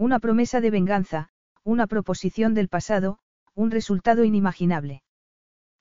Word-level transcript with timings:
Una 0.00 0.20
promesa 0.20 0.60
de 0.60 0.70
venganza, 0.70 1.30
una 1.64 1.88
proposición 1.88 2.54
del 2.54 2.68
pasado, 2.68 3.18
un 3.56 3.72
resultado 3.72 4.22
inimaginable. 4.22 5.02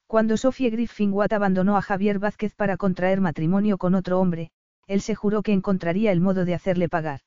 Cuando 0.07 0.37
Sophie 0.37 0.71
Griffin 0.71 1.13
Watt 1.13 1.33
abandonó 1.33 1.77
a 1.77 1.83
Javier 1.83 2.17
Vázquez 2.17 2.55
para 2.55 2.77
contraer 2.77 3.21
matrimonio 3.21 3.77
con 3.77 3.93
otro 3.93 4.19
hombre, 4.19 4.49
él 4.87 5.01
se 5.01 5.13
juró 5.13 5.43
que 5.43 5.53
encontraría 5.53 6.11
el 6.11 6.19
modo 6.19 6.45
de 6.45 6.55
hacerle 6.55 6.89
pagar. 6.89 7.19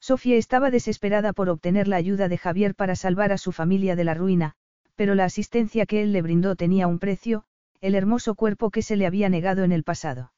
Sofía 0.00 0.36
estaba 0.36 0.70
desesperada 0.70 1.32
por 1.32 1.48
obtener 1.48 1.88
la 1.88 1.96
ayuda 1.96 2.28
de 2.28 2.36
Javier 2.36 2.74
para 2.74 2.94
salvar 2.94 3.32
a 3.32 3.38
su 3.38 3.50
familia 3.50 3.96
de 3.96 4.04
la 4.04 4.12
ruina, 4.12 4.52
pero 4.96 5.14
la 5.14 5.24
asistencia 5.24 5.86
que 5.86 6.02
él 6.02 6.12
le 6.12 6.20
brindó 6.20 6.56
tenía 6.56 6.88
un 6.88 6.98
precio, 6.98 7.44
el 7.80 7.94
hermoso 7.94 8.34
cuerpo 8.34 8.70
que 8.70 8.82
se 8.82 8.96
le 8.96 9.06
había 9.06 9.30
negado 9.30 9.64
en 9.64 9.72
el 9.72 9.82
pasado. 9.82 10.30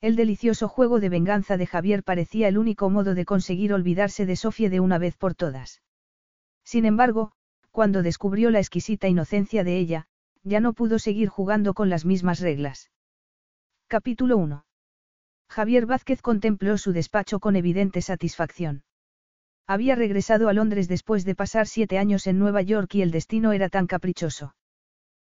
El 0.00 0.14
delicioso 0.14 0.68
juego 0.68 1.00
de 1.00 1.08
venganza 1.08 1.56
de 1.56 1.66
Javier 1.66 2.04
parecía 2.04 2.46
el 2.46 2.56
único 2.56 2.88
modo 2.88 3.14
de 3.14 3.24
conseguir 3.24 3.72
olvidarse 3.72 4.26
de 4.26 4.36
Sofía 4.36 4.70
de 4.70 4.78
una 4.78 4.98
vez 4.98 5.16
por 5.16 5.34
todas. 5.34 5.82
Sin 6.64 6.84
embargo, 6.84 7.32
cuando 7.72 8.02
descubrió 8.02 8.50
la 8.50 8.60
exquisita 8.60 9.08
inocencia 9.08 9.64
de 9.64 9.76
ella, 9.76 10.06
ya 10.44 10.60
no 10.60 10.72
pudo 10.72 11.00
seguir 11.00 11.28
jugando 11.28 11.74
con 11.74 11.88
las 11.90 12.04
mismas 12.04 12.38
reglas. 12.38 12.90
Capítulo 13.88 14.36
1. 14.36 14.64
Javier 15.48 15.86
Vázquez 15.86 16.22
contempló 16.22 16.78
su 16.78 16.92
despacho 16.92 17.40
con 17.40 17.56
evidente 17.56 18.00
satisfacción. 18.00 18.84
Había 19.66 19.96
regresado 19.96 20.48
a 20.48 20.52
Londres 20.52 20.88
después 20.88 21.24
de 21.24 21.34
pasar 21.34 21.66
siete 21.66 21.98
años 21.98 22.26
en 22.26 22.38
Nueva 22.38 22.62
York 22.62 22.94
y 22.94 23.02
el 23.02 23.10
destino 23.10 23.52
era 23.52 23.68
tan 23.68 23.86
caprichoso. 23.86 24.54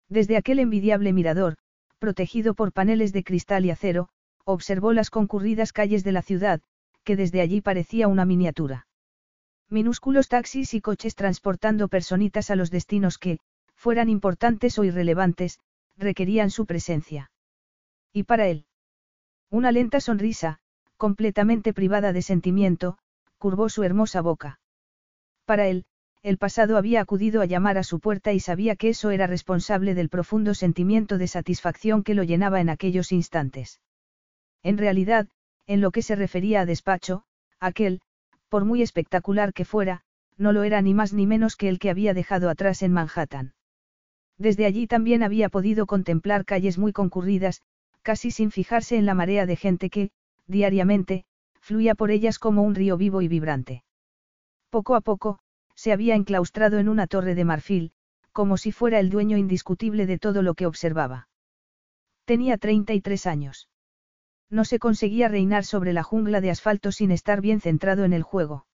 Desde 0.10 0.38
aquel 0.38 0.60
envidiable 0.60 1.12
mirador, 1.12 1.58
protegido 1.98 2.54
por 2.54 2.72
paneles 2.72 3.14
de 3.14 3.24
cristal 3.24 3.66
y 3.66 3.72
acero, 3.72 4.10
observó 4.54 4.94
las 4.94 5.10
concurridas 5.10 5.74
calles 5.74 6.04
de 6.04 6.12
la 6.12 6.22
ciudad, 6.22 6.62
que 7.04 7.16
desde 7.16 7.42
allí 7.42 7.62
parecía 7.62 8.08
una 8.08 8.26
miniatura. 8.26 8.88
Minúsculos 9.70 10.28
taxis 10.28 10.74
y 10.74 10.82
coches 10.82 11.16
transportando 11.16 11.88
personitas 11.88 12.50
a 12.50 12.56
los 12.56 12.72
destinos 12.72 13.18
que, 13.18 13.40
fueran 13.76 14.10
importantes 14.10 14.80
o 14.80 14.84
irrelevantes, 14.84 15.60
requerían 15.98 16.50
su 16.50 16.66
presencia. 16.66 17.32
Y 18.12 18.24
para 18.24 18.48
él. 18.48 18.66
Una 19.52 19.72
lenta 19.72 20.00
sonrisa, 20.00 20.60
completamente 20.98 21.74
privada 21.74 22.12
de 22.12 22.22
sentimiento, 22.22 22.98
curvó 23.38 23.70
su 23.70 23.84
hermosa 23.84 24.22
boca. 24.22 24.60
Para 25.46 25.68
él, 25.68 25.86
el 26.24 26.38
pasado 26.38 26.78
había 26.78 27.02
acudido 27.02 27.42
a 27.42 27.46
llamar 27.46 27.78
a 27.78 27.84
su 27.84 28.00
puerta 28.00 28.34
y 28.34 28.40
sabía 28.40 28.76
que 28.76 28.90
eso 28.90 29.12
era 29.12 29.28
responsable 29.28 29.94
del 29.94 30.10
profundo 30.10 30.54
sentimiento 30.54 31.18
de 31.18 31.28
satisfacción 31.28 32.04
que 32.04 32.16
lo 32.16 32.24
llenaba 32.24 32.60
en 32.60 32.70
aquellos 32.70 33.12
instantes. 33.12 33.80
En 34.64 34.78
realidad, 34.78 35.28
en 35.68 35.82
lo 35.82 35.92
que 35.92 36.02
se 36.02 36.16
refería 36.16 36.62
a 36.62 36.66
despacho, 36.66 37.24
aquel, 37.60 38.02
por 38.50 38.66
muy 38.66 38.82
espectacular 38.82 39.54
que 39.54 39.66
fuera, 39.66 40.02
no 40.38 40.52
lo 40.52 40.64
era 40.64 40.82
ni 40.82 40.94
más 40.94 41.14
ni 41.14 41.28
menos 41.28 41.56
que 41.56 41.70
el 41.70 41.80
que 41.80 41.90
había 41.90 42.14
dejado 42.14 42.50
atrás 42.50 42.82
en 42.82 42.94
Manhattan. 42.94 43.54
Desde 44.38 44.66
allí 44.66 44.88
también 44.88 45.22
había 45.22 45.50
podido 45.50 45.86
contemplar 45.86 46.46
calles 46.46 46.78
muy 46.78 46.94
concurridas, 46.94 47.62
casi 48.02 48.32
sin 48.32 48.52
fijarse 48.52 48.98
en 48.98 49.06
la 49.06 49.14
marea 49.14 49.46
de 49.46 49.56
gente 49.56 49.90
que, 49.90 50.12
diariamente, 50.48 51.26
fluía 51.60 51.94
por 51.94 52.10
ellas 52.10 52.40
como 52.40 52.64
un 52.64 52.76
río 52.76 52.98
vivo 52.98 53.22
y 53.22 53.28
vibrante. 53.28 53.84
Poco 54.70 54.96
a 54.96 55.02
poco, 55.02 55.40
se 55.76 55.92
había 55.92 56.16
enclaustrado 56.16 56.80
en 56.80 56.90
una 56.90 57.08
torre 57.08 57.36
de 57.36 57.46
marfil, 57.46 57.92
como 58.32 58.58
si 58.58 58.72
fuera 58.72 59.00
el 59.00 59.10
dueño 59.10 59.38
indiscutible 59.38 60.06
de 60.06 60.20
todo 60.20 60.42
lo 60.42 60.54
que 60.54 60.66
observaba. 60.66 61.28
Tenía 62.26 62.58
33 62.58 63.26
años. 63.26 63.69
No 64.50 64.66
se 64.66 64.80
conseguía 64.80 65.28
reinar 65.28 65.64
sobre 65.64 65.94
la 65.94 66.04
jungla 66.04 66.42
de 66.42 66.50
asfalto 66.50 66.92
sin 66.92 67.12
estar 67.12 67.42
bien 67.42 67.62
centrado 67.62 68.04
en 68.04 68.14
el 68.14 68.24
juego. 68.24 68.66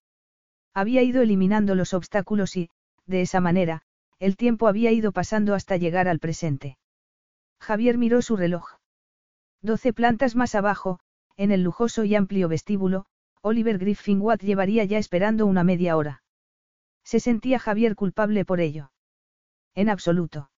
Había 0.74 1.04
ido 1.04 1.22
eliminando 1.22 1.76
los 1.76 1.94
obstáculos 1.94 2.56
y, 2.56 2.70
de 3.06 3.22
esa 3.22 3.42
manera, 3.42 3.82
el 4.20 4.38
tiempo 4.38 4.68
había 4.68 4.92
ido 4.92 5.12
pasando 5.12 5.54
hasta 5.54 5.78
llegar 5.78 6.08
al 6.08 6.20
presente. 6.20 6.78
Javier 7.60 7.98
miró 7.98 8.22
su 8.22 8.38
reloj. 8.38 8.78
Doce 9.62 9.94
plantas 9.94 10.36
más 10.36 10.56
abajo, 10.56 11.00
en 11.38 11.52
el 11.52 11.64
lujoso 11.64 12.04
y 12.04 12.16
amplio 12.16 12.48
vestíbulo, 12.48 13.06
Oliver 13.42 13.78
Griffin 13.78 14.22
Watt 14.22 14.42
llevaría 14.42 14.86
ya 14.86 14.98
esperando 14.98 15.46
una 15.46 15.64
media 15.64 15.98
hora. 15.98 16.24
Se 17.04 17.20
sentía 17.20 17.60
Javier 17.60 17.96
culpable 17.96 18.46
por 18.46 18.60
ello. 18.60 18.92
En 19.76 19.90
absoluto. 19.90 20.50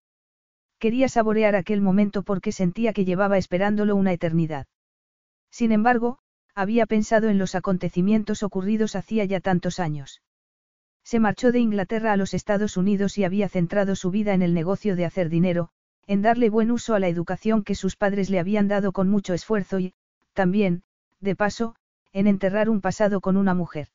Quería 0.79 1.09
saborear 1.09 1.55
aquel 1.55 1.81
momento 1.81 2.23
porque 2.23 2.51
sentía 2.51 2.93
que 2.93 3.03
llevaba 3.03 3.37
esperándolo 3.37 3.95
una 3.95 4.13
eternidad. 4.13 4.67
Sin 5.57 5.71
embargo, 5.71 6.19
había 6.53 6.85
pensado 6.85 7.29
en 7.29 7.39
los 7.39 7.55
acontecimientos 7.55 8.43
ocurridos 8.43 8.95
hacía 8.95 9.25
ya 9.25 9.39
tantos 9.39 9.79
años. 9.79 10.21
Se 11.03 11.19
marchó 11.19 11.51
de 11.51 11.57
Inglaterra 11.57 12.13
a 12.13 12.15
los 12.15 12.35
Estados 12.35 12.77
Unidos 12.77 13.17
y 13.17 13.23
había 13.23 13.49
centrado 13.49 13.95
su 13.95 14.11
vida 14.11 14.35
en 14.35 14.43
el 14.43 14.53
negocio 14.53 14.95
de 14.95 15.05
hacer 15.05 15.29
dinero, 15.29 15.71
en 16.05 16.21
darle 16.21 16.51
buen 16.51 16.69
uso 16.69 16.93
a 16.93 16.99
la 16.99 17.07
educación 17.07 17.63
que 17.63 17.73
sus 17.73 17.95
padres 17.95 18.29
le 18.29 18.37
habían 18.37 18.67
dado 18.67 18.91
con 18.91 19.09
mucho 19.09 19.33
esfuerzo 19.33 19.79
y, 19.79 19.95
también, 20.33 20.83
de 21.21 21.35
paso, 21.35 21.73
en 22.13 22.27
enterrar 22.27 22.69
un 22.69 22.79
pasado 22.79 23.19
con 23.19 23.35
una 23.35 23.55
mujer. 23.55 23.87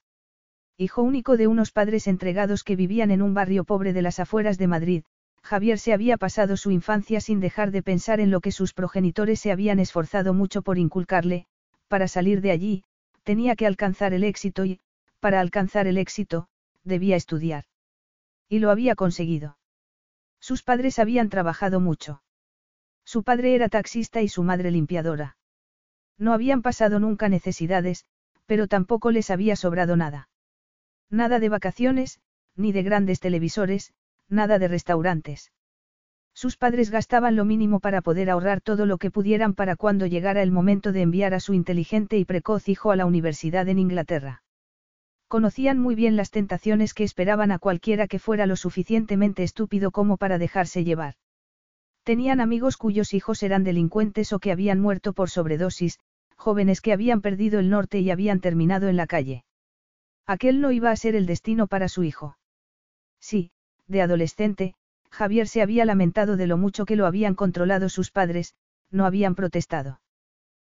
Hijo 0.76 1.02
único 1.02 1.36
de 1.36 1.46
unos 1.46 1.70
padres 1.70 2.08
entregados 2.08 2.64
que 2.64 2.74
vivían 2.74 3.12
en 3.12 3.22
un 3.22 3.34
barrio 3.34 3.62
pobre 3.62 3.92
de 3.92 4.02
las 4.02 4.18
afueras 4.18 4.58
de 4.58 4.66
Madrid, 4.66 5.04
Javier 5.44 5.78
se 5.78 5.92
había 5.92 6.16
pasado 6.16 6.56
su 6.56 6.72
infancia 6.72 7.20
sin 7.20 7.38
dejar 7.38 7.70
de 7.70 7.84
pensar 7.84 8.18
en 8.18 8.32
lo 8.32 8.40
que 8.40 8.50
sus 8.50 8.74
progenitores 8.74 9.38
se 9.38 9.52
habían 9.52 9.78
esforzado 9.78 10.34
mucho 10.34 10.62
por 10.62 10.76
inculcarle, 10.76 11.46
para 11.92 12.08
salir 12.08 12.40
de 12.40 12.52
allí, 12.52 12.84
tenía 13.22 13.54
que 13.54 13.66
alcanzar 13.66 14.14
el 14.14 14.24
éxito 14.24 14.64
y, 14.64 14.80
para 15.20 15.40
alcanzar 15.40 15.86
el 15.86 15.98
éxito, 15.98 16.48
debía 16.84 17.16
estudiar. 17.16 17.66
Y 18.48 18.60
lo 18.60 18.70
había 18.70 18.94
conseguido. 18.94 19.58
Sus 20.40 20.62
padres 20.62 20.98
habían 20.98 21.28
trabajado 21.28 21.80
mucho. 21.80 22.22
Su 23.04 23.24
padre 23.24 23.54
era 23.54 23.68
taxista 23.68 24.22
y 24.22 24.28
su 24.28 24.42
madre 24.42 24.70
limpiadora. 24.70 25.36
No 26.16 26.32
habían 26.32 26.62
pasado 26.62 26.98
nunca 26.98 27.28
necesidades, 27.28 28.06
pero 28.46 28.68
tampoco 28.68 29.10
les 29.10 29.28
había 29.28 29.54
sobrado 29.54 29.94
nada. 29.94 30.30
Nada 31.10 31.40
de 31.40 31.50
vacaciones, 31.50 32.22
ni 32.56 32.72
de 32.72 32.84
grandes 32.84 33.20
televisores, 33.20 33.92
nada 34.30 34.58
de 34.58 34.68
restaurantes. 34.68 35.52
Sus 36.42 36.56
padres 36.56 36.90
gastaban 36.90 37.36
lo 37.36 37.44
mínimo 37.44 37.78
para 37.78 38.02
poder 38.02 38.28
ahorrar 38.28 38.60
todo 38.60 38.84
lo 38.84 38.98
que 38.98 39.12
pudieran 39.12 39.54
para 39.54 39.76
cuando 39.76 40.06
llegara 40.06 40.42
el 40.42 40.50
momento 40.50 40.90
de 40.90 41.02
enviar 41.02 41.34
a 41.34 41.38
su 41.38 41.54
inteligente 41.54 42.18
y 42.18 42.24
precoz 42.24 42.68
hijo 42.68 42.90
a 42.90 42.96
la 42.96 43.06
universidad 43.06 43.68
en 43.68 43.78
Inglaterra. 43.78 44.42
Conocían 45.28 45.78
muy 45.78 45.94
bien 45.94 46.16
las 46.16 46.32
tentaciones 46.32 46.94
que 46.94 47.04
esperaban 47.04 47.52
a 47.52 47.60
cualquiera 47.60 48.08
que 48.08 48.18
fuera 48.18 48.46
lo 48.46 48.56
suficientemente 48.56 49.44
estúpido 49.44 49.92
como 49.92 50.16
para 50.16 50.36
dejarse 50.36 50.82
llevar. 50.82 51.14
Tenían 52.02 52.40
amigos 52.40 52.76
cuyos 52.76 53.14
hijos 53.14 53.44
eran 53.44 53.62
delincuentes 53.62 54.32
o 54.32 54.40
que 54.40 54.50
habían 54.50 54.80
muerto 54.80 55.12
por 55.12 55.30
sobredosis, 55.30 56.00
jóvenes 56.34 56.80
que 56.80 56.92
habían 56.92 57.20
perdido 57.20 57.60
el 57.60 57.70
norte 57.70 58.00
y 58.00 58.10
habían 58.10 58.40
terminado 58.40 58.88
en 58.88 58.96
la 58.96 59.06
calle. 59.06 59.44
Aquel 60.26 60.60
no 60.60 60.72
iba 60.72 60.90
a 60.90 60.96
ser 60.96 61.14
el 61.14 61.26
destino 61.26 61.68
para 61.68 61.88
su 61.88 62.02
hijo. 62.02 62.36
Sí, 63.20 63.52
de 63.86 64.02
adolescente, 64.02 64.74
Javier 65.12 65.46
se 65.46 65.60
había 65.60 65.84
lamentado 65.84 66.36
de 66.36 66.46
lo 66.46 66.56
mucho 66.56 66.86
que 66.86 66.96
lo 66.96 67.06
habían 67.06 67.34
controlado 67.34 67.90
sus 67.90 68.10
padres, 68.10 68.54
no 68.90 69.04
habían 69.04 69.34
protestado. 69.34 70.00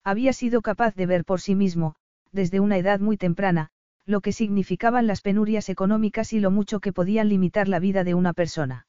Había 0.03 0.33
sido 0.33 0.61
capaz 0.61 0.95
de 0.95 1.05
ver 1.05 1.23
por 1.23 1.39
sí 1.39 1.53
mismo, 1.55 1.95
desde 2.31 2.59
una 2.59 2.77
edad 2.77 2.99
muy 2.99 3.15
temprana, 3.15 3.69
lo 4.05 4.21
que 4.21 4.33
significaban 4.33 5.05
las 5.05 5.21
penurias 5.21 5.69
económicas 5.69 6.33
y 6.33 6.39
lo 6.39 6.49
mucho 6.49 6.79
que 6.79 6.91
podían 6.91 7.29
limitar 7.29 7.67
la 7.67 7.79
vida 7.79 8.03
de 8.03 8.15
una 8.15 8.33
persona. 8.33 8.87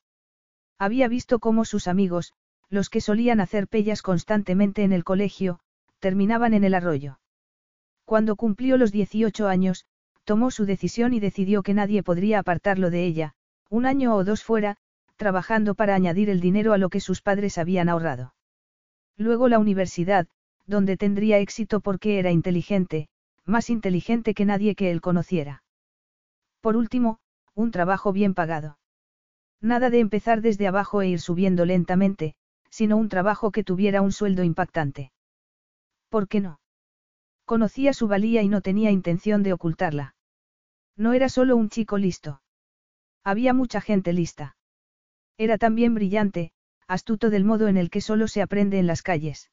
Había 0.78 1.08
visto 1.08 1.38
cómo 1.38 1.66
sus 1.66 1.86
amigos, 1.88 2.32
los 2.70 2.88
que 2.88 3.02
solían 3.02 3.38
hacer 3.38 3.68
pellas 3.68 4.00
constantemente 4.00 4.82
en 4.82 4.92
el 4.92 5.04
colegio, 5.04 5.60
terminaban 6.00 6.54
en 6.54 6.64
el 6.64 6.74
arroyo. 6.74 7.20
Cuando 8.06 8.34
cumplió 8.36 8.78
los 8.78 8.92
18 8.92 9.46
años, 9.46 9.84
tomó 10.24 10.50
su 10.50 10.64
decisión 10.64 11.12
y 11.12 11.20
decidió 11.20 11.62
que 11.62 11.74
nadie 11.74 12.02
podría 12.02 12.38
apartarlo 12.38 12.90
de 12.90 13.04
ella, 13.04 13.34
un 13.68 13.86
año 13.86 14.16
o 14.16 14.24
dos 14.24 14.42
fuera, 14.42 14.78
trabajando 15.16 15.74
para 15.74 15.94
añadir 15.94 16.30
el 16.30 16.40
dinero 16.40 16.72
a 16.72 16.78
lo 16.78 16.88
que 16.90 17.00
sus 17.00 17.22
padres 17.22 17.58
habían 17.58 17.88
ahorrado. 17.88 18.34
Luego 19.16 19.48
la 19.48 19.58
universidad, 19.58 20.26
donde 20.66 20.96
tendría 20.96 21.38
éxito 21.38 21.80
porque 21.80 22.18
era 22.18 22.30
inteligente, 22.30 23.08
más 23.44 23.70
inteligente 23.70 24.34
que 24.34 24.44
nadie 24.44 24.74
que 24.74 24.90
él 24.90 25.00
conociera. 25.00 25.62
Por 26.60 26.76
último, 26.76 27.18
un 27.54 27.70
trabajo 27.70 28.12
bien 28.12 28.34
pagado. 28.34 28.78
Nada 29.60 29.90
de 29.90 30.00
empezar 30.00 30.40
desde 30.40 30.66
abajo 30.66 31.02
e 31.02 31.08
ir 31.08 31.20
subiendo 31.20 31.64
lentamente, 31.64 32.34
sino 32.70 32.96
un 32.96 33.08
trabajo 33.08 33.52
que 33.52 33.64
tuviera 33.64 34.02
un 34.02 34.12
sueldo 34.12 34.42
impactante. 34.42 35.12
¿Por 36.08 36.28
qué 36.28 36.40
no? 36.40 36.60
Conocía 37.44 37.92
su 37.92 38.08
valía 38.08 38.42
y 38.42 38.48
no 38.48 38.62
tenía 38.62 38.90
intención 38.90 39.42
de 39.42 39.52
ocultarla. 39.52 40.14
No 40.96 41.12
era 41.12 41.28
solo 41.28 41.56
un 41.56 41.68
chico 41.68 41.98
listo. 41.98 42.40
Había 43.22 43.52
mucha 43.52 43.80
gente 43.80 44.12
lista. 44.12 44.56
Era 45.36 45.58
también 45.58 45.94
brillante, 45.94 46.52
astuto 46.86 47.30
del 47.30 47.44
modo 47.44 47.68
en 47.68 47.76
el 47.76 47.90
que 47.90 48.00
solo 48.00 48.28
se 48.28 48.42
aprende 48.42 48.78
en 48.78 48.86
las 48.86 49.02
calles. 49.02 49.50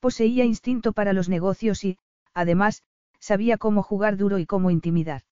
Poseía 0.00 0.44
instinto 0.44 0.92
para 0.92 1.12
los 1.12 1.28
negocios 1.28 1.84
y, 1.84 1.98
además, 2.32 2.82
sabía 3.18 3.58
cómo 3.58 3.82
jugar 3.82 4.16
duro 4.16 4.38
y 4.38 4.46
cómo 4.46 4.70
intimidar. 4.70 5.22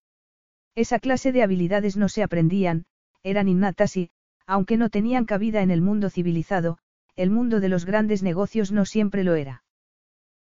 Esa 0.75 0.99
clase 0.99 1.33
de 1.33 1.43
habilidades 1.43 1.97
no 1.97 2.09
se 2.09 2.23
aprendían, 2.23 2.87
eran 3.23 3.49
innatas 3.49 3.97
y, 3.97 4.11
aunque 4.47 4.77
no 4.77 4.91
tenían 4.91 5.25
cabida 5.25 5.63
en 5.63 5.71
el 5.71 5.81
mundo 5.81 6.11
civilizado, 6.11 6.79
el 7.17 7.31
mundo 7.31 7.61
de 7.61 7.69
los 7.69 7.85
grandes 7.85 8.23
negocios 8.23 8.73
no 8.73 8.85
siempre 8.85 9.25
lo 9.25 9.35
era. 9.35 9.63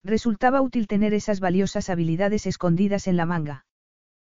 Resultaba 0.03 0.61
útil 0.61 0.87
tener 0.87 1.13
esas 1.13 1.39
valiosas 1.39 1.89
habilidades 1.89 2.45
escondidas 2.45 3.07
en 3.07 3.15
la 3.15 3.25
manga. 3.25 3.65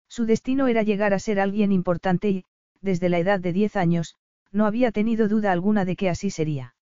Su 0.07 0.25
destino 0.25 0.67
era 0.67 0.83
llegar 0.83 1.13
a 1.13 1.19
ser 1.19 1.39
alguien 1.39 1.71
importante 1.71 2.29
y, 2.29 2.45
desde 2.81 3.09
la 3.09 3.17
edad 3.17 3.39
de 3.39 3.53
10 3.53 3.75
años, 3.77 4.15
no 4.55 4.65
había 4.65 4.91
tenido 4.91 5.27
duda 5.27 5.51
alguna 5.51 5.83
de 5.83 5.97
que 5.97 6.09
así 6.09 6.29
sería. 6.29 6.75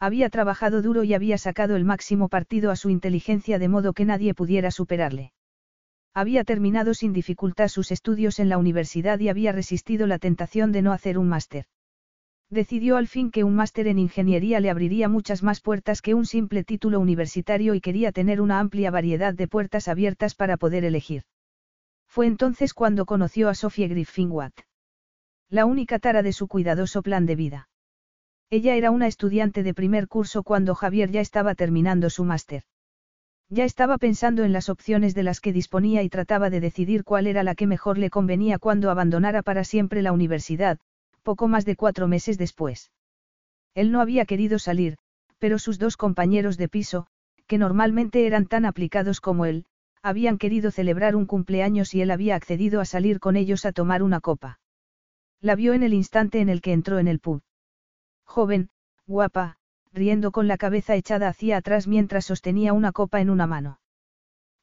Había 0.00 0.30
trabajado 0.30 0.82
duro 0.82 1.04
y 1.04 1.14
había 1.14 1.38
sacado 1.38 1.76
el 1.76 1.84
máximo 1.84 2.28
partido 2.28 2.72
a 2.72 2.76
su 2.76 2.90
inteligencia 2.90 3.58
de 3.60 3.68
modo 3.68 3.92
que 3.92 4.04
nadie 4.04 4.34
pudiera 4.34 4.70
superarle. 4.72 5.32
Había 6.12 6.42
terminado 6.42 6.94
sin 6.94 7.12
dificultad 7.12 7.68
sus 7.68 7.92
estudios 7.92 8.40
en 8.40 8.48
la 8.48 8.58
universidad 8.58 9.20
y 9.20 9.28
había 9.28 9.52
resistido 9.52 10.08
la 10.08 10.18
tentación 10.18 10.72
de 10.72 10.82
no 10.82 10.92
hacer 10.92 11.18
un 11.18 11.28
máster. 11.28 11.66
Decidió 12.50 12.96
al 12.96 13.06
fin 13.06 13.30
que 13.30 13.44
un 13.44 13.54
máster 13.54 13.86
en 13.86 14.00
ingeniería 14.00 14.58
le 14.58 14.70
abriría 14.70 15.08
muchas 15.08 15.42
más 15.44 15.60
puertas 15.60 16.02
que 16.02 16.14
un 16.14 16.26
simple 16.26 16.64
título 16.64 16.98
universitario 16.98 17.74
y 17.74 17.80
quería 17.80 18.10
tener 18.10 18.40
una 18.40 18.58
amplia 18.58 18.90
variedad 18.90 19.34
de 19.34 19.46
puertas 19.46 19.86
abiertas 19.86 20.34
para 20.34 20.56
poder 20.56 20.84
elegir. 20.84 21.22
Fue 22.08 22.26
entonces 22.26 22.74
cuando 22.74 23.06
conoció 23.06 23.48
a 23.48 23.54
Sophie 23.54 23.86
Griffin 23.86 24.32
Watt. 24.32 24.67
La 25.50 25.64
única 25.64 25.98
tara 25.98 26.22
de 26.22 26.34
su 26.34 26.46
cuidadoso 26.46 27.00
plan 27.00 27.24
de 27.24 27.34
vida. 27.34 27.68
Ella 28.50 28.74
era 28.74 28.90
una 28.90 29.06
estudiante 29.06 29.62
de 29.62 29.72
primer 29.72 30.06
curso 30.06 30.42
cuando 30.42 30.74
Javier 30.74 31.10
ya 31.10 31.22
estaba 31.22 31.54
terminando 31.54 32.10
su 32.10 32.24
máster. 32.24 32.64
Ya 33.48 33.64
estaba 33.64 33.96
pensando 33.96 34.44
en 34.44 34.52
las 34.52 34.68
opciones 34.68 35.14
de 35.14 35.22
las 35.22 35.40
que 35.40 35.54
disponía 35.54 36.02
y 36.02 36.10
trataba 36.10 36.50
de 36.50 36.60
decidir 36.60 37.02
cuál 37.02 37.26
era 37.26 37.42
la 37.42 37.54
que 37.54 37.66
mejor 37.66 37.96
le 37.96 38.10
convenía 38.10 38.58
cuando 38.58 38.90
abandonara 38.90 39.42
para 39.42 39.64
siempre 39.64 40.02
la 40.02 40.12
universidad, 40.12 40.78
poco 41.22 41.48
más 41.48 41.64
de 41.64 41.76
cuatro 41.76 42.08
meses 42.08 42.36
después. 42.36 42.92
Él 43.74 43.90
no 43.90 44.02
había 44.02 44.26
querido 44.26 44.58
salir, 44.58 44.98
pero 45.38 45.58
sus 45.58 45.78
dos 45.78 45.96
compañeros 45.96 46.58
de 46.58 46.68
piso, 46.68 47.06
que 47.46 47.56
normalmente 47.56 48.26
eran 48.26 48.44
tan 48.44 48.66
aplicados 48.66 49.22
como 49.22 49.46
él, 49.46 49.64
habían 50.02 50.36
querido 50.36 50.70
celebrar 50.70 51.16
un 51.16 51.24
cumpleaños 51.24 51.94
y 51.94 52.02
él 52.02 52.10
había 52.10 52.36
accedido 52.36 52.82
a 52.82 52.84
salir 52.84 53.18
con 53.18 53.34
ellos 53.34 53.64
a 53.64 53.72
tomar 53.72 54.02
una 54.02 54.20
copa. 54.20 54.58
La 55.40 55.54
vio 55.54 55.72
en 55.72 55.82
el 55.82 55.94
instante 55.94 56.40
en 56.40 56.48
el 56.48 56.60
que 56.60 56.72
entró 56.72 56.98
en 56.98 57.06
el 57.06 57.20
pub. 57.20 57.42
Joven, 58.24 58.70
guapa, 59.06 59.56
riendo 59.92 60.32
con 60.32 60.48
la 60.48 60.58
cabeza 60.58 60.96
echada 60.96 61.28
hacia 61.28 61.56
atrás 61.56 61.86
mientras 61.86 62.26
sostenía 62.26 62.72
una 62.72 62.92
copa 62.92 63.20
en 63.20 63.30
una 63.30 63.46
mano. 63.46 63.80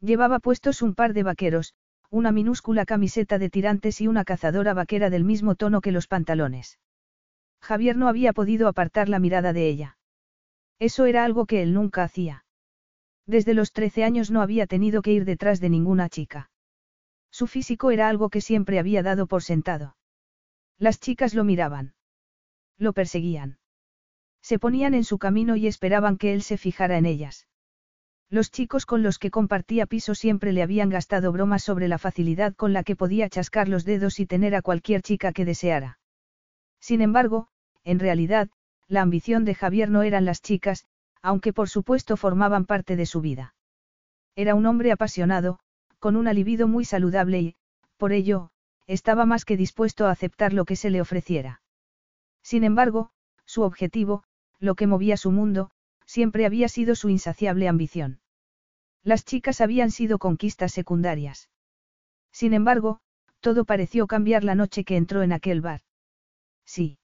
Llevaba 0.02 0.40
puestos 0.40 0.82
un 0.82 0.94
par 0.94 1.14
de 1.14 1.24
vaqueros, 1.24 1.74
una 2.10 2.32
minúscula 2.32 2.86
camiseta 2.86 3.40
de 3.40 3.50
tirantes 3.50 4.02
y 4.02 4.08
una 4.08 4.26
cazadora 4.26 4.74
vaquera 4.74 5.10
del 5.10 5.24
mismo 5.24 5.56
tono 5.56 5.82
que 5.82 5.92
los 5.92 6.08
pantalones. 6.08 6.78
Javier 7.62 7.98
no 7.98 8.08
había 8.08 8.34
podido 8.34 8.68
apartar 8.68 9.10
la 9.10 9.20
mirada 9.20 9.54
de 9.54 9.68
ella. 9.68 9.98
Eso 10.78 11.06
era 11.06 11.24
algo 11.24 11.46
que 11.46 11.64
él 11.64 11.74
nunca 11.74 12.04
hacía. 12.04 12.46
Desde 13.26 13.54
los 13.54 13.72
trece 13.72 14.04
años 14.04 14.30
no 14.30 14.42
había 14.42 14.68
tenido 14.68 15.02
que 15.02 15.14
ir 15.14 15.26
detrás 15.26 15.60
de 15.60 15.70
ninguna 15.70 16.10
chica. 16.10 16.52
Su 17.32 17.48
físico 17.48 17.92
era 17.92 18.08
algo 18.08 18.30
que 18.30 18.42
siempre 18.42 18.78
había 18.78 19.02
dado 19.02 19.26
por 19.26 19.42
sentado. 19.42 19.95
Las 20.78 21.00
chicas 21.00 21.34
lo 21.34 21.44
miraban. 21.44 21.94
Lo 22.78 22.94
perseguían. 22.94 23.58
Se 24.42 24.60
ponían 24.60 24.94
en 24.94 25.04
su 25.04 25.18
camino 25.18 25.56
y 25.56 25.68
esperaban 25.68 26.18
que 26.18 26.34
él 26.34 26.42
se 26.42 26.58
fijara 26.58 26.98
en 26.98 27.06
ellas. 27.06 27.48
Los 28.30 28.52
chicos 28.52 28.86
con 28.86 29.04
los 29.04 29.18
que 29.18 29.32
compartía 29.32 29.86
piso 29.86 30.16
siempre 30.16 30.52
le 30.52 30.64
habían 30.64 30.90
gastado 30.90 31.32
bromas 31.32 31.64
sobre 31.64 31.88
la 31.88 31.98
facilidad 31.98 32.54
con 32.56 32.74
la 32.74 32.84
que 32.84 32.96
podía 32.96 33.30
chascar 33.30 33.70
los 33.70 33.86
dedos 33.86 34.20
y 34.20 34.26
tener 34.26 34.56
a 34.56 34.62
cualquier 34.62 35.02
chica 35.02 35.32
que 35.32 35.46
deseara. 35.46 36.00
Sin 36.80 37.02
embargo, 37.02 37.48
en 37.84 38.00
realidad, 38.00 38.50
la 38.88 39.02
ambición 39.02 39.46
de 39.46 39.56
Javier 39.56 39.90
no 39.90 40.04
eran 40.04 40.26
las 40.26 40.42
chicas, 40.42 40.86
aunque 41.22 41.54
por 41.54 41.70
supuesto 41.70 42.18
formaban 42.18 42.66
parte 42.66 42.96
de 42.96 43.06
su 43.06 43.22
vida. 43.22 43.56
Era 44.36 44.54
un 44.54 44.66
hombre 44.66 44.92
apasionado, 44.92 45.60
con 46.00 46.16
un 46.16 46.26
libido 46.26 46.68
muy 46.68 46.84
saludable 46.86 47.40
y, 47.40 47.56
por 47.98 48.12
ello, 48.12 48.52
estaba 48.88 49.26
más 49.26 49.46
que 49.46 49.58
dispuesto 49.58 50.06
a 50.06 50.12
aceptar 50.12 50.54
lo 50.54 50.66
que 50.66 50.76
se 50.76 50.90
le 50.90 51.02
ofreciera. 51.02 51.62
Sin 52.44 52.64
embargo, 52.64 53.12
su 53.46 53.64
objetivo, 53.64 54.24
lo 54.60 54.76
que 54.76 54.88
movía 54.88 55.18
su 55.18 55.32
mundo, 55.32 55.72
siempre 56.06 56.46
había 56.46 56.68
sido 56.68 56.96
su 56.96 57.10
insaciable 57.10 57.68
ambición. 57.68 58.20
Las 59.04 59.26
chicas 59.26 59.62
habían 59.62 59.92
sido 59.92 60.20
conquistas 60.20 60.72
secundarias. 60.72 61.50
Sin 62.32 62.54
embargo, 62.54 63.00
todo 63.40 63.66
pareció 63.66 64.08
cambiar 64.08 64.44
la 64.44 64.56
noche 64.56 64.84
que 64.84 64.98
entró 64.98 65.22
en 65.22 65.32
aquel 65.32 65.62
bar. 65.62 65.82
Sí. 66.66 66.98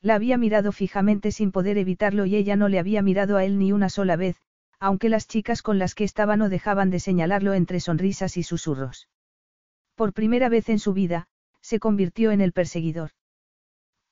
La 0.00 0.14
había 0.14 0.38
mirado 0.38 0.70
fijamente 0.72 1.32
sin 1.32 1.50
poder 1.50 1.78
evitarlo 1.78 2.26
y 2.26 2.36
ella 2.36 2.56
no 2.56 2.68
le 2.68 2.78
había 2.78 3.02
mirado 3.02 3.36
a 3.36 3.44
él 3.44 3.58
ni 3.58 3.72
una 3.72 3.88
sola 3.88 4.16
vez, 4.16 4.36
aunque 4.78 5.08
las 5.08 5.26
chicas 5.26 5.62
con 5.62 5.78
las 5.78 5.94
que 5.94 6.04
estaba 6.04 6.36
no 6.36 6.48
dejaban 6.48 6.90
de 6.90 7.00
señalarlo 7.00 7.54
entre 7.54 7.80
sonrisas 7.80 8.36
y 8.36 8.42
susurros. 8.42 9.08
Por 9.96 10.12
primera 10.12 10.48
vez 10.48 10.68
en 10.68 10.78
su 10.78 10.92
vida, 10.92 11.26
se 11.62 11.80
convirtió 11.80 12.30
en 12.30 12.40
el 12.40 12.52
perseguidor. 12.52 13.10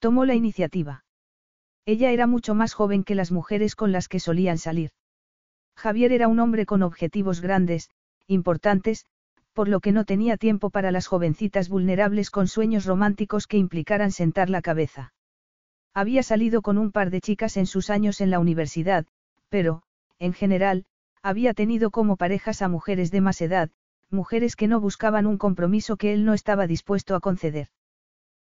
Tomó 0.00 0.25
la 0.25 0.35
iniciativa. 0.35 1.05
Ella 1.85 2.11
era 2.11 2.26
mucho 2.26 2.55
más 2.55 2.73
joven 2.73 3.05
que 3.05 3.14
las 3.14 3.31
mujeres 3.31 3.76
con 3.76 3.93
las 3.93 4.09
que 4.09 4.19
solían 4.19 4.57
salir. 4.57 4.91
Javier 5.76 6.12
era 6.12 6.29
un 6.29 6.41
hombre 6.41 6.64
con 6.64 6.83
objetivos 6.83 7.43
grandes, 7.43 7.91
importantes, 8.26 9.05
por 9.53 9.69
lo 9.69 9.81
que 9.81 9.93
no 9.93 10.05
tenía 10.07 10.38
tiempo 10.38 10.71
para 10.71 10.91
las 10.91 11.07
jovencitas 11.07 11.69
vulnerables 11.69 12.31
con 12.31 12.49
sueños 12.49 12.87
románticos 12.87 13.47
que 13.47 13.59
implicaran 13.59 14.11
sentar 14.11 14.49
la 14.49 14.62
cabeza. 14.62 15.12
Había 15.93 16.23
salido 16.23 16.62
con 16.62 16.79
un 16.79 16.91
par 16.93 17.11
de 17.11 17.21
chicas 17.21 17.57
en 17.59 17.67
sus 17.67 17.91
años 17.91 18.21
en 18.23 18.31
la 18.31 18.41
universidad, 18.41 19.07
pero, 19.50 19.83
en 20.19 20.33
general, 20.33 20.87
había 21.23 21.55
tenido 21.55 21.91
como 21.91 22.17
parejas 22.17 22.62
a 22.62 22.69
mujeres 22.69 23.11
de 23.11 23.21
más 23.21 23.41
edad, 23.41 23.71
mujeres 24.11 24.56
que 24.56 24.68
no 24.68 24.80
buscaban 24.80 25.26
un 25.26 25.38
compromiso 25.38 25.96
que 25.96 26.12
él 26.12 26.25
no 26.25 26.34
estaba 26.34 26.66
dispuesto 26.66 27.14
a 27.14 27.20
conceder. 27.20 27.68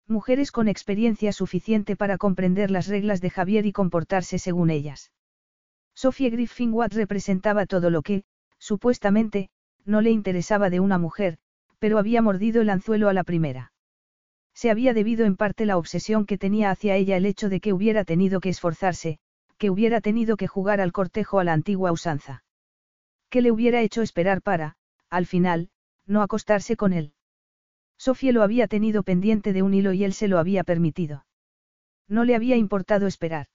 Mujeres 0.07 0.53
con 0.53 0.69
experiencia 0.69 1.33
suficiente 1.33 1.95
para 1.95 2.17
comprender 2.17 2.71
las 2.71 2.87
reglas 2.87 3.21
de 3.21 3.31
Javier 3.31 3.67
y 3.67 3.73
comportarse 3.73 4.39
según 4.39 4.71
ellas. 4.71 5.13
Sophie 5.95 6.31
Griffin 6.31 6.73
Watt 6.73 6.95
representaba 6.95 7.67
todo 7.67 7.91
lo 7.91 8.03
que, 8.03 8.25
supuestamente, 8.59 9.51
no 9.85 10.01
le 10.01 10.11
interesaba 10.11 10.71
de 10.71 10.81
una 10.81 10.97
mujer, 10.97 11.39
pero 11.79 11.99
había 11.99 12.23
mordido 12.23 12.63
el 12.63 12.71
anzuelo 12.71 13.09
a 13.09 13.13
la 13.13 13.25
primera. 13.25 13.73
Se 14.55 14.71
había 14.71 14.95
debido 14.95 15.27
en 15.27 15.37
parte 15.37 15.67
la 15.67 15.77
obsesión 15.77 16.25
que 16.25 16.39
tenía 16.39 16.71
hacia 16.71 16.97
ella 16.97 17.17
el 17.17 17.27
hecho 17.27 17.49
de 17.49 17.61
que 17.61 17.73
hubiera 17.73 18.05
tenido 18.05 18.41
que 18.41 18.49
esforzarse, 18.49 19.19
que 19.59 19.71
hubiera 19.71 20.01
tenido 20.01 20.37
que 20.37 20.47
jugar 20.47 20.81
al 20.81 20.93
cortejo 20.93 21.39
a 21.39 21.45
la 21.45 21.53
antigua 21.53 21.93
usanza. 21.93 22.45
Que 23.29 23.43
le 23.43 23.53
hubiera 23.53 23.83
hecho 23.83 24.01
esperar 24.01 24.41
para, 24.41 24.77
al 25.11 25.27
final, 25.27 25.71
no 26.07 26.23
acostarse 26.23 26.77
con 26.77 26.93
él. 26.93 27.13
Sofía 27.99 28.33
lo 28.33 28.43
había 28.43 28.69
tenido 28.69 29.03
pendiente 29.03 29.53
de 29.53 29.63
un 29.63 29.75
hilo 29.75 29.93
y 29.93 30.05
él 30.05 30.13
se 30.13 30.29
lo 30.29 30.39
había 30.39 30.65
permitido. 30.65 31.27
No 32.09 32.25
le 32.25 32.35
había 32.35 32.57
importado 32.57 33.07
esperar. 33.07 33.49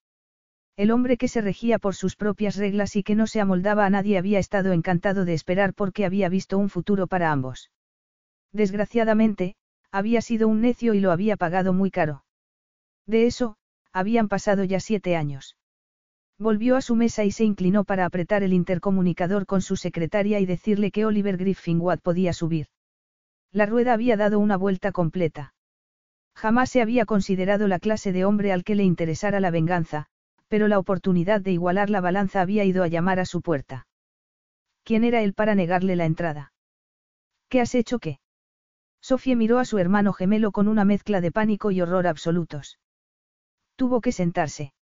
El 0.75 0.91
hombre 0.91 1.17
que 1.17 1.27
se 1.27 1.41
regía 1.41 1.79
por 1.79 1.95
sus 1.95 2.15
propias 2.15 2.55
reglas 2.55 2.95
y 2.95 3.03
que 3.03 3.15
no 3.15 3.27
se 3.27 3.39
amoldaba 3.39 3.85
a 3.85 3.89
nadie 3.89 4.17
había 4.17 4.39
estado 4.39 4.73
encantado 4.73 5.23
de 5.23 5.33
esperar 5.33 5.73
porque 5.73 6.05
había 6.05 6.29
visto 6.29 6.57
un 6.57 6.69
futuro 6.69 7.07
para 7.07 7.31
ambos. 7.31 7.71
Desgraciadamente, 8.51 9.55
había 9.91 10.21
sido 10.21 10.47
un 10.47 10.61
necio 10.61 10.95
y 10.95 10.99
lo 10.99 11.11
había 11.11 11.37
pagado 11.37 11.73
muy 11.73 11.91
caro. 11.91 12.25
De 13.05 13.27
eso, 13.27 13.57
habían 13.91 14.27
pasado 14.27 14.63
ya 14.63 14.79
siete 14.79 15.15
años. 15.15 15.55
Volvió 16.39 16.75
a 16.75 16.81
su 16.81 16.95
mesa 16.95 17.23
y 17.23 17.31
se 17.31 17.43
inclinó 17.43 17.83
para 17.83 18.05
apretar 18.05 18.43
el 18.43 18.53
intercomunicador 18.53 19.45
con 19.45 19.61
su 19.61 19.75
secretaria 19.75 20.39
y 20.39 20.45
decirle 20.45 20.91
que 20.91 21.05
Oliver 21.05 21.37
Griffin 21.37 21.81
podía 22.01 22.33
subir. 22.33 22.67
La 23.51 23.65
rueda 23.65 23.93
había 23.93 24.17
dado 24.17 24.39
una 24.39 24.57
vuelta 24.57 24.91
completa. 24.91 25.53
Jamás 26.35 26.71
se 26.71 26.81
había 26.81 27.05
considerado 27.05 27.67
la 27.67 27.79
clase 27.79 28.11
de 28.11 28.25
hombre 28.25 28.51
al 28.51 28.63
que 28.63 28.75
le 28.75 28.83
interesara 28.83 29.39
la 29.39 29.51
venganza, 29.51 30.07
pero 30.47 30.67
la 30.67 30.79
oportunidad 30.79 31.41
de 31.41 31.51
igualar 31.51 31.89
la 31.89 32.01
balanza 32.01 32.41
había 32.41 32.65
ido 32.65 32.83
a 32.83 32.87
llamar 32.87 33.19
a 33.19 33.25
su 33.25 33.41
puerta. 33.41 33.87
¿Quién 34.83 35.03
era 35.03 35.21
él 35.21 35.33
para 35.33 35.55
negarle 35.55 35.95
la 35.95 36.05
entrada? 36.05 36.51
¿Qué 37.47 37.61
has 37.61 37.75
hecho 37.75 37.99
qué? 37.99 38.19
Sofía 39.01 39.35
miró 39.35 39.59
a 39.59 39.65
su 39.65 39.77
hermano 39.77 40.13
gemelo 40.13 40.51
con 40.51 40.67
una 40.67 40.85
mezcla 40.85 41.21
de 41.21 41.31
pánico 41.31 41.71
y 41.71 41.81
horror 41.81 42.07
absolutos. 42.07 42.79
Tuvo 43.75 44.01
que 44.01 44.11
sentarse. 44.11 44.73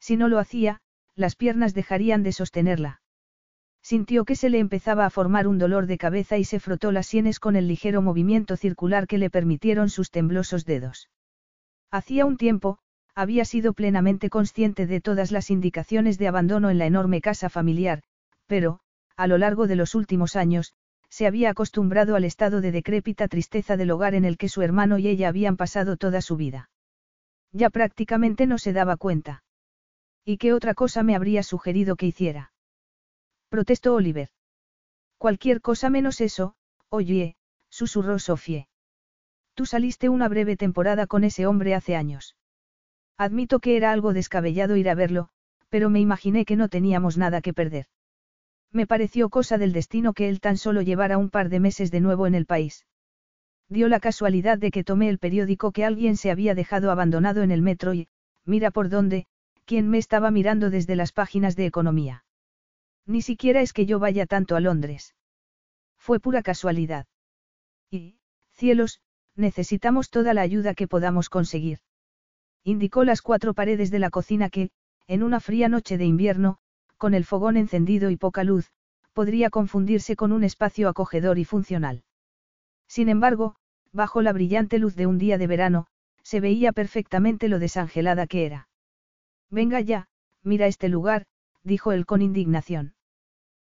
Si 0.00 0.16
no 0.16 0.28
lo 0.28 0.38
hacía, 0.38 0.80
las 1.14 1.36
piernas 1.36 1.74
dejarían 1.74 2.22
de 2.22 2.32
sostenerla. 2.32 3.00
Sintió 3.82 4.24
que 4.24 4.36
se 4.36 4.50
le 4.50 4.58
empezaba 4.58 5.06
a 5.06 5.10
formar 5.10 5.46
un 5.46 5.58
dolor 5.58 5.86
de 5.86 5.98
cabeza 5.98 6.36
y 6.36 6.44
se 6.44 6.60
frotó 6.60 6.92
las 6.92 7.06
sienes 7.06 7.40
con 7.40 7.56
el 7.56 7.68
ligero 7.68 8.02
movimiento 8.02 8.56
circular 8.56 9.06
que 9.06 9.18
le 9.18 9.30
permitieron 9.30 9.88
sus 9.88 10.10
temblosos 10.10 10.64
dedos. 10.64 11.08
Hacía 11.90 12.26
un 12.26 12.36
tiempo, 12.36 12.78
había 13.14 13.44
sido 13.44 13.72
plenamente 13.72 14.30
consciente 14.30 14.86
de 14.86 15.00
todas 15.00 15.32
las 15.32 15.50
indicaciones 15.50 16.18
de 16.18 16.28
abandono 16.28 16.70
en 16.70 16.78
la 16.78 16.86
enorme 16.86 17.20
casa 17.20 17.48
familiar, 17.48 18.02
pero, 18.46 18.80
a 19.16 19.26
lo 19.26 19.38
largo 19.38 19.66
de 19.66 19.76
los 19.76 19.94
últimos 19.94 20.36
años, 20.36 20.74
se 21.08 21.26
había 21.26 21.50
acostumbrado 21.50 22.14
al 22.14 22.24
estado 22.24 22.60
de 22.60 22.70
decrépita 22.70 23.26
tristeza 23.26 23.76
del 23.76 23.90
hogar 23.90 24.14
en 24.14 24.24
el 24.24 24.36
que 24.36 24.48
su 24.48 24.62
hermano 24.62 24.98
y 24.98 25.08
ella 25.08 25.28
habían 25.28 25.56
pasado 25.56 25.96
toda 25.96 26.20
su 26.20 26.36
vida. 26.36 26.70
Ya 27.52 27.70
prácticamente 27.70 28.46
no 28.46 28.58
se 28.58 28.72
daba 28.72 28.96
cuenta. 28.96 29.42
¿Y 30.30 30.36
qué 30.36 30.52
otra 30.52 30.74
cosa 30.74 31.02
me 31.02 31.16
habría 31.16 31.42
sugerido 31.42 31.96
que 31.96 32.04
hiciera? 32.04 32.52
Protestó 33.48 33.94
Oliver. 33.94 34.28
Cualquier 35.16 35.62
cosa 35.62 35.88
menos 35.88 36.20
eso, 36.20 36.54
oye, 36.90 37.36
susurró 37.70 38.18
Sofie. 38.18 38.68
Tú 39.54 39.64
saliste 39.64 40.10
una 40.10 40.28
breve 40.28 40.58
temporada 40.58 41.06
con 41.06 41.24
ese 41.24 41.46
hombre 41.46 41.74
hace 41.74 41.96
años. 41.96 42.36
Admito 43.16 43.58
que 43.58 43.78
era 43.78 43.90
algo 43.90 44.12
descabellado 44.12 44.76
ir 44.76 44.90
a 44.90 44.94
verlo, 44.94 45.30
pero 45.70 45.88
me 45.88 45.98
imaginé 45.98 46.44
que 46.44 46.56
no 46.56 46.68
teníamos 46.68 47.16
nada 47.16 47.40
que 47.40 47.54
perder. 47.54 47.86
Me 48.70 48.86
pareció 48.86 49.30
cosa 49.30 49.56
del 49.56 49.72
destino 49.72 50.12
que 50.12 50.28
él 50.28 50.40
tan 50.40 50.58
solo 50.58 50.82
llevara 50.82 51.16
un 51.16 51.30
par 51.30 51.48
de 51.48 51.60
meses 51.60 51.90
de 51.90 52.02
nuevo 52.02 52.26
en 52.26 52.34
el 52.34 52.44
país. 52.44 52.84
Dio 53.70 53.88
la 53.88 53.98
casualidad 53.98 54.58
de 54.58 54.72
que 54.72 54.84
tomé 54.84 55.08
el 55.08 55.18
periódico 55.18 55.72
que 55.72 55.86
alguien 55.86 56.18
se 56.18 56.30
había 56.30 56.54
dejado 56.54 56.90
abandonado 56.90 57.42
en 57.42 57.50
el 57.50 57.62
metro 57.62 57.94
y, 57.94 58.08
mira 58.44 58.70
por 58.70 58.90
dónde, 58.90 59.26
quien 59.68 59.90
me 59.90 59.98
estaba 59.98 60.30
mirando 60.30 60.70
desde 60.70 60.96
las 60.96 61.12
páginas 61.12 61.54
de 61.54 61.66
economía. 61.66 62.24
Ni 63.04 63.20
siquiera 63.20 63.60
es 63.60 63.74
que 63.74 63.84
yo 63.84 63.98
vaya 63.98 64.24
tanto 64.24 64.56
a 64.56 64.60
Londres. 64.60 65.14
Fue 65.98 66.20
pura 66.20 66.42
casualidad. 66.42 67.06
Y, 67.90 68.16
cielos, 68.52 69.02
necesitamos 69.36 70.08
toda 70.08 70.32
la 70.32 70.40
ayuda 70.40 70.72
que 70.72 70.88
podamos 70.88 71.28
conseguir. 71.28 71.80
Indicó 72.64 73.04
las 73.04 73.20
cuatro 73.20 73.52
paredes 73.52 73.90
de 73.90 73.98
la 73.98 74.08
cocina 74.08 74.48
que, 74.48 74.70
en 75.06 75.22
una 75.22 75.38
fría 75.38 75.68
noche 75.68 75.98
de 75.98 76.06
invierno, 76.06 76.56
con 76.96 77.12
el 77.12 77.26
fogón 77.26 77.58
encendido 77.58 78.08
y 78.08 78.16
poca 78.16 78.44
luz, 78.44 78.72
podría 79.12 79.50
confundirse 79.50 80.16
con 80.16 80.32
un 80.32 80.44
espacio 80.44 80.88
acogedor 80.88 81.38
y 81.38 81.44
funcional. 81.44 82.04
Sin 82.86 83.10
embargo, 83.10 83.56
bajo 83.92 84.22
la 84.22 84.32
brillante 84.32 84.78
luz 84.78 84.96
de 84.96 85.06
un 85.06 85.18
día 85.18 85.36
de 85.36 85.46
verano, 85.46 85.88
se 86.22 86.40
veía 86.40 86.72
perfectamente 86.72 87.48
lo 87.48 87.58
desangelada 87.58 88.26
que 88.26 88.46
era. 88.46 88.67
Venga 89.50 89.80
ya, 89.80 90.08
mira 90.42 90.66
este 90.66 90.88
lugar, 90.88 91.26
dijo 91.62 91.92
él 91.92 92.06
con 92.06 92.22
indignación. 92.22 92.94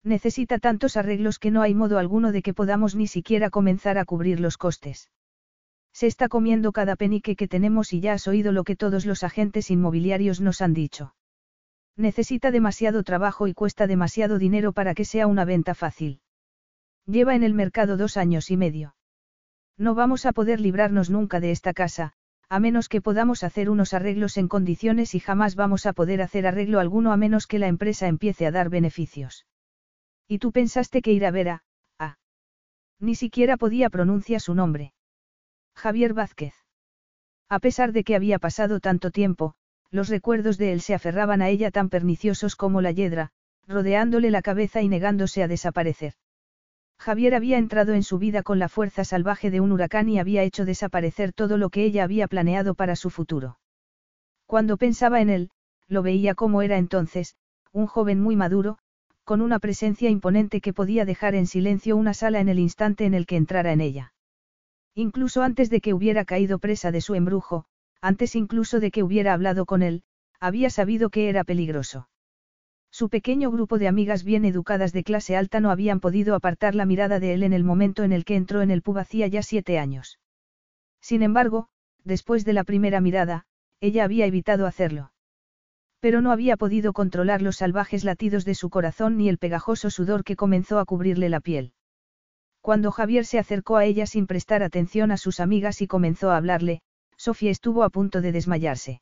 Necesita 0.03 0.59
tantos 0.59 0.97
arreglos 0.97 1.39
que 1.39 1.51
no 1.51 1.63
hay 1.63 1.75
modo 1.75 1.99
alguno 1.99 2.31
de 2.31 2.43
que 2.43 2.55
podamos 2.55 2.95
ni 2.95 3.07
siquiera 3.07 3.51
comenzar 3.51 3.97
a 3.97 4.05
cubrir 4.05 4.39
los 4.39 4.59
costes. 4.59 5.11
Se 5.93 6.07
está 6.07 6.29
comiendo 6.29 6.73
cada 6.73 6.97
penique 6.97 7.37
que 7.37 7.49
tenemos 7.49 7.93
y 7.93 8.01
ya 8.01 8.13
has 8.15 8.29
oído 8.29 8.53
lo 8.53 8.65
que 8.65 8.77
todos 8.77 9.07
los 9.07 9.23
agentes 9.23 9.71
inmobiliarios 9.71 10.41
nos 10.41 10.61
han 10.61 10.75
dicho. 10.75 11.15
Necesita 11.97 12.51
demasiado 12.51 13.05
trabajo 13.05 13.47
y 13.47 13.55
cuesta 13.55 13.87
demasiado 13.87 14.39
dinero 14.39 14.73
para 14.73 14.95
que 14.95 15.05
sea 15.05 15.27
una 15.27 15.45
venta 15.45 15.75
fácil. 15.75 16.21
Lleva 17.07 17.35
en 17.35 17.45
el 17.45 17.55
mercado 17.55 17.97
dos 17.97 18.17
años 18.17 18.51
y 18.51 18.57
medio. 18.57 18.97
No 19.79 19.95
vamos 19.95 20.27
a 20.27 20.33
poder 20.33 20.61
librarnos 20.61 21.11
nunca 21.11 21.41
de 21.41 21.51
esta 21.51 21.73
casa, 21.73 22.15
a 22.49 22.61
menos 22.61 22.89
que 22.89 23.01
podamos 23.01 23.43
hacer 23.43 23.71
unos 23.71 23.95
arreglos 23.95 24.37
en 24.37 24.49
condiciones 24.49 25.15
y 25.15 25.21
jamás 25.21 25.57
vamos 25.57 25.87
a 25.87 25.93
poder 25.93 26.23
hacer 26.23 26.47
arreglo 26.47 26.81
alguno 26.81 27.13
a 27.13 27.17
menos 27.17 27.47
que 27.47 27.59
la 27.59 27.69
empresa 27.69 28.07
empiece 28.07 28.47
a 28.47 28.51
dar 28.51 28.69
beneficios. 28.69 29.47
¿Y 30.29 30.39
tú 30.39 30.53
pensaste 30.53 31.03
que 31.03 31.13
ir 31.13 31.27
a 31.27 31.31
ver 31.31 31.49
a... 31.49 31.65
Ni 33.01 33.15
siquiera 33.15 33.57
podía 33.57 33.91
pronunciar 33.91 34.41
su 34.41 34.55
nombre. 34.55 34.95
Javier 35.75 36.15
Vázquez. 36.15 36.55
A 37.49 37.59
pesar 37.59 37.93
de 37.93 38.05
que 38.05 38.17
había 38.17 38.39
pasado 38.39 38.81
tanto 38.81 39.11
tiempo, 39.11 39.55
los 39.91 40.09
recuerdos 40.09 40.59
de 40.59 40.73
él 40.73 40.81
se 40.81 40.95
aferraban 40.95 41.43
a 41.43 41.49
ella 41.49 41.71
tan 41.71 41.89
perniciosos 41.89 42.57
como 42.57 42.81
la 42.81 42.93
yedra, 42.93 43.31
rodeándole 43.67 44.31
la 44.31 44.43
cabeza 44.43 44.81
y 44.81 44.89
negándose 44.89 45.43
a 45.43 45.49
desaparecer. 45.49 46.15
Javier 46.99 47.35
había 47.35 47.59
entrado 47.59 47.93
en 47.93 48.03
su 48.03 48.19
vida 48.19 48.43
con 48.43 48.59
la 48.59 48.69
fuerza 48.69 49.05
salvaje 49.05 49.51
de 49.51 49.61
un 49.61 49.73
huracán 49.73 50.09
y 50.09 50.19
había 50.19 50.43
hecho 50.43 50.65
desaparecer 50.65 51.33
todo 51.33 51.59
lo 51.59 51.71
que 51.71 51.85
ella 51.85 52.05
había 52.05 52.29
planeado 52.29 52.75
para 52.75 52.97
su 52.97 53.11
futuro. 53.11 53.59
Cuando 54.47 54.77
pensaba 54.77 55.21
en 55.21 55.31
él, 55.31 55.51
lo 55.89 56.03
veía 56.03 56.35
como 56.35 56.63
era 56.63 56.79
entonces, 56.79 57.37
un 57.73 57.87
joven 57.87 58.21
muy 58.21 58.37
maduro, 58.37 58.79
con 59.25 59.41
una 59.41 59.59
presencia 59.59 60.11
imponente 60.11 60.61
que 60.61 60.73
podía 60.73 61.05
dejar 61.05 61.35
en 61.35 61.47
silencio 61.47 61.97
una 61.97 62.15
sala 62.15 62.41
en 62.41 62.49
el 62.49 62.59
instante 62.59 63.05
en 63.05 63.15
el 63.15 63.27
que 63.27 63.37
entrara 63.37 63.73
en 63.73 63.81
ella. 63.81 64.13
Incluso 64.95 65.43
antes 65.43 65.71
de 65.71 65.81
que 65.81 65.95
hubiera 65.95 66.25
caído 66.25 66.59
presa 66.59 66.93
de 66.93 67.01
su 67.01 67.15
embrujo, 67.15 67.65
antes 68.01 68.37
incluso 68.37 68.81
de 68.81 68.91
que 68.91 69.03
hubiera 69.03 69.33
hablado 69.33 69.67
con 69.67 69.83
él, 69.83 70.03
había 70.41 70.71
sabido 70.71 71.11
que 71.11 71.29
era 71.29 71.43
peligroso. 71.43 72.09
Su 72.95 73.09
pequeño 73.09 73.51
grupo 73.51 73.81
de 73.81 73.89
amigas 73.89 74.23
bien 74.23 74.45
educadas 74.45 74.93
de 74.93 75.03
clase 75.03 75.37
alta 75.37 75.59
no 75.59 75.73
habían 75.73 75.99
podido 75.99 76.37
apartar 76.37 76.77
la 76.77 76.87
mirada 76.87 77.19
de 77.19 77.35
él 77.35 77.43
en 77.43 77.53
el 77.53 77.65
momento 77.65 78.05
en 78.05 78.13
el 78.13 78.25
que 78.25 78.37
entró 78.37 78.63
en 78.63 78.71
el 78.71 78.83
pub 78.83 78.99
hacía 78.99 79.27
ya 79.27 79.43
siete 79.43 79.81
años. 79.81 80.21
Sin 81.01 81.25
embargo, 81.25 81.67
después 82.05 82.45
de 82.45 82.53
la 82.53 82.63
primera 82.63 83.01
mirada, 83.01 83.47
ella 83.81 84.05
había 84.05 84.27
evitado 84.27 84.65
hacerlo. 84.65 85.11
Pero 85.99 86.21
no 86.21 86.31
había 86.31 86.57
podido 86.57 86.93
controlar 86.93 87.43
los 87.43 87.57
salvajes 87.57 88.05
latidos 88.05 88.45
de 88.45 88.55
su 88.55 88.71
corazón 88.71 89.17
ni 89.17 89.29
el 89.29 89.39
pegajoso 89.39 89.91
sudor 89.91 90.23
que 90.23 90.37
comenzó 90.37 90.79
a 90.79 90.85
cubrirle 90.85 91.29
la 91.29 91.41
piel. 91.41 91.73
Cuando 92.61 92.93
Javier 92.93 93.25
se 93.25 93.41
acercó 93.41 93.77
a 93.77 93.87
ella 93.87 94.07
sin 94.07 94.29
prestar 94.29 94.63
atención 94.63 95.11
a 95.11 95.17
sus 95.17 95.41
amigas 95.41 95.83
y 95.83 95.89
comenzó 95.89 96.31
a 96.31 96.37
hablarle, 96.37 96.81
Sofía 97.17 97.51
estuvo 97.51 97.83
a 97.83 97.91
punto 97.91 98.21
de 98.21 98.31
desmayarse. 98.31 99.01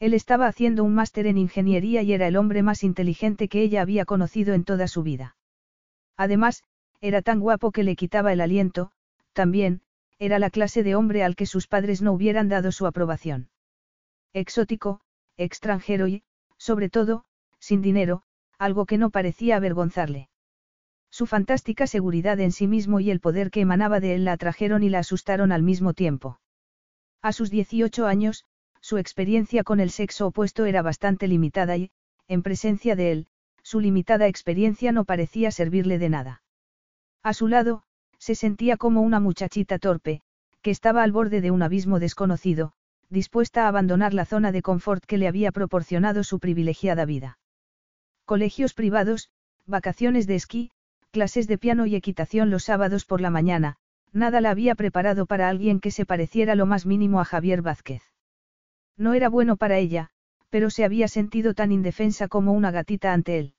Él 0.00 0.14
estaba 0.14 0.46
haciendo 0.46 0.82
un 0.82 0.94
máster 0.94 1.26
en 1.26 1.36
ingeniería 1.36 2.00
y 2.02 2.14
era 2.14 2.26
el 2.26 2.36
hombre 2.36 2.62
más 2.62 2.82
inteligente 2.82 3.48
que 3.48 3.60
ella 3.60 3.82
había 3.82 4.06
conocido 4.06 4.54
en 4.54 4.64
toda 4.64 4.88
su 4.88 5.02
vida. 5.02 5.36
Además, 6.16 6.64
era 7.02 7.20
tan 7.20 7.38
guapo 7.38 7.70
que 7.70 7.84
le 7.84 7.96
quitaba 7.96 8.32
el 8.32 8.40
aliento, 8.40 8.92
también, 9.34 9.82
era 10.18 10.38
la 10.38 10.48
clase 10.48 10.82
de 10.82 10.94
hombre 10.94 11.22
al 11.22 11.36
que 11.36 11.44
sus 11.44 11.66
padres 11.66 12.00
no 12.00 12.12
hubieran 12.12 12.48
dado 12.48 12.72
su 12.72 12.86
aprobación. 12.86 13.50
Exótico, 14.32 15.02
extranjero 15.36 16.08
y, 16.08 16.22
sobre 16.56 16.88
todo, 16.88 17.24
sin 17.58 17.82
dinero, 17.82 18.22
algo 18.58 18.86
que 18.86 18.96
no 18.96 19.10
parecía 19.10 19.56
avergonzarle. 19.56 20.30
Su 21.10 21.26
fantástica 21.26 21.86
seguridad 21.86 22.40
en 22.40 22.52
sí 22.52 22.66
mismo 22.66 23.00
y 23.00 23.10
el 23.10 23.20
poder 23.20 23.50
que 23.50 23.60
emanaba 23.60 24.00
de 24.00 24.14
él 24.14 24.24
la 24.24 24.32
atrajeron 24.32 24.82
y 24.82 24.88
la 24.88 25.00
asustaron 25.00 25.52
al 25.52 25.62
mismo 25.62 25.92
tiempo. 25.92 26.40
A 27.20 27.32
sus 27.32 27.50
18 27.50 28.06
años, 28.06 28.46
su 28.80 28.98
experiencia 28.98 29.64
con 29.64 29.80
el 29.80 29.90
sexo 29.90 30.26
opuesto 30.26 30.64
era 30.64 30.82
bastante 30.82 31.28
limitada 31.28 31.76
y, 31.76 31.90
en 32.28 32.42
presencia 32.42 32.96
de 32.96 33.12
él, 33.12 33.26
su 33.62 33.80
limitada 33.80 34.26
experiencia 34.26 34.92
no 34.92 35.04
parecía 35.04 35.50
servirle 35.50 35.98
de 35.98 36.08
nada. 36.08 36.42
A 37.22 37.34
su 37.34 37.48
lado, 37.48 37.82
se 38.18 38.34
sentía 38.34 38.76
como 38.76 39.02
una 39.02 39.20
muchachita 39.20 39.78
torpe, 39.78 40.22
que 40.62 40.70
estaba 40.70 41.02
al 41.02 41.12
borde 41.12 41.40
de 41.40 41.50
un 41.50 41.62
abismo 41.62 41.98
desconocido, 41.98 42.72
dispuesta 43.08 43.64
a 43.64 43.68
abandonar 43.68 44.14
la 44.14 44.24
zona 44.24 44.52
de 44.52 44.62
confort 44.62 45.04
que 45.04 45.18
le 45.18 45.28
había 45.28 45.52
proporcionado 45.52 46.22
su 46.24 46.38
privilegiada 46.38 47.04
vida. 47.04 47.38
Colegios 48.24 48.74
privados, 48.74 49.30
vacaciones 49.66 50.26
de 50.26 50.36
esquí, 50.36 50.70
clases 51.10 51.48
de 51.48 51.58
piano 51.58 51.86
y 51.86 51.96
equitación 51.96 52.50
los 52.50 52.64
sábados 52.64 53.04
por 53.04 53.20
la 53.20 53.30
mañana, 53.30 53.76
nada 54.12 54.40
la 54.40 54.50
había 54.50 54.74
preparado 54.74 55.26
para 55.26 55.48
alguien 55.48 55.80
que 55.80 55.90
se 55.90 56.06
pareciera 56.06 56.54
lo 56.54 56.66
más 56.66 56.86
mínimo 56.86 57.20
a 57.20 57.24
Javier 57.24 57.62
Vázquez. 57.62 58.09
No 59.00 59.14
era 59.14 59.30
bueno 59.30 59.56
para 59.56 59.78
ella, 59.78 60.10
pero 60.50 60.68
se 60.68 60.84
había 60.84 61.08
sentido 61.08 61.54
tan 61.54 61.72
indefensa 61.72 62.28
como 62.28 62.52
una 62.52 62.70
gatita 62.70 63.14
ante 63.14 63.38
él. 63.38 63.54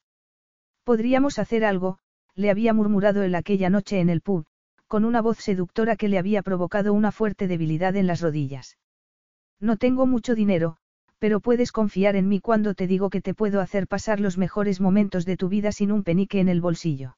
Podríamos 0.83 1.39
hacer 1.39 1.65
algo, 1.65 1.97
le 2.35 2.51
había 2.51 2.75
murmurado 2.75 3.23
él 3.23 3.33
aquella 3.33 3.71
noche 3.71 3.99
en 3.99 4.11
el 4.11 4.21
pub, 4.21 4.45
con 4.85 5.03
una 5.03 5.19
voz 5.19 5.39
seductora 5.39 5.95
que 5.95 6.09
le 6.09 6.19
había 6.19 6.43
provocado 6.43 6.93
una 6.93 7.11
fuerte 7.11 7.47
debilidad 7.47 7.95
en 7.95 8.05
las 8.05 8.21
rodillas. 8.21 8.77
No 9.59 9.77
tengo 9.77 10.05
mucho 10.05 10.35
dinero, 10.35 10.77
pero 11.17 11.39
puedes 11.39 11.71
confiar 11.71 12.15
en 12.15 12.27
mí 12.27 12.39
cuando 12.39 12.75
te 12.75 12.85
digo 12.85 13.09
que 13.09 13.21
te 13.21 13.33
puedo 13.33 13.61
hacer 13.61 13.87
pasar 13.87 14.19
los 14.19 14.37
mejores 14.37 14.79
momentos 14.79 15.25
de 15.25 15.37
tu 15.37 15.49
vida 15.49 15.71
sin 15.71 15.91
un 15.91 16.03
penique 16.03 16.39
en 16.39 16.49
el 16.49 16.61
bolsillo. 16.61 17.17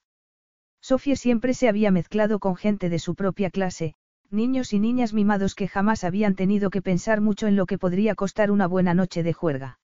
Sofía 0.80 1.18
siempre 1.18 1.54
se 1.54 1.68
había 1.68 1.92
mezclado 1.92 2.40
con 2.40 2.56
gente 2.56 2.88
de 2.88 3.00
su 3.00 3.16
propia 3.16 3.50
clase, 3.50 3.96
niños 4.30 4.74
y 4.74 4.80
niñas 4.80 5.14
mimados 5.14 5.56
que 5.56 5.68
jamás 5.68 6.04
habían 6.04 6.36
tenido 6.36 6.70
que 6.70 6.82
pensar 6.82 7.22
mucho 7.22 7.48
en 7.48 7.56
lo 7.56 7.66
que 7.66 7.78
podría 7.78 8.16
costar 8.16 8.52
una 8.52 8.68
buena 8.68 8.94
noche 8.94 9.24
de 9.24 9.34
juerga. 9.34 9.80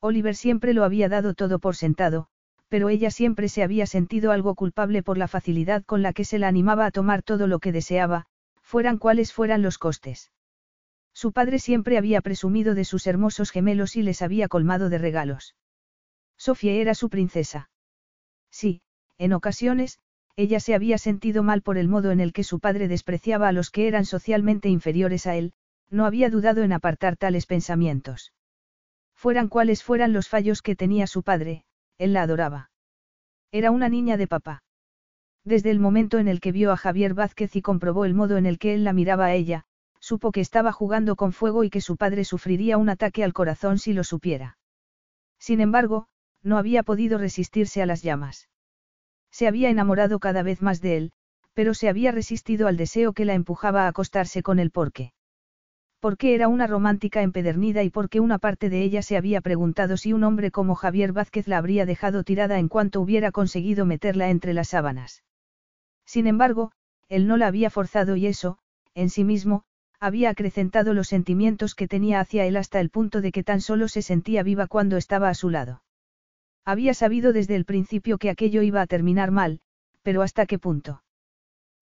Oliver 0.00 0.36
siempre 0.36 0.74
lo 0.74 0.84
había 0.84 1.08
dado 1.08 1.34
todo 1.34 1.58
por 1.58 1.76
sentado, 1.76 2.28
pero 2.68 2.88
ella 2.88 3.10
siempre 3.10 3.48
se 3.48 3.62
había 3.62 3.86
sentido 3.86 4.32
algo 4.32 4.54
culpable 4.54 5.02
por 5.02 5.18
la 5.18 5.28
facilidad 5.28 5.84
con 5.84 6.02
la 6.02 6.12
que 6.12 6.24
se 6.24 6.38
la 6.38 6.48
animaba 6.48 6.86
a 6.86 6.90
tomar 6.90 7.22
todo 7.22 7.46
lo 7.46 7.58
que 7.58 7.72
deseaba, 7.72 8.26
fueran 8.62 8.98
cuales 8.98 9.32
fueran 9.32 9.62
los 9.62 9.78
costes. 9.78 10.32
Su 11.12 11.32
padre 11.32 11.58
siempre 11.58 11.96
había 11.96 12.20
presumido 12.20 12.74
de 12.74 12.84
sus 12.84 13.06
hermosos 13.06 13.50
gemelos 13.50 13.96
y 13.96 14.02
les 14.02 14.22
había 14.22 14.48
colmado 14.48 14.88
de 14.88 14.98
regalos. 14.98 15.54
Sofía 16.36 16.72
era 16.72 16.94
su 16.94 17.08
princesa. 17.08 17.70
Sí, 18.50 18.82
en 19.16 19.32
ocasiones, 19.32 20.00
ella 20.36 20.58
se 20.60 20.74
había 20.74 20.98
sentido 20.98 21.42
mal 21.42 21.62
por 21.62 21.78
el 21.78 21.88
modo 21.88 22.10
en 22.10 22.20
el 22.20 22.32
que 22.32 22.44
su 22.44 22.58
padre 22.58 22.88
despreciaba 22.88 23.48
a 23.48 23.52
los 23.52 23.70
que 23.70 23.86
eran 23.86 24.04
socialmente 24.04 24.68
inferiores 24.68 25.26
a 25.26 25.36
él, 25.36 25.52
no 25.90 26.06
había 26.06 26.30
dudado 26.30 26.62
en 26.62 26.72
apartar 26.72 27.16
tales 27.16 27.46
pensamientos. 27.46 28.32
Fueran 29.14 29.48
cuales 29.48 29.82
fueran 29.84 30.12
los 30.12 30.28
fallos 30.28 30.60
que 30.60 30.74
tenía 30.74 31.06
su 31.06 31.22
padre, 31.22 31.64
él 31.98 32.12
la 32.12 32.22
adoraba. 32.22 32.70
Era 33.52 33.70
una 33.70 33.88
niña 33.88 34.16
de 34.16 34.26
papá. 34.26 34.64
Desde 35.44 35.70
el 35.70 35.78
momento 35.78 36.18
en 36.18 36.26
el 36.26 36.40
que 36.40 36.52
vio 36.52 36.72
a 36.72 36.76
Javier 36.76 37.14
Vázquez 37.14 37.54
y 37.54 37.62
comprobó 37.62 38.04
el 38.04 38.14
modo 38.14 38.36
en 38.36 38.46
el 38.46 38.58
que 38.58 38.74
él 38.74 38.82
la 38.82 38.92
miraba 38.92 39.26
a 39.26 39.34
ella, 39.34 39.66
supo 40.00 40.32
que 40.32 40.40
estaba 40.40 40.72
jugando 40.72 41.16
con 41.16 41.32
fuego 41.32 41.64
y 41.64 41.70
que 41.70 41.80
su 41.80 41.96
padre 41.96 42.24
sufriría 42.24 42.76
un 42.76 42.88
ataque 42.88 43.22
al 43.22 43.32
corazón 43.32 43.78
si 43.78 43.92
lo 43.92 44.04
supiera. 44.04 44.58
Sin 45.38 45.60
embargo, 45.60 46.08
no 46.42 46.58
había 46.58 46.82
podido 46.82 47.18
resistirse 47.18 47.82
a 47.82 47.86
las 47.86 48.02
llamas. 48.02 48.48
Se 49.34 49.48
había 49.48 49.68
enamorado 49.68 50.20
cada 50.20 50.44
vez 50.44 50.62
más 50.62 50.80
de 50.80 50.96
él, 50.96 51.12
pero 51.54 51.74
se 51.74 51.88
había 51.88 52.12
resistido 52.12 52.68
al 52.68 52.76
deseo 52.76 53.12
que 53.12 53.24
la 53.24 53.34
empujaba 53.34 53.82
a 53.82 53.88
acostarse 53.88 54.44
con 54.44 54.60
él 54.60 54.70
porque 54.70 55.12
porque 55.98 56.36
era 56.36 56.46
una 56.46 56.68
romántica 56.68 57.20
empedernida 57.20 57.82
y 57.82 57.90
porque 57.90 58.20
una 58.20 58.38
parte 58.38 58.70
de 58.70 58.82
ella 58.82 59.02
se 59.02 59.16
había 59.16 59.40
preguntado 59.40 59.96
si 59.96 60.12
un 60.12 60.22
hombre 60.22 60.52
como 60.52 60.76
Javier 60.76 61.12
Vázquez 61.12 61.48
la 61.48 61.58
habría 61.58 61.84
dejado 61.84 62.22
tirada 62.22 62.60
en 62.60 62.68
cuanto 62.68 63.00
hubiera 63.00 63.32
conseguido 63.32 63.86
meterla 63.86 64.30
entre 64.30 64.54
las 64.54 64.68
sábanas. 64.68 65.24
Sin 66.04 66.28
embargo, 66.28 66.70
él 67.08 67.26
no 67.26 67.36
la 67.36 67.48
había 67.48 67.70
forzado 67.70 68.14
y 68.14 68.28
eso, 68.28 68.58
en 68.94 69.10
sí 69.10 69.24
mismo, 69.24 69.64
había 69.98 70.30
acrecentado 70.30 70.94
los 70.94 71.08
sentimientos 71.08 71.74
que 71.74 71.88
tenía 71.88 72.20
hacia 72.20 72.46
él 72.46 72.56
hasta 72.56 72.78
el 72.78 72.90
punto 72.90 73.20
de 73.20 73.32
que 73.32 73.42
tan 73.42 73.60
solo 73.60 73.88
se 73.88 74.02
sentía 74.02 74.44
viva 74.44 74.68
cuando 74.68 74.96
estaba 74.96 75.28
a 75.28 75.34
su 75.34 75.50
lado. 75.50 75.82
Había 76.64 76.94
sabido 76.94 77.32
desde 77.32 77.56
el 77.56 77.64
principio 77.64 78.18
que 78.18 78.30
aquello 78.30 78.62
iba 78.62 78.80
a 78.80 78.86
terminar 78.86 79.30
mal, 79.30 79.60
pero 80.02 80.22
¿hasta 80.22 80.46
qué 80.46 80.58
punto? 80.58 81.02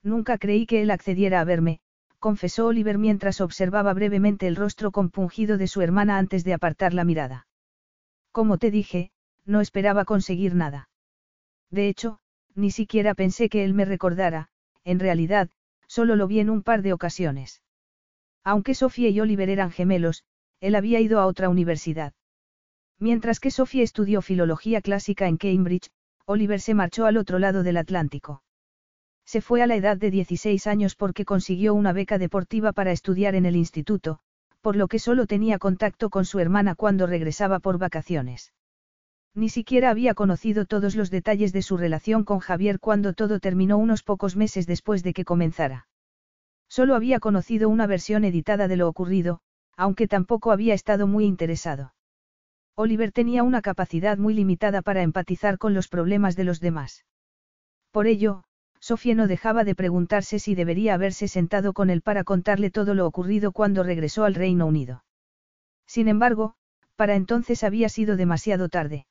Nunca 0.02 0.38
creí 0.38 0.66
que 0.66 0.82
él 0.82 0.90
accediera 0.90 1.40
a 1.40 1.44
verme, 1.44 1.80
confesó 2.18 2.66
Oliver 2.66 2.98
mientras 2.98 3.40
observaba 3.40 3.92
brevemente 3.94 4.46
el 4.46 4.56
rostro 4.56 4.90
compungido 4.90 5.56
de 5.58 5.68
su 5.68 5.82
hermana 5.82 6.18
antes 6.18 6.44
de 6.44 6.54
apartar 6.54 6.94
la 6.94 7.04
mirada. 7.04 7.46
Como 8.32 8.58
te 8.58 8.70
dije, 8.70 9.10
no 9.44 9.60
esperaba 9.60 10.04
conseguir 10.04 10.54
nada. 10.54 10.88
De 11.70 11.88
hecho, 11.88 12.18
ni 12.54 12.70
siquiera 12.70 13.14
pensé 13.14 13.48
que 13.48 13.64
él 13.64 13.74
me 13.74 13.84
recordara, 13.84 14.48
en 14.84 14.98
realidad, 14.98 15.50
solo 15.86 16.16
lo 16.16 16.26
vi 16.26 16.40
en 16.40 16.50
un 16.50 16.62
par 16.62 16.82
de 16.82 16.92
ocasiones. 16.92 17.62
Aunque 18.44 18.74
Sofía 18.74 19.08
y 19.10 19.20
Oliver 19.20 19.48
eran 19.48 19.70
gemelos, 19.70 20.24
él 20.60 20.74
había 20.74 21.00
ido 21.00 21.20
a 21.20 21.26
otra 21.26 21.48
universidad. 21.48 22.12
Mientras 23.02 23.40
que 23.40 23.50
Sofía 23.50 23.82
estudió 23.82 24.22
filología 24.22 24.80
clásica 24.80 25.26
en 25.26 25.36
Cambridge, 25.36 25.90
Oliver 26.24 26.60
se 26.60 26.72
marchó 26.72 27.04
al 27.04 27.16
otro 27.16 27.40
lado 27.40 27.64
del 27.64 27.76
Atlántico. 27.76 28.44
Se 29.26 29.40
fue 29.40 29.60
a 29.60 29.66
la 29.66 29.74
edad 29.74 29.96
de 29.96 30.12
16 30.12 30.68
años 30.68 30.94
porque 30.94 31.24
consiguió 31.24 31.74
una 31.74 31.92
beca 31.92 32.18
deportiva 32.18 32.72
para 32.72 32.92
estudiar 32.92 33.34
en 33.34 33.44
el 33.44 33.56
instituto, 33.56 34.20
por 34.60 34.76
lo 34.76 34.86
que 34.86 35.00
solo 35.00 35.26
tenía 35.26 35.58
contacto 35.58 36.10
con 36.10 36.24
su 36.24 36.38
hermana 36.38 36.76
cuando 36.76 37.08
regresaba 37.08 37.58
por 37.58 37.76
vacaciones. 37.76 38.52
Ni 39.34 39.48
siquiera 39.48 39.90
había 39.90 40.14
conocido 40.14 40.64
todos 40.64 40.94
los 40.94 41.10
detalles 41.10 41.52
de 41.52 41.62
su 41.62 41.76
relación 41.76 42.22
con 42.22 42.38
Javier 42.38 42.78
cuando 42.78 43.14
todo 43.14 43.40
terminó 43.40 43.78
unos 43.78 44.04
pocos 44.04 44.36
meses 44.36 44.68
después 44.68 45.02
de 45.02 45.12
que 45.12 45.24
comenzara. 45.24 45.88
Solo 46.68 46.94
había 46.94 47.18
conocido 47.18 47.68
una 47.68 47.88
versión 47.88 48.22
editada 48.22 48.68
de 48.68 48.76
lo 48.76 48.86
ocurrido, 48.86 49.40
aunque 49.76 50.06
tampoco 50.06 50.52
había 50.52 50.74
estado 50.74 51.08
muy 51.08 51.24
interesado. 51.24 51.94
Oliver 52.74 53.12
tenía 53.12 53.42
una 53.42 53.60
capacidad 53.60 54.16
muy 54.16 54.34
limitada 54.34 54.82
para 54.82 55.02
empatizar 55.02 55.58
con 55.58 55.74
los 55.74 55.88
problemas 55.88 56.36
de 56.36 56.44
los 56.44 56.60
demás. 56.60 57.04
Por 57.90 58.06
ello, 58.06 58.44
Sofía 58.80 59.14
no 59.14 59.28
dejaba 59.28 59.62
de 59.64 59.74
preguntarse 59.74 60.38
si 60.38 60.54
debería 60.54 60.94
haberse 60.94 61.28
sentado 61.28 61.72
con 61.72 61.90
él 61.90 62.02
para 62.02 62.24
contarle 62.24 62.70
todo 62.70 62.94
lo 62.94 63.06
ocurrido 63.06 63.52
cuando 63.52 63.82
regresó 63.82 64.24
al 64.24 64.34
Reino 64.34 64.66
Unido. 64.66 65.04
Sin 65.86 66.08
embargo, 66.08 66.54
para 66.96 67.14
entonces 67.14 67.62
había 67.62 67.88
sido 67.88 68.16
demasiado 68.16 68.68
tarde. 68.68 69.06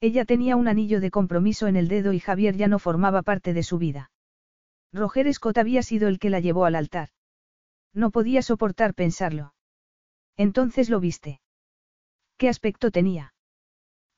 Ella 0.00 0.24
tenía 0.24 0.54
un 0.56 0.68
anillo 0.68 1.00
de 1.00 1.10
compromiso 1.10 1.66
en 1.66 1.76
el 1.76 1.88
dedo 1.88 2.12
y 2.12 2.20
Javier 2.20 2.56
ya 2.56 2.68
no 2.68 2.78
formaba 2.78 3.22
parte 3.22 3.54
de 3.54 3.62
su 3.62 3.78
vida. 3.78 4.10
Roger 4.92 5.32
Scott 5.32 5.58
había 5.58 5.82
sido 5.82 6.08
el 6.08 6.18
que 6.18 6.30
la 6.30 6.40
llevó 6.40 6.66
al 6.66 6.76
altar. 6.76 7.08
No 7.94 8.10
podía 8.10 8.42
soportar 8.42 8.94
pensarlo. 8.94 9.54
Entonces 10.36 10.90
lo 10.90 11.00
viste. 11.00 11.40
¿Qué 12.44 12.50
aspecto 12.50 12.90
tenía? 12.90 13.32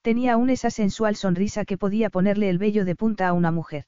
Tenía 0.02 0.32
aún 0.32 0.50
esa 0.50 0.68
sensual 0.68 1.14
sonrisa 1.14 1.64
que 1.64 1.78
podía 1.78 2.10
ponerle 2.10 2.50
el 2.50 2.58
vello 2.58 2.84
de 2.84 2.96
punta 2.96 3.28
a 3.28 3.32
una 3.32 3.52
mujer. 3.52 3.84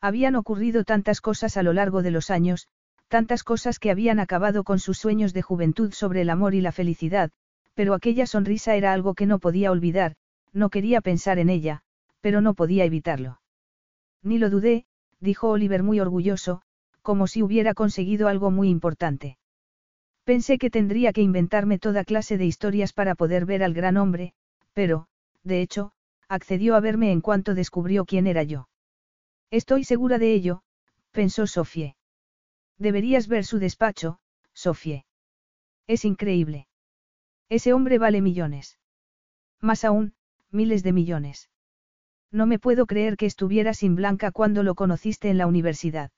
Habían 0.00 0.36
ocurrido 0.36 0.84
tantas 0.84 1.20
cosas 1.20 1.56
a 1.56 1.64
lo 1.64 1.72
largo 1.72 2.02
de 2.02 2.12
los 2.12 2.30
años, 2.30 2.68
tantas 3.08 3.42
cosas 3.42 3.80
que 3.80 3.90
habían 3.90 4.20
acabado 4.20 4.62
con 4.62 4.78
sus 4.78 4.98
sueños 4.98 5.32
de 5.32 5.42
juventud 5.42 5.90
sobre 5.92 6.20
el 6.20 6.30
amor 6.30 6.54
y 6.54 6.60
la 6.60 6.70
felicidad, 6.70 7.32
pero 7.74 7.94
aquella 7.94 8.28
sonrisa 8.28 8.76
era 8.76 8.92
algo 8.92 9.14
que 9.14 9.26
no 9.26 9.40
podía 9.40 9.72
olvidar, 9.72 10.14
no 10.52 10.70
quería 10.70 11.00
pensar 11.00 11.40
en 11.40 11.50
ella, 11.50 11.80
pero 12.20 12.40
no 12.40 12.54
podía 12.54 12.84
evitarlo. 12.84 13.40
Ni 14.22 14.38
lo 14.38 14.50
dudé, 14.50 14.84
dijo 15.18 15.48
Oliver 15.48 15.82
muy 15.82 15.98
orgulloso, 15.98 16.62
como 17.02 17.26
si 17.26 17.42
hubiera 17.42 17.74
conseguido 17.74 18.28
algo 18.28 18.52
muy 18.52 18.68
importante. 18.68 19.36
Pensé 20.28 20.58
que 20.58 20.68
tendría 20.68 21.14
que 21.14 21.22
inventarme 21.22 21.78
toda 21.78 22.04
clase 22.04 22.36
de 22.36 22.44
historias 22.44 22.92
para 22.92 23.14
poder 23.14 23.46
ver 23.46 23.62
al 23.62 23.72
gran 23.72 23.96
hombre, 23.96 24.34
pero, 24.74 25.06
de 25.42 25.62
hecho, 25.62 25.92
accedió 26.28 26.76
a 26.76 26.80
verme 26.80 27.12
en 27.12 27.22
cuanto 27.22 27.54
descubrió 27.54 28.04
quién 28.04 28.26
era 28.26 28.42
yo. 28.42 28.68
Estoy 29.50 29.84
segura 29.84 30.18
de 30.18 30.34
ello, 30.34 30.60
pensó 31.12 31.46
Sofie. 31.46 31.96
Deberías 32.76 33.26
ver 33.26 33.46
su 33.46 33.58
despacho, 33.58 34.18
Sofie. 34.52 35.06
Es 35.86 36.04
increíble. 36.04 36.68
Ese 37.48 37.72
hombre 37.72 37.96
vale 37.96 38.20
millones. 38.20 38.78
Más 39.62 39.82
aún, 39.82 40.12
miles 40.50 40.82
de 40.82 40.92
millones. 40.92 41.48
No 42.30 42.44
me 42.44 42.58
puedo 42.58 42.84
creer 42.84 43.16
que 43.16 43.24
estuviera 43.24 43.72
sin 43.72 43.96
Blanca 43.96 44.30
cuando 44.30 44.62
lo 44.62 44.74
conociste 44.74 45.30
en 45.30 45.38
la 45.38 45.46
universidad. 45.46 46.10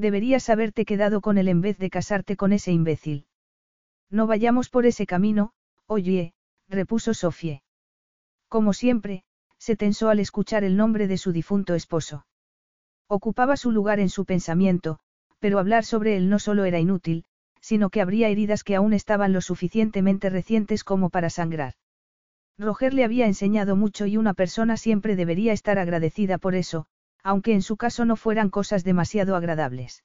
Deberías 0.00 0.48
haberte 0.48 0.86
quedado 0.86 1.20
con 1.20 1.36
él 1.36 1.46
en 1.48 1.60
vez 1.60 1.76
de 1.76 1.90
casarte 1.90 2.34
con 2.34 2.54
ese 2.54 2.72
imbécil. 2.72 3.26
No 4.08 4.26
vayamos 4.26 4.70
por 4.70 4.86
ese 4.86 5.04
camino, 5.04 5.52
oye, 5.86 6.32
repuso 6.68 7.12
Sofie. 7.12 7.62
Como 8.48 8.72
siempre, 8.72 9.24
se 9.58 9.76
tensó 9.76 10.08
al 10.08 10.18
escuchar 10.18 10.64
el 10.64 10.78
nombre 10.78 11.06
de 11.06 11.18
su 11.18 11.32
difunto 11.32 11.74
esposo. 11.74 12.24
Ocupaba 13.08 13.58
su 13.58 13.72
lugar 13.72 14.00
en 14.00 14.08
su 14.08 14.24
pensamiento, 14.24 15.00
pero 15.38 15.58
hablar 15.58 15.84
sobre 15.84 16.16
él 16.16 16.30
no 16.30 16.38
solo 16.38 16.64
era 16.64 16.80
inútil, 16.80 17.26
sino 17.60 17.90
que 17.90 18.00
habría 18.00 18.30
heridas 18.30 18.64
que 18.64 18.76
aún 18.76 18.94
estaban 18.94 19.34
lo 19.34 19.42
suficientemente 19.42 20.30
recientes 20.30 20.82
como 20.82 21.10
para 21.10 21.28
sangrar. 21.28 21.74
Roger 22.56 22.94
le 22.94 23.04
había 23.04 23.26
enseñado 23.26 23.76
mucho 23.76 24.06
y 24.06 24.16
una 24.16 24.32
persona 24.32 24.78
siempre 24.78 25.14
debería 25.14 25.52
estar 25.52 25.78
agradecida 25.78 26.38
por 26.38 26.54
eso, 26.54 26.86
aunque 27.22 27.52
en 27.52 27.62
su 27.62 27.76
caso 27.76 28.04
no 28.04 28.16
fueran 28.16 28.50
cosas 28.50 28.84
demasiado 28.84 29.36
agradables. 29.36 30.04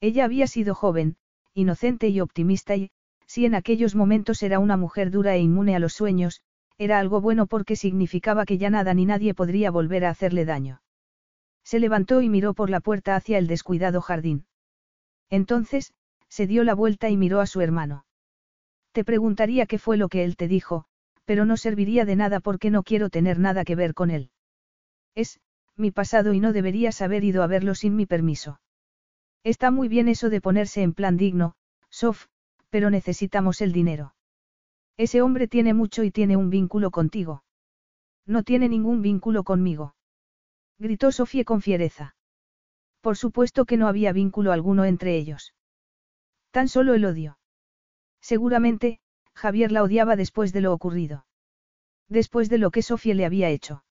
Ella 0.00 0.24
había 0.24 0.46
sido 0.46 0.74
joven, 0.74 1.16
inocente 1.54 2.08
y 2.08 2.20
optimista 2.20 2.76
y, 2.76 2.90
si 3.26 3.46
en 3.46 3.54
aquellos 3.54 3.94
momentos 3.94 4.42
era 4.42 4.58
una 4.58 4.76
mujer 4.76 5.10
dura 5.10 5.34
e 5.34 5.40
inmune 5.40 5.74
a 5.74 5.78
los 5.78 5.94
sueños, 5.94 6.42
era 6.76 6.98
algo 6.98 7.20
bueno 7.20 7.46
porque 7.46 7.76
significaba 7.76 8.44
que 8.44 8.58
ya 8.58 8.70
nada 8.70 8.94
ni 8.94 9.06
nadie 9.06 9.34
podría 9.34 9.70
volver 9.70 10.04
a 10.04 10.10
hacerle 10.10 10.44
daño. 10.44 10.82
Se 11.64 11.78
levantó 11.78 12.20
y 12.20 12.28
miró 12.28 12.52
por 12.54 12.68
la 12.68 12.80
puerta 12.80 13.16
hacia 13.16 13.38
el 13.38 13.46
descuidado 13.46 14.00
jardín. 14.00 14.46
Entonces, 15.30 15.94
se 16.28 16.46
dio 16.46 16.64
la 16.64 16.74
vuelta 16.74 17.08
y 17.10 17.16
miró 17.16 17.40
a 17.40 17.46
su 17.46 17.60
hermano. 17.60 18.04
Te 18.92 19.04
preguntaría 19.04 19.66
qué 19.66 19.78
fue 19.78 19.96
lo 19.96 20.08
que 20.08 20.24
él 20.24 20.36
te 20.36 20.48
dijo, 20.48 20.84
pero 21.24 21.44
no 21.44 21.56
serviría 21.56 22.04
de 22.04 22.16
nada 22.16 22.40
porque 22.40 22.70
no 22.70 22.82
quiero 22.82 23.08
tener 23.08 23.38
nada 23.38 23.64
que 23.64 23.76
ver 23.76 23.94
con 23.94 24.10
él. 24.10 24.30
Es, 25.14 25.40
mi 25.76 25.90
pasado 25.90 26.32
y 26.32 26.40
no 26.40 26.52
deberías 26.52 27.02
haber 27.02 27.24
ido 27.24 27.42
a 27.42 27.46
verlo 27.46 27.74
sin 27.74 27.96
mi 27.96 28.06
permiso. 28.06 28.60
Está 29.42 29.70
muy 29.70 29.88
bien 29.88 30.08
eso 30.08 30.30
de 30.30 30.40
ponerse 30.40 30.82
en 30.82 30.94
plan 30.94 31.16
digno, 31.16 31.54
Sof, 31.90 32.26
pero 32.70 32.90
necesitamos 32.90 33.60
el 33.60 33.72
dinero. 33.72 34.14
Ese 34.96 35.22
hombre 35.22 35.48
tiene 35.48 35.74
mucho 35.74 36.04
y 36.04 36.10
tiene 36.10 36.36
un 36.36 36.50
vínculo 36.50 36.90
contigo. 36.90 37.44
No 38.26 38.42
tiene 38.42 38.68
ningún 38.68 39.02
vínculo 39.02 39.42
conmigo. 39.42 39.94
Gritó 40.78 41.12
Sofía 41.12 41.44
con 41.44 41.60
fiereza. 41.60 42.16
Por 43.00 43.16
supuesto 43.16 43.64
que 43.64 43.76
no 43.76 43.86
había 43.86 44.12
vínculo 44.12 44.52
alguno 44.52 44.84
entre 44.84 45.16
ellos. 45.16 45.54
Tan 46.50 46.68
solo 46.68 46.94
el 46.94 47.04
odio. 47.04 47.38
Seguramente, 48.20 49.00
Javier 49.34 49.72
la 49.72 49.82
odiaba 49.82 50.16
después 50.16 50.52
de 50.52 50.62
lo 50.62 50.72
ocurrido. 50.72 51.26
Después 52.08 52.48
de 52.48 52.58
lo 52.58 52.70
que 52.70 52.82
Sofía 52.82 53.14
le 53.14 53.26
había 53.26 53.50
hecho. 53.50 53.84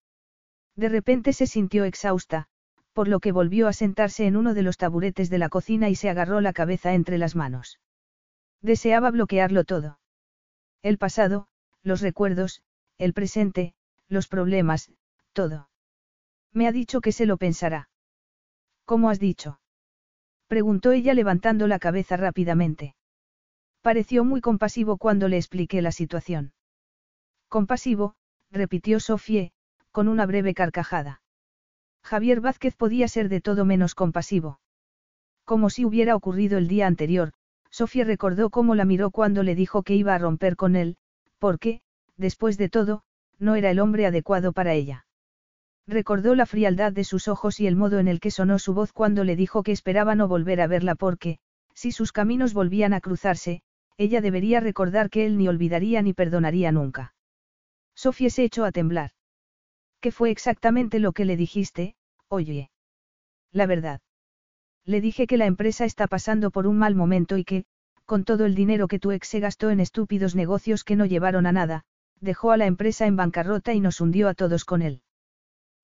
De 0.75 0.89
repente 0.89 1.33
se 1.33 1.47
sintió 1.47 1.85
exhausta, 1.85 2.47
por 2.93 3.07
lo 3.07 3.19
que 3.19 3.31
volvió 3.31 3.67
a 3.67 3.73
sentarse 3.73 4.25
en 4.25 4.35
uno 4.35 4.53
de 4.53 4.63
los 4.63 4.77
taburetes 4.77 5.29
de 5.29 5.37
la 5.37 5.49
cocina 5.49 5.89
y 5.89 5.95
se 5.95 6.09
agarró 6.09 6.41
la 6.41 6.53
cabeza 6.53 6.93
entre 6.93 7.17
las 7.17 7.35
manos. 7.35 7.79
Deseaba 8.61 9.11
bloquearlo 9.11 9.63
todo. 9.63 9.99
El 10.81 10.97
pasado, 10.97 11.47
los 11.83 12.01
recuerdos, 12.01 12.61
el 12.97 13.13
presente, 13.13 13.73
los 14.07 14.27
problemas, 14.27 14.91
todo. 15.33 15.69
Me 16.51 16.67
ha 16.67 16.71
dicho 16.71 17.01
que 17.01 17.11
se 17.11 17.25
lo 17.25 17.37
pensará. 17.37 17.89
¿Cómo 18.85 19.09
has 19.09 19.19
dicho? 19.19 19.59
Preguntó 20.47 20.91
ella 20.91 21.13
levantando 21.13 21.67
la 21.67 21.79
cabeza 21.79 22.15
rápidamente. 22.15 22.95
Pareció 23.81 24.23
muy 24.23 24.39
compasivo 24.39 24.97
cuando 24.97 25.27
le 25.27 25.37
expliqué 25.37 25.81
la 25.81 25.91
situación. 25.91 26.53
Compasivo, 27.49 28.15
repitió 28.51 28.99
Sofía, 28.99 29.51
con 29.93 30.09
una 30.09 30.25
breve 30.25 30.53
carcajada. 30.53 31.21
Javier 32.03 32.41
Vázquez 32.41 32.75
podía 32.75 33.07
ser 33.07 33.29
de 33.29 33.39
todo 33.39 33.63
menos 33.63 33.95
compasivo. 33.95 34.59
Como 35.45 35.69
si 35.69 35.85
hubiera 35.85 36.15
ocurrido 36.15 36.57
el 36.57 36.67
día 36.67 36.87
anterior, 36.87 37.31
Sofía 37.69 38.03
recordó 38.03 38.49
cómo 38.49 38.75
la 38.75 38.85
miró 38.85 39.11
cuando 39.11 39.43
le 39.43 39.55
dijo 39.55 39.83
que 39.83 39.95
iba 39.95 40.13
a 40.13 40.17
romper 40.17 40.55
con 40.55 40.75
él, 40.75 40.97
porque, 41.39 41.81
después 42.17 42.57
de 42.57 42.69
todo, 42.69 43.03
no 43.39 43.55
era 43.55 43.71
el 43.71 43.79
hombre 43.79 44.05
adecuado 44.05 44.51
para 44.51 44.73
ella. 44.73 45.05
Recordó 45.87 46.33
la 46.33 46.45
frialdad 46.45 46.91
de 46.91 47.03
sus 47.03 47.27
ojos 47.27 47.59
y 47.59 47.67
el 47.67 47.75
modo 47.75 47.99
en 47.99 48.07
el 48.07 48.19
que 48.19 48.31
sonó 48.31 48.57
su 48.57 48.73
voz 48.73 48.93
cuando 48.93 49.23
le 49.23 49.35
dijo 49.35 49.63
que 49.63 49.71
esperaba 49.71 50.15
no 50.15 50.27
volver 50.27 50.59
a 50.59 50.67
verla 50.67 50.95
porque, 50.95 51.39
si 51.73 51.91
sus 51.91 52.11
caminos 52.11 52.53
volvían 52.53 52.93
a 52.93 53.01
cruzarse, 53.01 53.61
ella 53.97 54.21
debería 54.21 54.59
recordar 54.59 55.09
que 55.09 55.25
él 55.25 55.37
ni 55.37 55.47
olvidaría 55.47 56.01
ni 56.01 56.13
perdonaría 56.13 56.71
nunca. 56.71 57.13
Sofía 57.95 58.29
se 58.29 58.43
echó 58.43 58.65
a 58.65 58.71
temblar. 58.71 59.11
¿Qué 60.03 60.11
fue 60.11 60.31
exactamente 60.31 60.99
lo 60.99 61.13
que 61.13 61.23
le 61.23 61.37
dijiste, 61.37 61.95
oye? 62.27 62.69
La 63.53 63.67
verdad. 63.67 64.01
Le 64.83 64.99
dije 64.99 65.27
que 65.27 65.37
la 65.37 65.45
empresa 65.45 65.85
está 65.85 66.07
pasando 66.07 66.51
por 66.51 66.67
un 66.67 66.77
mal 66.77 66.93
momento 66.93 67.37
y 67.37 67.45
que, 67.45 67.63
con 68.03 68.25
todo 68.25 68.45
el 68.45 68.53
dinero 68.53 68.89
que 68.89 68.99
tu 68.99 69.13
ex 69.13 69.29
se 69.29 69.39
gastó 69.39 69.69
en 69.69 69.79
estúpidos 69.79 70.35
negocios 70.35 70.83
que 70.83 70.97
no 70.97 71.05
llevaron 71.05 71.45
a 71.45 71.53
nada, 71.53 71.85
dejó 72.19 72.51
a 72.51 72.57
la 72.57 72.65
empresa 72.65 73.05
en 73.07 73.15
bancarrota 73.15 73.71
y 73.71 73.79
nos 73.79 74.01
hundió 74.01 74.27
a 74.27 74.33
todos 74.33 74.65
con 74.65 74.81
él. 74.81 75.03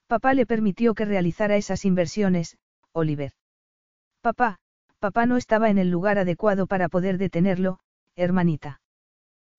Papá 0.07 0.33
le 0.33 0.45
permitió 0.45 0.95
que 0.95 1.05
realizara 1.05 1.55
esas 1.55 1.85
inversiones, 1.85 2.57
Oliver. 2.91 3.31
Papá, 4.19 4.59
papá 4.99 5.27
no 5.27 5.37
estaba 5.37 5.69
en 5.69 5.77
el 5.77 5.89
lugar 5.89 6.17
adecuado 6.17 6.67
para 6.67 6.89
poder 6.89 7.19
detenerlo, 7.19 7.79
hermanita. 8.17 8.81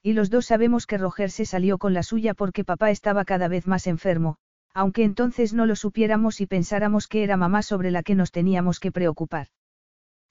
Y 0.02 0.12
los 0.12 0.28
dos 0.28 0.44
sabemos 0.44 0.86
que 0.86 0.98
Roger 0.98 1.30
se 1.30 1.46
salió 1.46 1.78
con 1.78 1.94
la 1.94 2.02
suya 2.02 2.34
porque 2.34 2.62
papá 2.62 2.90
estaba 2.90 3.24
cada 3.24 3.48
vez 3.48 3.66
más 3.66 3.86
enfermo, 3.86 4.36
aunque 4.72 5.04
entonces 5.04 5.52
no 5.52 5.66
lo 5.66 5.76
supiéramos 5.76 6.40
y 6.40 6.46
pensáramos 6.46 7.08
que 7.08 7.22
era 7.22 7.36
mamá 7.36 7.62
sobre 7.62 7.90
la 7.90 8.02
que 8.02 8.14
nos 8.14 8.30
teníamos 8.30 8.80
que 8.80 8.92
preocupar. 8.92 9.48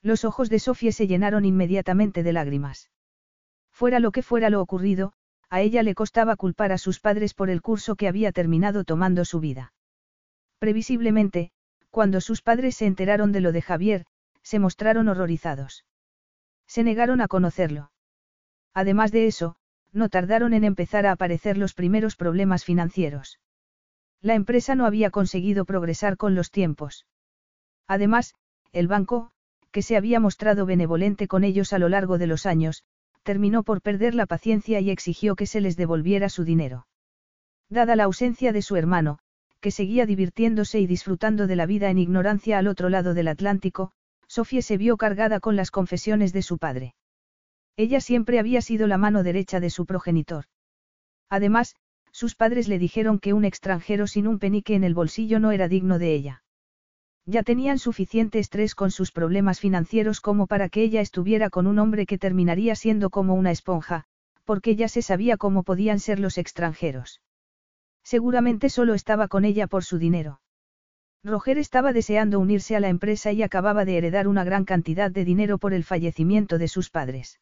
Los 0.02 0.24
ojos 0.24 0.48
de 0.48 0.58
Sofía 0.58 0.92
se 0.92 1.06
llenaron 1.06 1.44
inmediatamente 1.44 2.22
de 2.22 2.32
lágrimas. 2.32 2.90
Fuera 3.70 4.00
lo 4.00 4.12
que 4.12 4.22
fuera 4.22 4.50
lo 4.50 4.60
ocurrido, 4.60 5.12
a 5.50 5.60
ella 5.60 5.82
le 5.82 5.94
costaba 5.94 6.36
culpar 6.36 6.72
a 6.72 6.78
sus 6.78 7.00
padres 7.00 7.34
por 7.34 7.50
el 7.50 7.60
curso 7.60 7.96
que 7.96 8.08
había 8.08 8.32
terminado 8.32 8.84
tomando 8.84 9.24
su 9.24 9.40
vida. 9.40 9.72
Previsiblemente, 10.58 11.50
cuando 11.90 12.20
sus 12.20 12.40
padres 12.40 12.76
se 12.76 12.86
enteraron 12.86 13.32
de 13.32 13.40
lo 13.40 13.52
de 13.52 13.62
Javier, 13.62 14.06
se 14.42 14.58
mostraron 14.58 15.08
horrorizados. 15.08 15.84
Se 16.66 16.84
negaron 16.84 17.20
a 17.20 17.28
conocerlo. 17.28 17.90
Además 18.72 19.10
de 19.10 19.26
eso, 19.26 19.56
no 19.92 20.08
tardaron 20.08 20.54
en 20.54 20.64
empezar 20.64 21.04
a 21.04 21.12
aparecer 21.12 21.58
los 21.58 21.74
primeros 21.74 22.14
problemas 22.16 22.64
financieros. 22.64 23.40
La 24.22 24.34
empresa 24.34 24.74
no 24.74 24.86
había 24.86 25.10
conseguido 25.10 25.64
progresar 25.64 26.16
con 26.16 26.34
los 26.34 26.50
tiempos. 26.50 27.06
Además, 27.86 28.34
el 28.72 28.86
banco, 28.86 29.30
que 29.70 29.82
se 29.82 29.96
había 29.96 30.20
mostrado 30.20 30.66
benevolente 30.66 31.26
con 31.26 31.44
ellos 31.44 31.72
a 31.72 31.78
lo 31.78 31.88
largo 31.88 32.18
de 32.18 32.26
los 32.26 32.44
años, 32.46 32.84
terminó 33.22 33.62
por 33.62 33.82
perder 33.82 34.14
la 34.14 34.26
paciencia 34.26 34.80
y 34.80 34.90
exigió 34.90 35.36
que 35.36 35.46
se 35.46 35.60
les 35.60 35.76
devolviera 35.76 36.28
su 36.28 36.44
dinero. 36.44 36.86
Dada 37.68 37.96
la 37.96 38.04
ausencia 38.04 38.52
de 38.52 38.62
su 38.62 38.76
hermano, 38.76 39.18
que 39.60 39.70
seguía 39.70 40.06
divirtiéndose 40.06 40.80
y 40.80 40.86
disfrutando 40.86 41.46
de 41.46 41.56
la 41.56 41.66
vida 41.66 41.90
en 41.90 41.98
ignorancia 41.98 42.58
al 42.58 42.66
otro 42.66 42.88
lado 42.88 43.14
del 43.14 43.28
Atlántico, 43.28 43.92
Sofía 44.26 44.62
se 44.62 44.76
vio 44.76 44.96
cargada 44.96 45.40
con 45.40 45.56
las 45.56 45.70
confesiones 45.70 46.32
de 46.32 46.42
su 46.42 46.58
padre. 46.58 46.94
Ella 47.76 48.00
siempre 48.00 48.38
había 48.38 48.62
sido 48.62 48.86
la 48.86 48.98
mano 48.98 49.22
derecha 49.22 49.60
de 49.60 49.70
su 49.70 49.86
progenitor. 49.86 50.44
Además, 51.28 51.76
sus 52.20 52.34
padres 52.34 52.68
le 52.68 52.78
dijeron 52.78 53.18
que 53.18 53.32
un 53.32 53.46
extranjero 53.46 54.06
sin 54.06 54.26
un 54.26 54.38
penique 54.38 54.74
en 54.74 54.84
el 54.84 54.92
bolsillo 54.92 55.40
no 55.40 55.52
era 55.52 55.68
digno 55.68 55.98
de 55.98 56.12
ella. 56.12 56.42
Ya 57.24 57.42
tenían 57.42 57.78
suficiente 57.78 58.38
estrés 58.38 58.74
con 58.74 58.90
sus 58.90 59.10
problemas 59.10 59.58
financieros 59.58 60.20
como 60.20 60.46
para 60.46 60.68
que 60.68 60.82
ella 60.82 61.00
estuviera 61.00 61.48
con 61.48 61.66
un 61.66 61.78
hombre 61.78 62.04
que 62.04 62.18
terminaría 62.18 62.74
siendo 62.74 63.08
como 63.08 63.32
una 63.32 63.52
esponja, 63.52 64.04
porque 64.44 64.76
ya 64.76 64.86
se 64.88 65.00
sabía 65.00 65.38
cómo 65.38 65.62
podían 65.62 65.98
ser 65.98 66.20
los 66.20 66.36
extranjeros. 66.36 67.22
Seguramente 68.02 68.68
solo 68.68 68.92
estaba 68.92 69.26
con 69.26 69.46
ella 69.46 69.66
por 69.66 69.82
su 69.82 69.96
dinero. 69.96 70.42
Roger 71.24 71.56
estaba 71.56 71.94
deseando 71.94 72.38
unirse 72.38 72.76
a 72.76 72.80
la 72.80 72.90
empresa 72.90 73.32
y 73.32 73.42
acababa 73.42 73.86
de 73.86 73.96
heredar 73.96 74.28
una 74.28 74.44
gran 74.44 74.66
cantidad 74.66 75.10
de 75.10 75.24
dinero 75.24 75.56
por 75.56 75.72
el 75.72 75.84
fallecimiento 75.84 76.58
de 76.58 76.68
sus 76.68 76.90
padres. 76.90 77.40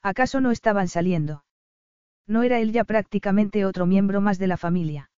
¿Acaso 0.00 0.40
no 0.40 0.52
estaban 0.52 0.88
saliendo? 0.88 1.44
No 2.26 2.42
era 2.42 2.60
él 2.60 2.72
ya 2.72 2.84
prácticamente 2.84 3.64
otro 3.64 3.86
miembro 3.86 4.20
más 4.20 4.38
de 4.38 4.46
la 4.46 4.56
familia. 4.56 5.10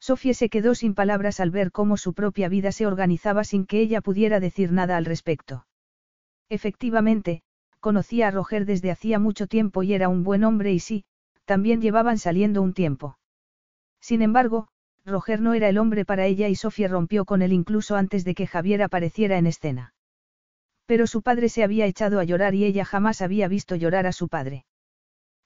Sofía 0.00 0.34
se 0.34 0.48
quedó 0.48 0.74
sin 0.74 0.94
palabras 0.94 1.40
al 1.40 1.50
ver 1.50 1.72
cómo 1.72 1.96
su 1.96 2.14
propia 2.14 2.48
vida 2.48 2.72
se 2.72 2.86
organizaba 2.86 3.44
sin 3.44 3.66
que 3.66 3.80
ella 3.80 4.00
pudiera 4.00 4.38
decir 4.40 4.70
nada 4.72 4.96
al 4.96 5.04
respecto. 5.04 5.66
Efectivamente, 6.48 7.42
conocía 7.80 8.28
a 8.28 8.30
Roger 8.30 8.64
desde 8.64 8.90
hacía 8.90 9.18
mucho 9.18 9.46
tiempo 9.46 9.82
y 9.82 9.94
era 9.94 10.08
un 10.08 10.22
buen 10.22 10.44
hombre 10.44 10.72
y 10.72 10.78
sí, 10.78 11.04
también 11.44 11.80
llevaban 11.80 12.18
saliendo 12.18 12.62
un 12.62 12.74
tiempo. 12.74 13.18
Sin 14.00 14.22
embargo, 14.22 14.68
Roger 15.04 15.40
no 15.40 15.54
era 15.54 15.68
el 15.68 15.78
hombre 15.78 16.04
para 16.04 16.26
ella 16.26 16.48
y 16.48 16.54
Sofía 16.54 16.88
rompió 16.88 17.24
con 17.24 17.42
él 17.42 17.52
incluso 17.52 17.96
antes 17.96 18.24
de 18.24 18.34
que 18.34 18.46
Javier 18.46 18.82
apareciera 18.82 19.38
en 19.38 19.46
escena. 19.46 19.94
Pero 20.86 21.06
su 21.06 21.22
padre 21.22 21.48
se 21.48 21.64
había 21.64 21.86
echado 21.86 22.20
a 22.20 22.24
llorar 22.24 22.54
y 22.54 22.64
ella 22.64 22.84
jamás 22.84 23.20
había 23.20 23.48
visto 23.48 23.74
llorar 23.74 24.06
a 24.06 24.12
su 24.12 24.28
padre. 24.28 24.64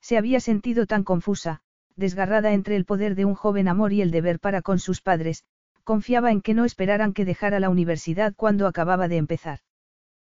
Se 0.03 0.19
había 0.19 0.41
sentido 0.41 0.87
tan 0.87 1.05
confusa, 1.05 1.63
desgarrada 1.97 2.53
entre 2.53 2.77
el 2.77 2.85
poder 2.85 3.15
de 3.15 3.25
un 3.25 3.35
joven 3.35 3.69
amor 3.69 3.93
y 3.93 4.03
el 4.03 4.11
deber 4.11 4.41
para 4.41 4.61
con 4.61 4.79
sus 4.79 5.01
padres, 5.01 5.45
confiaba 5.85 6.33
en 6.33 6.43
que 6.43 6.55
no 6.55 6.65
esperaran 6.65 7.13
que 7.13 7.25
dejara 7.25 7.61
la 7.61 7.71
universidad 7.71 8.35
cuando 8.35 8.67
acababa 8.67 9.09
de 9.09 9.17
empezar. 9.17 9.61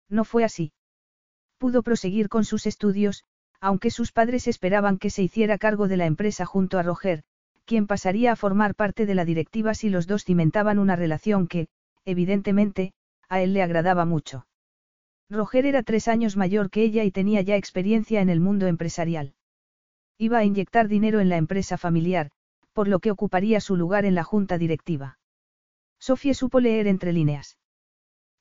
No 0.09 0.23
fue 0.23 0.43
así. 0.43 0.71
Pudo 1.57 1.83
proseguir 1.83 2.29
con 2.29 2.45
sus 2.45 2.65
estudios, 2.65 3.23
aunque 3.59 3.91
sus 3.91 4.11
padres 4.11 4.47
esperaban 4.47 4.97
que 4.97 5.09
se 5.09 5.23
hiciera 5.23 5.57
cargo 5.57 5.87
de 5.87 5.97
la 5.97 6.05
empresa 6.05 6.45
junto 6.45 6.79
a 6.79 6.83
Roger, 6.83 7.23
quien 7.65 7.87
pasaría 7.87 8.31
a 8.31 8.35
formar 8.35 8.75
parte 8.75 9.05
de 9.05 9.15
la 9.15 9.25
directiva 9.25 9.73
si 9.73 9.89
los 9.89 10.07
dos 10.07 10.23
cimentaban 10.23 10.79
una 10.79 10.95
relación 10.95 11.47
que, 11.47 11.67
evidentemente, 12.05 12.93
a 13.27 13.41
él 13.41 13.53
le 13.53 13.63
agradaba 13.63 14.05
mucho. 14.05 14.47
Roger 15.29 15.65
era 15.65 15.83
tres 15.83 16.07
años 16.07 16.37
mayor 16.37 16.69
que 16.69 16.83
ella 16.83 17.03
y 17.03 17.11
tenía 17.11 17.41
ya 17.41 17.57
experiencia 17.57 18.21
en 18.21 18.29
el 18.29 18.39
mundo 18.39 18.67
empresarial. 18.67 19.33
Iba 20.17 20.39
a 20.39 20.43
inyectar 20.43 20.87
dinero 20.87 21.19
en 21.19 21.29
la 21.29 21.37
empresa 21.37 21.77
familiar, 21.77 22.31
por 22.73 22.87
lo 22.87 22.99
que 22.99 23.11
ocuparía 23.11 23.59
su 23.59 23.75
lugar 23.75 24.05
en 24.05 24.15
la 24.15 24.23
junta 24.23 24.57
directiva. 24.57 25.19
Sofía 25.99 26.33
supo 26.33 26.59
leer 26.59 26.87
entre 26.87 27.13
líneas. 27.13 27.57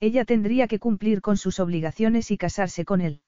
Ella 0.00 0.24
tendría 0.24 0.68
que 0.68 0.78
cumplir 0.78 1.20
con 1.22 1.36
sus 1.36 1.58
obligaciones 1.60 2.30
y 2.30 2.36
casarse 2.36 2.84
con 2.84 3.00
él. 3.00 3.22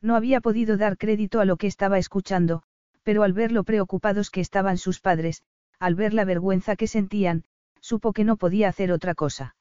No 0.00 0.16
había 0.16 0.40
podido 0.40 0.76
dar 0.76 0.98
crédito 0.98 1.40
a 1.40 1.44
lo 1.44 1.56
que 1.56 1.66
estaba 1.66 1.98
escuchando, 1.98 2.62
pero 3.02 3.22
al 3.22 3.32
ver 3.32 3.52
lo 3.52 3.64
preocupados 3.64 4.30
que 4.30 4.40
estaban 4.40 4.78
sus 4.78 5.00
padres, 5.00 5.42
al 5.78 5.94
ver 5.94 6.14
la 6.14 6.24
vergüenza 6.24 6.76
que 6.76 6.86
sentían, 6.86 7.44
supo 7.80 8.12
que 8.12 8.24
no 8.24 8.36
podía 8.36 8.68
hacer 8.68 8.92
otra 8.92 9.14
cosa. 9.14 9.56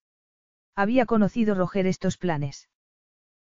Había 0.75 1.05
conocido 1.05 1.55
Roger 1.55 1.85
estos 1.85 2.17
planes. 2.17 2.69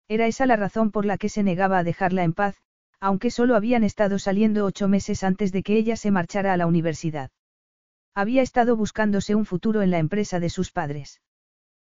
Era 0.08 0.26
esa 0.26 0.46
la 0.46 0.56
razón 0.56 0.90
por 0.90 1.04
la 1.04 1.18
que 1.18 1.28
se 1.28 1.42
negaba 1.42 1.78
a 1.78 1.84
dejarla 1.84 2.24
en 2.24 2.32
paz, 2.32 2.56
aunque 3.00 3.30
solo 3.30 3.54
habían 3.56 3.84
estado 3.84 4.18
saliendo 4.18 4.64
ocho 4.64 4.88
meses 4.88 5.22
antes 5.22 5.52
de 5.52 5.62
que 5.62 5.76
ella 5.76 5.96
se 5.96 6.10
marchara 6.10 6.52
a 6.52 6.56
la 6.56 6.66
universidad. 6.66 7.30
Había 8.14 8.42
estado 8.42 8.76
buscándose 8.76 9.34
un 9.34 9.44
futuro 9.44 9.82
en 9.82 9.90
la 9.90 9.98
empresa 9.98 10.40
de 10.40 10.50
sus 10.50 10.72
padres. 10.72 11.20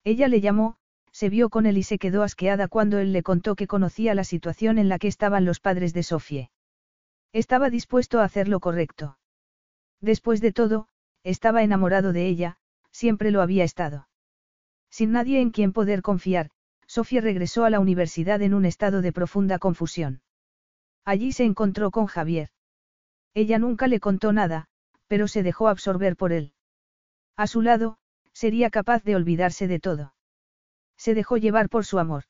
Ella 0.05 0.27
le 0.29 0.41
llamó, 0.41 0.77
se 1.13 1.29
vio 1.29 1.49
con 1.49 1.67
él 1.67 1.79
y 1.79 1.83
se 1.83 1.99
quedó 1.99 2.23
asqueada 2.23 2.69
cuando 2.69 2.99
él 2.99 3.13
le 3.13 3.23
contó 3.23 3.55
que 3.55 3.67
conocía 3.67 4.15
la 4.15 4.25
situación 4.25 4.79
en 4.79 4.89
la 4.89 4.99
que 4.99 5.09
estaban 5.09 5.45
los 5.45 5.61
padres 5.61 5.95
de 5.95 6.03
Sofie. 6.03 6.51
Estaba 7.33 7.71
dispuesto 7.71 8.21
a 8.21 8.25
hacer 8.25 8.49
lo 8.49 8.61
correcto. 8.61 9.19
Después 10.01 10.41
de 10.41 10.53
todo, 10.53 10.89
estaba 11.25 11.63
enamorado 11.63 12.13
de 12.13 12.27
ella, 12.27 12.59
siempre 12.91 13.31
lo 13.31 13.43
había 13.43 13.65
estado. 13.65 14.09
Sin 14.91 15.13
nadie 15.13 15.41
en 15.41 15.51
quien 15.51 15.73
poder 15.73 16.03
confiar, 16.03 16.51
Sofía 16.87 17.21
regresó 17.21 17.65
a 17.65 17.71
la 17.71 17.81
universidad 17.81 18.41
en 18.43 18.55
un 18.55 18.65
estado 18.65 19.03
de 19.03 19.13
profunda 19.13 19.59
confusión. 19.59 20.23
Allí 21.09 21.33
se 21.33 21.45
encontró 21.45 21.91
con 21.91 22.05
Javier. 22.05 22.51
Ella 23.33 23.59
nunca 23.59 23.87
le 23.89 23.99
contó 23.99 24.35
nada, 24.35 24.67
pero 25.07 25.27
se 25.27 25.43
dejó 25.43 25.69
absorber 25.69 26.17
por 26.17 26.35
él. 26.35 26.53
A 27.35 27.47
su 27.47 27.63
lado, 27.63 27.97
sería 28.35 28.69
capaz 28.69 29.05
de 29.05 29.17
olvidarse 29.17 29.69
de 29.69 29.81
todo. 29.81 30.13
Se 30.99 31.15
dejó 31.15 31.39
llevar 31.39 31.71
por 31.71 31.87
su 31.87 31.99
amor. 31.99 32.25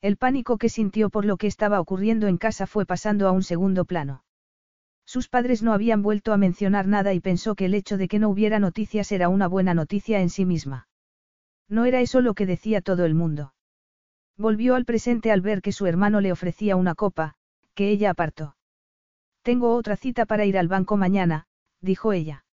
El 0.00 0.16
pánico 0.16 0.56
que 0.56 0.70
sintió 0.70 1.10
por 1.10 1.26
lo 1.26 1.36
que 1.36 1.46
estaba 1.46 1.78
ocurriendo 1.78 2.26
en 2.26 2.38
casa 2.38 2.66
fue 2.66 2.86
pasando 2.86 3.28
a 3.28 3.32
un 3.32 3.42
segundo 3.42 3.84
plano. 3.84 4.24
Sus 5.04 5.28
padres 5.28 5.62
no 5.62 5.74
habían 5.74 6.00
vuelto 6.00 6.32
a 6.32 6.38
mencionar 6.38 6.86
nada 6.86 7.12
y 7.12 7.20
pensó 7.20 7.54
que 7.54 7.66
el 7.66 7.74
hecho 7.74 7.98
de 7.98 8.08
que 8.08 8.18
no 8.18 8.30
hubiera 8.30 8.58
noticias 8.60 9.12
era 9.12 9.28
una 9.28 9.46
buena 9.46 9.74
noticia 9.74 10.22
en 10.22 10.30
sí 10.30 10.46
misma. 10.46 10.88
No 11.68 11.84
era 11.84 12.00
eso 12.00 12.22
lo 12.22 12.32
que 12.32 12.46
decía 12.46 12.80
todo 12.80 13.04
el 13.04 13.14
mundo. 13.14 13.52
Volvió 14.38 14.74
al 14.74 14.86
presente 14.86 15.30
al 15.30 15.42
ver 15.42 15.60
que 15.60 15.72
su 15.72 15.84
hermano 15.84 16.22
le 16.22 16.32
ofrecía 16.32 16.76
una 16.76 16.94
copa, 16.94 17.36
que 17.80 17.88
ella 17.88 18.10
apartó. 18.10 18.56
Tengo 19.40 19.74
otra 19.74 19.96
cita 19.96 20.26
para 20.26 20.44
ir 20.44 20.58
al 20.58 20.68
banco 20.68 20.98
mañana, 20.98 21.46
dijo 21.80 22.12
ella. 22.12 22.44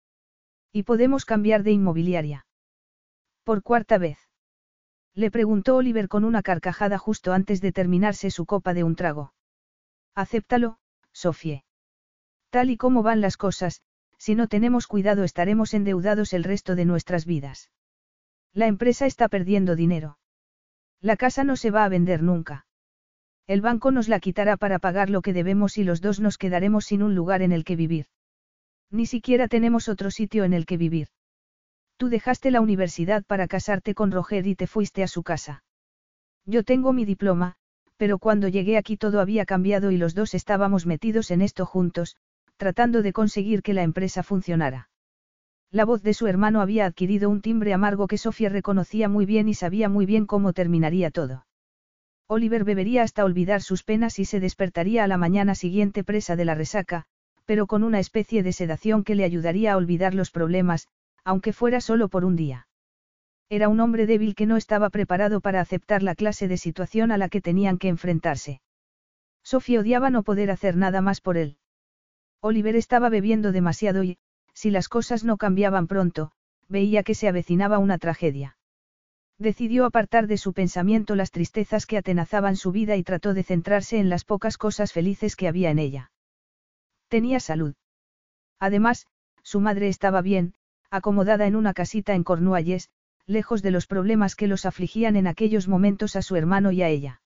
Y 0.73 0.85
podemos 0.85 1.25
cambiar 1.25 1.65
de 1.65 1.73
inmobiliaria. 1.73 2.47
Por 3.43 3.65
cuarta 3.65 3.99
vez. 3.99 4.21
Le 5.15 5.33
preguntó 5.33 5.75
Oliver 5.75 6.07
con 6.07 6.23
una 6.23 6.45
carcajada 6.45 6.97
justo 6.97 7.33
antes 7.33 7.61
de 7.61 7.73
terminarse 7.73 8.31
su 8.31 8.47
copa 8.47 8.73
de 8.73 8.85
un 8.85 8.95
trago. 8.95 9.35
Acéptalo, 10.15 10.79
Sofie. 11.11 11.65
Tal 12.51 12.71
y 12.71 12.77
como 12.77 13.03
van 13.03 13.21
las 13.21 13.37
cosas, 13.37 13.83
si 14.19 14.37
no 14.37 14.47
tenemos 14.47 14.87
cuidado 14.87 15.25
estaremos 15.25 15.75
endeudados 15.75 16.35
el 16.35 16.45
resto 16.45 16.77
de 16.77 16.85
nuestras 16.85 17.27
vidas. 17.27 17.73
La 18.53 18.69
empresa 18.69 19.07
está 19.07 19.29
perdiendo 19.29 19.75
dinero. 19.75 20.21
La 21.01 21.17
casa 21.17 21.43
no 21.43 21.57
se 21.57 21.73
va 21.73 21.85
a 21.85 21.89
vender 21.89 22.23
nunca. 22.23 22.66
El 23.47 23.61
banco 23.61 23.93
nos 23.93 24.09
la 24.09 24.19
quitará 24.19 24.57
para 24.57 24.81
pagar 24.81 25.09
lo 25.09 25.23
que 25.23 25.33
debemos 25.33 25.79
y 25.79 25.85
los 25.85 26.01
dos 26.01 26.19
nos 26.19 26.37
quedaremos 26.37 26.87
sin 26.87 27.03
un 27.03 27.15
lugar 27.15 27.43
en 27.43 27.53
el 27.53 27.63
que 27.63 27.77
vivir. 27.77 28.07
Ni 28.91 29.07
siquiera 29.07 29.47
tenemos 29.47 29.89
otro 29.89 30.11
sitio 30.11 30.43
en 30.43 30.53
el 30.53 30.67
que 30.67 30.77
vivir. 30.77 31.09
Tú 31.97 32.09
dejaste 32.09 32.51
la 32.51 32.61
universidad 32.61 33.25
para 33.25 33.47
casarte 33.47 33.95
con 33.95 34.11
Roger 34.11 34.47
y 34.47 34.57
te 34.57 34.67
fuiste 34.67 35.03
a 35.05 35.09
su 35.09 35.23
casa. 35.23 35.63
Yo 36.45 36.65
tengo 36.65 36.93
mi 36.93 37.05
diploma, 37.05 37.55
pero 37.97 38.19
cuando 38.19 38.49
llegué 38.49 38.77
aquí 38.77 38.97
todo 38.97 39.21
había 39.21 39.47
cambiado 39.47 39.91
y 39.93 39.97
los 39.97 40.15
dos 40.15 40.35
estábamos 40.35 40.85
metidos 40.85 41.31
en 41.31 41.41
esto 41.41 41.67
juntos, 41.67 42.17
tratando 42.57 43.03
de 43.03 43.13
conseguir 43.13 43.63
que 43.63 43.75
la 43.75 43.85
empresa 43.85 44.23
funcionara. 44.23 44.91
La 45.71 45.85
voz 45.85 46.03
de 46.03 46.15
su 46.15 46.27
hermano 46.27 46.61
había 46.61 46.87
adquirido 46.87 47.31
un 47.31 47.43
timbre 47.43 47.73
amargo 47.73 48.09
que 48.09 48.19
Sofía 48.19 48.49
reconocía 48.49 49.09
muy 49.09 49.25
bien 49.25 49.49
y 49.49 49.55
sabía 49.55 49.89
muy 49.89 50.05
bien 50.05 50.27
cómo 50.27 50.53
terminaría 50.53 51.11
todo. 51.11 51.46
Oliver 52.29 52.65
bebería 52.65 53.03
hasta 53.03 53.25
olvidar 53.25 53.63
sus 53.63 53.85
penas 53.85 54.19
y 54.19 54.25
se 54.25 54.41
despertaría 54.41 55.05
a 55.05 55.07
la 55.07 55.17
mañana 55.17 55.55
siguiente 55.55 56.03
presa 56.03 56.35
de 56.35 56.45
la 56.45 56.55
resaca, 56.55 57.05
pero 57.45 57.67
con 57.67 57.85
una 57.85 58.01
especie 58.01 58.43
de 58.43 58.53
sedación 58.53 59.05
que 59.05 59.15
le 59.15 59.25
ayudaría 59.25 59.73
a 59.73 59.77
olvidar 59.77 60.15
los 60.15 60.33
problemas, 60.33 60.89
aunque 61.25 61.53
fuera 61.53 61.81
solo 61.81 62.09
por 62.09 62.25
un 62.25 62.35
día. 62.35 62.67
Era 63.49 63.69
un 63.69 63.79
hombre 63.79 64.07
débil 64.07 64.35
que 64.35 64.47
no 64.47 64.57
estaba 64.57 64.91
preparado 64.91 65.41
para 65.41 65.61
aceptar 65.61 66.03
la 66.03 66.17
clase 66.17 66.49
de 66.49 66.57
situación 66.57 67.13
a 67.13 67.19
la 67.19 67.29
que 67.29 67.41
tenían 67.41 67.79
que 67.79 67.89
enfrentarse. 67.89 68.61
Sofía 69.45 69.79
odiaba 69.79 70.11
no 70.11 70.25
poder 70.25 70.51
hacer 70.51 70.77
nada 70.77 71.01
más 71.01 71.21
por 71.21 71.37
él. 71.37 71.59
Oliver 72.41 72.75
estaba 72.75 73.09
bebiendo 73.09 73.53
demasiado 73.53 74.03
y, 74.03 74.19
si 74.53 74.71
las 74.71 74.89
cosas 74.89 75.23
no 75.23 75.37
cambiaban 75.37 75.87
pronto, 75.87 76.33
veía 76.69 77.05
que 77.05 77.15
se 77.15 77.29
avecinaba 77.29 77.79
una 77.79 77.99
tragedia. 77.99 78.56
Decidió 79.39 79.85
apartar 79.85 80.27
de 80.27 80.39
su 80.39 80.55
pensamiento 80.55 81.15
las 81.15 81.31
tristezas 81.31 81.85
que 81.87 81.99
atenazaban 81.99 82.57
su 82.57 82.73
vida 82.73 82.97
y 82.97 83.03
trató 83.03 83.35
de 83.35 83.43
centrarse 83.43 83.99
en 83.99 84.09
las 84.09 84.25
pocas 84.25 84.57
cosas 84.57 84.93
felices 84.93 85.37
que 85.37 85.49
había 85.49 85.71
en 85.71 85.79
ella. 85.79 86.11
Tenía 87.09 87.39
salud. 87.41 87.75
Además, 88.59 89.07
su 89.43 89.61
madre 89.61 89.89
estaba 89.89 90.23
bien, 90.23 90.55
acomodada 90.91 91.47
en 91.47 91.55
una 91.55 91.75
casita 91.75 92.15
en 92.15 92.25
Cornualles, 92.25 92.89
lejos 93.27 93.63
de 93.63 93.71
los 93.71 93.87
problemas 93.87 94.37
que 94.37 94.47
los 94.47 94.65
afligían 94.65 95.17
en 95.17 95.27
aquellos 95.27 95.69
momentos 95.69 96.17
a 96.17 96.23
su 96.23 96.37
hermano 96.37 96.73
y 96.73 96.83
a 96.83 96.89
ella. 96.89 97.21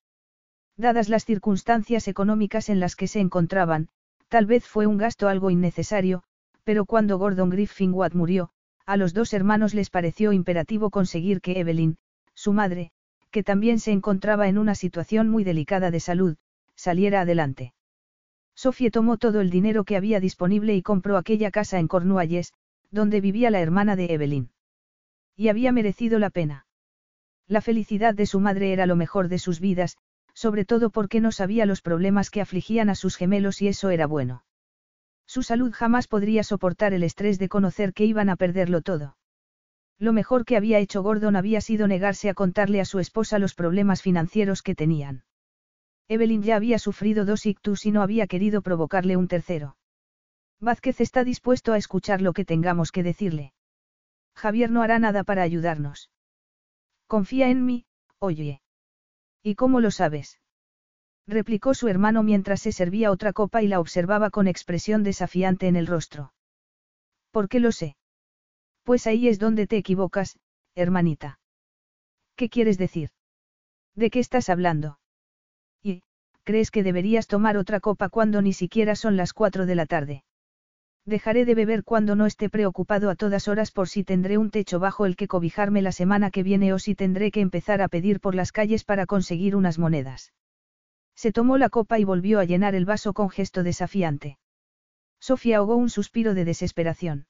Dadas 0.77 1.09
las 1.09 1.25
circunstancias 1.25 2.09
económicas 2.09 2.69
en 2.71 2.81
las 2.81 2.97
que 2.97 3.07
se 3.07 3.21
encontraban, 3.21 3.89
tal 4.29 4.47
vez 4.47 4.67
fue 4.67 4.87
un 4.87 4.97
gasto 4.97 5.29
algo 5.29 5.51
innecesario, 5.51 6.23
pero 6.65 6.87
cuando 6.87 7.19
Gordon 7.19 7.51
Griffin 7.51 7.93
Watt 7.93 8.15
murió, 8.15 8.51
a 8.91 8.97
los 8.97 9.15
dos 9.15 9.33
hermanos 9.35 9.73
les 9.73 9.89
pareció 9.89 10.33
imperativo 10.33 10.91
conseguir 10.91 11.41
que 11.41 11.61
Evelyn, 11.61 11.97
su 12.35 12.53
madre, 12.53 12.91
que 13.31 13.45
también 13.45 13.79
se 13.79 13.93
encontraba 13.93 14.49
en 14.49 14.59
una 14.59 14.75
situación 14.75 15.29
muy 15.29 15.45
delicada 15.45 15.93
de 15.93 16.01
salud, 16.01 16.37
saliera 16.75 17.21
adelante. 17.21 17.73
Sophie 18.57 18.91
tomó 18.91 19.17
todo 19.17 19.41
el 19.41 19.49
dinero 19.49 19.85
que 19.85 19.97
había 19.97 20.19
disponible 20.19 20.75
y 20.75 20.83
compró 20.83 21.17
aquella 21.17 21.53
casa 21.53 21.79
en 21.79 21.87
Cornualles, 21.87 22.53
donde 22.91 23.21
vivía 23.21 23.51
la 23.51 23.61
hermana 23.61 23.95
de 23.95 24.07
Evelyn. 24.13 24.51
Y 25.37 25.51
había 25.51 25.71
merecido 25.71 26.19
la 26.19 26.31
pena. 26.31 26.67
La 27.47 27.61
felicidad 27.61 28.13
de 28.17 28.27
su 28.27 28.41
madre 28.41 28.73
era 28.73 28.87
lo 28.87 28.97
mejor 28.97 29.29
de 29.29 29.39
sus 29.39 29.61
vidas, 29.61 29.99
sobre 30.35 30.65
todo 30.65 30.91
porque 30.91 31.21
no 31.21 31.31
sabía 31.31 31.65
los 31.65 31.81
problemas 31.81 32.29
que 32.29 32.41
afligían 32.41 32.91
a 32.91 32.97
sus 32.97 33.15
gemelos 33.15 33.63
y 33.63 33.69
eso 33.69 33.91
era 33.91 34.09
bueno. 34.09 34.43
Su 35.31 35.45
salud 35.45 35.73
jamás 35.73 36.09
podría 36.09 36.43
soportar 36.43 36.93
el 36.93 37.05
estrés 37.05 37.39
de 37.39 37.49
conocer 37.49 37.93
que 37.93 38.05
iban 38.05 38.29
a 38.31 38.35
perderlo 38.35 38.83
todo. 38.83 39.17
Lo 39.97 40.13
mejor 40.13 40.45
que 40.45 40.57
había 40.57 40.81
hecho 40.81 41.05
Gordon 41.05 41.37
había 41.37 41.61
sido 41.61 41.87
negarse 41.87 42.31
a 42.31 42.35
contarle 42.35 42.81
a 42.81 42.85
su 42.85 42.99
esposa 42.99 43.39
los 43.39 43.55
problemas 43.55 44.03
financieros 44.03 44.61
que 44.61 44.75
tenían. 44.75 45.23
Evelyn 46.09 46.43
ya 46.43 46.57
había 46.57 46.81
sufrido 46.81 47.25
dos 47.25 47.47
ictus 47.47 47.87
y 47.87 47.93
no 47.93 48.03
había 48.03 48.27
querido 48.27 48.61
provocarle 48.61 49.17
un 49.17 49.29
tercero. 49.29 49.77
Vázquez 50.59 51.01
está 51.01 51.23
dispuesto 51.23 51.75
a 51.75 51.79
escuchar 51.79 52.21
lo 52.21 52.33
que 52.33 52.45
tengamos 52.45 52.91
que 52.91 53.05
decirle. 53.05 53.53
Javier 54.35 54.73
no 54.73 54.83
hará 54.83 54.99
nada 54.99 55.23
para 55.23 55.43
ayudarnos. 55.43 56.11
Confía 57.07 57.51
en 57.51 57.65
mí, 57.65 57.87
oye. 58.19 58.63
¿Y 59.45 59.55
cómo 59.55 59.79
lo 59.79 59.93
sabes? 59.93 60.41
Replicó 61.31 61.75
su 61.75 61.89
hermano 61.89 62.23
mientras 62.23 62.61
se 62.61 62.73
servía 62.73 63.11
otra 63.11 63.33
copa 63.33 63.63
y 63.63 63.69
la 63.69 63.81
observaba 63.81 64.31
con 64.31 64.49
expresión 64.49 65.03
desafiante 65.03 65.69
en 65.69 65.77
el 65.77 65.87
rostro. 65.87 66.33
¿Por 67.31 67.49
qué 67.49 67.61
lo 67.61 67.73
sé? 67.73 67.97
Pues 68.83 69.07
ahí 69.07 69.29
es 69.29 69.39
donde 69.39 69.67
te 69.67 69.77
equivocas, 69.77 70.39
hermanita. 70.75 71.39
¿Qué 72.37 72.49
quieres 72.49 72.79
decir? 72.79 73.11
¿De 73.95 74.11
qué 74.11 74.19
estás 74.19 74.49
hablando? 74.49 74.99
¿Y, 75.83 76.03
crees 76.43 76.71
que 76.71 76.83
deberías 76.83 77.27
tomar 77.27 77.57
otra 77.57 77.81
copa 77.81 78.09
cuando 78.09 78.43
ni 78.43 78.53
siquiera 78.53 78.97
son 78.97 79.17
las 79.17 79.33
cuatro 79.33 79.67
de 79.67 79.75
la 79.75 79.87
tarde? 79.87 80.25
Dejaré 81.07 81.45
de 81.45 81.55
beber 81.55 81.85
cuando 81.85 82.15
no 82.17 82.27
esté 82.27 82.51
preocupado 82.51 83.11
a 83.11 83.15
todas 83.15 83.49
horas 83.49 83.71
por 83.71 83.89
si 83.89 84.05
tendré 84.05 84.37
un 84.39 84.51
techo 84.51 84.81
bajo 84.81 85.07
el 85.07 85.17
que 85.17 85.29
cobijarme 85.29 85.83
la 85.83 85.93
semana 85.93 86.31
que 86.31 86.43
viene 86.43 86.73
o 86.73 86.79
si 86.79 86.95
tendré 86.95 87.31
que 87.31 87.41
empezar 87.41 87.81
a 87.83 87.89
pedir 87.89 88.21
por 88.21 88.35
las 88.35 88.53
calles 88.53 88.85
para 88.85 89.07
conseguir 89.07 89.57
unas 89.57 89.79
monedas. 89.79 90.33
Se 91.21 91.33
tomó 91.33 91.59
la 91.59 91.69
copa 91.69 91.99
y 91.99 92.05
volvió 92.05 92.41
a 92.41 92.47
llenar 92.47 92.75
el 92.75 92.87
vaso 92.87 93.13
con 93.13 93.29
gesto 93.29 93.63
desafiante. 93.63 94.39
Sofía 95.21 95.59
ahogó 95.59 95.77
un 95.77 95.91
suspiro 95.91 96.33
de 96.33 96.47
desesperación. 96.47 97.27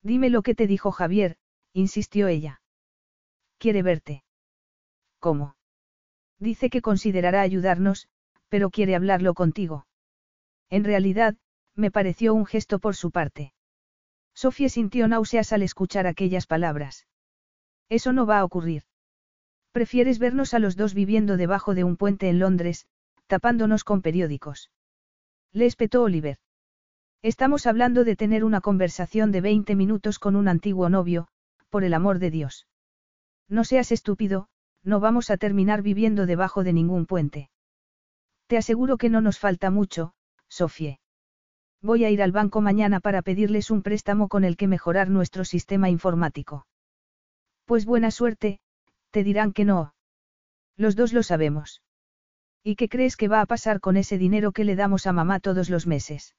Dime 0.00 0.30
lo 0.30 0.40
que 0.40 0.54
te 0.54 0.66
dijo 0.66 0.92
Javier, 0.92 1.36
insistió 1.74 2.28
ella. 2.28 2.62
Quiere 3.58 3.82
verte. 3.82 4.24
¿Cómo? 5.18 5.56
Dice 6.38 6.70
que 6.70 6.80
considerará 6.80 7.42
ayudarnos, 7.42 8.08
pero 8.48 8.70
quiere 8.70 8.96
hablarlo 8.96 9.34
contigo. 9.34 9.86
En 10.70 10.82
realidad, 10.82 11.36
me 11.74 11.90
pareció 11.90 12.32
un 12.32 12.46
gesto 12.46 12.78
por 12.78 12.96
su 12.96 13.10
parte. 13.10 13.52
Sofía 14.32 14.70
sintió 14.70 15.06
náuseas 15.06 15.52
al 15.52 15.60
escuchar 15.60 16.06
aquellas 16.06 16.46
palabras. 16.46 17.06
Eso 17.90 18.14
no 18.14 18.24
va 18.24 18.38
a 18.38 18.44
ocurrir. 18.46 18.84
Prefieres 19.70 20.18
vernos 20.18 20.54
a 20.54 20.58
los 20.58 20.76
dos 20.76 20.94
viviendo 20.94 21.36
debajo 21.36 21.74
de 21.74 21.84
un 21.84 21.98
puente 21.98 22.30
en 22.30 22.38
Londres, 22.38 22.86
tapándonos 23.26 23.84
con 23.84 24.02
periódicos. 24.02 24.70
Le 25.52 25.66
espetó 25.66 26.02
Oliver. 26.02 26.38
Estamos 27.22 27.66
hablando 27.66 28.04
de 28.04 28.16
tener 28.16 28.44
una 28.44 28.60
conversación 28.60 29.30
de 29.30 29.40
20 29.40 29.76
minutos 29.76 30.18
con 30.18 30.34
un 30.34 30.48
antiguo 30.48 30.88
novio, 30.88 31.28
por 31.68 31.84
el 31.84 31.94
amor 31.94 32.18
de 32.18 32.30
Dios. 32.30 32.66
No 33.48 33.64
seas 33.64 33.92
estúpido, 33.92 34.48
no 34.82 34.98
vamos 34.98 35.30
a 35.30 35.36
terminar 35.36 35.82
viviendo 35.82 36.26
debajo 36.26 36.64
de 36.64 36.72
ningún 36.72 37.06
puente. 37.06 37.50
Te 38.46 38.56
aseguro 38.56 38.96
que 38.96 39.08
no 39.08 39.20
nos 39.20 39.38
falta 39.38 39.70
mucho, 39.70 40.14
Sofie. 40.48 40.98
Voy 41.80 42.04
a 42.04 42.10
ir 42.10 42.22
al 42.22 42.32
banco 42.32 42.60
mañana 42.60 43.00
para 43.00 43.22
pedirles 43.22 43.70
un 43.70 43.82
préstamo 43.82 44.28
con 44.28 44.44
el 44.44 44.56
que 44.56 44.68
mejorar 44.68 45.08
nuestro 45.08 45.44
sistema 45.44 45.88
informático. 45.90 46.66
Pues 47.64 47.84
buena 47.84 48.10
suerte, 48.10 48.60
te 49.10 49.24
dirán 49.24 49.52
que 49.52 49.64
no, 49.64 49.94
Los 50.76 50.96
dos 50.96 51.12
lo 51.12 51.22
sabemos. 51.22 51.82
¿Y 52.64 52.76
qué 52.76 52.88
crees 52.88 53.16
que 53.16 53.28
va 53.28 53.40
a 53.40 53.46
pasar 53.46 53.80
con 53.80 53.96
ese 53.96 54.18
dinero 54.18 54.52
que 54.52 54.64
le 54.64 54.76
damos 54.76 55.06
a 55.06 55.12
mamá 55.12 55.40
todos 55.40 55.68
los 55.68 55.86
meses? 55.86 56.36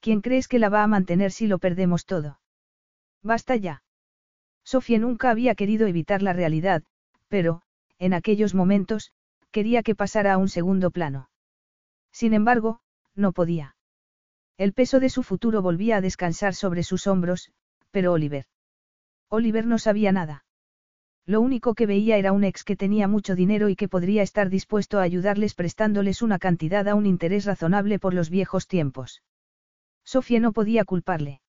¿Quién 0.00 0.20
crees 0.20 0.48
que 0.48 0.58
la 0.58 0.68
va 0.68 0.82
a 0.82 0.86
mantener 0.86 1.32
si 1.32 1.46
lo 1.46 1.58
perdemos 1.58 2.04
todo? 2.04 2.40
Basta 3.22 3.56
ya. 3.56 3.82
Sofía 4.64 4.98
nunca 4.98 5.30
había 5.30 5.54
querido 5.54 5.86
evitar 5.86 6.22
la 6.22 6.32
realidad, 6.32 6.82
pero, 7.28 7.62
en 7.98 8.14
aquellos 8.14 8.54
momentos, 8.54 9.12
quería 9.50 9.82
que 9.82 9.94
pasara 9.94 10.34
a 10.34 10.38
un 10.38 10.48
segundo 10.48 10.90
plano. 10.90 11.30
Sin 12.12 12.34
embargo, 12.34 12.80
no 13.14 13.32
podía. 13.32 13.76
El 14.56 14.72
peso 14.72 15.00
de 15.00 15.08
su 15.08 15.22
futuro 15.22 15.62
volvía 15.62 15.96
a 15.96 16.00
descansar 16.00 16.54
sobre 16.54 16.82
sus 16.82 17.06
hombros, 17.06 17.50
pero 17.90 18.12
Oliver. 18.12 18.44
Oliver 19.28 19.66
no 19.66 19.78
sabía 19.78 20.12
nada. 20.12 20.44
Lo 21.26 21.40
único 21.40 21.74
que 21.74 21.86
veía 21.86 22.16
era 22.16 22.32
un 22.32 22.44
ex 22.44 22.64
que 22.64 22.76
tenía 22.76 23.06
mucho 23.06 23.34
dinero 23.34 23.68
y 23.68 23.76
que 23.76 23.88
podría 23.88 24.22
estar 24.22 24.50
dispuesto 24.50 24.98
a 24.98 25.02
ayudarles 25.02 25.54
prestándoles 25.54 26.22
una 26.22 26.38
cantidad 26.38 26.88
a 26.88 26.94
un 26.94 27.06
interés 27.06 27.44
razonable 27.44 27.98
por 27.98 28.14
los 28.14 28.30
viejos 28.30 28.66
tiempos. 28.66 29.22
Sofía 30.04 30.40
no 30.40 30.52
podía 30.52 30.84
culparle. 30.84 31.40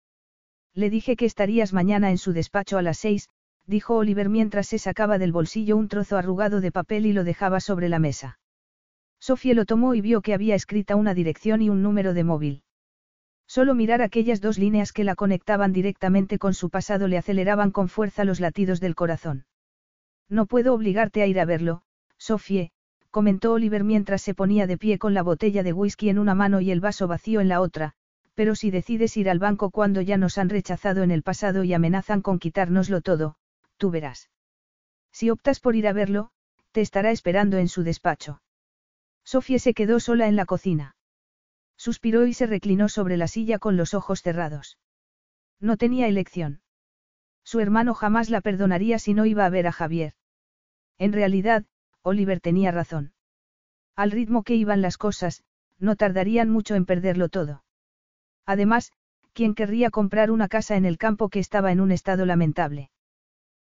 Le 0.73 0.89
dije 0.89 1.15
que 1.15 1.25
estarías 1.25 1.73
mañana 1.73 2.11
en 2.11 2.17
su 2.17 2.31
despacho 2.31 2.77
a 2.77 2.81
las 2.81 2.99
seis, 2.99 3.27
dijo 3.65 3.95
Oliver 3.95 4.29
mientras 4.29 4.67
se 4.67 4.77
sacaba 4.77 5.17
del 5.17 5.31
bolsillo 5.31 5.77
un 5.77 5.87
trozo 5.87 6.17
arrugado 6.17 6.61
de 6.61 6.71
papel 6.71 7.05
y 7.05 7.13
lo 7.13 7.23
dejaba 7.23 7.59
sobre 7.59 7.89
la 7.89 7.99
mesa. 7.99 8.39
Sofía 9.19 9.53
lo 9.53 9.65
tomó 9.65 9.95
y 9.95 10.01
vio 10.01 10.21
que 10.21 10.33
había 10.33 10.55
escrita 10.55 10.95
una 10.95 11.13
dirección 11.13 11.61
y 11.61 11.69
un 11.69 11.81
número 11.81 12.13
de 12.13 12.23
móvil. 12.23 12.63
Solo 13.47 13.75
mirar 13.75 14.01
aquellas 14.01 14.41
dos 14.41 14.57
líneas 14.57 14.93
que 14.93 15.03
la 15.03 15.15
conectaban 15.15 15.73
directamente 15.73 16.39
con 16.39 16.53
su 16.53 16.69
pasado 16.69 17.07
le 17.07 17.17
aceleraban 17.17 17.71
con 17.71 17.89
fuerza 17.89 18.23
los 18.23 18.39
latidos 18.39 18.79
del 18.79 18.95
corazón. 18.95 19.45
No 20.31 20.45
puedo 20.45 20.73
obligarte 20.73 21.21
a 21.21 21.27
ir 21.27 21.41
a 21.41 21.45
verlo, 21.45 21.81
Sofie, 22.17 22.71
comentó 23.09 23.51
Oliver 23.51 23.83
mientras 23.83 24.21
se 24.21 24.33
ponía 24.33 24.65
de 24.65 24.77
pie 24.77 24.97
con 24.97 25.13
la 25.13 25.23
botella 25.23 25.61
de 25.61 25.73
whisky 25.73 26.07
en 26.07 26.17
una 26.19 26.35
mano 26.35 26.61
y 26.61 26.71
el 26.71 26.79
vaso 26.79 27.05
vacío 27.05 27.41
en 27.41 27.49
la 27.49 27.59
otra, 27.59 27.95
pero 28.33 28.55
si 28.55 28.71
decides 28.71 29.17
ir 29.17 29.29
al 29.29 29.39
banco 29.39 29.71
cuando 29.71 29.99
ya 29.99 30.15
nos 30.15 30.37
han 30.37 30.47
rechazado 30.47 31.03
en 31.03 31.11
el 31.11 31.21
pasado 31.21 31.65
y 31.65 31.73
amenazan 31.73 32.21
con 32.21 32.39
quitárnoslo 32.39 33.01
todo, 33.01 33.35
tú 33.75 33.91
verás. 33.91 34.29
Si 35.11 35.29
optas 35.29 35.59
por 35.59 35.75
ir 35.75 35.85
a 35.85 35.91
verlo, 35.91 36.31
te 36.71 36.79
estará 36.79 37.11
esperando 37.11 37.57
en 37.57 37.67
su 37.67 37.83
despacho. 37.83 38.41
Sofía 39.25 39.59
se 39.59 39.73
quedó 39.73 39.99
sola 39.99 40.29
en 40.29 40.37
la 40.37 40.45
cocina. 40.45 40.95
Suspiró 41.75 42.25
y 42.25 42.33
se 42.33 42.45
reclinó 42.45 42.87
sobre 42.87 43.17
la 43.17 43.27
silla 43.27 43.59
con 43.59 43.75
los 43.75 43.93
ojos 43.93 44.21
cerrados. 44.21 44.77
No 45.59 45.75
tenía 45.75 46.07
elección. 46.07 46.61
Su 47.43 47.59
hermano 47.59 47.95
jamás 47.95 48.29
la 48.29 48.39
perdonaría 48.39 48.97
si 48.97 49.13
no 49.13 49.25
iba 49.25 49.45
a 49.45 49.49
ver 49.49 49.67
a 49.67 49.73
Javier. 49.73 50.13
En 51.01 51.13
realidad, 51.13 51.65
Oliver 52.03 52.39
tenía 52.39 52.69
razón. 52.69 53.13
Al 53.95 54.11
ritmo 54.11 54.43
que 54.43 54.53
iban 54.53 54.83
las 54.83 54.99
cosas, 54.99 55.43
no 55.79 55.95
tardarían 55.95 56.51
mucho 56.51 56.75
en 56.75 56.85
perderlo 56.85 57.27
todo. 57.27 57.63
Además, 58.45 58.91
¿quién 59.33 59.55
querría 59.55 59.89
comprar 59.89 60.29
una 60.29 60.47
casa 60.47 60.77
en 60.77 60.85
el 60.85 60.99
campo 60.99 61.29
que 61.29 61.39
estaba 61.39 61.71
en 61.71 61.81
un 61.81 61.91
estado 61.91 62.27
lamentable? 62.27 62.91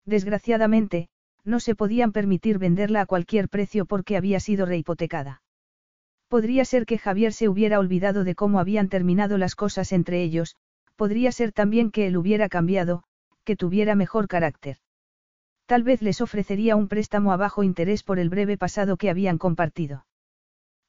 Desgraciadamente, 0.05 1.09
no 1.43 1.59
se 1.59 1.75
podían 1.75 2.13
permitir 2.13 2.59
venderla 2.59 3.01
a 3.01 3.07
cualquier 3.07 3.49
precio 3.49 3.85
porque 3.85 4.17
había 4.17 4.39
sido 4.39 4.65
rehipotecada. 4.65 5.43
Podría 6.29 6.65
ser 6.65 6.87
que 6.87 6.99
Javier 6.99 7.33
se 7.33 7.49
hubiera 7.49 7.81
olvidado 7.81 8.23
de 8.23 8.37
cómo 8.37 8.61
habían 8.61 8.89
terminado 8.89 9.39
las 9.39 9.57
cosas 9.57 9.91
entre 9.91 10.23
ellos, 10.23 10.55
podría 10.95 11.33
ser 11.33 11.51
también 11.51 11.91
que 11.91 12.07
él 12.07 12.17
hubiera 12.17 12.49
cambiado, 12.49 13.03
que 13.43 13.57
tuviera 13.57 13.97
mejor 13.97 14.29
carácter. 14.29 14.79
Tal 15.67 15.83
vez 15.83 16.03
les 16.03 16.21
ofrecería 16.21 16.77
un 16.77 16.89
préstamo 16.89 17.33
a 17.33 17.37
bajo 17.37 17.63
interés 17.63 18.03
por 18.03 18.19
el 18.19 18.29
breve 18.29 18.59
pasado 18.59 18.97
que 18.97 19.09
habían 19.09 19.39
compartido. 19.39 20.07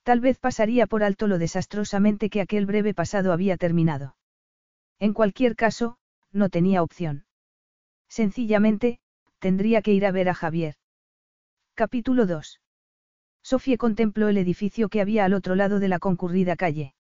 Tal 0.04 0.20
vez 0.20 0.38
pasaría 0.38 0.86
por 0.86 1.04
alto 1.04 1.28
lo 1.28 1.38
desastrosamente 1.38 2.30
que 2.30 2.42
aquel 2.42 2.66
breve 2.66 2.94
pasado 2.94 3.32
había 3.32 3.58
terminado. 3.58 4.16
En 5.00 5.14
cualquier 5.14 5.56
caso, 5.56 5.98
no 6.32 6.50
tenía 6.50 6.84
opción. 6.84 7.26
Sencillamente, 8.08 9.00
tendría 9.40 9.82
que 9.82 9.94
ir 9.94 10.06
a 10.06 10.12
ver 10.12 10.30
a 10.30 10.34
Javier. 10.34 10.76
Capítulo 11.74 12.26
2. 12.26 12.62
Sofía 13.42 13.78
contempló 13.78 14.28
el 14.28 14.38
edificio 14.38 14.90
que 14.90 15.02
había 15.02 15.26
al 15.26 15.34
otro 15.34 15.56
lado 15.56 15.80
de 15.80 15.88
la 15.88 16.00
concurrida 16.00 16.56
calle. 16.56 16.94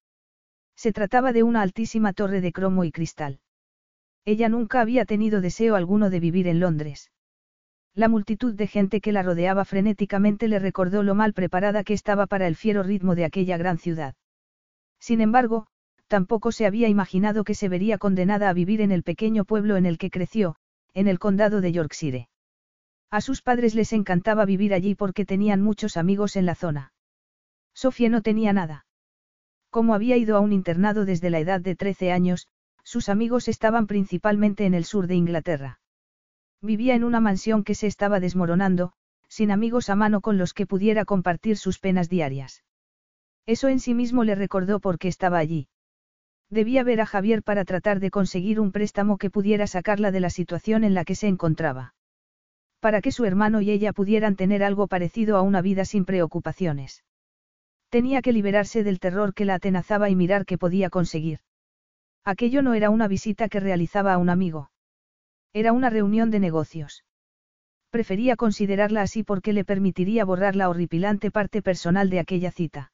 Se 0.75 0.91
trataba 0.91 1.33
de 1.33 1.43
una 1.43 1.61
altísima 1.61 2.13
torre 2.13 2.41
de 2.41 2.51
cromo 2.51 2.83
y 2.83 2.91
cristal. 2.91 3.39
Ella 4.25 4.49
nunca 4.49 4.81
había 4.81 5.05
tenido 5.05 5.41
deseo 5.41 5.75
alguno 5.75 6.09
de 6.09 6.19
vivir 6.19 6.47
en 6.47 6.59
Londres. 6.59 7.11
La 7.95 8.09
multitud 8.09 8.53
de 8.53 8.67
gente 8.67 8.99
que 8.99 9.13
la 9.13 9.23
rodeaba 9.23 9.63
frenéticamente 9.63 10.49
le 10.49 10.59
recordó 10.59 11.01
lo 11.01 11.15
mal 11.15 11.31
preparada 11.31 11.85
que 11.85 11.93
estaba 11.93 12.27
para 12.27 12.45
el 12.45 12.57
fiero 12.57 12.83
ritmo 12.83 13.15
de 13.15 13.23
aquella 13.23 13.55
gran 13.55 13.77
ciudad. 13.77 14.15
Sin 14.99 15.21
embargo, 15.21 15.67
tampoco 16.07 16.51
se 16.51 16.65
había 16.65 16.89
imaginado 16.89 17.45
que 17.45 17.55
se 17.55 17.69
vería 17.69 17.97
condenada 17.97 18.49
a 18.49 18.53
vivir 18.53 18.81
en 18.81 18.91
el 18.91 19.03
pequeño 19.03 19.45
pueblo 19.45 19.77
en 19.77 19.85
el 19.85 19.97
que 19.97 20.09
creció, 20.09 20.57
en 20.93 21.07
el 21.07 21.19
condado 21.19 21.61
de 21.61 21.71
Yorkshire. 21.71 22.27
A 23.11 23.21
sus 23.21 23.41
padres 23.41 23.75
les 23.75 23.93
encantaba 23.93 24.43
vivir 24.43 24.73
allí 24.73 24.93
porque 24.93 25.25
tenían 25.25 25.61
muchos 25.61 25.95
amigos 25.95 26.35
en 26.35 26.45
la 26.45 26.55
zona. 26.55 26.91
Sofía 27.73 28.09
no 28.09 28.21
tenía 28.21 28.51
nada. 28.51 28.85
Como 29.69 29.93
había 29.93 30.17
ido 30.17 30.35
a 30.35 30.41
un 30.41 30.51
internado 30.51 31.05
desde 31.05 31.29
la 31.29 31.39
edad 31.39 31.61
de 31.61 31.77
13 31.77 32.11
años, 32.11 32.49
sus 32.83 33.07
amigos 33.07 33.47
estaban 33.47 33.87
principalmente 33.87 34.65
en 34.65 34.73
el 34.73 34.83
sur 34.83 35.07
de 35.07 35.15
Inglaterra. 35.15 35.79
Vivía 36.65 36.95
en 36.95 37.03
una 37.03 37.19
mansión 37.19 37.63
que 37.63 37.75
se 37.75 37.85
estaba 37.85 38.19
desmoronando, 38.19 38.91
sin 39.27 39.51
amigos 39.51 39.91
a 39.91 39.95
mano 39.95 40.19
con 40.21 40.39
los 40.39 40.55
que 40.55 40.65
pudiera 40.65 41.05
compartir 41.05 41.57
sus 41.57 41.77
penas 41.77 42.09
diarias. 42.09 42.63
Eso 43.45 43.67
en 43.67 43.79
sí 43.79 43.93
mismo 43.93 44.23
le 44.23 44.33
recordó 44.33 44.79
por 44.79 44.97
qué 44.97 45.07
estaba 45.07 45.37
allí. 45.37 45.67
Debía 46.49 46.83
ver 46.83 47.01
a 47.01 47.05
Javier 47.05 47.43
para 47.43 47.65
tratar 47.65 47.99
de 47.99 48.09
conseguir 48.09 48.59
un 48.59 48.71
préstamo 48.71 49.19
que 49.19 49.29
pudiera 49.29 49.67
sacarla 49.67 50.11
de 50.11 50.19
la 50.19 50.31
situación 50.31 50.83
en 50.83 50.95
la 50.95 51.05
que 51.05 51.13
se 51.13 51.27
encontraba. 51.27 51.93
Para 52.79 52.99
que 52.99 53.11
su 53.11 53.25
hermano 53.25 53.61
y 53.61 53.69
ella 53.69 53.93
pudieran 53.93 54.35
tener 54.35 54.63
algo 54.63 54.87
parecido 54.87 55.37
a 55.37 55.43
una 55.43 55.61
vida 55.61 55.85
sin 55.85 56.03
preocupaciones. 56.03 57.03
Tenía 57.89 58.23
que 58.23 58.33
liberarse 58.33 58.83
del 58.83 58.99
terror 58.99 59.35
que 59.35 59.45
la 59.45 59.53
atenazaba 59.53 60.09
y 60.09 60.15
mirar 60.15 60.47
qué 60.47 60.57
podía 60.57 60.89
conseguir. 60.89 61.41
Aquello 62.23 62.63
no 62.63 62.73
era 62.73 62.89
una 62.89 63.07
visita 63.07 63.49
que 63.49 63.59
realizaba 63.59 64.13
a 64.13 64.17
un 64.17 64.29
amigo. 64.29 64.71
Era 65.55 65.71
una 65.71 65.89
reunión 65.89 66.31
de 66.31 66.41
negocios. 66.41 67.05
Prefería 67.89 68.35
considerarla 68.35 69.01
así 69.01 69.23
porque 69.23 69.53
le 69.53 69.63
permitiría 69.63 70.25
borrar 70.25 70.53
la 70.57 70.67
horripilante 70.67 71.31
parte 71.31 71.61
personal 71.61 72.09
de 72.09 72.19
aquella 72.19 72.51
cita. 72.51 72.91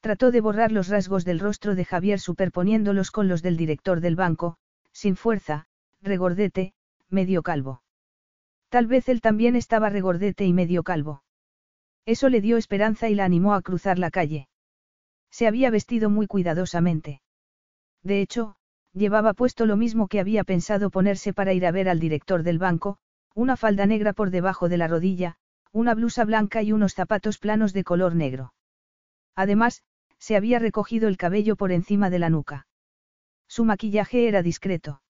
Trató 0.00 0.32
de 0.32 0.40
borrar 0.40 0.72
los 0.72 0.88
rasgos 0.88 1.24
del 1.24 1.38
rostro 1.38 1.76
de 1.76 1.84
Javier 1.84 2.18
superponiéndolos 2.18 3.12
con 3.12 3.28
los 3.28 3.42
del 3.42 3.56
director 3.56 4.00
del 4.00 4.16
banco, 4.16 4.56
sin 4.90 5.14
fuerza, 5.14 5.66
regordete, 6.02 6.72
medio 7.10 7.44
calvo. 7.44 7.84
Tal 8.70 8.88
vez 8.88 9.08
él 9.08 9.20
también 9.20 9.54
estaba 9.54 9.88
regordete 9.88 10.46
y 10.46 10.52
medio 10.52 10.82
calvo. 10.82 11.22
Eso 12.06 12.28
le 12.28 12.40
dio 12.40 12.56
esperanza 12.56 13.08
y 13.08 13.14
la 13.14 13.24
animó 13.24 13.54
a 13.54 13.62
cruzar 13.62 14.00
la 14.00 14.10
calle. 14.10 14.48
Se 15.30 15.46
había 15.46 15.70
vestido 15.70 16.10
muy 16.10 16.26
cuidadosamente. 16.26 17.22
De 18.02 18.20
hecho, 18.20 18.56
llevaba 18.98 19.32
puesto 19.32 19.64
lo 19.64 19.76
mismo 19.76 20.08
que 20.08 20.20
había 20.20 20.44
pensado 20.44 20.90
ponerse 20.90 21.32
para 21.32 21.54
ir 21.54 21.64
a 21.64 21.70
ver 21.70 21.88
al 21.88 22.00
director 22.00 22.42
del 22.42 22.58
banco, 22.58 22.98
una 23.34 23.56
falda 23.56 23.86
negra 23.86 24.12
por 24.12 24.30
debajo 24.30 24.68
de 24.68 24.76
la 24.76 24.88
rodilla, 24.88 25.36
una 25.72 25.94
blusa 25.94 26.24
blanca 26.24 26.62
y 26.62 26.72
unos 26.72 26.94
zapatos 26.94 27.38
planos 27.38 27.72
de 27.72 27.84
color 27.84 28.14
negro. 28.14 28.52
Además, 29.34 29.82
se 30.18 30.36
había 30.36 30.58
recogido 30.58 31.08
el 31.08 31.16
cabello 31.16 31.56
por 31.56 31.72
encima 31.72 32.10
de 32.10 32.18
la 32.18 32.30
nuca. 32.30 32.66
Su 33.46 33.64
maquillaje 33.64 34.28
era 34.28 34.42
discreto. 34.42 35.00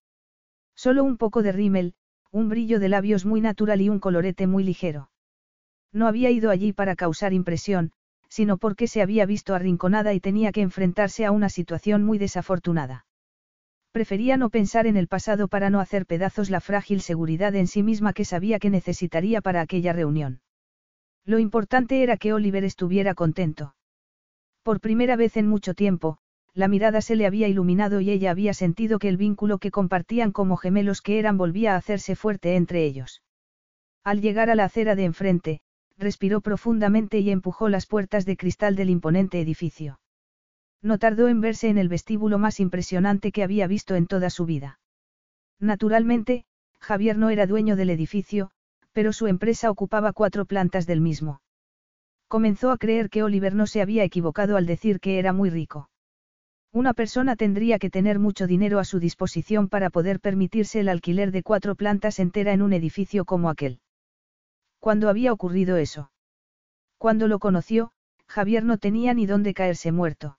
Solo 0.75 1.03
un 1.03 1.17
poco 1.17 1.41
de 1.41 1.51
rímel, 1.51 1.95
un 2.31 2.47
brillo 2.47 2.79
de 2.79 2.89
labios 2.89 3.25
muy 3.25 3.41
natural 3.41 3.81
y 3.81 3.89
un 3.89 3.99
colorete 3.99 4.47
muy 4.47 4.63
ligero. 4.63 5.09
No 5.91 6.07
había 6.07 6.29
ido 6.29 6.51
allí 6.51 6.71
para 6.71 6.95
causar 6.95 7.33
impresión, 7.33 7.91
sino 8.29 8.57
porque 8.57 8.87
se 8.87 9.01
había 9.01 9.25
visto 9.25 9.55
arrinconada 9.55 10.13
y 10.13 10.19
tenía 10.19 10.51
que 10.51 10.61
enfrentarse 10.61 11.25
a 11.25 11.31
una 11.31 11.49
situación 11.49 12.03
muy 12.03 12.19
desafortunada. 12.19 13.05
Prefería 13.91 14.37
no 14.37 14.49
pensar 14.49 14.85
en 14.85 14.97
el 14.97 15.07
pasado 15.07 15.47
para 15.47 15.69
no 15.69 15.79
hacer 15.79 16.05
pedazos 16.05 16.49
la 16.49 16.61
frágil 16.61 17.01
seguridad 17.01 17.55
en 17.55 17.67
sí 17.67 17.81
misma 17.81 18.13
que 18.13 18.25
sabía 18.25 18.59
que 18.59 18.69
necesitaría 18.69 19.41
para 19.41 19.61
aquella 19.61 19.93
reunión. 19.93 20.41
Lo 21.25 21.39
importante 21.39 22.03
era 22.03 22.17
que 22.17 22.33
Oliver 22.33 22.63
estuviera 22.63 23.15
contento. 23.15 23.75
Por 24.63 24.79
primera 24.79 25.15
vez 25.15 25.37
en 25.37 25.47
mucho 25.47 25.73
tiempo, 25.73 26.19
la 26.53 26.67
mirada 26.67 27.01
se 27.01 27.15
le 27.15 27.25
había 27.25 27.47
iluminado 27.47 28.01
y 28.01 28.11
ella 28.11 28.31
había 28.31 28.53
sentido 28.53 28.99
que 28.99 29.09
el 29.09 29.17
vínculo 29.17 29.57
que 29.57 29.71
compartían 29.71 30.31
como 30.31 30.57
gemelos 30.57 31.01
que 31.01 31.17
eran 31.17 31.37
volvía 31.37 31.73
a 31.73 31.77
hacerse 31.77 32.15
fuerte 32.15 32.55
entre 32.55 32.85
ellos. 32.85 33.23
Al 34.03 34.21
llegar 34.21 34.49
a 34.49 34.55
la 34.55 34.65
acera 34.65 34.95
de 34.95 35.05
enfrente, 35.05 35.61
respiró 35.97 36.41
profundamente 36.41 37.19
y 37.19 37.29
empujó 37.29 37.69
las 37.69 37.85
puertas 37.85 38.25
de 38.25 38.37
cristal 38.37 38.75
del 38.75 38.89
imponente 38.89 39.39
edificio. 39.39 39.98
No 40.81 40.97
tardó 40.97 41.27
en 41.27 41.41
verse 41.41 41.69
en 41.69 41.77
el 41.77 41.89
vestíbulo 41.89 42.37
más 42.37 42.59
impresionante 42.59 43.31
que 43.31 43.43
había 43.43 43.67
visto 43.67 43.95
en 43.95 44.07
toda 44.07 44.29
su 44.29 44.45
vida. 44.45 44.79
Naturalmente, 45.59 46.45
Javier 46.79 47.17
no 47.17 47.29
era 47.29 47.45
dueño 47.45 47.75
del 47.75 47.89
edificio, 47.89 48.51
pero 48.93 49.11
su 49.11 49.27
empresa 49.27 49.69
ocupaba 49.69 50.13
cuatro 50.13 50.45
plantas 50.45 50.87
del 50.87 51.01
mismo. 51.01 51.41
Comenzó 52.27 52.71
a 52.71 52.77
creer 52.77 53.09
que 53.09 53.23
Oliver 53.23 53.55
no 53.55 53.67
se 53.67 53.81
había 53.81 54.03
equivocado 54.03 54.55
al 54.55 54.65
decir 54.65 54.99
que 54.99 55.19
era 55.19 55.33
muy 55.33 55.49
rico. 55.49 55.89
Una 56.71 56.93
persona 56.93 57.35
tendría 57.35 57.79
que 57.79 57.89
tener 57.89 58.19
mucho 58.19 58.45
dinero 58.45 58.79
a 58.79 58.85
su 58.85 58.99
disposición 58.99 59.67
para 59.67 59.89
poder 59.89 60.19
permitirse 60.19 60.79
el 60.79 60.89
alquiler 60.89 61.31
de 61.31 61.43
cuatro 61.43 61.75
plantas 61.75 62.19
entera 62.19 62.53
en 62.53 62.61
un 62.61 62.73
edificio 62.73 63.25
como 63.25 63.49
aquel. 63.49 63.79
¿Cuándo 64.79 65.09
había 65.09 65.33
ocurrido 65.33 65.77
eso? 65.77 66.11
Cuando 66.97 67.27
lo 67.27 67.39
conoció, 67.39 67.91
Javier 68.27 68.63
no 68.63 68.77
tenía 68.77 69.13
ni 69.13 69.25
dónde 69.25 69.53
caerse 69.53 69.91
muerto. 69.91 70.38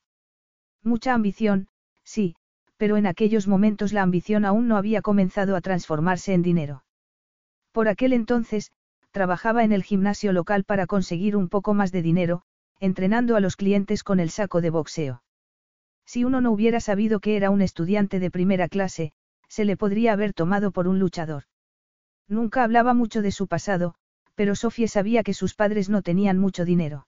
Mucha 0.82 1.14
ambición, 1.14 1.68
sí, 2.04 2.36
pero 2.76 2.96
en 2.96 3.06
aquellos 3.06 3.46
momentos 3.46 3.92
la 3.92 4.02
ambición 4.02 4.44
aún 4.44 4.66
no 4.66 4.76
había 4.76 5.02
comenzado 5.02 5.54
a 5.54 5.60
transformarse 5.60 6.32
en 6.32 6.42
dinero. 6.42 6.84
Por 7.72 7.88
aquel 7.88 8.12
entonces, 8.12 8.72
trabajaba 9.10 9.64
en 9.64 9.72
el 9.72 9.82
gimnasio 9.82 10.32
local 10.32 10.64
para 10.64 10.86
conseguir 10.86 11.36
un 11.36 11.48
poco 11.48 11.74
más 11.74 11.92
de 11.92 12.02
dinero, 12.02 12.42
entrenando 12.78 13.36
a 13.36 13.40
los 13.40 13.56
clientes 13.56 14.02
con 14.02 14.20
el 14.20 14.30
saco 14.30 14.60
de 14.60 14.70
boxeo. 14.70 15.22
Si 16.06 16.24
uno 16.24 16.40
no 16.40 16.50
hubiera 16.50 16.80
sabido 16.80 17.20
que 17.20 17.36
era 17.36 17.50
un 17.50 17.60
estudiante 17.60 18.18
de 18.18 18.30
primera 18.30 18.68
clase, 18.68 19.12
se 19.48 19.64
le 19.64 19.76
podría 19.76 20.12
haber 20.12 20.32
tomado 20.32 20.70
por 20.70 20.88
un 20.88 20.98
luchador. 20.98 21.44
Nunca 22.26 22.64
hablaba 22.64 22.94
mucho 22.94 23.20
de 23.20 23.32
su 23.32 23.46
pasado, 23.46 23.94
pero 24.34 24.54
Sofía 24.54 24.88
sabía 24.88 25.22
que 25.22 25.34
sus 25.34 25.54
padres 25.54 25.90
no 25.90 26.00
tenían 26.02 26.38
mucho 26.38 26.64
dinero. 26.64 27.06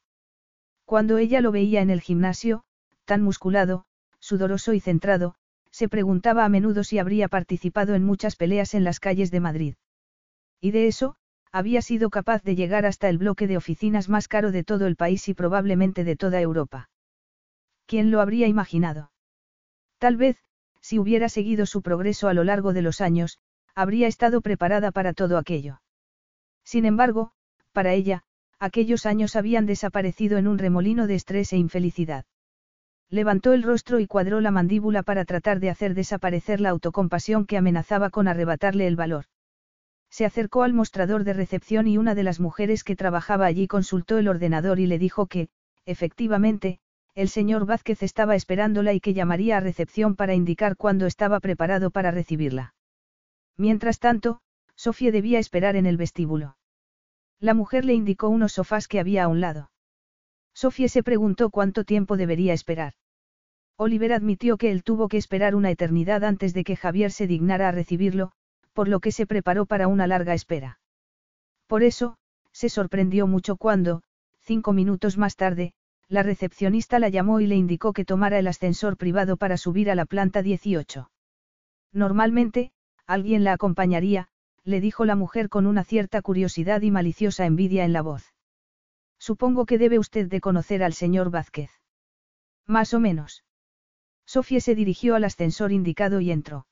Cuando 0.84 1.16
ella 1.18 1.40
lo 1.40 1.52
veía 1.52 1.80
en 1.80 1.90
el 1.90 2.00
gimnasio, 2.00 2.64
tan 3.04 3.22
musculado, 3.22 3.84
sudoroso 4.18 4.72
y 4.72 4.80
centrado, 4.80 5.34
se 5.70 5.88
preguntaba 5.88 6.44
a 6.44 6.48
menudo 6.48 6.84
si 6.84 6.98
habría 6.98 7.28
participado 7.28 7.94
en 7.94 8.04
muchas 8.04 8.36
peleas 8.36 8.74
en 8.74 8.84
las 8.84 9.00
calles 9.00 9.30
de 9.30 9.40
Madrid. 9.40 9.74
Y 10.60 10.70
de 10.70 10.86
eso, 10.86 11.16
había 11.50 11.82
sido 11.82 12.08
capaz 12.10 12.42
de 12.42 12.54
llegar 12.54 12.86
hasta 12.86 13.08
el 13.08 13.18
bloque 13.18 13.46
de 13.46 13.56
oficinas 13.56 14.08
más 14.08 14.28
caro 14.28 14.52
de 14.52 14.64
todo 14.64 14.86
el 14.86 14.96
país 14.96 15.28
y 15.28 15.34
probablemente 15.34 16.04
de 16.04 16.16
toda 16.16 16.40
Europa. 16.40 16.88
¿Quién 17.86 18.10
lo 18.10 18.20
habría 18.20 18.46
imaginado? 18.46 19.12
Tal 19.98 20.16
vez, 20.16 20.38
si 20.80 20.98
hubiera 20.98 21.28
seguido 21.28 21.66
su 21.66 21.82
progreso 21.82 22.28
a 22.28 22.34
lo 22.34 22.44
largo 22.44 22.72
de 22.72 22.82
los 22.82 23.00
años, 23.00 23.38
habría 23.74 24.06
estado 24.06 24.40
preparada 24.40 24.92
para 24.92 25.12
todo 25.12 25.38
aquello. 25.38 25.80
Sin 26.64 26.84
embargo, 26.86 27.32
para 27.72 27.92
ella, 27.92 28.24
aquellos 28.58 29.06
años 29.06 29.36
habían 29.36 29.66
desaparecido 29.66 30.38
en 30.38 30.46
un 30.46 30.58
remolino 30.58 31.06
de 31.06 31.14
estrés 31.14 31.52
e 31.52 31.56
infelicidad. 31.56 32.24
Levantó 33.12 33.52
el 33.52 33.62
rostro 33.62 34.00
y 34.00 34.06
cuadró 34.06 34.40
la 34.40 34.50
mandíbula 34.50 35.02
para 35.02 35.26
tratar 35.26 35.60
de 35.60 35.68
hacer 35.68 35.92
desaparecer 35.92 36.62
la 36.62 36.70
autocompasión 36.70 37.44
que 37.44 37.58
amenazaba 37.58 38.08
con 38.08 38.26
arrebatarle 38.26 38.86
el 38.86 38.96
valor. 38.96 39.26
Se 40.08 40.24
acercó 40.24 40.62
al 40.62 40.72
mostrador 40.72 41.22
de 41.22 41.34
recepción 41.34 41.86
y 41.88 41.98
una 41.98 42.14
de 42.14 42.22
las 42.22 42.40
mujeres 42.40 42.84
que 42.84 42.96
trabajaba 42.96 43.44
allí 43.44 43.68
consultó 43.68 44.16
el 44.16 44.28
ordenador 44.28 44.80
y 44.80 44.86
le 44.86 44.98
dijo 44.98 45.26
que, 45.26 45.50
efectivamente, 45.84 46.80
el 47.14 47.28
señor 47.28 47.66
Vázquez 47.66 48.02
estaba 48.02 48.34
esperándola 48.34 48.94
y 48.94 49.00
que 49.00 49.12
llamaría 49.12 49.58
a 49.58 49.60
recepción 49.60 50.16
para 50.16 50.32
indicar 50.32 50.78
cuándo 50.78 51.04
estaba 51.04 51.38
preparado 51.38 51.90
para 51.90 52.12
recibirla. 52.12 52.74
Mientras 53.58 53.98
tanto, 53.98 54.40
Sofía 54.74 55.12
debía 55.12 55.38
esperar 55.38 55.76
en 55.76 55.84
el 55.84 55.98
vestíbulo. 55.98 56.56
La 57.40 57.52
mujer 57.52 57.84
le 57.84 57.92
indicó 57.92 58.30
unos 58.30 58.52
sofás 58.52 58.88
que 58.88 59.00
había 59.00 59.24
a 59.24 59.28
un 59.28 59.42
lado. 59.42 59.70
Sofía 60.54 60.88
se 60.88 61.02
preguntó 61.02 61.50
cuánto 61.50 61.84
tiempo 61.84 62.16
debería 62.16 62.54
esperar. 62.54 62.94
Oliver 63.76 64.12
admitió 64.12 64.56
que 64.56 64.70
él 64.70 64.84
tuvo 64.84 65.08
que 65.08 65.16
esperar 65.16 65.54
una 65.54 65.70
eternidad 65.70 66.24
antes 66.24 66.54
de 66.54 66.64
que 66.64 66.76
Javier 66.76 67.10
se 67.10 67.26
dignara 67.26 67.68
a 67.68 67.72
recibirlo, 67.72 68.32
por 68.72 68.88
lo 68.88 69.00
que 69.00 69.12
se 69.12 69.26
preparó 69.26 69.66
para 69.66 69.88
una 69.88 70.06
larga 70.06 70.34
espera. 70.34 70.78
Por 71.66 71.82
eso, 71.82 72.16
se 72.52 72.68
sorprendió 72.68 73.26
mucho 73.26 73.56
cuando, 73.56 74.02
cinco 74.40 74.72
minutos 74.72 75.18
más 75.18 75.36
tarde, 75.36 75.72
la 76.08 76.22
recepcionista 76.22 76.98
la 76.98 77.08
llamó 77.08 77.40
y 77.40 77.46
le 77.46 77.56
indicó 77.56 77.92
que 77.92 78.04
tomara 78.04 78.38
el 78.38 78.46
ascensor 78.46 78.96
privado 78.96 79.36
para 79.36 79.56
subir 79.56 79.90
a 79.90 79.94
la 79.94 80.04
planta 80.04 80.42
18. 80.42 81.10
Normalmente, 81.92 82.72
alguien 83.06 83.44
la 83.44 83.54
acompañaría, 83.54 84.28
le 84.64 84.80
dijo 84.80 85.04
la 85.04 85.16
mujer 85.16 85.48
con 85.48 85.66
una 85.66 85.84
cierta 85.84 86.22
curiosidad 86.22 86.82
y 86.82 86.90
maliciosa 86.90 87.46
envidia 87.46 87.84
en 87.84 87.92
la 87.92 88.02
voz. 88.02 88.34
Supongo 89.18 89.66
que 89.66 89.78
debe 89.78 89.98
usted 89.98 90.28
de 90.28 90.40
conocer 90.40 90.82
al 90.82 90.92
señor 90.92 91.30
Vázquez. 91.30 91.70
Más 92.66 92.94
o 92.94 93.00
menos. 93.00 93.44
Sofía 94.26 94.60
se 94.60 94.74
dirigió 94.74 95.14
al 95.14 95.24
ascensor 95.24 95.72
indicado 95.72 96.20
y 96.20 96.30
entró. 96.30 96.66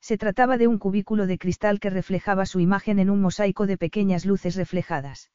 Se 0.00 0.18
trataba 0.18 0.58
de 0.58 0.66
un 0.68 0.78
cubículo 0.78 1.26
de 1.26 1.38
cristal 1.38 1.80
que 1.80 1.90
reflejaba 1.90 2.44
su 2.44 2.60
imagen 2.60 2.98
en 2.98 3.08
un 3.08 3.20
mosaico 3.20 3.66
de 3.66 3.78
pequeñas 3.78 4.26
luces 4.26 4.54
reflejadas. 4.56 5.30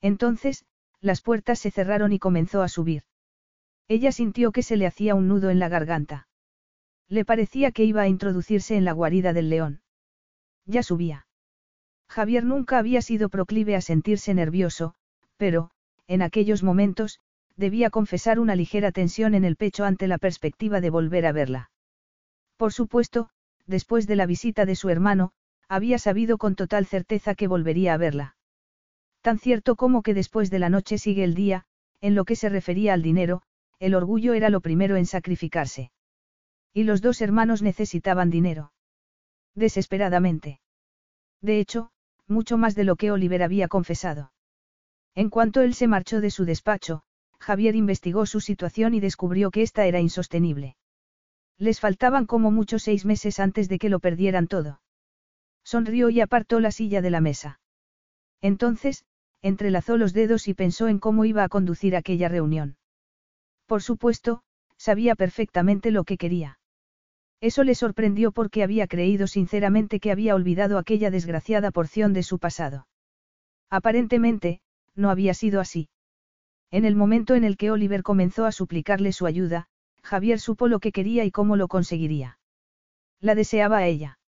Entonces, 0.00 0.64
las 1.00 1.20
puertas 1.20 1.58
se 1.58 1.70
cerraron 1.70 2.12
y 2.12 2.18
comenzó 2.18 2.62
a 2.62 2.68
subir. 2.68 3.02
Ella 3.88 4.12
sintió 4.12 4.52
que 4.52 4.62
se 4.62 4.76
le 4.76 4.86
hacía 4.86 5.14
un 5.14 5.28
nudo 5.28 5.50
en 5.50 5.58
la 5.58 5.68
garganta. 5.68 6.28
Le 7.08 7.24
parecía 7.24 7.72
que 7.72 7.84
iba 7.84 8.02
a 8.02 8.08
introducirse 8.08 8.76
en 8.76 8.84
la 8.84 8.92
guarida 8.92 9.32
del 9.32 9.50
león. 9.50 9.82
Ya 10.64 10.82
subía. 10.82 11.26
Javier 12.08 12.44
nunca 12.44 12.78
había 12.78 13.02
sido 13.02 13.28
proclive 13.28 13.74
a 13.74 13.80
sentirse 13.80 14.32
nervioso, 14.32 14.94
pero, 15.36 15.70
en 16.06 16.22
aquellos 16.22 16.62
momentos, 16.62 17.20
debía 17.56 17.90
confesar 17.90 18.40
una 18.40 18.56
ligera 18.56 18.92
tensión 18.92 19.34
en 19.34 19.44
el 19.44 19.56
pecho 19.56 19.84
ante 19.84 20.06
la 20.06 20.18
perspectiva 20.18 20.80
de 20.80 20.90
volver 20.90 21.26
a 21.26 21.32
verla. 21.32 21.70
Por 22.56 22.72
supuesto, 22.72 23.28
después 23.66 24.06
de 24.06 24.16
la 24.16 24.26
visita 24.26 24.66
de 24.66 24.76
su 24.76 24.88
hermano, 24.88 25.32
había 25.68 25.98
sabido 25.98 26.38
con 26.38 26.54
total 26.54 26.86
certeza 26.86 27.34
que 27.34 27.46
volvería 27.46 27.94
a 27.94 27.96
verla. 27.96 28.36
Tan 29.20 29.38
cierto 29.38 29.76
como 29.76 30.02
que 30.02 30.14
después 30.14 30.50
de 30.50 30.58
la 30.58 30.68
noche 30.68 30.98
sigue 30.98 31.24
el 31.24 31.34
día, 31.34 31.64
en 32.00 32.14
lo 32.14 32.24
que 32.24 32.36
se 32.36 32.48
refería 32.48 32.92
al 32.92 33.02
dinero, 33.02 33.42
el 33.78 33.94
orgullo 33.94 34.34
era 34.34 34.50
lo 34.50 34.60
primero 34.60 34.96
en 34.96 35.06
sacrificarse. 35.06 35.92
Y 36.74 36.84
los 36.84 37.00
dos 37.02 37.20
hermanos 37.20 37.62
necesitaban 37.62 38.30
dinero. 38.30 38.72
Desesperadamente. 39.54 40.60
De 41.40 41.60
hecho, 41.60 41.90
mucho 42.26 42.56
más 42.56 42.74
de 42.74 42.84
lo 42.84 42.96
que 42.96 43.10
Oliver 43.10 43.42
había 43.42 43.68
confesado. 43.68 44.32
En 45.14 45.28
cuanto 45.28 45.60
él 45.60 45.74
se 45.74 45.86
marchó 45.86 46.20
de 46.20 46.30
su 46.30 46.44
despacho, 46.44 47.02
Javier 47.42 47.74
investigó 47.74 48.24
su 48.24 48.40
situación 48.40 48.94
y 48.94 49.00
descubrió 49.00 49.50
que 49.50 49.62
esta 49.62 49.84
era 49.84 50.00
insostenible. 50.00 50.76
Les 51.58 51.80
faltaban 51.80 52.24
como 52.26 52.50
mucho 52.52 52.78
seis 52.78 53.04
meses 53.04 53.40
antes 53.40 53.68
de 53.68 53.78
que 53.78 53.88
lo 53.88 53.98
perdieran 53.98 54.46
todo. 54.46 54.80
Sonrió 55.64 56.08
y 56.08 56.20
apartó 56.20 56.60
la 56.60 56.70
silla 56.70 57.02
de 57.02 57.10
la 57.10 57.20
mesa. 57.20 57.60
Entonces, 58.40 59.04
entrelazó 59.42 59.96
los 59.96 60.12
dedos 60.12 60.46
y 60.46 60.54
pensó 60.54 60.86
en 60.86 61.00
cómo 61.00 61.24
iba 61.24 61.42
a 61.42 61.48
conducir 61.48 61.96
aquella 61.96 62.28
reunión. 62.28 62.76
Por 63.66 63.82
supuesto, 63.82 64.42
sabía 64.76 65.16
perfectamente 65.16 65.90
lo 65.90 66.04
que 66.04 66.18
quería. 66.18 66.60
Eso 67.40 67.64
le 67.64 67.74
sorprendió 67.74 68.30
porque 68.30 68.62
había 68.62 68.86
creído 68.86 69.26
sinceramente 69.26 69.98
que 69.98 70.12
había 70.12 70.36
olvidado 70.36 70.78
aquella 70.78 71.10
desgraciada 71.10 71.72
porción 71.72 72.12
de 72.12 72.22
su 72.22 72.38
pasado. 72.38 72.86
Aparentemente, 73.68 74.60
no 74.94 75.10
había 75.10 75.34
sido 75.34 75.60
así. 75.60 75.88
En 76.72 76.86
el 76.86 76.96
momento 76.96 77.34
en 77.34 77.44
el 77.44 77.58
que 77.58 77.70
Oliver 77.70 78.02
comenzó 78.02 78.46
a 78.46 78.50
suplicarle 78.50 79.12
su 79.12 79.26
ayuda, 79.26 79.66
Javier 80.02 80.40
supo 80.40 80.68
lo 80.68 80.80
que 80.80 80.90
quería 80.90 81.26
y 81.26 81.30
cómo 81.30 81.56
lo 81.56 81.68
conseguiría. 81.68 82.38
La 83.20 83.34
deseaba 83.34 83.76
a 83.76 83.86
ella. 83.86 84.18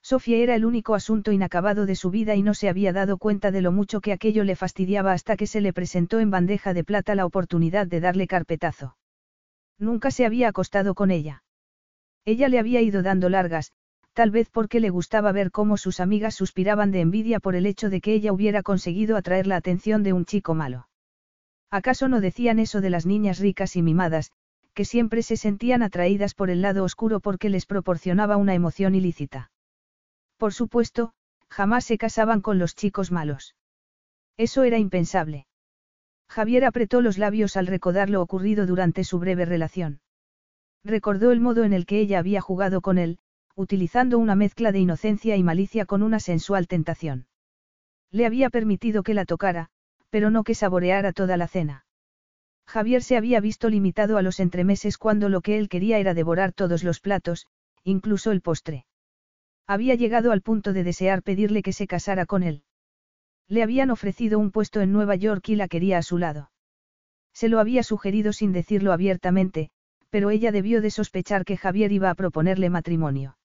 Sofía 0.00 0.36
era 0.36 0.54
el 0.54 0.64
único 0.64 0.94
asunto 0.94 1.32
inacabado 1.32 1.84
de 1.84 1.96
su 1.96 2.10
vida 2.10 2.36
y 2.36 2.42
no 2.42 2.54
se 2.54 2.68
había 2.68 2.92
dado 2.92 3.18
cuenta 3.18 3.50
de 3.50 3.60
lo 3.60 3.72
mucho 3.72 4.00
que 4.00 4.12
aquello 4.12 4.44
le 4.44 4.54
fastidiaba 4.54 5.12
hasta 5.12 5.36
que 5.36 5.48
se 5.48 5.60
le 5.60 5.72
presentó 5.72 6.20
en 6.20 6.30
bandeja 6.30 6.74
de 6.74 6.84
plata 6.84 7.16
la 7.16 7.26
oportunidad 7.26 7.88
de 7.88 7.98
darle 8.00 8.28
carpetazo. 8.28 8.96
Nunca 9.76 10.12
se 10.12 10.26
había 10.26 10.48
acostado 10.48 10.94
con 10.94 11.10
ella. 11.10 11.42
Ella 12.24 12.48
le 12.48 12.60
había 12.60 12.82
ido 12.82 13.02
dando 13.02 13.28
largas, 13.28 13.72
tal 14.12 14.30
vez 14.30 14.48
porque 14.48 14.78
le 14.78 14.90
gustaba 14.90 15.32
ver 15.32 15.50
cómo 15.50 15.76
sus 15.76 15.98
amigas 15.98 16.36
suspiraban 16.36 16.92
de 16.92 17.00
envidia 17.00 17.40
por 17.40 17.56
el 17.56 17.66
hecho 17.66 17.90
de 17.90 18.00
que 18.00 18.14
ella 18.14 18.32
hubiera 18.32 18.62
conseguido 18.62 19.16
atraer 19.16 19.48
la 19.48 19.56
atención 19.56 20.04
de 20.04 20.12
un 20.12 20.24
chico 20.24 20.54
malo. 20.54 20.86
¿Acaso 21.74 22.06
no 22.06 22.20
decían 22.20 22.60
eso 22.60 22.80
de 22.80 22.88
las 22.88 23.04
niñas 23.04 23.40
ricas 23.40 23.74
y 23.74 23.82
mimadas, 23.82 24.30
que 24.74 24.84
siempre 24.84 25.24
se 25.24 25.36
sentían 25.36 25.82
atraídas 25.82 26.32
por 26.32 26.48
el 26.48 26.62
lado 26.62 26.84
oscuro 26.84 27.18
porque 27.18 27.48
les 27.48 27.66
proporcionaba 27.66 28.36
una 28.36 28.54
emoción 28.54 28.94
ilícita. 28.94 29.50
Por 30.36 30.54
supuesto, 30.54 31.14
jamás 31.48 31.84
se 31.84 31.98
casaban 31.98 32.42
con 32.42 32.60
los 32.60 32.76
chicos 32.76 33.10
malos. 33.10 33.56
Eso 34.36 34.62
era 34.62 34.78
impensable. 34.78 35.48
Javier 36.28 36.64
apretó 36.64 37.00
los 37.00 37.18
labios 37.18 37.56
al 37.56 37.66
recordar 37.66 38.08
lo 38.08 38.22
ocurrido 38.22 38.66
durante 38.66 39.02
su 39.02 39.18
breve 39.18 39.44
relación. 39.44 39.98
Recordó 40.84 41.32
el 41.32 41.40
modo 41.40 41.64
en 41.64 41.72
el 41.72 41.86
que 41.86 41.98
ella 41.98 42.20
había 42.20 42.40
jugado 42.40 42.82
con 42.82 42.98
él, 42.98 43.18
utilizando 43.56 44.20
una 44.20 44.36
mezcla 44.36 44.70
de 44.70 44.78
inocencia 44.78 45.34
y 45.34 45.42
malicia 45.42 45.86
con 45.86 46.04
una 46.04 46.20
sensual 46.20 46.68
tentación. 46.68 47.26
Le 48.12 48.26
había 48.26 48.48
permitido 48.48 49.02
que 49.02 49.14
la 49.14 49.24
tocara, 49.24 49.70
pero 50.14 50.30
no 50.30 50.44
que 50.44 50.54
saboreara 50.54 51.12
toda 51.12 51.36
la 51.36 51.48
cena. 51.48 51.86
Javier 52.68 53.02
se 53.02 53.16
había 53.16 53.40
visto 53.40 53.68
limitado 53.68 54.16
a 54.16 54.22
los 54.22 54.38
entremeses 54.38 54.96
cuando 54.96 55.28
lo 55.28 55.40
que 55.40 55.58
él 55.58 55.68
quería 55.68 55.98
era 55.98 56.14
devorar 56.14 56.52
todos 56.52 56.84
los 56.84 57.00
platos, 57.00 57.48
incluso 57.82 58.30
el 58.30 58.40
postre. 58.40 58.86
Había 59.66 59.96
llegado 59.96 60.30
al 60.30 60.40
punto 60.40 60.72
de 60.72 60.84
desear 60.84 61.24
pedirle 61.24 61.64
que 61.64 61.72
se 61.72 61.88
casara 61.88 62.26
con 62.26 62.44
él. 62.44 62.62
Le 63.48 63.64
habían 63.64 63.90
ofrecido 63.90 64.38
un 64.38 64.52
puesto 64.52 64.80
en 64.82 64.92
Nueva 64.92 65.16
York 65.16 65.48
y 65.48 65.56
la 65.56 65.66
quería 65.66 65.98
a 65.98 66.02
su 66.02 66.16
lado. 66.16 66.52
Se 67.32 67.48
lo 67.48 67.58
había 67.58 67.82
sugerido 67.82 68.32
sin 68.32 68.52
decirlo 68.52 68.92
abiertamente, 68.92 69.70
pero 70.10 70.30
ella 70.30 70.52
debió 70.52 70.80
de 70.80 70.90
sospechar 70.92 71.44
que 71.44 71.56
Javier 71.56 71.90
iba 71.90 72.08
a 72.08 72.14
proponerle 72.14 72.70
matrimonio. 72.70 73.36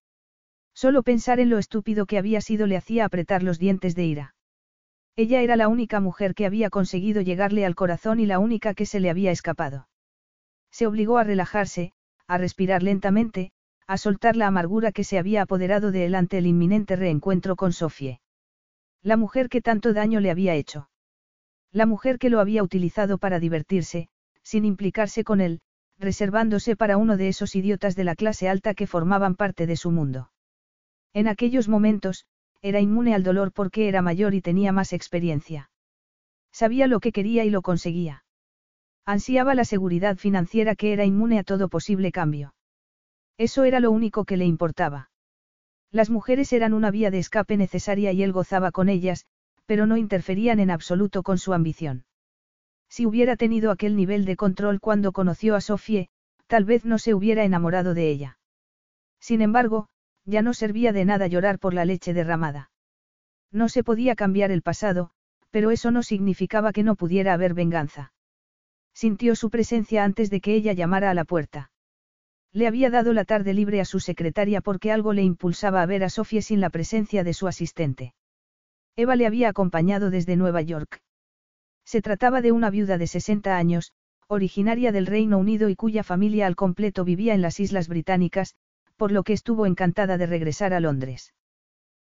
Solo 0.75 1.01
pensar 1.01 1.39
en 1.39 1.49
lo 1.49 1.57
estúpido 1.57 2.05
que 2.05 2.19
había 2.19 2.41
sido 2.41 2.67
le 2.67 2.77
hacía 2.77 3.05
apretar 3.05 3.41
los 3.41 3.57
dientes 3.57 3.95
de 3.95 4.05
ira. 4.05 4.35
Ella 5.19 5.41
era 5.41 5.57
la 5.57 5.67
única 5.67 5.99
mujer 5.99 6.33
que 6.33 6.45
había 6.45 6.69
conseguido 6.69 7.21
llegarle 7.21 7.65
al 7.65 7.75
corazón 7.75 8.21
y 8.21 8.25
la 8.25 8.39
única 8.39 8.73
que 8.73 8.85
se 8.85 9.01
le 9.01 9.09
había 9.09 9.31
escapado. 9.31 9.89
Se 10.71 10.87
obligó 10.87 11.17
a 11.17 11.25
relajarse, 11.25 11.91
a 12.25 12.37
respirar 12.37 12.83
lentamente, 12.83 13.51
a 13.85 13.97
soltar 13.97 14.37
la 14.37 14.47
amargura 14.47 14.93
que 14.93 15.03
se 15.03 15.17
había 15.17 15.41
apoderado 15.41 15.91
de 15.91 16.05
él 16.05 16.15
ante 16.15 16.37
el 16.37 16.47
inminente 16.47 16.95
reencuentro 16.95 17.57
con 17.57 17.73
Sofie. 17.73 18.21
La 19.03 19.17
mujer 19.17 19.49
que 19.49 19.59
tanto 19.59 19.91
daño 19.91 20.21
le 20.21 20.31
había 20.31 20.55
hecho. 20.55 20.89
La 21.73 21.85
mujer 21.85 22.17
que 22.17 22.29
lo 22.29 22.39
había 22.39 22.63
utilizado 22.63 23.17
para 23.17 23.41
divertirse, 23.41 24.07
sin 24.41 24.63
implicarse 24.63 25.25
con 25.25 25.41
él, 25.41 25.59
reservándose 25.97 26.77
para 26.77 26.95
uno 26.95 27.17
de 27.17 27.27
esos 27.27 27.57
idiotas 27.57 27.97
de 27.97 28.05
la 28.05 28.15
clase 28.15 28.47
alta 28.47 28.73
que 28.73 28.87
formaban 28.87 29.35
parte 29.35 29.67
de 29.67 29.75
su 29.75 29.91
mundo. 29.91 30.31
En 31.11 31.27
aquellos 31.27 31.67
momentos, 31.67 32.25
era 32.61 32.79
inmune 32.79 33.13
al 33.15 33.23
dolor 33.23 33.51
porque 33.51 33.87
era 33.87 34.01
mayor 34.01 34.33
y 34.33 34.41
tenía 34.41 34.71
más 34.71 34.93
experiencia. 34.93 35.69
Sabía 36.51 36.87
lo 36.87 36.99
que 36.99 37.11
quería 37.11 37.45
y 37.45 37.49
lo 37.49 37.61
conseguía. 37.61 38.23
Ansiaba 39.05 39.55
la 39.55 39.65
seguridad 39.65 40.17
financiera 40.17 40.75
que 40.75 40.93
era 40.93 41.05
inmune 41.05 41.39
a 41.39 41.43
todo 41.43 41.69
posible 41.69 42.11
cambio. 42.11 42.53
Eso 43.37 43.63
era 43.63 43.79
lo 43.79 43.91
único 43.91 44.25
que 44.25 44.37
le 44.37 44.45
importaba. 44.45 45.09
Las 45.91 46.09
mujeres 46.09 46.53
eran 46.53 46.73
una 46.73 46.91
vía 46.91 47.09
de 47.09 47.19
escape 47.19 47.57
necesaria 47.57 48.11
y 48.11 48.21
él 48.21 48.31
gozaba 48.31 48.71
con 48.71 48.89
ellas, 48.89 49.25
pero 49.65 49.85
no 49.85 49.97
interferían 49.97 50.59
en 50.59 50.69
absoluto 50.69 51.23
con 51.23 51.37
su 51.37 51.53
ambición. 51.53 52.05
Si 52.89 53.05
hubiera 53.05 53.35
tenido 53.35 53.71
aquel 53.71 53.95
nivel 53.95 54.25
de 54.25 54.35
control 54.35 54.79
cuando 54.79 55.11
conoció 55.11 55.55
a 55.55 55.61
Sofie, 55.61 56.09
tal 56.47 56.65
vez 56.65 56.85
no 56.85 56.97
se 56.97 57.13
hubiera 57.13 57.43
enamorado 57.43 57.93
de 57.93 58.09
ella. 58.09 58.39
Sin 59.19 59.41
embargo, 59.41 59.87
ya 60.29 60.41
no 60.41 60.53
servía 60.53 60.93
de 60.93 61.05
nada 61.05 61.27
llorar 61.27 61.59
por 61.59 61.73
la 61.73 61.85
leche 61.85 62.13
derramada. 62.13 62.71
No 63.51 63.67
se 63.69 63.83
podía 63.83 64.15
cambiar 64.15 64.51
el 64.51 64.61
pasado, 64.61 65.11
pero 65.49 65.71
eso 65.71 65.91
no 65.91 66.03
significaba 66.03 66.71
que 66.71 66.83
no 66.83 66.95
pudiera 66.95 67.33
haber 67.33 67.53
venganza. 67.53 68.13
Sintió 68.93 69.35
su 69.35 69.49
presencia 69.49 70.03
antes 70.03 70.29
de 70.29 70.41
que 70.41 70.53
ella 70.53 70.73
llamara 70.73 71.09
a 71.09 71.13
la 71.13 71.25
puerta. 71.25 71.71
Le 72.51 72.67
había 72.67 72.89
dado 72.89 73.13
la 73.13 73.25
tarde 73.25 73.53
libre 73.53 73.79
a 73.81 73.85
su 73.85 73.99
secretaria 73.99 74.61
porque 74.61 74.91
algo 74.91 75.13
le 75.13 75.23
impulsaba 75.23 75.81
a 75.81 75.85
ver 75.85 76.03
a 76.03 76.09
Sofía 76.09 76.41
sin 76.41 76.61
la 76.61 76.69
presencia 76.69 77.23
de 77.23 77.33
su 77.33 77.47
asistente. 77.47 78.13
Eva 78.95 79.15
le 79.15 79.25
había 79.25 79.49
acompañado 79.49 80.09
desde 80.09 80.35
Nueva 80.35 80.61
York. 80.61 81.01
Se 81.85 82.01
trataba 82.01 82.41
de 82.41 82.51
una 82.51 82.69
viuda 82.69 82.97
de 82.97 83.07
60 83.07 83.55
años, 83.55 83.93
originaria 84.27 84.91
del 84.91 85.07
Reino 85.07 85.37
Unido 85.37 85.69
y 85.69 85.75
cuya 85.75 86.03
familia 86.03 86.47
al 86.47 86.55
completo 86.55 87.03
vivía 87.03 87.33
en 87.33 87.41
las 87.41 87.59
Islas 87.59 87.87
Británicas, 87.87 88.55
por 88.99 89.13
lo 89.13 89.23
que 89.23 89.31
estuvo 89.31 89.65
encantada 89.65 90.17
de 90.17 90.25
regresar 90.25 90.73
a 90.73 90.81
Londres. 90.81 91.33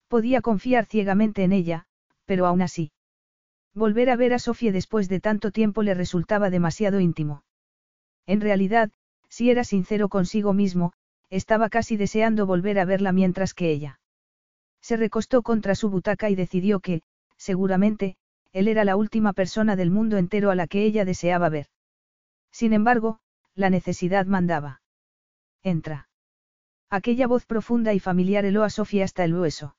Podía 0.07 0.41
confiar 0.41 0.87
ciegamente 0.87 1.43
en 1.43 1.53
ella, 1.53 1.87
pero 2.27 2.47
aún 2.47 2.63
así. 2.63 2.93
Volver 3.75 4.09
a 4.09 4.15
ver 4.15 4.33
a 4.33 4.39
Sofía 4.39 4.71
después 4.71 5.09
de 5.09 5.19
tanto 5.19 5.51
tiempo 5.51 5.83
le 5.83 5.95
resultaba 5.95 6.49
demasiado 6.49 7.01
íntimo. 7.01 7.43
En 8.25 8.41
realidad, 8.41 8.93
si 9.29 9.51
era 9.51 9.65
sincero 9.65 10.09
consigo 10.09 10.53
mismo, 10.53 10.93
estaba 11.29 11.71
casi 11.71 11.97
deseando 11.97 12.47
volver 12.47 12.79
a 12.79 12.85
verla 12.85 13.11
mientras 13.11 13.53
que 13.53 13.73
ella. 13.73 13.99
Se 14.81 14.97
recostó 14.97 15.43
contra 15.43 15.75
su 15.75 15.91
butaca 15.91 16.31
y 16.31 16.37
decidió 16.37 16.79
que, 16.79 17.03
seguramente, 17.37 18.17
él 18.53 18.69
era 18.69 18.85
la 18.85 18.95
última 18.95 19.33
persona 19.33 19.75
del 19.75 19.91
mundo 19.91 20.19
entero 20.19 20.53
a 20.53 20.55
la 20.55 20.69
que 20.69 20.85
ella 20.85 21.05
deseaba 21.05 21.49
ver. 21.49 21.67
Sin 22.53 22.73
embargo, 22.73 23.19
la 23.57 23.71
necesidad 23.71 24.27
mandaba. 24.27 24.83
Entra. 25.65 26.06
Aquella 26.91 27.27
voz 27.27 27.47
profunda 27.47 27.95
y 27.95 28.01
familiar 28.01 28.45
heló 28.45 28.63
a 28.63 28.71
Sofía 28.71 29.05
hasta 29.05 29.25
el 29.25 29.35
hueso. 29.35 29.77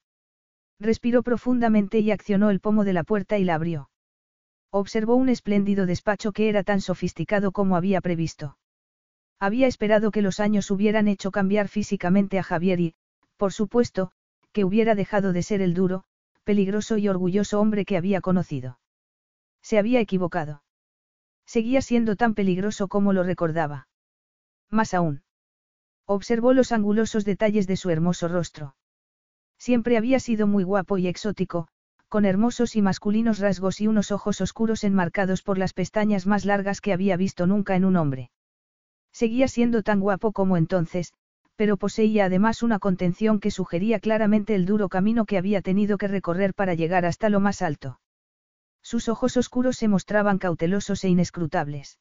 Respiró 0.79 1.23
profundamente 1.23 1.99
y 1.99 2.11
accionó 2.11 2.49
el 2.49 2.59
pomo 2.59 2.83
de 2.83 2.93
la 2.93 3.03
puerta 3.03 3.37
y 3.37 3.43
la 3.43 3.55
abrió. 3.55 3.89
Observó 4.71 5.15
un 5.15 5.29
espléndido 5.29 5.85
despacho 5.85 6.33
que 6.33 6.49
era 6.49 6.63
tan 6.63 6.81
sofisticado 6.81 7.51
como 7.51 7.75
había 7.75 8.01
previsto. 8.01 8.57
Había 9.39 9.67
esperado 9.67 10.11
que 10.11 10.21
los 10.21 10.39
años 10.39 10.69
hubieran 10.71 11.07
hecho 11.07 11.31
cambiar 11.31 11.67
físicamente 11.67 12.39
a 12.39 12.43
Javier 12.43 12.79
y, 12.79 12.95
por 13.37 13.53
supuesto, 13.53 14.11
que 14.51 14.65
hubiera 14.65 14.95
dejado 14.95 15.31
de 15.31 15.43
ser 15.43 15.61
el 15.61 15.73
duro, 15.73 16.03
peligroso 16.43 16.97
y 16.97 17.07
orgulloso 17.07 17.59
hombre 17.59 17.85
que 17.85 17.97
había 17.97 18.19
conocido. 18.19 18.79
Se 19.61 19.77
había 19.77 19.99
equivocado. 19.99 20.63
Seguía 21.45 21.81
siendo 21.81 22.15
tan 22.15 22.33
peligroso 22.33 22.87
como 22.87 23.13
lo 23.13 23.23
recordaba. 23.23 23.87
Más 24.69 24.93
aún. 24.93 25.23
Observó 26.09 26.53
los 26.53 26.71
angulosos 26.71 27.25
detalles 27.25 27.67
de 27.67 27.75
su 27.75 27.89
hermoso 27.89 28.29
rostro. 28.29 28.75
Siempre 29.57 29.97
había 29.97 30.21
sido 30.21 30.47
muy 30.47 30.63
guapo 30.63 30.97
y 30.97 31.07
exótico, 31.07 31.67
con 32.07 32.23
hermosos 32.23 32.77
y 32.77 32.81
masculinos 32.81 33.39
rasgos 33.39 33.81
y 33.81 33.87
unos 33.87 34.13
ojos 34.13 34.39
oscuros 34.39 34.85
enmarcados 34.85 35.41
por 35.41 35.57
las 35.57 35.73
pestañas 35.73 36.25
más 36.25 36.45
largas 36.45 36.79
que 36.79 36.93
había 36.93 37.17
visto 37.17 37.45
nunca 37.45 37.75
en 37.75 37.83
un 37.83 37.97
hombre. 37.97 38.31
Seguía 39.11 39.49
siendo 39.49 39.83
tan 39.83 39.99
guapo 39.99 40.31
como 40.31 40.55
entonces, 40.55 41.11
pero 41.57 41.75
poseía 41.75 42.25
además 42.25 42.63
una 42.63 42.79
contención 42.79 43.41
que 43.41 43.51
sugería 43.51 43.99
claramente 43.99 44.55
el 44.55 44.65
duro 44.65 44.87
camino 44.87 45.25
que 45.25 45.37
había 45.37 45.61
tenido 45.61 45.97
que 45.97 46.07
recorrer 46.07 46.53
para 46.53 46.73
llegar 46.73 47.05
hasta 47.05 47.27
lo 47.27 47.41
más 47.41 47.61
alto. 47.61 47.99
Sus 48.81 49.09
ojos 49.09 49.35
oscuros 49.35 49.75
se 49.75 49.89
mostraban 49.89 50.37
cautelosos 50.37 51.03
e 51.03 51.09
inescrutables. 51.09 51.99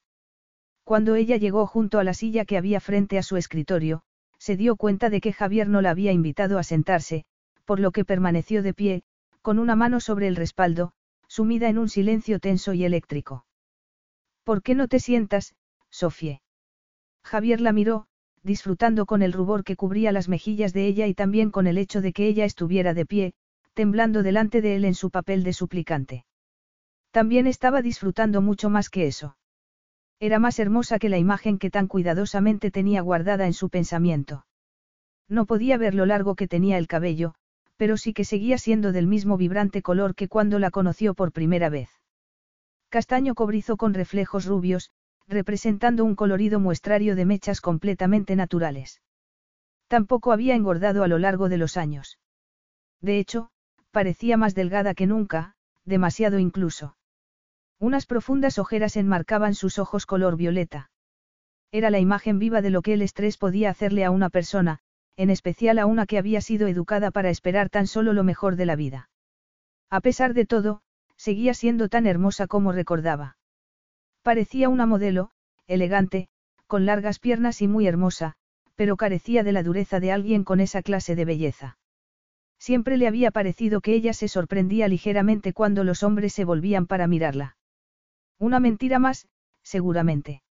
Cuando 0.87 1.15
ella 1.15 1.35
llegó 1.35 1.67
junto 1.67 1.99
a 1.99 2.05
la 2.05 2.13
silla 2.13 2.45
que 2.45 2.55
había 2.55 2.79
frente 2.79 3.17
a 3.17 3.21
su 3.21 3.35
escritorio, 3.35 4.03
se 4.39 4.55
dio 4.55 4.77
cuenta 4.77 5.09
de 5.09 5.19
que 5.19 5.33
Javier 5.33 5.67
no 5.67 5.81
la 5.81 5.89
había 5.89 6.13
invitado 6.13 6.57
a 6.57 6.63
sentarse, 6.63 7.25
por 7.65 7.81
lo 7.81 7.91
que 7.91 8.05
permaneció 8.05 8.63
de 8.63 8.73
pie, 8.73 9.03
con 9.41 9.59
una 9.59 9.75
mano 9.75 9.99
sobre 9.99 10.29
el 10.29 10.37
respaldo, 10.37 10.93
sumida 11.27 11.67
en 11.67 11.77
un 11.77 11.89
silencio 11.89 12.39
tenso 12.39 12.71
y 12.71 12.85
eléctrico. 12.85 13.45
¿Por 14.45 14.63
qué 14.63 14.75
no 14.75 14.87
te 14.87 15.01
sientas, 15.01 15.55
Sofie? 15.89 16.39
Javier 17.21 17.59
la 17.59 17.73
miró, 17.73 18.07
disfrutando 18.41 19.05
con 19.05 19.21
el 19.21 19.33
rubor 19.33 19.65
que 19.65 19.75
cubría 19.75 20.13
las 20.13 20.29
mejillas 20.29 20.71
de 20.71 20.87
ella 20.87 21.05
y 21.07 21.13
también 21.13 21.51
con 21.51 21.67
el 21.67 21.77
hecho 21.77 21.99
de 21.99 22.13
que 22.13 22.27
ella 22.27 22.45
estuviera 22.45 22.93
de 22.93 23.05
pie, 23.05 23.33
temblando 23.73 24.23
delante 24.23 24.61
de 24.61 24.77
él 24.77 24.85
en 24.85 24.95
su 24.95 25.09
papel 25.09 25.43
de 25.43 25.51
suplicante. 25.51 26.25
También 27.11 27.45
estaba 27.45 27.81
disfrutando 27.81 28.41
mucho 28.41 28.69
más 28.69 28.89
que 28.89 29.05
eso. 29.07 29.35
Era 30.19 30.39
más 30.39 30.59
hermosa 30.59 30.97
que 30.97 31.09
la 31.09 31.17
imagen 31.17 31.59
que 31.59 31.69
tan 31.69 31.87
cuidadosamente 31.87 32.71
tenía 32.71 33.01
guardada 33.01 33.45
en 33.45 33.53
su 33.53 33.69
pensamiento. 33.69 34.45
No 35.29 35.45
podía 35.45 35.77
ver 35.77 35.93
lo 35.93 36.05
largo 36.05 36.35
que 36.35 36.47
tenía 36.47 36.77
el 36.77 36.87
cabello, 36.87 37.35
pero 37.75 37.97
sí 37.97 38.13
que 38.13 38.25
seguía 38.25 38.57
siendo 38.57 38.91
del 38.91 39.07
mismo 39.07 39.37
vibrante 39.37 39.81
color 39.81 40.15
que 40.15 40.27
cuando 40.27 40.57
la 40.57 40.71
conoció 40.71 41.13
por 41.13 41.31
primera 41.31 41.69
vez. 41.69 41.89
Castaño 42.89 43.35
cobrizo 43.35 43.77
con 43.77 43.93
reflejos 43.93 44.45
rubios, 44.45 44.91
representando 45.27 46.03
un 46.03 46.15
colorido 46.15 46.59
muestrario 46.59 47.15
de 47.15 47.25
mechas 47.25 47.61
completamente 47.61 48.35
naturales. 48.35 49.01
Tampoco 49.87 50.31
había 50.31 50.55
engordado 50.55 51.03
a 51.03 51.07
lo 51.07 51.19
largo 51.19 51.49
de 51.49 51.57
los 51.57 51.77
años. 51.77 52.17
De 53.01 53.19
hecho, 53.19 53.51
parecía 53.91 54.37
más 54.37 54.55
delgada 54.55 54.95
que 54.95 55.05
nunca, 55.05 55.55
demasiado 55.85 56.39
incluso. 56.39 56.96
Unas 57.79 58.05
profundas 58.05 58.57
ojeras 58.57 58.97
enmarcaban 58.97 59.53
sus 59.53 59.77
ojos 59.77 60.05
color 60.05 60.35
violeta. 60.35 60.89
Era 61.71 61.89
la 61.89 61.99
imagen 61.99 62.39
viva 62.39 62.61
de 62.61 62.69
lo 62.69 62.81
que 62.81 62.93
el 62.93 63.01
estrés 63.01 63.37
podía 63.37 63.69
hacerle 63.69 64.03
a 64.05 64.11
una 64.11 64.29
persona, 64.29 64.79
en 65.15 65.29
especial 65.29 65.77
a 65.79 65.85
una 65.85 66.05
que 66.05 66.17
había 66.17 66.41
sido 66.41 66.67
educada 66.67 67.11
para 67.11 67.29
esperar 67.29 67.69
tan 67.69 67.87
solo 67.87 68.13
lo 68.13 68.23
mejor 68.23 68.55
de 68.55 68.65
la 68.65 68.75
vida. 68.75 69.09
A 69.89 70.01
pesar 70.01 70.33
de 70.33 70.45
todo, 70.45 70.81
seguía 71.17 71.53
siendo 71.53 71.89
tan 71.89 72.07
hermosa 72.07 72.47
como 72.47 72.71
recordaba. 72.71 73.37
Parecía 74.21 74.69
una 74.69 74.85
modelo, 74.85 75.31
elegante, 75.67 76.29
con 76.67 76.85
largas 76.85 77.19
piernas 77.19 77.61
y 77.61 77.67
muy 77.67 77.87
hermosa, 77.87 78.35
pero 78.75 78.95
carecía 78.95 79.43
de 79.43 79.51
la 79.51 79.63
dureza 79.63 79.99
de 79.99 80.11
alguien 80.11 80.43
con 80.43 80.59
esa 80.59 80.81
clase 80.81 81.15
de 81.15 81.25
belleza. 81.25 81.77
Siempre 82.59 82.97
le 82.97 83.07
había 83.07 83.31
parecido 83.31 83.81
que 83.81 83.93
ella 83.93 84.13
se 84.13 84.27
sorprendía 84.27 84.87
ligeramente 84.87 85.53
cuando 85.53 85.83
los 85.83 86.03
hombres 86.03 86.33
se 86.33 86.43
volvían 86.43 86.87
para 86.87 87.07
mirarla. 87.07 87.56
Una 88.39 88.59
mentira 88.59 88.99
más, 88.99 89.27
seguramente. 89.63 90.43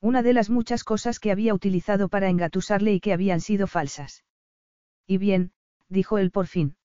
Una 0.00 0.22
de 0.22 0.32
las 0.32 0.50
muchas 0.50 0.84
cosas 0.84 1.20
que 1.20 1.30
había 1.30 1.54
utilizado 1.54 2.08
para 2.08 2.28
engatusarle 2.28 2.92
y 2.92 3.00
que 3.00 3.12
habían 3.12 3.40
sido 3.40 3.66
falsas. 3.66 4.24
Y 5.06 5.18
bien, 5.18 5.52
dijo 5.88 6.18
él 6.18 6.30
por 6.30 6.46
fin. 6.46 6.76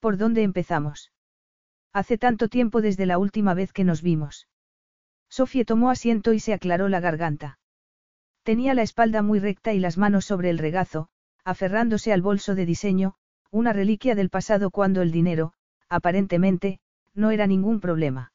¿Por 0.00 0.16
dónde 0.16 0.42
empezamos? 0.42 1.12
Hace 1.92 2.18
tanto 2.18 2.48
tiempo 2.48 2.80
desde 2.80 3.06
la 3.06 3.18
última 3.18 3.54
vez 3.54 3.72
que 3.72 3.84
nos 3.84 4.02
vimos. 4.02 4.48
Sofía 5.28 5.64
tomó 5.64 5.90
asiento 5.90 6.32
y 6.32 6.40
se 6.40 6.52
aclaró 6.52 6.88
la 6.88 7.00
garganta. 7.00 7.58
Tenía 8.42 8.74
la 8.74 8.82
espalda 8.82 9.22
muy 9.22 9.40
recta 9.40 9.72
y 9.72 9.78
las 9.78 9.98
manos 9.98 10.24
sobre 10.24 10.50
el 10.50 10.58
regazo, 10.58 11.08
aferrándose 11.44 12.12
al 12.12 12.22
bolso 12.22 12.54
de 12.54 12.66
diseño, 12.66 13.14
una 13.50 13.72
reliquia 13.72 14.14
del 14.14 14.30
pasado 14.30 14.70
cuando 14.70 15.02
el 15.02 15.12
dinero, 15.12 15.52
aparentemente, 15.88 16.80
no 17.14 17.30
era 17.30 17.46
ningún 17.46 17.80
problema. 17.80 18.32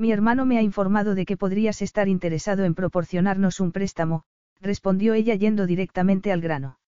Mi 0.00 0.12
hermano 0.12 0.46
me 0.46 0.56
ha 0.56 0.62
informado 0.62 1.14
de 1.14 1.26
que 1.26 1.36
podrías 1.36 1.82
estar 1.82 2.08
interesado 2.08 2.64
en 2.64 2.74
proporcionarnos 2.74 3.60
un 3.60 3.70
préstamo, 3.70 4.22
respondió 4.58 5.12
ella 5.12 5.34
yendo 5.34 5.66
directamente 5.66 6.32
al 6.32 6.40
grano. 6.40 6.78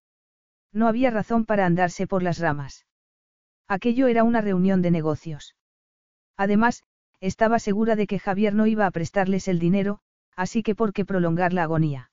No 0.72 0.88
había 0.88 1.10
razón 1.10 1.44
para 1.44 1.66
andarse 1.66 2.06
por 2.06 2.22
las 2.22 2.38
ramas. 2.38 2.86
Aquello 3.68 4.06
era 4.06 4.24
una 4.24 4.40
reunión 4.40 4.80
de 4.80 4.90
negocios. 4.90 5.56
Además, 6.38 6.84
estaba 7.20 7.58
segura 7.58 7.96
de 7.96 8.06
que 8.06 8.18
Javier 8.18 8.54
no 8.54 8.66
iba 8.66 8.86
a 8.86 8.90
prestarles 8.90 9.46
el 9.46 9.58
dinero, 9.58 9.98
así 10.34 10.62
que 10.62 10.74
por 10.74 10.94
qué 10.94 11.04
prolongar 11.04 11.52
la 11.52 11.64
agonía. 11.64 12.10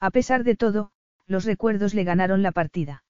A 0.00 0.10
pesar 0.10 0.44
de 0.44 0.54
todo, 0.54 0.90
los 1.26 1.46
recuerdos 1.46 1.94
le 1.94 2.04
ganaron 2.04 2.42
la 2.42 2.52
partida. 2.52 3.04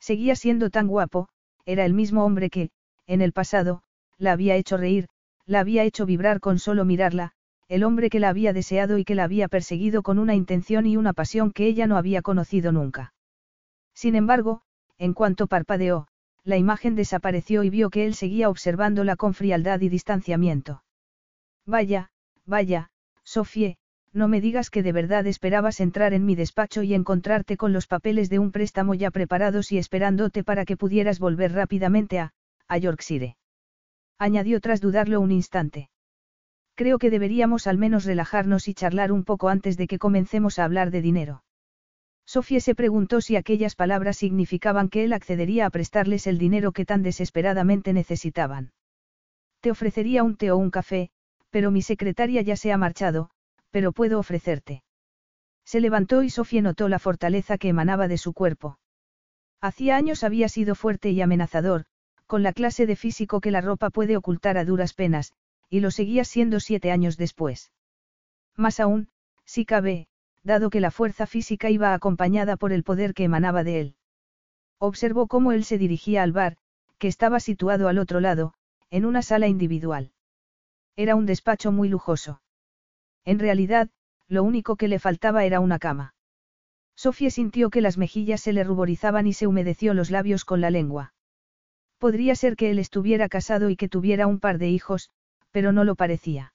Seguía 0.00 0.34
siendo 0.34 0.70
tan 0.70 0.88
guapo, 0.88 1.28
era 1.64 1.84
el 1.84 1.94
mismo 1.94 2.24
hombre 2.24 2.50
que, 2.50 2.70
en 3.06 3.22
el 3.22 3.32
pasado, 3.32 3.84
la 4.18 4.32
había 4.32 4.56
hecho 4.56 4.76
reír, 4.76 5.06
la 5.46 5.60
había 5.60 5.84
hecho 5.84 6.06
vibrar 6.06 6.40
con 6.40 6.58
solo 6.58 6.84
mirarla, 6.84 7.32
el 7.68 7.84
hombre 7.84 8.10
que 8.10 8.20
la 8.20 8.28
había 8.28 8.52
deseado 8.52 8.98
y 8.98 9.04
que 9.04 9.14
la 9.14 9.24
había 9.24 9.48
perseguido 9.48 10.02
con 10.02 10.18
una 10.18 10.34
intención 10.34 10.86
y 10.86 10.96
una 10.96 11.12
pasión 11.12 11.50
que 11.50 11.66
ella 11.66 11.86
no 11.86 11.96
había 11.96 12.22
conocido 12.22 12.72
nunca. 12.72 13.14
Sin 13.94 14.16
embargo, 14.16 14.62
en 14.98 15.14
cuanto 15.14 15.46
parpadeó, 15.46 16.06
la 16.44 16.56
imagen 16.56 16.94
desapareció 16.94 17.64
y 17.64 17.70
vio 17.70 17.90
que 17.90 18.04
él 18.04 18.14
seguía 18.14 18.50
observándola 18.50 19.16
con 19.16 19.34
frialdad 19.34 19.80
y 19.80 19.88
distanciamiento. 19.88 20.82
Vaya, 21.66 22.10
vaya, 22.44 22.90
Sofie, 23.22 23.78
no 24.12 24.28
me 24.28 24.40
digas 24.40 24.70
que 24.70 24.82
de 24.82 24.92
verdad 24.92 25.26
esperabas 25.26 25.80
entrar 25.80 26.12
en 26.12 26.24
mi 26.24 26.36
despacho 26.36 26.82
y 26.82 26.94
encontrarte 26.94 27.56
con 27.56 27.72
los 27.72 27.86
papeles 27.86 28.28
de 28.28 28.38
un 28.38 28.52
préstamo 28.52 28.94
ya 28.94 29.10
preparados 29.10 29.72
y 29.72 29.78
esperándote 29.78 30.44
para 30.44 30.64
que 30.64 30.76
pudieras 30.76 31.18
volver 31.18 31.52
rápidamente 31.52 32.18
a, 32.18 32.32
a 32.68 32.78
Yorkshire. 32.78 33.36
Añadió 34.18 34.60
tras 34.60 34.80
dudarlo 34.80 35.20
un 35.20 35.32
instante. 35.32 35.90
Creo 36.74 36.98
que 36.98 37.10
deberíamos 37.10 37.66
al 37.66 37.78
menos 37.78 38.04
relajarnos 38.04 38.68
y 38.68 38.74
charlar 38.74 39.12
un 39.12 39.24
poco 39.24 39.48
antes 39.48 39.76
de 39.76 39.86
que 39.86 39.98
comencemos 39.98 40.58
a 40.58 40.64
hablar 40.64 40.90
de 40.90 41.02
dinero. 41.02 41.44
Sofía 42.26 42.60
se 42.60 42.74
preguntó 42.74 43.20
si 43.20 43.36
aquellas 43.36 43.76
palabras 43.76 44.16
significaban 44.16 44.88
que 44.88 45.04
él 45.04 45.12
accedería 45.12 45.66
a 45.66 45.70
prestarles 45.70 46.26
el 46.26 46.38
dinero 46.38 46.72
que 46.72 46.84
tan 46.84 47.02
desesperadamente 47.02 47.92
necesitaban. 47.92 48.72
Te 49.60 49.70
ofrecería 49.70 50.22
un 50.22 50.36
té 50.36 50.50
o 50.50 50.56
un 50.56 50.70
café, 50.70 51.10
pero 51.50 51.70
mi 51.70 51.82
secretaria 51.82 52.42
ya 52.42 52.56
se 52.56 52.72
ha 52.72 52.78
marchado, 52.78 53.30
pero 53.70 53.92
puedo 53.92 54.18
ofrecerte. 54.18 54.82
Se 55.64 55.80
levantó 55.80 56.22
y 56.22 56.30
Sofía 56.30 56.62
notó 56.62 56.88
la 56.88 56.98
fortaleza 56.98 57.58
que 57.58 57.68
emanaba 57.68 58.08
de 58.08 58.18
su 58.18 58.32
cuerpo. 58.32 58.78
Hacía 59.60 59.96
años 59.96 60.24
había 60.24 60.48
sido 60.48 60.74
fuerte 60.74 61.10
y 61.10 61.20
amenazador, 61.20 61.84
con 62.34 62.42
la 62.42 62.52
clase 62.52 62.84
de 62.84 62.96
físico 62.96 63.40
que 63.40 63.52
la 63.52 63.60
ropa 63.60 63.90
puede 63.90 64.16
ocultar 64.16 64.58
a 64.58 64.64
duras 64.64 64.92
penas, 64.92 65.32
y 65.70 65.78
lo 65.78 65.92
seguía 65.92 66.24
siendo 66.24 66.58
siete 66.58 66.90
años 66.90 67.16
después. 67.16 67.70
Más 68.56 68.80
aún, 68.80 69.06
si 69.44 69.64
cabe, 69.64 70.08
dado 70.42 70.68
que 70.68 70.80
la 70.80 70.90
fuerza 70.90 71.28
física 71.28 71.70
iba 71.70 71.94
acompañada 71.94 72.56
por 72.56 72.72
el 72.72 72.82
poder 72.82 73.14
que 73.14 73.22
emanaba 73.22 73.62
de 73.62 73.80
él. 73.80 73.96
Observó 74.78 75.28
cómo 75.28 75.52
él 75.52 75.62
se 75.62 75.78
dirigía 75.78 76.24
al 76.24 76.32
bar, 76.32 76.56
que 76.98 77.06
estaba 77.06 77.38
situado 77.38 77.86
al 77.86 77.98
otro 77.98 78.18
lado, 78.18 78.54
en 78.90 79.04
una 79.04 79.22
sala 79.22 79.46
individual. 79.46 80.10
Era 80.96 81.14
un 81.14 81.26
despacho 81.26 81.70
muy 81.70 81.88
lujoso. 81.88 82.42
En 83.24 83.38
realidad, 83.38 83.90
lo 84.26 84.42
único 84.42 84.74
que 84.74 84.88
le 84.88 84.98
faltaba 84.98 85.44
era 85.44 85.60
una 85.60 85.78
cama. 85.78 86.16
Sofía 86.96 87.30
sintió 87.30 87.70
que 87.70 87.80
las 87.80 87.96
mejillas 87.96 88.40
se 88.40 88.52
le 88.52 88.64
ruborizaban 88.64 89.28
y 89.28 89.34
se 89.34 89.46
humedeció 89.46 89.94
los 89.94 90.10
labios 90.10 90.44
con 90.44 90.60
la 90.60 90.70
lengua. 90.70 91.13
Podría 92.04 92.36
ser 92.36 92.54
que 92.54 92.70
él 92.70 92.78
estuviera 92.78 93.30
casado 93.30 93.70
y 93.70 93.76
que 93.76 93.88
tuviera 93.88 94.26
un 94.26 94.38
par 94.38 94.58
de 94.58 94.68
hijos, 94.68 95.08
pero 95.52 95.72
no 95.72 95.84
lo 95.84 95.94
parecía. 95.94 96.52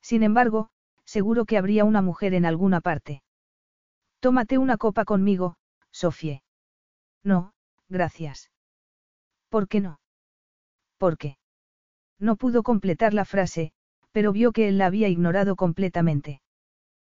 Sin 0.00 0.22
embargo, 0.22 0.70
seguro 1.04 1.44
que 1.44 1.58
habría 1.58 1.84
una 1.84 2.02
mujer 2.02 2.34
en 2.34 2.46
alguna 2.46 2.80
parte. 2.80 3.24
Tómate 4.20 4.58
una 4.58 4.76
copa 4.76 5.04
conmigo, 5.04 5.56
Sofie. 5.90 6.44
No, 7.24 7.52
gracias. 7.88 8.52
¿Por 9.48 9.66
qué 9.66 9.80
no? 9.80 9.98
¿Por 10.98 11.18
qué? 11.18 11.36
No 12.20 12.36
pudo 12.36 12.62
completar 12.62 13.12
la 13.12 13.24
frase, 13.24 13.72
pero 14.12 14.30
vio 14.30 14.52
que 14.52 14.68
él 14.68 14.78
la 14.78 14.86
había 14.86 15.08
ignorado 15.08 15.56
completamente. 15.56 16.42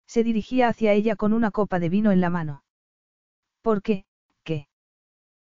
Se 0.08 0.24
dirigía 0.24 0.66
hacia 0.66 0.92
ella 0.92 1.14
con 1.14 1.32
una 1.32 1.52
copa 1.52 1.78
de 1.78 1.88
vino 1.88 2.10
en 2.10 2.20
la 2.20 2.30
mano. 2.30 2.64
¿Por 3.62 3.80
qué? 3.80 4.06
¿Qué? 4.42 4.66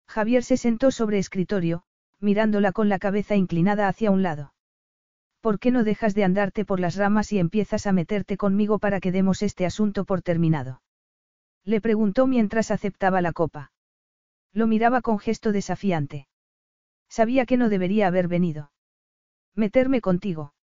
Javier 0.07 0.45
se 0.45 0.59
sentó 0.59 0.91
sobre 0.91 1.17
escritorio, 1.17 1.85
mirándola 2.23 2.73
con 2.73 2.89
la 2.89 2.99
cabeza 2.99 3.37
inclinada 3.37 3.89
hacia 3.89 4.11
un 4.11 4.23
lado. 4.23 4.55
¿Por 5.41 5.59
qué 5.59 5.73
no 5.73 5.83
dejas 5.83 6.15
de 6.15 6.25
andarte 6.25 6.65
por 6.65 6.79
las 6.79 6.95
ramas 6.97 7.33
y 7.33 7.39
empiezas 7.39 7.87
a 7.87 7.93
meterte 7.93 8.37
conmigo 8.37 8.79
para 8.79 9.01
que 9.01 9.11
demos 9.11 9.43
este 9.43 9.67
asunto 9.67 10.05
por 10.05 10.23
terminado? 10.23 10.83
Le 11.65 11.81
preguntó 11.81 12.27
mientras 12.27 12.71
aceptaba 12.71 13.21
la 13.21 13.33
copa. 13.33 13.73
Lo 14.53 14.67
miraba 14.67 15.01
con 15.01 15.19
gesto 15.19 15.51
desafiante. 15.51 16.29
Sabía 17.09 17.45
que 17.45 17.57
no 17.57 17.69
debería 17.69 18.07
haber 18.07 18.29
venido. 18.29 18.71
Meterme 19.55 20.01
contigo. 20.01 20.55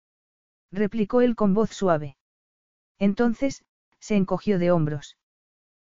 Replicó 0.70 1.20
él 1.22 1.34
con 1.34 1.54
voz 1.54 1.70
suave. 1.70 2.16
Entonces, 2.98 3.64
se 3.98 4.16
encogió 4.16 4.58
de 4.58 4.70
hombros. 4.70 5.16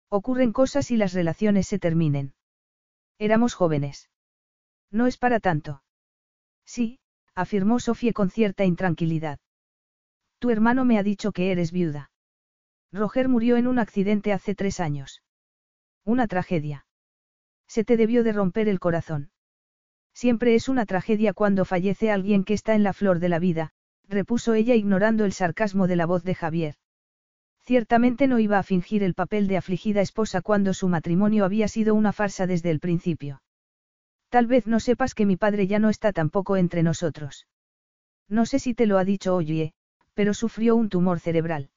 Ocurren 0.09 0.51
cosas 0.51 0.89
y 0.91 0.97
las 0.97 1.13
relaciones 1.13 1.67
se 1.67 1.79
terminen. 1.79 2.33
Éramos 3.19 3.53
jóvenes. 3.53 4.09
No 4.91 5.07
es 5.07 5.17
para 5.17 5.39
tanto. 5.39 5.83
Sí, 6.65 6.99
afirmó 7.35 7.79
Sofía 7.79 8.13
con 8.13 8.29
cierta 8.29 8.65
intranquilidad. 8.65 9.39
Tu 10.39 10.49
hermano 10.49 10.85
me 10.85 10.97
ha 10.97 11.03
dicho 11.03 11.31
que 11.31 11.51
eres 11.51 11.71
viuda. 11.71 12.11
Roger 12.91 13.27
murió 13.27 13.57
en 13.57 13.67
un 13.67 13.77
accidente 13.77 14.33
hace 14.33 14.55
tres 14.55 14.79
años. 14.79 15.21
Una 16.05 16.27
tragedia. 16.27 16.85
Se 17.67 17.83
te 17.83 17.97
debió 17.97 18.23
de 18.23 18.33
romper 18.33 18.67
el 18.67 18.79
corazón. 18.79 19.31
Siempre 20.13 20.55
es 20.55 20.69
una 20.69 20.85
tragedia 20.85 21.33
cuando 21.33 21.65
fallece 21.65 22.11
alguien 22.11 22.43
que 22.43 22.53
está 22.53 22.73
en 22.73 22.83
la 22.83 22.93
flor 22.93 23.19
de 23.19 23.29
la 23.29 23.39
vida, 23.39 23.71
repuso 24.07 24.53
ella 24.53 24.75
ignorando 24.75 25.23
el 25.23 25.33
sarcasmo 25.33 25.87
de 25.87 25.95
la 25.95 26.07
voz 26.07 26.23
de 26.23 26.33
Javier. 26.33 26.75
Ciertamente 27.63 28.27
no 28.27 28.39
iba 28.39 28.57
a 28.57 28.63
fingir 28.63 29.03
el 29.03 29.13
papel 29.13 29.47
de 29.47 29.57
afligida 29.57 30.01
esposa 30.01 30.41
cuando 30.41 30.73
su 30.73 30.87
matrimonio 30.87 31.45
había 31.45 31.67
sido 31.67 31.93
una 31.93 32.11
farsa 32.11 32.47
desde 32.47 32.71
el 32.71 32.79
principio. 32.79 33.41
Tal 34.29 34.45
vez 34.45 34.67
no 34.67 34.79
sepas 34.79 35.15
que 35.15 35.25
mi 35.25 35.37
padre 35.37 35.67
ya 35.67 35.79
no 35.79 35.89
está 35.89 36.13
tampoco 36.13 36.55
entre 36.55 36.83
nosotros. 36.83 37.47
No 38.27 38.45
sé 38.45 38.59
si 38.59 38.73
te 38.75 38.85
lo 38.85 38.97
ha 38.97 39.03
dicho 39.03 39.35
Oye, 39.35 39.73
pero 40.13 40.33
sufrió 40.33 40.75
un 40.75 40.89
tumor 40.89 41.19
cerebral. 41.19 41.69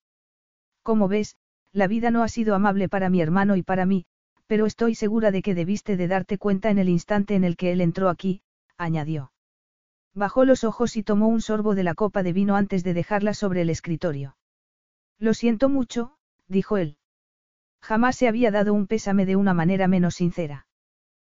Como 0.82 1.08
ves, 1.08 1.36
la 1.72 1.86
vida 1.86 2.10
no 2.10 2.22
ha 2.22 2.28
sido 2.28 2.54
amable 2.54 2.88
para 2.88 3.08
mi 3.08 3.22
hermano 3.22 3.56
y 3.56 3.62
para 3.62 3.86
mí, 3.86 4.04
pero 4.46 4.66
estoy 4.66 4.94
segura 4.94 5.30
de 5.30 5.40
que 5.40 5.54
debiste 5.54 5.96
de 5.96 6.08
darte 6.08 6.36
cuenta 6.36 6.68
en 6.68 6.78
el 6.78 6.90
instante 6.90 7.34
en 7.34 7.44
el 7.44 7.56
que 7.56 7.72
él 7.72 7.80
entró 7.80 8.10
aquí, 8.10 8.42
añadió. 8.76 9.32
Bajó 10.14 10.44
los 10.44 10.62
ojos 10.62 10.96
y 10.96 11.02
tomó 11.02 11.28
un 11.28 11.40
sorbo 11.40 11.74
de 11.74 11.84
la 11.84 11.94
copa 11.94 12.22
de 12.22 12.34
vino 12.34 12.56
antes 12.56 12.84
de 12.84 12.92
dejarla 12.92 13.32
sobre 13.32 13.62
el 13.62 13.70
escritorio. 13.70 14.36
Lo 15.18 15.32
siento 15.32 15.70
mucho, 15.70 16.16
dijo 16.48 16.76
él. 16.76 16.98
Jamás 17.80 18.16
se 18.16 18.28
había 18.28 18.50
dado 18.50 18.74
un 18.74 18.86
pésame 18.86 19.24
de 19.24 19.36
una 19.36 19.54
manera 19.54 19.88
menos 19.88 20.16
sincera. 20.16 20.66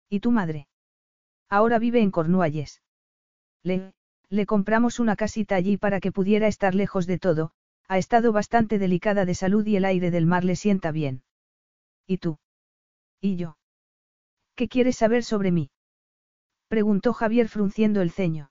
¿Y 0.09 0.21
tu 0.21 0.31
madre? 0.31 0.67
Ahora 1.57 1.77
vive 1.77 2.01
en 2.01 2.09
Cornualles. 2.09 2.81
Le, 3.61 3.93
le 4.27 4.47
compramos 4.47 4.99
una 4.99 5.15
casita 5.15 5.53
allí 5.53 5.77
para 5.77 5.99
que 5.99 6.11
pudiera 6.11 6.47
estar 6.47 6.73
lejos 6.73 7.05
de 7.05 7.19
todo, 7.19 7.51
ha 7.87 7.99
estado 7.99 8.31
bastante 8.31 8.79
delicada 8.79 9.23
de 9.23 9.35
salud 9.35 9.63
y 9.67 9.75
el 9.75 9.85
aire 9.85 10.09
del 10.09 10.25
mar 10.25 10.43
le 10.45 10.55
sienta 10.55 10.91
bien. 10.91 11.21
¿Y 12.07 12.17
tú? 12.17 12.39
¿Y 13.21 13.35
yo? 13.35 13.59
¿Qué 14.55 14.67
quieres 14.67 14.95
saber 14.95 15.23
sobre 15.23 15.51
mí? 15.51 15.69
Preguntó 16.69 17.13
Javier 17.13 17.47
frunciendo 17.49 18.01
el 18.01 18.09
ceño. 18.09 18.49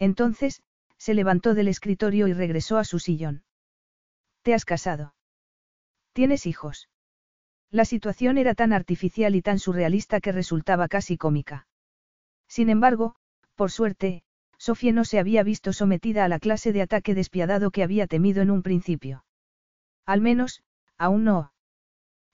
Entonces, 0.00 0.60
se 0.96 1.14
levantó 1.14 1.54
del 1.54 1.68
escritorio 1.68 2.26
y 2.26 2.32
regresó 2.32 2.78
a 2.78 2.84
su 2.84 2.98
sillón. 2.98 3.44
¿Te 4.42 4.54
has 4.54 4.64
casado? 4.64 5.14
¿Tienes 6.14 6.46
hijos? 6.46 6.88
La 7.70 7.84
situación 7.84 8.38
era 8.38 8.56
tan 8.56 8.72
artificial 8.72 9.36
y 9.36 9.42
tan 9.42 9.60
surrealista 9.60 10.20
que 10.20 10.32
resultaba 10.32 10.88
casi 10.88 11.16
cómica. 11.16 11.67
Sin 12.48 12.70
embargo, 12.70 13.14
por 13.54 13.70
suerte, 13.70 14.22
Sofía 14.56 14.92
no 14.92 15.04
se 15.04 15.18
había 15.18 15.42
visto 15.42 15.72
sometida 15.72 16.24
a 16.24 16.28
la 16.28 16.40
clase 16.40 16.72
de 16.72 16.82
ataque 16.82 17.14
despiadado 17.14 17.70
que 17.70 17.82
había 17.82 18.06
temido 18.06 18.42
en 18.42 18.50
un 18.50 18.62
principio. 18.62 19.24
Al 20.04 20.20
menos, 20.20 20.62
aún 20.96 21.24
no. 21.24 21.52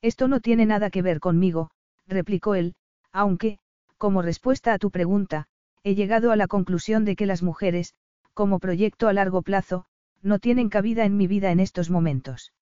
Esto 0.01 0.29
no 0.29 0.41
tiene 0.41 0.65
nada 0.65 0.91
que 0.91 1.03
ver 1.03 1.21
conmigo, 1.21 1.71
replicó 2.07 2.55
él, 2.55 2.75
aunque, 3.13 3.59
como 3.99 4.23
respuesta 4.23 4.73
a 4.73 4.79
tu 4.79 4.91
pregunta, 4.91 5.47
he 5.83 5.95
llegado 5.95 6.33
a 6.33 6.37
la 6.37 6.47
conclusión 6.47 7.05
de 7.05 7.17
que 7.17 7.27
las 7.27 7.43
mujeres, 7.43 7.95
como 8.33 8.59
proyecto 8.59 9.09
a 9.09 9.13
largo 9.13 9.43
plazo, 9.43 9.87
no 10.23 10.39
tienen 10.39 10.71
cabida 10.71 11.05
en 11.05 11.17
mi 11.17 11.27
vida 11.27 11.51
en 11.51 11.61
estos 11.61 11.91
momentos. 11.91 12.53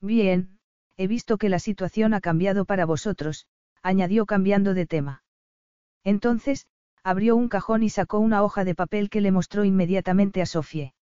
Bien, 0.00 0.58
he 0.96 1.06
visto 1.06 1.38
que 1.38 1.48
la 1.48 1.58
situación 1.58 2.14
ha 2.14 2.20
cambiado 2.20 2.64
para 2.64 2.86
vosotros, 2.86 3.46
añadió 3.82 4.26
cambiando 4.26 4.74
de 4.74 4.86
tema. 4.86 5.22
Entonces, 6.04 6.66
abrió 7.02 7.36
un 7.36 7.48
cajón 7.48 7.82
y 7.82 7.90
sacó 7.90 8.18
una 8.18 8.42
hoja 8.42 8.64
de 8.64 8.74
papel 8.74 9.10
que 9.10 9.20
le 9.20 9.30
mostró 9.30 9.64
inmediatamente 9.64 10.42
a 10.42 10.46
Sofie. 10.46 10.94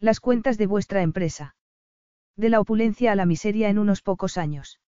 Las 0.00 0.20
cuentas 0.20 0.58
de 0.58 0.66
vuestra 0.66 1.02
empresa. 1.02 1.56
De 2.36 2.48
la 2.48 2.60
opulencia 2.60 3.12
a 3.12 3.14
la 3.14 3.26
miseria 3.26 3.68
en 3.68 3.78
unos 3.78 4.02
pocos 4.02 4.36
años. 4.36 4.80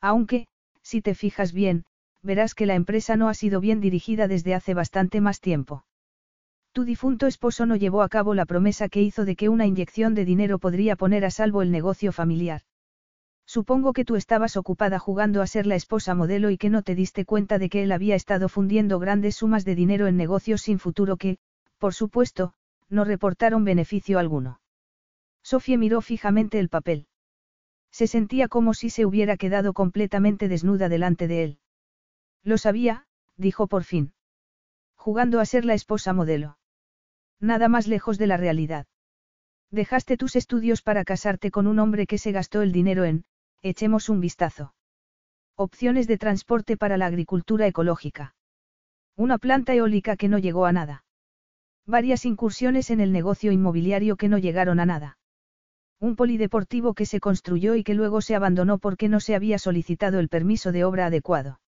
Aunque, 0.00 0.46
si 0.82 1.00
te 1.00 1.14
fijas 1.14 1.52
bien, 1.52 1.84
verás 2.22 2.54
que 2.54 2.66
la 2.66 2.74
empresa 2.74 3.16
no 3.16 3.28
ha 3.28 3.34
sido 3.34 3.60
bien 3.60 3.80
dirigida 3.80 4.28
desde 4.28 4.54
hace 4.54 4.74
bastante 4.74 5.20
más 5.20 5.40
tiempo. 5.40 5.84
Tu 6.72 6.84
difunto 6.84 7.26
esposo 7.26 7.66
no 7.66 7.76
llevó 7.76 8.02
a 8.02 8.08
cabo 8.08 8.34
la 8.34 8.46
promesa 8.46 8.88
que 8.88 9.00
hizo 9.00 9.24
de 9.24 9.36
que 9.36 9.48
una 9.48 9.66
inyección 9.66 10.14
de 10.14 10.24
dinero 10.24 10.58
podría 10.58 10.96
poner 10.96 11.24
a 11.24 11.30
salvo 11.30 11.62
el 11.62 11.70
negocio 11.70 12.12
familiar. 12.12 12.62
Supongo 13.46 13.92
que 13.92 14.04
tú 14.04 14.16
estabas 14.16 14.56
ocupada 14.56 14.98
jugando 14.98 15.42
a 15.42 15.46
ser 15.46 15.66
la 15.66 15.76
esposa 15.76 16.14
modelo 16.14 16.50
y 16.50 16.58
que 16.58 16.70
no 16.70 16.82
te 16.82 16.94
diste 16.94 17.24
cuenta 17.24 17.58
de 17.58 17.68
que 17.68 17.82
él 17.82 17.92
había 17.92 18.14
estado 18.14 18.48
fundiendo 18.48 18.98
grandes 18.98 19.36
sumas 19.36 19.64
de 19.64 19.74
dinero 19.74 20.06
en 20.06 20.16
negocios 20.16 20.62
sin 20.62 20.78
futuro 20.78 21.16
que, 21.16 21.38
por 21.78 21.94
supuesto, 21.94 22.54
no 22.88 23.04
reportaron 23.04 23.64
beneficio 23.64 24.18
alguno. 24.18 24.60
Sofía 25.42 25.76
miró 25.76 26.00
fijamente 26.00 26.58
el 26.58 26.68
papel. 26.68 27.06
Se 27.90 28.06
sentía 28.06 28.48
como 28.48 28.74
si 28.74 28.90
se 28.90 29.06
hubiera 29.06 29.36
quedado 29.36 29.72
completamente 29.72 30.48
desnuda 30.48 30.88
delante 30.88 31.28
de 31.28 31.44
él. 31.44 31.58
Lo 32.42 32.58
sabía, 32.58 33.06
dijo 33.36 33.66
por 33.66 33.84
fin. 33.84 34.14
Jugando 34.96 35.38
a 35.38 35.44
ser 35.44 35.64
la 35.64 35.74
esposa 35.74 36.12
modelo. 36.12 36.58
Nada 37.40 37.68
más 37.68 37.86
lejos 37.86 38.16
de 38.18 38.26
la 38.26 38.36
realidad. 38.36 38.86
Dejaste 39.70 40.16
tus 40.16 40.34
estudios 40.34 40.82
para 40.82 41.04
casarte 41.04 41.50
con 41.50 41.66
un 41.66 41.78
hombre 41.78 42.06
que 42.06 42.18
se 42.18 42.32
gastó 42.32 42.62
el 42.62 42.72
dinero 42.72 43.04
en, 43.04 43.24
echemos 43.64 44.10
un 44.10 44.20
vistazo. 44.20 44.74
Opciones 45.56 46.06
de 46.06 46.18
transporte 46.18 46.76
para 46.76 46.98
la 46.98 47.06
agricultura 47.06 47.66
ecológica. 47.66 48.34
Una 49.16 49.38
planta 49.38 49.72
eólica 49.72 50.16
que 50.16 50.28
no 50.28 50.38
llegó 50.38 50.66
a 50.66 50.72
nada. 50.72 51.04
Varias 51.86 52.26
incursiones 52.26 52.90
en 52.90 53.00
el 53.00 53.10
negocio 53.10 53.52
inmobiliario 53.52 54.16
que 54.16 54.28
no 54.28 54.36
llegaron 54.36 54.80
a 54.80 54.86
nada. 54.86 55.16
Un 55.98 56.14
polideportivo 56.14 56.92
que 56.92 57.06
se 57.06 57.20
construyó 57.20 57.74
y 57.74 57.84
que 57.84 57.94
luego 57.94 58.20
se 58.20 58.34
abandonó 58.34 58.76
porque 58.78 59.08
no 59.08 59.18
se 59.18 59.34
había 59.34 59.58
solicitado 59.58 60.18
el 60.18 60.28
permiso 60.28 60.70
de 60.70 60.84
obra 60.84 61.06
adecuado. 61.06 61.60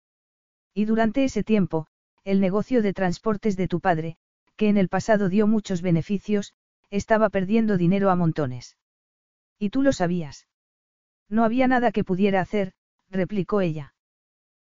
Y 0.73 0.83
durante 0.83 1.23
ese 1.23 1.45
tiempo, 1.45 1.87
el 2.25 2.41
negocio 2.41 2.81
de 2.81 2.91
transportes 2.91 3.55
de 3.55 3.69
tu 3.69 3.79
padre, 3.79 4.17
que 4.57 4.67
en 4.67 4.75
el 4.75 4.89
pasado 4.89 5.29
dio 5.29 5.47
muchos 5.47 5.81
beneficios, 5.81 6.53
estaba 6.89 7.29
perdiendo 7.29 7.77
dinero 7.77 8.09
a 8.09 8.17
montones. 8.17 8.75
Y 9.57 9.69
tú 9.69 9.81
lo 9.81 9.93
sabías. 9.93 10.45
No 11.29 11.43
había 11.43 11.67
nada 11.67 11.91
que 11.91 12.03
pudiera 12.03 12.41
hacer, 12.41 12.73
replicó 13.09 13.61
ella. 13.61 13.93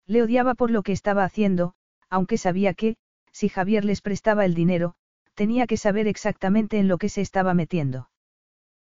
Le 0.07 0.23
odiaba 0.23 0.55
por 0.55 0.71
lo 0.71 0.83
que 0.83 0.93
estaba 0.93 1.25
haciendo, 1.25 1.75
aunque 2.09 2.39
sabía 2.39 2.75
que, 2.75 2.97
si 3.33 3.49
Javier 3.49 3.85
les 3.85 4.01
prestaba 4.01 4.45
el 4.45 4.55
dinero, 4.55 4.95
tenía 5.35 5.67
que 5.67 5.77
saber 5.77 6.07
exactamente 6.07 6.79
en 6.79 6.89
lo 6.89 6.99
que 6.99 7.09
se 7.09 7.21
estaba 7.21 7.53
metiendo. 7.55 8.11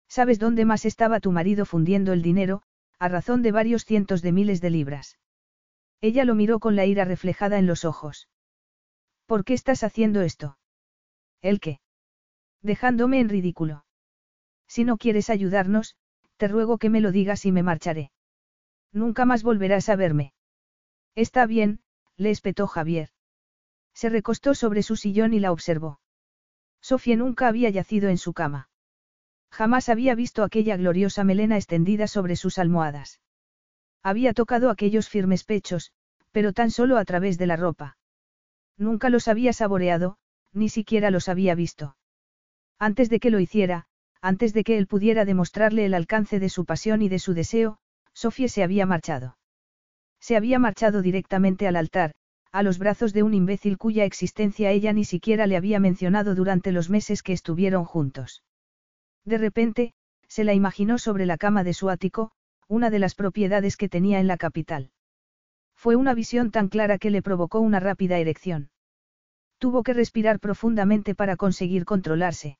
¿Sabes 0.08 0.38
dónde 0.38 0.66
más 0.66 0.84
estaba 0.84 1.20
tu 1.20 1.32
marido 1.32 1.64
fundiendo 1.64 2.12
el 2.12 2.22
dinero? 2.22 2.62
A 2.98 3.08
razón 3.08 3.42
de 3.42 3.52
varios 3.52 3.84
cientos 3.84 4.20
de 4.20 4.32
miles 4.32 4.60
de 4.60 4.70
libras. 4.70 5.18
Ella 6.00 6.24
lo 6.24 6.34
miró 6.34 6.60
con 6.60 6.76
la 6.76 6.84
ira 6.84 7.04
reflejada 7.04 7.58
en 7.58 7.66
los 7.66 7.84
ojos. 7.84 8.28
¿Por 9.26 9.44
qué 9.44 9.54
estás 9.54 9.82
haciendo 9.82 10.20
esto? 10.20 10.58
¿El 11.40 11.60
qué? 11.60 11.80
Dejándome 12.60 13.20
en 13.20 13.28
ridículo. 13.28 13.84
Si 14.66 14.84
no 14.84 14.98
quieres 14.98 15.30
ayudarnos, 15.30 15.96
te 16.42 16.48
ruego 16.48 16.76
que 16.76 16.90
me 16.90 17.00
lo 17.00 17.12
digas 17.12 17.46
y 17.46 17.52
me 17.52 17.62
marcharé. 17.62 18.10
Nunca 18.92 19.24
más 19.24 19.44
volverás 19.44 19.88
a 19.88 19.94
verme. 19.94 20.32
Está 21.14 21.46
bien, 21.46 21.78
le 22.16 22.30
espetó 22.30 22.66
Javier. 22.66 23.10
Se 23.94 24.08
recostó 24.08 24.56
sobre 24.56 24.82
su 24.82 24.96
sillón 24.96 25.34
y 25.34 25.38
la 25.38 25.52
observó. 25.52 26.00
Sofía 26.80 27.14
nunca 27.14 27.46
había 27.46 27.70
yacido 27.70 28.08
en 28.08 28.18
su 28.18 28.32
cama. 28.32 28.68
Jamás 29.52 29.88
había 29.88 30.16
visto 30.16 30.42
aquella 30.42 30.76
gloriosa 30.76 31.22
melena 31.22 31.56
extendida 31.56 32.08
sobre 32.08 32.34
sus 32.34 32.58
almohadas. 32.58 33.20
Había 34.02 34.34
tocado 34.34 34.68
aquellos 34.68 35.08
firmes 35.08 35.44
pechos, 35.44 35.92
pero 36.32 36.52
tan 36.52 36.72
solo 36.72 36.98
a 36.98 37.04
través 37.04 37.38
de 37.38 37.46
la 37.46 37.54
ropa. 37.54 37.98
Nunca 38.76 39.10
los 39.10 39.28
había 39.28 39.52
saboreado, 39.52 40.16
ni 40.52 40.68
siquiera 40.68 41.12
los 41.12 41.28
había 41.28 41.54
visto. 41.54 41.96
Antes 42.80 43.10
de 43.10 43.20
que 43.20 43.30
lo 43.30 43.38
hiciera, 43.38 43.86
antes 44.22 44.54
de 44.54 44.62
que 44.62 44.78
él 44.78 44.86
pudiera 44.86 45.24
demostrarle 45.24 45.84
el 45.84 45.94
alcance 45.94 46.38
de 46.38 46.48
su 46.48 46.64
pasión 46.64 47.02
y 47.02 47.08
de 47.08 47.18
su 47.18 47.34
deseo, 47.34 47.78
Sofía 48.14 48.48
se 48.48 48.62
había 48.62 48.86
marchado. 48.86 49.36
Se 50.20 50.36
había 50.36 50.60
marchado 50.60 51.02
directamente 51.02 51.66
al 51.66 51.74
altar, 51.74 52.12
a 52.52 52.62
los 52.62 52.78
brazos 52.78 53.12
de 53.12 53.24
un 53.24 53.34
imbécil 53.34 53.78
cuya 53.78 54.04
existencia 54.04 54.70
ella 54.70 54.92
ni 54.92 55.04
siquiera 55.04 55.46
le 55.46 55.56
había 55.56 55.80
mencionado 55.80 56.34
durante 56.36 56.70
los 56.70 56.88
meses 56.88 57.22
que 57.22 57.32
estuvieron 57.32 57.84
juntos. 57.84 58.44
De 59.24 59.38
repente, 59.38 59.94
se 60.28 60.44
la 60.44 60.54
imaginó 60.54 60.98
sobre 60.98 61.26
la 61.26 61.36
cama 61.36 61.64
de 61.64 61.74
su 61.74 61.90
ático, 61.90 62.30
una 62.68 62.90
de 62.90 63.00
las 63.00 63.14
propiedades 63.14 63.76
que 63.76 63.88
tenía 63.88 64.20
en 64.20 64.28
la 64.28 64.36
capital. 64.36 64.90
Fue 65.74 65.96
una 65.96 66.14
visión 66.14 66.52
tan 66.52 66.68
clara 66.68 66.98
que 66.98 67.10
le 67.10 67.22
provocó 67.22 67.58
una 67.58 67.80
rápida 67.80 68.18
erección. 68.18 68.70
Tuvo 69.58 69.82
que 69.82 69.94
respirar 69.94 70.38
profundamente 70.38 71.14
para 71.14 71.36
conseguir 71.36 71.84
controlarse. 71.84 72.58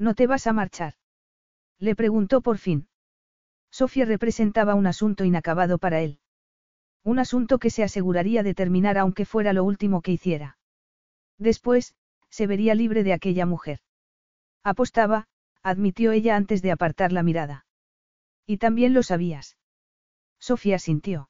¿No 0.00 0.14
te 0.14 0.26
vas 0.26 0.46
a 0.46 0.54
marchar? 0.54 0.94
Le 1.78 1.94
preguntó 1.94 2.40
por 2.40 2.56
fin. 2.56 2.88
Sofía 3.70 4.06
representaba 4.06 4.74
un 4.74 4.86
asunto 4.86 5.24
inacabado 5.26 5.76
para 5.76 6.00
él. 6.00 6.20
Un 7.04 7.18
asunto 7.18 7.58
que 7.58 7.68
se 7.68 7.82
aseguraría 7.82 8.42
de 8.42 8.54
terminar 8.54 8.96
aunque 8.96 9.26
fuera 9.26 9.52
lo 9.52 9.62
último 9.62 10.00
que 10.00 10.12
hiciera. 10.12 10.56
Después, 11.36 11.94
se 12.30 12.46
vería 12.46 12.74
libre 12.74 13.04
de 13.04 13.12
aquella 13.12 13.44
mujer. 13.44 13.80
Apostaba, 14.64 15.28
admitió 15.62 16.12
ella 16.12 16.34
antes 16.34 16.62
de 16.62 16.72
apartar 16.72 17.12
la 17.12 17.22
mirada. 17.22 17.66
Y 18.46 18.56
también 18.56 18.94
lo 18.94 19.02
sabías. 19.02 19.58
Sofía 20.38 20.78
sintió. 20.78 21.28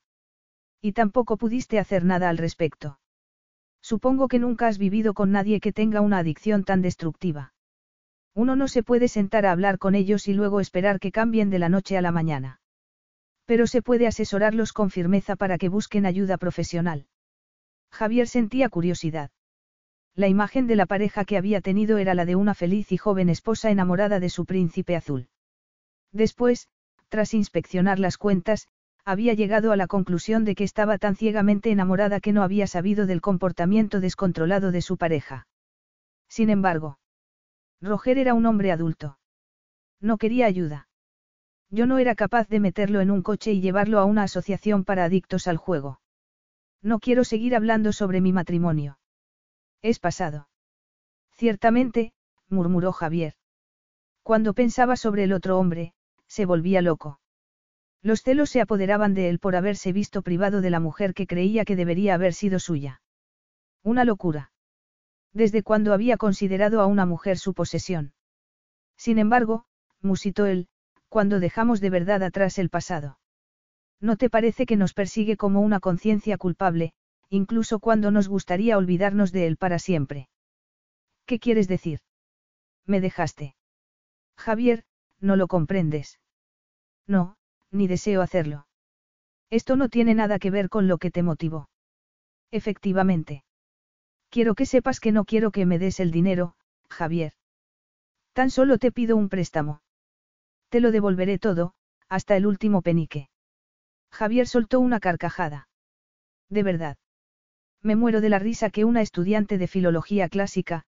Y 0.80 0.92
tampoco 0.92 1.38
pudiste 1.38 1.80
hacer 1.80 2.04
nada 2.04 2.28
al 2.28 2.38
respecto. 2.38 3.00
Supongo 3.82 4.28
que 4.28 4.38
nunca 4.38 4.68
has 4.68 4.78
vivido 4.78 5.12
con 5.12 5.32
nadie 5.32 5.58
que 5.58 5.72
tenga 5.72 6.00
una 6.02 6.18
adicción 6.18 6.62
tan 6.62 6.82
destructiva. 6.82 7.52
Uno 8.34 8.56
no 8.56 8.68
se 8.68 8.82
puede 8.82 9.08
sentar 9.08 9.46
a 9.46 9.52
hablar 9.52 9.78
con 9.78 9.94
ellos 9.94 10.28
y 10.28 10.34
luego 10.34 10.60
esperar 10.60 11.00
que 11.00 11.12
cambien 11.12 11.50
de 11.50 11.58
la 11.58 11.68
noche 11.68 11.96
a 11.96 12.02
la 12.02 12.12
mañana. 12.12 12.60
Pero 13.44 13.66
se 13.66 13.82
puede 13.82 14.06
asesorarlos 14.06 14.72
con 14.72 14.90
firmeza 14.90 15.36
para 15.36 15.58
que 15.58 15.68
busquen 15.68 16.06
ayuda 16.06 16.38
profesional. 16.38 17.06
Javier 17.90 18.28
sentía 18.28 18.68
curiosidad. 18.68 19.30
La 20.14 20.28
imagen 20.28 20.66
de 20.66 20.76
la 20.76 20.86
pareja 20.86 21.24
que 21.24 21.36
había 21.36 21.60
tenido 21.60 21.98
era 21.98 22.14
la 22.14 22.24
de 22.24 22.36
una 22.36 22.54
feliz 22.54 22.92
y 22.92 22.96
joven 22.96 23.28
esposa 23.28 23.70
enamorada 23.70 24.20
de 24.20 24.28
su 24.28 24.44
príncipe 24.44 24.94
azul. 24.94 25.28
Después, 26.12 26.68
tras 27.08 27.34
inspeccionar 27.34 27.98
las 27.98 28.18
cuentas, 28.18 28.68
había 29.04 29.34
llegado 29.34 29.72
a 29.72 29.76
la 29.76 29.86
conclusión 29.86 30.44
de 30.44 30.54
que 30.54 30.64
estaba 30.64 30.98
tan 30.98 31.16
ciegamente 31.16 31.70
enamorada 31.70 32.20
que 32.20 32.32
no 32.32 32.42
había 32.42 32.66
sabido 32.66 33.06
del 33.06 33.20
comportamiento 33.20 34.00
descontrolado 34.00 34.70
de 34.70 34.82
su 34.82 34.96
pareja. 34.96 35.46
Sin 36.28 36.50
embargo, 36.50 36.98
Roger 37.80 38.18
era 38.18 38.34
un 38.34 38.46
hombre 38.46 38.72
adulto. 38.72 39.18
No 40.00 40.18
quería 40.18 40.46
ayuda. 40.46 40.88
Yo 41.70 41.86
no 41.86 41.98
era 41.98 42.14
capaz 42.14 42.48
de 42.48 42.60
meterlo 42.60 43.00
en 43.00 43.10
un 43.10 43.22
coche 43.22 43.52
y 43.52 43.60
llevarlo 43.60 43.98
a 43.98 44.04
una 44.04 44.24
asociación 44.24 44.84
para 44.84 45.04
adictos 45.04 45.46
al 45.46 45.56
juego. 45.56 46.00
No 46.82 46.98
quiero 46.98 47.24
seguir 47.24 47.54
hablando 47.54 47.92
sobre 47.92 48.20
mi 48.20 48.32
matrimonio. 48.32 48.98
Es 49.82 49.98
pasado. 49.98 50.48
Ciertamente, 51.32 52.12
murmuró 52.48 52.92
Javier. 52.92 53.34
Cuando 54.22 54.52
pensaba 54.52 54.96
sobre 54.96 55.24
el 55.24 55.32
otro 55.32 55.58
hombre, 55.58 55.94
se 56.26 56.44
volvía 56.44 56.82
loco. 56.82 57.20
Los 58.02 58.22
celos 58.22 58.50
se 58.50 58.60
apoderaban 58.60 59.14
de 59.14 59.28
él 59.28 59.38
por 59.38 59.56
haberse 59.56 59.92
visto 59.92 60.22
privado 60.22 60.60
de 60.60 60.70
la 60.70 60.80
mujer 60.80 61.14
que 61.14 61.26
creía 61.26 61.64
que 61.64 61.76
debería 61.76 62.14
haber 62.14 62.34
sido 62.34 62.58
suya. 62.58 63.02
Una 63.82 64.04
locura. 64.04 64.49
Desde 65.32 65.62
cuando 65.62 65.92
había 65.92 66.16
considerado 66.16 66.80
a 66.80 66.86
una 66.86 67.06
mujer 67.06 67.38
su 67.38 67.54
posesión. 67.54 68.12
Sin 68.96 69.18
embargo, 69.18 69.64
musitó 70.00 70.46
él, 70.46 70.68
cuando 71.08 71.40
dejamos 71.40 71.80
de 71.80 71.90
verdad 71.90 72.22
atrás 72.22 72.58
el 72.58 72.70
pasado. 72.70 73.18
¿No 74.00 74.16
te 74.16 74.30
parece 74.30 74.66
que 74.66 74.76
nos 74.76 74.94
persigue 74.94 75.36
como 75.36 75.60
una 75.60 75.80
conciencia 75.80 76.38
culpable, 76.38 76.92
incluso 77.28 77.78
cuando 77.78 78.10
nos 78.10 78.28
gustaría 78.28 78.78
olvidarnos 78.78 79.30
de 79.32 79.46
él 79.46 79.56
para 79.56 79.78
siempre? 79.78 80.28
¿Qué 81.26 81.38
quieres 81.38 81.68
decir? 81.68 82.00
Me 82.86 83.00
dejaste. 83.00 83.54
Javier, 84.36 84.84
no 85.20 85.36
lo 85.36 85.48
comprendes. 85.48 86.18
No, 87.06 87.36
ni 87.70 87.86
deseo 87.86 88.22
hacerlo. 88.22 88.66
Esto 89.50 89.76
no 89.76 89.88
tiene 89.88 90.14
nada 90.14 90.38
que 90.38 90.50
ver 90.50 90.68
con 90.68 90.88
lo 90.88 90.98
que 90.98 91.10
te 91.10 91.22
motivó. 91.22 91.68
Efectivamente. 92.50 93.44
Quiero 94.30 94.54
que 94.54 94.64
sepas 94.64 95.00
que 95.00 95.10
no 95.12 95.24
quiero 95.24 95.50
que 95.50 95.66
me 95.66 95.78
des 95.78 95.98
el 95.98 96.12
dinero, 96.12 96.54
Javier. 96.88 97.32
Tan 98.32 98.50
solo 98.50 98.78
te 98.78 98.92
pido 98.92 99.16
un 99.16 99.28
préstamo. 99.28 99.82
Te 100.68 100.80
lo 100.80 100.92
devolveré 100.92 101.38
todo, 101.38 101.74
hasta 102.08 102.36
el 102.36 102.46
último 102.46 102.80
penique. 102.80 103.28
Javier 104.12 104.46
soltó 104.46 104.78
una 104.78 105.00
carcajada. 105.00 105.68
De 106.48 106.62
verdad. 106.62 106.96
Me 107.82 107.96
muero 107.96 108.20
de 108.20 108.28
la 108.28 108.38
risa 108.38 108.70
que 108.70 108.84
una 108.84 109.00
estudiante 109.00 109.58
de 109.58 109.66
filología 109.66 110.28
clásica, 110.28 110.84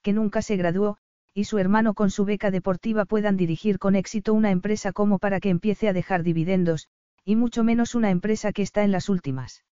que 0.00 0.14
nunca 0.14 0.40
se 0.40 0.56
graduó, 0.56 0.96
y 1.34 1.44
su 1.44 1.58
hermano 1.58 1.92
con 1.92 2.10
su 2.10 2.24
beca 2.24 2.50
deportiva 2.50 3.04
puedan 3.04 3.36
dirigir 3.36 3.78
con 3.78 3.94
éxito 3.94 4.32
una 4.32 4.50
empresa 4.50 4.92
como 4.92 5.18
para 5.18 5.38
que 5.38 5.50
empiece 5.50 5.88
a 5.88 5.92
dejar 5.92 6.22
dividendos, 6.22 6.88
y 7.24 7.36
mucho 7.36 7.62
menos 7.62 7.94
una 7.94 8.10
empresa 8.10 8.52
que 8.52 8.62
está 8.62 8.84
en 8.84 8.92
las 8.92 9.10
últimas. 9.10 9.64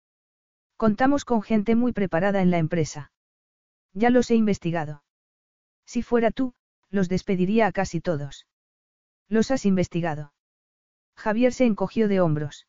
Contamos 0.84 1.24
con 1.24 1.42
gente 1.42 1.78
muy 1.78 1.94
preparada 1.94 2.42
en 2.42 2.52
la 2.52 2.58
empresa. 2.58 3.14
Ya 3.94 4.10
los 4.10 4.30
he 4.30 4.36
investigado. 4.36 5.02
Si 5.86 6.02
fuera 6.02 6.30
tú, 6.30 6.56
los 6.90 7.08
despediría 7.08 7.68
a 7.68 7.72
casi 7.72 8.02
todos. 8.02 8.48
¿Los 9.30 9.50
has 9.52 9.66
investigado? 9.66 10.34
Javier 11.16 11.54
se 11.54 11.64
encogió 11.64 12.10
de 12.10 12.20
hombros. 12.20 12.68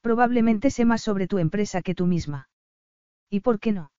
Probablemente 0.00 0.70
sé 0.72 0.84
más 0.84 1.02
sobre 1.02 1.28
tu 1.28 1.38
empresa 1.38 1.82
que 1.82 1.94
tú 1.94 2.06
misma. 2.06 2.48
¿Y 3.28 3.38
por 3.42 3.60
qué 3.60 3.70
no? 3.70 3.92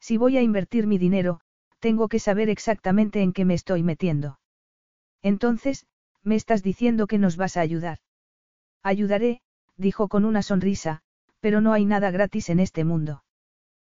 Si 0.00 0.16
voy 0.16 0.38
a 0.38 0.42
invertir 0.42 0.86
mi 0.86 0.96
dinero, 0.96 1.42
tengo 1.78 2.08
que 2.08 2.20
saber 2.20 2.48
exactamente 2.48 3.20
en 3.20 3.34
qué 3.34 3.44
me 3.44 3.52
estoy 3.52 3.82
metiendo. 3.82 4.40
Entonces, 5.20 5.84
me 6.22 6.36
estás 6.36 6.62
diciendo 6.62 7.06
que 7.06 7.18
nos 7.18 7.36
vas 7.36 7.58
a 7.58 7.60
ayudar. 7.60 7.98
Ayudaré, 8.82 9.42
dijo 9.76 10.08
con 10.08 10.24
una 10.24 10.40
sonrisa, 10.40 11.02
pero 11.46 11.60
no 11.60 11.72
hay 11.72 11.84
nada 11.84 12.10
gratis 12.10 12.50
en 12.50 12.58
este 12.58 12.82
mundo. 12.82 13.22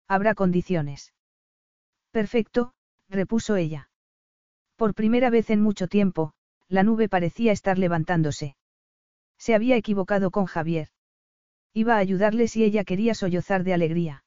Habrá 0.06 0.34
condiciones. 0.34 1.14
Perfecto, 2.10 2.74
repuso 3.08 3.56
ella. 3.56 3.88
Por 4.76 4.92
primera 4.92 5.30
vez 5.30 5.48
en 5.48 5.62
mucho 5.62 5.88
tiempo, 5.88 6.34
la 6.68 6.82
nube 6.82 7.08
parecía 7.08 7.52
estar 7.52 7.78
levantándose. 7.78 8.54
Se 9.38 9.54
había 9.54 9.76
equivocado 9.76 10.30
con 10.30 10.44
Javier. 10.44 10.88
Iba 11.72 11.94
a 11.94 12.00
ayudarle 12.00 12.48
si 12.48 12.64
ella 12.64 12.84
quería 12.84 13.14
sollozar 13.14 13.64
de 13.64 13.72
alegría. 13.72 14.24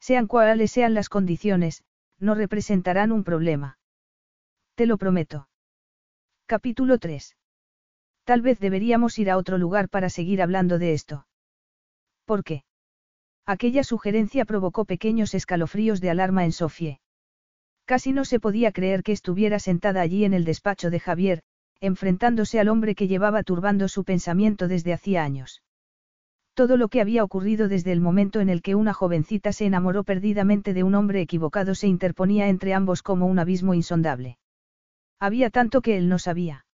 Sean 0.00 0.26
cuales 0.26 0.72
sean 0.72 0.94
las 0.94 1.08
condiciones, 1.08 1.84
no 2.18 2.34
representarán 2.34 3.12
un 3.12 3.22
problema. 3.22 3.78
Te 4.74 4.86
lo 4.86 4.98
prometo. 4.98 5.48
Capítulo 6.46 6.98
3. 6.98 7.36
Tal 8.24 8.42
vez 8.42 8.58
deberíamos 8.58 9.16
ir 9.20 9.30
a 9.30 9.36
otro 9.36 9.58
lugar 9.58 9.88
para 9.88 10.10
seguir 10.10 10.42
hablando 10.42 10.80
de 10.80 10.92
esto. 10.92 11.24
¿Por 12.24 12.44
qué? 12.44 12.64
Aquella 13.46 13.84
sugerencia 13.84 14.44
provocó 14.44 14.84
pequeños 14.84 15.34
escalofríos 15.34 16.00
de 16.00 16.10
alarma 16.10 16.44
en 16.44 16.52
Sofie. 16.52 17.00
Casi 17.84 18.12
no 18.12 18.24
se 18.24 18.38
podía 18.38 18.72
creer 18.72 19.02
que 19.02 19.12
estuviera 19.12 19.58
sentada 19.58 20.00
allí 20.00 20.24
en 20.24 20.32
el 20.32 20.44
despacho 20.44 20.90
de 20.90 21.00
Javier, 21.00 21.42
enfrentándose 21.80 22.60
al 22.60 22.68
hombre 22.68 22.94
que 22.94 23.08
llevaba 23.08 23.42
turbando 23.42 23.88
su 23.88 24.04
pensamiento 24.04 24.68
desde 24.68 24.92
hacía 24.92 25.24
años. 25.24 25.62
Todo 26.54 26.76
lo 26.76 26.88
que 26.88 27.00
había 27.00 27.24
ocurrido 27.24 27.66
desde 27.66 27.92
el 27.92 28.00
momento 28.00 28.40
en 28.40 28.50
el 28.50 28.62
que 28.62 28.74
una 28.74 28.92
jovencita 28.92 29.52
se 29.52 29.66
enamoró 29.66 30.04
perdidamente 30.04 30.74
de 30.74 30.84
un 30.84 30.94
hombre 30.94 31.20
equivocado 31.20 31.74
se 31.74 31.88
interponía 31.88 32.48
entre 32.48 32.74
ambos 32.74 33.02
como 33.02 33.26
un 33.26 33.38
abismo 33.38 33.74
insondable. 33.74 34.38
Había 35.18 35.50
tanto 35.50 35.80
que 35.80 35.96
él 35.96 36.08
no 36.08 36.18
sabía. 36.18 36.66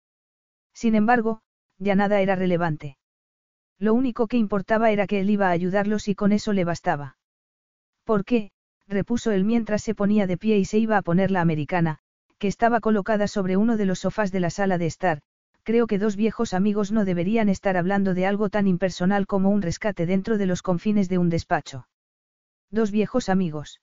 Sin 0.75 0.95
embargo, 0.95 1.41
ya 1.79 1.95
nada 1.95 2.21
era 2.21 2.35
relevante. 2.35 2.99
Lo 3.79 3.95
único 3.95 4.27
que 4.27 4.37
importaba 4.37 4.91
era 4.91 5.07
que 5.07 5.21
él 5.21 5.31
iba 5.31 5.49
a 5.49 5.53
ayudarlos 5.53 6.09
y 6.09 6.15
con 6.15 6.33
eso 6.33 6.53
le 6.53 6.65
bastaba. 6.65 7.17
¿Por 8.05 8.25
qué? 8.25 8.51
repuso 8.89 9.31
él 9.31 9.45
mientras 9.45 9.83
se 9.83 9.95
ponía 9.95 10.27
de 10.27 10.37
pie 10.37 10.59
y 10.59 10.65
se 10.65 10.79
iba 10.79 10.97
a 10.97 11.03
poner 11.03 11.31
la 11.31 11.43
americana, 11.43 11.99
que 12.39 12.49
estaba 12.49 12.81
colocada 12.81 13.29
sobre 13.29 13.57
uno 13.57 13.77
de 13.77 13.85
los 13.85 14.01
sofás 14.01 14.33
de 14.33 14.41
la 14.41 14.51
sala 14.51 14.79
de 14.79 14.87
estar. 14.87 15.21
Creo 15.63 15.87
que 15.87 15.99
dos 15.99 16.17
viejos 16.17 16.55
amigos 16.55 16.91
no 16.91 17.05
deberían 17.05 17.49
estar 17.51 17.77
hablando 17.77 18.15
de 18.15 18.25
algo 18.27 18.49
tan 18.49 18.67
impersonal 18.67 19.27
como 19.27 19.51
un 19.51 19.61
rescate 19.61 20.07
dentro 20.07 20.39
de 20.39 20.47
los 20.47 20.63
confines 20.63 21.09
de 21.09 21.19
un 21.19 21.29
despacho. 21.29 21.87
Dos 22.71 22.91
viejos 22.91 23.29
amigos. 23.29 23.81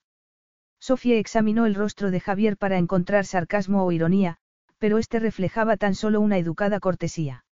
Sofía 0.80 1.18
examinó 1.18 1.66
el 1.66 1.76
rostro 1.76 2.12
de 2.12 2.20
Javier 2.20 2.58
para 2.58 2.78
encontrar 2.78 3.26
sarcasmo 3.26 3.86
o 3.86 3.92
ironía, 3.92 4.38
pero 4.80 4.98
este 4.98 5.20
reflejaba 5.20 5.78
tan 5.78 5.96
solo 5.96 6.22
una 6.22 6.38
educada 6.38 6.80
cortesía. 6.80 7.46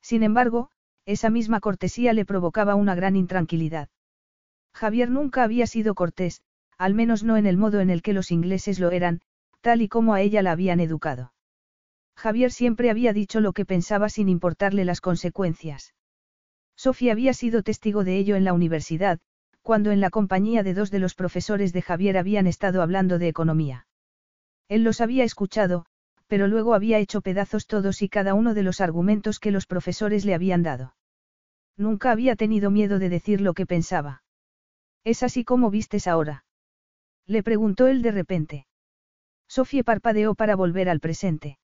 Sin 0.00 0.22
embargo, 0.22 0.70
esa 1.06 1.30
misma 1.30 1.60
cortesía 1.60 2.12
le 2.12 2.24
provocaba 2.24 2.74
una 2.74 2.94
gran 2.94 3.16
intranquilidad. 3.16 3.88
Javier 4.74 5.10
nunca 5.10 5.42
había 5.42 5.66
sido 5.66 5.94
cortés, 5.94 6.42
al 6.78 6.94
menos 6.94 7.24
no 7.24 7.36
en 7.36 7.46
el 7.46 7.56
modo 7.56 7.80
en 7.80 7.90
el 7.90 8.02
que 8.02 8.12
los 8.12 8.30
ingleses 8.30 8.78
lo 8.80 8.90
eran, 8.90 9.20
tal 9.60 9.82
y 9.82 9.88
como 9.88 10.14
a 10.14 10.20
ella 10.20 10.42
la 10.42 10.52
habían 10.52 10.80
educado. 10.80 11.32
Javier 12.16 12.52
siempre 12.52 12.90
había 12.90 13.12
dicho 13.12 13.40
lo 13.40 13.52
que 13.52 13.64
pensaba 13.64 14.08
sin 14.08 14.28
importarle 14.28 14.84
las 14.84 15.00
consecuencias. 15.00 15.94
Sofía 16.76 17.12
había 17.12 17.34
sido 17.34 17.62
testigo 17.62 18.04
de 18.04 18.16
ello 18.16 18.36
en 18.36 18.44
la 18.44 18.52
universidad, 18.52 19.20
cuando 19.62 19.90
en 19.90 20.00
la 20.00 20.10
compañía 20.10 20.62
de 20.62 20.74
dos 20.74 20.90
de 20.90 20.98
los 20.98 21.14
profesores 21.14 21.72
de 21.72 21.82
Javier 21.82 22.16
habían 22.16 22.46
estado 22.46 22.82
hablando 22.82 23.18
de 23.18 23.28
economía. 23.28 23.86
Él 24.68 24.84
los 24.84 25.00
había 25.00 25.24
escuchado, 25.24 25.86
pero 26.30 26.46
luego 26.46 26.74
había 26.74 27.00
hecho 27.00 27.22
pedazos 27.22 27.66
todos 27.66 28.02
y 28.02 28.08
cada 28.08 28.34
uno 28.34 28.54
de 28.54 28.62
los 28.62 28.80
argumentos 28.80 29.40
que 29.40 29.50
los 29.50 29.66
profesores 29.66 30.24
le 30.24 30.32
habían 30.32 30.62
dado. 30.62 30.94
Nunca 31.76 32.12
había 32.12 32.36
tenido 32.36 32.70
miedo 32.70 33.00
de 33.00 33.08
decir 33.08 33.40
lo 33.40 33.52
que 33.52 33.66
pensaba. 33.66 34.22
Es 35.02 35.24
así 35.24 35.42
como 35.42 35.72
vistes 35.72 36.06
ahora. 36.06 36.44
Le 37.26 37.42
preguntó 37.42 37.88
él 37.88 38.00
de 38.00 38.12
repente. 38.12 38.66
Sofía 39.48 39.82
parpadeó 39.82 40.36
para 40.36 40.54
volver 40.54 40.88
al 40.88 41.00
presente. 41.00 41.58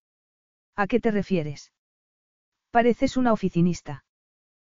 ¿A 0.74 0.88
qué 0.88 0.98
te 0.98 1.12
refieres? 1.12 1.70
Pareces 2.72 3.16
una 3.16 3.32
oficinista. 3.32 4.04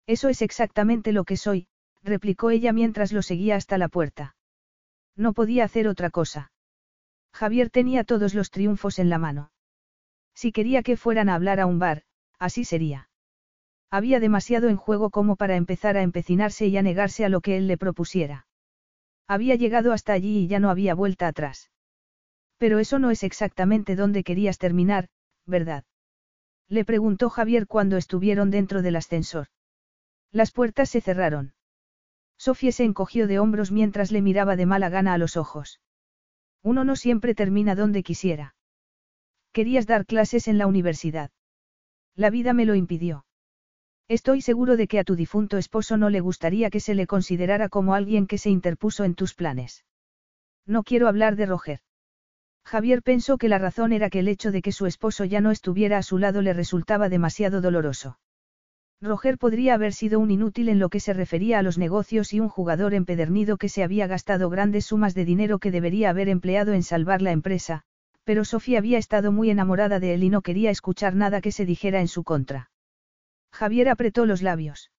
Eso 0.06 0.28
es 0.28 0.42
exactamente 0.42 1.14
lo 1.14 1.24
que 1.24 1.38
soy, 1.38 1.70
replicó 2.04 2.50
ella 2.50 2.74
mientras 2.74 3.14
lo 3.14 3.22
seguía 3.22 3.56
hasta 3.56 3.78
la 3.78 3.88
puerta. 3.88 4.36
No 5.16 5.32
podía 5.32 5.64
hacer 5.64 5.88
otra 5.88 6.10
cosa. 6.10 6.52
Javier 7.32 7.70
tenía 7.70 8.04
todos 8.04 8.34
los 8.34 8.52
triunfos 8.52 9.00
en 9.00 9.10
la 9.10 9.18
mano. 9.18 9.50
Si 10.38 10.52
quería 10.52 10.84
que 10.84 10.98
fueran 10.98 11.30
a 11.30 11.34
hablar 11.34 11.60
a 11.60 11.66
un 11.66 11.80
bar, 11.80 12.04
así 12.38 12.64
sería. 12.64 13.10
Había 13.90 14.20
demasiado 14.20 14.70
en 14.70 14.78
juego 14.78 15.10
como 15.10 15.36
para 15.36 15.56
empezar 15.56 15.98
a 15.98 16.04
empecinarse 16.04 16.68
y 16.68 16.78
a 16.78 16.84
negarse 16.84 17.26
a 17.26 17.30
lo 17.30 17.42
que 17.42 17.58
él 17.58 17.66
le 17.66 17.76
propusiera. 17.76 18.46
Había 19.28 19.56
llegado 19.56 19.94
hasta 19.94 20.14
allí 20.14 20.44
y 20.44 20.48
ya 20.48 20.60
no 20.60 20.70
había 20.70 20.94
vuelta 20.94 21.28
atrás. 21.28 21.72
Pero 22.60 22.78
eso 22.78 23.00
no 23.00 23.10
es 23.10 23.24
exactamente 23.24 23.96
donde 23.96 24.24
querías 24.24 24.60
terminar, 24.60 25.10
¿verdad? 25.48 25.86
Le 26.68 26.86
preguntó 26.86 27.32
Javier 27.32 27.66
cuando 27.66 27.98
estuvieron 27.98 28.52
dentro 28.52 28.84
del 28.84 28.98
ascensor. 28.98 29.48
Las 30.32 30.52
puertas 30.52 30.90
se 30.92 31.02
cerraron. 31.02 31.56
Sofía 32.38 32.72
se 32.72 32.84
encogió 32.84 33.26
de 33.26 33.40
hombros 33.40 33.72
mientras 33.72 34.12
le 34.12 34.22
miraba 34.22 34.56
de 34.56 34.68
mala 34.68 34.90
gana 34.90 35.16
a 35.16 35.18
los 35.18 35.36
ojos. 35.36 35.82
Uno 36.62 36.84
no 36.84 36.96
siempre 36.96 37.34
termina 37.34 37.74
donde 37.74 38.04
quisiera. 38.04 38.54
Querías 39.58 39.88
dar 39.88 40.06
clases 40.06 40.48
en 40.48 40.60
la 40.60 40.68
universidad. 40.68 41.32
La 42.16 42.30
vida 42.30 42.54
me 42.54 42.64
lo 42.64 42.76
impidió. 42.76 43.26
Estoy 44.08 44.42
seguro 44.42 44.78
de 44.78 44.88
que 44.88 45.00
a 45.00 45.04
tu 45.04 45.16
difunto 45.16 45.58
esposo 45.58 45.98
no 45.98 46.12
le 46.12 46.20
gustaría 46.20 46.70
que 46.70 46.80
se 46.80 46.94
le 46.94 47.08
considerara 47.08 47.68
como 47.68 47.96
alguien 47.96 48.28
que 48.28 48.38
se 48.38 48.52
interpuso 48.52 49.04
en 49.04 49.16
tus 49.16 49.34
planes. 49.34 49.84
No 50.68 50.84
quiero 50.84 51.08
hablar 51.08 51.36
de 51.36 51.48
Roger. 51.48 51.80
Javier 52.66 53.02
pensó 53.02 53.40
que 53.40 53.50
la 53.50 53.58
razón 53.58 53.94
era 53.94 54.12
que 54.12 54.20
el 54.20 54.28
hecho 54.28 54.52
de 54.52 54.62
que 54.62 54.72
su 54.72 54.86
esposo 54.86 55.26
ya 55.26 55.42
no 55.42 55.50
estuviera 55.50 55.98
a 55.98 56.04
su 56.04 56.20
lado 56.20 56.44
le 56.44 56.54
resultaba 56.54 57.10
demasiado 57.10 57.60
doloroso. 57.60 58.20
Roger 59.02 59.40
podría 59.40 59.74
haber 59.74 59.94
sido 59.94 60.20
un 60.20 60.30
inútil 60.30 60.70
en 60.70 60.78
lo 60.78 60.90
que 60.90 61.00
se 61.00 61.14
refería 61.14 61.58
a 61.58 61.64
los 61.64 61.80
negocios 61.80 62.32
y 62.32 62.40
un 62.40 62.50
jugador 62.50 62.94
empedernido 62.94 63.58
que 63.58 63.70
se 63.70 63.82
había 63.82 64.06
gastado 64.06 64.52
grandes 64.52 64.86
sumas 64.86 65.16
de 65.16 65.26
dinero 65.26 65.58
que 65.58 65.72
debería 65.72 66.12
haber 66.12 66.30
empleado 66.30 66.74
en 66.74 66.84
salvar 66.84 67.24
la 67.24 67.32
empresa, 67.32 67.86
pero 68.28 68.44
Sofía 68.44 68.80
había 68.80 68.98
estado 68.98 69.32
muy 69.32 69.50
enamorada 69.50 70.02
de 70.02 70.14
él 70.14 70.22
y 70.22 70.30
no 70.30 70.42
quería 70.42 70.70
escuchar 70.70 71.16
nada 71.16 71.40
que 71.40 71.54
se 71.54 71.66
dijera 71.66 72.02
en 72.02 72.10
su 72.10 72.26
contra. 72.26 72.70
Javier 73.54 73.88
apretó 73.88 74.26
los 74.26 74.42
labios. 74.42 74.92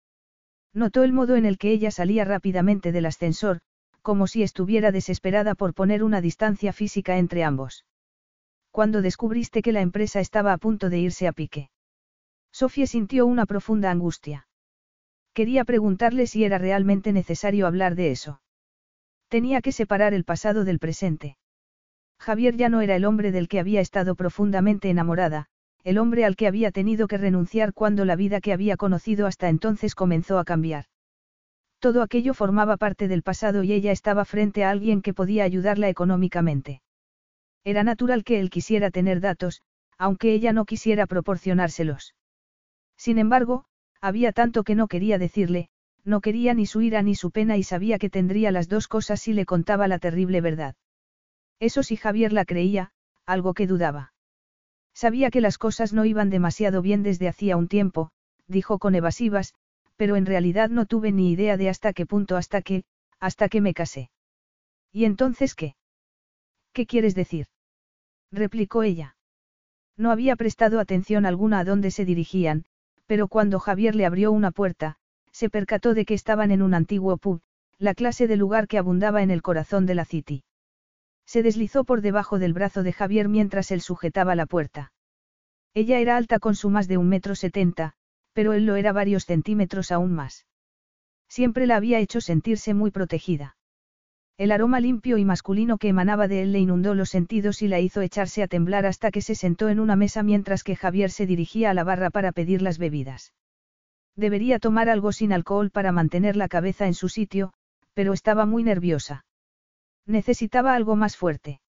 Notó 0.73 1.03
el 1.03 1.13
modo 1.13 1.37
en 1.37 1.45
el 1.45 1.59
que 1.59 1.71
ella 1.71 1.91
salía 1.91 2.25
rápidamente 2.25 2.91
del 2.91 3.05
ascensor, 3.05 3.61
como 4.01 4.29
si 4.29 4.43
estuviera 4.43 4.93
desesperada 4.93 5.55
por 5.55 5.75
poner 5.75 6.05
una 6.05 6.23
distancia 6.23 6.73
física 6.73 7.19
entre 7.19 7.45
ambos. 7.45 7.85
Cuando 8.71 9.03
descubriste 9.03 9.61
que 9.61 9.73
la 9.73 9.83
empresa 9.83 10.21
estaba 10.21 10.55
a 10.55 10.59
punto 10.59 10.89
de 10.89 10.99
irse 10.99 11.29
a 11.29 11.33
pique. 11.33 11.69
Sofía 12.51 12.87
sintió 12.87 13.27
una 13.27 13.45
profunda 13.45 13.91
angustia. 13.91 14.49
Quería 15.35 15.67
preguntarle 15.67 16.27
si 16.27 16.45
era 16.45 16.57
realmente 16.57 17.13
necesario 17.13 17.67
hablar 17.67 17.95
de 17.95 18.11
eso. 18.11 18.41
Tenía 19.29 19.61
que 19.61 19.73
separar 19.73 20.15
el 20.15 20.25
pasado 20.25 20.65
del 20.65 20.79
presente. 20.79 21.37
Javier 22.19 22.57
ya 22.57 22.69
no 22.69 22.81
era 22.81 22.97
el 22.97 23.05
hombre 23.05 23.33
del 23.33 23.49
que 23.49 23.61
había 23.61 23.81
estado 23.81 24.15
profundamente 24.15 24.91
enamorada, 24.91 25.47
el 25.85 25.99
hombre 25.99 26.25
al 26.25 26.37
que 26.37 26.47
había 26.47 26.71
tenido 26.71 27.09
que 27.09 27.17
renunciar 27.17 27.73
cuando 27.73 28.05
la 28.05 28.17
vida 28.17 28.41
que 28.41 28.53
había 28.53 28.77
conocido 28.77 29.27
hasta 29.27 29.49
entonces 29.49 29.95
comenzó 29.95 30.39
a 30.39 30.45
cambiar. 30.45 30.87
Todo 31.79 32.03
aquello 32.03 32.35
formaba 32.35 32.77
parte 32.77 33.07
del 33.07 33.23
pasado 33.23 33.63
y 33.63 33.73
ella 33.73 33.93
estaba 33.93 34.25
frente 34.25 34.65
a 34.65 34.71
alguien 34.71 35.01
que 35.01 35.15
podía 35.15 35.45
ayudarla 35.45 35.89
económicamente. 35.89 36.83
Era 37.65 37.85
natural 37.85 38.25
que 38.25 38.41
él 38.41 38.51
quisiera 38.51 38.91
tener 38.91 39.21
datos, 39.21 39.63
aunque 39.97 40.33
ella 40.33 40.53
no 40.53 40.65
quisiera 40.65 41.07
proporcionárselos. 41.07 42.15
Sin 42.97 43.19
embargo, 43.19 43.65
había 44.01 44.33
tanto 44.33 44.65
que 44.65 44.75
no 44.75 44.89
quería 44.89 45.19
decirle, 45.19 45.69
no 46.05 46.21
quería 46.21 46.55
ni 46.55 46.67
su 46.67 46.81
ira 46.81 47.03
ni 47.03 47.15
su 47.15 47.31
pena 47.31 47.57
y 47.57 47.63
sabía 47.63 47.99
que 47.99 48.11
tendría 48.11 48.51
las 48.51 48.69
dos 48.69 48.89
cosas 48.89 49.21
si 49.21 49.33
le 49.33 49.45
contaba 49.45 49.87
la 49.87 49.99
terrible 49.99 50.41
verdad. 50.41 50.75
Eso 51.61 51.83
sí 51.83 51.97
Javier 51.97 52.33
la 52.33 52.45
creía, 52.45 52.93
algo 53.27 53.55
que 53.55 53.67
dudaba. 53.67 54.13
Sabía 54.95 55.31
que 55.31 55.41
las 55.41 55.59
cosas 55.59 55.93
no 55.93 56.05
iban 56.05 56.31
demasiado 56.31 56.83
bien 56.83 57.03
desde 57.03 57.29
hacía 57.29 57.57
un 57.57 57.69
tiempo, 57.69 58.11
dijo 58.47 58.79
con 58.79 58.95
evasivas, 58.95 59.55
pero 59.97 60.17
en 60.17 60.27
realidad 60.27 60.71
no 60.71 60.87
tuve 60.87 61.13
ni 61.13 61.31
idea 61.31 61.57
de 61.57 61.69
hasta 61.69 61.93
qué 61.93 62.07
punto 62.07 62.37
hasta 62.37 62.63
que, 62.63 62.85
hasta 63.21 63.49
que 63.49 63.61
me 63.61 63.75
casé. 63.75 64.11
¿Y 64.93 65.05
entonces 65.05 65.55
qué? 65.55 65.77
¿Qué 66.73 66.87
quieres 66.87 67.15
decir? 67.15 67.47
replicó 68.31 68.83
ella. 68.83 69.17
No 69.97 70.11
había 70.11 70.37
prestado 70.37 70.81
atención 70.81 71.27
alguna 71.27 71.61
a 71.61 71.65
dónde 71.65 71.91
se 71.91 72.05
dirigían, 72.05 72.65
pero 73.07 73.27
cuando 73.27 73.59
Javier 73.59 73.95
le 73.95 74.07
abrió 74.07 74.31
una 74.31 74.53
puerta, 74.53 74.97
se 75.33 75.51
percató 75.51 75.95
de 75.95 76.05
que 76.05 76.15
estaban 76.15 76.51
en 76.51 76.63
un 76.63 76.75
antiguo 76.75 77.17
pub, 77.17 77.41
la 77.79 77.95
clase 77.95 78.27
de 78.27 78.37
lugar 78.37 78.69
que 78.69 78.79
abundaba 78.79 79.23
en 79.23 79.31
el 79.31 79.43
corazón 79.43 79.87
de 79.87 79.95
la 79.95 80.05
City. 80.05 80.45
Se 81.29 81.43
deslizó 81.43 81.85
por 81.85 82.01
debajo 82.01 82.39
del 82.39 82.55
brazo 82.55 82.83
de 82.83 82.95
Javier 82.95 83.29
mientras 83.29 83.71
él 83.71 83.83
sujetaba 83.83 84.35
la 84.35 84.47
puerta. 84.47 84.93
Ella 85.75 85.99
era 85.99 86.17
alta 86.17 86.39
con 86.39 86.55
su 86.55 86.71
más 86.71 86.89
de 86.89 86.97
un 86.97 87.07
metro 87.11 87.35
setenta, 87.35 87.93
pero 88.33 88.55
él 88.55 88.65
lo 88.65 88.77
era 88.77 88.93
varios 88.93 89.27
centímetros 89.27 89.93
aún 89.93 90.15
más. 90.15 90.47
Siempre 91.29 91.67
la 91.67 91.77
había 91.77 91.99
hecho 91.99 92.23
sentirse 92.23 92.73
muy 92.73 92.91
protegida. 92.91 93.59
El 94.39 94.53
aroma 94.53 94.81
limpio 94.81 95.19
y 95.19 95.27
masculino 95.27 95.77
que 95.77 95.89
emanaba 95.89 96.29
de 96.29 96.41
él 96.41 96.53
le 96.53 96.61
inundó 96.61 96.95
los 96.95 97.11
sentidos 97.11 97.61
y 97.61 97.69
la 97.69 97.79
hizo 97.79 98.01
echarse 98.01 98.43
a 98.43 98.49
temblar 98.49 98.87
hasta 98.87 99.11
que 99.11 99.21
se 99.21 99.35
sentó 99.35 99.69
en 99.69 99.81
una 99.81 99.97
mesa 99.97 100.23
mientras 100.23 100.65
que 100.65 100.77
Javier 100.77 101.11
se 101.11 101.27
dirigía 101.27 101.69
a 101.69 101.75
la 101.75 101.85
barra 101.85 102.09
para 102.09 102.33
pedir 102.33 102.63
las 102.63 102.79
bebidas. 102.79 103.35
Debería 104.17 104.61
tomar 104.61 104.89
algo 104.89 105.13
sin 105.13 105.35
alcohol 105.35 105.69
para 105.71 105.93
mantener 105.93 106.37
la 106.37 106.49
cabeza 106.49 106.87
en 106.87 106.95
su 106.95 107.11
sitio, 107.11 107.53
pero 107.93 108.15
estaba 108.15 108.47
muy 108.47 108.63
nerviosa. 108.63 109.27
Necesitaba 110.09 110.75
algo 110.75 110.97
más 110.97 111.19
fuerte. 111.19 111.61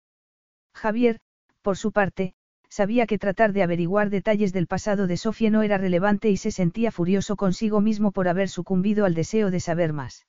Javier, 0.74 1.20
por 1.62 1.76
su 1.78 1.92
parte, 1.92 2.34
sabía 2.70 3.06
que 3.06 3.20
tratar 3.20 3.52
de 3.52 3.64
averiguar 3.64 4.10
detalles 4.10 4.54
del 4.54 4.66
pasado 4.66 5.08
de 5.08 5.18
Sofía 5.18 5.50
no 5.50 5.62
era 5.62 5.78
relevante 5.78 6.30
y 6.30 6.38
se 6.38 6.50
sentía 6.50 6.92
furioso 6.92 7.36
consigo 7.36 7.82
mismo 7.82 8.14
por 8.14 8.30
haber 8.30 8.48
sucumbido 8.48 9.04
al 9.04 9.14
deseo 9.14 9.52
de 9.52 9.60
saber 9.60 9.92
más. 9.92 10.26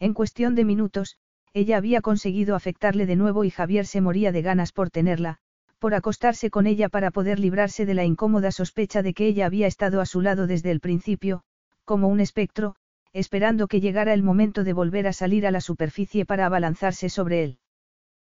En 0.00 0.12
cuestión 0.12 0.56
de 0.56 0.64
minutos, 0.64 1.18
ella 1.52 1.76
había 1.76 2.00
conseguido 2.00 2.56
afectarle 2.56 3.06
de 3.06 3.14
nuevo 3.14 3.44
y 3.44 3.50
Javier 3.50 3.86
se 3.86 4.00
moría 4.00 4.32
de 4.32 4.42
ganas 4.42 4.72
por 4.72 4.90
tenerla, 4.90 5.38
por 5.78 5.94
acostarse 5.94 6.50
con 6.50 6.66
ella 6.66 6.88
para 6.88 7.12
poder 7.12 7.38
librarse 7.38 7.86
de 7.86 7.94
la 7.94 8.04
incómoda 8.04 8.50
sospecha 8.50 9.02
de 9.02 9.14
que 9.14 9.28
ella 9.28 9.46
había 9.46 9.68
estado 9.68 10.00
a 10.00 10.06
su 10.06 10.20
lado 10.20 10.48
desde 10.48 10.72
el 10.72 10.80
principio, 10.80 11.42
como 11.84 12.08
un 12.08 12.18
espectro, 12.18 12.74
esperando 13.12 13.68
que 13.68 13.80
llegara 13.80 14.14
el 14.14 14.22
momento 14.22 14.64
de 14.64 14.72
volver 14.72 15.06
a 15.06 15.12
salir 15.12 15.46
a 15.46 15.50
la 15.50 15.60
superficie 15.60 16.24
para 16.24 16.46
abalanzarse 16.46 17.08
sobre 17.08 17.44
él. 17.44 17.58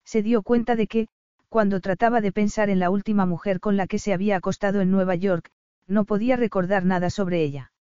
Se 0.05 0.23
dio 0.23 0.41
cuenta 0.43 0.75
de 0.75 0.87
que, 0.87 1.07
cuando 1.49 1.81
trataba 1.81 2.21
de 2.21 2.31
pensar 2.31 2.69
en 2.69 2.79
la 2.79 2.89
última 2.89 3.25
mujer 3.25 3.59
con 3.59 3.75
la 3.75 3.87
que 3.87 3.99
se 3.99 4.13
había 4.13 4.37
acostado 4.37 4.81
en 4.81 4.91
Nueva 4.91 5.15
York, 5.15 5.49
no 5.87 6.05
podía 6.05 6.37
recordar 6.37 6.85
nada 6.85 7.09
sobre 7.09 7.43
ella. 7.43 7.71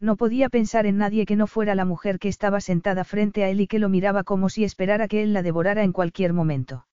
No 0.00 0.16
podía 0.16 0.48
pensar 0.48 0.86
en 0.86 0.98
nadie 0.98 1.26
que 1.26 1.36
no 1.36 1.46
fuera 1.46 1.74
la 1.74 1.84
mujer 1.84 2.18
que 2.18 2.28
estaba 2.28 2.60
sentada 2.60 3.04
frente 3.04 3.44
a 3.44 3.50
él 3.50 3.60
y 3.60 3.66
que 3.66 3.78
lo 3.78 3.88
miraba 3.88 4.24
como 4.24 4.48
si 4.48 4.64
esperara 4.64 5.08
que 5.08 5.22
él 5.22 5.32
la 5.32 5.42
devorara 5.42 5.82
en 5.82 5.92
cualquier 5.92 6.32
momento. 6.32 6.86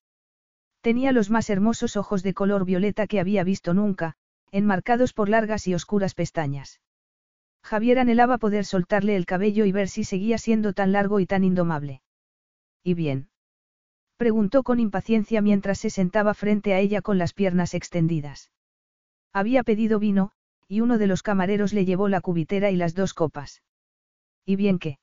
Tenía 0.80 1.10
los 1.10 1.30
más 1.30 1.50
hermosos 1.50 1.96
ojos 1.96 2.22
de 2.22 2.34
color 2.34 2.64
violeta 2.64 3.06
que 3.06 3.18
había 3.18 3.42
visto 3.42 3.74
nunca, 3.74 4.14
enmarcados 4.52 5.12
por 5.12 5.28
largas 5.28 5.66
y 5.66 5.74
oscuras 5.74 6.14
pestañas. 6.14 6.80
Javier 7.66 7.98
anhelaba 7.98 8.38
poder 8.38 8.64
soltarle 8.64 9.16
el 9.16 9.26
cabello 9.26 9.64
y 9.64 9.72
ver 9.72 9.88
si 9.88 10.04
seguía 10.04 10.38
siendo 10.38 10.72
tan 10.72 10.92
largo 10.92 11.18
y 11.18 11.26
tan 11.26 11.42
indomable. 11.42 12.00
¿Y 12.84 12.94
bien? 12.94 13.28
Preguntó 14.16 14.62
con 14.62 14.78
impaciencia 14.78 15.42
mientras 15.42 15.78
se 15.78 15.90
sentaba 15.90 16.32
frente 16.34 16.74
a 16.74 16.78
ella 16.78 17.02
con 17.02 17.18
las 17.18 17.32
piernas 17.32 17.74
extendidas. 17.74 18.52
Había 19.32 19.64
pedido 19.64 19.98
vino, 19.98 20.30
y 20.68 20.80
uno 20.80 20.96
de 20.96 21.08
los 21.08 21.24
camareros 21.24 21.72
le 21.72 21.84
llevó 21.84 22.08
la 22.08 22.20
cubitera 22.20 22.70
y 22.70 22.76
las 22.76 22.94
dos 22.94 23.14
copas. 23.14 23.64
¿Y 24.44 24.54
bien 24.54 24.78
qué? 24.78 25.00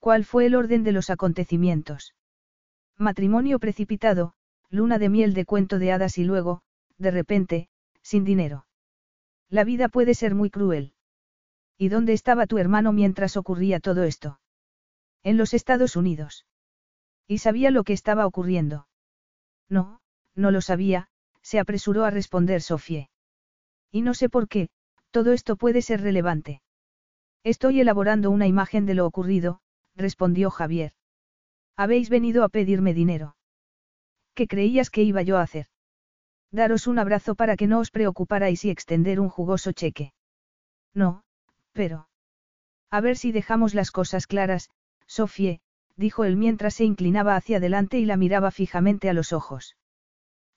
¿Cuál 0.00 0.24
fue 0.24 0.46
el 0.46 0.56
orden 0.56 0.82
de 0.82 0.90
los 0.90 1.08
acontecimientos? 1.08 2.16
Matrimonio 2.98 3.60
precipitado, 3.60 4.34
luna 4.70 4.98
de 4.98 5.08
miel 5.08 5.34
de 5.34 5.44
cuento 5.44 5.78
de 5.78 5.92
hadas 5.92 6.18
y 6.18 6.24
luego, 6.24 6.62
de 6.98 7.12
repente, 7.12 7.68
sin 8.02 8.24
dinero. 8.24 8.66
La 9.48 9.62
vida 9.62 9.88
puede 9.88 10.14
ser 10.14 10.34
muy 10.34 10.50
cruel. 10.50 10.94
¿Y 11.82 11.88
dónde 11.88 12.12
estaba 12.12 12.46
tu 12.46 12.58
hermano 12.58 12.92
mientras 12.92 13.38
ocurría 13.38 13.80
todo 13.80 14.04
esto? 14.04 14.38
En 15.22 15.38
los 15.38 15.54
Estados 15.54 15.96
Unidos. 15.96 16.44
¿Y 17.26 17.38
sabía 17.38 17.70
lo 17.70 17.84
que 17.84 17.94
estaba 17.94 18.26
ocurriendo? 18.26 18.86
No, 19.70 20.02
no 20.34 20.50
lo 20.50 20.60
sabía, 20.60 21.08
se 21.40 21.58
apresuró 21.58 22.04
a 22.04 22.10
responder 22.10 22.60
Sofie. 22.60 23.08
Y 23.90 24.02
no 24.02 24.12
sé 24.12 24.28
por 24.28 24.46
qué, 24.46 24.68
todo 25.10 25.32
esto 25.32 25.56
puede 25.56 25.80
ser 25.80 26.02
relevante. 26.02 26.60
Estoy 27.44 27.80
elaborando 27.80 28.30
una 28.30 28.46
imagen 28.46 28.84
de 28.84 28.92
lo 28.92 29.06
ocurrido, 29.06 29.62
respondió 29.96 30.50
Javier. 30.50 30.92
Habéis 31.78 32.10
venido 32.10 32.44
a 32.44 32.50
pedirme 32.50 32.92
dinero. 32.92 33.36
¿Qué 34.34 34.46
creías 34.46 34.90
que 34.90 35.02
iba 35.02 35.22
yo 35.22 35.38
a 35.38 35.42
hacer? 35.42 35.68
Daros 36.52 36.86
un 36.86 36.98
abrazo 36.98 37.36
para 37.36 37.56
que 37.56 37.66
no 37.66 37.78
os 37.78 37.90
preocuparais 37.90 38.66
y 38.66 38.70
extender 38.70 39.18
un 39.18 39.30
jugoso 39.30 39.72
cheque. 39.72 40.12
No, 40.92 41.22
pero... 41.80 42.10
A 42.90 43.00
ver 43.00 43.16
si 43.16 43.32
dejamos 43.32 43.72
las 43.72 43.90
cosas 43.90 44.26
claras, 44.26 44.68
Sofie, 45.06 45.62
dijo 45.96 46.24
él 46.24 46.36
mientras 46.36 46.74
se 46.74 46.84
inclinaba 46.84 47.36
hacia 47.36 47.56
adelante 47.56 47.98
y 47.98 48.04
la 48.04 48.18
miraba 48.18 48.50
fijamente 48.50 49.08
a 49.08 49.14
los 49.14 49.32
ojos. 49.32 49.78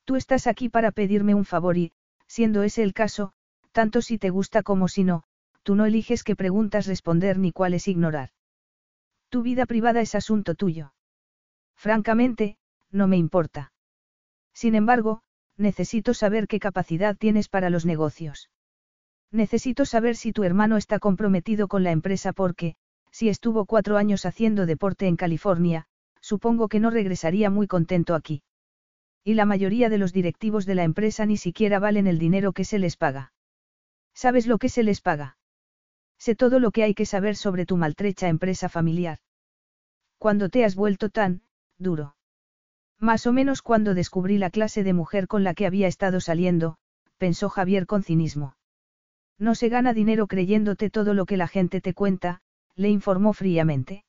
Tú 0.03 0.17
estás 0.17 0.47
aquí 0.47 0.67
para 0.67 0.91
pedirme 0.91 1.33
un 1.33 1.45
favor 1.45 1.77
y, 1.77 1.93
siendo 2.27 2.61
ese 2.61 2.83
el 2.83 2.93
caso, 2.93 3.31
tanto 3.71 4.01
si 4.01 4.17
te 4.17 4.31
gusta 4.31 4.63
como 4.63 4.89
si 4.89 5.05
no, 5.05 5.23
tú 5.63 5.75
no 5.75 5.85
eliges 5.85 6.25
qué 6.25 6.35
preguntas 6.35 6.87
responder 6.87 7.39
ni 7.39 7.53
cuáles 7.53 7.87
ignorar. 7.87 8.31
Tu 9.29 9.43
vida 9.43 9.65
privada 9.65 10.01
es 10.01 10.15
asunto 10.15 10.55
tuyo. 10.55 10.93
Francamente, 11.77 12.57
no 12.91 13.07
me 13.07 13.15
importa. 13.15 13.71
Sin 14.53 14.75
embargo, 14.75 15.21
necesito 15.55 16.13
saber 16.13 16.49
qué 16.49 16.59
capacidad 16.59 17.15
tienes 17.15 17.47
para 17.47 17.69
los 17.69 17.85
negocios. 17.85 18.49
Necesito 19.33 19.85
saber 19.85 20.15
si 20.15 20.31
tu 20.31 20.43
hermano 20.43 20.77
está 20.77 20.99
comprometido 20.99 21.67
con 21.67 21.83
la 21.83 21.91
empresa 21.91 22.33
porque, 22.33 22.75
si 23.09 23.29
estuvo 23.29 23.65
cuatro 23.65 23.97
años 23.97 24.27
haciendo 24.27 24.67
deporte 24.67 25.07
en 25.07 25.15
California, 25.15 25.87
supongo 26.21 26.67
que 26.67 26.79
no 26.79 26.91
regresaría 26.91 27.49
muy 27.49 27.65
contento 27.65 28.13
aquí. 28.13 28.43
Y 29.23 29.33
la 29.33 29.45
mayoría 29.45 29.89
de 29.89 29.97
los 29.97 30.13
directivos 30.13 30.67
de 30.67 30.75
la 30.75 30.83
empresa 30.83 31.25
ni 31.25 31.37
siquiera 31.37 31.79
valen 31.79 32.05
el 32.05 32.19
dinero 32.19 32.53
que 32.53 32.63
se 32.63 32.77
les 32.77 32.95
paga. 32.95 33.33
¿Sabes 34.13 34.45
lo 34.45 34.59
que 34.59 34.69
se 34.69 34.83
les 34.83 35.01
paga? 35.01 35.37
Sé 36.19 36.35
todo 36.35 36.59
lo 36.59 36.69
que 36.69 36.83
hay 36.83 36.93
que 36.93 37.07
saber 37.07 37.35
sobre 37.35 37.65
tu 37.65 37.75
maltrecha 37.75 38.27
empresa 38.27 38.69
familiar. 38.69 39.17
Cuando 40.19 40.49
te 40.49 40.63
has 40.63 40.75
vuelto 40.75 41.09
tan, 41.09 41.41
duro. 41.79 42.15
Más 42.99 43.25
o 43.25 43.33
menos 43.33 43.63
cuando 43.63 43.95
descubrí 43.95 44.37
la 44.37 44.51
clase 44.51 44.83
de 44.83 44.93
mujer 44.93 45.27
con 45.27 45.43
la 45.43 45.55
que 45.55 45.65
había 45.65 45.87
estado 45.87 46.21
saliendo, 46.21 46.77
pensó 47.17 47.49
Javier 47.49 47.87
con 47.87 48.03
cinismo. 48.03 48.55
No 49.39 49.55
se 49.55 49.69
gana 49.69 49.93
dinero 49.93 50.27
creyéndote 50.27 50.89
todo 50.89 51.13
lo 51.13 51.25
que 51.25 51.37
la 51.37 51.47
gente 51.47 51.81
te 51.81 51.93
cuenta, 51.93 52.41
le 52.75 52.89
informó 52.89 53.33
fríamente. 53.33 54.03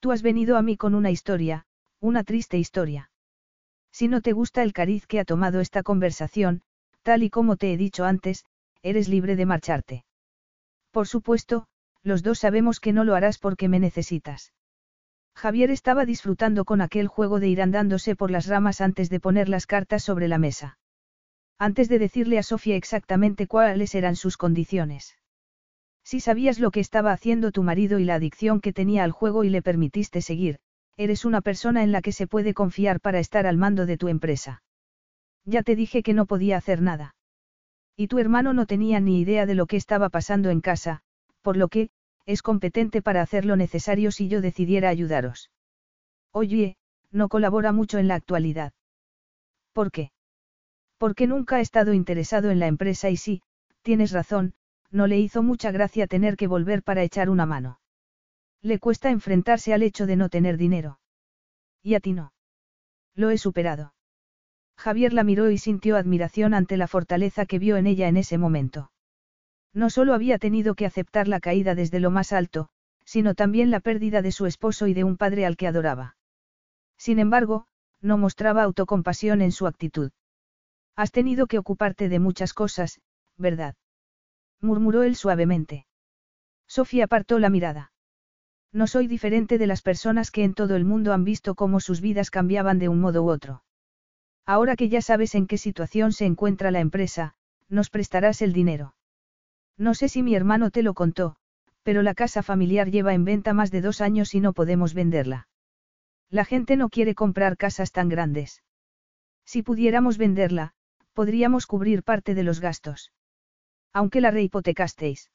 Tú 0.00 0.12
has 0.12 0.22
venido 0.22 0.56
a 0.56 0.62
mí 0.62 0.76
con 0.76 0.94
una 0.94 1.10
historia, 1.10 1.64
una 2.00 2.24
triste 2.24 2.58
historia. 2.58 3.10
Si 3.92 4.08
no 4.08 4.20
te 4.20 4.32
gusta 4.32 4.62
el 4.62 4.72
cariz 4.72 5.06
que 5.06 5.20
ha 5.20 5.24
tomado 5.24 5.60
esta 5.60 5.82
conversación, 5.82 6.62
tal 7.02 7.22
y 7.22 7.30
como 7.30 7.56
te 7.56 7.72
he 7.72 7.76
dicho 7.76 8.04
antes, 8.04 8.44
eres 8.82 9.08
libre 9.08 9.36
de 9.36 9.46
marcharte. 9.46 10.04
Por 10.90 11.06
supuesto, 11.06 11.66
los 12.02 12.22
dos 12.22 12.40
sabemos 12.40 12.80
que 12.80 12.92
no 12.92 13.04
lo 13.04 13.14
harás 13.14 13.38
porque 13.38 13.68
me 13.68 13.78
necesitas. 13.78 14.52
Javier 15.34 15.70
estaba 15.70 16.04
disfrutando 16.04 16.64
con 16.64 16.80
aquel 16.80 17.06
juego 17.06 17.40
de 17.40 17.48
ir 17.48 17.62
andándose 17.62 18.16
por 18.16 18.30
las 18.30 18.46
ramas 18.46 18.80
antes 18.80 19.08
de 19.08 19.20
poner 19.20 19.48
las 19.48 19.66
cartas 19.66 20.02
sobre 20.02 20.28
la 20.28 20.38
mesa. 20.38 20.78
Antes 21.62 21.88
de 21.88 22.00
decirle 22.00 22.40
a 22.40 22.42
Sofía 22.42 22.74
exactamente 22.74 23.46
cuáles 23.46 23.94
eran 23.94 24.16
sus 24.16 24.36
condiciones. 24.36 25.16
Si 26.02 26.18
sabías 26.18 26.58
lo 26.58 26.72
que 26.72 26.80
estaba 26.80 27.12
haciendo 27.12 27.52
tu 27.52 27.62
marido 27.62 28.00
y 28.00 28.04
la 28.04 28.16
adicción 28.16 28.60
que 28.60 28.72
tenía 28.72 29.04
al 29.04 29.12
juego 29.12 29.44
y 29.44 29.48
le 29.48 29.62
permitiste 29.62 30.22
seguir, 30.22 30.58
eres 30.96 31.24
una 31.24 31.40
persona 31.40 31.84
en 31.84 31.92
la 31.92 32.02
que 32.02 32.10
se 32.10 32.26
puede 32.26 32.52
confiar 32.52 32.98
para 32.98 33.20
estar 33.20 33.46
al 33.46 33.58
mando 33.58 33.86
de 33.86 33.96
tu 33.96 34.08
empresa. 34.08 34.64
Ya 35.44 35.62
te 35.62 35.76
dije 35.76 36.02
que 36.02 36.14
no 36.14 36.26
podía 36.26 36.56
hacer 36.56 36.82
nada. 36.82 37.14
Y 37.96 38.08
tu 38.08 38.18
hermano 38.18 38.54
no 38.54 38.66
tenía 38.66 38.98
ni 38.98 39.20
idea 39.20 39.46
de 39.46 39.54
lo 39.54 39.66
que 39.66 39.76
estaba 39.76 40.08
pasando 40.08 40.50
en 40.50 40.62
casa, 40.62 41.02
por 41.42 41.56
lo 41.56 41.68
que, 41.68 41.90
es 42.26 42.42
competente 42.42 43.02
para 43.02 43.22
hacer 43.22 43.44
lo 43.44 43.54
necesario 43.54 44.10
si 44.10 44.26
yo 44.26 44.40
decidiera 44.40 44.88
ayudaros. 44.88 45.52
Oye, 46.32 46.74
no 47.12 47.28
colabora 47.28 47.70
mucho 47.70 47.98
en 47.98 48.08
la 48.08 48.16
actualidad. 48.16 48.72
¿Por 49.72 49.92
qué? 49.92 50.10
Porque 51.02 51.26
nunca 51.26 51.56
ha 51.56 51.60
estado 51.60 51.94
interesado 51.94 52.52
en 52.52 52.60
la 52.60 52.68
empresa 52.68 53.10
y 53.10 53.16
sí, 53.16 53.42
tienes 53.82 54.12
razón, 54.12 54.54
no 54.92 55.08
le 55.08 55.18
hizo 55.18 55.42
mucha 55.42 55.72
gracia 55.72 56.06
tener 56.06 56.36
que 56.36 56.46
volver 56.46 56.84
para 56.84 57.02
echar 57.02 57.28
una 57.28 57.44
mano. 57.44 57.80
Le 58.62 58.78
cuesta 58.78 59.10
enfrentarse 59.10 59.74
al 59.74 59.82
hecho 59.82 60.06
de 60.06 60.14
no 60.14 60.28
tener 60.28 60.56
dinero. 60.56 61.00
Y 61.82 61.96
a 61.96 62.00
ti 62.00 62.12
no. 62.12 62.32
Lo 63.16 63.30
he 63.30 63.38
superado. 63.38 63.94
Javier 64.76 65.12
la 65.12 65.24
miró 65.24 65.50
y 65.50 65.58
sintió 65.58 65.96
admiración 65.96 66.54
ante 66.54 66.76
la 66.76 66.86
fortaleza 66.86 67.46
que 67.46 67.58
vio 67.58 67.76
en 67.78 67.88
ella 67.88 68.06
en 68.06 68.16
ese 68.16 68.38
momento. 68.38 68.92
No 69.74 69.90
solo 69.90 70.14
había 70.14 70.38
tenido 70.38 70.76
que 70.76 70.86
aceptar 70.86 71.26
la 71.26 71.40
caída 71.40 71.74
desde 71.74 71.98
lo 71.98 72.12
más 72.12 72.32
alto, 72.32 72.68
sino 73.04 73.34
también 73.34 73.72
la 73.72 73.80
pérdida 73.80 74.22
de 74.22 74.30
su 74.30 74.46
esposo 74.46 74.86
y 74.86 74.94
de 74.94 75.02
un 75.02 75.16
padre 75.16 75.46
al 75.46 75.56
que 75.56 75.66
adoraba. 75.66 76.16
Sin 76.96 77.18
embargo, 77.18 77.66
no 78.00 78.18
mostraba 78.18 78.62
autocompasión 78.62 79.42
en 79.42 79.50
su 79.50 79.66
actitud. 79.66 80.12
Has 80.96 81.10
tenido 81.10 81.46
que 81.46 81.58
ocuparte 81.58 82.08
de 82.08 82.18
muchas 82.18 82.52
cosas, 82.52 83.00
¿verdad? 83.36 83.74
murmuró 84.60 85.02
él 85.02 85.16
suavemente. 85.16 85.86
Sofía 86.66 87.04
apartó 87.04 87.38
la 87.38 87.50
mirada. 87.50 87.92
No 88.72 88.86
soy 88.86 89.06
diferente 89.06 89.58
de 89.58 89.66
las 89.66 89.82
personas 89.82 90.30
que 90.30 90.44
en 90.44 90.54
todo 90.54 90.76
el 90.76 90.84
mundo 90.84 91.12
han 91.12 91.24
visto 91.24 91.54
cómo 91.54 91.80
sus 91.80 92.00
vidas 92.00 92.30
cambiaban 92.30 92.78
de 92.78 92.88
un 92.88 93.00
modo 93.00 93.22
u 93.22 93.30
otro. 93.30 93.64
Ahora 94.46 94.76
que 94.76 94.88
ya 94.88 95.02
sabes 95.02 95.34
en 95.34 95.46
qué 95.46 95.58
situación 95.58 96.12
se 96.12 96.24
encuentra 96.24 96.70
la 96.70 96.80
empresa, 96.80 97.34
nos 97.68 97.90
prestarás 97.90 98.42
el 98.42 98.52
dinero. 98.52 98.94
No 99.76 99.94
sé 99.94 100.08
si 100.08 100.22
mi 100.22 100.34
hermano 100.34 100.70
te 100.70 100.82
lo 100.82 100.94
contó, 100.94 101.36
pero 101.82 102.02
la 102.02 102.14
casa 102.14 102.42
familiar 102.42 102.90
lleva 102.90 103.14
en 103.14 103.24
venta 103.24 103.52
más 103.52 103.70
de 103.70 103.80
dos 103.80 104.00
años 104.00 104.34
y 104.34 104.40
no 104.40 104.52
podemos 104.52 104.94
venderla. 104.94 105.48
La 106.30 106.44
gente 106.44 106.76
no 106.76 106.88
quiere 106.88 107.14
comprar 107.14 107.56
casas 107.56 107.92
tan 107.92 108.08
grandes. 108.08 108.62
Si 109.44 109.62
pudiéramos 109.62 110.18
venderla, 110.18 110.74
podríamos 111.12 111.66
cubrir 111.66 112.02
parte 112.02 112.34
de 112.34 112.42
los 112.42 112.60
gastos. 112.60 113.12
Aunque 113.92 114.20
la 114.20 114.30
rehipotecasteis. 114.30 115.30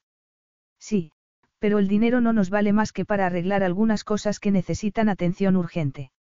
Sí, 0.78 1.12
pero 1.58 1.78
el 1.78 1.88
dinero 1.88 2.20
no 2.20 2.32
nos 2.32 2.50
vale 2.50 2.72
más 2.72 2.92
que 2.92 3.04
para 3.04 3.26
arreglar 3.26 3.62
algunas 3.62 4.04
cosas 4.04 4.40
que 4.40 4.50
necesitan 4.50 5.08
atención 5.08 5.56
urgente. 5.56 6.12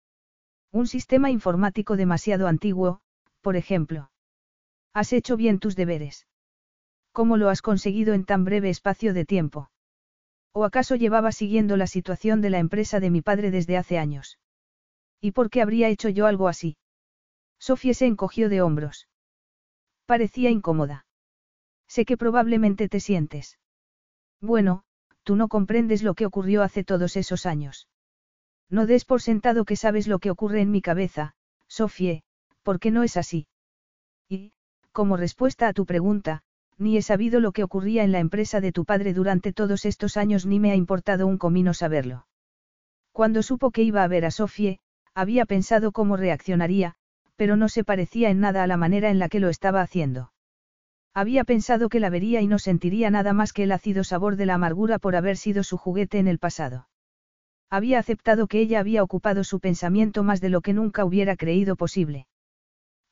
Un 0.72 0.86
sistema 0.86 1.30
informático 1.30 1.96
demasiado 1.96 2.48
antiguo, 2.48 3.00
por 3.40 3.56
ejemplo. 3.56 4.10
Has 4.92 5.12
hecho 5.12 5.36
bien 5.36 5.58
tus 5.58 5.76
deberes. 5.76 6.26
¿Cómo 7.12 7.36
lo 7.36 7.48
has 7.48 7.62
conseguido 7.62 8.14
en 8.14 8.24
tan 8.24 8.44
breve 8.44 8.70
espacio 8.70 9.14
de 9.14 9.24
tiempo? 9.24 9.70
¿O 10.52 10.64
acaso 10.64 10.96
llevaba 10.96 11.32
siguiendo 11.32 11.76
la 11.76 11.86
situación 11.86 12.40
de 12.40 12.50
la 12.50 12.58
empresa 12.58 13.00
de 13.00 13.10
mi 13.10 13.22
padre 13.22 13.50
desde 13.50 13.76
hace 13.76 13.98
años? 13.98 14.38
¿Y 15.20 15.32
por 15.32 15.50
qué 15.50 15.62
habría 15.62 15.88
hecho 15.88 16.08
yo 16.08 16.26
algo 16.26 16.48
así? 16.48 16.76
Sofía 17.58 17.94
se 17.94 18.06
encogió 18.06 18.48
de 18.48 18.62
hombros. 18.62 19.08
Parecía 20.06 20.50
incómoda. 20.50 21.06
Sé 21.88 22.04
que 22.04 22.16
probablemente 22.16 22.88
te 22.88 23.00
sientes. 23.00 23.58
Bueno, 24.40 24.84
tú 25.24 25.36
no 25.36 25.48
comprendes 25.48 26.02
lo 26.02 26.14
que 26.14 26.26
ocurrió 26.26 26.62
hace 26.62 26.84
todos 26.84 27.16
esos 27.16 27.46
años. 27.46 27.88
No 28.70 28.86
des 28.86 29.04
por 29.04 29.22
sentado 29.22 29.64
que 29.64 29.76
sabes 29.76 30.08
lo 30.08 30.18
que 30.18 30.30
ocurre 30.30 30.60
en 30.60 30.70
mi 30.70 30.82
cabeza, 30.82 31.34
Sofie, 31.68 32.22
porque 32.62 32.90
no 32.90 33.02
es 33.02 33.16
así. 33.16 33.46
Y, 34.28 34.52
como 34.92 35.16
respuesta 35.16 35.68
a 35.68 35.72
tu 35.72 35.86
pregunta, 35.86 36.42
ni 36.78 36.96
he 36.96 37.02
sabido 37.02 37.40
lo 37.40 37.52
que 37.52 37.64
ocurría 37.64 38.04
en 38.04 38.12
la 38.12 38.18
empresa 38.18 38.60
de 38.60 38.72
tu 38.72 38.84
padre 38.84 39.14
durante 39.14 39.52
todos 39.52 39.84
estos 39.84 40.16
años 40.16 40.46
ni 40.46 40.60
me 40.60 40.72
ha 40.72 40.74
importado 40.74 41.26
un 41.26 41.38
comino 41.38 41.74
saberlo. 41.74 42.26
Cuando 43.12 43.42
supo 43.42 43.70
que 43.70 43.82
iba 43.82 44.02
a 44.02 44.08
ver 44.08 44.24
a 44.24 44.30
Sofie, 44.30 44.78
había 45.14 45.46
pensado 45.46 45.92
cómo 45.92 46.16
reaccionaría, 46.16 46.96
pero 47.36 47.56
no 47.56 47.68
se 47.68 47.84
parecía 47.84 48.30
en 48.30 48.40
nada 48.40 48.62
a 48.62 48.66
la 48.66 48.76
manera 48.76 49.10
en 49.10 49.18
la 49.18 49.28
que 49.28 49.40
lo 49.40 49.48
estaba 49.48 49.80
haciendo. 49.80 50.32
Había 51.14 51.44
pensado 51.44 51.88
que 51.88 52.00
la 52.00 52.10
vería 52.10 52.40
y 52.42 52.46
no 52.46 52.58
sentiría 52.58 53.10
nada 53.10 53.32
más 53.32 53.52
que 53.52 53.62
el 53.62 53.72
ácido 53.72 54.04
sabor 54.04 54.36
de 54.36 54.46
la 54.46 54.54
amargura 54.54 54.98
por 54.98 55.16
haber 55.16 55.36
sido 55.36 55.62
su 55.62 55.78
juguete 55.78 56.18
en 56.18 56.28
el 56.28 56.38
pasado. 56.38 56.88
Había 57.70 57.98
aceptado 57.98 58.46
que 58.46 58.60
ella 58.60 58.80
había 58.80 59.02
ocupado 59.02 59.42
su 59.42 59.58
pensamiento 59.58 60.22
más 60.22 60.40
de 60.40 60.50
lo 60.50 60.60
que 60.60 60.72
nunca 60.72 61.04
hubiera 61.04 61.36
creído 61.36 61.76
posible. 61.76 62.26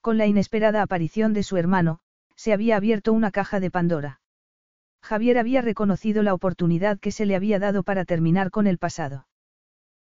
Con 0.01 0.19
la 0.19 0.27
inesperada 0.27 0.83
aparición 0.83 1.33
de 1.33 1.43
su 1.43 1.57
hermano, 1.57 2.01
se 2.37 2.53
había 2.53 2.77
abierto 2.77 3.13
una 3.13 3.31
caja 3.31 3.59
de 3.59 3.71
Pandora. 3.71 4.21
Javier 5.01 5.39
había 5.39 5.61
reconocido 5.61 6.23
la 6.23 6.35
oportunidad 6.35 6.99
que 6.99 7.11
se 7.11 7.27
le 7.27 7.37
había 7.37 7.59
dado 7.59 7.83
para 7.83 8.05
terminar 8.05 8.51
con 8.51 8.67
el 8.67 8.79
pasado. 8.79 9.27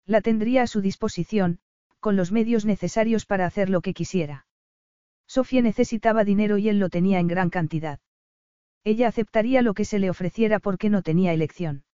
La 0.07 0.21
tendría 0.21 0.63
a 0.63 0.67
su 0.67 0.81
disposición, 0.81 1.61
con 2.01 2.17
los 2.17 2.33
medios 2.33 2.65
necesarios 2.65 3.27
para 3.27 3.47
hacer 3.47 3.71
lo 3.71 3.83
que 3.83 3.95
quisiera. 3.95 4.47
Sofía 5.27 5.63
necesitaba 5.63 6.25
dinero 6.25 6.59
y 6.59 6.69
él 6.69 6.79
lo 6.79 6.89
tenía 6.89 7.21
en 7.21 7.29
gran 7.29 7.51
cantidad. 7.51 8.01
Ella 8.83 9.09
aceptaría 9.09 9.63
lo 9.63 9.75
que 9.75 9.85
se 9.85 9.99
le 9.99 10.11
ofreciera 10.11 10.59
porque 10.59 10.91
no 10.91 11.03
tenía 11.03 11.33
elección. 11.33 11.85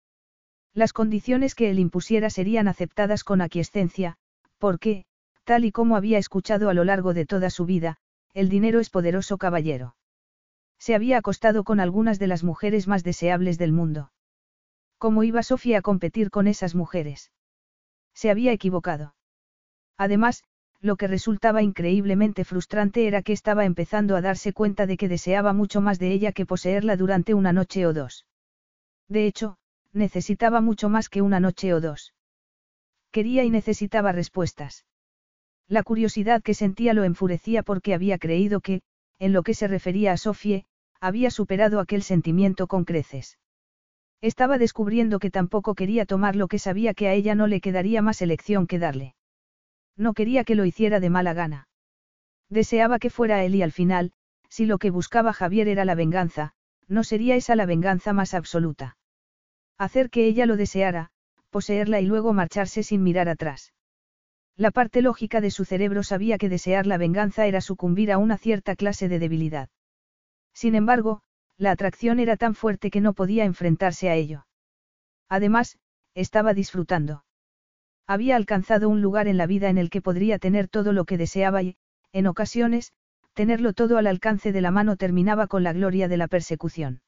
Las 0.73 0.93
condiciones 0.93 1.55
que 1.55 1.71
él 1.71 1.79
impusiera 1.79 2.31
serían 2.31 2.69
aceptadas 2.69 3.25
con 3.25 3.41
aquiescencia, 3.41 4.17
porque, 4.59 5.05
tal 5.45 5.65
y 5.65 5.73
como 5.73 5.97
había 5.97 6.19
escuchado 6.19 6.69
a 6.69 6.75
lo 6.75 6.85
largo 6.85 7.13
de 7.13 7.27
toda 7.27 7.51
su 7.51 7.67
vida, 7.67 7.97
el 8.35 8.49
dinero 8.49 8.79
es 8.79 8.91
poderoso 8.91 9.39
caballero. 9.39 9.97
Se 10.79 10.95
había 10.95 11.19
acostado 11.19 11.65
con 11.65 11.81
algunas 11.81 12.19
de 12.19 12.27
las 12.27 12.45
mujeres 12.45 12.87
más 12.87 13.03
deseables 13.03 13.59
del 13.59 13.73
mundo. 13.73 14.13
¿Cómo 14.99 15.25
iba 15.25 15.43
Sofía 15.43 15.79
a 15.79 15.83
competir 15.83 16.31
con 16.31 16.47
esas 16.47 16.75
mujeres? 16.75 17.33
Se 18.15 18.31
había 18.31 18.53
equivocado. 18.53 19.16
Además, 19.99 20.45
lo 20.81 20.97
que 20.97 21.09
resultaba 21.09 21.63
increíblemente 21.63 22.45
frustrante 22.45 23.07
era 23.07 23.23
que 23.23 23.33
estaba 23.33 23.65
empezando 23.65 24.15
a 24.15 24.21
darse 24.21 24.53
cuenta 24.53 24.87
de 24.87 24.97
que 24.97 25.09
deseaba 25.09 25.53
mucho 25.53 25.81
más 25.81 25.99
de 25.99 26.13
ella 26.13 26.33
que 26.33 26.47
poseerla 26.47 26.97
durante 26.97 27.35
una 27.35 27.53
noche 27.53 27.87
o 27.87 27.93
dos. 27.93 28.27
De 29.09 29.27
hecho, 29.27 29.57
necesitaba 29.93 30.61
mucho 30.61 30.89
más 30.89 31.09
que 31.09 31.23
una 31.23 31.41
noche 31.41 31.73
o 31.75 31.81
dos. 31.81 32.13
Quería 33.11 33.43
y 33.45 33.51
necesitaba 33.51 34.13
respuestas. 34.13 34.85
La 35.67 35.83
curiosidad 35.83 36.43
que 36.43 36.55
sentía 36.55 36.93
lo 36.95 37.03
enfurecía 37.03 37.63
porque 37.63 37.95
había 37.95 38.19
creído 38.19 38.61
que, 38.61 38.83
en 39.19 39.33
lo 39.33 39.43
que 39.43 39.55
se 39.55 39.67
refería 39.67 40.13
a 40.13 40.17
Sofie, 40.17 40.67
había 41.01 41.31
superado 41.31 41.81
aquel 41.81 42.03
sentimiento 42.03 42.67
con 42.67 42.85
creces. 42.85 43.39
Estaba 44.21 44.59
descubriendo 44.59 45.19
que 45.19 45.31
tampoco 45.31 45.75
quería 45.75 46.07
tomar 46.07 46.37
lo 46.37 46.47
que 46.47 46.59
sabía 46.59 46.95
que 46.95 47.09
a 47.09 47.15
ella 47.15 47.35
no 47.35 47.47
le 47.47 47.61
quedaría 47.61 48.01
más 48.03 48.23
elección 48.23 48.67
que 48.67 48.79
darle. 48.79 49.16
No 49.97 50.15
quería 50.15 50.45
que 50.45 50.55
lo 50.55 50.65
hiciera 50.65 51.01
de 51.01 51.11
mala 51.11 51.33
gana. 51.33 51.69
Deseaba 52.49 52.99
que 52.99 53.11
fuera 53.11 53.45
él 53.45 53.55
y 53.55 53.63
al 53.63 53.73
final, 53.73 54.13
si 54.49 54.67
lo 54.67 54.79
que 54.79 54.91
buscaba 54.91 55.33
Javier 55.33 55.69
era 55.69 55.85
la 55.85 55.95
venganza, 55.95 56.53
no 56.89 57.03
sería 57.05 57.37
esa 57.37 57.57
la 57.57 57.67
venganza 57.67 58.13
más 58.13 58.35
absoluta. 58.35 58.97
Hacer 59.79 60.09
que 60.11 60.27
ella 60.27 60.47
lo 60.47 60.57
deseara, 60.57 61.11
poseerla 61.51 62.01
y 62.01 62.07
luego 62.07 62.33
marcharse 62.33 62.83
sin 62.83 63.03
mirar 63.03 63.29
atrás. 63.29 63.73
La 64.57 64.71
parte 64.71 65.03
lógica 65.03 65.43
de 65.43 65.51
su 65.51 65.67
cerebro 65.67 66.03
sabía 66.03 66.39
que 66.39 66.49
desear 66.49 66.87
la 66.87 66.97
venganza 66.97 67.47
era 67.47 67.61
sucumbir 67.61 68.11
a 68.11 68.19
una 68.19 68.39
cierta 68.39 68.75
clase 68.75 69.09
de 69.09 69.19
debilidad. 69.19 69.69
Sin 70.55 70.75
embargo, 70.75 71.21
la 71.59 71.73
atracción 71.73 72.21
era 72.21 72.39
tan 72.39 72.55
fuerte 72.55 72.91
que 72.91 73.03
no 73.03 73.13
podía 73.13 73.45
enfrentarse 73.45 74.09
a 74.09 74.15
ello. 74.15 74.47
Además, 75.29 75.79
estaba 76.15 76.55
disfrutando. 76.55 77.26
Había 78.07 78.37
alcanzado 78.37 78.89
un 78.89 79.03
lugar 79.03 79.27
en 79.27 79.37
la 79.37 79.47
vida 79.47 79.69
en 79.69 79.79
el 79.79 79.91
que 79.91 80.01
podría 80.01 80.39
tener 80.39 80.69
todo 80.69 80.93
lo 80.93 81.05
que 81.05 81.19
deseaba 81.19 81.63
y, 81.63 81.77
en 82.13 82.27
ocasiones, 82.27 82.93
tenerlo 83.35 83.73
todo 83.73 83.99
al 83.99 84.07
alcance 84.07 84.53
de 84.53 84.61
la 84.61 84.71
mano 84.71 84.97
terminaba 84.97 85.47
con 85.47 85.63
la 85.63 85.73
gloria 85.73 86.09
de 86.09 86.17
la 86.17 86.29
persecución. 86.29 87.03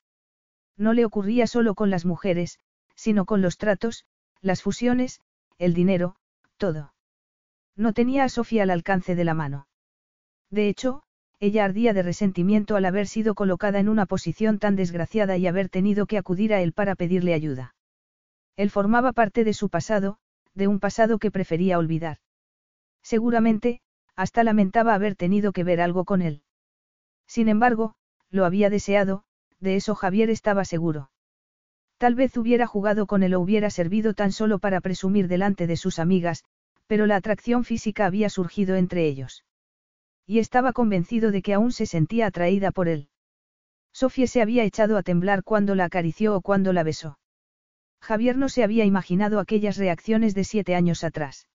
No 0.76 0.92
le 0.92 1.04
ocurría 1.04 1.46
solo 1.46 1.74
con 1.74 1.90
las 1.90 2.04
mujeres, 2.04 2.58
sino 2.94 3.24
con 3.24 3.42
los 3.42 3.58
tratos, 3.58 4.04
las 4.40 4.62
fusiones, 4.62 5.20
el 5.56 5.72
dinero, 5.72 6.16
todo. 6.56 6.92
No 7.76 7.92
tenía 7.92 8.24
a 8.24 8.28
Sofía 8.28 8.64
al 8.64 8.70
alcance 8.70 9.14
de 9.14 9.24
la 9.24 9.34
mano. 9.34 9.68
De 10.50 10.68
hecho, 10.68 11.02
ella 11.40 11.64
ardía 11.64 11.92
de 11.92 12.02
resentimiento 12.02 12.74
al 12.74 12.84
haber 12.84 13.06
sido 13.06 13.34
colocada 13.34 13.78
en 13.78 13.88
una 13.88 14.06
posición 14.06 14.58
tan 14.58 14.74
desgraciada 14.74 15.36
y 15.36 15.46
haber 15.46 15.68
tenido 15.68 16.06
que 16.06 16.18
acudir 16.18 16.52
a 16.52 16.60
él 16.60 16.72
para 16.72 16.96
pedirle 16.96 17.34
ayuda. 17.34 17.76
Él 18.56 18.70
formaba 18.70 19.12
parte 19.12 19.44
de 19.44 19.54
su 19.54 19.68
pasado, 19.68 20.18
de 20.58 20.68
un 20.68 20.80
pasado 20.80 21.18
que 21.18 21.30
prefería 21.30 21.78
olvidar. 21.78 22.18
Seguramente, 23.02 23.80
hasta 24.16 24.44
lamentaba 24.44 24.94
haber 24.94 25.14
tenido 25.14 25.52
que 25.52 25.64
ver 25.64 25.80
algo 25.80 26.04
con 26.04 26.20
él. 26.20 26.42
Sin 27.26 27.48
embargo, 27.48 27.94
lo 28.30 28.44
había 28.44 28.68
deseado, 28.68 29.22
de 29.60 29.76
eso 29.76 29.94
Javier 29.94 30.28
estaba 30.28 30.64
seguro. 30.64 31.10
Tal 31.96 32.14
vez 32.14 32.36
hubiera 32.36 32.66
jugado 32.66 33.06
con 33.06 33.22
él 33.22 33.34
o 33.34 33.40
hubiera 33.40 33.70
servido 33.70 34.14
tan 34.14 34.32
solo 34.32 34.58
para 34.58 34.80
presumir 34.80 35.28
delante 35.28 35.66
de 35.66 35.76
sus 35.76 35.98
amigas, 35.98 36.44
pero 36.86 37.06
la 37.06 37.16
atracción 37.16 37.64
física 37.64 38.06
había 38.06 38.28
surgido 38.28 38.76
entre 38.76 39.06
ellos. 39.06 39.44
Y 40.26 40.40
estaba 40.40 40.72
convencido 40.72 41.30
de 41.30 41.42
que 41.42 41.54
aún 41.54 41.72
se 41.72 41.86
sentía 41.86 42.26
atraída 42.26 42.70
por 42.70 42.88
él. 42.88 43.08
Sofía 43.92 44.26
se 44.26 44.42
había 44.42 44.64
echado 44.64 44.96
a 44.96 45.02
temblar 45.02 45.42
cuando 45.42 45.74
la 45.74 45.84
acarició 45.84 46.36
o 46.36 46.40
cuando 46.40 46.72
la 46.72 46.82
besó. 46.82 47.18
Javier 48.00 48.36
no 48.36 48.48
se 48.48 48.64
había 48.64 48.84
imaginado 48.84 49.40
aquellas 49.40 49.76
reacciones 49.76 50.34
de 50.34 50.44
siete 50.44 50.74
años 50.74 51.04
atrás. 51.04 51.48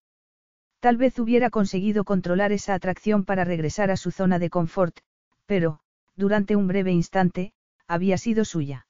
Tal 0.79 0.97
vez 0.97 1.17
hubiera 1.17 1.49
conseguido 1.49 2.03
controlar 2.03 2.51
esa 2.51 2.73
atracción 2.73 3.23
para 3.23 3.45
regresar 3.45 3.89
a 3.89 3.97
su 3.97 4.11
zona 4.11 4.37
de 4.37 4.49
confort, 4.49 4.99
pero, 5.45 5.79
durante 6.15 6.55
un 6.55 6.67
breve 6.67 6.91
instante, 6.91 7.53
había 7.87 8.17
sido 8.17 8.45
suya. 8.45 8.87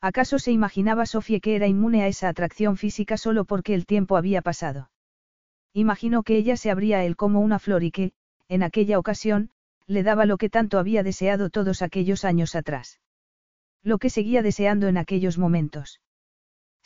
¿Acaso 0.00 0.38
se 0.38 0.52
imaginaba 0.52 1.06
Sofía 1.06 1.40
que 1.40 1.56
era 1.56 1.66
inmune 1.66 2.02
a 2.02 2.08
esa 2.08 2.28
atracción 2.28 2.76
física 2.76 3.16
solo 3.16 3.44
porque 3.44 3.74
el 3.74 3.86
tiempo 3.86 4.16
había 4.16 4.42
pasado? 4.42 4.90
Imaginó 5.72 6.22
que 6.22 6.36
ella 6.36 6.56
se 6.56 6.70
abría 6.70 6.98
a 6.98 7.04
él 7.04 7.16
como 7.16 7.40
una 7.40 7.58
flor 7.58 7.82
y 7.82 7.90
que, 7.90 8.12
en 8.48 8.62
aquella 8.62 8.98
ocasión, 8.98 9.50
le 9.86 10.02
daba 10.02 10.26
lo 10.26 10.36
que 10.36 10.50
tanto 10.50 10.78
había 10.78 11.02
deseado 11.02 11.50
todos 11.50 11.82
aquellos 11.82 12.24
años 12.24 12.54
atrás. 12.54 13.00
Lo 13.82 13.98
que 13.98 14.10
seguía 14.10 14.42
deseando 14.42 14.88
en 14.88 14.98
aquellos 14.98 15.38
momentos. 15.38 16.00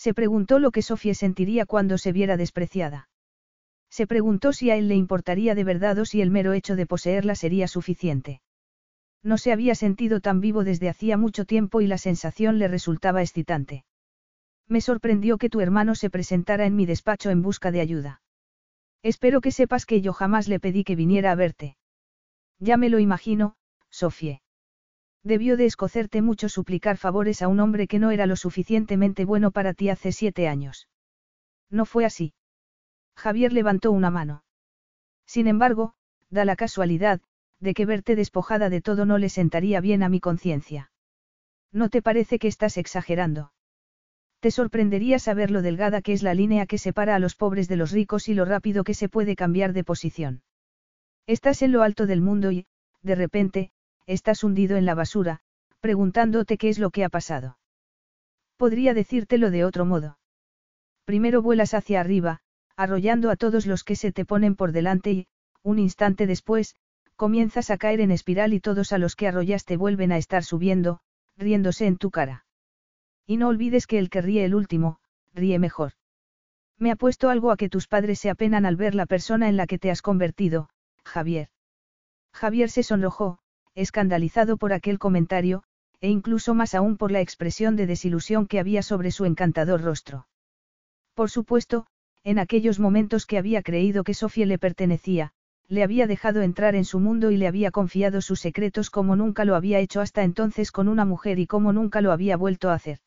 Se 0.01 0.15
preguntó 0.15 0.59
lo 0.61 0.71
que 0.71 0.81
Sofía 0.81 1.13
sentiría 1.13 1.67
cuando 1.67 1.99
se 1.99 2.11
viera 2.11 2.39
despreciada. 2.39 3.11
Se 3.91 4.07
preguntó 4.07 4.55
si 4.55 4.71
a 4.71 4.77
él 4.77 4.89
le 4.89 4.95
importaría 4.95 5.55
de 5.55 5.63
verdad 5.63 5.99
o 5.99 6.07
si 6.07 6.23
el 6.23 6.31
mero 6.31 6.55
hecho 6.55 6.75
de 6.75 6.87
poseerla 6.87 7.35
sería 7.35 7.69
suficiente. 7.69 8.41
No 9.23 9.37
se 9.37 9.53
había 9.53 9.75
sentido 9.75 10.21
tan 10.21 10.41
vivo 10.41 10.65
desde 10.65 10.89
hacía 10.89 11.19
mucho 11.19 11.45
tiempo 11.45 11.83
y 11.83 11.87
la 11.87 11.99
sensación 11.99 12.59
le 12.59 12.67
resultaba 12.67 13.21
excitante. 13.21 13.85
Me 14.67 14.81
sorprendió 14.81 15.37
que 15.37 15.51
tu 15.51 15.61
hermano 15.61 15.95
se 15.95 16.09
presentara 16.09 16.65
en 16.65 16.77
mi 16.77 16.87
despacho 16.87 17.29
en 17.29 17.43
busca 17.43 17.71
de 17.71 17.83
ayuda. 17.83 18.23
Espero 19.03 19.43
que 19.43 19.53
sepas 19.53 19.85
que 19.85 20.01
yo 20.01 20.15
jamás 20.15 20.49
le 20.49 20.61
pedí 20.61 20.83
que 20.83 20.97
viniera 20.97 21.31
a 21.31 21.35
verte. 21.35 21.77
Ya 22.59 22.79
me 22.79 22.89
lo 22.89 23.01
imagino, 23.01 23.55
Sofie. 23.91 24.41
Debió 25.23 25.57
de 25.57 25.67
escocerte 25.67 26.23
mucho 26.23 26.49
suplicar 26.49 26.97
favores 26.97 27.43
a 27.43 27.49
un 27.49 27.61
hombre 27.61 27.87
que 27.87 27.99
no 27.99 28.11
era 28.11 28.27
lo 28.27 28.37
suficientemente 28.37 29.25
bueno 29.25 29.51
para 29.51 29.75
ti 29.75 29.91
hace 29.91 30.13
siete 30.13 30.49
años. 30.49 30.89
No 31.69 31.85
fue 31.85 32.05
así. 32.05 32.33
Javier 33.17 33.53
levantó 33.53 33.93
una 33.93 34.11
mano. 34.11 34.45
Sin 35.27 35.47
embargo, 35.47 35.95
da 36.31 36.45
la 36.45 36.57
casualidad, 36.57 37.21
de 37.61 37.75
que 37.75 37.85
verte 37.85 38.17
despojada 38.17 38.71
de 38.71 38.81
todo 38.81 39.05
no 39.05 39.19
le 39.19 39.29
sentaría 39.29 39.81
bien 39.81 40.03
a 40.03 40.09
mi 40.09 40.21
conciencia. 40.21 40.91
¿No 41.71 41.91
te 41.91 42.01
parece 42.01 42.39
que 42.39 42.49
estás 42.49 42.79
exagerando? 42.79 43.53
Te 44.41 44.51
sorprendería 44.51 45.19
saber 45.19 45.51
lo 45.51 45.61
delgada 45.61 46.01
que 46.01 46.15
es 46.15 46.23
la 46.23 46.33
línea 46.33 46.65
que 46.65 46.79
separa 46.79 47.15
a 47.15 47.19
los 47.19 47.37
pobres 47.37 47.69
de 47.69 47.77
los 47.77 47.93
ricos 47.93 48.29
y 48.29 48.35
lo 48.35 48.47
rápido 48.47 48.85
que 48.85 48.95
se 48.95 49.11
puede 49.11 49.37
cambiar 49.37 49.75
de 49.75 49.85
posición. 49.85 50.43
Estás 51.27 51.61
en 51.61 51.73
lo 51.73 51.83
alto 51.83 52.07
del 52.07 52.23
mundo 52.23 52.51
y, 52.51 52.67
de 53.03 53.15
repente, 53.15 53.71
estás 54.07 54.45
hundido 54.45 54.77
en 54.77 54.87
la 54.87 54.95
basura, 54.95 55.41
preguntándote 55.81 56.59
qué 56.59 56.69
es 56.69 56.79
lo 56.79 56.91
que 56.91 57.05
ha 57.05 57.09
pasado. 57.09 57.59
Podría 58.57 58.95
decírtelo 58.95 59.51
de 59.51 59.65
otro 59.65 59.85
modo. 59.85 60.19
Primero 61.05 61.43
vuelas 61.43 61.75
hacia 61.75 62.01
arriba, 62.01 62.41
arrollando 62.77 63.31
a 63.31 63.37
todos 63.37 63.67
los 63.67 63.85
que 63.85 63.97
se 63.97 64.13
te 64.13 64.25
ponen 64.25 64.57
por 64.57 64.73
delante 64.73 65.13
y, 65.13 65.27
un 65.63 65.79
instante 65.79 66.27
después, 66.27 66.77
comienzas 67.17 67.71
a 67.71 67.77
caer 67.77 68.01
en 68.01 68.11
espiral 68.11 68.55
y 68.55 68.61
todos 68.61 68.93
a 68.93 68.99
los 68.99 69.17
que 69.17 69.29
arrollaste 69.29 69.77
vuelven 69.77 70.13
a 70.13 70.19
estar 70.19 70.45
subiendo, 70.45 71.01
riéndose 71.37 71.87
en 71.87 71.97
tu 71.97 72.11
cara. 72.11 72.47
Y 73.27 73.37
no 73.37 73.49
olvides 73.49 73.87
que 73.87 73.99
el 73.99 74.11
que 74.11 74.23
ríe 74.23 74.45
el 74.45 74.55
último, 74.55 74.99
ríe 75.35 75.59
mejor. 75.59 75.93
Me 76.79 76.91
ha 76.91 76.97
puesto 76.97 77.29
algo 77.29 77.51
a 77.51 77.57
que 77.57 77.69
tus 77.69 77.87
padres 77.87 78.19
se 78.19 78.31
apenan 78.31 78.65
al 78.65 78.77
ver 78.77 78.95
la 78.95 79.05
persona 79.07 79.49
en 79.49 79.57
la 79.57 79.67
que 79.67 79.79
te 79.79 79.91
has 79.91 80.01
convertido, 80.01 80.71
Javier. 81.05 81.49
Javier 82.33 82.71
se 82.71 82.83
sonrojó, 82.83 83.39
escandalizado 83.75 84.57
por 84.57 84.73
aquel 84.73 84.99
comentario, 84.99 85.63
e 86.01 86.09
incluso 86.09 86.55
más 86.55 86.75
aún 86.75 86.97
por 86.97 87.13
la 87.13 87.21
expresión 87.21 87.77
de 87.77 87.87
desilusión 87.87 88.47
que 88.47 88.59
había 88.59 88.83
sobre 88.83 89.11
su 89.11 89.25
encantador 89.25 89.83
rostro. 89.83 90.27
Por 91.15 91.31
supuesto, 91.31 91.87
en 92.25 92.39
aquellos 92.39 92.79
momentos 92.79 93.27
que 93.27 93.39
había 93.39 93.63
creído 93.63 94.05
que 94.05 94.15
Sofía 94.15 94.47
le 94.47 94.59
pertenecía, 94.59 95.33
le 95.69 95.85
había 95.85 96.07
dejado 96.07 96.43
entrar 96.43 96.75
en 96.75 96.85
su 96.85 96.99
mundo 96.99 97.31
y 97.31 97.37
le 97.37 97.47
había 97.47 97.71
confiado 97.71 98.21
sus 98.23 98.41
secretos 98.41 98.91
como 98.91 99.15
nunca 99.15 99.45
lo 99.45 99.55
había 99.55 99.79
hecho 99.79 100.01
hasta 100.01 100.25
entonces 100.25 100.73
con 100.73 100.89
una 100.89 101.05
mujer 101.05 101.39
y 101.39 101.47
como 101.47 101.73
nunca 101.73 102.01
lo 102.01 102.13
había 102.13 102.37
vuelto 102.37 102.71
a 102.71 102.75
hacer. 102.75 102.99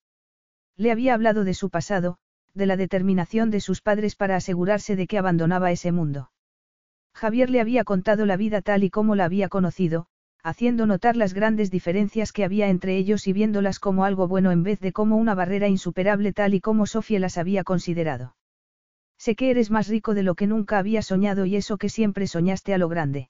Le 0.77 0.91
había 0.91 1.13
hablado 1.13 1.43
de 1.43 1.53
su 1.53 1.69
pasado, 1.69 2.17
de 2.53 2.65
la 2.65 2.77
determinación 2.77 3.51
de 3.51 3.59
sus 3.59 3.81
padres 3.81 4.15
para 4.15 4.35
asegurarse 4.35 4.95
de 4.95 5.07
que 5.07 5.17
abandonaba 5.17 5.71
ese 5.71 5.91
mundo. 5.91 6.31
Javier 7.13 7.49
le 7.49 7.59
había 7.59 7.83
contado 7.83 8.25
la 8.25 8.37
vida 8.37 8.61
tal 8.61 8.83
y 8.83 8.89
como 8.89 9.15
la 9.15 9.25
había 9.25 9.49
conocido, 9.49 10.07
haciendo 10.43 10.85
notar 10.85 11.15
las 11.15 11.33
grandes 11.33 11.71
diferencias 11.71 12.33
que 12.33 12.43
había 12.43 12.67
entre 12.67 12.97
ellos 12.97 13.27
y 13.27 13.33
viéndolas 13.33 13.79
como 13.79 14.03
algo 14.03 14.27
bueno 14.27 14.51
en 14.51 14.61
vez 14.61 14.79
de 14.81 14.91
como 14.91 15.15
una 15.15 15.35
barrera 15.35 15.69
insuperable 15.69 16.33
tal 16.33 16.53
y 16.53 16.59
como 16.59 16.85
Sofía 16.85 17.19
las 17.19 17.37
había 17.37 17.63
considerado. 17.63 18.35
Sé 19.17 19.35
que 19.35 19.49
eres 19.51 19.71
más 19.71 19.87
rico 19.87 20.13
de 20.13 20.23
lo 20.23 20.35
que 20.35 20.47
nunca 20.47 20.79
había 20.79 21.01
soñado 21.01 21.45
y 21.45 21.55
eso 21.55 21.77
que 21.77 21.87
siempre 21.87 22.27
soñaste 22.27 22.73
a 22.73 22.77
lo 22.77 22.89
grande. 22.89 23.29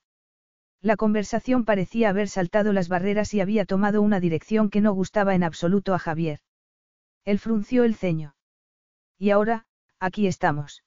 La 0.81 0.97
conversación 0.97 1.65
parecía 1.65 2.09
haber 2.09 2.27
saltado 2.27 2.73
las 2.73 2.89
barreras 2.89 3.33
y 3.35 3.41
había 3.41 3.65
tomado 3.65 4.01
una 4.01 4.19
dirección 4.19 4.71
que 4.71 4.81
no 4.81 4.91
gustaba 4.93 5.35
en 5.35 5.43
absoluto 5.43 5.93
a 5.93 5.99
Javier. 5.99 6.39
Él 7.25 7.37
frunció 7.37 7.83
el 7.83 7.93
ceño. 7.95 8.35
Y 9.19 9.29
ahora, 9.29 9.65
aquí 9.99 10.25
estamos. 10.25 10.83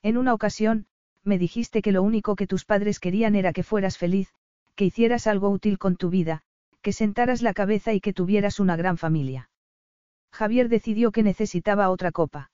En 0.00 0.16
una 0.16 0.32
ocasión, 0.32 0.86
me 1.24 1.38
dijiste 1.38 1.82
que 1.82 1.92
lo 1.92 2.02
único 2.02 2.36
que 2.36 2.46
tus 2.46 2.64
padres 2.64 3.00
querían 3.00 3.34
era 3.34 3.52
que 3.52 3.62
fueras 3.62 3.98
feliz, 3.98 4.32
que 4.80 4.86
hicieras 4.86 5.26
algo 5.26 5.50
útil 5.50 5.76
con 5.76 5.96
tu 5.96 6.08
vida, 6.08 6.40
que 6.80 6.94
sentaras 6.94 7.42
la 7.42 7.52
cabeza 7.52 7.92
y 7.92 8.00
que 8.00 8.14
tuvieras 8.14 8.60
una 8.60 8.76
gran 8.76 8.96
familia. 8.96 9.50
Javier 10.32 10.70
decidió 10.70 11.12
que 11.12 11.22
necesitaba 11.22 11.90
otra 11.90 12.12
copa. 12.12 12.50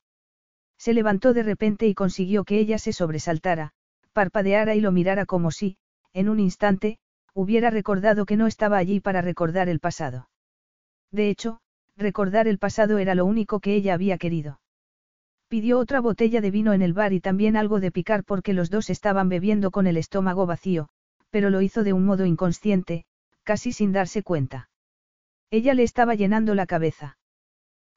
Se 0.77 0.93
levantó 0.93 1.35
de 1.35 1.45
repente 1.45 1.87
y 1.87 1.95
consiguió 1.95 2.43
que 2.43 2.59
ella 2.59 2.79
se 2.79 2.93
sobresaltara, 2.93 3.75
parpadeara 4.13 4.75
y 4.75 4.81
lo 4.81 4.91
mirara 4.91 5.25
como 5.25 5.53
si, 5.53 5.77
en 6.13 6.29
un 6.29 6.41
instante, 6.41 6.99
hubiera 7.33 7.71
recordado 7.71 8.27
que 8.27 8.37
no 8.37 8.49
estaba 8.49 8.77
allí 8.77 8.99
para 8.99 9.23
recordar 9.23 9.69
el 9.69 9.79
pasado. 9.79 10.29
De 11.13 11.31
hecho, 11.31 11.61
recordar 11.97 12.49
el 12.49 12.59
pasado 12.59 12.99
era 12.99 13.15
lo 13.15 13.25
único 13.25 13.61
que 13.61 13.77
ella 13.77 13.95
había 13.95 14.19
querido. 14.19 14.59
Pidió 15.47 15.79
otra 15.79 16.01
botella 16.01 16.41
de 16.41 16.51
vino 16.51 16.73
en 16.73 16.83
el 16.83 16.93
bar 16.93 17.13
y 17.13 17.21
también 17.21 17.57
algo 17.57 17.79
de 17.79 17.93
picar 17.93 18.25
porque 18.25 18.53
los 18.53 18.69
dos 18.69 18.91
estaban 18.91 19.29
bebiendo 19.29 19.71
con 19.71 19.87
el 19.87 19.97
estómago 19.97 20.45
vacío, 20.45 20.89
pero 21.31 21.51
lo 21.51 21.63
hizo 21.63 21.85
de 21.85 21.93
un 21.93 22.05
modo 22.05 22.27
inconsciente, 22.27 23.05
casi 23.43 23.73
sin 23.73 23.93
darse 23.93 24.23
cuenta. 24.23 24.69
Ella 25.51 25.75
le 25.75 25.83
estaba 25.83 26.15
llenando 26.15 26.55
la 26.55 26.67
cabeza. 26.67 27.19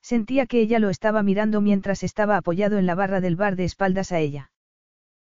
Sentía 0.02 0.46
que 0.46 0.62
ella 0.62 0.80
lo 0.80 0.90
estaba 0.90 1.24
mirando 1.24 1.62
mientras 1.62 2.04
estaba 2.04 2.38
apoyado 2.38 2.78
en 2.78 2.86
la 2.86 2.96
barra 2.96 3.22
del 3.22 3.36
bar 3.36 3.56
de 3.56 3.66
espaldas 3.66 4.12
a 4.12 4.20
ella. 4.20 4.52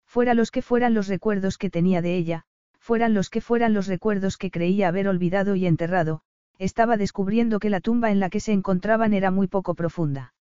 Fuera 0.07 0.35
los 0.35 0.51
que 0.51 0.63
fueran 0.63 0.95
los 0.95 1.09
recuerdos 1.09 1.59
que 1.59 1.71
tenía 1.71 2.03
de 2.03 2.17
ella, 2.17 2.45
fueran 2.79 3.15
los 3.15 3.31
que 3.31 3.41
fueran 3.41 3.75
los 3.75 3.87
recuerdos 3.87 4.37
que 4.37 4.51
creía 4.51 4.89
haber 4.89 5.09
olvidado 5.09 5.55
y 5.57 5.67
enterrado, 5.67 6.23
estaba 6.59 6.97
descubriendo 6.97 7.59
que 7.59 7.71
la 7.71 7.81
tumba 7.81 8.11
en 8.11 8.21
la 8.21 8.31
que 8.31 8.41
se 8.41 8.53
encontraban 8.53 9.15
era 9.15 9.31
muy 9.31 9.47
poco 9.47 9.75
profunda. 9.75 10.35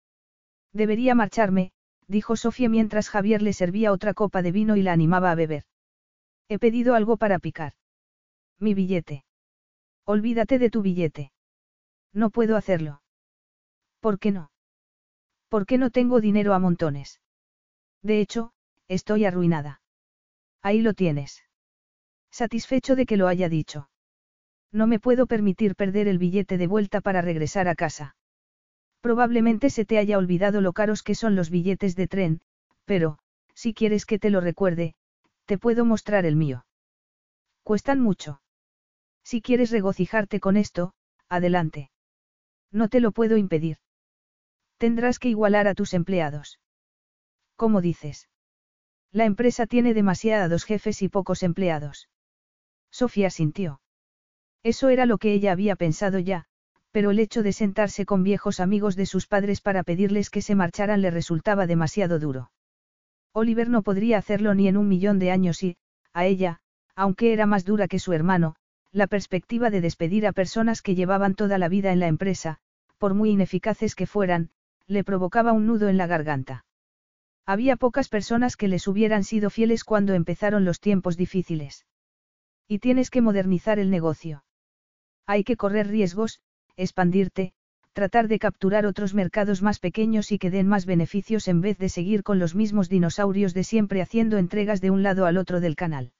Debería 0.73 1.15
marcharme, 1.15 1.73
dijo 2.09 2.37
Sofía 2.37 2.69
mientras 2.69 3.09
Javier 3.09 3.43
le 3.43 3.53
servía 3.53 3.93
otra 3.93 4.15
copa 4.15 4.43
de 4.43 4.53
vino 4.53 4.77
y 4.77 4.83
la 4.83 4.93
animaba 4.93 5.31
a 5.31 5.35
beber. 5.35 5.65
He 6.51 6.59
pedido 6.59 6.97
algo 6.97 7.17
para 7.17 7.39
picar. 7.39 7.75
Mi 8.59 8.75
billete. 8.75 9.25
Olvídate 10.05 10.59
de 10.59 10.69
tu 10.69 10.83
billete. 10.83 11.31
No 12.13 12.31
puedo 12.31 12.57
hacerlo. 12.57 13.03
¿Por 14.01 14.19
qué 14.19 14.33
no? 14.33 14.51
¿Por 15.49 15.65
qué 15.65 15.79
no 15.79 15.91
tengo 15.91 16.21
dinero 16.21 16.53
a 16.53 16.59
montones? 16.59 17.21
De 18.03 18.21
hecho, 18.21 18.53
estoy 18.89 19.27
arruinada. 19.27 19.81
Ahí 20.61 20.81
lo 20.81 20.93
tienes. 20.93 21.45
Satisfecho 22.33 22.97
de 22.97 23.07
que 23.07 23.17
lo 23.17 23.29
haya 23.29 23.49
dicho. 23.49 23.89
No 24.73 24.89
me 24.89 24.99
puedo 24.99 25.29
permitir 25.29 25.77
perder 25.77 26.09
el 26.09 26.19
billete 26.19 26.59
de 26.59 26.67
vuelta 26.67 27.01
para 27.01 27.23
regresar 27.23 27.69
a 27.69 27.77
casa. 27.77 28.17
Probablemente 29.01 29.71
se 29.71 29.85
te 29.85 29.99
haya 29.99 30.19
olvidado 30.19 30.61
lo 30.61 30.73
caros 30.73 31.05
que 31.05 31.15
son 31.15 31.37
los 31.37 31.49
billetes 31.49 31.95
de 31.95 32.09
tren, 32.09 32.41
pero, 32.87 33.19
si 33.55 33.73
quieres 33.73 34.05
que 34.05 34.19
te 34.19 34.31
lo 34.31 34.41
recuerde, 34.41 34.97
te 35.51 35.59
puedo 35.59 35.85
mostrar 35.85 36.27
el 36.27 36.37
mío. 36.37 36.65
Cuestan 37.65 37.99
mucho. 37.99 38.41
Si 39.25 39.43
quieres 39.43 39.73
regocijarte 39.73 40.39
con 40.39 40.57
esto, 40.57 40.93
adelante. 41.29 41.91
No 42.71 42.89
te 42.89 43.01
lo 43.01 43.11
puedo 43.11 43.37
impedir. 43.37 43.79
Tendrás 44.79 45.19
que 45.19 45.29
igualar 45.29 45.67
a 45.67 45.75
tus 45.75 45.93
empleados. 45.93 46.61
¿Cómo 47.57 47.81
dices? 47.81 48.29
La 49.11 49.25
empresa 49.25 49.67
tiene 49.67 49.93
demasiados 49.93 50.63
jefes 50.63 51.03
y 51.03 51.09
pocos 51.09 51.43
empleados. 51.43 52.09
Sofía 52.93 53.29
sintió. 53.29 53.81
Eso 54.63 54.89
era 54.89 55.05
lo 55.05 55.19
que 55.19 55.33
ella 55.33 55.51
había 55.51 55.75
pensado 55.75 56.21
ya, 56.21 56.45
pero 56.93 57.11
el 57.11 57.19
hecho 57.19 57.43
de 57.43 57.53
sentarse 57.53 58.07
con 58.07 58.23
viejos 58.23 58.61
amigos 58.61 58.95
de 58.95 59.07
sus 59.07 59.27
padres 59.27 59.61
para 59.61 59.83
pedirles 59.83 60.31
que 60.31 60.43
se 60.43 60.55
marcharan 60.55 61.03
le 61.03 61.11
resultaba 61.11 61.67
demasiado 61.67 62.21
duro. 62.21 62.53
Oliver 63.33 63.69
no 63.69 63.83
podría 63.83 64.19
hacerlo 64.19 64.55
ni 64.55 64.69
en 64.69 64.77
un 64.77 64.89
millón 64.89 65.19
de 65.19 65.31
años 65.31 65.63
y, 65.63 65.77
a 66.13 66.27
ella, 66.27 66.61
aunque 66.97 67.33
era 67.33 67.47
más 67.47 67.65
dura 67.65 67.89
que 67.89 67.99
su 67.99 68.13
hermano, 68.13 68.57
la 68.93 69.07
perspectiva 69.07 69.71
de 69.71 69.81
despedir 69.81 70.27
a 70.27 70.33
personas 70.33 70.83
que 70.83 70.95
llevaban 70.95 71.35
toda 71.35 71.59
la 71.59 71.69
vida 71.69 71.93
en 71.93 72.01
la 72.01 72.09
empresa, 72.09 72.59
por 72.99 73.15
muy 73.15 73.31
ineficaces 73.31 73.95
que 73.95 74.07
fueran, 74.07 74.51
le 74.87 75.05
provocaba 75.05 75.53
un 75.53 75.67
nudo 75.67 75.89
en 75.89 75.97
la 75.97 76.07
garganta. 76.07 76.65
Había 77.47 77.77
pocas 77.77 78.09
personas 78.09 78.57
que 78.57 78.69
les 78.69 78.87
hubieran 78.89 79.25
sido 79.25 79.51
fieles 79.51 79.85
cuando 79.85 80.15
empezaron 80.15 80.65
los 80.65 80.81
tiempos 80.81 81.17
difíciles. 81.17 81.87
Y 82.69 82.79
tienes 82.79 83.11
que 83.11 83.23
modernizar 83.23 83.79
el 83.79 83.91
negocio. 83.91 84.45
Hay 85.27 85.45
que 85.45 85.57
correr 85.57 85.89
riesgos, 85.89 86.41
expandirte, 86.77 87.53
tratar 87.93 88.29
de 88.29 88.39
capturar 88.39 88.87
otros 88.87 89.15
mercados 89.15 89.63
más 89.63 89.79
pequeños 89.79 90.33
y 90.33 90.39
que 90.39 90.51
den 90.51 90.69
más 90.69 90.87
beneficios 90.87 91.49
en 91.49 91.61
vez 91.61 91.79
de 91.79 91.89
seguir 91.89 92.23
con 92.23 92.39
los 92.39 92.55
mismos 92.55 92.89
dinosaurios 92.89 93.55
de 93.55 93.65
siempre 93.65 94.03
haciendo 94.03 94.39
entregas 94.39 94.81
de 94.81 94.91
un 94.91 95.03
lado 95.03 95.27
al 95.27 95.37
otro 95.37 95.61
del 95.61 95.77
canal. 95.77 96.13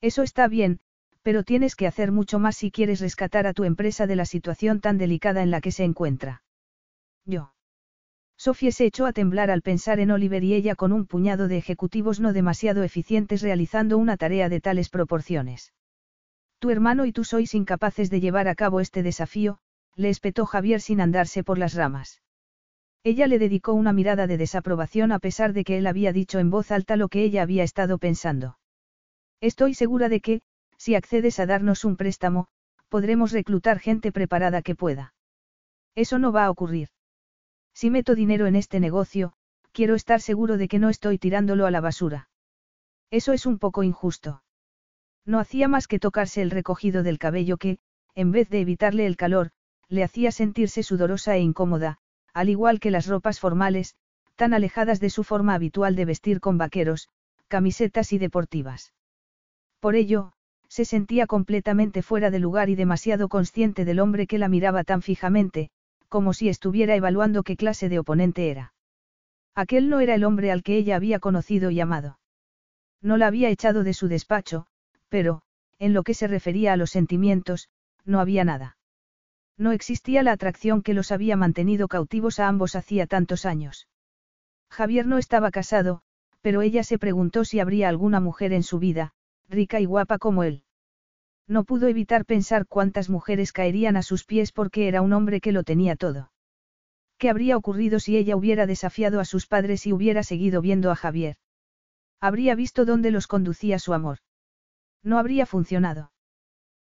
Eso 0.00 0.22
está 0.22 0.48
bien, 0.48 0.80
pero 1.22 1.42
tienes 1.42 1.74
que 1.74 1.86
hacer 1.86 2.12
mucho 2.12 2.38
más 2.38 2.56
si 2.56 2.70
quieres 2.70 3.00
rescatar 3.00 3.46
a 3.46 3.54
tu 3.54 3.64
empresa 3.64 4.06
de 4.06 4.16
la 4.16 4.26
situación 4.26 4.80
tan 4.80 4.98
delicada 4.98 5.42
en 5.42 5.50
la 5.50 5.60
que 5.60 5.72
se 5.72 5.84
encuentra. 5.84 6.42
Yo. 7.24 7.54
Sofía 8.36 8.72
se 8.72 8.84
echó 8.84 9.06
a 9.06 9.12
temblar 9.12 9.50
al 9.50 9.62
pensar 9.62 10.00
en 10.00 10.10
Oliver 10.10 10.44
y 10.44 10.54
ella 10.54 10.74
con 10.74 10.92
un 10.92 11.06
puñado 11.06 11.48
de 11.48 11.56
ejecutivos 11.56 12.20
no 12.20 12.32
demasiado 12.32 12.82
eficientes 12.82 13.42
realizando 13.42 13.96
una 13.96 14.16
tarea 14.16 14.48
de 14.48 14.60
tales 14.60 14.90
proporciones. 14.90 15.72
Tu 16.58 16.70
hermano 16.70 17.06
y 17.06 17.12
tú 17.12 17.24
sois 17.24 17.54
incapaces 17.54 18.10
de 18.10 18.20
llevar 18.20 18.48
a 18.48 18.54
cabo 18.54 18.80
este 18.80 19.02
desafío, 19.02 19.58
le 19.96 20.08
espetó 20.08 20.46
Javier 20.46 20.80
sin 20.80 21.00
andarse 21.00 21.44
por 21.44 21.58
las 21.58 21.74
ramas. 21.74 22.22
Ella 23.04 23.26
le 23.26 23.38
dedicó 23.38 23.74
una 23.74 23.92
mirada 23.92 24.26
de 24.26 24.38
desaprobación 24.38 25.12
a 25.12 25.18
pesar 25.18 25.52
de 25.52 25.64
que 25.64 25.76
él 25.76 25.86
había 25.86 26.12
dicho 26.12 26.38
en 26.38 26.50
voz 26.50 26.70
alta 26.70 26.96
lo 26.96 27.08
que 27.08 27.22
ella 27.22 27.42
había 27.42 27.62
estado 27.62 27.98
pensando. 27.98 28.58
Estoy 29.40 29.74
segura 29.74 30.08
de 30.08 30.20
que, 30.20 30.40
si 30.78 30.94
accedes 30.94 31.38
a 31.38 31.46
darnos 31.46 31.84
un 31.84 31.96
préstamo, 31.96 32.48
podremos 32.88 33.32
reclutar 33.32 33.78
gente 33.78 34.10
preparada 34.10 34.62
que 34.62 34.74
pueda. 34.74 35.14
Eso 35.94 36.18
no 36.18 36.32
va 36.32 36.46
a 36.46 36.50
ocurrir. 36.50 36.88
Si 37.74 37.90
meto 37.90 38.14
dinero 38.14 38.46
en 38.46 38.56
este 38.56 38.80
negocio, 38.80 39.34
quiero 39.72 39.94
estar 39.94 40.20
seguro 40.20 40.56
de 40.56 40.68
que 40.68 40.78
no 40.78 40.88
estoy 40.88 41.18
tirándolo 41.18 41.66
a 41.66 41.70
la 41.70 41.80
basura. 41.80 42.28
Eso 43.10 43.32
es 43.32 43.46
un 43.46 43.58
poco 43.58 43.82
injusto. 43.82 44.42
No 45.26 45.38
hacía 45.40 45.68
más 45.68 45.88
que 45.88 45.98
tocarse 45.98 46.40
el 46.42 46.50
recogido 46.50 47.02
del 47.02 47.18
cabello 47.18 47.56
que, 47.56 47.78
en 48.14 48.32
vez 48.32 48.48
de 48.48 48.60
evitarle 48.60 49.06
el 49.06 49.16
calor, 49.16 49.50
le 49.88 50.04
hacía 50.04 50.32
sentirse 50.32 50.82
sudorosa 50.82 51.36
e 51.36 51.40
incómoda, 51.40 51.98
al 52.32 52.48
igual 52.48 52.80
que 52.80 52.90
las 52.90 53.06
ropas 53.06 53.40
formales, 53.40 53.94
tan 54.36 54.54
alejadas 54.54 55.00
de 55.00 55.10
su 55.10 55.24
forma 55.24 55.54
habitual 55.54 55.94
de 55.96 56.04
vestir 56.04 56.40
con 56.40 56.58
vaqueros, 56.58 57.08
camisetas 57.48 58.12
y 58.12 58.18
deportivas. 58.18 58.92
Por 59.80 59.94
ello, 59.94 60.32
se 60.68 60.84
sentía 60.84 61.26
completamente 61.26 62.02
fuera 62.02 62.30
de 62.30 62.40
lugar 62.40 62.68
y 62.68 62.74
demasiado 62.74 63.28
consciente 63.28 63.84
del 63.84 64.00
hombre 64.00 64.26
que 64.26 64.38
la 64.38 64.48
miraba 64.48 64.82
tan 64.82 65.02
fijamente, 65.02 65.70
como 66.08 66.32
si 66.32 66.48
estuviera 66.48 66.96
evaluando 66.96 67.42
qué 67.42 67.56
clase 67.56 67.88
de 67.88 67.98
oponente 67.98 68.50
era. 68.50 68.72
Aquel 69.54 69.88
no 69.88 70.00
era 70.00 70.14
el 70.16 70.24
hombre 70.24 70.50
al 70.50 70.62
que 70.62 70.76
ella 70.76 70.96
había 70.96 71.20
conocido 71.20 71.70
y 71.70 71.80
amado. 71.80 72.18
No 73.00 73.16
la 73.16 73.28
había 73.28 73.50
echado 73.50 73.84
de 73.84 73.94
su 73.94 74.08
despacho, 74.08 74.66
pero, 75.08 75.42
en 75.78 75.92
lo 75.92 76.02
que 76.02 76.14
se 76.14 76.26
refería 76.26 76.72
a 76.72 76.76
los 76.76 76.90
sentimientos, 76.90 77.68
no 78.04 78.18
había 78.18 78.44
nada. 78.44 78.76
No 79.56 79.72
existía 79.72 80.22
la 80.22 80.32
atracción 80.32 80.82
que 80.82 80.94
los 80.94 81.12
había 81.12 81.36
mantenido 81.36 81.88
cautivos 81.88 82.40
a 82.40 82.48
ambos 82.48 82.74
hacía 82.74 83.06
tantos 83.06 83.46
años. 83.46 83.88
Javier 84.70 85.06
no 85.06 85.18
estaba 85.18 85.50
casado, 85.50 86.02
pero 86.40 86.62
ella 86.62 86.82
se 86.82 86.98
preguntó 86.98 87.44
si 87.44 87.60
habría 87.60 87.88
alguna 87.88 88.20
mujer 88.20 88.52
en 88.52 88.62
su 88.62 88.78
vida, 88.78 89.12
rica 89.48 89.80
y 89.80 89.84
guapa 89.84 90.18
como 90.18 90.42
él. 90.42 90.64
No 91.46 91.64
pudo 91.64 91.88
evitar 91.88 92.24
pensar 92.24 92.66
cuántas 92.66 93.10
mujeres 93.10 93.52
caerían 93.52 93.96
a 93.96 94.02
sus 94.02 94.24
pies 94.24 94.50
porque 94.50 94.88
era 94.88 95.02
un 95.02 95.12
hombre 95.12 95.40
que 95.40 95.52
lo 95.52 95.62
tenía 95.62 95.94
todo. 95.94 96.32
¿Qué 97.18 97.30
habría 97.30 97.56
ocurrido 97.56 98.00
si 98.00 98.16
ella 98.16 98.36
hubiera 98.36 98.66
desafiado 98.66 99.20
a 99.20 99.24
sus 99.24 99.46
padres 99.46 99.86
y 99.86 99.92
hubiera 99.92 100.22
seguido 100.22 100.60
viendo 100.60 100.90
a 100.90 100.96
Javier? 100.96 101.36
Habría 102.20 102.54
visto 102.54 102.84
dónde 102.84 103.10
los 103.10 103.26
conducía 103.26 103.78
su 103.78 103.94
amor. 103.94 104.18
No 105.02 105.18
habría 105.18 105.46
funcionado. 105.46 106.13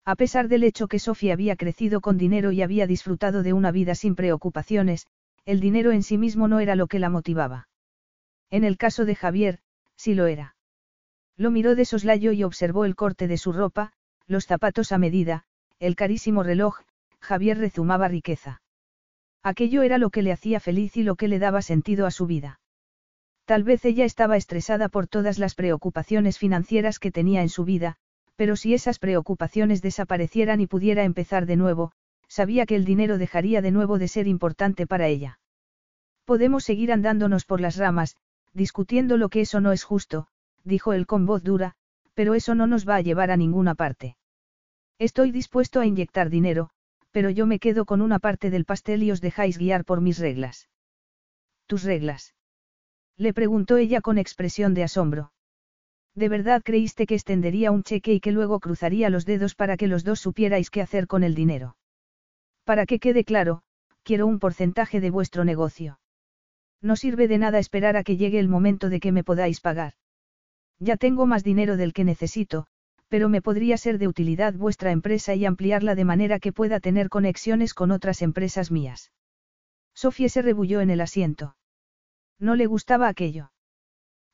A 0.06 0.16
pesar 0.16 0.48
del 0.48 0.64
hecho 0.64 0.88
que 0.88 1.00
Sofía 1.00 1.34
había 1.34 1.56
crecido 1.56 2.00
con 2.00 2.18
dinero 2.18 2.52
y 2.52 2.62
había 2.62 2.86
disfrutado 2.86 3.42
de 3.42 3.54
una 3.54 3.72
vida 3.72 3.96
sin 3.96 4.14
preocupaciones, 4.14 5.08
el 5.46 5.60
dinero 5.60 5.92
en 5.92 6.04
sí 6.04 6.20
mismo 6.20 6.48
no 6.48 6.60
era 6.60 6.76
lo 6.76 6.86
que 6.86 7.00
la 7.00 7.10
motivaba. 7.10 7.68
En 8.52 8.64
el 8.64 8.78
caso 8.78 9.06
de 9.06 9.16
Javier, 9.16 9.60
sí 9.96 10.14
lo 10.14 10.28
era. 10.28 10.56
Lo 11.38 11.50
miró 11.50 11.74
de 11.76 11.86
soslayo 11.86 12.32
y 12.32 12.44
observó 12.44 12.86
el 12.86 12.96
corte 12.96 13.28
de 13.28 13.38
su 13.38 13.52
ropa, 13.52 13.94
los 14.28 14.46
zapatos 14.46 14.92
a 14.92 15.00
medida, 15.00 15.46
el 15.80 15.96
carísimo 15.96 16.44
reloj, 16.44 16.82
Javier 17.20 17.58
rezumaba 17.58 18.08
riqueza. 18.08 18.62
Aquello 19.42 19.82
era 19.82 19.98
lo 19.98 20.12
que 20.12 20.22
le 20.22 20.32
hacía 20.32 20.60
feliz 20.60 20.98
y 20.98 21.04
lo 21.04 21.16
que 21.16 21.28
le 21.28 21.40
daba 21.40 21.62
sentido 21.62 22.06
a 22.06 22.12
su 22.12 22.28
vida. 22.28 22.60
Tal 23.46 23.64
vez 23.64 23.84
ella 23.86 24.06
estaba 24.06 24.38
estresada 24.38 24.88
por 24.88 25.08
todas 25.08 25.40
las 25.40 25.56
preocupaciones 25.56 26.38
financieras 26.40 27.00
que 27.00 27.12
tenía 27.12 27.42
en 27.42 27.50
su 27.50 27.64
vida, 27.64 27.98
pero 28.36 28.56
si 28.56 28.74
esas 28.74 29.00
preocupaciones 29.00 29.82
desaparecieran 29.82 30.62
y 30.62 30.68
pudiera 30.68 31.04
empezar 31.04 31.46
de 31.46 31.56
nuevo, 31.56 31.92
sabía 32.28 32.66
que 32.66 32.76
el 32.76 32.86
dinero 32.86 33.18
dejaría 33.18 33.62
de 33.62 33.72
nuevo 33.72 33.98
de 33.98 34.08
ser 34.08 34.28
importante 34.28 34.88
para 34.88 35.08
ella. 35.08 35.40
Podemos 36.26 36.64
seguir 36.64 36.92
andándonos 36.92 37.46
por 37.46 37.62
las 37.62 37.78
ramas, 37.78 38.18
discutiendo 38.54 39.18
lo 39.18 39.30
que 39.30 39.42
eso 39.42 39.62
no 39.62 39.72
es 39.72 39.84
justo, 39.84 40.28
dijo 40.64 40.94
él 40.94 41.06
con 41.06 41.26
voz 41.26 41.44
dura, 41.44 41.76
pero 42.14 42.34
eso 42.34 42.56
no 42.56 42.68
nos 42.68 42.88
va 42.88 42.96
a 42.96 43.02
llevar 43.02 43.32
a 43.32 43.38
ninguna 43.38 43.76
parte. 43.76 44.18
Estoy 44.98 45.32
dispuesto 45.32 45.80
a 45.80 45.86
inyectar 45.86 46.30
dinero, 46.30 46.72
pero 47.12 47.30
yo 47.30 47.46
me 47.46 47.60
quedo 47.60 47.86
con 47.86 48.02
una 48.02 48.20
parte 48.20 48.50
del 48.50 48.66
pastel 48.66 49.04
y 49.04 49.12
os 49.12 49.22
dejáis 49.22 49.58
guiar 49.58 49.86
por 49.86 50.02
mis 50.02 50.20
reglas. 50.20 50.70
¿Tus 51.68 51.84
reglas? 51.84 52.34
Le 53.18 53.34
preguntó 53.34 53.78
ella 53.78 54.02
con 54.02 54.18
expresión 54.18 54.74
de 54.74 54.84
asombro. 54.84 55.32
¿De 56.16 56.30
verdad 56.30 56.62
creíste 56.64 57.06
que 57.06 57.16
extendería 57.16 57.72
un 57.72 57.84
cheque 57.84 58.14
y 58.14 58.22
que 58.22 58.32
luego 58.32 58.62
cruzaría 58.62 59.10
los 59.10 59.26
dedos 59.26 59.54
para 59.54 59.76
que 59.76 59.88
los 59.88 60.06
dos 60.06 60.22
supierais 60.22 60.70
qué 60.70 60.82
hacer 60.82 61.08
con 61.08 61.24
el 61.24 61.36
dinero? 61.36 61.76
Para 62.64 62.86
que 62.86 63.00
quede 63.00 63.26
claro, 63.26 63.64
quiero 64.04 64.26
un 64.26 64.40
porcentaje 64.40 65.02
de 65.02 65.10
vuestro 65.10 65.44
negocio. 65.44 66.00
No 66.82 66.96
sirve 66.96 67.28
de 67.28 67.38
nada 67.38 67.60
esperar 67.60 67.98
a 67.98 68.04
que 68.04 68.16
llegue 68.16 68.40
el 68.40 68.48
momento 68.48 68.90
de 68.90 69.00
que 69.02 69.12
me 69.12 69.24
podáis 69.24 69.60
pagar. 69.60 69.94
Ya 70.80 70.96
tengo 70.96 71.26
más 71.26 71.44
dinero 71.44 71.78
del 71.78 71.94
que 71.94 72.04
necesito, 72.04 72.68
pero 73.10 73.28
me 73.28 73.42
podría 73.42 73.78
ser 73.78 73.98
de 73.98 74.08
utilidad 74.08 74.54
vuestra 74.54 74.92
empresa 74.92 75.36
y 75.36 75.46
ampliarla 75.46 75.96
de 75.96 76.06
manera 76.06 76.40
que 76.40 76.54
pueda 76.54 76.80
tener 76.80 77.10
conexiones 77.10 77.74
con 77.74 77.92
otras 77.92 78.22
empresas 78.22 78.72
mías. 78.72 79.12
Sofía 79.94 80.30
se 80.30 80.42
rebulló 80.42 80.82
en 80.82 80.90
el 80.90 81.02
asiento. 81.02 81.56
No 82.40 82.56
le 82.56 82.68
gustaba 82.68 83.08
aquello. 83.08 83.52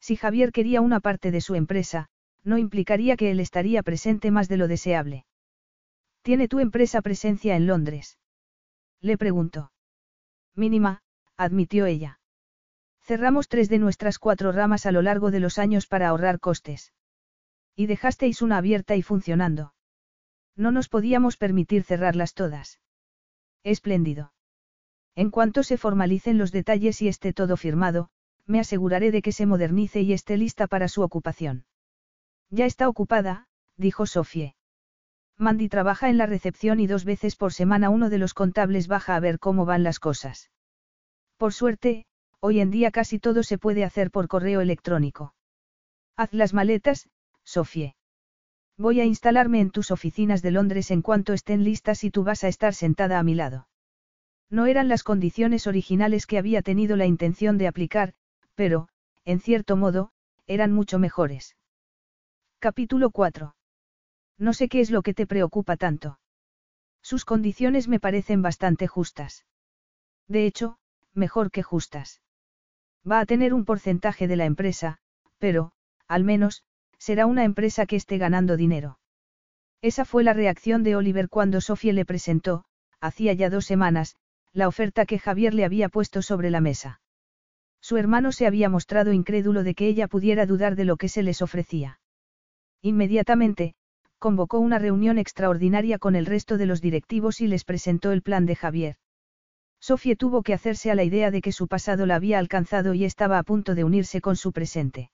Si 0.02 0.16
Javier 0.16 0.52
quería 0.52 0.82
una 0.82 1.00
parte 1.00 1.32
de 1.32 1.40
su 1.40 1.56
empresa, 1.56 2.10
no 2.44 2.58
implicaría 2.58 3.16
que 3.16 3.32
él 3.32 3.40
estaría 3.40 3.84
presente 3.84 4.32
más 4.32 4.50
de 4.50 4.58
lo 4.58 4.68
deseable. 4.68 5.26
¿Tiene 6.24 6.48
tu 6.48 6.60
empresa 6.60 7.02
presencia 7.02 7.56
en 7.56 7.68
Londres? 7.68 8.18
Le 9.00 9.18
preguntó. 9.18 9.72
Mínima, 10.56 11.02
admitió 11.38 11.86
ella. 11.86 12.20
Cerramos 13.02 13.48
tres 13.48 13.70
de 13.70 13.80
nuestras 13.80 14.20
cuatro 14.20 14.52
ramas 14.52 14.86
a 14.86 14.92
lo 14.92 15.02
largo 15.02 15.32
de 15.32 15.40
los 15.40 15.58
años 15.58 15.88
para 15.88 16.10
ahorrar 16.10 16.40
costes. 16.40 16.94
Y 17.76 17.86
dejasteis 17.86 18.42
una 18.42 18.58
abierta 18.58 18.96
y 18.96 19.02
funcionando. 19.02 19.74
No 20.56 20.72
nos 20.72 20.90
podíamos 20.90 21.38
permitir 21.38 21.84
cerrarlas 21.84 22.34
todas. 22.34 22.80
Espléndido. 23.64 24.34
En 25.16 25.30
cuanto 25.30 25.64
se 25.64 25.78
formalicen 25.78 26.38
los 26.38 26.52
detalles 26.52 27.02
y 27.02 27.08
esté 27.08 27.34
todo 27.34 27.58
firmado, 27.58 28.10
me 28.46 28.60
aseguraré 28.60 29.12
de 29.12 29.22
que 29.22 29.32
se 29.32 29.46
modernice 29.46 30.02
y 30.02 30.14
esté 30.14 30.38
lista 30.38 30.68
para 30.68 30.88
su 30.88 31.02
ocupación. 31.02 31.66
Ya 32.50 32.66
está 32.66 32.90
ocupada, 32.90 33.48
dijo 33.78 34.06
Sofie. 34.06 34.56
Mandy 35.38 35.70
trabaja 35.70 36.10
en 36.10 36.18
la 36.18 36.26
recepción 36.26 36.80
y 36.80 36.88
dos 36.88 37.06
veces 37.06 37.36
por 37.36 37.54
semana 37.54 37.90
uno 37.90 38.10
de 38.10 38.18
los 38.18 38.34
contables 38.34 38.88
baja 38.88 39.16
a 39.16 39.20
ver 39.20 39.40
cómo 39.40 39.66
van 39.66 39.84
las 39.84 40.00
cosas. 40.00 40.52
Por 41.38 41.54
suerte, 41.54 42.06
hoy 42.40 42.60
en 42.60 42.70
día 42.70 42.92
casi 42.92 43.18
todo 43.18 43.42
se 43.42 43.58
puede 43.58 43.84
hacer 43.84 44.12
por 44.12 44.28
correo 44.28 44.62
electrónico. 44.62 45.34
Haz 46.16 46.34
las 46.34 46.54
maletas, 46.54 47.10
Sofie. 47.44 47.96
Voy 48.78 49.00
a 49.00 49.06
instalarme 49.06 49.60
en 49.60 49.72
tus 49.72 49.92
oficinas 49.92 50.42
de 50.42 50.52
Londres 50.52 50.92
en 50.92 51.02
cuanto 51.02 51.34
estén 51.34 51.64
listas 51.64 52.04
y 52.04 52.12
tú 52.12 52.24
vas 52.24 52.44
a 52.44 52.48
estar 52.48 52.74
sentada 52.74 53.18
a 53.18 53.24
mi 53.24 53.36
lado. 53.36 53.68
No 54.50 54.66
eran 54.66 54.90
las 54.90 55.04
condiciones 55.04 55.66
originales 55.66 56.28
que 56.28 56.38
había 56.38 56.62
tenido 56.62 56.98
la 56.98 57.06
intención 57.06 57.58
de 57.58 57.68
aplicar, 57.68 58.14
pero, 58.62 58.90
en 59.26 59.40
cierto 59.40 59.76
modo, 59.76 60.12
eran 60.46 60.72
mucho 60.72 61.00
mejores. 61.00 61.58
Capítulo 62.60 63.10
4. 63.10 63.56
No 64.38 64.54
sé 64.54 64.70
qué 64.70 64.82
es 64.82 64.92
lo 64.92 65.02
que 65.02 65.16
te 65.16 65.26
preocupa 65.26 65.78
tanto. 65.78 66.20
Sus 67.02 67.26
condiciones 67.26 67.88
me 67.88 68.00
parecen 68.00 68.44
bastante 68.44 68.86
justas. 68.86 69.48
De 70.28 70.46
hecho, 70.46 70.78
mejor 71.16 71.50
que 71.50 71.64
justas. 71.64 72.22
Va 73.04 73.20
a 73.20 73.26
tener 73.26 73.56
un 73.56 73.66
porcentaje 73.66 74.28
de 74.28 74.36
la 74.36 74.46
empresa, 74.46 75.00
pero, 75.40 75.72
al 76.08 76.24
menos, 76.24 76.64
será 77.00 77.26
una 77.26 77.46
empresa 77.46 77.88
que 77.88 77.96
esté 77.96 78.20
ganando 78.20 78.58
dinero. 78.58 79.00
Esa 79.82 80.06
fue 80.06 80.24
la 80.24 80.34
reacción 80.34 80.84
de 80.84 80.96
Oliver 80.96 81.30
cuando 81.30 81.62
Sofía 81.62 81.94
le 81.94 82.06
presentó, 82.06 82.66
hacía 83.00 83.34
ya 83.34 83.50
dos 83.50 83.66
semanas, 83.66 84.18
la 84.54 84.68
oferta 84.68 85.08
que 85.08 85.18
Javier 85.18 85.56
le 85.56 85.66
había 85.66 85.90
puesto 85.90 86.22
sobre 86.22 86.52
la 86.52 86.62
mesa. 86.62 87.01
Su 87.82 87.98
hermano 87.98 88.32
se 88.32 88.48
había 88.48 88.70
mostrado 88.70 89.12
incrédulo 89.12 89.64
de 89.64 89.74
que 89.74 89.88
ella 89.88 90.08
pudiera 90.08 90.46
dudar 90.46 90.76
de 90.76 90.86
lo 90.86 90.98
que 90.98 91.10
se 91.10 91.24
les 91.24 91.42
ofrecía. 91.42 92.00
Inmediatamente, 92.82 93.74
convocó 94.20 94.60
una 94.60 94.78
reunión 94.78 95.18
extraordinaria 95.18 95.98
con 95.98 96.16
el 96.16 96.28
resto 96.28 96.58
de 96.58 96.68
los 96.68 96.80
directivos 96.80 97.42
y 97.42 97.48
les 97.48 97.66
presentó 97.66 98.12
el 98.12 98.22
plan 98.22 98.46
de 98.46 98.56
Javier. 98.56 98.96
Sofía 99.80 100.16
tuvo 100.16 100.44
que 100.44 100.54
hacerse 100.54 100.92
a 100.92 100.96
la 100.96 101.04
idea 101.04 101.32
de 101.32 101.42
que 101.42 101.52
su 101.52 101.68
pasado 101.68 102.06
la 102.06 102.16
había 102.16 102.38
alcanzado 102.38 102.94
y 102.94 103.04
estaba 103.04 103.40
a 103.40 103.44
punto 103.44 103.74
de 103.74 103.84
unirse 103.84 104.22
con 104.22 104.36
su 104.36 104.52
presente. 104.52 105.10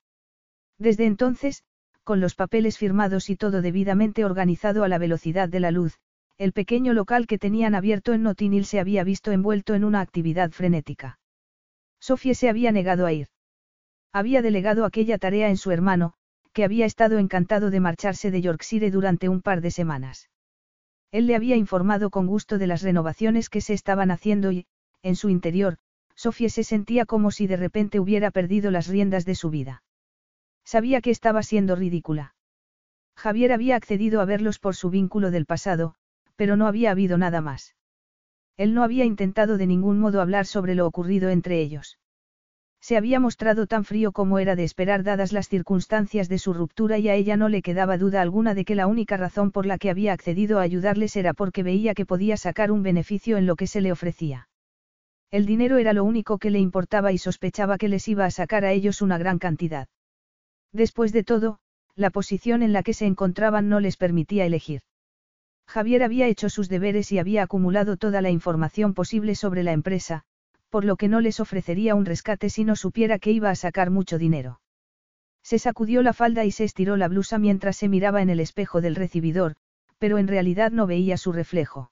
Desde 0.78 1.06
entonces, 1.06 1.64
con 2.04 2.20
los 2.20 2.36
papeles 2.36 2.78
firmados 2.78 3.30
y 3.30 3.38
todo 3.38 3.62
debidamente 3.62 4.26
organizado 4.26 4.84
a 4.84 4.90
la 4.90 4.98
velocidad 4.98 5.48
de 5.48 5.62
la 5.62 5.72
luz, 5.72 6.00
el 6.38 6.52
pequeño 6.52 6.94
local 6.94 7.28
que 7.28 7.38
tenían 7.38 7.76
abierto 7.76 8.14
en 8.14 8.24
Notinil 8.24 8.66
se 8.66 8.82
había 8.82 9.06
visto 9.06 9.32
envuelto 9.32 9.74
en 9.74 9.86
una 9.86 10.02
actividad 10.02 10.52
frenética. 10.52 11.18
Sofía 12.08 12.36
se 12.36 12.48
había 12.48 12.72
negado 12.72 13.06
a 13.06 13.12
ir. 13.12 13.28
Había 14.14 14.42
delegado 14.42 14.86
aquella 14.86 15.18
tarea 15.18 15.50
en 15.50 15.58
su 15.58 15.72
hermano, 15.72 16.14
que 16.54 16.64
había 16.64 16.86
estado 16.86 17.18
encantado 17.18 17.70
de 17.70 17.82
marcharse 17.82 18.32
de 18.32 18.40
Yorkshire 18.42 18.90
durante 18.92 19.28
un 19.28 19.42
par 19.42 19.60
de 19.60 19.72
semanas. 19.72 20.30
Él 21.12 21.28
le 21.28 21.36
había 21.36 21.58
informado 21.58 22.10
con 22.10 22.26
gusto 22.26 22.58
de 22.60 22.68
las 22.68 22.82
renovaciones 22.82 23.50
que 23.50 23.60
se 23.60 23.74
estaban 23.74 24.10
haciendo 24.10 24.54
y, 24.54 24.68
en 25.04 25.18
su 25.18 25.28
interior, 25.28 25.80
Sofía 26.16 26.48
se 26.48 26.64
sentía 26.64 27.06
como 27.06 27.30
si 27.30 27.46
de 27.46 27.58
repente 27.58 28.00
hubiera 28.00 28.32
perdido 28.32 28.72
las 28.72 28.88
riendas 28.88 29.26
de 29.26 29.36
su 29.36 29.50
vida. 29.50 29.84
Sabía 30.64 31.02
que 31.02 31.12
estaba 31.12 31.44
siendo 31.44 31.76
ridícula. 31.76 32.36
Javier 33.18 33.52
había 33.52 33.76
accedido 33.76 34.22
a 34.22 34.26
verlos 34.26 34.60
por 34.60 34.78
su 34.78 34.90
vínculo 34.90 35.30
del 35.30 35.46
pasado, 35.46 35.96
pero 36.38 36.56
no 36.56 36.68
había 36.68 36.92
habido 36.92 37.18
nada 37.18 37.42
más. 37.42 37.76
Él 38.58 38.74
no 38.74 38.84
había 38.84 39.06
intentado 39.06 39.58
de 39.58 39.68
ningún 39.68 40.00
modo 40.00 40.20
hablar 40.20 40.46
sobre 40.46 40.76
lo 40.76 40.88
ocurrido 40.88 41.30
entre 41.30 41.62
ellos. 41.62 42.00
Se 42.82 42.98
había 42.98 43.20
mostrado 43.20 43.68
tan 43.68 43.84
frío 43.84 44.12
como 44.12 44.40
era 44.40 44.56
de 44.56 44.64
esperar 44.64 45.04
dadas 45.04 45.32
las 45.32 45.50
circunstancias 45.50 46.30
de 46.30 46.40
su 46.40 46.54
ruptura 46.54 46.98
y 46.98 47.10
a 47.10 47.16
ella 47.16 47.38
no 47.38 47.50
le 47.50 47.62
quedaba 47.62 47.98
duda 47.98 48.22
alguna 48.22 48.54
de 48.54 48.66
que 48.66 48.76
la 48.76 48.88
única 48.88 49.18
razón 49.18 49.52
por 49.52 49.66
la 49.66 49.78
que 49.78 49.90
había 49.90 50.14
accedido 50.14 50.60
a 50.60 50.64
ayudarles 50.64 51.16
era 51.16 51.34
porque 51.34 51.64
veía 51.64 51.94
que 51.94 52.06
podía 52.06 52.38
sacar 52.38 52.72
un 52.72 52.84
beneficio 52.84 53.38
en 53.38 53.46
lo 53.46 53.56
que 53.56 53.68
se 53.68 53.82
le 53.82 53.92
ofrecía. 53.92 54.48
El 55.30 55.46
dinero 55.46 55.78
era 55.78 55.94
lo 55.94 56.04
único 56.04 56.38
que 56.38 56.50
le 56.50 56.60
importaba 56.60 57.12
y 57.12 57.18
sospechaba 57.18 57.78
que 57.78 57.90
les 57.90 58.08
iba 58.08 58.26
a 58.26 58.32
sacar 58.32 58.64
a 58.64 58.72
ellos 58.72 59.02
una 59.02 59.18
gran 59.18 59.40
cantidad. 59.40 59.88
Después 60.72 61.12
de 61.12 61.24
todo, 61.24 61.60
la 61.96 62.10
posición 62.10 62.62
en 62.62 62.72
la 62.72 62.84
que 62.84 62.94
se 62.94 63.06
encontraban 63.06 63.68
no 63.70 63.80
les 63.80 63.98
permitía 63.98 64.46
elegir. 64.46 64.82
Javier 65.68 66.04
había 66.04 66.28
hecho 66.28 66.50
sus 66.50 66.70
deberes 66.70 67.12
y 67.12 67.20
había 67.20 67.44
acumulado 67.44 67.98
toda 67.98 68.22
la 68.22 68.30
información 68.30 68.94
posible 68.94 69.36
sobre 69.36 69.64
la 69.64 69.74
empresa, 69.74 70.24
por 70.70 70.86
lo 70.86 70.96
que 70.96 71.08
no 71.08 71.22
les 71.22 71.40
ofrecería 71.40 71.94
un 71.96 72.06
rescate 72.06 72.50
si 72.50 72.64
no 72.64 72.76
supiera 72.76 73.20
que 73.20 73.32
iba 73.32 73.50
a 73.50 73.56
sacar 73.56 73.90
mucho 73.90 74.18
dinero. 74.18 74.62
Se 75.44 75.60
sacudió 75.60 76.02
la 76.02 76.14
falda 76.14 76.46
y 76.46 76.52
se 76.52 76.64
estiró 76.64 76.98
la 76.98 77.08
blusa 77.08 77.38
mientras 77.38 77.78
se 77.78 77.90
miraba 77.90 78.22
en 78.22 78.30
el 78.30 78.40
espejo 78.40 78.82
del 78.82 78.96
recibidor, 78.96 79.56
pero 79.98 80.18
en 80.18 80.28
realidad 80.28 80.72
no 80.72 80.88
veía 80.88 81.18
su 81.18 81.32
reflejo. 81.32 81.92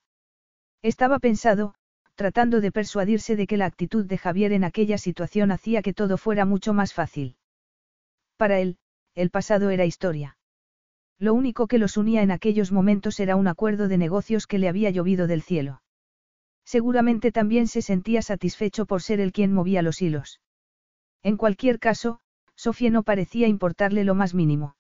Estaba 0.82 1.20
pensado, 1.20 1.76
tratando 2.16 2.62
de 2.62 2.72
persuadirse 2.72 3.36
de 3.36 3.48
que 3.48 3.58
la 3.58 3.66
actitud 3.66 4.06
de 4.06 4.18
Javier 4.18 4.54
en 4.54 4.64
aquella 4.64 4.98
situación 4.98 5.52
hacía 5.52 5.82
que 5.82 5.94
todo 5.94 6.18
fuera 6.18 6.46
mucho 6.46 6.74
más 6.74 6.94
fácil. 6.94 7.36
Para 8.38 8.60
él, 8.60 8.78
el 9.16 9.30
pasado 9.30 9.70
era 9.70 9.86
historia. 9.86 10.38
Lo 11.18 11.34
único 11.34 11.68
que 11.68 11.78
los 11.78 11.96
unía 11.98 12.22
en 12.22 12.32
aquellos 12.32 12.72
momentos 12.72 13.20
era 13.20 13.36
un 13.36 13.48
acuerdo 13.48 13.88
de 13.88 13.98
negocios 13.98 14.48
que 14.48 14.60
le 14.60 14.68
había 14.68 14.90
llovido 14.90 15.28
del 15.28 15.42
cielo. 15.42 15.82
Seguramente 16.66 17.32
también 17.32 17.68
se 17.68 17.82
sentía 17.82 18.22
satisfecho 18.22 18.86
por 18.86 19.02
ser 19.02 19.20
el 19.20 19.32
quien 19.32 19.54
movía 19.54 19.82
los 19.82 20.02
hilos. 20.02 20.42
En 21.24 21.38
cualquier 21.38 21.80
caso, 21.80 22.20
Sofía 22.56 22.90
no 22.90 23.04
parecía 23.04 23.48
importarle 23.48 24.04
lo 24.04 24.16
más 24.16 24.34
mínimo. 24.34 24.76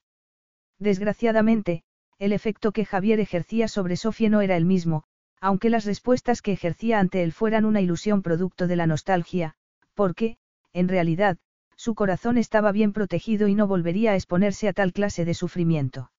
Desgraciadamente, 0.79 1.83
el 2.19 2.33
efecto 2.33 2.71
que 2.71 2.85
Javier 2.85 3.19
ejercía 3.19 3.67
sobre 3.67 3.95
Sofía 3.95 4.29
no 4.29 4.41
era 4.41 4.57
el 4.57 4.65
mismo, 4.65 5.03
aunque 5.39 5.69
las 5.69 5.85
respuestas 5.85 6.41
que 6.41 6.53
ejercía 6.53 6.99
ante 6.99 7.23
él 7.23 7.31
fueran 7.31 7.65
una 7.65 7.81
ilusión 7.81 8.21
producto 8.21 8.67
de 8.67 8.75
la 8.75 8.87
nostalgia, 8.87 9.55
porque, 9.93 10.37
en 10.73 10.87
realidad, 10.87 11.37
su 11.75 11.93
corazón 11.93 12.37
estaba 12.37 12.71
bien 12.71 12.93
protegido 12.93 13.47
y 13.47 13.55
no 13.55 13.67
volvería 13.67 14.11
a 14.11 14.15
exponerse 14.15 14.67
a 14.67 14.73
tal 14.73 14.91
clase 14.91 15.23
de 15.23 15.33
sufrimiento. 15.33 16.09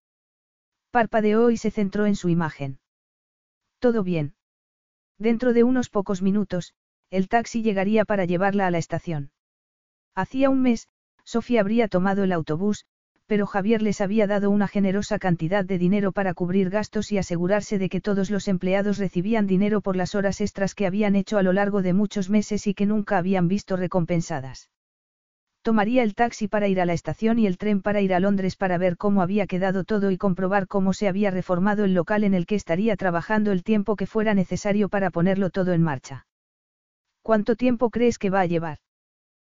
Parpadeó 0.97 1.51
y 1.51 1.59
se 1.59 1.70
centró 1.70 2.06
en 2.06 2.16
su 2.16 2.31
imagen. 2.31 2.78
Todo 3.81 4.02
bien. 4.02 4.35
Dentro 5.18 5.52
de 5.52 5.62
unos 5.62 5.90
pocos 5.90 6.23
minutos, 6.23 6.73
el 7.10 7.28
taxi 7.28 7.60
llegaría 7.60 8.06
para 8.06 8.24
llevarla 8.24 8.66
a 8.66 8.70
la 8.70 8.78
estación. 8.78 9.31
Hacía 10.14 10.48
un 10.48 10.62
mes, 10.62 10.89
Sofía 11.23 11.60
habría 11.60 11.89
tomado 11.89 12.24
el 12.24 12.32
autobús, 12.32 12.86
pero 13.27 13.44
Javier 13.47 13.82
les 13.82 14.01
había 14.01 14.27
dado 14.27 14.48
una 14.48 14.68
generosa 14.68 15.18
cantidad 15.18 15.66
de 15.66 15.77
dinero 15.77 16.12
para 16.12 16.32
cubrir 16.32 16.70
gastos 16.70 17.12
y 17.12 17.18
asegurarse 17.18 17.77
de 17.78 17.90
que 17.90 18.01
todos 18.01 18.31
los 18.31 18.48
empleados 18.48 18.97
recibían 18.97 19.47
dinero 19.47 19.82
por 19.82 19.97
las 19.97 20.14
horas 20.14 20.40
extras 20.40 20.74
que 20.74 20.86
habían 20.86 21.14
hecho 21.14 21.36
a 21.36 21.43
lo 21.43 21.52
largo 21.52 21.82
de 21.82 21.93
muchos 21.93 22.31
meses 22.31 22.66
y 22.66 22.73
que 22.73 22.86
nunca 22.86 23.18
habían 23.18 23.48
visto 23.48 23.77
recompensadas. 23.77 24.70
Tomaría 25.66 26.05
el 26.05 26.14
taxi 26.14 26.47
para 26.47 26.68
ir 26.68 26.80
a 26.80 26.86
la 26.86 26.93
estación 26.93 27.40
y 27.40 27.47
el 27.48 27.59
tren 27.59 27.82
para 27.82 28.01
ir 28.01 28.14
a 28.14 28.20
Londres 28.20 28.55
para 28.55 28.78
ver 28.78 28.97
cómo 28.97 29.20
había 29.20 29.48
quedado 29.48 29.82
todo 29.82 30.12
y 30.12 30.16
comprobar 30.16 30.68
cómo 30.68 30.93
se 30.93 31.09
había 31.09 31.32
reformado 31.32 31.84
el 31.84 31.93
local 31.93 32.22
en 32.22 32.34
el 32.34 32.47
que 32.47 32.55
estaría 32.55 32.94
trabajando 32.94 33.51
el 33.51 33.64
tiempo 33.64 33.97
que 33.97 34.06
fuera 34.06 34.32
necesario 34.32 34.88
para 34.88 35.10
ponerlo 35.10 35.51
todo 35.51 35.72
en 35.72 35.82
marcha. 35.82 36.24
¿Cuánto 37.20 37.56
tiempo 37.56 37.90
crees 37.90 38.16
que 38.16 38.30
va 38.30 38.43
a 38.43 38.47
llevar? 38.47 38.78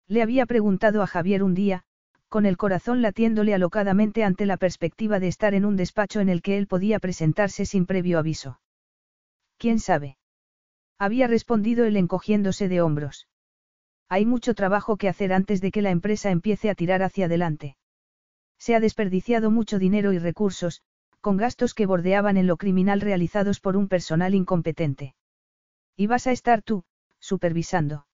Le 0.08 0.20
había 0.20 0.46
preguntado 0.46 1.00
a 1.02 1.06
Javier 1.06 1.44
un 1.44 1.54
día, 1.54 1.84
con 2.28 2.44
el 2.44 2.56
corazón 2.56 3.02
latiéndole 3.02 3.54
alocadamente 3.54 4.24
ante 4.24 4.46
la 4.46 4.56
perspectiva 4.56 5.20
de 5.20 5.28
estar 5.28 5.54
en 5.54 5.64
un 5.64 5.76
despacho 5.76 6.18
en 6.18 6.28
el 6.28 6.42
que 6.42 6.58
él 6.58 6.66
podía 6.66 6.98
presentarse 6.98 7.66
sin 7.66 7.86
previo 7.86 8.18
aviso. 8.18 8.60
¿Quién 9.58 9.78
sabe? 9.78 10.16
Había 10.98 11.28
respondido 11.28 11.84
él 11.84 11.96
encogiéndose 11.96 12.68
de 12.68 12.80
hombros. 12.80 13.28
Hay 14.12 14.26
mucho 14.26 14.54
trabajo 14.54 14.96
que 14.96 15.08
hacer 15.08 15.32
antes 15.32 15.60
de 15.60 15.70
que 15.70 15.82
la 15.82 15.90
empresa 15.90 16.32
empiece 16.32 16.68
a 16.68 16.74
tirar 16.74 17.04
hacia 17.04 17.26
adelante. 17.26 17.76
Se 18.58 18.74
ha 18.74 18.80
desperdiciado 18.80 19.52
mucho 19.52 19.78
dinero 19.78 20.12
y 20.12 20.18
recursos, 20.18 20.82
con 21.20 21.36
gastos 21.36 21.74
que 21.74 21.86
bordeaban 21.86 22.36
en 22.36 22.48
lo 22.48 22.56
criminal 22.56 23.00
realizados 23.00 23.60
por 23.60 23.76
un 23.76 23.86
personal 23.86 24.34
incompetente. 24.34 25.14
Y 25.96 26.08
vas 26.08 26.26
a 26.26 26.32
estar 26.32 26.60
tú, 26.60 26.82
supervisando. 27.20 28.08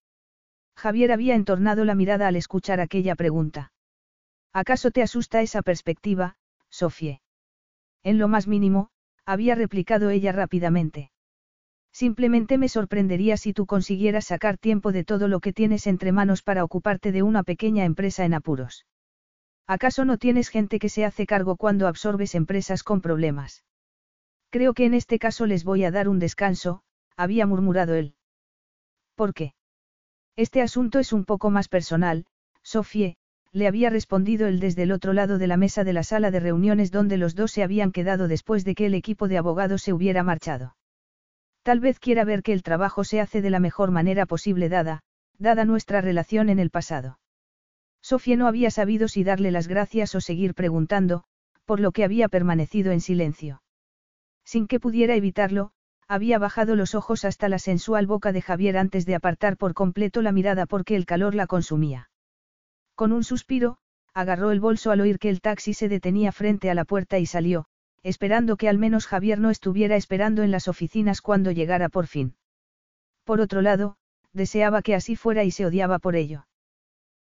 Javier 0.76 1.12
había 1.12 1.34
entornado 1.34 1.86
la 1.86 1.94
mirada 1.94 2.28
al 2.28 2.36
escuchar 2.36 2.80
aquella 2.80 3.14
pregunta. 3.14 3.72
¿Acaso 4.52 4.90
te 4.90 5.00
asusta 5.02 5.40
esa 5.40 5.62
perspectiva, 5.62 6.36
Sofie? 6.68 7.22
En 8.02 8.18
lo 8.18 8.28
más 8.28 8.46
mínimo, 8.46 8.90
había 9.24 9.54
replicado 9.54 10.10
ella 10.10 10.32
rápidamente. 10.32 11.10
Simplemente 11.96 12.58
me 12.58 12.68
sorprendería 12.68 13.38
si 13.38 13.54
tú 13.54 13.64
consiguieras 13.64 14.26
sacar 14.26 14.58
tiempo 14.58 14.92
de 14.92 15.02
todo 15.02 15.28
lo 15.28 15.40
que 15.40 15.54
tienes 15.54 15.86
entre 15.86 16.12
manos 16.12 16.42
para 16.42 16.62
ocuparte 16.62 17.10
de 17.10 17.22
una 17.22 17.42
pequeña 17.42 17.86
empresa 17.86 18.26
en 18.26 18.34
apuros. 18.34 18.84
¿Acaso 19.66 20.04
no 20.04 20.18
tienes 20.18 20.50
gente 20.50 20.78
que 20.78 20.90
se 20.90 21.06
hace 21.06 21.24
cargo 21.24 21.56
cuando 21.56 21.86
absorbes 21.86 22.34
empresas 22.34 22.82
con 22.82 23.00
problemas? 23.00 23.64
Creo 24.50 24.74
que 24.74 24.84
en 24.84 24.92
este 24.92 25.18
caso 25.18 25.46
les 25.46 25.64
voy 25.64 25.84
a 25.84 25.90
dar 25.90 26.10
un 26.10 26.18
descanso, 26.18 26.82
había 27.16 27.46
murmurado 27.46 27.94
él. 27.94 28.14
¿Por 29.14 29.32
qué? 29.32 29.54
Este 30.36 30.60
asunto 30.60 30.98
es 30.98 31.14
un 31.14 31.24
poco 31.24 31.48
más 31.48 31.68
personal, 31.68 32.26
Sofie, 32.62 33.16
le 33.52 33.68
había 33.68 33.88
respondido 33.88 34.48
él 34.48 34.60
desde 34.60 34.82
el 34.82 34.92
otro 34.92 35.14
lado 35.14 35.38
de 35.38 35.46
la 35.46 35.56
mesa 35.56 35.82
de 35.82 35.94
la 35.94 36.02
sala 36.02 36.30
de 36.30 36.40
reuniones 36.40 36.90
donde 36.90 37.16
los 37.16 37.34
dos 37.34 37.52
se 37.52 37.62
habían 37.62 37.90
quedado 37.90 38.28
después 38.28 38.66
de 38.66 38.74
que 38.74 38.84
el 38.84 38.92
equipo 38.92 39.28
de 39.28 39.38
abogados 39.38 39.80
se 39.80 39.94
hubiera 39.94 40.22
marchado. 40.22 40.75
Tal 41.66 41.80
vez 41.80 41.98
quiera 41.98 42.22
ver 42.22 42.44
que 42.44 42.52
el 42.52 42.62
trabajo 42.62 43.02
se 43.02 43.20
hace 43.20 43.42
de 43.42 43.50
la 43.50 43.58
mejor 43.58 43.90
manera 43.90 44.24
posible 44.24 44.68
dada, 44.68 45.00
dada 45.36 45.64
nuestra 45.64 46.00
relación 46.00 46.48
en 46.48 46.60
el 46.60 46.70
pasado. 46.70 47.18
Sofía 48.00 48.36
no 48.36 48.46
había 48.46 48.70
sabido 48.70 49.08
si 49.08 49.24
darle 49.24 49.50
las 49.50 49.66
gracias 49.66 50.14
o 50.14 50.20
seguir 50.20 50.54
preguntando, 50.54 51.24
por 51.64 51.80
lo 51.80 51.90
que 51.90 52.04
había 52.04 52.28
permanecido 52.28 52.92
en 52.92 53.00
silencio. 53.00 53.62
Sin 54.44 54.68
que 54.68 54.78
pudiera 54.78 55.16
evitarlo, 55.16 55.72
había 56.06 56.38
bajado 56.38 56.76
los 56.76 56.94
ojos 56.94 57.24
hasta 57.24 57.48
la 57.48 57.58
sensual 57.58 58.06
boca 58.06 58.30
de 58.30 58.42
Javier 58.42 58.78
antes 58.78 59.04
de 59.04 59.16
apartar 59.16 59.56
por 59.56 59.74
completo 59.74 60.22
la 60.22 60.30
mirada 60.30 60.66
porque 60.66 60.94
el 60.94 61.04
calor 61.04 61.34
la 61.34 61.48
consumía. 61.48 62.10
Con 62.94 63.10
un 63.10 63.24
suspiro, 63.24 63.78
agarró 64.14 64.52
el 64.52 64.60
bolso 64.60 64.92
al 64.92 65.00
oír 65.00 65.18
que 65.18 65.30
el 65.30 65.40
taxi 65.40 65.74
se 65.74 65.88
detenía 65.88 66.30
frente 66.30 66.70
a 66.70 66.74
la 66.74 66.84
puerta 66.84 67.18
y 67.18 67.26
salió, 67.26 67.66
esperando 68.02 68.56
que 68.56 68.68
al 68.68 68.78
menos 68.78 69.06
Javier 69.06 69.38
no 69.40 69.50
estuviera 69.50 69.96
esperando 69.96 70.42
en 70.42 70.50
las 70.50 70.68
oficinas 70.68 71.20
cuando 71.20 71.50
llegara 71.50 71.88
por 71.88 72.06
fin. 72.06 72.34
Por 73.24 73.40
otro 73.40 73.62
lado, 73.62 73.96
deseaba 74.32 74.82
que 74.82 74.94
así 74.94 75.16
fuera 75.16 75.44
y 75.44 75.50
se 75.50 75.66
odiaba 75.66 75.98
por 75.98 76.14
ello. 76.14 76.46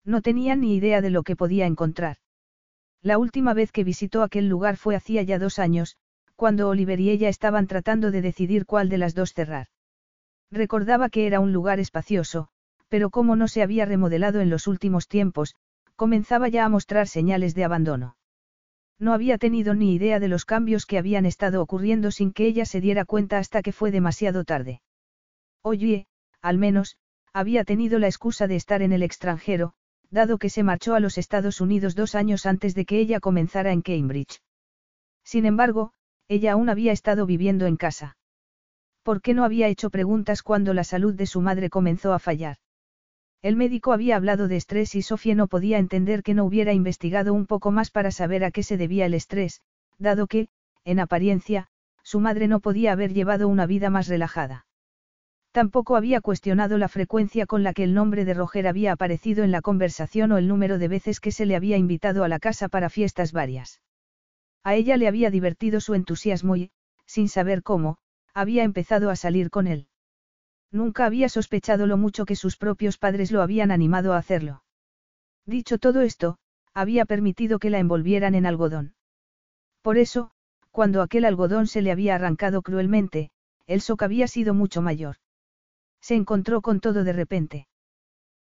No 0.03 0.21
tenía 0.21 0.55
ni 0.55 0.75
idea 0.75 1.01
de 1.01 1.11
lo 1.11 1.23
que 1.23 1.35
podía 1.35 1.65
encontrar. 1.67 2.17
La 3.01 3.17
última 3.17 3.53
vez 3.53 3.71
que 3.71 3.83
visitó 3.83 4.23
aquel 4.23 4.47
lugar 4.47 4.77
fue 4.77 4.95
hacía 4.95 5.21
ya 5.23 5.39
dos 5.39 5.59
años, 5.59 5.97
cuando 6.35 6.69
Oliver 6.69 6.99
y 6.99 7.09
ella 7.09 7.29
estaban 7.29 7.67
tratando 7.67 8.09
de 8.09 8.21
decidir 8.21 8.65
cuál 8.65 8.89
de 8.89 8.97
las 8.97 9.13
dos 9.13 9.33
cerrar. 9.33 9.67
Recordaba 10.49 11.09
que 11.09 11.27
era 11.27 11.39
un 11.39 11.53
lugar 11.53 11.79
espacioso, 11.79 12.47
pero 12.89 13.09
como 13.09 13.35
no 13.35 13.47
se 13.47 13.61
había 13.61 13.85
remodelado 13.85 14.41
en 14.41 14.49
los 14.49 14.67
últimos 14.67 15.07
tiempos, 15.07 15.55
comenzaba 15.95 16.49
ya 16.49 16.65
a 16.65 16.69
mostrar 16.69 17.07
señales 17.07 17.53
de 17.53 17.63
abandono. 17.63 18.15
No 19.01 19.13
había 19.13 19.39
tenido 19.39 19.73
ni 19.73 19.95
idea 19.95 20.19
de 20.19 20.27
los 20.27 20.45
cambios 20.45 20.85
que 20.85 20.99
habían 20.99 21.25
estado 21.25 21.59
ocurriendo 21.63 22.11
sin 22.11 22.31
que 22.31 22.45
ella 22.45 22.65
se 22.65 22.81
diera 22.81 23.03
cuenta 23.03 23.39
hasta 23.39 23.63
que 23.63 23.71
fue 23.71 23.89
demasiado 23.89 24.43
tarde. 24.43 24.83
Oye, 25.63 26.05
al 26.39 26.59
menos, 26.59 26.97
había 27.33 27.63
tenido 27.63 27.97
la 27.97 28.05
excusa 28.05 28.45
de 28.45 28.57
estar 28.57 28.83
en 28.83 28.91
el 28.93 29.01
extranjero, 29.01 29.73
dado 30.11 30.37
que 30.37 30.49
se 30.49 30.61
marchó 30.61 30.93
a 30.93 30.99
los 30.99 31.17
Estados 31.17 31.61
Unidos 31.61 31.95
dos 31.95 32.13
años 32.13 32.45
antes 32.45 32.75
de 32.75 32.85
que 32.85 32.99
ella 32.99 33.19
comenzara 33.19 33.71
en 33.71 33.81
Cambridge. 33.81 34.39
Sin 35.23 35.47
embargo, 35.47 35.93
ella 36.27 36.51
aún 36.51 36.69
había 36.69 36.91
estado 36.91 37.25
viviendo 37.25 37.65
en 37.65 37.77
casa. 37.77 38.17
¿Por 39.01 39.23
qué 39.23 39.33
no 39.33 39.45
había 39.45 39.67
hecho 39.67 39.89
preguntas 39.89 40.43
cuando 40.43 40.75
la 40.75 40.83
salud 40.83 41.15
de 41.15 41.25
su 41.25 41.41
madre 41.41 41.71
comenzó 41.71 42.13
a 42.13 42.19
fallar? 42.19 42.57
El 43.41 43.55
médico 43.55 43.91
había 43.91 44.17
hablado 44.17 44.47
de 44.47 44.55
estrés 44.55 44.93
y 44.93 45.01
Sofía 45.01 45.33
no 45.33 45.47
podía 45.47 45.79
entender 45.79 46.21
que 46.21 46.35
no 46.35 46.45
hubiera 46.45 46.73
investigado 46.73 47.33
un 47.33 47.47
poco 47.47 47.71
más 47.71 47.89
para 47.89 48.11
saber 48.11 48.43
a 48.43 48.51
qué 48.51 48.61
se 48.61 48.77
debía 48.77 49.07
el 49.07 49.15
estrés, 49.15 49.61
dado 49.97 50.27
que, 50.27 50.47
en 50.85 50.99
apariencia, 50.99 51.67
su 52.03 52.19
madre 52.19 52.47
no 52.47 52.59
podía 52.59 52.91
haber 52.91 53.13
llevado 53.13 53.47
una 53.47 53.65
vida 53.65 53.89
más 53.89 54.07
relajada. 54.07 54.67
Tampoco 55.51 55.95
había 55.95 56.21
cuestionado 56.21 56.77
la 56.77 56.87
frecuencia 56.87 57.45
con 57.45 57.63
la 57.63 57.73
que 57.73 57.83
el 57.83 57.93
nombre 57.93 58.25
de 58.25 58.33
Roger 58.35 58.67
había 58.67 58.93
aparecido 58.93 59.43
en 59.43 59.51
la 59.51 59.61
conversación 59.61 60.31
o 60.31 60.37
el 60.37 60.47
número 60.47 60.77
de 60.77 60.87
veces 60.87 61.19
que 61.19 61.31
se 61.31 61.45
le 61.45 61.55
había 61.55 61.77
invitado 61.77 62.23
a 62.23 62.27
la 62.27 62.39
casa 62.39 62.69
para 62.69 62.89
fiestas 62.89 63.33
varias. 63.33 63.81
A 64.63 64.75
ella 64.75 64.97
le 64.97 65.07
había 65.07 65.31
divertido 65.31 65.81
su 65.81 65.95
entusiasmo 65.95 66.55
y, 66.55 66.71
sin 67.05 67.27
saber 67.27 67.63
cómo, 67.63 67.97
había 68.33 68.63
empezado 68.63 69.09
a 69.09 69.15
salir 69.15 69.49
con 69.49 69.67
él. 69.67 69.87
Nunca 70.71 71.05
había 71.05 71.27
sospechado 71.27 71.85
lo 71.85 71.97
mucho 71.97 72.25
que 72.25 72.35
sus 72.35 72.57
propios 72.57 72.97
padres 72.97 73.31
lo 73.31 73.41
habían 73.41 73.71
animado 73.71 74.13
a 74.13 74.17
hacerlo. 74.17 74.63
Dicho 75.45 75.77
todo 75.77 76.01
esto, 76.01 76.37
había 76.73 77.05
permitido 77.05 77.59
que 77.59 77.69
la 77.69 77.79
envolvieran 77.79 78.35
en 78.35 78.45
algodón. 78.45 78.95
Por 79.81 79.97
eso, 79.97 80.31
cuando 80.71 81.01
aquel 81.01 81.25
algodón 81.25 81.67
se 81.67 81.81
le 81.81 81.91
había 81.91 82.15
arrancado 82.15 82.61
cruelmente, 82.61 83.31
el 83.67 83.81
shock 83.81 84.03
había 84.03 84.27
sido 84.27 84.53
mucho 84.53 84.81
mayor. 84.81 85.17
Se 85.99 86.15
encontró 86.15 86.61
con 86.61 86.79
todo 86.79 87.03
de 87.03 87.13
repente. 87.13 87.67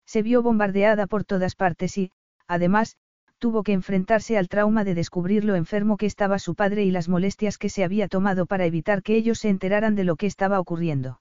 Se 0.04 0.22
vio 0.22 0.42
bombardeada 0.42 1.06
por 1.06 1.24
todas 1.24 1.54
partes 1.54 1.96
y, 1.96 2.12
además, 2.46 2.96
tuvo 3.38 3.62
que 3.62 3.72
enfrentarse 3.72 4.36
al 4.36 4.48
trauma 4.48 4.84
de 4.84 4.94
descubrir 4.94 5.44
lo 5.44 5.54
enfermo 5.54 5.96
que 5.96 6.06
estaba 6.06 6.38
su 6.38 6.54
padre 6.54 6.84
y 6.84 6.90
las 6.90 7.08
molestias 7.08 7.56
que 7.56 7.68
se 7.68 7.84
había 7.84 8.08
tomado 8.08 8.46
para 8.46 8.66
evitar 8.66 9.02
que 9.02 9.16
ellos 9.16 9.38
se 9.38 9.48
enteraran 9.48 9.94
de 9.94 10.04
lo 10.04 10.16
que 10.16 10.26
estaba 10.26 10.60
ocurriendo. 10.60 11.20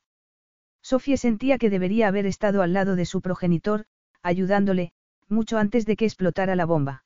Sofía 0.87 1.17
sentía 1.17 1.57
que 1.57 1.69
debería 1.69 2.07
haber 2.07 2.25
estado 2.25 2.61
al 2.61 2.71
lado 2.71 2.95
de 2.95 3.03
su 3.03 3.19
progenitor, 3.19 3.83
ayudándole, 4.23 4.93
mucho 5.27 5.57
antes 5.57 5.85
de 5.85 5.97
que 5.97 6.05
explotara 6.05 6.55
la 6.55 6.63
bomba. 6.63 7.03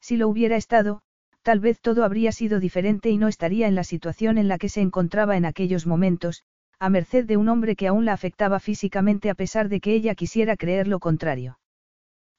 Si 0.00 0.16
lo 0.16 0.28
hubiera 0.28 0.54
estado, 0.54 1.02
tal 1.42 1.58
vez 1.58 1.80
todo 1.80 2.04
habría 2.04 2.30
sido 2.30 2.60
diferente 2.60 3.10
y 3.10 3.18
no 3.18 3.26
estaría 3.26 3.66
en 3.66 3.74
la 3.74 3.82
situación 3.82 4.38
en 4.38 4.46
la 4.46 4.56
que 4.56 4.68
se 4.68 4.82
encontraba 4.82 5.36
en 5.36 5.46
aquellos 5.46 5.84
momentos, 5.84 6.44
a 6.78 6.90
merced 6.90 7.24
de 7.24 7.36
un 7.36 7.48
hombre 7.48 7.74
que 7.74 7.88
aún 7.88 8.04
la 8.04 8.12
afectaba 8.12 8.60
físicamente 8.60 9.30
a 9.30 9.34
pesar 9.34 9.68
de 9.68 9.80
que 9.80 9.94
ella 9.94 10.14
quisiera 10.14 10.56
creer 10.56 10.86
lo 10.86 11.00
contrario. 11.00 11.58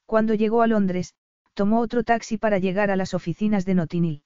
Cuando 0.05 0.33
llegó 0.33 0.61
a 0.61 0.67
Londres, 0.67 1.13
tomó 1.53 1.81
otro 1.81 2.05
taxi 2.05 2.37
para 2.37 2.57
llegar 2.57 2.89
a 2.89 2.95
las 2.95 3.13
oficinas 3.13 3.65
de 3.65 3.73
Notinil. 3.73 4.23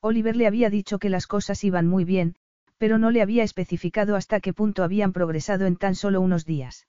Oliver 0.00 0.36
le 0.36 0.46
había 0.46 0.70
dicho 0.70 1.00
que 1.00 1.10
las 1.10 1.26
cosas 1.26 1.64
iban 1.64 1.88
muy 1.88 2.04
bien, 2.04 2.36
pero 2.78 2.98
no 2.98 3.10
le 3.10 3.22
había 3.22 3.42
especificado 3.42 4.16
hasta 4.16 4.40
qué 4.40 4.52
punto 4.52 4.82
habían 4.82 5.12
progresado 5.12 5.66
en 5.66 5.76
tan 5.76 5.94
solo 5.94 6.20
unos 6.20 6.46
días. 6.46 6.86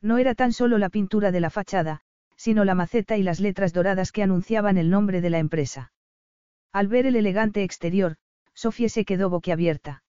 No 0.00 0.18
era 0.18 0.34
tan 0.34 0.52
solo 0.52 0.78
la 0.78 0.88
pintura 0.88 1.30
de 1.30 1.40
la 1.40 1.50
fachada, 1.50 2.00
sino 2.36 2.64
la 2.64 2.74
maceta 2.74 3.18
y 3.18 3.22
las 3.22 3.38
letras 3.38 3.72
doradas 3.72 4.12
que 4.12 4.22
anunciaban 4.22 4.78
el 4.78 4.88
nombre 4.88 5.20
de 5.20 5.30
la 5.30 5.38
empresa. 5.38 5.92
Al 6.72 6.88
ver 6.88 7.04
el 7.04 7.16
elegante 7.16 7.62
exterior, 7.64 8.16
Sofía 8.54 8.88
se 8.88 9.04
quedó 9.04 9.28
boquiabierta. 9.28 10.02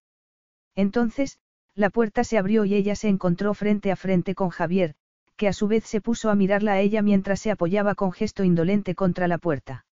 Entonces, 0.75 1.39
la 1.75 1.89
puerta 1.89 2.23
se 2.23 2.37
abrió 2.37 2.63
y 2.65 2.75
ella 2.75 2.95
se 2.95 3.09
encontró 3.09 3.53
frente 3.53 3.91
a 3.91 3.95
frente 3.95 4.35
con 4.35 4.49
Javier, 4.49 4.95
que 5.35 5.47
a 5.47 5.53
su 5.53 5.67
vez 5.67 5.85
se 5.85 6.01
puso 6.01 6.29
a 6.29 6.35
mirarla 6.35 6.73
a 6.73 6.79
ella 6.79 7.01
mientras 7.01 7.39
se 7.39 7.51
apoyaba 7.51 7.95
con 7.95 8.11
gesto 8.11 8.43
indolente 8.43 8.95
contra 8.95 9.27
la 9.27 9.37
puerta. 9.37 9.85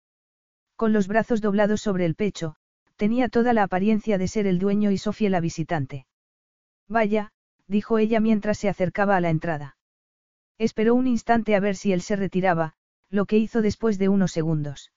Con 0.76 0.94
los 0.94 1.08
brazos 1.08 1.42
doblados 1.42 1.82
sobre 1.82 2.06
el 2.06 2.16
pecho, 2.16 2.56
tenía 2.98 3.30
toda 3.30 3.54
la 3.54 3.64
apariencia 3.64 4.18
de 4.18 4.28
ser 4.28 4.48
el 4.48 4.60
dueño 4.60 4.92
y 4.92 4.98
Sofía 4.98 5.30
la 5.30 5.40
visitante. 5.40 6.06
Vaya, 6.90 7.32
dijo 7.68 7.98
ella 7.98 8.20
mientras 8.20 8.58
se 8.58 8.70
acercaba 8.70 9.16
a 9.16 9.22
la 9.22 9.30
entrada. 9.30 9.78
Esperó 10.58 10.96
un 10.96 11.08
instante 11.08 11.56
a 11.56 11.60
ver 11.60 11.76
si 11.76 11.94
él 11.94 12.02
se 12.02 12.16
retiraba, 12.16 12.74
lo 13.10 13.26
que 13.26 13.38
hizo 13.38 13.62
después 13.62 13.98
de 13.98 14.10
unos 14.10 14.32
segundos. 14.32 14.92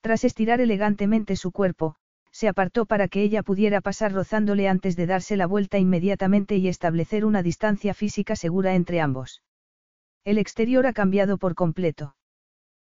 Tras 0.00 0.24
estirar 0.24 0.60
elegantemente 0.60 1.36
su 1.36 1.52
cuerpo, 1.52 1.96
se 2.32 2.48
apartó 2.48 2.86
para 2.86 3.08
que 3.08 3.22
ella 3.22 3.42
pudiera 3.42 3.80
pasar 3.80 4.12
rozándole 4.12 4.68
antes 4.68 4.96
de 4.96 5.06
darse 5.06 5.36
la 5.36 5.46
vuelta 5.46 5.78
inmediatamente 5.78 6.56
y 6.56 6.68
establecer 6.68 7.24
una 7.24 7.42
distancia 7.42 7.92
física 7.92 8.36
segura 8.36 8.74
entre 8.74 9.00
ambos. 9.00 9.42
El 10.24 10.38
exterior 10.38 10.86
ha 10.86 10.92
cambiado 10.92 11.38
por 11.38 11.54
completo. 11.54 12.14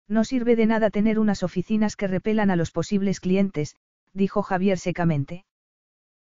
No 0.08 0.24
sirve 0.24 0.56
de 0.56 0.66
nada 0.66 0.90
tener 0.90 1.18
unas 1.18 1.42
oficinas 1.42 1.96
que 1.96 2.06
repelan 2.06 2.50
a 2.50 2.56
los 2.56 2.70
posibles 2.70 3.20
clientes, 3.20 3.76
dijo 4.12 4.42
Javier 4.42 4.78
secamente. 4.78 5.44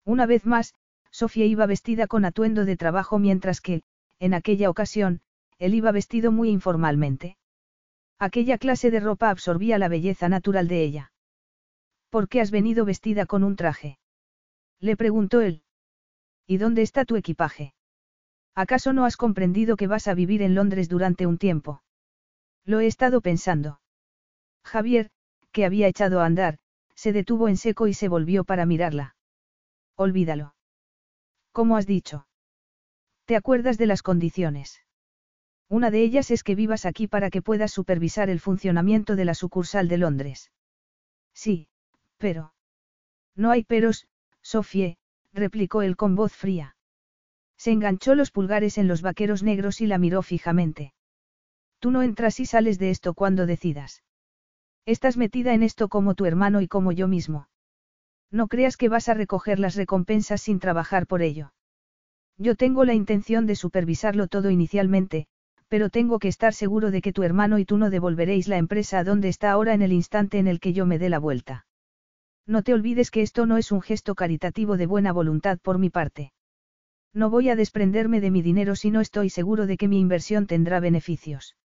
Una 0.04 0.26
vez 0.26 0.46
más, 0.46 0.74
Sofía 1.10 1.46
iba 1.46 1.66
vestida 1.66 2.06
con 2.06 2.24
atuendo 2.24 2.64
de 2.64 2.76
trabajo 2.76 3.18
mientras 3.18 3.60
que, 3.60 3.82
en 4.18 4.34
aquella 4.34 4.70
ocasión, 4.70 5.20
él 5.58 5.74
iba 5.74 5.92
vestido 5.92 6.32
muy 6.32 6.50
informalmente. 6.50 7.36
Aquella 8.18 8.58
clase 8.58 8.90
de 8.90 9.00
ropa 9.00 9.30
absorbía 9.30 9.78
la 9.78 9.88
belleza 9.88 10.28
natural 10.28 10.68
de 10.68 10.82
ella. 10.82 11.12
¿Por 12.10 12.28
qué 12.28 12.40
has 12.40 12.50
venido 12.50 12.84
vestida 12.84 13.26
con 13.26 13.44
un 13.44 13.56
traje? 13.56 13.98
Le 14.80 14.96
preguntó 14.96 15.40
él. 15.40 15.62
¿Y 16.46 16.56
dónde 16.56 16.82
está 16.82 17.04
tu 17.04 17.16
equipaje? 17.16 17.74
¿Acaso 18.54 18.92
no 18.92 19.04
has 19.04 19.16
comprendido 19.16 19.76
que 19.76 19.86
vas 19.86 20.08
a 20.08 20.14
vivir 20.14 20.42
en 20.42 20.54
Londres 20.54 20.88
durante 20.88 21.26
un 21.26 21.38
tiempo? 21.38 21.82
Lo 22.64 22.80
he 22.80 22.86
estado 22.86 23.20
pensando. 23.20 23.80
Javier, 24.64 25.10
que 25.52 25.64
había 25.64 25.86
echado 25.86 26.20
a 26.20 26.26
andar, 26.26 26.58
se 26.98 27.12
detuvo 27.12 27.46
en 27.46 27.56
seco 27.56 27.86
y 27.86 27.94
se 27.94 28.08
volvió 28.08 28.42
para 28.42 28.66
mirarla. 28.66 29.14
Olvídalo. 29.94 30.56
¿Cómo 31.52 31.76
has 31.76 31.86
dicho? 31.86 32.26
¿Te 33.24 33.36
acuerdas 33.36 33.78
de 33.78 33.86
las 33.86 34.02
condiciones? 34.02 34.82
Una 35.68 35.92
de 35.92 36.02
ellas 36.02 36.32
es 36.32 36.42
que 36.42 36.56
vivas 36.56 36.86
aquí 36.86 37.06
para 37.06 37.30
que 37.30 37.40
puedas 37.40 37.70
supervisar 37.70 38.30
el 38.30 38.40
funcionamiento 38.40 39.14
de 39.14 39.24
la 39.26 39.34
sucursal 39.34 39.86
de 39.86 39.98
Londres. 39.98 40.50
Sí, 41.32 41.68
pero. 42.16 42.52
No 43.36 43.52
hay 43.52 43.62
peros, 43.62 44.08
Sofie, 44.42 44.98
replicó 45.32 45.82
él 45.82 45.94
con 45.94 46.16
voz 46.16 46.32
fría. 46.32 46.74
Se 47.56 47.70
enganchó 47.70 48.16
los 48.16 48.32
pulgares 48.32 48.76
en 48.76 48.88
los 48.88 49.02
vaqueros 49.02 49.44
negros 49.44 49.80
y 49.80 49.86
la 49.86 49.98
miró 49.98 50.22
fijamente. 50.22 50.94
Tú 51.78 51.92
no 51.92 52.02
entras 52.02 52.40
y 52.40 52.46
sales 52.46 52.80
de 52.80 52.90
esto 52.90 53.14
cuando 53.14 53.46
decidas. 53.46 54.02
Estás 54.88 55.18
metida 55.18 55.52
en 55.52 55.62
esto 55.62 55.88
como 55.88 56.14
tu 56.14 56.24
hermano 56.24 56.62
y 56.62 56.66
como 56.66 56.92
yo 56.92 57.08
mismo. 57.08 57.50
No 58.30 58.48
creas 58.48 58.78
que 58.78 58.88
vas 58.88 59.10
a 59.10 59.14
recoger 59.14 59.58
las 59.58 59.74
recompensas 59.74 60.40
sin 60.40 60.60
trabajar 60.60 61.06
por 61.06 61.20
ello. 61.20 61.52
Yo 62.38 62.54
tengo 62.54 62.86
la 62.86 62.94
intención 62.94 63.44
de 63.44 63.54
supervisarlo 63.54 64.28
todo 64.28 64.48
inicialmente, 64.48 65.26
pero 65.68 65.90
tengo 65.90 66.18
que 66.18 66.28
estar 66.28 66.54
seguro 66.54 66.90
de 66.90 67.02
que 67.02 67.12
tu 67.12 67.22
hermano 67.22 67.58
y 67.58 67.66
tú 67.66 67.76
no 67.76 67.90
devolveréis 67.90 68.48
la 68.48 68.56
empresa 68.56 69.00
a 69.00 69.04
donde 69.04 69.28
está 69.28 69.50
ahora 69.50 69.74
en 69.74 69.82
el 69.82 69.92
instante 69.92 70.38
en 70.38 70.48
el 70.48 70.58
que 70.58 70.72
yo 70.72 70.86
me 70.86 70.98
dé 70.98 71.10
la 71.10 71.18
vuelta. 71.18 71.66
No 72.46 72.62
te 72.62 72.72
olvides 72.72 73.10
que 73.10 73.20
esto 73.20 73.44
no 73.44 73.58
es 73.58 73.72
un 73.72 73.82
gesto 73.82 74.14
caritativo 74.14 74.78
de 74.78 74.86
buena 74.86 75.12
voluntad 75.12 75.58
por 75.58 75.78
mi 75.78 75.90
parte. 75.90 76.32
No 77.12 77.28
voy 77.28 77.50
a 77.50 77.56
desprenderme 77.56 78.22
de 78.22 78.30
mi 78.30 78.40
dinero 78.40 78.74
si 78.74 78.90
no 78.90 79.02
estoy 79.02 79.28
seguro 79.28 79.66
de 79.66 79.76
que 79.76 79.86
mi 79.86 80.00
inversión 80.00 80.46
tendrá 80.46 80.80
beneficios. 80.80 81.56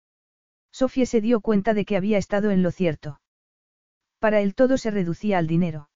Sofía 0.72 1.06
se 1.06 1.20
dio 1.20 1.40
cuenta 1.40 1.74
de 1.74 1.84
que 1.84 1.96
había 1.96 2.18
estado 2.18 2.50
en 2.50 2.62
lo 2.62 2.70
cierto. 2.70 3.20
Para 4.18 4.40
él 4.40 4.54
todo 4.54 4.78
se 4.78 4.90
reducía 4.90 5.38
al 5.38 5.46
dinero. 5.46 5.90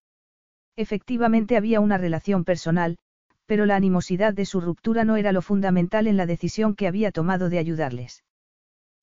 Efectivamente 0.77 1.57
había 1.57 1.81
una 1.81 1.97
relación 1.97 2.45
personal, 2.45 2.99
pero 3.47 3.65
la 3.65 3.77
animosidad 3.77 4.35
de 4.35 4.45
su 4.45 4.61
ruptura 4.61 5.05
no 5.05 5.17
era 5.17 5.33
lo 5.33 5.41
fundamental 5.41 6.07
en 6.07 6.17
la 6.17 6.27
decisión 6.27 6.75
que 6.75 6.87
había 6.87 7.13
tomado 7.13 7.49
de 7.49 7.59
ayudarles. 7.59 8.25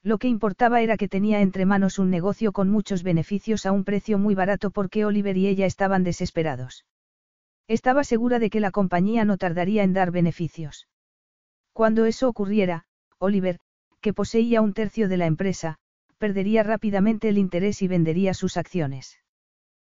Lo 0.04 0.18
que 0.18 0.28
importaba 0.28 0.82
era 0.82 0.98
que 0.98 1.08
tenía 1.08 1.40
entre 1.40 1.66
manos 1.66 1.98
un 1.98 2.10
negocio 2.10 2.52
con 2.52 2.70
muchos 2.70 3.04
beneficios 3.04 3.66
a 3.66 3.72
un 3.72 3.86
precio 3.86 4.18
muy 4.20 4.36
barato 4.36 4.70
porque 4.70 5.06
Oliver 5.06 5.38
y 5.38 5.48
ella 5.48 5.66
estaban 5.66 6.04
desesperados. 6.04 6.86
Estaba 7.70 8.04
segura 8.04 8.40
de 8.40 8.50
que 8.50 8.60
la 8.60 8.72
compañía 8.72 9.24
no 9.24 9.38
tardaría 9.38 9.84
en 9.84 9.94
dar 9.94 10.12
beneficios. 10.12 10.90
Cuando 11.72 12.06
eso 12.06 12.28
ocurriera, 12.28 12.86
Oliver, 13.18 13.60
que 14.04 14.14
poseía 14.14 14.62
un 14.62 14.74
tercio 14.74 15.08
de 15.08 15.18
la 15.18 15.26
empresa, 15.26 15.78
perdería 16.18 16.62
rápidamente 16.62 17.30
el 17.30 17.38
interés 17.38 17.82
y 17.82 17.88
vendería 17.88 18.34
sus 18.34 18.58
acciones. 18.58 19.18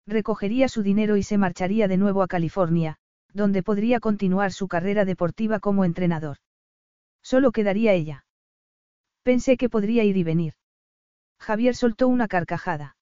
Recogería 0.07 0.69
su 0.69 0.83
dinero 0.83 1.17
y 1.17 1.23
se 1.23 1.39
marcharía 1.39 1.89
de 1.89 1.97
nuevo 1.97 2.23
a 2.23 2.29
California, 2.29 2.99
donde 3.33 3.63
podría 3.63 4.01
continuar 4.01 4.53
su 4.53 4.69
carrera 4.69 5.07
deportiva 5.07 5.59
como 5.59 5.87
entrenador. 5.87 6.37
Solo 7.23 7.51
quedaría 7.51 7.95
ella. 7.95 8.27
Pensé 9.23 9.57
que 9.57 9.71
podría 9.71 10.05
ir 10.05 10.19
y 10.19 10.23
venir. 10.23 10.53
Javier 11.41 11.75
soltó 11.75 12.07
una 12.07 12.29
carcajada. 12.29 12.97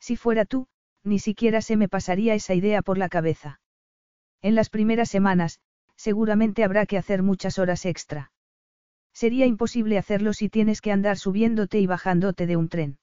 Si 0.00 0.16
fuera 0.16 0.44
tú, 0.44 0.66
ni 1.04 1.20
siquiera 1.20 1.62
se 1.62 1.76
me 1.76 1.88
pasaría 1.88 2.34
esa 2.34 2.54
idea 2.54 2.82
por 2.82 2.98
la 2.98 3.08
cabeza. 3.08 3.60
En 4.42 4.56
las 4.56 4.70
primeras 4.70 5.08
semanas, 5.08 5.60
seguramente 5.94 6.64
habrá 6.64 6.84
que 6.84 6.98
hacer 6.98 7.22
muchas 7.22 7.60
horas 7.60 7.86
extra. 7.86 8.32
Sería 9.16 9.46
imposible 9.46 9.96
hacerlo 9.96 10.34
si 10.34 10.50
tienes 10.50 10.82
que 10.82 10.92
andar 10.92 11.16
subiéndote 11.16 11.80
y 11.80 11.86
bajándote 11.86 12.46
de 12.46 12.58
un 12.58 12.68
tren. 12.68 12.98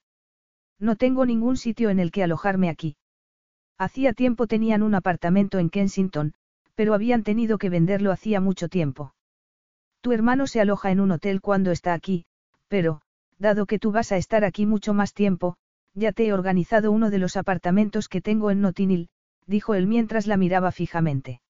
No 0.78 0.96
tengo 0.96 1.26
ningún 1.26 1.58
sitio 1.58 1.90
en 1.90 1.98
el 1.98 2.12
que 2.12 2.22
alojarme 2.22 2.70
aquí. 2.70 2.98
Hacía 3.80 4.14
tiempo 4.14 4.46
tenían 4.46 4.84
un 4.84 4.94
apartamento 4.94 5.58
en 5.58 5.72
Kensington, 5.72 6.36
pero 6.76 6.94
habían 6.94 7.24
tenido 7.24 7.58
que 7.58 7.72
venderlo 7.72 8.12
hacía 8.12 8.40
mucho 8.40 8.70
tiempo. 8.70 9.16
Tu 10.02 10.12
hermano 10.12 10.46
se 10.46 10.62
aloja 10.62 10.92
en 10.92 11.00
un 11.00 11.10
hotel 11.14 11.42
cuando 11.42 11.72
está 11.72 11.96
aquí, 11.96 12.26
pero, 12.68 13.02
dado 13.40 13.66
que 13.66 13.80
tú 13.80 13.92
vas 13.92 14.12
a 14.12 14.18
estar 14.18 14.46
aquí 14.46 14.68
mucho 14.68 14.94
más 14.94 15.16
tiempo, 15.16 15.56
ya 15.96 16.12
te 16.12 16.28
he 16.28 16.34
organizado 16.34 16.92
uno 16.92 17.10
de 17.10 17.18
los 17.18 17.38
apartamentos 17.38 18.08
que 18.08 18.22
tengo 18.22 18.52
en 18.52 18.62
Notinil, 18.62 19.10
dijo 19.48 19.74
él 19.74 19.88
mientras 19.88 20.28
la 20.28 20.38
miraba 20.38 20.72
fijamente. 20.72 21.42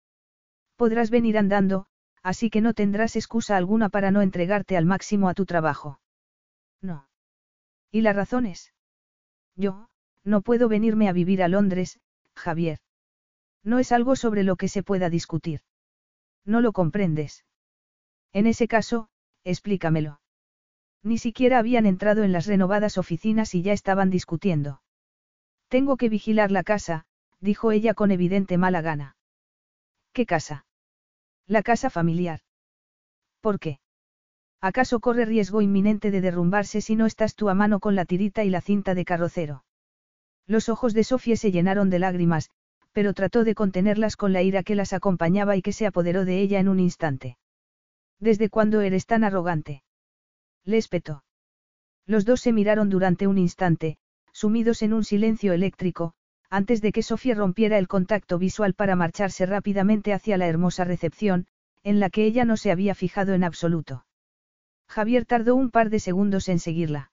Podrás 0.76 1.10
venir 1.10 1.36
andando, 1.36 1.86
así 2.22 2.50
que 2.50 2.60
no 2.60 2.74
tendrás 2.74 3.16
excusa 3.16 3.56
alguna 3.56 3.88
para 3.88 4.10
no 4.10 4.22
entregarte 4.22 4.76
al 4.76 4.86
máximo 4.86 5.28
a 5.28 5.34
tu 5.34 5.44
trabajo. 5.46 6.00
No. 6.80 7.08
¿Y 7.90 8.02
las 8.02 8.16
razones? 8.16 8.72
Yo, 9.56 9.88
no 10.24 10.42
puedo 10.42 10.68
venirme 10.68 11.08
a 11.08 11.12
vivir 11.12 11.42
a 11.42 11.48
Londres, 11.48 12.00
Javier. 12.34 12.78
No 13.64 13.78
es 13.78 13.92
algo 13.92 14.16
sobre 14.16 14.42
lo 14.42 14.56
que 14.56 14.68
se 14.68 14.82
pueda 14.82 15.10
discutir. 15.10 15.60
No 16.44 16.60
lo 16.60 16.72
comprendes. 16.72 17.44
En 18.32 18.46
ese 18.46 18.66
caso, 18.66 19.08
explícamelo. 19.44 20.20
Ni 21.02 21.18
siquiera 21.18 21.58
habían 21.58 21.86
entrado 21.86 22.22
en 22.22 22.32
las 22.32 22.46
renovadas 22.46 22.96
oficinas 22.98 23.54
y 23.54 23.62
ya 23.62 23.72
estaban 23.72 24.10
discutiendo. 24.10 24.82
Tengo 25.68 25.96
que 25.96 26.08
vigilar 26.08 26.50
la 26.50 26.62
casa, 26.62 27.06
dijo 27.40 27.72
ella 27.72 27.94
con 27.94 28.10
evidente 28.10 28.58
mala 28.58 28.82
gana. 28.82 29.16
¿Qué 30.12 30.26
casa? 30.26 30.66
La 31.46 31.62
casa 31.62 31.90
familiar. 31.90 32.40
¿Por 33.40 33.58
qué? 33.58 33.80
¿Acaso 34.60 35.00
corre 35.00 35.24
riesgo 35.24 35.60
inminente 35.60 36.10
de 36.12 36.20
derrumbarse 36.20 36.80
si 36.80 36.94
no 36.94 37.06
estás 37.06 37.34
tú 37.34 37.48
a 37.48 37.54
mano 37.54 37.80
con 37.80 37.96
la 37.96 38.04
tirita 38.04 38.44
y 38.44 38.50
la 38.50 38.60
cinta 38.60 38.94
de 38.94 39.04
carrocero? 39.04 39.64
Los 40.46 40.68
ojos 40.68 40.94
de 40.94 41.02
Sofía 41.02 41.36
se 41.36 41.50
llenaron 41.50 41.90
de 41.90 41.98
lágrimas, 41.98 42.50
pero 42.92 43.12
trató 43.12 43.42
de 43.42 43.54
contenerlas 43.54 44.16
con 44.16 44.32
la 44.32 44.42
ira 44.42 44.62
que 44.62 44.76
las 44.76 44.92
acompañaba 44.92 45.56
y 45.56 45.62
que 45.62 45.72
se 45.72 45.86
apoderó 45.86 46.24
de 46.24 46.40
ella 46.40 46.60
en 46.60 46.68
un 46.68 46.78
instante. 46.78 47.38
¿Desde 48.20 48.48
cuándo 48.48 48.80
eres 48.80 49.06
tan 49.06 49.24
arrogante? 49.24 49.82
Le 50.64 50.76
espetó. 50.76 51.24
Los 52.06 52.24
dos 52.24 52.40
se 52.40 52.52
miraron 52.52 52.88
durante 52.88 53.26
un 53.26 53.38
instante, 53.38 53.96
sumidos 54.32 54.82
en 54.82 54.92
un 54.92 55.04
silencio 55.04 55.52
eléctrico, 55.52 56.14
antes 56.52 56.82
de 56.82 56.92
que 56.92 57.02
Sofía 57.02 57.34
rompiera 57.34 57.78
el 57.78 57.88
contacto 57.88 58.38
visual 58.38 58.74
para 58.74 58.94
marcharse 58.94 59.46
rápidamente 59.46 60.12
hacia 60.12 60.36
la 60.36 60.48
hermosa 60.48 60.84
recepción, 60.84 61.46
en 61.82 61.98
la 61.98 62.10
que 62.10 62.26
ella 62.26 62.44
no 62.44 62.58
se 62.58 62.70
había 62.70 62.94
fijado 62.94 63.32
en 63.32 63.42
absoluto. 63.42 64.04
Javier 64.86 65.24
tardó 65.24 65.56
un 65.56 65.70
par 65.70 65.88
de 65.88 65.98
segundos 65.98 66.50
en 66.50 66.58
seguirla. 66.58 67.10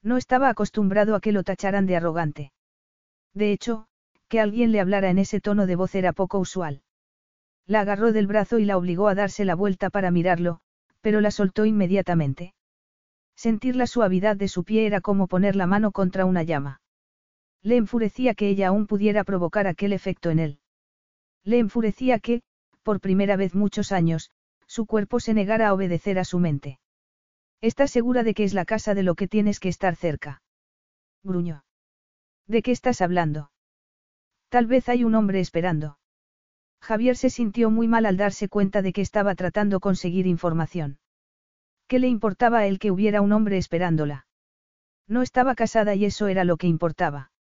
No 0.00 0.16
estaba 0.16 0.48
acostumbrado 0.48 1.16
a 1.16 1.20
que 1.20 1.32
lo 1.32 1.42
tacharan 1.42 1.86
de 1.86 1.96
arrogante. 1.96 2.52
De 3.34 3.50
hecho, 3.50 3.86
que 4.28 4.38
alguien 4.38 4.70
le 4.70 4.78
hablara 4.78 5.10
en 5.10 5.18
ese 5.18 5.40
tono 5.40 5.66
de 5.66 5.74
voz 5.74 5.96
era 5.96 6.12
poco 6.12 6.38
usual. 6.38 6.82
La 7.66 7.80
agarró 7.80 8.12
del 8.12 8.28
brazo 8.28 8.60
y 8.60 8.64
la 8.64 8.76
obligó 8.76 9.08
a 9.08 9.16
darse 9.16 9.44
la 9.44 9.56
vuelta 9.56 9.90
para 9.90 10.12
mirarlo, 10.12 10.60
pero 11.00 11.20
la 11.20 11.32
soltó 11.32 11.66
inmediatamente. 11.66 12.54
Sentir 13.34 13.74
la 13.74 13.88
suavidad 13.88 14.36
de 14.36 14.46
su 14.46 14.62
pie 14.62 14.86
era 14.86 15.00
como 15.00 15.26
poner 15.26 15.56
la 15.56 15.66
mano 15.66 15.90
contra 15.90 16.26
una 16.26 16.44
llama. 16.44 16.81
Le 17.62 17.76
enfurecía 17.76 18.34
que 18.34 18.48
ella 18.48 18.68
aún 18.68 18.86
pudiera 18.86 19.24
provocar 19.24 19.66
aquel 19.66 19.92
efecto 19.92 20.30
en 20.30 20.38
él. 20.38 20.58
Le 21.44 21.58
enfurecía 21.58 22.18
que, 22.18 22.42
por 22.82 23.00
primera 23.00 23.36
vez 23.36 23.54
muchos 23.54 23.92
años, 23.92 24.30
su 24.66 24.86
cuerpo 24.86 25.20
se 25.20 25.34
negara 25.34 25.68
a 25.68 25.74
obedecer 25.74 26.18
a 26.18 26.24
su 26.24 26.38
mente. 26.38 26.80
¿Estás 27.60 27.90
segura 27.90 28.22
de 28.24 28.34
que 28.34 28.44
es 28.44 28.54
la 28.54 28.64
casa 28.64 28.94
de 28.94 29.02
lo 29.02 29.14
que 29.14 29.28
tienes 29.28 29.60
que 29.60 29.68
estar 29.68 29.94
cerca? 29.94 30.42
Gruñó. 31.22 31.64
¿De 32.46 32.62
qué 32.62 32.72
estás 32.72 33.00
hablando? 33.00 33.52
Tal 34.48 34.66
vez 34.66 34.88
hay 34.88 35.04
un 35.04 35.14
hombre 35.14 35.40
esperando. 35.40 35.98
Javier 36.80 37.16
se 37.16 37.30
sintió 37.30 37.70
muy 37.70 37.86
mal 37.86 38.06
al 38.06 38.16
darse 38.16 38.48
cuenta 38.48 38.82
de 38.82 38.92
que 38.92 39.00
estaba 39.00 39.36
tratando 39.36 39.78
conseguir 39.78 40.26
información. 40.26 40.98
¿Qué 41.86 42.00
le 42.00 42.08
importaba 42.08 42.58
a 42.58 42.66
él 42.66 42.78
que 42.80 42.90
hubiera 42.90 43.20
un 43.20 43.32
hombre 43.32 43.58
esperándola? 43.58 44.26
No 45.06 45.22
estaba 45.22 45.54
casada 45.54 45.94
y 45.94 46.04
eso 46.04 46.26
era 46.26 46.44
lo 46.44 46.56
que 46.56 46.66
importaba. 46.66 47.31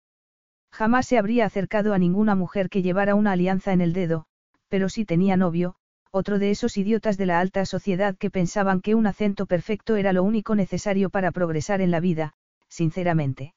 Jamás 0.72 1.06
se 1.08 1.18
habría 1.18 1.46
acercado 1.46 1.94
a 1.94 1.98
ninguna 1.98 2.36
mujer 2.36 2.70
que 2.70 2.82
llevara 2.82 3.16
una 3.16 3.34
alianza 3.34 3.74
en 3.74 3.82
el 3.82 3.94
dedo, 3.94 4.26
pero 4.70 4.90
sí 4.90 5.06
tenía 5.06 5.36
novio, 5.38 5.76
otro 6.12 6.40
de 6.40 6.52
esos 6.52 6.78
idiotas 6.78 7.18
de 7.18 7.26
la 7.26 7.40
alta 7.40 7.66
sociedad 7.66 8.18
que 8.18 8.30
pensaban 8.30 8.82
que 8.82 8.96
un 8.96 9.08
acento 9.08 9.46
perfecto 9.46 9.96
era 9.96 10.14
lo 10.14 10.24
único 10.24 10.56
necesario 10.56 11.10
para 11.10 11.32
progresar 11.32 11.82
en 11.82 11.92
la 11.92 12.00
vida, 12.00 12.34
sinceramente. 12.68 13.54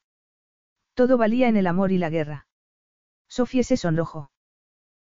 Todo 0.94 1.16
valía 1.16 1.48
en 1.48 1.56
el 1.56 1.66
amor 1.66 1.92
y 1.92 1.98
la 1.98 2.10
guerra. 2.10 2.46
Sofía 3.28 3.64
se 3.64 3.76
sonrojó. 3.76 4.30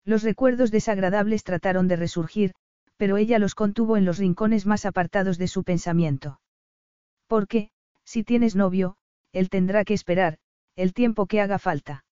Los 0.04 0.22
recuerdos 0.22 0.70
desagradables 0.70 1.44
trataron 1.44 1.88
de 1.88 1.96
resurgir, 1.96 2.54
pero 2.96 3.16
ella 3.16 3.38
los 3.38 3.54
contuvo 3.54 3.96
en 3.96 4.04
los 4.04 4.18
rincones 4.18 4.66
más 4.66 4.86
apartados 4.86 5.38
de 5.38 5.48
su 5.48 5.64
pensamiento. 5.64 6.40
Porque, 7.26 7.70
si 8.04 8.24
tienes 8.24 8.56
novio, 8.56 8.96
él 9.32 9.50
tendrá 9.50 9.84
que 9.84 9.94
esperar, 9.94 10.38
el 10.76 10.92
tiempo 10.92 11.26
que 11.26 11.40
haga 11.40 11.58
falta. 11.58 12.04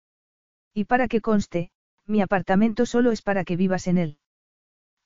Y 0.73 0.85
para 0.85 1.07
que 1.07 1.20
conste, 1.20 1.70
mi 2.07 2.20
apartamento 2.20 2.86
solo 2.86 3.12
es 3.12 3.23
para 3.23 3.45
que 3.45 3.57
vivas 3.57 3.86
en 3.86 3.99
él. 3.99 4.19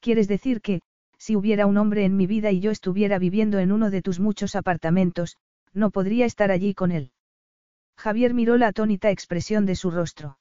¿Quieres 0.01 0.29
decir 0.29 0.61
que, 0.61 0.81
si 1.19 1.37
hubiera 1.37 1.67
un 1.67 1.77
hombre 1.77 2.05
en 2.05 2.17
mi 2.17 2.27
vida 2.27 2.51
y 2.53 2.61
yo 2.61 2.71
estuviera 2.71 3.19
viviendo 3.19 3.59
en 3.59 3.73
uno 3.73 3.91
de 3.91 4.01
tus 4.01 4.21
muchos 4.21 4.55
apartamentos, 4.55 5.37
no 5.73 5.91
podría 5.91 6.25
estar 6.25 6.51
allí 6.51 6.73
con 6.73 6.93
él? 6.93 7.13
Javier 7.97 8.33
miró 8.33 8.57
la 8.57 8.69
atónita 8.69 9.11
expresión 9.11 9.67
de 9.67 9.75
su 9.75 9.91
rostro. 9.91 10.39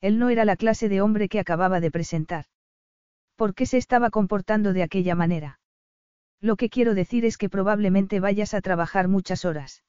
Él 0.00 0.20
no 0.20 0.30
era 0.30 0.44
la 0.44 0.56
clase 0.56 0.88
de 0.88 1.00
hombre 1.00 1.28
que 1.28 1.40
acababa 1.40 1.80
de 1.80 1.90
presentar. 1.90 2.44
¿Por 3.34 3.54
qué 3.54 3.66
se 3.66 3.78
estaba 3.78 4.10
comportando 4.10 4.72
de 4.72 4.84
aquella 4.84 5.16
manera? 5.16 5.58
Lo 6.40 6.54
que 6.54 6.70
quiero 6.70 6.94
decir 6.94 7.24
es 7.24 7.36
que 7.36 7.48
probablemente 7.48 8.20
vayas 8.20 8.54
a 8.54 8.60
trabajar 8.60 9.08
muchas 9.08 9.44
horas. 9.44 9.82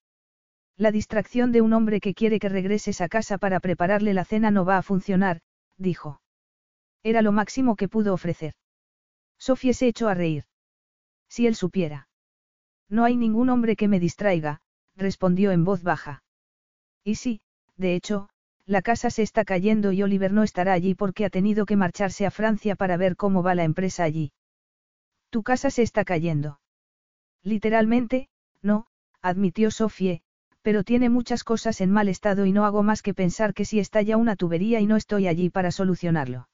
La 0.80 0.94
distracción 0.94 1.52
de 1.52 1.60
un 1.60 1.74
hombre 1.74 2.00
que 2.00 2.14
quiere 2.14 2.40
que 2.40 2.48
regreses 2.48 3.02
a 3.02 3.10
casa 3.10 3.38
para 3.38 3.60
prepararle 3.60 4.14
la 4.14 4.24
cena 4.24 4.50
no 4.50 4.64
va 4.64 4.78
a 4.78 4.82
funcionar, 4.82 5.42
dijo. 5.78 6.22
Era 7.04 7.22
lo 7.22 7.34
máximo 7.34 7.76
que 7.76 7.90
pudo 7.90 8.14
ofrecer. 8.14 8.54
Sofía 9.38 9.74
se 9.74 9.90
echó 9.90 10.08
a 10.08 10.14
reír. 10.14 10.46
Si 11.28 11.48
él 11.48 11.56
supiera. 11.56 12.08
No 12.88 13.04
hay 13.04 13.18
ningún 13.18 13.50
hombre 13.50 13.76
que 13.76 13.90
me 13.90 14.00
distraiga, 14.00 14.62
respondió 14.96 15.52
en 15.52 15.66
voz 15.66 15.84
baja. 15.84 16.24
Y 17.04 17.16
sí, 17.16 17.42
de 17.76 17.96
hecho, 17.96 18.30
la 18.66 18.82
casa 18.82 19.10
se 19.10 19.22
está 19.22 19.44
cayendo 19.44 19.92
y 19.92 20.02
Oliver 20.02 20.32
no 20.32 20.44
estará 20.44 20.72
allí 20.72 20.96
porque 20.96 21.26
ha 21.26 21.30
tenido 21.30 21.66
que 21.66 21.76
marcharse 21.76 22.26
a 22.26 22.32
Francia 22.32 22.78
para 22.78 22.96
ver 22.96 23.18
cómo 23.18 23.44
va 23.44 23.54
la 23.54 23.66
empresa 23.66 24.06
allí. 24.06 24.32
Tu 25.30 25.44
casa 25.44 25.72
se 25.72 25.82
está 25.82 26.06
cayendo. 26.06 26.62
Literalmente, 27.44 28.30
no, 28.62 28.88
admitió 29.22 29.72
Sofie, 29.72 30.24
pero 30.70 30.84
tiene 30.84 31.10
muchas 31.10 31.44
cosas 31.44 31.82
en 31.82 31.90
mal 31.90 32.10
estado 32.10 32.46
y 32.46 32.52
no 32.52 32.64
hago 32.64 32.84
más 32.84 33.02
que 33.02 33.16
pensar 33.16 33.56
que 33.56 33.66
si 33.66 33.80
estalla 33.80 34.18
una 34.18 34.36
tubería 34.36 34.80
y 34.80 34.86
no 34.86 34.98
estoy 34.98 35.26
allí 35.26 35.50
para 35.50 35.72
solucionarlo. 35.72 36.48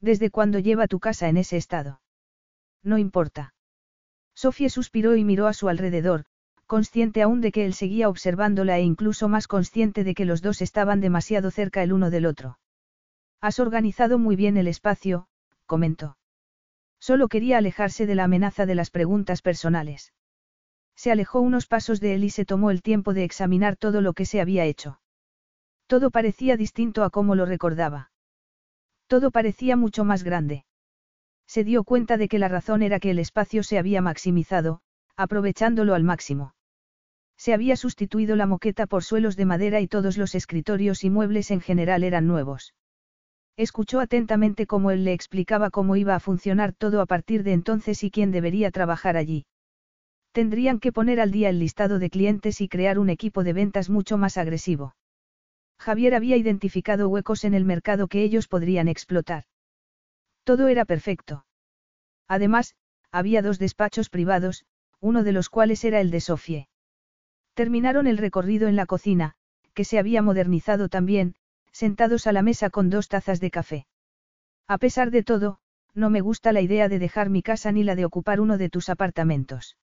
¿Desde 0.00 0.28
cuándo 0.28 0.58
lleva 0.58 0.88
tu 0.88 0.98
casa 0.98 1.28
en 1.28 1.36
ese 1.36 1.56
estado? 1.56 2.00
No 2.82 2.98
importa. 2.98 3.54
Sofie 4.34 4.70
suspiró 4.70 5.14
y 5.14 5.22
miró 5.22 5.46
a 5.46 5.52
su 5.52 5.68
alrededor, 5.68 6.24
consciente 6.66 7.22
aún 7.22 7.40
de 7.40 7.52
que 7.52 7.64
él 7.64 7.74
seguía 7.74 8.08
observándola 8.08 8.76
e 8.76 8.82
incluso 8.82 9.28
más 9.28 9.46
consciente 9.46 10.02
de 10.02 10.16
que 10.16 10.24
los 10.24 10.42
dos 10.42 10.60
estaban 10.60 11.00
demasiado 11.00 11.52
cerca 11.52 11.84
el 11.84 11.92
uno 11.92 12.10
del 12.10 12.26
otro. 12.26 12.58
Has 13.40 13.60
organizado 13.60 14.18
muy 14.18 14.34
bien 14.34 14.56
el 14.56 14.66
espacio, 14.66 15.28
comentó. 15.64 16.18
Solo 16.98 17.28
quería 17.28 17.58
alejarse 17.58 18.04
de 18.04 18.16
la 18.16 18.24
amenaza 18.24 18.66
de 18.66 18.74
las 18.74 18.90
preguntas 18.90 19.42
personales. 19.42 20.12
Se 20.98 21.12
alejó 21.12 21.40
unos 21.40 21.68
pasos 21.68 22.00
de 22.00 22.16
él 22.16 22.24
y 22.24 22.30
se 22.30 22.44
tomó 22.44 22.72
el 22.72 22.82
tiempo 22.82 23.14
de 23.14 23.22
examinar 23.22 23.76
todo 23.76 24.00
lo 24.00 24.14
que 24.14 24.26
se 24.26 24.40
había 24.40 24.64
hecho. 24.64 25.00
Todo 25.86 26.10
parecía 26.10 26.56
distinto 26.56 27.04
a 27.04 27.10
como 27.10 27.36
lo 27.36 27.46
recordaba. 27.46 28.10
Todo 29.06 29.30
parecía 29.30 29.76
mucho 29.76 30.04
más 30.04 30.24
grande. 30.24 30.64
Se 31.46 31.62
dio 31.62 31.84
cuenta 31.84 32.16
de 32.16 32.26
que 32.26 32.40
la 32.40 32.48
razón 32.48 32.82
era 32.82 32.98
que 32.98 33.12
el 33.12 33.20
espacio 33.20 33.62
se 33.62 33.78
había 33.78 34.02
maximizado, 34.02 34.80
aprovechándolo 35.16 35.94
al 35.94 36.02
máximo. 36.02 36.56
Se 37.36 37.54
había 37.54 37.76
sustituido 37.76 38.34
la 38.34 38.46
moqueta 38.46 38.88
por 38.88 39.04
suelos 39.04 39.36
de 39.36 39.44
madera 39.44 39.80
y 39.80 39.86
todos 39.86 40.18
los 40.18 40.34
escritorios 40.34 41.04
y 41.04 41.10
muebles 41.10 41.52
en 41.52 41.60
general 41.60 42.02
eran 42.02 42.26
nuevos. 42.26 42.74
Escuchó 43.56 44.00
atentamente 44.00 44.66
cómo 44.66 44.90
él 44.90 45.04
le 45.04 45.12
explicaba 45.12 45.70
cómo 45.70 45.94
iba 45.94 46.16
a 46.16 46.20
funcionar 46.20 46.72
todo 46.72 47.00
a 47.00 47.06
partir 47.06 47.44
de 47.44 47.52
entonces 47.52 48.02
y 48.02 48.10
quién 48.10 48.32
debería 48.32 48.72
trabajar 48.72 49.16
allí. 49.16 49.46
Tendrían 50.32 50.78
que 50.78 50.92
poner 50.92 51.20
al 51.20 51.30
día 51.30 51.48
el 51.48 51.58
listado 51.58 51.98
de 51.98 52.10
clientes 52.10 52.60
y 52.60 52.68
crear 52.68 52.98
un 52.98 53.10
equipo 53.10 53.44
de 53.44 53.52
ventas 53.52 53.90
mucho 53.90 54.18
más 54.18 54.36
agresivo. 54.36 54.94
Javier 55.78 56.14
había 56.14 56.36
identificado 56.36 57.08
huecos 57.08 57.44
en 57.44 57.54
el 57.54 57.64
mercado 57.64 58.08
que 58.08 58.22
ellos 58.22 58.48
podrían 58.48 58.88
explotar. 58.88 59.44
Todo 60.44 60.68
era 60.68 60.84
perfecto. 60.84 61.44
Además, 62.26 62.74
había 63.10 63.42
dos 63.42 63.58
despachos 63.58 64.10
privados, 64.10 64.64
uno 65.00 65.22
de 65.22 65.32
los 65.32 65.48
cuales 65.48 65.84
era 65.84 66.00
el 66.00 66.10
de 66.10 66.20
Sofie. 66.20 66.68
Terminaron 67.54 68.06
el 68.06 68.18
recorrido 68.18 68.68
en 68.68 68.76
la 68.76 68.86
cocina, 68.86 69.34
que 69.74 69.84
se 69.84 69.98
había 69.98 70.22
modernizado 70.22 70.88
también, 70.88 71.34
sentados 71.72 72.26
a 72.26 72.32
la 72.32 72.42
mesa 72.42 72.70
con 72.70 72.90
dos 72.90 73.08
tazas 73.08 73.40
de 73.40 73.50
café. 73.50 73.86
A 74.66 74.78
pesar 74.78 75.10
de 75.10 75.22
todo, 75.22 75.58
no 75.94 76.10
me 76.10 76.20
gusta 76.20 76.52
la 76.52 76.60
idea 76.60 76.88
de 76.88 76.98
dejar 76.98 77.30
mi 77.30 77.42
casa 77.42 77.72
ni 77.72 77.84
la 77.84 77.94
de 77.94 78.04
ocupar 78.04 78.40
uno 78.40 78.58
de 78.58 78.68
tus 78.68 78.88
apartamentos. 78.88 79.76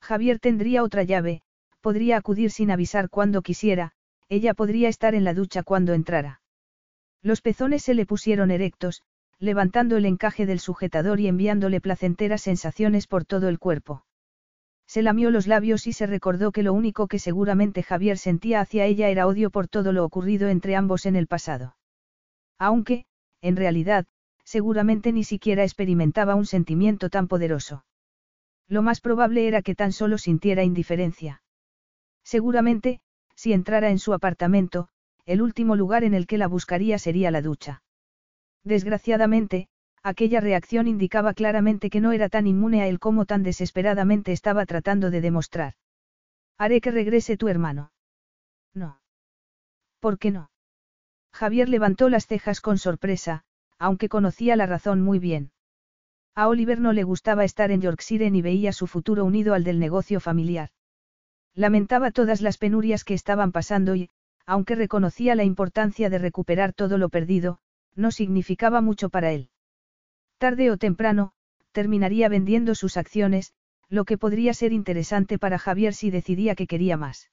Javier 0.00 0.38
tendría 0.38 0.82
otra 0.82 1.02
llave, 1.02 1.42
podría 1.80 2.16
acudir 2.16 2.50
sin 2.50 2.70
avisar 2.70 3.10
cuando 3.10 3.42
quisiera, 3.42 3.92
ella 4.28 4.54
podría 4.54 4.88
estar 4.88 5.14
en 5.14 5.24
la 5.24 5.34
ducha 5.34 5.62
cuando 5.62 5.92
entrara. 5.92 6.40
Los 7.22 7.42
pezones 7.42 7.82
se 7.82 7.94
le 7.94 8.06
pusieron 8.06 8.50
erectos, 8.50 9.02
levantando 9.38 9.96
el 9.96 10.06
encaje 10.06 10.46
del 10.46 10.60
sujetador 10.60 11.20
y 11.20 11.26
enviándole 11.26 11.80
placenteras 11.80 12.42
sensaciones 12.42 13.06
por 13.06 13.24
todo 13.24 13.48
el 13.48 13.58
cuerpo. 13.58 14.04
Se 14.86 15.02
lamió 15.02 15.30
los 15.30 15.46
labios 15.46 15.86
y 15.86 15.92
se 15.92 16.06
recordó 16.06 16.52
que 16.52 16.62
lo 16.62 16.72
único 16.72 17.06
que 17.06 17.18
seguramente 17.18 17.82
Javier 17.82 18.18
sentía 18.18 18.60
hacia 18.60 18.86
ella 18.86 19.08
era 19.08 19.26
odio 19.26 19.50
por 19.50 19.68
todo 19.68 19.92
lo 19.92 20.04
ocurrido 20.04 20.48
entre 20.48 20.76
ambos 20.76 21.06
en 21.06 21.16
el 21.16 21.26
pasado. 21.26 21.76
Aunque, 22.58 23.06
en 23.40 23.56
realidad, 23.56 24.06
seguramente 24.44 25.12
ni 25.12 25.24
siquiera 25.24 25.62
experimentaba 25.62 26.34
un 26.34 26.44
sentimiento 26.44 27.08
tan 27.08 27.28
poderoso. 27.28 27.84
Lo 28.70 28.82
más 28.82 29.00
probable 29.00 29.48
era 29.48 29.62
que 29.62 29.74
tan 29.74 29.92
solo 29.92 30.16
sintiera 30.16 30.62
indiferencia. 30.62 31.42
Seguramente, 32.22 33.00
si 33.34 33.52
entrara 33.52 33.90
en 33.90 33.98
su 33.98 34.14
apartamento, 34.14 34.88
el 35.26 35.42
último 35.42 35.74
lugar 35.74 36.04
en 36.04 36.14
el 36.14 36.28
que 36.28 36.38
la 36.38 36.46
buscaría 36.46 36.98
sería 36.98 37.32
la 37.32 37.42
ducha. 37.42 37.82
Desgraciadamente, 38.62 39.68
aquella 40.04 40.40
reacción 40.40 40.86
indicaba 40.86 41.34
claramente 41.34 41.90
que 41.90 42.00
no 42.00 42.12
era 42.12 42.28
tan 42.28 42.46
inmune 42.46 42.80
a 42.82 42.86
él 42.86 43.00
como 43.00 43.26
tan 43.26 43.42
desesperadamente 43.42 44.30
estaba 44.30 44.64
tratando 44.66 45.10
de 45.10 45.20
demostrar. 45.20 45.74
Haré 46.56 46.80
que 46.80 46.92
regrese 46.92 47.36
tu 47.36 47.48
hermano. 47.48 47.90
No. 48.72 49.00
¿Por 49.98 50.18
qué 50.18 50.30
no? 50.30 50.52
Javier 51.32 51.68
levantó 51.68 52.08
las 52.08 52.28
cejas 52.28 52.60
con 52.60 52.78
sorpresa, 52.78 53.42
aunque 53.78 54.08
conocía 54.08 54.54
la 54.54 54.66
razón 54.66 55.00
muy 55.00 55.18
bien. 55.18 55.50
A 56.34 56.48
Oliver 56.48 56.80
no 56.80 56.92
le 56.92 57.02
gustaba 57.02 57.44
estar 57.44 57.70
en 57.70 57.80
Yorkshire 57.80 58.30
ni 58.30 58.42
veía 58.42 58.72
su 58.72 58.86
futuro 58.86 59.24
unido 59.24 59.54
al 59.54 59.64
del 59.64 59.78
negocio 59.78 60.20
familiar. 60.20 60.70
Lamentaba 61.54 62.10
todas 62.10 62.40
las 62.40 62.58
penurias 62.58 63.04
que 63.04 63.14
estaban 63.14 63.52
pasando 63.52 63.96
y, 63.96 64.10
aunque 64.46 64.74
reconocía 64.74 65.34
la 65.34 65.44
importancia 65.44 66.10
de 66.10 66.18
recuperar 66.18 66.72
todo 66.72 66.98
lo 66.98 67.08
perdido, 67.08 67.58
no 67.94 68.10
significaba 68.10 68.80
mucho 68.80 69.08
para 69.08 69.32
él. 69.32 69.50
Tarde 70.38 70.70
o 70.70 70.76
temprano, 70.76 71.32
terminaría 71.72 72.28
vendiendo 72.28 72.74
sus 72.74 72.96
acciones, 72.96 73.52
lo 73.88 74.04
que 74.04 74.18
podría 74.18 74.54
ser 74.54 74.72
interesante 74.72 75.38
para 75.38 75.58
Javier 75.58 75.94
si 75.94 76.10
decidía 76.10 76.54
que 76.54 76.66
quería 76.66 76.96
más. 76.96 77.30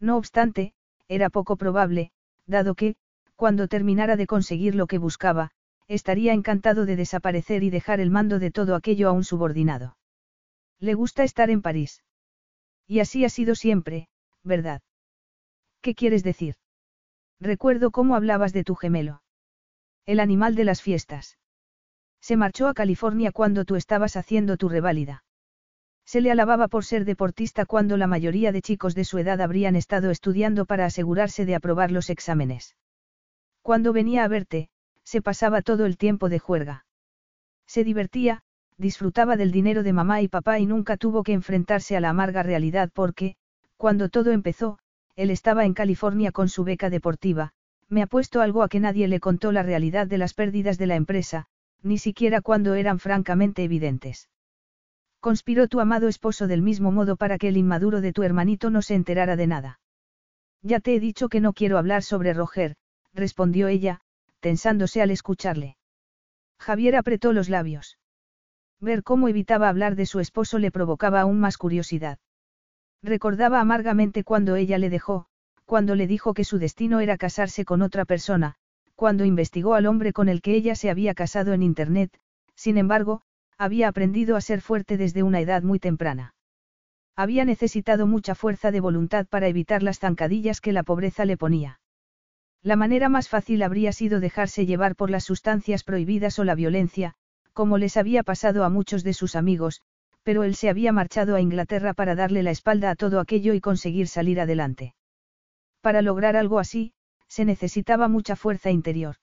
No 0.00 0.16
obstante, 0.16 0.74
era 1.06 1.30
poco 1.30 1.56
probable, 1.56 2.10
dado 2.46 2.74
que, 2.74 2.96
cuando 3.36 3.68
terminara 3.68 4.16
de 4.16 4.26
conseguir 4.26 4.74
lo 4.74 4.86
que 4.86 4.98
buscaba, 4.98 5.52
estaría 5.88 6.34
encantado 6.34 6.86
de 6.86 6.96
desaparecer 6.96 7.62
y 7.62 7.70
dejar 7.70 8.00
el 8.00 8.10
mando 8.10 8.38
de 8.38 8.50
todo 8.50 8.74
aquello 8.74 9.08
a 9.08 9.12
un 9.12 9.24
subordinado. 9.24 9.96
Le 10.78 10.94
gusta 10.94 11.24
estar 11.24 11.50
en 11.50 11.62
París. 11.62 12.04
Y 12.86 13.00
así 13.00 13.24
ha 13.24 13.30
sido 13.30 13.54
siempre, 13.54 14.08
¿verdad? 14.44 14.82
¿Qué 15.80 15.94
quieres 15.94 16.22
decir? 16.22 16.54
Recuerdo 17.40 17.90
cómo 17.90 18.14
hablabas 18.14 18.52
de 18.52 18.64
tu 18.64 18.74
gemelo. 18.74 19.22
El 20.06 20.20
animal 20.20 20.54
de 20.54 20.64
las 20.64 20.82
fiestas. 20.82 21.38
Se 22.20 22.36
marchó 22.36 22.68
a 22.68 22.74
California 22.74 23.32
cuando 23.32 23.64
tú 23.64 23.76
estabas 23.76 24.16
haciendo 24.16 24.56
tu 24.56 24.68
reválida. 24.68 25.24
Se 26.04 26.20
le 26.20 26.30
alababa 26.30 26.68
por 26.68 26.84
ser 26.84 27.04
deportista 27.04 27.66
cuando 27.66 27.96
la 27.96 28.06
mayoría 28.06 28.50
de 28.50 28.62
chicos 28.62 28.94
de 28.94 29.04
su 29.04 29.18
edad 29.18 29.40
habrían 29.40 29.76
estado 29.76 30.10
estudiando 30.10 30.64
para 30.64 30.86
asegurarse 30.86 31.44
de 31.44 31.54
aprobar 31.54 31.90
los 31.92 32.10
exámenes. 32.10 32.76
Cuando 33.62 33.92
venía 33.92 34.24
a 34.24 34.28
verte, 34.28 34.70
se 35.08 35.22
pasaba 35.22 35.62
todo 35.62 35.86
el 35.86 35.96
tiempo 35.96 36.28
de 36.28 36.38
juerga. 36.38 36.84
Se 37.66 37.82
divertía, 37.82 38.42
disfrutaba 38.76 39.38
del 39.38 39.52
dinero 39.52 39.82
de 39.82 39.94
mamá 39.94 40.20
y 40.20 40.28
papá 40.28 40.58
y 40.58 40.66
nunca 40.66 40.98
tuvo 40.98 41.22
que 41.22 41.32
enfrentarse 41.32 41.96
a 41.96 42.00
la 42.00 42.10
amarga 42.10 42.42
realidad 42.42 42.90
porque, 42.92 43.34
cuando 43.78 44.10
todo 44.10 44.32
empezó, 44.32 44.78
él 45.16 45.30
estaba 45.30 45.64
en 45.64 45.72
California 45.72 46.30
con 46.30 46.50
su 46.50 46.62
beca 46.62 46.90
deportiva, 46.90 47.52
me 47.88 48.02
ha 48.02 48.06
puesto 48.06 48.42
algo 48.42 48.62
a 48.62 48.68
que 48.68 48.80
nadie 48.80 49.08
le 49.08 49.18
contó 49.18 49.50
la 49.50 49.62
realidad 49.62 50.06
de 50.06 50.18
las 50.18 50.34
pérdidas 50.34 50.76
de 50.76 50.86
la 50.86 50.96
empresa, 50.96 51.46
ni 51.82 51.96
siquiera 51.96 52.42
cuando 52.42 52.74
eran 52.74 52.98
francamente 52.98 53.64
evidentes. 53.64 54.28
Conspiró 55.20 55.68
tu 55.68 55.80
amado 55.80 56.08
esposo 56.08 56.46
del 56.48 56.60
mismo 56.60 56.92
modo 56.92 57.16
para 57.16 57.38
que 57.38 57.48
el 57.48 57.56
inmaduro 57.56 58.02
de 58.02 58.12
tu 58.12 58.24
hermanito 58.24 58.68
no 58.68 58.82
se 58.82 58.94
enterara 58.94 59.36
de 59.36 59.46
nada. 59.46 59.80
Ya 60.60 60.80
te 60.80 60.94
he 60.94 61.00
dicho 61.00 61.30
que 61.30 61.40
no 61.40 61.54
quiero 61.54 61.78
hablar 61.78 62.02
sobre 62.02 62.34
Roger, 62.34 62.76
respondió 63.14 63.68
ella, 63.68 64.02
tensándose 64.40 65.02
al 65.02 65.10
escucharle. 65.10 65.76
Javier 66.58 66.96
apretó 66.96 67.32
los 67.32 67.48
labios. 67.48 67.98
Ver 68.80 69.02
cómo 69.02 69.28
evitaba 69.28 69.68
hablar 69.68 69.96
de 69.96 70.06
su 70.06 70.20
esposo 70.20 70.58
le 70.58 70.70
provocaba 70.70 71.20
aún 71.20 71.40
más 71.40 71.56
curiosidad. 71.56 72.18
Recordaba 73.02 73.60
amargamente 73.60 74.24
cuando 74.24 74.56
ella 74.56 74.78
le 74.78 74.90
dejó, 74.90 75.26
cuando 75.64 75.94
le 75.94 76.06
dijo 76.06 76.34
que 76.34 76.44
su 76.44 76.58
destino 76.58 77.00
era 77.00 77.16
casarse 77.16 77.64
con 77.64 77.82
otra 77.82 78.04
persona, 78.04 78.54
cuando 78.94 79.24
investigó 79.24 79.74
al 79.74 79.86
hombre 79.86 80.12
con 80.12 80.28
el 80.28 80.42
que 80.42 80.54
ella 80.54 80.74
se 80.74 80.90
había 80.90 81.14
casado 81.14 81.52
en 81.52 81.62
Internet, 81.62 82.18
sin 82.54 82.78
embargo, 82.78 83.22
había 83.56 83.88
aprendido 83.88 84.36
a 84.36 84.40
ser 84.40 84.60
fuerte 84.60 84.96
desde 84.96 85.22
una 85.22 85.40
edad 85.40 85.62
muy 85.62 85.78
temprana. 85.78 86.34
Había 87.16 87.44
necesitado 87.44 88.06
mucha 88.06 88.34
fuerza 88.34 88.70
de 88.70 88.80
voluntad 88.80 89.26
para 89.26 89.48
evitar 89.48 89.82
las 89.82 89.98
zancadillas 89.98 90.60
que 90.60 90.72
la 90.72 90.84
pobreza 90.84 91.24
le 91.24 91.36
ponía. 91.36 91.80
La 92.62 92.76
manera 92.76 93.08
más 93.08 93.28
fácil 93.28 93.62
habría 93.62 93.92
sido 93.92 94.20
dejarse 94.20 94.66
llevar 94.66 94.96
por 94.96 95.10
las 95.10 95.24
sustancias 95.24 95.84
prohibidas 95.84 96.38
o 96.38 96.44
la 96.44 96.54
violencia, 96.54 97.14
como 97.52 97.78
les 97.78 97.96
había 97.96 98.22
pasado 98.22 98.64
a 98.64 98.68
muchos 98.68 99.04
de 99.04 99.14
sus 99.14 99.36
amigos, 99.36 99.80
pero 100.22 100.42
él 100.42 100.54
se 100.54 100.68
había 100.68 100.92
marchado 100.92 101.36
a 101.36 101.40
Inglaterra 101.40 101.94
para 101.94 102.14
darle 102.14 102.42
la 102.42 102.50
espalda 102.50 102.90
a 102.90 102.96
todo 102.96 103.20
aquello 103.20 103.54
y 103.54 103.60
conseguir 103.60 104.08
salir 104.08 104.40
adelante. 104.40 104.94
Para 105.80 106.02
lograr 106.02 106.36
algo 106.36 106.58
así, 106.58 106.92
se 107.28 107.44
necesitaba 107.44 108.08
mucha 108.08 108.36
fuerza 108.36 108.70
interior. 108.70 109.16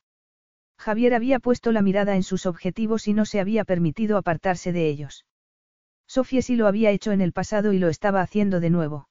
Javier 0.78 1.14
había 1.14 1.40
puesto 1.40 1.72
la 1.72 1.82
mirada 1.82 2.16
en 2.16 2.24
sus 2.24 2.46
objetivos 2.46 3.08
y 3.08 3.14
no 3.14 3.26
se 3.26 3.40
había 3.40 3.66
permitido 3.66 4.18
apartarse 4.18 4.72
de 4.72 4.88
ellos. 4.88 5.26
Sofía 6.08 6.42
sí 6.42 6.56
lo 6.56 6.68
había 6.68 6.92
hecho 6.92 7.12
en 7.12 7.22
el 7.22 7.34
pasado 7.34 7.74
y 7.74 7.80
lo 7.80 7.90
estaba 7.90 8.22
haciendo 8.22 8.60
de 8.60 8.70
nuevo. 8.70 9.10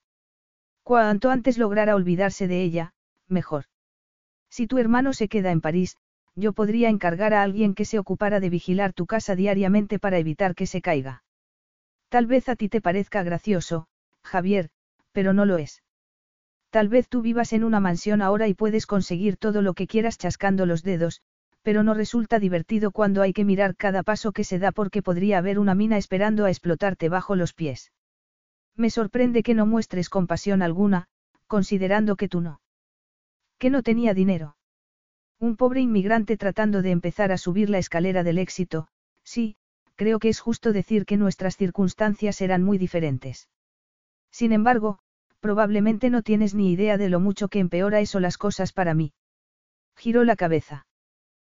Cuanto 0.83 1.31
antes 1.31 1.59
lograra 1.59 1.95
olvidarse 1.95 2.47
de 2.47 2.63
ella, 2.63 2.95
mejor. 3.29 3.65
Si 4.57 4.69
tu 4.69 4.79
hermano 4.79 5.13
se 5.15 5.27
queda 5.27 5.51
en 5.51 5.61
París, 5.61 5.97
yo 6.37 6.53
podría 6.53 6.89
encargar 6.89 7.35
a 7.35 7.43
alguien 7.43 7.75
que 7.75 7.85
se 7.85 7.99
ocupara 7.99 8.39
de 8.39 8.51
vigilar 8.51 8.93
tu 8.93 9.05
casa 9.05 9.35
diariamente 9.35 9.99
para 9.99 10.19
evitar 10.19 10.55
que 10.55 10.69
se 10.69 10.81
caiga. 10.81 11.25
Tal 12.09 12.27
vez 12.27 12.49
a 12.49 12.55
ti 12.55 12.69
te 12.69 12.81
parezca 12.81 13.25
gracioso, 13.25 13.89
Javier, 14.23 14.71
pero 15.11 15.33
no 15.33 15.45
lo 15.45 15.59
es. 15.59 15.83
Tal 16.71 16.89
vez 16.89 17.09
tú 17.09 17.21
vivas 17.21 17.53
en 17.53 17.65
una 17.65 17.81
mansión 17.81 18.23
ahora 18.23 18.47
y 18.47 18.55
puedes 18.55 18.87
conseguir 18.87 19.39
todo 19.39 19.61
lo 19.61 19.75
que 19.75 19.89
quieras 19.89 20.19
chascando 20.19 20.67
los 20.67 20.85
dedos, 20.85 21.21
pero 21.63 21.83
no 21.83 21.93
resulta 21.93 22.39
divertido 22.39 22.93
cuando 22.93 23.23
hay 23.23 23.33
que 23.33 23.45
mirar 23.45 23.75
cada 23.75 24.05
paso 24.05 24.31
que 24.31 24.45
se 24.45 24.61
da 24.61 24.71
porque 24.71 25.03
podría 25.03 25.39
haber 25.39 25.59
una 25.59 25.75
mina 25.75 25.99
esperando 25.99 26.45
a 26.45 26.51
explotarte 26.51 27.09
bajo 27.09 27.35
los 27.35 27.55
pies. 27.55 27.91
Me 28.77 28.91
sorprende 28.91 29.43
que 29.43 29.55
no 29.55 29.67
muestres 29.67 30.09
compasión 30.09 30.63
alguna, 30.63 31.09
considerando 31.49 32.15
que 32.15 32.29
tú 32.29 32.41
no. 32.41 32.61
Que 33.65 33.70
no 33.70 33.82
tenía 33.82 34.12
dinero. 34.12 34.59
Un 35.41 35.57
pobre 35.57 35.81
inmigrante 35.81 36.36
tratando 36.36 36.82
de 36.82 36.91
empezar 36.91 37.32
a 37.32 37.39
subir 37.39 37.70
la 37.70 37.78
escalera 37.78 38.23
del 38.23 38.36
éxito, 38.36 38.89
sí, 39.23 39.57
creo 39.95 40.19
que 40.19 40.28
es 40.28 40.39
justo 40.39 40.74
decir 40.74 41.07
que 41.07 41.16
nuestras 41.16 41.57
circunstancias 41.57 42.43
eran 42.43 42.62
muy 42.62 42.77
diferentes. 42.77 43.49
Sin 44.31 44.53
embargo, 44.53 44.99
probablemente 45.41 46.11
no 46.11 46.20
tienes 46.20 46.55
ni 46.55 46.73
idea 46.73 46.99
de 46.99 47.09
lo 47.09 47.20
mucho 47.20 47.49
que 47.49 47.59
empeora 47.59 48.01
eso 48.01 48.20
las 48.20 48.36
cosas 48.36 48.74
para 48.74 48.93
mí. 48.93 49.15
Giró 49.97 50.24
la 50.24 50.36
cabeza. 50.36 50.86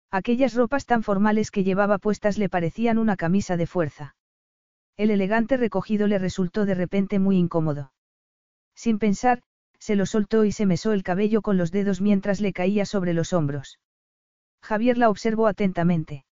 Aquellas 0.09 0.53
ropas 0.53 0.85
tan 0.85 1.03
formales 1.03 1.51
que 1.51 1.65
llevaba 1.65 1.97
puestas 1.97 2.38
le 2.38 2.47
parecían 2.47 2.99
una 2.99 3.17
camisa 3.17 3.57
de 3.57 3.67
fuerza. 3.67 4.15
El 4.95 5.11
elegante 5.11 5.57
recogido 5.57 6.07
le 6.07 6.19
resultó 6.19 6.65
de 6.65 6.75
repente 6.75 7.19
muy 7.19 7.35
incómodo. 7.35 7.91
Sin 8.75 8.97
pensar, 8.97 9.43
se 9.88 9.95
lo 9.95 10.05
soltó 10.05 10.43
y 10.43 10.51
se 10.51 10.65
mesó 10.65 10.91
el 10.91 11.01
cabello 11.01 11.41
con 11.41 11.55
los 11.55 11.72
dedos 11.72 12.01
mientras 12.01 12.41
le 12.41 12.51
caía 12.51 12.85
sobre 12.85 13.14
los 13.14 13.31
hombros. 13.31 13.80
Javier 14.61 14.97
la 14.97 15.09
observó 15.09 15.47
atentamente. 15.47 16.26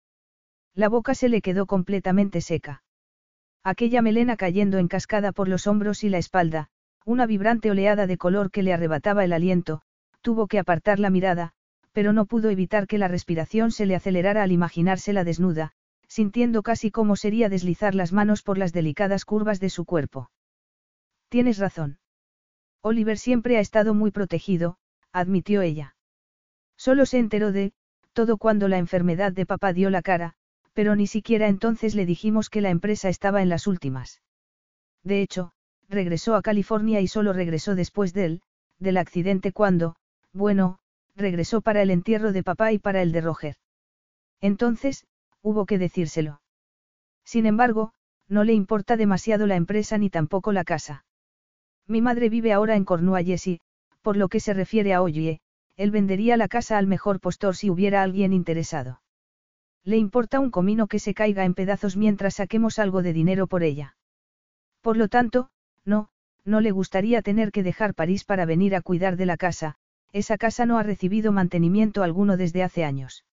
La 0.73 0.89
boca 0.89 1.15
se 1.15 1.29
le 1.29 1.41
quedó 1.41 1.65
completamente 1.65 2.41
seca. 2.41 2.83
Aquella 3.63 4.01
melena 4.01 4.35
cayendo 4.35 4.77
en 4.77 4.89
cascada 4.89 5.31
por 5.31 5.47
los 5.47 5.67
hombros 5.67 6.03
y 6.03 6.09
la 6.09 6.17
espalda, 6.17 6.67
una 7.05 7.25
vibrante 7.25 7.71
oleada 7.71 8.07
de 8.07 8.17
color 8.17 8.51
que 8.51 8.61
le 8.61 8.73
arrebataba 8.73 9.23
el 9.23 9.31
aliento, 9.31 9.83
tuvo 10.19 10.47
que 10.47 10.59
apartar 10.59 10.99
la 10.99 11.09
mirada, 11.09 11.53
pero 11.93 12.11
no 12.11 12.25
pudo 12.25 12.49
evitar 12.49 12.87
que 12.87 12.97
la 12.97 13.07
respiración 13.07 13.71
se 13.71 13.85
le 13.85 13.95
acelerara 13.95 14.43
al 14.43 14.51
imaginársela 14.51 15.23
desnuda, 15.23 15.71
sintiendo 16.09 16.61
casi 16.61 16.91
cómo 16.91 17.15
sería 17.15 17.47
deslizar 17.47 17.95
las 17.95 18.11
manos 18.11 18.41
por 18.41 18.57
las 18.57 18.73
delicadas 18.73 19.23
curvas 19.23 19.61
de 19.61 19.69
su 19.69 19.85
cuerpo. 19.85 20.29
Tienes 21.29 21.57
razón. 21.57 21.99
Oliver 22.87 23.17
siempre 23.17 23.57
ha 23.57 23.61
estado 23.61 23.95
muy 23.95 24.11
protegido, 24.11 24.77
admitió 25.11 25.63
ella. 25.63 25.95
Solo 26.77 27.07
se 27.07 27.17
enteró 27.17 27.51
de, 27.51 27.73
todo 28.13 28.37
cuando 28.37 28.67
la 28.67 28.77
enfermedad 28.77 29.31
de 29.31 29.47
papá 29.47 29.73
dio 29.73 29.89
la 29.89 30.03
cara, 30.03 30.35
pero 30.73 30.95
ni 30.95 31.07
siquiera 31.07 31.47
entonces 31.47 31.95
le 31.95 32.05
dijimos 32.05 32.51
que 32.51 32.61
la 32.61 32.69
empresa 32.69 33.09
estaba 33.09 33.41
en 33.41 33.49
las 33.49 33.65
últimas. 33.65 34.21
De 35.03 35.23
hecho, 35.23 35.51
regresó 35.89 36.35
a 36.35 36.43
California 36.43 37.01
y 37.01 37.07
solo 37.07 37.33
regresó 37.33 37.73
después 37.73 38.13
del, 38.13 38.43
del 38.77 38.97
accidente 38.97 39.51
cuando, 39.51 39.95
bueno, 40.31 40.77
regresó 41.15 41.61
para 41.61 41.81
el 41.81 41.89
entierro 41.89 42.33
de 42.33 42.43
papá 42.43 42.71
y 42.71 42.77
para 42.77 43.01
el 43.01 43.11
de 43.11 43.21
Roger. 43.21 43.55
Entonces, 44.41 45.07
hubo 45.41 45.65
que 45.65 45.79
decírselo. 45.79 46.39
Sin 47.23 47.47
embargo, 47.47 47.93
no 48.27 48.43
le 48.43 48.53
importa 48.53 48.95
demasiado 48.95 49.47
la 49.47 49.55
empresa 49.55 49.97
ni 49.97 50.11
tampoco 50.11 50.51
la 50.51 50.63
casa. 50.63 51.03
Mi 51.87 52.01
madre 52.01 52.29
vive 52.29 52.51
ahora 52.53 52.75
en 52.75 52.85
Cornualles 52.85 53.47
y, 53.47 53.59
por 54.01 54.17
lo 54.17 54.27
que 54.27 54.39
se 54.39 54.53
refiere 54.53 54.93
a 54.93 55.01
Oye, 55.01 55.39
él 55.75 55.91
vendería 55.91 56.37
la 56.37 56.47
casa 56.47 56.77
al 56.77 56.87
mejor 56.87 57.19
postor 57.19 57.55
si 57.55 57.69
hubiera 57.69 58.01
alguien 58.01 58.33
interesado. 58.33 59.01
Le 59.83 59.97
importa 59.97 60.39
un 60.39 60.49
comino 60.49 60.87
que 60.87 60.99
se 60.99 61.13
caiga 61.13 61.45
en 61.45 61.53
pedazos 61.53 61.95
mientras 61.95 62.35
saquemos 62.35 62.79
algo 62.79 63.03
de 63.03 63.13
dinero 63.13 63.45
por 63.45 63.61
ella. 63.61 63.95
Por 64.81 64.97
lo 64.97 65.09
tanto, 65.09 65.49
no, 65.83 66.09
no 66.43 66.61
le 66.61 66.71
gustaría 66.71 67.21
tener 67.21 67.51
que 67.51 67.63
dejar 67.63 67.93
París 67.93 68.23
para 68.23 68.45
venir 68.45 68.75
a 68.75 68.81
cuidar 68.81 69.15
de 69.15 69.25
la 69.25 69.37
casa, 69.37 69.75
esa 70.11 70.37
casa 70.37 70.65
no 70.65 70.77
ha 70.79 70.83
recibido 70.83 71.31
mantenimiento 71.31 72.01
alguno 72.01 72.37
desde 72.37 72.63
hace 72.63 72.83
años. 72.83 73.25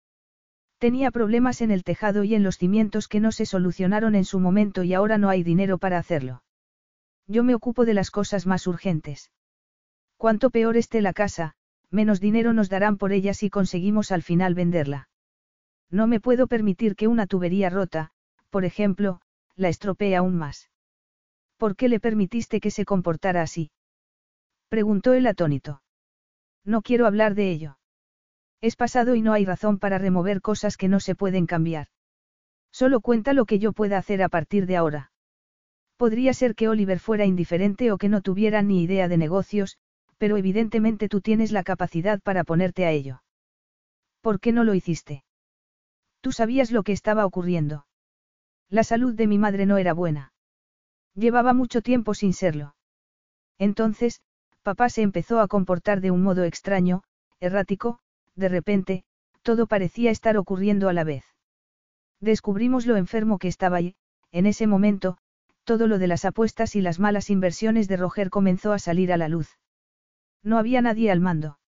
Tenía 0.79 1.11
problemas 1.11 1.61
en 1.61 1.71
el 1.71 1.85
tejado 1.85 2.25
y 2.25 2.35
en 2.35 2.43
los 2.43 2.59
cimientos 2.59 3.07
que 3.07 3.21
no 3.21 3.31
se 3.31 3.47
solucionaron 3.47 4.15
en 4.15 4.25
su 4.25 4.41
momento 4.41 4.83
y 4.83 4.93
ahora 4.93 5.17
no 5.17 5.29
hay 5.29 5.45
dinero 5.45 5.79
para 5.79 5.99
hacerlo. 5.99 6.43
Yo 7.27 7.45
me 7.45 7.55
ocupo 7.55 7.85
de 7.85 7.95
las 7.95 8.11
cosas 8.11 8.47
más 8.47 8.67
urgentes. 8.67 9.31
Cuanto 10.17 10.51
peor 10.51 10.77
esté 10.77 11.01
la 11.01 11.13
casa, 11.13 11.55
menos 11.91 12.21
dinero 12.21 12.53
nos 12.53 12.69
darán 12.69 12.97
por 12.97 13.13
ella 13.13 13.35
si 13.35 13.51
conseguimos 13.51 14.13
al 14.13 14.23
final 14.23 14.55
venderla. 14.55 15.09
No 15.91 16.07
me 16.07 16.21
puedo 16.21 16.47
permitir 16.47 16.97
que 16.97 17.07
una 17.07 17.27
tubería 17.27 17.71
rota, 17.71 18.11
por 18.51 18.65
ejemplo, 18.65 19.21
la 19.57 19.69
estropee 19.69 20.17
aún 20.17 20.37
más. 20.37 20.71
¿Por 21.59 21.77
qué 21.77 21.89
le 21.89 22.01
permitiste 22.01 22.61
que 22.61 22.71
se 22.71 22.85
comportara 22.85 23.43
así? 23.43 23.71
Preguntó 24.69 25.13
el 25.13 25.27
atónito. 25.27 25.83
No 26.65 26.83
quiero 26.83 27.07
hablar 27.07 27.35
de 27.35 27.51
ello. 27.51 27.79
Es 28.61 28.75
pasado 28.75 29.15
y 29.15 29.23
no 29.23 29.33
hay 29.33 29.45
razón 29.45 29.79
para 29.79 29.99
remover 29.99 30.41
cosas 30.41 30.77
que 30.77 30.89
no 30.89 30.99
se 30.99 31.15
pueden 31.15 31.47
cambiar. 31.47 31.89
Solo 32.73 33.01
cuenta 33.01 33.33
lo 33.33 33.45
que 33.45 33.59
yo 33.59 33.73
pueda 33.73 33.99
hacer 33.99 34.23
a 34.23 34.29
partir 34.29 34.67
de 34.67 34.77
ahora. 34.77 35.12
Podría 35.97 36.35
ser 36.35 36.55
que 36.55 36.69
Oliver 36.69 36.99
fuera 36.99 37.25
indiferente 37.25 37.93
o 37.93 37.99
que 37.99 38.09
no 38.09 38.21
tuviera 38.23 38.63
ni 38.63 38.83
idea 38.83 39.09
de 39.09 39.17
negocios, 39.17 39.79
pero 40.19 40.37
evidentemente 40.37 41.09
tú 41.09 41.21
tienes 41.21 41.53
la 41.53 41.63
capacidad 41.63 42.21
para 42.21 42.45
ponerte 42.45 42.85
a 42.85 42.91
ello. 42.91 43.23
¿Por 44.21 44.41
qué 44.41 44.53
no 44.53 44.65
lo 44.65 44.75
hiciste? 44.75 45.25
Tú 46.21 46.33
sabías 46.33 46.71
lo 46.71 46.83
que 46.85 46.93
estaba 46.93 47.27
ocurriendo. 47.27 47.87
La 48.69 48.85
salud 48.85 49.15
de 49.15 49.27
mi 49.27 49.39
madre 49.39 49.67
no 49.67 49.79
era 49.79 49.93
buena. 49.93 50.33
Llevaba 51.15 51.53
mucho 51.53 51.83
tiempo 51.83 52.15
sin 52.15 52.33
serlo. 52.33 52.75
Entonces, 53.59 54.23
papá 54.63 54.89
se 54.89 55.03
empezó 55.03 55.41
a 55.41 55.49
comportar 55.49 56.01
de 56.01 56.11
un 56.11 56.23
modo 56.23 56.45
extraño, 56.45 57.03
errático, 57.41 57.99
de 58.35 58.49
repente, 58.49 59.05
todo 59.43 59.67
parecía 59.67 60.11
estar 60.11 60.37
ocurriendo 60.37 60.89
a 60.89 60.93
la 60.93 61.05
vez. 61.05 61.25
Descubrimos 62.21 62.87
lo 62.87 62.97
enfermo 62.97 63.39
que 63.39 63.49
estaba 63.49 63.81
y, 63.81 63.97
en 64.31 64.47
ese 64.47 64.67
momento, 64.67 65.19
todo 65.65 65.87
lo 65.87 65.99
de 65.99 66.07
las 66.07 66.25
apuestas 66.25 66.75
y 66.77 66.81
las 66.81 66.99
malas 66.99 67.31
inversiones 67.31 67.89
de 67.89 67.97
Roger 67.97 68.31
comenzó 68.31 68.73
a 68.73 68.79
salir 68.79 69.13
a 69.13 69.17
la 69.17 69.29
luz. 69.29 69.59
No 70.43 70.59
había 70.59 70.83
nadie 70.83 71.11
al 71.11 71.21
mando. 71.21 71.59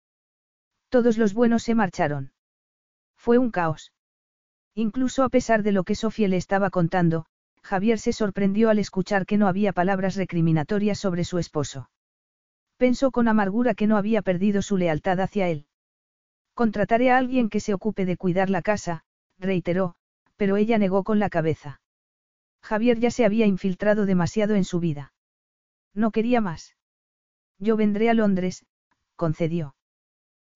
Todos 0.89 1.19
los 1.19 1.35
buenos 1.35 1.63
se 1.63 1.75
marcharon. 1.75 2.33
Fue 3.17 3.39
un 3.39 3.51
caos. 3.51 3.93
Incluso 4.75 5.23
a 5.23 5.29
pesar 5.29 5.63
de 5.63 5.73
lo 5.73 5.85
que 5.85 5.95
Sofía 5.95 6.29
le 6.29 6.37
estaba 6.37 6.71
contando, 6.71 7.27
Javier 7.63 7.99
se 7.99 8.13
sorprendió 8.13 8.69
al 8.71 8.79
escuchar 8.79 9.25
que 9.25 9.39
no 9.39 9.47
había 9.47 9.73
palabras 9.73 10.17
recriminatorias 10.17 10.99
sobre 10.99 11.25
su 11.25 11.39
esposo. 11.39 11.89
Pensó 12.77 13.13
con 13.13 13.29
amargura 13.29 13.75
que 13.75 13.87
no 13.87 13.97
había 13.97 14.21
perdido 14.21 14.61
su 14.61 14.77
lealtad 14.77 15.21
hacia 15.21 15.49
él. 15.49 15.67
Contrataré 16.55 17.11
a 17.11 17.19
alguien 17.19 17.49
que 17.49 17.61
se 17.61 17.73
ocupe 17.73 18.05
de 18.05 18.17
cuidar 18.17 18.51
la 18.51 18.63
casa, 18.63 19.05
reiteró, 19.39 19.95
pero 20.37 20.57
ella 20.57 20.79
negó 20.79 21.05
con 21.05 21.19
la 21.19 21.31
cabeza. 21.31 21.81
Javier 22.65 22.99
ya 22.99 23.11
se 23.11 23.27
había 23.27 23.45
infiltrado 23.45 24.07
demasiado 24.07 24.55
en 24.55 24.65
su 24.65 24.81
vida. 24.81 25.13
No 25.93 26.11
quería 26.11 26.41
más. 26.41 26.75
Yo 27.59 27.77
vendré 27.77 28.09
a 28.09 28.15
Londres, 28.15 28.65
concedió. 29.17 29.77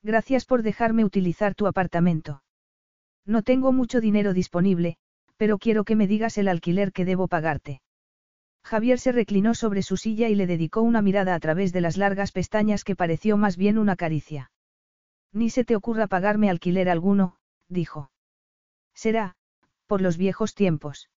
Gracias 0.03 0.47
por 0.47 0.63
dejarme 0.63 1.05
utilizar 1.05 1.55
tu 1.55 1.67
apartamento. 1.67 2.43
No 3.27 3.43
tengo 3.43 3.73
mucho 3.73 4.01
dinero 4.01 4.33
disponible, 4.33 4.97
pero 5.37 5.59
quiero 5.59 5.85
que 5.85 5.97
me 5.97 6.07
digas 6.07 6.39
el 6.39 6.49
alquiler 6.49 6.93
que 6.93 7.05
debo 7.05 7.29
pagarte. 7.29 7.83
Javier 8.65 8.99
se 8.99 9.13
reclinó 9.13 9.55
sobre 9.55 9.83
su 9.83 9.99
silla 9.99 10.31
y 10.31 10.35
le 10.35 10.47
dedicó 10.47 10.81
una 10.81 11.03
mirada 11.03 11.35
a 11.35 11.41
través 11.41 11.75
de 11.75 11.83
las 11.83 11.99
largas 11.99 12.33
pestañas 12.33 12.85
que 12.85 12.97
pareció 12.97 13.37
más 13.37 13.59
bien 13.59 13.77
una 13.77 13.97
caricia. 13.97 14.51
Ni 15.33 15.51
se 15.51 15.65
te 15.65 15.77
ocurra 15.77 16.07
pagarme 16.07 16.49
alquiler 16.49 16.89
alguno, 16.89 17.37
dijo. 17.69 18.11
Será, 18.95 19.37
por 19.87 20.01
los 20.01 20.17
viejos 20.17 20.55
tiempos. 20.55 21.11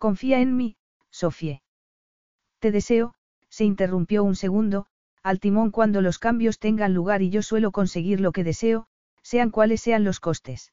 Confía 0.00 0.40
en 0.40 0.56
mí, 0.56 0.78
Sofie. 1.10 1.60
Te 2.58 2.72
deseo, 2.72 3.12
se 3.50 3.66
interrumpió 3.66 4.24
un 4.24 4.34
segundo, 4.34 4.86
al 5.22 5.40
timón 5.40 5.70
cuando 5.70 6.00
los 6.00 6.18
cambios 6.18 6.58
tengan 6.58 6.94
lugar 6.94 7.20
y 7.20 7.28
yo 7.28 7.42
suelo 7.42 7.70
conseguir 7.70 8.18
lo 8.18 8.32
que 8.32 8.42
deseo, 8.42 8.86
sean 9.22 9.50
cuales 9.50 9.82
sean 9.82 10.02
los 10.02 10.18
costes. 10.18 10.72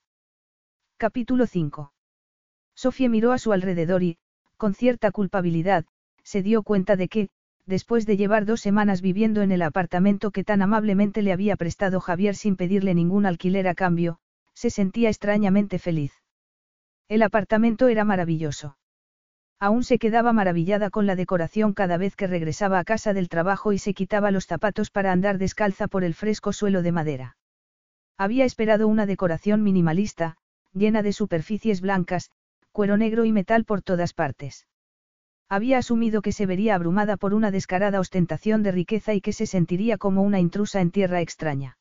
Capítulo 0.95 1.45
5. 1.45 1.91
Sofía 2.73 3.09
miró 3.09 3.33
a 3.33 3.37
su 3.37 3.51
alrededor 3.51 4.01
y, 4.01 4.17
con 4.55 4.73
cierta 4.73 5.11
culpabilidad, 5.11 5.83
se 6.23 6.41
dio 6.41 6.63
cuenta 6.63 6.95
de 6.95 7.09
que, 7.09 7.29
después 7.65 8.05
de 8.05 8.15
llevar 8.15 8.45
dos 8.45 8.61
semanas 8.61 9.01
viviendo 9.01 9.41
en 9.41 9.51
el 9.51 9.61
apartamento 9.61 10.31
que 10.31 10.45
tan 10.45 10.61
amablemente 10.61 11.21
le 11.21 11.33
había 11.33 11.57
prestado 11.57 11.99
Javier 11.99 12.37
sin 12.37 12.55
pedirle 12.55 12.93
ningún 12.93 13.25
alquiler 13.25 13.67
a 13.67 13.75
cambio, 13.75 14.19
se 14.53 14.69
sentía 14.69 15.09
extrañamente 15.09 15.79
feliz. 15.79 16.13
El 17.09 17.23
apartamento 17.23 17.89
era 17.89 18.05
maravilloso. 18.05 18.77
Aún 19.59 19.83
se 19.83 19.97
quedaba 19.97 20.33
maravillada 20.33 20.91
con 20.91 21.07
la 21.07 21.15
decoración 21.15 21.73
cada 21.73 21.97
vez 21.97 22.15
que 22.15 22.27
regresaba 22.27 22.77
a 22.77 22.83
casa 22.83 23.13
del 23.13 23.27
trabajo 23.27 23.73
y 23.73 23.79
se 23.79 23.95
quitaba 23.95 24.29
los 24.29 24.45
zapatos 24.45 24.91
para 24.91 25.11
andar 25.11 25.39
descalza 25.39 25.87
por 25.87 26.03
el 26.03 26.13
fresco 26.13 26.53
suelo 26.53 26.83
de 26.83 26.91
madera. 26.91 27.37
Había 28.17 28.45
esperado 28.45 28.87
una 28.87 29.07
decoración 29.07 29.63
minimalista, 29.63 30.37
llena 30.73 31.01
de 31.01 31.11
superficies 31.11 31.81
blancas, 31.81 32.29
cuero 32.71 32.97
negro 32.97 33.25
y 33.25 33.31
metal 33.31 33.65
por 33.65 33.81
todas 33.81 34.13
partes. 34.13 34.67
Había 35.49 35.79
asumido 35.79 36.21
que 36.21 36.33
se 36.33 36.45
vería 36.45 36.75
abrumada 36.75 37.17
por 37.17 37.33
una 37.33 37.49
descarada 37.49 37.99
ostentación 37.99 38.61
de 38.61 38.71
riqueza 38.71 39.13
y 39.15 39.21
que 39.21 39.33
se 39.33 39.47
sentiría 39.47 39.97
como 39.97 40.21
una 40.21 40.39
intrusa 40.39 40.81
en 40.81 40.91
tierra 40.91 41.21
extraña. 41.21 41.77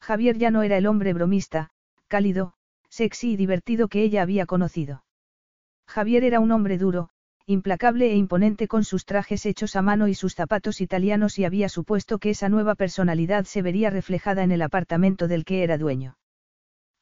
Javier 0.00 0.38
ya 0.38 0.50
no 0.50 0.62
era 0.62 0.78
el 0.78 0.86
hombre 0.86 1.12
bromista, 1.12 1.70
cálido, 2.08 2.54
sexy 2.88 3.32
y 3.32 3.36
divertido 3.36 3.88
que 3.88 4.02
ella 4.02 4.22
había 4.22 4.46
conocido. 4.46 5.04
Javier 5.88 6.22
era 6.22 6.38
un 6.38 6.52
hombre 6.52 6.76
duro, 6.76 7.08
implacable 7.46 8.12
e 8.12 8.14
imponente 8.14 8.68
con 8.68 8.84
sus 8.84 9.06
trajes 9.06 9.46
hechos 9.46 9.74
a 9.74 9.80
mano 9.80 10.06
y 10.06 10.14
sus 10.14 10.34
zapatos 10.34 10.82
italianos 10.82 11.38
y 11.38 11.46
había 11.46 11.70
supuesto 11.70 12.18
que 12.18 12.28
esa 12.28 12.50
nueva 12.50 12.74
personalidad 12.74 13.46
se 13.46 13.62
vería 13.62 13.88
reflejada 13.88 14.42
en 14.42 14.52
el 14.52 14.60
apartamento 14.60 15.28
del 15.28 15.46
que 15.46 15.62
era 15.64 15.78
dueño. 15.78 16.18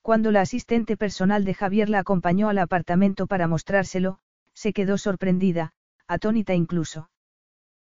Cuando 0.02 0.30
la 0.30 0.42
asistente 0.42 0.96
personal 0.96 1.44
de 1.44 1.52
Javier 1.52 1.88
la 1.88 1.98
acompañó 1.98 2.48
al 2.48 2.58
apartamento 2.58 3.26
para 3.26 3.48
mostrárselo, 3.48 4.20
se 4.54 4.72
quedó 4.72 4.98
sorprendida, 4.98 5.72
atónita 6.06 6.54
incluso. 6.54 7.10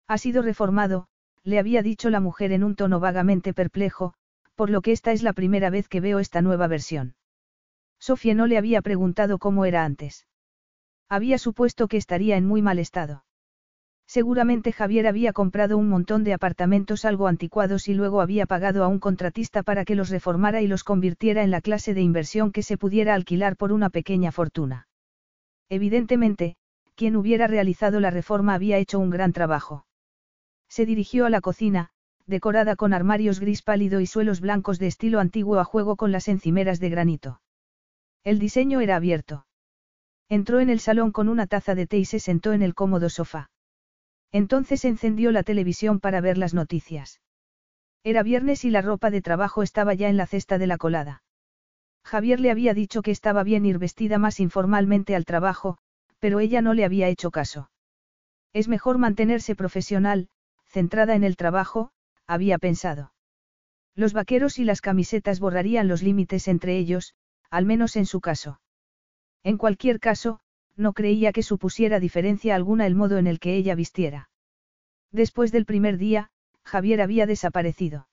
Ha 0.07 0.19
sido 0.19 0.43
reformado, 0.43 1.07
le 1.43 1.57
había 1.57 1.81
dicho 1.81 2.11
la 2.11 2.19
mujer 2.19 2.51
en 2.51 2.63
un 2.63 2.75
tono 2.75 2.99
vagamente 2.99 3.55
perplejo, 3.55 4.13
por 4.53 4.69
lo 4.69 4.81
que 4.81 4.91
esta 4.91 5.11
es 5.13 5.23
la 5.23 5.33
primera 5.33 5.71
vez 5.71 5.87
que 5.87 5.99
veo 5.99 6.19
esta 6.19 6.43
nueva 6.43 6.67
versión. 6.67 7.15
Sofía 7.97 8.35
no 8.35 8.45
le 8.45 8.59
había 8.59 8.83
preguntado 8.83 9.39
cómo 9.39 9.65
era 9.65 9.83
antes. 9.83 10.27
Había 11.11 11.37
supuesto 11.37 11.89
que 11.89 11.97
estaría 11.97 12.37
en 12.37 12.47
muy 12.47 12.61
mal 12.61 12.79
estado. 12.79 13.25
Seguramente 14.07 14.71
Javier 14.71 15.07
había 15.07 15.33
comprado 15.33 15.77
un 15.77 15.89
montón 15.89 16.23
de 16.23 16.31
apartamentos 16.31 17.03
algo 17.03 17.27
anticuados 17.27 17.89
y 17.89 17.93
luego 17.93 18.21
había 18.21 18.45
pagado 18.45 18.85
a 18.85 18.87
un 18.87 18.99
contratista 18.99 19.61
para 19.61 19.83
que 19.83 19.95
los 19.95 20.09
reformara 20.09 20.61
y 20.61 20.67
los 20.67 20.85
convirtiera 20.85 21.43
en 21.43 21.51
la 21.51 21.59
clase 21.59 21.93
de 21.93 21.99
inversión 21.99 22.53
que 22.53 22.63
se 22.63 22.77
pudiera 22.77 23.13
alquilar 23.13 23.57
por 23.57 23.73
una 23.73 23.89
pequeña 23.89 24.31
fortuna. 24.31 24.87
Evidentemente, 25.67 26.55
quien 26.95 27.17
hubiera 27.17 27.45
realizado 27.45 27.99
la 27.99 28.09
reforma 28.09 28.53
había 28.53 28.77
hecho 28.77 28.97
un 28.97 29.09
gran 29.09 29.33
trabajo. 29.33 29.85
Se 30.69 30.85
dirigió 30.85 31.25
a 31.25 31.29
la 31.29 31.41
cocina, 31.41 31.89
decorada 32.25 32.77
con 32.77 32.93
armarios 32.93 33.41
gris 33.41 33.63
pálido 33.63 33.99
y 33.99 34.05
suelos 34.05 34.39
blancos 34.39 34.79
de 34.79 34.87
estilo 34.87 35.19
antiguo 35.19 35.59
a 35.59 35.65
juego 35.65 35.97
con 35.97 36.13
las 36.13 36.29
encimeras 36.29 36.79
de 36.79 36.89
granito. 36.89 37.41
El 38.23 38.39
diseño 38.39 38.79
era 38.79 38.95
abierto. 38.95 39.45
Entró 40.31 40.61
en 40.61 40.69
el 40.69 40.79
salón 40.79 41.11
con 41.11 41.27
una 41.27 41.45
taza 41.45 41.75
de 41.75 41.87
té 41.87 41.97
y 41.97 42.05
se 42.05 42.17
sentó 42.17 42.53
en 42.53 42.61
el 42.61 42.73
cómodo 42.73 43.09
sofá. 43.09 43.49
Entonces 44.31 44.85
encendió 44.85 45.29
la 45.33 45.43
televisión 45.43 45.99
para 45.99 46.21
ver 46.21 46.37
las 46.37 46.53
noticias. 46.53 47.19
Era 48.05 48.23
viernes 48.23 48.63
y 48.63 48.69
la 48.69 48.81
ropa 48.81 49.11
de 49.11 49.21
trabajo 49.21 49.61
estaba 49.61 49.93
ya 49.93 50.07
en 50.07 50.15
la 50.15 50.25
cesta 50.25 50.57
de 50.57 50.67
la 50.67 50.77
colada. 50.77 51.21
Javier 52.05 52.39
le 52.39 52.49
había 52.49 52.73
dicho 52.73 53.01
que 53.01 53.11
estaba 53.11 53.43
bien 53.43 53.65
ir 53.65 53.77
vestida 53.77 54.19
más 54.19 54.39
informalmente 54.39 55.17
al 55.17 55.25
trabajo, 55.25 55.79
pero 56.19 56.39
ella 56.39 56.61
no 56.61 56.73
le 56.73 56.85
había 56.85 57.09
hecho 57.09 57.29
caso. 57.29 57.69
Es 58.53 58.69
mejor 58.69 58.99
mantenerse 58.99 59.53
profesional, 59.53 60.29
centrada 60.65 61.15
en 61.15 61.25
el 61.25 61.35
trabajo, 61.35 61.91
había 62.25 62.57
pensado. 62.57 63.11
Los 63.95 64.13
vaqueros 64.13 64.59
y 64.59 64.63
las 64.63 64.79
camisetas 64.79 65.41
borrarían 65.41 65.89
los 65.89 66.01
límites 66.01 66.47
entre 66.47 66.77
ellos, 66.77 67.15
al 67.49 67.65
menos 67.65 67.97
en 67.97 68.05
su 68.05 68.21
caso. 68.21 68.60
En 69.43 69.57
cualquier 69.57 69.99
caso, 69.99 70.39
no 70.75 70.93
creía 70.93 71.31
que 71.31 71.43
supusiera 71.43 71.99
diferencia 71.99 72.55
alguna 72.55 72.85
el 72.85 72.95
modo 72.95 73.17
en 73.17 73.27
el 73.27 73.39
que 73.39 73.55
ella 73.55 73.75
vistiera. 73.75 74.29
Después 75.11 75.51
del 75.51 75.65
primer 75.65 75.97
día, 75.97 76.31
Javier 76.63 77.01
había 77.01 77.25
desaparecido. 77.25 78.07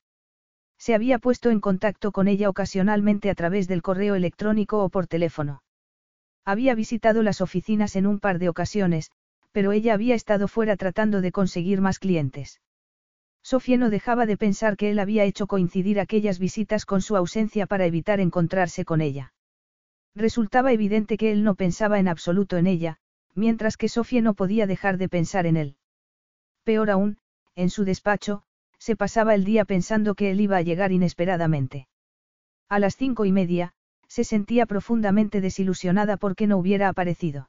Se 0.78 0.94
había 0.94 1.18
puesto 1.18 1.50
en 1.50 1.60
contacto 1.60 2.12
con 2.12 2.28
ella 2.28 2.48
ocasionalmente 2.48 3.30
a 3.30 3.34
través 3.34 3.68
del 3.68 3.82
correo 3.82 4.14
electrónico 4.14 4.82
o 4.82 4.88
por 4.88 5.06
teléfono. 5.06 5.62
Había 6.44 6.74
visitado 6.74 7.22
las 7.22 7.40
oficinas 7.40 7.94
en 7.96 8.06
un 8.06 8.20
par 8.20 8.38
de 8.38 8.48
ocasiones, 8.48 9.10
pero 9.52 9.72
ella 9.72 9.94
había 9.94 10.14
estado 10.14 10.48
fuera 10.48 10.76
tratando 10.76 11.20
de 11.20 11.32
conseguir 11.32 11.80
más 11.80 11.98
clientes. 11.98 12.60
Sofía 13.42 13.76
no 13.76 13.90
dejaba 13.90 14.24
de 14.26 14.36
pensar 14.36 14.76
que 14.76 14.90
él 14.90 14.98
había 14.98 15.24
hecho 15.24 15.46
coincidir 15.46 16.00
aquellas 16.00 16.38
visitas 16.38 16.86
con 16.86 17.02
su 17.02 17.16
ausencia 17.16 17.66
para 17.66 17.86
evitar 17.86 18.20
encontrarse 18.20 18.84
con 18.84 19.00
ella. 19.00 19.32
Resultaba 20.18 20.72
evidente 20.72 21.16
que 21.16 21.30
él 21.30 21.44
no 21.44 21.54
pensaba 21.54 22.00
en 22.00 22.08
absoluto 22.08 22.56
en 22.56 22.66
ella, 22.66 22.96
mientras 23.36 23.76
que 23.76 23.88
Sofía 23.88 24.20
no 24.20 24.34
podía 24.34 24.66
dejar 24.66 24.98
de 24.98 25.08
pensar 25.08 25.46
en 25.46 25.56
él. 25.56 25.76
Peor 26.64 26.90
aún, 26.90 27.18
en 27.54 27.70
su 27.70 27.84
despacho, 27.84 28.42
se 28.80 28.96
pasaba 28.96 29.36
el 29.36 29.44
día 29.44 29.64
pensando 29.64 30.16
que 30.16 30.32
él 30.32 30.40
iba 30.40 30.56
a 30.56 30.62
llegar 30.62 30.90
inesperadamente. 30.90 31.86
A 32.68 32.80
las 32.80 32.96
cinco 32.96 33.26
y 33.26 33.32
media, 33.32 33.74
se 34.08 34.24
sentía 34.24 34.66
profundamente 34.66 35.40
desilusionada 35.40 36.16
porque 36.16 36.48
no 36.48 36.58
hubiera 36.58 36.88
aparecido. 36.88 37.48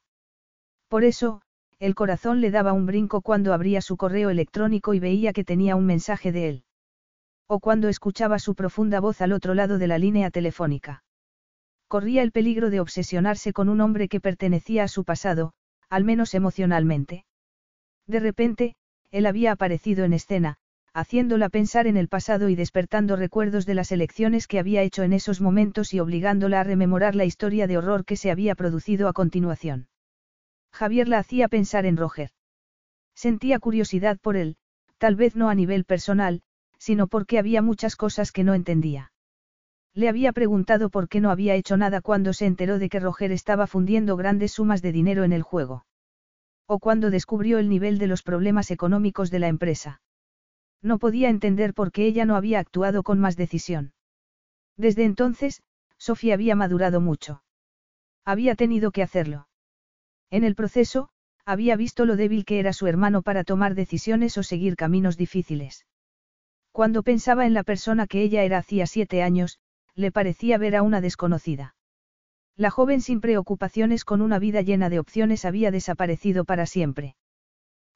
Por 0.89 1.03
eso, 1.03 1.41
el 1.79 1.95
corazón 1.95 2.39
le 2.39 2.51
daba 2.51 2.73
un 2.73 2.85
brinco 2.85 3.21
cuando 3.21 3.51
abría 3.51 3.81
su 3.81 3.97
correo 3.97 4.29
electrónico 4.29 4.93
y 4.93 4.99
veía 4.99 5.33
que 5.33 5.43
tenía 5.43 5.75
un 5.75 5.87
mensaje 5.87 6.31
de 6.31 6.49
él. 6.49 6.63
O 7.47 7.59
cuando 7.59 7.87
escuchaba 7.89 8.37
su 8.37 8.53
profunda 8.53 8.99
voz 8.99 9.21
al 9.21 9.31
otro 9.31 9.55
lado 9.55 9.79
de 9.79 9.87
la 9.87 9.97
línea 9.97 10.29
telefónica. 10.29 11.03
Corría 11.89 12.21
el 12.21 12.31
peligro 12.31 12.69
de 12.69 12.79
obsesionarse 12.79 13.51
con 13.51 13.67
un 13.67 13.81
hombre 13.81 14.09
que 14.09 14.21
pertenecía 14.21 14.83
a 14.83 14.87
su 14.87 15.03
pasado, 15.03 15.53
al 15.89 16.03
menos 16.03 16.35
emocionalmente. 16.35 17.25
De 18.05 18.19
repente, 18.19 18.75
él 19.09 19.25
había 19.25 19.51
aparecido 19.51 20.05
en 20.05 20.13
escena, 20.13 20.57
haciéndola 20.93 21.49
pensar 21.49 21.87
en 21.87 21.97
el 21.97 22.07
pasado 22.07 22.47
y 22.47 22.55
despertando 22.55 23.15
recuerdos 23.15 23.65
de 23.65 23.73
las 23.73 23.91
elecciones 23.91 24.45
que 24.45 24.59
había 24.59 24.83
hecho 24.83 25.01
en 25.01 25.13
esos 25.13 25.41
momentos 25.41 25.91
y 25.95 25.99
obligándola 25.99 26.59
a 26.59 26.63
rememorar 26.63 27.15
la 27.15 27.25
historia 27.25 27.65
de 27.65 27.79
horror 27.79 28.05
que 28.05 28.17
se 28.17 28.29
había 28.29 28.53
producido 28.53 29.07
a 29.07 29.13
continuación. 29.13 29.87
Javier 30.71 31.07
la 31.07 31.17
hacía 31.17 31.47
pensar 31.47 31.87
en 31.87 31.97
Roger. 31.97 32.29
Sentía 33.15 33.57
curiosidad 33.57 34.19
por 34.21 34.37
él, 34.37 34.57
tal 34.99 35.15
vez 35.15 35.35
no 35.35 35.49
a 35.49 35.55
nivel 35.55 35.85
personal, 35.85 36.43
sino 36.77 37.07
porque 37.07 37.39
había 37.39 37.63
muchas 37.63 37.95
cosas 37.95 38.31
que 38.31 38.43
no 38.43 38.53
entendía. 38.53 39.11
Le 39.99 40.07
había 40.07 40.31
preguntado 40.31 40.89
por 40.89 41.09
qué 41.09 41.19
no 41.19 41.29
había 41.29 41.55
hecho 41.55 41.75
nada 41.75 41.99
cuando 41.99 42.31
se 42.31 42.45
enteró 42.45 42.79
de 42.79 42.87
que 42.87 43.01
Roger 43.01 43.33
estaba 43.33 43.67
fundiendo 43.67 44.15
grandes 44.15 44.53
sumas 44.53 44.81
de 44.81 44.93
dinero 44.93 45.25
en 45.25 45.33
el 45.33 45.41
juego. 45.41 45.85
O 46.67 46.79
cuando 46.79 47.09
descubrió 47.09 47.59
el 47.59 47.67
nivel 47.67 47.97
de 47.97 48.07
los 48.07 48.23
problemas 48.23 48.71
económicos 48.71 49.29
de 49.29 49.39
la 49.39 49.49
empresa. 49.49 50.01
No 50.81 50.99
podía 50.99 51.27
entender 51.27 51.73
por 51.73 51.91
qué 51.91 52.05
ella 52.05 52.23
no 52.23 52.37
había 52.37 52.59
actuado 52.59 53.03
con 53.03 53.19
más 53.19 53.35
decisión. 53.35 53.91
Desde 54.77 55.03
entonces, 55.03 55.63
Sofía 55.97 56.35
había 56.35 56.55
madurado 56.55 57.01
mucho. 57.01 57.43
Había 58.23 58.55
tenido 58.55 58.91
que 58.91 59.03
hacerlo. 59.03 59.49
En 60.29 60.45
el 60.45 60.55
proceso, 60.55 61.09
había 61.43 61.75
visto 61.75 62.05
lo 62.05 62.15
débil 62.15 62.45
que 62.45 62.61
era 62.61 62.71
su 62.71 62.87
hermano 62.87 63.21
para 63.21 63.43
tomar 63.43 63.75
decisiones 63.75 64.37
o 64.37 64.43
seguir 64.43 64.77
caminos 64.77 65.17
difíciles. 65.17 65.85
Cuando 66.71 67.03
pensaba 67.03 67.45
en 67.45 67.53
la 67.53 67.63
persona 67.63 68.07
que 68.07 68.21
ella 68.21 68.43
era 68.43 68.59
hacía 68.59 68.87
siete 68.87 69.23
años, 69.23 69.59
le 69.95 70.11
parecía 70.11 70.57
ver 70.57 70.75
a 70.75 70.81
una 70.81 71.01
desconocida. 71.01 71.75
La 72.55 72.69
joven 72.69 73.01
sin 73.01 73.21
preocupaciones 73.21 74.03
con 74.03 74.21
una 74.21 74.37
vida 74.39 74.61
llena 74.61 74.89
de 74.89 74.99
opciones 74.99 75.45
había 75.45 75.71
desaparecido 75.71 76.43
para 76.43 76.65
siempre. 76.65 77.15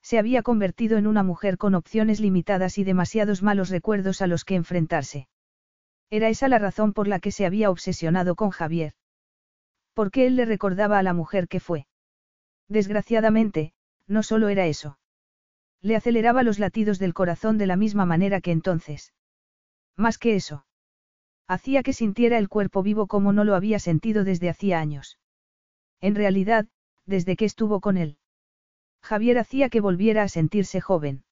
Se 0.02 0.20
había 0.20 0.42
convertido 0.42 0.98
en 0.98 1.08
una 1.08 1.24
mujer 1.24 1.58
con 1.58 1.76
opciones 1.76 2.20
limitadas 2.20 2.78
y 2.78 2.84
demasiados 2.84 3.44
malos 3.44 3.70
recuerdos 3.70 4.22
a 4.22 4.28
los 4.28 4.46
que 4.46 4.56
enfrentarse. 4.56 5.28
Era 6.10 6.30
esa 6.30 6.48
la 6.48 6.60
razón 6.60 6.94
por 6.94 7.08
la 7.08 7.20
que 7.20 7.32
se 7.32 7.46
había 7.46 7.70
obsesionado 7.70 8.36
con 8.36 8.52
Javier. 8.52 8.94
Porque 9.94 10.28
él 10.28 10.36
le 10.36 10.46
recordaba 10.46 11.00
a 11.00 11.04
la 11.04 11.14
mujer 11.14 11.48
que 11.48 11.60
fue. 11.60 11.88
Desgraciadamente, 12.68 13.74
no 14.08 14.24
solo 14.24 14.50
era 14.50 14.66
eso. 14.66 14.98
Le 15.82 15.96
aceleraba 15.96 16.44
los 16.44 16.60
latidos 16.60 17.00
del 17.00 17.14
corazón 17.14 17.58
de 17.58 17.68
la 17.68 17.76
misma 17.76 18.06
manera 18.06 18.42
que 18.42 18.52
entonces. 18.52 19.14
Más 19.98 20.18
que 20.18 20.36
eso. 20.36 20.66
Hacía 21.54 21.84
que 21.84 21.94
sintiera 21.94 22.40
el 22.40 22.50
cuerpo 22.50 22.82
vivo 22.82 23.06
como 23.06 23.32
no 23.32 23.44
lo 23.44 23.54
había 23.54 23.78
sentido 23.78 24.24
desde 24.24 24.50
hacía 24.50 24.80
años. 24.80 25.20
En 26.02 26.16
realidad, 26.16 26.66
desde 27.06 27.36
que 27.36 27.46
estuvo 27.46 27.80
con 27.80 27.96
él. 27.98 28.18
Javier 29.04 29.38
hacía 29.38 29.70
que 29.70 29.80
volviera 29.80 30.24
a 30.24 30.30
sentirse 30.30 30.82
joven. 30.82 31.26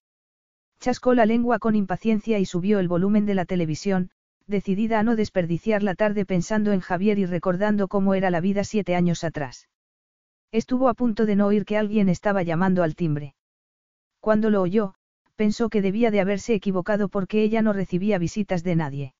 Chascó 0.79 1.15
la 1.15 1.25
lengua 1.25 1.57
con 1.57 1.75
impaciencia 1.75 2.37
y 2.37 2.45
subió 2.45 2.77
el 2.77 2.87
volumen 2.87 3.25
de 3.25 3.33
la 3.33 3.45
televisión, 3.45 4.11
decidida 4.45 4.99
a 4.99 5.03
no 5.03 5.15
desperdiciar 5.15 5.81
la 5.81 5.95
tarde 5.95 6.23
pensando 6.23 6.71
en 6.71 6.81
Javier 6.81 7.17
y 7.17 7.25
recordando 7.25 7.87
cómo 7.87 8.13
era 8.13 8.29
la 8.29 8.41
vida 8.41 8.63
siete 8.63 8.93
años 8.93 9.23
atrás. 9.23 9.69
Estuvo 10.51 10.87
a 10.87 10.93
punto 10.93 11.25
de 11.25 11.35
no 11.35 11.47
oír 11.47 11.65
que 11.65 11.77
alguien 11.77 12.09
estaba 12.09 12.43
llamando 12.43 12.83
al 12.83 12.93
timbre. 12.93 13.33
Cuando 14.19 14.51
lo 14.51 14.61
oyó, 14.61 14.93
pensó 15.35 15.69
que 15.69 15.81
debía 15.81 16.11
de 16.11 16.21
haberse 16.21 16.53
equivocado 16.53 17.09
porque 17.09 17.41
ella 17.41 17.63
no 17.63 17.73
recibía 17.73 18.19
visitas 18.19 18.63
de 18.63 18.75
nadie. 18.75 19.15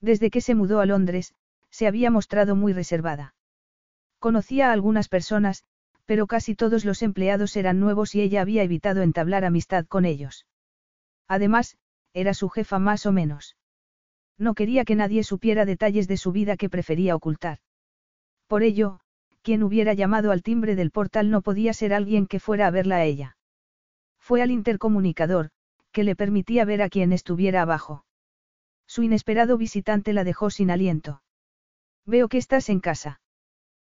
Desde 0.00 0.30
que 0.30 0.40
se 0.40 0.54
mudó 0.54 0.80
a 0.80 0.86
Londres, 0.86 1.34
se 1.70 1.86
había 1.86 2.10
mostrado 2.10 2.56
muy 2.56 2.72
reservada. 2.72 3.34
Conocía 4.18 4.70
a 4.70 4.72
algunas 4.72 5.08
personas, 5.08 5.64
pero 6.06 6.26
casi 6.26 6.54
todos 6.54 6.84
los 6.84 7.02
empleados 7.02 7.56
eran 7.56 7.80
nuevos 7.80 8.14
y 8.14 8.22
ella 8.22 8.40
había 8.40 8.62
evitado 8.62 9.02
entablar 9.02 9.44
amistad 9.44 9.86
con 9.86 10.04
ellos. 10.04 10.46
Además, 11.28 11.76
era 12.14 12.32
su 12.32 12.48
jefa 12.48 12.78
más 12.78 13.04
o 13.04 13.12
menos. 13.12 13.56
No 14.38 14.54
quería 14.54 14.84
que 14.84 14.94
nadie 14.94 15.24
supiera 15.24 15.64
detalles 15.64 16.08
de 16.08 16.16
su 16.16 16.32
vida 16.32 16.56
que 16.56 16.70
prefería 16.70 17.14
ocultar. 17.14 17.58
Por 18.46 18.62
ello, 18.62 19.00
quien 19.42 19.62
hubiera 19.62 19.92
llamado 19.92 20.30
al 20.30 20.42
timbre 20.42 20.76
del 20.76 20.90
portal 20.90 21.30
no 21.30 21.42
podía 21.42 21.72
ser 21.72 21.92
alguien 21.92 22.26
que 22.26 22.40
fuera 22.40 22.66
a 22.66 22.70
verla 22.70 22.96
a 22.96 23.04
ella. 23.04 23.36
Fue 24.18 24.40
al 24.42 24.50
intercomunicador, 24.50 25.50
que 25.92 26.04
le 26.04 26.16
permitía 26.16 26.64
ver 26.64 26.82
a 26.82 26.88
quien 26.88 27.12
estuviera 27.12 27.62
abajo. 27.62 28.05
Su 28.86 29.02
inesperado 29.02 29.58
visitante 29.58 30.12
la 30.12 30.24
dejó 30.24 30.50
sin 30.50 30.70
aliento. 30.70 31.22
Veo 32.04 32.28
que 32.28 32.38
estás 32.38 32.68
en 32.68 32.80
casa. 32.80 33.20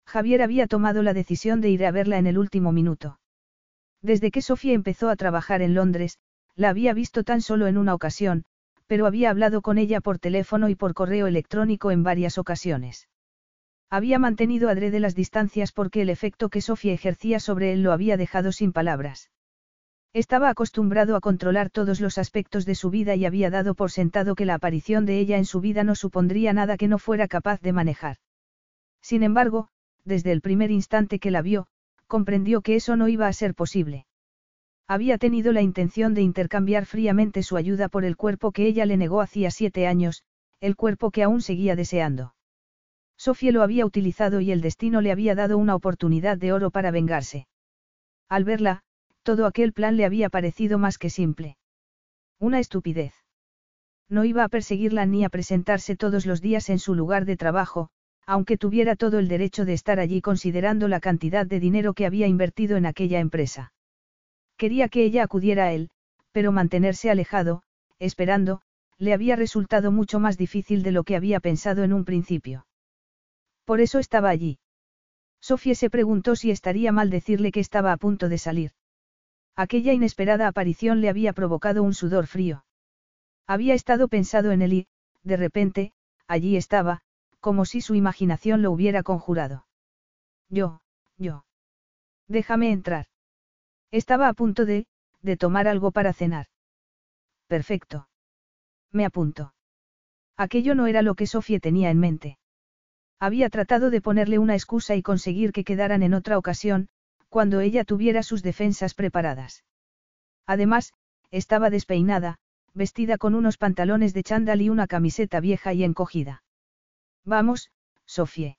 Javier 0.06 0.42
había 0.42 0.66
tomado 0.66 1.02
la 1.02 1.14
decisión 1.14 1.60
de 1.60 1.70
ir 1.70 1.84
a 1.86 1.92
verla 1.92 2.18
en 2.18 2.26
el 2.26 2.38
último 2.38 2.72
minuto. 2.72 3.20
Desde 4.02 4.30
que 4.30 4.42
Sofía 4.42 4.72
empezó 4.72 5.08
a 5.08 5.16
trabajar 5.16 5.62
en 5.62 5.74
Londres, 5.74 6.18
la 6.56 6.70
había 6.70 6.92
visto 6.94 7.22
tan 7.22 7.40
solo 7.40 7.66
en 7.66 7.78
una 7.78 7.94
ocasión, 7.94 8.44
pero 8.86 9.06
había 9.06 9.30
hablado 9.30 9.62
con 9.62 9.78
ella 9.78 10.00
por 10.00 10.18
teléfono 10.18 10.68
y 10.68 10.74
por 10.74 10.94
correo 10.94 11.28
electrónico 11.28 11.92
en 11.92 12.02
varias 12.02 12.38
ocasiones. 12.38 13.08
Había 13.88 14.18
mantenido 14.18 14.68
adrede 14.68 15.00
las 15.00 15.14
distancias 15.14 15.72
porque 15.72 16.02
el 16.02 16.10
efecto 16.10 16.48
que 16.48 16.60
Sofía 16.60 16.92
ejercía 16.92 17.38
sobre 17.38 17.72
él 17.72 17.82
lo 17.82 17.92
había 17.92 18.16
dejado 18.16 18.52
sin 18.52 18.72
palabras. 18.72 19.30
Estaba 20.12 20.50
acostumbrado 20.50 21.14
a 21.14 21.20
controlar 21.20 21.70
todos 21.70 22.00
los 22.00 22.18
aspectos 22.18 22.66
de 22.66 22.74
su 22.74 22.90
vida 22.90 23.14
y 23.14 23.26
había 23.26 23.48
dado 23.48 23.74
por 23.74 23.92
sentado 23.92 24.34
que 24.34 24.44
la 24.44 24.54
aparición 24.54 25.06
de 25.06 25.20
ella 25.20 25.38
en 25.38 25.44
su 25.44 25.60
vida 25.60 25.84
no 25.84 25.94
supondría 25.94 26.52
nada 26.52 26.76
que 26.76 26.88
no 26.88 26.98
fuera 26.98 27.28
capaz 27.28 27.60
de 27.60 27.72
manejar. 27.72 28.16
Sin 29.00 29.22
embargo, 29.22 29.68
desde 30.04 30.32
el 30.32 30.40
primer 30.40 30.72
instante 30.72 31.20
que 31.20 31.30
la 31.30 31.42
vio, 31.42 31.68
comprendió 32.08 32.60
que 32.60 32.74
eso 32.74 32.96
no 32.96 33.06
iba 33.06 33.28
a 33.28 33.32
ser 33.32 33.54
posible. 33.54 34.06
Había 34.88 35.16
tenido 35.16 35.52
la 35.52 35.62
intención 35.62 36.14
de 36.14 36.22
intercambiar 36.22 36.86
fríamente 36.86 37.44
su 37.44 37.56
ayuda 37.56 37.88
por 37.88 38.04
el 38.04 38.16
cuerpo 38.16 38.50
que 38.50 38.66
ella 38.66 38.86
le 38.86 38.96
negó 38.96 39.20
hacía 39.20 39.52
siete 39.52 39.86
años, 39.86 40.24
el 40.60 40.74
cuerpo 40.74 41.12
que 41.12 41.22
aún 41.22 41.40
seguía 41.40 41.76
deseando. 41.76 42.34
Sofía 43.16 43.52
lo 43.52 43.62
había 43.62 43.86
utilizado 43.86 44.40
y 44.40 44.50
el 44.50 44.60
destino 44.60 45.00
le 45.02 45.12
había 45.12 45.36
dado 45.36 45.56
una 45.56 45.76
oportunidad 45.76 46.36
de 46.36 46.52
oro 46.52 46.72
para 46.72 46.90
vengarse. 46.90 47.46
Al 48.28 48.42
verla, 48.42 48.82
todo 49.22 49.46
aquel 49.46 49.72
plan 49.72 49.96
le 49.96 50.04
había 50.04 50.30
parecido 50.30 50.78
más 50.78 50.98
que 50.98 51.10
simple. 51.10 51.56
Una 52.38 52.58
estupidez. 52.58 53.14
No 54.08 54.24
iba 54.24 54.44
a 54.44 54.48
perseguirla 54.48 55.06
ni 55.06 55.24
a 55.24 55.28
presentarse 55.28 55.96
todos 55.96 56.26
los 56.26 56.40
días 56.40 56.68
en 56.68 56.78
su 56.78 56.94
lugar 56.94 57.24
de 57.24 57.36
trabajo, 57.36 57.90
aunque 58.26 58.56
tuviera 58.56 58.96
todo 58.96 59.18
el 59.18 59.28
derecho 59.28 59.64
de 59.64 59.72
estar 59.72 60.00
allí 60.00 60.20
considerando 60.20 60.88
la 60.88 61.00
cantidad 61.00 61.46
de 61.46 61.60
dinero 61.60 61.94
que 61.94 62.06
había 62.06 62.26
invertido 62.26 62.76
en 62.76 62.86
aquella 62.86 63.20
empresa. 63.20 63.72
Quería 64.56 64.88
que 64.88 65.04
ella 65.04 65.22
acudiera 65.24 65.64
a 65.64 65.72
él, 65.72 65.90
pero 66.32 66.52
mantenerse 66.52 67.10
alejado, 67.10 67.62
esperando, 67.98 68.62
le 68.98 69.12
había 69.14 69.36
resultado 69.36 69.92
mucho 69.92 70.20
más 70.20 70.36
difícil 70.36 70.82
de 70.82 70.92
lo 70.92 71.04
que 71.04 71.16
había 71.16 71.40
pensado 71.40 71.84
en 71.84 71.92
un 71.92 72.04
principio. 72.04 72.66
Por 73.64 73.80
eso 73.80 73.98
estaba 73.98 74.28
allí. 74.28 74.58
Sofía 75.40 75.74
se 75.74 75.88
preguntó 75.88 76.36
si 76.36 76.50
estaría 76.50 76.92
mal 76.92 77.10
decirle 77.10 77.50
que 77.50 77.60
estaba 77.60 77.92
a 77.92 77.96
punto 77.96 78.28
de 78.28 78.38
salir. 78.38 78.72
Aquella 79.56 79.92
inesperada 79.92 80.48
aparición 80.48 81.00
le 81.00 81.08
había 81.08 81.32
provocado 81.32 81.82
un 81.82 81.94
sudor 81.94 82.26
frío. 82.26 82.64
Había 83.46 83.74
estado 83.74 84.08
pensado 84.08 84.52
en 84.52 84.62
él 84.62 84.72
y, 84.72 84.88
de 85.22 85.36
repente, 85.36 85.92
allí 86.26 86.56
estaba, 86.56 87.02
como 87.40 87.64
si 87.64 87.80
su 87.80 87.94
imaginación 87.94 88.62
lo 88.62 88.70
hubiera 88.70 89.02
conjurado. 89.02 89.66
Yo, 90.48 90.80
yo. 91.16 91.44
Déjame 92.28 92.70
entrar. 92.70 93.06
Estaba 93.90 94.28
a 94.28 94.34
punto 94.34 94.64
de, 94.64 94.86
de 95.22 95.36
tomar 95.36 95.66
algo 95.66 95.90
para 95.90 96.12
cenar. 96.12 96.46
Perfecto. 97.48 98.08
Me 98.92 99.04
apunto. 99.04 99.52
Aquello 100.36 100.74
no 100.74 100.86
era 100.86 101.02
lo 101.02 101.14
que 101.14 101.26
Sofía 101.26 101.60
tenía 101.60 101.90
en 101.90 101.98
mente. 101.98 102.38
Había 103.18 103.50
tratado 103.50 103.90
de 103.90 104.00
ponerle 104.00 104.38
una 104.38 104.54
excusa 104.54 104.94
y 104.94 105.02
conseguir 105.02 105.52
que 105.52 105.64
quedaran 105.64 106.02
en 106.02 106.14
otra 106.14 106.38
ocasión, 106.38 106.88
cuando 107.30 107.60
ella 107.60 107.84
tuviera 107.84 108.22
sus 108.22 108.42
defensas 108.42 108.92
preparadas. 108.92 109.64
Además, 110.46 110.92
estaba 111.30 111.70
despeinada, 111.70 112.38
vestida 112.74 113.16
con 113.16 113.34
unos 113.34 113.56
pantalones 113.56 114.12
de 114.12 114.22
chándal 114.22 114.60
y 114.60 114.68
una 114.68 114.86
camiseta 114.86 115.40
vieja 115.40 115.72
y 115.72 115.84
encogida. 115.84 116.42
Vamos, 117.24 117.70
Sofía. 118.04 118.58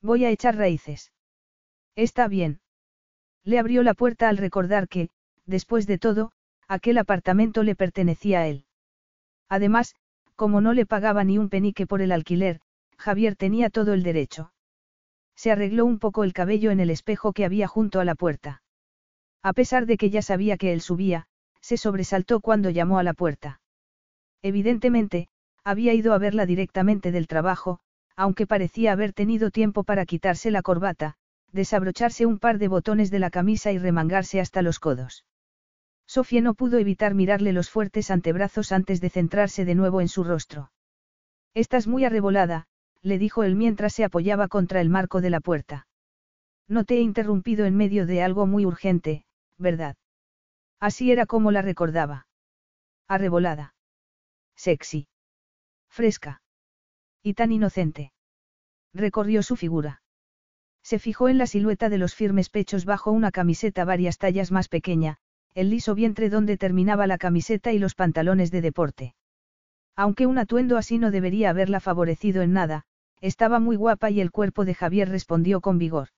Voy 0.00 0.24
a 0.24 0.30
echar 0.30 0.56
raíces. 0.56 1.12
Está 1.94 2.28
bien. 2.28 2.60
Le 3.44 3.58
abrió 3.58 3.82
la 3.82 3.94
puerta 3.94 4.28
al 4.28 4.38
recordar 4.38 4.88
que, 4.88 5.10
después 5.46 5.86
de 5.86 5.98
todo, 5.98 6.32
aquel 6.68 6.96
apartamento 6.96 7.62
le 7.62 7.76
pertenecía 7.76 8.40
a 8.40 8.46
él. 8.46 8.64
Además, 9.48 9.94
como 10.34 10.60
no 10.60 10.72
le 10.72 10.86
pagaba 10.86 11.24
ni 11.24 11.38
un 11.38 11.50
penique 11.50 11.86
por 11.86 12.00
el 12.00 12.12
alquiler, 12.12 12.60
Javier 12.96 13.36
tenía 13.36 13.68
todo 13.68 13.92
el 13.92 14.02
derecho. 14.02 14.51
Se 15.34 15.50
arregló 15.50 15.84
un 15.84 15.98
poco 15.98 16.24
el 16.24 16.32
cabello 16.32 16.70
en 16.70 16.80
el 16.80 16.90
espejo 16.90 17.32
que 17.32 17.44
había 17.44 17.66
junto 17.66 18.00
a 18.00 18.04
la 18.04 18.14
puerta. 18.14 18.62
A 19.42 19.52
pesar 19.52 19.86
de 19.86 19.96
que 19.96 20.10
ya 20.10 20.22
sabía 20.22 20.56
que 20.56 20.72
él 20.72 20.80
subía, 20.80 21.26
se 21.60 21.76
sobresaltó 21.76 22.40
cuando 22.40 22.70
llamó 22.70 22.98
a 22.98 23.02
la 23.02 23.14
puerta. 23.14 23.60
Evidentemente, 24.42 25.28
había 25.64 25.94
ido 25.94 26.12
a 26.12 26.18
verla 26.18 26.46
directamente 26.46 27.12
del 27.12 27.26
trabajo, 27.26 27.80
aunque 28.16 28.46
parecía 28.46 28.92
haber 28.92 29.12
tenido 29.12 29.50
tiempo 29.50 29.84
para 29.84 30.06
quitarse 30.06 30.50
la 30.50 30.62
corbata, 30.62 31.16
desabrocharse 31.52 32.26
un 32.26 32.38
par 32.38 32.58
de 32.58 32.68
botones 32.68 33.10
de 33.10 33.18
la 33.18 33.30
camisa 33.30 33.72
y 33.72 33.78
remangarse 33.78 34.40
hasta 34.40 34.62
los 34.62 34.80
codos. 34.80 35.24
Sofía 36.06 36.40
no 36.40 36.54
pudo 36.54 36.78
evitar 36.78 37.14
mirarle 37.14 37.52
los 37.52 37.70
fuertes 37.70 38.10
antebrazos 38.10 38.72
antes 38.72 39.00
de 39.00 39.10
centrarse 39.10 39.64
de 39.64 39.74
nuevo 39.74 40.00
en 40.00 40.08
su 40.08 40.24
rostro. 40.24 40.72
Estás 41.54 41.86
muy 41.86 42.04
arrebolada, 42.04 42.66
le 43.02 43.18
dijo 43.18 43.42
él 43.42 43.56
mientras 43.56 43.92
se 43.92 44.04
apoyaba 44.04 44.48
contra 44.48 44.80
el 44.80 44.88
marco 44.88 45.20
de 45.20 45.30
la 45.30 45.40
puerta. 45.40 45.86
No 46.68 46.84
te 46.84 46.96
he 46.96 47.00
interrumpido 47.00 47.66
en 47.66 47.76
medio 47.76 48.06
de 48.06 48.22
algo 48.22 48.46
muy 48.46 48.64
urgente, 48.64 49.24
¿verdad? 49.58 49.96
Así 50.80 51.12
era 51.12 51.26
como 51.26 51.50
la 51.50 51.62
recordaba. 51.62 52.26
Arrebolada. 53.08 53.74
Sexy. 54.56 55.08
Fresca. 55.88 56.42
Y 57.22 57.34
tan 57.34 57.52
inocente. 57.52 58.12
Recorrió 58.94 59.42
su 59.42 59.56
figura. 59.56 60.02
Se 60.82 60.98
fijó 60.98 61.28
en 61.28 61.38
la 61.38 61.46
silueta 61.46 61.88
de 61.88 61.98
los 61.98 62.14
firmes 62.14 62.50
pechos 62.50 62.84
bajo 62.84 63.12
una 63.12 63.30
camiseta 63.30 63.84
varias 63.84 64.18
tallas 64.18 64.50
más 64.50 64.68
pequeña, 64.68 65.18
el 65.54 65.70
liso 65.70 65.94
vientre 65.94 66.30
donde 66.30 66.56
terminaba 66.56 67.06
la 67.06 67.18
camiseta 67.18 67.72
y 67.72 67.78
los 67.78 67.94
pantalones 67.94 68.50
de 68.50 68.60
deporte. 68.62 69.14
Aunque 69.94 70.26
un 70.26 70.38
atuendo 70.38 70.78
así 70.78 70.98
no 70.98 71.10
debería 71.10 71.50
haberla 71.50 71.80
favorecido 71.80 72.42
en 72.42 72.52
nada, 72.52 72.84
estaba 73.22 73.60
muy 73.60 73.76
guapa 73.76 74.10
y 74.10 74.20
el 74.20 74.30
cuerpo 74.30 74.64
de 74.66 74.74
Javier 74.74 75.08
respondió 75.08 75.60
con 75.60 75.78
vigor. 75.78 76.08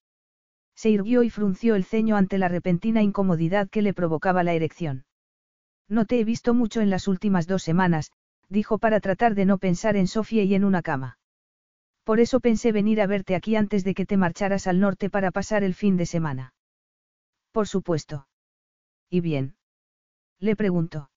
Se 0.74 0.90
irguió 0.90 1.22
y 1.22 1.30
frunció 1.30 1.76
el 1.76 1.84
ceño 1.84 2.16
ante 2.16 2.38
la 2.38 2.48
repentina 2.48 3.02
incomodidad 3.02 3.68
que 3.68 3.82
le 3.82 3.94
provocaba 3.94 4.42
la 4.42 4.54
erección. 4.54 5.04
No 5.88 6.06
te 6.06 6.18
he 6.18 6.24
visto 6.24 6.54
mucho 6.54 6.80
en 6.80 6.90
las 6.90 7.06
últimas 7.06 7.46
dos 7.46 7.62
semanas, 7.62 8.10
dijo 8.48 8.78
para 8.78 9.00
tratar 9.00 9.34
de 9.34 9.44
no 9.44 9.58
pensar 9.58 9.96
en 9.96 10.06
Sofía 10.06 10.42
y 10.44 10.54
en 10.54 10.64
una 10.64 10.82
cama. 10.82 11.18
Por 12.04 12.20
eso 12.20 12.40
pensé 12.40 12.72
venir 12.72 13.00
a 13.00 13.06
verte 13.06 13.34
aquí 13.34 13.54
antes 13.54 13.84
de 13.84 13.94
que 13.94 14.06
te 14.06 14.16
marcharas 14.16 14.66
al 14.66 14.80
norte 14.80 15.10
para 15.10 15.30
pasar 15.30 15.62
el 15.62 15.74
fin 15.74 15.96
de 15.96 16.06
semana. 16.06 16.54
Por 17.52 17.68
supuesto. 17.68 18.26
¿Y 19.10 19.20
bien? 19.20 19.56
Le 20.40 20.56
preguntó. 20.56 21.10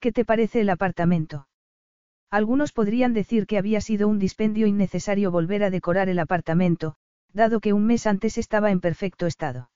¿Qué 0.00 0.10
te 0.10 0.24
parece 0.24 0.60
el 0.60 0.70
apartamento? 0.70 1.48
Algunos 2.30 2.72
podrían 2.72 3.12
decir 3.12 3.46
que 3.46 3.58
había 3.58 3.80
sido 3.80 4.08
un 4.08 4.18
dispendio 4.18 4.66
innecesario 4.66 5.30
volver 5.30 5.62
a 5.62 5.70
decorar 5.70 6.08
el 6.08 6.18
apartamento, 6.18 6.96
dado 7.32 7.60
que 7.60 7.72
un 7.72 7.86
mes 7.86 8.06
antes 8.06 8.38
estaba 8.38 8.70
en 8.70 8.80
perfecto 8.80 9.26
estado. 9.26 9.70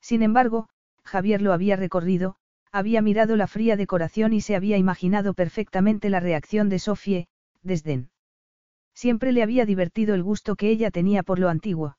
Sin 0.00 0.22
embargo, 0.22 0.68
Javier 1.02 1.42
lo 1.42 1.52
había 1.52 1.76
recorrido, 1.76 2.36
había 2.70 3.02
mirado 3.02 3.36
la 3.36 3.46
fría 3.46 3.76
decoración 3.76 4.32
y 4.32 4.40
se 4.40 4.56
había 4.56 4.76
imaginado 4.76 5.34
perfectamente 5.34 6.10
la 6.10 6.20
reacción 6.20 6.68
de 6.68 6.78
Sofie, 6.78 7.28
desdén. 7.62 8.10
Siempre 8.94 9.32
le 9.32 9.42
había 9.42 9.66
divertido 9.66 10.14
el 10.14 10.22
gusto 10.22 10.56
que 10.56 10.70
ella 10.70 10.90
tenía 10.90 11.22
por 11.22 11.38
lo 11.38 11.48
antiguo. 11.48 11.96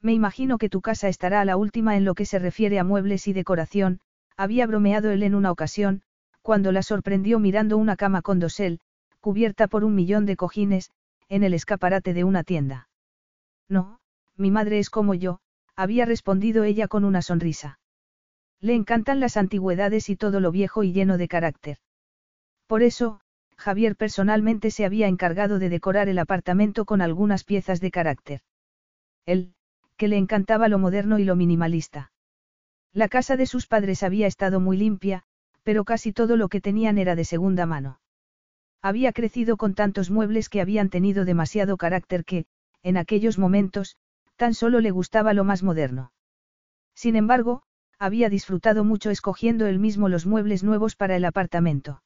Me 0.00 0.12
imagino 0.12 0.58
que 0.58 0.68
tu 0.68 0.80
casa 0.80 1.08
estará 1.08 1.40
a 1.40 1.44
la 1.44 1.56
última 1.56 1.96
en 1.96 2.04
lo 2.04 2.14
que 2.14 2.26
se 2.26 2.38
refiere 2.38 2.78
a 2.78 2.84
muebles 2.84 3.26
y 3.26 3.32
decoración, 3.32 4.00
había 4.36 4.66
bromeado 4.66 5.10
él 5.10 5.22
en 5.22 5.34
una 5.34 5.50
ocasión, 5.50 6.02
cuando 6.42 6.72
la 6.72 6.82
sorprendió 6.82 7.38
mirando 7.38 7.78
una 7.78 7.96
cama 7.96 8.20
con 8.20 8.38
dosel, 8.38 8.80
cubierta 9.24 9.68
por 9.68 9.84
un 9.84 9.94
millón 9.94 10.26
de 10.26 10.36
cojines, 10.36 10.90
en 11.30 11.44
el 11.44 11.54
escaparate 11.54 12.12
de 12.12 12.24
una 12.24 12.44
tienda. 12.44 12.90
No, 13.70 13.98
mi 14.36 14.50
madre 14.50 14.78
es 14.78 14.90
como 14.90 15.14
yo, 15.14 15.38
había 15.74 16.04
respondido 16.04 16.62
ella 16.62 16.88
con 16.88 17.06
una 17.06 17.22
sonrisa. 17.22 17.78
Le 18.60 18.74
encantan 18.74 19.20
las 19.20 19.38
antigüedades 19.38 20.10
y 20.10 20.16
todo 20.16 20.40
lo 20.40 20.52
viejo 20.52 20.82
y 20.82 20.92
lleno 20.92 21.16
de 21.16 21.28
carácter. 21.28 21.78
Por 22.66 22.82
eso, 22.82 23.22
Javier 23.56 23.96
personalmente 23.96 24.70
se 24.70 24.84
había 24.84 25.06
encargado 25.06 25.58
de 25.58 25.70
decorar 25.70 26.10
el 26.10 26.18
apartamento 26.18 26.84
con 26.84 27.00
algunas 27.00 27.44
piezas 27.44 27.80
de 27.80 27.90
carácter. 27.90 28.42
Él, 29.24 29.54
que 29.96 30.08
le 30.08 30.18
encantaba 30.18 30.68
lo 30.68 30.78
moderno 30.78 31.18
y 31.18 31.24
lo 31.24 31.34
minimalista. 31.34 32.12
La 32.92 33.08
casa 33.08 33.38
de 33.38 33.46
sus 33.46 33.66
padres 33.66 34.02
había 34.02 34.26
estado 34.26 34.60
muy 34.60 34.76
limpia, 34.76 35.22
pero 35.62 35.84
casi 35.84 36.12
todo 36.12 36.36
lo 36.36 36.50
que 36.50 36.60
tenían 36.60 36.98
era 36.98 37.16
de 37.16 37.24
segunda 37.24 37.64
mano. 37.64 38.00
Había 38.84 39.14
crecido 39.14 39.56
con 39.56 39.72
tantos 39.72 40.10
muebles 40.10 40.50
que 40.50 40.60
habían 40.60 40.90
tenido 40.90 41.24
demasiado 41.24 41.78
carácter 41.78 42.22
que, 42.26 42.44
en 42.82 42.98
aquellos 42.98 43.38
momentos, 43.38 43.96
tan 44.36 44.52
solo 44.52 44.80
le 44.80 44.90
gustaba 44.90 45.32
lo 45.32 45.42
más 45.42 45.62
moderno. 45.62 46.12
Sin 46.94 47.16
embargo, 47.16 47.62
había 47.98 48.28
disfrutado 48.28 48.84
mucho 48.84 49.08
escogiendo 49.08 49.64
él 49.64 49.78
mismo 49.78 50.10
los 50.10 50.26
muebles 50.26 50.62
nuevos 50.62 50.96
para 50.96 51.16
el 51.16 51.24
apartamento. 51.24 52.02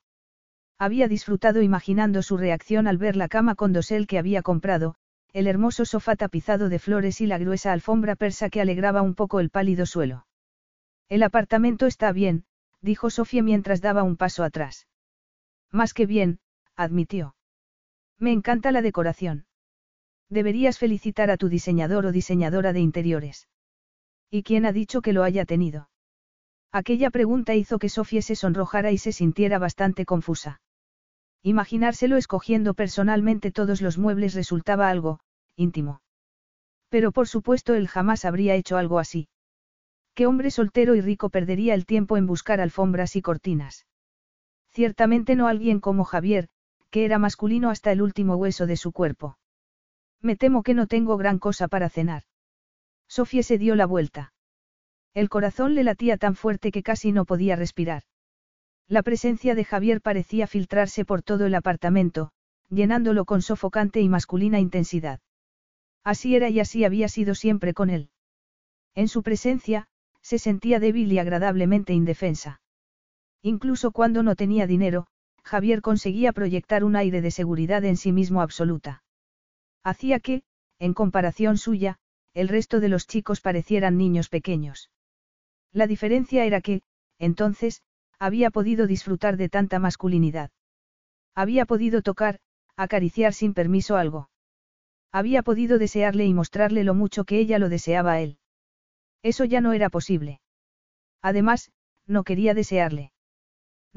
Había 0.79 1.09
disfrutado 1.09 1.63
imaginando 1.63 2.23
su 2.23 2.37
reacción 2.37 2.87
al 2.87 2.97
ver 2.97 3.17
la 3.17 3.27
cama 3.27 3.57
con 3.57 3.73
dosel 3.73 4.07
que 4.07 4.21
había 4.21 4.43
comprado, 4.43 4.95
el 5.33 5.49
hermoso 5.49 5.85
sofá 5.85 6.15
tapizado 6.15 6.69
de 6.69 6.79
flores 6.79 7.21
y 7.21 7.27
la 7.27 7.39
gruesa 7.39 7.73
alfombra 7.73 8.15
persa 8.15 8.51
que 8.51 8.61
alegraba 8.61 9.03
un 9.03 9.17
poco 9.17 9.41
el 9.41 9.51
pálido 9.51 9.85
suelo. 9.85 10.29
El 11.09 11.25
apartamento 11.25 11.87
está 11.87 12.13
bien, 12.13 12.45
dijo 12.83 13.11
Sofía 13.11 13.43
mientras 13.43 13.81
daba 13.81 14.05
un 14.05 14.17
paso 14.17 14.45
atrás. 14.45 14.87
Más 15.73 15.93
que 15.93 16.07
bien, 16.07 16.39
admitió. 16.79 17.35
Me 18.19 18.33
encanta 18.33 18.71
la 18.73 18.83
decoración. 18.83 19.47
Deberías 20.31 20.79
felicitar 20.79 21.31
a 21.31 21.37
tu 21.37 21.49
diseñador 21.49 22.07
o 22.07 22.13
diseñadora 22.13 22.73
de 22.73 22.81
interiores. 22.81 23.49
¿Y 24.31 24.43
quién 24.45 24.65
ha 24.65 24.73
dicho 24.73 25.03
que 25.03 25.13
lo 25.13 25.25
haya 25.25 25.45
tenido? 25.45 25.91
Aquella 26.71 27.11
pregunta 27.11 27.55
hizo 27.55 27.79
que 27.79 27.89
Sofía 27.89 28.23
se 28.23 28.37
sonrojara 28.37 28.93
y 28.93 28.99
se 28.99 29.13
sintiera 29.13 29.59
bastante 29.59 30.05
confusa. 30.05 30.61
Imaginárselo 31.43 32.17
escogiendo 32.17 32.75
personalmente 32.75 33.51
todos 33.51 33.81
los 33.81 33.99
muebles 33.99 34.35
resultaba 34.35 34.89
algo, 34.89 35.19
íntimo. 35.57 36.01
Pero 36.91 37.11
por 37.11 37.27
supuesto 37.27 37.75
él 37.75 37.89
jamás 37.89 38.25
habría 38.25 38.55
hecho 38.55 38.77
algo 38.77 38.99
así. 38.99 39.29
¿Qué 40.15 40.27
hombre 40.27 40.51
soltero 40.51 40.95
y 40.95 41.01
rico 41.01 41.31
perdería 41.31 41.75
el 41.75 41.87
tiempo 41.87 42.17
en 42.17 42.27
buscar 42.27 42.61
alfombras 42.61 43.17
y 43.17 43.23
cortinas? 43.23 43.87
Ciertamente 44.69 45.37
no 45.37 45.49
alguien 45.49 45.81
como 45.81 46.05
Javier, 46.05 46.49
que 46.91 47.05
era 47.05 47.19
masculino 47.19 47.71
hasta 47.71 47.93
el 47.93 48.03
último 48.03 48.37
hueso 48.37 48.67
de 48.67 48.77
su 48.77 48.93
cuerpo. 48.93 49.39
Me 50.21 50.37
temo 50.37 50.63
que 50.63 50.75
no 50.75 50.87
tengo 50.87 51.17
gran 51.17 51.39
cosa 51.39 51.69
para 51.69 51.89
cenar. 51.89 52.25
Sofía 53.09 53.43
se 53.43 53.59
dio 53.59 53.75
la 53.75 53.87
vuelta. 53.87 54.33
El 55.15 55.29
corazón 55.29 55.75
le 55.75 55.85
latía 55.85 56.17
tan 56.17 56.35
fuerte 56.35 56.71
que 56.71 56.83
casi 56.83 57.13
no 57.13 57.25
podía 57.25 57.57
respirar. 57.57 58.03
La 58.87 59.03
presencia 59.03 59.55
de 59.55 59.65
Javier 59.65 60.01
parecía 60.01 60.47
filtrarse 60.47 61.05
por 61.05 61.23
todo 61.23 61.47
el 61.47 61.55
apartamento, 61.55 62.31
llenándolo 62.71 63.25
con 63.25 63.43
sofocante 63.43 64.01
y 64.01 64.09
masculina 64.09 64.61
intensidad. 64.61 65.21
Así 66.05 66.37
era 66.37 66.49
y 66.49 66.61
así 66.61 66.85
había 66.85 67.09
sido 67.09 67.35
siempre 67.35 67.75
con 67.75 67.91
él. 67.91 68.11
En 68.95 69.09
su 69.09 69.23
presencia, 69.23 69.89
se 70.23 70.39
sentía 70.39 70.81
débil 70.81 71.13
y 71.13 71.19
agradablemente 71.19 71.93
indefensa. 71.93 72.61
Incluso 73.43 73.93
cuando 73.93 74.23
no 74.23 74.37
tenía 74.37 74.67
dinero, 74.67 75.07
Javier 75.49 75.81
conseguía 75.81 76.33
proyectar 76.33 76.85
un 76.85 76.95
aire 76.95 77.23
de 77.23 77.31
seguridad 77.31 77.83
en 77.85 77.97
sí 77.97 78.13
mismo 78.13 78.43
absoluta. 78.43 79.03
Hacía 79.83 80.21
que, 80.21 80.43
en 80.79 80.93
comparación 80.93 81.57
suya, 81.57 81.97
el 82.35 82.49
resto 82.49 82.81
de 82.81 82.91
los 82.91 83.07
chicos 83.07 83.41
parecieran 83.41 83.97
niños 83.97 84.29
pequeños. 84.29 84.91
La 85.73 85.87
diferencia 85.87 86.45
era 86.45 86.61
que, 86.61 86.83
entonces, 87.19 87.83
había 88.19 88.51
podido 88.51 88.87
disfrutar 88.87 89.39
de 89.39 89.49
tanta 89.49 89.79
masculinidad. 89.79 90.51
Había 91.35 91.65
podido 91.65 92.03
tocar, 92.03 92.41
acariciar 92.77 93.33
sin 93.33 93.55
permiso 93.55 93.97
algo. 93.97 94.29
Había 95.11 95.43
podido 95.43 95.79
desearle 95.79 96.27
y 96.27 96.35
mostrarle 96.35 96.85
lo 96.85 96.93
mucho 96.93 97.25
que 97.25 97.39
ella 97.39 97.59
lo 97.59 97.71
deseaba 97.71 98.13
a 98.13 98.21
él. 98.21 98.39
Eso 99.23 99.47
ya 99.47 99.63
no 99.63 99.73
era 99.73 99.89
posible. 99.89 100.41
Además, 101.23 101.71
no 102.07 102.23
quería 102.23 102.53
desearle. 102.53 103.13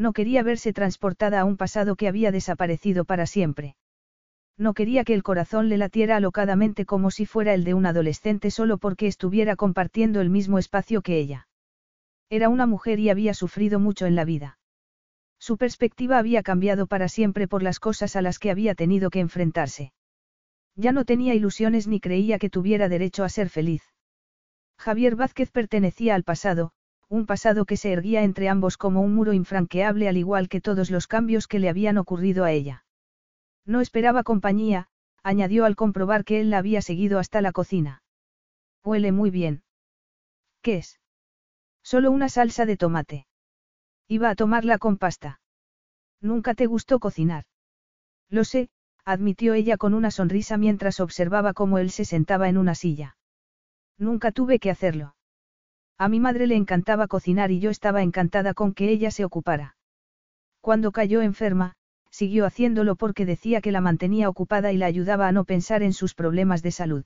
No 0.01 0.13
quería 0.13 0.41
verse 0.41 0.73
transportada 0.73 1.39
a 1.39 1.45
un 1.45 1.57
pasado 1.57 1.95
que 1.95 2.07
había 2.07 2.31
desaparecido 2.31 3.05
para 3.05 3.27
siempre. 3.27 3.75
No 4.57 4.73
quería 4.73 5.03
que 5.03 5.13
el 5.13 5.21
corazón 5.21 5.69
le 5.69 5.77
latiera 5.77 6.15
alocadamente 6.15 6.87
como 6.87 7.11
si 7.11 7.27
fuera 7.27 7.53
el 7.53 7.63
de 7.63 7.75
un 7.75 7.85
adolescente 7.85 8.49
solo 8.49 8.79
porque 8.79 9.05
estuviera 9.05 9.55
compartiendo 9.55 10.19
el 10.19 10.31
mismo 10.31 10.57
espacio 10.57 11.03
que 11.03 11.19
ella. 11.19 11.47
Era 12.31 12.49
una 12.49 12.65
mujer 12.65 12.97
y 12.97 13.11
había 13.11 13.35
sufrido 13.35 13.79
mucho 13.79 14.07
en 14.07 14.15
la 14.15 14.25
vida. 14.25 14.57
Su 15.37 15.57
perspectiva 15.57 16.17
había 16.17 16.41
cambiado 16.41 16.87
para 16.87 17.07
siempre 17.07 17.47
por 17.47 17.61
las 17.61 17.79
cosas 17.79 18.15
a 18.15 18.23
las 18.23 18.39
que 18.39 18.49
había 18.49 18.73
tenido 18.73 19.11
que 19.11 19.19
enfrentarse. 19.19 19.93
Ya 20.75 20.93
no 20.93 21.05
tenía 21.05 21.35
ilusiones 21.35 21.87
ni 21.87 21.99
creía 21.99 22.39
que 22.39 22.49
tuviera 22.49 22.89
derecho 22.89 23.23
a 23.23 23.29
ser 23.29 23.49
feliz. 23.49 23.83
Javier 24.79 25.15
Vázquez 25.15 25.51
pertenecía 25.51 26.15
al 26.15 26.23
pasado, 26.23 26.71
un 27.11 27.25
pasado 27.25 27.65
que 27.65 27.75
se 27.75 27.91
erguía 27.91 28.23
entre 28.23 28.47
ambos 28.47 28.77
como 28.77 29.01
un 29.01 29.13
muro 29.13 29.33
infranqueable 29.33 30.07
al 30.07 30.15
igual 30.15 30.47
que 30.47 30.61
todos 30.61 30.89
los 30.89 31.07
cambios 31.07 31.45
que 31.49 31.59
le 31.59 31.67
habían 31.67 31.97
ocurrido 31.97 32.45
a 32.45 32.53
ella. 32.53 32.85
No 33.65 33.81
esperaba 33.81 34.23
compañía, 34.23 34.87
añadió 35.21 35.65
al 35.65 35.75
comprobar 35.75 36.23
que 36.23 36.39
él 36.39 36.49
la 36.49 36.59
había 36.59 36.81
seguido 36.81 37.19
hasta 37.19 37.41
la 37.41 37.51
cocina. 37.51 38.01
Huele 38.85 39.11
muy 39.11 39.29
bien. 39.29 39.63
¿Qué 40.61 40.77
es? 40.77 41.01
Solo 41.83 42.11
una 42.11 42.29
salsa 42.29 42.65
de 42.65 42.77
tomate. 42.77 43.27
Iba 44.07 44.29
a 44.29 44.35
tomarla 44.35 44.77
con 44.77 44.97
pasta. 44.97 45.41
Nunca 46.21 46.53
te 46.53 46.65
gustó 46.65 46.99
cocinar. 46.99 47.43
Lo 48.29 48.45
sé, 48.45 48.69
admitió 49.03 49.53
ella 49.53 49.75
con 49.75 49.93
una 49.93 50.11
sonrisa 50.11 50.55
mientras 50.55 51.01
observaba 51.01 51.51
cómo 51.53 51.77
él 51.77 51.91
se 51.91 52.05
sentaba 52.05 52.47
en 52.47 52.57
una 52.57 52.73
silla. 52.73 53.17
Nunca 53.97 54.31
tuve 54.31 54.59
que 54.59 54.71
hacerlo. 54.71 55.13
A 56.01 56.09
mi 56.09 56.19
madre 56.19 56.47
le 56.47 56.55
encantaba 56.55 57.05
cocinar 57.05 57.51
y 57.51 57.59
yo 57.59 57.69
estaba 57.69 58.01
encantada 58.01 58.55
con 58.55 58.73
que 58.73 58.89
ella 58.89 59.11
se 59.11 59.23
ocupara. 59.23 59.75
Cuando 60.59 60.91
cayó 60.91 61.21
enferma, 61.21 61.75
siguió 62.09 62.47
haciéndolo 62.47 62.95
porque 62.95 63.23
decía 63.23 63.61
que 63.61 63.71
la 63.71 63.81
mantenía 63.81 64.27
ocupada 64.27 64.71
y 64.71 64.77
la 64.77 64.87
ayudaba 64.87 65.27
a 65.27 65.31
no 65.31 65.45
pensar 65.45 65.83
en 65.83 65.93
sus 65.93 66.15
problemas 66.15 66.63
de 66.63 66.71
salud. 66.71 67.05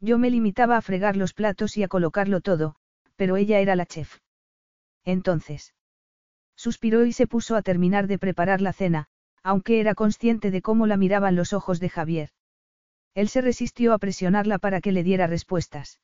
Yo 0.00 0.18
me 0.18 0.28
limitaba 0.28 0.76
a 0.76 0.82
fregar 0.82 1.14
los 1.14 1.34
platos 1.34 1.76
y 1.76 1.84
a 1.84 1.88
colocarlo 1.88 2.40
todo, 2.40 2.74
pero 3.14 3.36
ella 3.36 3.60
era 3.60 3.76
la 3.76 3.86
chef. 3.86 4.18
Entonces. 5.04 5.72
Suspiró 6.56 7.06
y 7.06 7.12
se 7.12 7.28
puso 7.28 7.54
a 7.54 7.62
terminar 7.62 8.08
de 8.08 8.18
preparar 8.18 8.60
la 8.60 8.72
cena, 8.72 9.06
aunque 9.44 9.78
era 9.78 9.94
consciente 9.94 10.50
de 10.50 10.62
cómo 10.62 10.88
la 10.88 10.96
miraban 10.96 11.36
los 11.36 11.52
ojos 11.52 11.78
de 11.78 11.90
Javier. 11.90 12.30
Él 13.14 13.28
se 13.28 13.40
resistió 13.40 13.92
a 13.92 13.98
presionarla 13.98 14.58
para 14.58 14.80
que 14.80 14.90
le 14.90 15.04
diera 15.04 15.28
respuestas. 15.28 16.00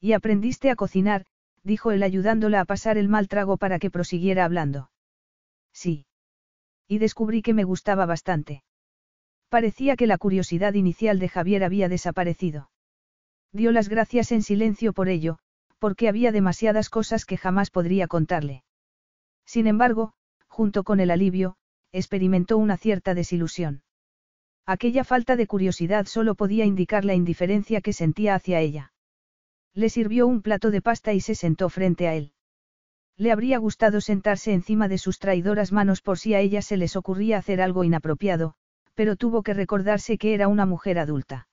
Y 0.00 0.12
aprendiste 0.12 0.70
a 0.70 0.76
cocinar, 0.76 1.26
dijo 1.62 1.90
él 1.90 2.02
ayudándola 2.02 2.60
a 2.60 2.64
pasar 2.64 2.98
el 2.98 3.08
mal 3.08 3.28
trago 3.28 3.56
para 3.56 3.78
que 3.78 3.90
prosiguiera 3.90 4.44
hablando. 4.44 4.90
Sí. 5.72 6.06
Y 6.86 6.98
descubrí 6.98 7.42
que 7.42 7.54
me 7.54 7.64
gustaba 7.64 8.06
bastante. 8.06 8.62
Parecía 9.48 9.96
que 9.96 10.06
la 10.06 10.18
curiosidad 10.18 10.74
inicial 10.74 11.18
de 11.18 11.28
Javier 11.28 11.64
había 11.64 11.88
desaparecido. 11.88 12.70
Dio 13.52 13.72
las 13.72 13.88
gracias 13.88 14.32
en 14.32 14.42
silencio 14.42 14.92
por 14.92 15.08
ello, 15.08 15.38
porque 15.78 16.08
había 16.08 16.32
demasiadas 16.32 16.90
cosas 16.90 17.24
que 17.24 17.36
jamás 17.36 17.70
podría 17.70 18.08
contarle. 18.08 18.62
Sin 19.46 19.66
embargo, 19.66 20.12
junto 20.46 20.84
con 20.84 21.00
el 21.00 21.10
alivio, 21.10 21.56
experimentó 21.92 22.58
una 22.58 22.76
cierta 22.76 23.14
desilusión. 23.14 23.82
Aquella 24.66 25.04
falta 25.04 25.36
de 25.36 25.46
curiosidad 25.46 26.06
solo 26.06 26.34
podía 26.34 26.66
indicar 26.66 27.04
la 27.04 27.14
indiferencia 27.14 27.80
que 27.80 27.94
sentía 27.94 28.34
hacia 28.34 28.60
ella. 28.60 28.92
Le 29.78 29.90
sirvió 29.90 30.26
un 30.26 30.42
plato 30.42 30.72
de 30.72 30.82
pasta 30.82 31.12
y 31.12 31.20
se 31.20 31.36
sentó 31.36 31.68
frente 31.68 32.08
a 32.08 32.14
él. 32.16 32.32
Le 33.16 33.30
habría 33.30 33.58
gustado 33.58 34.00
sentarse 34.00 34.52
encima 34.52 34.88
de 34.88 34.98
sus 34.98 35.20
traidoras 35.20 35.70
manos 35.70 36.02
por 36.02 36.18
si 36.18 36.34
a 36.34 36.40
ella 36.40 36.62
se 36.62 36.76
les 36.76 36.96
ocurría 36.96 37.38
hacer 37.38 37.60
algo 37.60 37.84
inapropiado, 37.84 38.56
pero 38.96 39.14
tuvo 39.14 39.44
que 39.44 39.54
recordarse 39.54 40.18
que 40.18 40.34
era 40.34 40.48
una 40.48 40.66
mujer 40.66 40.98
adulta. 40.98 41.46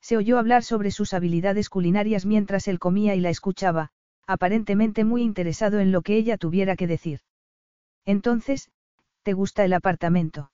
Se 0.00 0.16
oyó 0.16 0.38
hablar 0.38 0.62
sobre 0.62 0.92
sus 0.92 1.12
habilidades 1.12 1.68
culinarias 1.68 2.24
mientras 2.24 2.68
él 2.68 2.78
comía 2.78 3.16
y 3.16 3.20
la 3.20 3.30
escuchaba, 3.30 3.90
aparentemente 4.28 5.02
muy 5.02 5.22
interesado 5.22 5.80
en 5.80 5.90
lo 5.90 6.02
que 6.02 6.14
ella 6.14 6.38
tuviera 6.38 6.76
que 6.76 6.86
decir. 6.86 7.18
Entonces, 8.04 8.70
¿te 9.24 9.32
gusta 9.32 9.64
el 9.64 9.72
apartamento? 9.72 10.52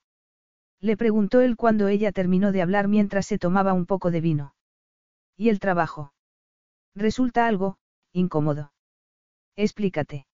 Le 0.80 0.96
preguntó 0.96 1.42
él 1.42 1.56
cuando 1.56 1.88
ella 1.88 2.10
terminó 2.10 2.52
de 2.52 2.62
hablar 2.62 2.88
mientras 2.88 3.26
se 3.26 3.36
tomaba 3.36 3.74
un 3.74 3.84
poco 3.84 4.10
de 4.10 4.22
vino. 4.22 4.54
¿Y 5.36 5.50
el 5.50 5.60
trabajo? 5.60 6.14
Resulta 6.96 7.46
algo, 7.46 7.76
incómodo. 8.12 8.72
Explícate. 9.54 10.26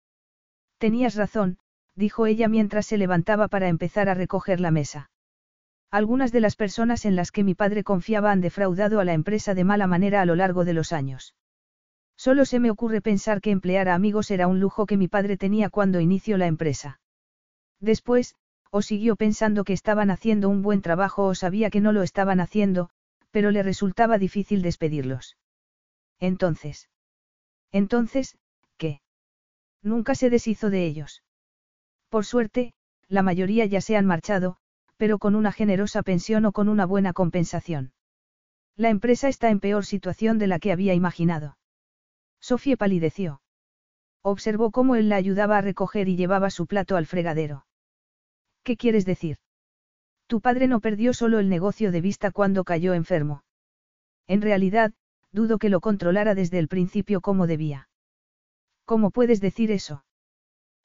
Tenías 0.78 1.16
razón, 1.16 1.58
dijo 1.96 2.26
ella 2.26 2.48
mientras 2.48 2.86
se 2.86 2.98
levantaba 2.98 3.48
para 3.48 3.68
empezar 3.68 4.08
a 4.08 4.14
recoger 4.14 4.60
la 4.60 4.70
mesa. 4.70 5.10
Algunas 5.90 6.30
de 6.30 6.40
las 6.40 6.54
personas 6.54 7.04
en 7.04 7.16
las 7.16 7.32
que 7.32 7.42
mi 7.42 7.54
padre 7.54 7.82
confiaba 7.82 8.30
han 8.30 8.40
defraudado 8.40 9.00
a 9.00 9.04
la 9.04 9.12
empresa 9.12 9.54
de 9.54 9.64
mala 9.64 9.88
manera 9.88 10.22
a 10.22 10.24
lo 10.24 10.36
largo 10.36 10.64
de 10.64 10.72
los 10.72 10.92
años. 10.92 11.34
Solo 12.16 12.44
se 12.44 12.60
me 12.60 12.70
ocurre 12.70 13.00
pensar 13.00 13.40
que 13.40 13.50
emplear 13.50 13.88
a 13.88 13.94
amigos 13.94 14.30
era 14.30 14.46
un 14.46 14.60
lujo 14.60 14.86
que 14.86 14.96
mi 14.96 15.08
padre 15.08 15.36
tenía 15.36 15.68
cuando 15.68 16.00
inició 16.00 16.38
la 16.38 16.46
empresa. 16.46 17.00
Después, 17.80 18.36
o 18.70 18.80
siguió 18.80 19.16
pensando 19.16 19.64
que 19.64 19.72
estaban 19.72 20.10
haciendo 20.10 20.48
un 20.48 20.62
buen 20.62 20.80
trabajo 20.80 21.24
o 21.24 21.34
sabía 21.34 21.70
que 21.70 21.80
no 21.80 21.90
lo 21.90 22.02
estaban 22.02 22.38
haciendo, 22.38 22.88
pero 23.32 23.50
le 23.50 23.64
resultaba 23.64 24.16
difícil 24.18 24.62
despedirlos. 24.62 25.36
Entonces. 26.22 26.88
Entonces, 27.72 28.38
¿qué? 28.76 29.00
Nunca 29.82 30.14
se 30.14 30.30
deshizo 30.30 30.70
de 30.70 30.86
ellos. 30.86 31.24
Por 32.10 32.24
suerte, 32.24 32.74
la 33.08 33.24
mayoría 33.24 33.66
ya 33.66 33.80
se 33.80 33.96
han 33.96 34.06
marchado, 34.06 34.56
pero 34.96 35.18
con 35.18 35.34
una 35.34 35.50
generosa 35.50 36.04
pensión 36.04 36.44
o 36.44 36.52
con 36.52 36.68
una 36.68 36.86
buena 36.86 37.12
compensación. 37.12 37.92
La 38.76 38.88
empresa 38.88 39.28
está 39.28 39.50
en 39.50 39.58
peor 39.58 39.84
situación 39.84 40.38
de 40.38 40.46
la 40.46 40.60
que 40.60 40.70
había 40.70 40.94
imaginado. 40.94 41.58
Sofía 42.40 42.76
palideció. 42.76 43.42
Observó 44.22 44.70
cómo 44.70 44.94
él 44.94 45.08
la 45.08 45.16
ayudaba 45.16 45.58
a 45.58 45.60
recoger 45.60 46.08
y 46.08 46.14
llevaba 46.14 46.50
su 46.50 46.68
plato 46.68 46.96
al 46.96 47.06
fregadero. 47.06 47.66
¿Qué 48.62 48.76
quieres 48.76 49.04
decir? 49.04 49.38
Tu 50.28 50.40
padre 50.40 50.68
no 50.68 50.78
perdió 50.78 51.14
solo 51.14 51.40
el 51.40 51.48
negocio 51.48 51.90
de 51.90 52.00
vista 52.00 52.30
cuando 52.30 52.62
cayó 52.62 52.94
enfermo. 52.94 53.42
En 54.28 54.40
realidad, 54.40 54.92
dudo 55.32 55.58
que 55.58 55.70
lo 55.70 55.80
controlara 55.80 56.34
desde 56.34 56.58
el 56.58 56.68
principio 56.68 57.20
como 57.20 57.46
debía. 57.46 57.88
¿Cómo 58.84 59.10
puedes 59.10 59.40
decir 59.40 59.70
eso? 59.70 60.04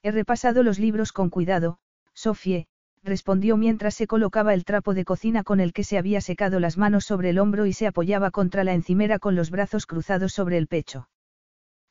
He 0.03 0.11
repasado 0.11 0.63
los 0.63 0.79
libros 0.79 1.11
con 1.11 1.29
cuidado, 1.29 1.79
Sofie, 2.13 2.67
respondió 3.03 3.57
mientras 3.57 3.95
se 3.95 4.07
colocaba 4.07 4.53
el 4.53 4.65
trapo 4.65 4.93
de 4.93 5.05
cocina 5.05 5.43
con 5.43 5.59
el 5.59 5.73
que 5.73 5.83
se 5.83 5.97
había 5.97 6.21
secado 6.21 6.59
las 6.59 6.77
manos 6.77 7.05
sobre 7.05 7.31
el 7.31 7.39
hombro 7.39 7.65
y 7.65 7.73
se 7.73 7.87
apoyaba 7.87 8.31
contra 8.31 8.63
la 8.63 8.73
encimera 8.73 9.19
con 9.19 9.35
los 9.35 9.51
brazos 9.51 9.85
cruzados 9.85 10.33
sobre 10.33 10.57
el 10.57 10.67
pecho. 10.67 11.09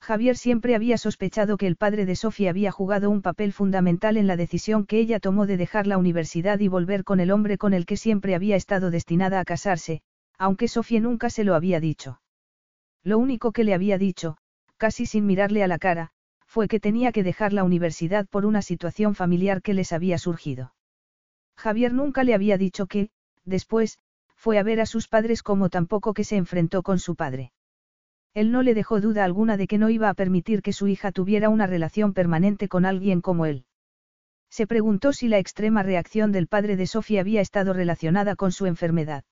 Javier 0.01 0.37
siempre 0.37 0.75
había 0.75 0.99
sospechado 0.99 1.57
que 1.57 1.67
el 1.67 1.77
padre 1.77 2.07
de 2.07 2.17
Sofía 2.17 2.51
había 2.51 2.71
jugado 2.71 3.11
un 3.11 3.23
papel 3.23 3.53
fundamental 3.53 4.17
en 4.17 4.27
la 4.27 4.37
decisión 4.37 4.87
que 4.87 4.99
ella 4.99 5.21
tomó 5.21 5.47
de 5.47 5.57
dejar 5.57 5.87
la 5.87 5.99
universidad 5.99 6.61
y 6.61 6.69
volver 6.69 7.03
con 7.03 7.19
el 7.19 7.31
hombre 7.31 7.59
con 7.59 7.75
el 7.75 7.87
que 7.87 7.97
siempre 7.97 8.35
había 8.35 8.57
estado 8.57 8.91
destinada 8.91 9.41
a 9.41 9.45
casarse, 9.45 10.03
aunque 10.39 10.69
Sofía 10.69 11.01
nunca 11.01 11.31
se 11.31 11.45
lo 11.45 11.55
había 11.55 11.81
dicho. 11.81 12.21
Lo 13.07 13.19
único 13.19 13.53
que 13.53 13.63
le 13.63 13.73
había 13.73 13.99
dicho, 13.99 14.37
casi 14.79 15.07
sin 15.07 15.27
mirarle 15.27 15.63
a 15.63 15.69
la 15.69 15.79
cara, 15.79 16.11
fue 16.45 16.67
que 16.67 16.81
tenía 16.81 17.13
que 17.13 17.23
dejar 17.23 17.53
la 17.53 17.63
universidad 17.63 18.27
por 18.27 18.45
una 18.45 18.63
situación 18.63 19.15
familiar 19.15 19.63
que 19.63 19.75
les 19.75 19.93
había 19.93 20.19
surgido. 20.19 20.75
Javier 21.57 21.93
nunca 21.93 22.25
le 22.25 22.35
había 22.35 22.59
dicho 22.59 22.89
que, 22.89 23.11
después, 23.45 24.01
fue 24.35 24.59
a 24.59 24.65
ver 24.65 24.81
a 24.81 24.87
sus 24.87 25.07
padres 25.07 25.45
como 25.45 25.69
tampoco 25.71 26.15
que 26.15 26.25
se 26.25 26.35
enfrentó 26.35 26.83
con 26.83 26.99
su 26.99 27.15
padre. 27.15 27.53
Él 28.35 28.51
no 28.51 28.63
le 28.63 28.75
dejó 28.75 29.01
duda 29.01 29.23
alguna 29.23 29.57
de 29.57 29.69
que 29.69 29.79
no 29.79 29.89
iba 29.89 30.09
a 30.09 30.15
permitir 30.15 30.61
que 30.61 30.73
su 30.73 30.89
hija 30.89 31.13
tuviera 31.13 31.49
una 31.49 31.69
relación 31.69 32.13
permanente 32.13 32.67
con 32.67 32.85
alguien 32.85 33.21
como 33.21 33.47
él. 33.47 33.67
Se 34.51 34.67
preguntó 34.67 35.13
si 35.13 35.29
la 35.29 35.39
extrema 35.39 35.85
reacción 35.85 36.33
del 36.33 36.49
padre 36.49 36.75
de 36.75 36.89
Sofía 36.89 37.21
había 37.21 37.41
estado 37.41 37.73
relacionada 37.73 38.35
con 38.35 38.51
su 38.51 38.67
enfermedad. 38.67 39.23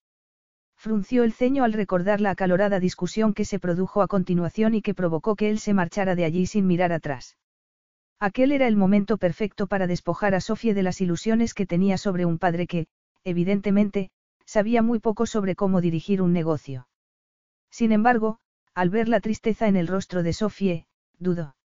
Frunció 0.84 1.24
el 1.24 1.32
ceño 1.32 1.64
al 1.64 1.72
recordar 1.72 2.20
la 2.20 2.32
acalorada 2.32 2.78
discusión 2.78 3.32
que 3.32 3.46
se 3.46 3.58
produjo 3.58 4.02
a 4.02 4.06
continuación 4.06 4.74
y 4.74 4.82
que 4.82 4.92
provocó 4.92 5.34
que 5.34 5.48
él 5.48 5.58
se 5.58 5.72
marchara 5.72 6.14
de 6.14 6.26
allí 6.26 6.44
sin 6.44 6.66
mirar 6.66 6.92
atrás. 6.92 7.38
Aquel 8.20 8.52
era 8.52 8.68
el 8.68 8.76
momento 8.76 9.16
perfecto 9.16 9.66
para 9.66 9.86
despojar 9.86 10.34
a 10.34 10.42
Sofía 10.42 10.74
de 10.74 10.82
las 10.82 11.00
ilusiones 11.00 11.54
que 11.54 11.64
tenía 11.64 11.96
sobre 11.96 12.26
un 12.26 12.38
padre 12.38 12.66
que, 12.66 12.86
evidentemente, 13.24 14.10
sabía 14.44 14.82
muy 14.82 14.98
poco 14.98 15.24
sobre 15.24 15.56
cómo 15.56 15.80
dirigir 15.80 16.20
un 16.20 16.34
negocio. 16.34 16.86
Sin 17.70 17.90
embargo, 17.90 18.36
al 18.74 18.90
ver 18.90 19.08
la 19.08 19.20
tristeza 19.20 19.68
en 19.68 19.76
el 19.76 19.86
rostro 19.86 20.22
de 20.22 20.34
Sofía, 20.34 20.84
dudó. 21.18 21.56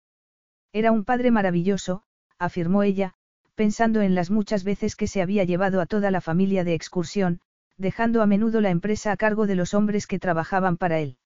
Era 0.73 0.93
un 0.93 1.05
padre 1.05 1.33
maravilloso, 1.33 2.05
afirmó 2.39 2.85
ella, 2.85 3.15
pensando 3.57 4.01
en 4.01 4.15
las 4.15 4.31
muchas 4.31 4.63
veces 4.63 4.95
que 4.95 5.09
se 5.09 5.23
había 5.23 5.43
llevado 5.43 5.81
a 5.81 5.87
toda 5.87 6.13
la 6.13 6.21
familia 6.21 6.63
de 6.63 6.75
excursión, 6.75 7.41
dejando 7.79 8.23
a 8.23 8.27
menudo 8.27 8.61
la 8.61 8.71
empresa 8.71 9.13
a 9.13 9.17
cargo 9.17 9.47
de 9.47 9.55
los 9.55 9.73
hombres 9.73 10.07
que 10.07 10.19
trabajaban 10.19 10.77
para 10.77 10.99
él. 10.99 11.17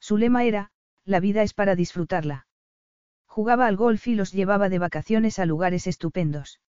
Su 0.00 0.16
lema 0.16 0.44
era, 0.44 0.70
la 1.04 1.20
vida 1.20 1.42
es 1.42 1.54
para 1.54 1.76
disfrutarla. 1.76 2.46
Jugaba 3.26 3.66
al 3.66 3.76
golf 3.76 4.08
y 4.08 4.14
los 4.14 4.32
llevaba 4.32 4.68
de 4.68 4.78
vacaciones 4.78 5.38
a 5.38 5.46
lugares 5.46 5.86
estupendos. 5.86 6.60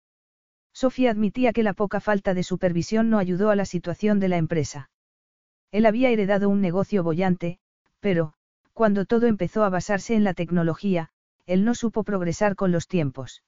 Sofía 0.74 1.12
admitía 1.12 1.54
que 1.54 1.64
la 1.64 1.74
poca 1.74 2.02
falta 2.02 2.34
de 2.34 2.44
supervisión 2.44 3.10
no 3.10 3.18
ayudó 3.18 3.50
a 3.50 3.56
la 3.56 3.66
situación 3.66 4.20
de 4.20 4.28
la 4.28 4.38
empresa. 4.38 4.90
Él 5.72 5.86
había 5.86 6.10
heredado 6.10 6.50
un 6.50 6.62
negocio 6.62 7.04
bollante, 7.04 7.60
pero, 8.00 8.34
cuando 8.74 9.06
todo 9.06 9.26
empezó 9.26 9.64
a 9.64 9.70
basarse 9.70 10.14
en 10.14 10.24
la 10.24 10.34
tecnología, 10.34 11.10
él 11.46 11.64
no 11.66 11.74
supo 11.74 12.04
progresar 12.04 12.56
con 12.56 12.72
los 12.72 12.88
tiempos. 12.88 13.44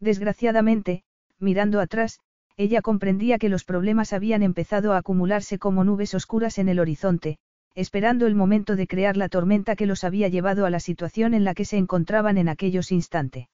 Desgraciadamente, 0.00 1.04
mirando 1.38 1.80
atrás, 1.80 2.20
ella 2.56 2.82
comprendía 2.82 3.38
que 3.38 3.48
los 3.48 3.64
problemas 3.64 4.12
habían 4.12 4.42
empezado 4.42 4.92
a 4.92 4.98
acumularse 4.98 5.58
como 5.58 5.84
nubes 5.84 6.14
oscuras 6.14 6.58
en 6.58 6.68
el 6.68 6.80
horizonte, 6.80 7.38
esperando 7.74 8.26
el 8.26 8.34
momento 8.34 8.76
de 8.76 8.86
crear 8.86 9.16
la 9.16 9.28
tormenta 9.28 9.76
que 9.76 9.86
los 9.86 10.04
había 10.04 10.28
llevado 10.28 10.66
a 10.66 10.70
la 10.70 10.80
situación 10.80 11.34
en 11.34 11.44
la 11.44 11.54
que 11.54 11.64
se 11.64 11.78
encontraban 11.78 12.36
en 12.36 12.48
aquellos 12.48 12.92
instantes. 12.92 13.46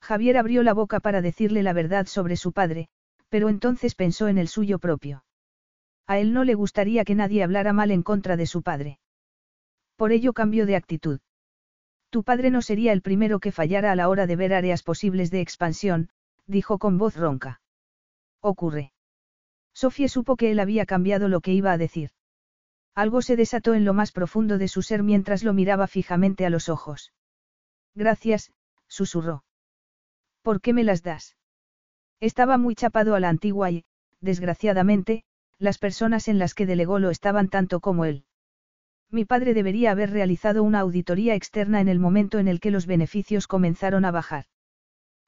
Javier 0.00 0.36
abrió 0.36 0.62
la 0.62 0.74
boca 0.74 1.00
para 1.00 1.22
decirle 1.22 1.62
la 1.62 1.72
verdad 1.72 2.06
sobre 2.06 2.36
su 2.36 2.52
padre, 2.52 2.88
pero 3.28 3.48
entonces 3.48 3.94
pensó 3.94 4.28
en 4.28 4.38
el 4.38 4.48
suyo 4.48 4.78
propio. 4.78 5.24
A 6.06 6.18
él 6.18 6.32
no 6.32 6.44
le 6.44 6.54
gustaría 6.54 7.04
que 7.04 7.14
nadie 7.14 7.42
hablara 7.42 7.72
mal 7.72 7.90
en 7.90 8.02
contra 8.02 8.36
de 8.36 8.46
su 8.46 8.62
padre. 8.62 8.98
Por 9.96 10.12
ello 10.12 10.32
cambió 10.32 10.66
de 10.66 10.76
actitud. 10.76 11.20
Tu 12.10 12.24
padre 12.24 12.50
no 12.50 12.60
sería 12.60 12.92
el 12.92 13.00
primero 13.00 13.40
que 13.40 13.52
fallara 13.52 13.92
a 13.92 13.96
la 13.96 14.08
hora 14.08 14.26
de 14.26 14.36
ver 14.36 14.52
áreas 14.52 14.82
posibles 14.82 15.30
de 15.30 15.40
expansión, 15.40 16.10
dijo 16.46 16.78
con 16.78 16.98
voz 16.98 17.16
ronca. 17.16 17.61
Ocurre. 18.42 18.92
Sofía 19.72 20.08
supo 20.08 20.36
que 20.36 20.50
él 20.50 20.58
había 20.58 20.84
cambiado 20.84 21.28
lo 21.28 21.40
que 21.40 21.52
iba 21.52 21.72
a 21.72 21.78
decir. 21.78 22.10
Algo 22.94 23.22
se 23.22 23.36
desató 23.36 23.72
en 23.74 23.84
lo 23.84 23.94
más 23.94 24.10
profundo 24.10 24.58
de 24.58 24.68
su 24.68 24.82
ser 24.82 25.02
mientras 25.02 25.44
lo 25.44 25.54
miraba 25.54 25.86
fijamente 25.86 26.44
a 26.44 26.50
los 26.50 26.68
ojos. 26.68 27.12
Gracias, 27.94 28.52
susurró. 28.88 29.44
¿Por 30.42 30.60
qué 30.60 30.72
me 30.72 30.82
las 30.82 31.02
das? 31.02 31.36
Estaba 32.20 32.58
muy 32.58 32.74
chapado 32.74 33.14
a 33.14 33.20
la 33.20 33.28
antigua 33.28 33.70
y, 33.70 33.84
desgraciadamente, 34.20 35.24
las 35.58 35.78
personas 35.78 36.26
en 36.26 36.40
las 36.40 36.54
que 36.54 36.66
delegó 36.66 36.98
lo 36.98 37.10
estaban 37.10 37.48
tanto 37.48 37.78
como 37.78 38.04
él. 38.04 38.24
Mi 39.08 39.24
padre 39.24 39.54
debería 39.54 39.92
haber 39.92 40.10
realizado 40.10 40.64
una 40.64 40.80
auditoría 40.80 41.36
externa 41.36 41.80
en 41.80 41.88
el 41.88 42.00
momento 42.00 42.40
en 42.40 42.48
el 42.48 42.58
que 42.58 42.72
los 42.72 42.86
beneficios 42.86 43.46
comenzaron 43.46 44.04
a 44.04 44.10
bajar. 44.10 44.46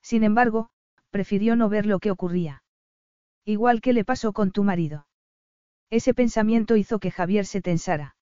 Sin 0.02 0.24
embargo, 0.24 0.70
prefirió 1.10 1.54
no 1.54 1.68
ver 1.68 1.86
lo 1.86 2.00
que 2.00 2.10
ocurría. 2.10 2.63
Igual 3.44 3.80
que 3.80 3.92
le 3.92 4.04
pasó 4.04 4.32
con 4.32 4.50
tu 4.50 4.64
marido. 4.64 5.06
Ese 5.90 6.14
pensamiento 6.14 6.76
hizo 6.76 6.98
que 6.98 7.10
Javier 7.10 7.46
se 7.46 7.60
tensara. 7.60 8.16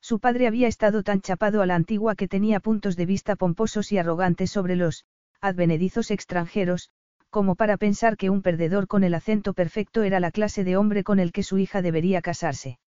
Su 0.00 0.20
padre 0.20 0.46
había 0.46 0.68
estado 0.68 1.02
tan 1.02 1.20
chapado 1.20 1.60
a 1.60 1.66
la 1.66 1.74
antigua 1.74 2.14
que 2.14 2.28
tenía 2.28 2.60
puntos 2.60 2.96
de 2.96 3.06
vista 3.06 3.36
pomposos 3.36 3.92
y 3.92 3.98
arrogantes 3.98 4.50
sobre 4.50 4.76
los, 4.76 5.04
advenedizos 5.40 6.10
extranjeros, 6.10 6.90
como 7.30 7.56
para 7.56 7.76
pensar 7.76 8.16
que 8.16 8.30
un 8.30 8.40
perdedor 8.40 8.86
con 8.86 9.04
el 9.04 9.14
acento 9.14 9.52
perfecto 9.52 10.02
era 10.02 10.18
la 10.18 10.30
clase 10.30 10.64
de 10.64 10.76
hombre 10.76 11.04
con 11.04 11.18
el 11.18 11.30
que 11.32 11.42
su 11.42 11.58
hija 11.58 11.82
debería 11.82 12.22
casarse. 12.22 12.78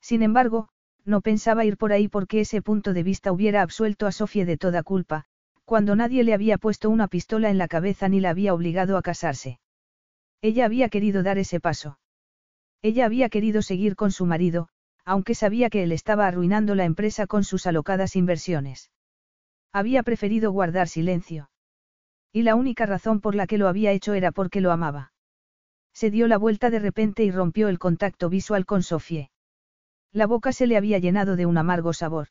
Sin 0.00 0.22
embargo, 0.22 0.68
no 1.04 1.20
pensaba 1.20 1.64
ir 1.64 1.76
por 1.76 1.92
ahí 1.92 2.08
porque 2.08 2.40
ese 2.40 2.62
punto 2.62 2.94
de 2.94 3.02
vista 3.02 3.32
hubiera 3.32 3.62
absuelto 3.62 4.06
a 4.06 4.12
Sofía 4.12 4.46
de 4.46 4.56
toda 4.56 4.82
culpa, 4.82 5.24
cuando 5.64 5.96
nadie 5.96 6.24
le 6.24 6.32
había 6.32 6.56
puesto 6.56 6.88
una 6.88 7.08
pistola 7.08 7.50
en 7.50 7.58
la 7.58 7.68
cabeza 7.68 8.08
ni 8.08 8.20
la 8.20 8.30
había 8.30 8.54
obligado 8.54 8.96
a 8.96 9.02
casarse. 9.02 9.58
Ella 10.40 10.64
había 10.64 10.88
querido 10.88 11.22
dar 11.22 11.38
ese 11.38 11.60
paso. 11.60 11.98
Ella 12.82 13.06
había 13.06 13.28
querido 13.28 13.62
seguir 13.62 13.96
con 13.96 14.12
su 14.12 14.24
marido, 14.24 14.68
aunque 15.04 15.34
sabía 15.34 15.70
que 15.70 15.82
él 15.82 15.92
estaba 15.92 16.26
arruinando 16.26 16.74
la 16.74 16.84
empresa 16.84 17.26
con 17.26 17.42
sus 17.42 17.66
alocadas 17.66 18.14
inversiones. 18.14 18.90
Había 19.72 20.02
preferido 20.02 20.52
guardar 20.52 20.88
silencio. 20.88 21.50
Y 22.32 22.42
la 22.42 22.54
única 22.54 22.86
razón 22.86 23.20
por 23.20 23.34
la 23.34 23.46
que 23.46 23.58
lo 23.58 23.68
había 23.68 23.92
hecho 23.92 24.14
era 24.14 24.32
porque 24.32 24.60
lo 24.60 24.70
amaba. 24.70 25.12
Se 25.92 26.10
dio 26.10 26.28
la 26.28 26.38
vuelta 26.38 26.70
de 26.70 26.78
repente 26.78 27.24
y 27.24 27.30
rompió 27.30 27.68
el 27.68 27.78
contacto 27.78 28.28
visual 28.28 28.66
con 28.66 28.82
Sofie. 28.82 29.30
La 30.12 30.26
boca 30.26 30.52
se 30.52 30.66
le 30.66 30.76
había 30.76 30.98
llenado 30.98 31.36
de 31.36 31.46
un 31.46 31.58
amargo 31.58 31.92
sabor. 31.92 32.28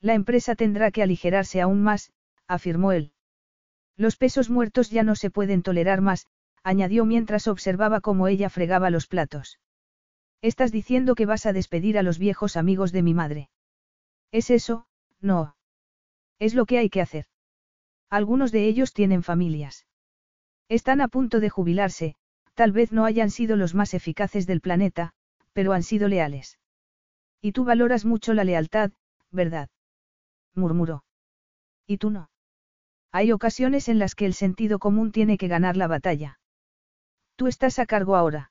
La 0.00 0.14
empresa 0.14 0.54
tendrá 0.54 0.90
que 0.90 1.02
aligerarse 1.02 1.60
aún 1.60 1.82
más, 1.82 2.12
afirmó 2.46 2.92
él. 2.92 3.12
Los 3.96 4.16
pesos 4.16 4.50
muertos 4.50 4.90
ya 4.90 5.02
no 5.02 5.14
se 5.16 5.30
pueden 5.30 5.62
tolerar 5.62 6.00
más, 6.00 6.26
añadió 6.66 7.04
mientras 7.04 7.46
observaba 7.46 8.00
cómo 8.00 8.26
ella 8.26 8.50
fregaba 8.50 8.90
los 8.90 9.06
platos. 9.06 9.60
Estás 10.42 10.72
diciendo 10.72 11.14
que 11.14 11.24
vas 11.24 11.46
a 11.46 11.52
despedir 11.52 11.96
a 11.96 12.02
los 12.02 12.18
viejos 12.18 12.56
amigos 12.56 12.90
de 12.90 13.02
mi 13.04 13.14
madre. 13.14 13.50
¿Es 14.32 14.50
eso? 14.50 14.88
No. 15.20 15.54
Es 16.40 16.54
lo 16.54 16.66
que 16.66 16.78
hay 16.78 16.90
que 16.90 17.00
hacer. 17.00 17.26
Algunos 18.10 18.50
de 18.50 18.66
ellos 18.66 18.92
tienen 18.92 19.22
familias. 19.22 19.86
Están 20.68 21.00
a 21.00 21.06
punto 21.06 21.38
de 21.38 21.50
jubilarse, 21.50 22.16
tal 22.54 22.72
vez 22.72 22.90
no 22.90 23.04
hayan 23.04 23.30
sido 23.30 23.54
los 23.54 23.76
más 23.76 23.94
eficaces 23.94 24.44
del 24.48 24.60
planeta, 24.60 25.12
pero 25.52 25.72
han 25.72 25.84
sido 25.84 26.08
leales. 26.08 26.58
Y 27.40 27.52
tú 27.52 27.64
valoras 27.64 28.04
mucho 28.04 28.34
la 28.34 28.42
lealtad, 28.42 28.90
¿verdad? 29.30 29.68
murmuró. 30.52 31.04
¿Y 31.86 31.98
tú 31.98 32.10
no? 32.10 32.28
Hay 33.12 33.30
ocasiones 33.30 33.88
en 33.88 34.00
las 34.00 34.16
que 34.16 34.26
el 34.26 34.34
sentido 34.34 34.80
común 34.80 35.12
tiene 35.12 35.38
que 35.38 35.46
ganar 35.46 35.76
la 35.76 35.86
batalla. 35.86 36.40
Tú 37.36 37.46
estás 37.46 37.78
a 37.78 37.86
cargo 37.86 38.16
ahora. 38.16 38.50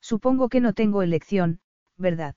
Supongo 0.00 0.48
que 0.50 0.60
no 0.60 0.74
tengo 0.74 1.02
elección, 1.02 1.60
¿verdad? 1.96 2.36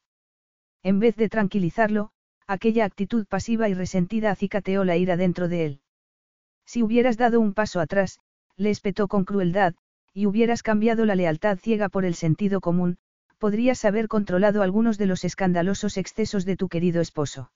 En 0.82 1.00
vez 1.00 1.16
de 1.18 1.28
tranquilizarlo, 1.28 2.12
aquella 2.48 2.86
actitud 2.86 3.26
pasiva 3.28 3.68
y 3.68 3.74
resentida 3.74 4.32
acicateó 4.32 4.86
la 4.86 4.96
ira 4.96 5.18
dentro 5.18 5.50
de 5.50 5.66
él. 5.66 5.82
Si 6.66 6.82
hubieras 6.84 7.18
dado 7.18 7.42
un 7.42 7.54
paso 7.54 7.82
atrás, 7.82 8.20
le 8.56 8.70
espetó 8.70 9.08
con 9.08 9.26
crueldad, 9.26 9.76
y 10.14 10.26
hubieras 10.26 10.64
cambiado 10.64 11.06
la 11.06 11.16
lealtad 11.16 11.58
ciega 11.58 11.90
por 11.90 12.06
el 12.06 12.16
sentido 12.16 12.62
común, 12.62 12.98
podrías 13.38 13.86
haber 13.86 14.08
controlado 14.08 14.64
algunos 14.64 14.98
de 14.98 15.06
los 15.06 15.26
escandalosos 15.26 15.98
excesos 15.98 16.46
de 16.46 16.56
tu 16.56 16.70
querido 16.70 17.02
esposo. 17.02 17.52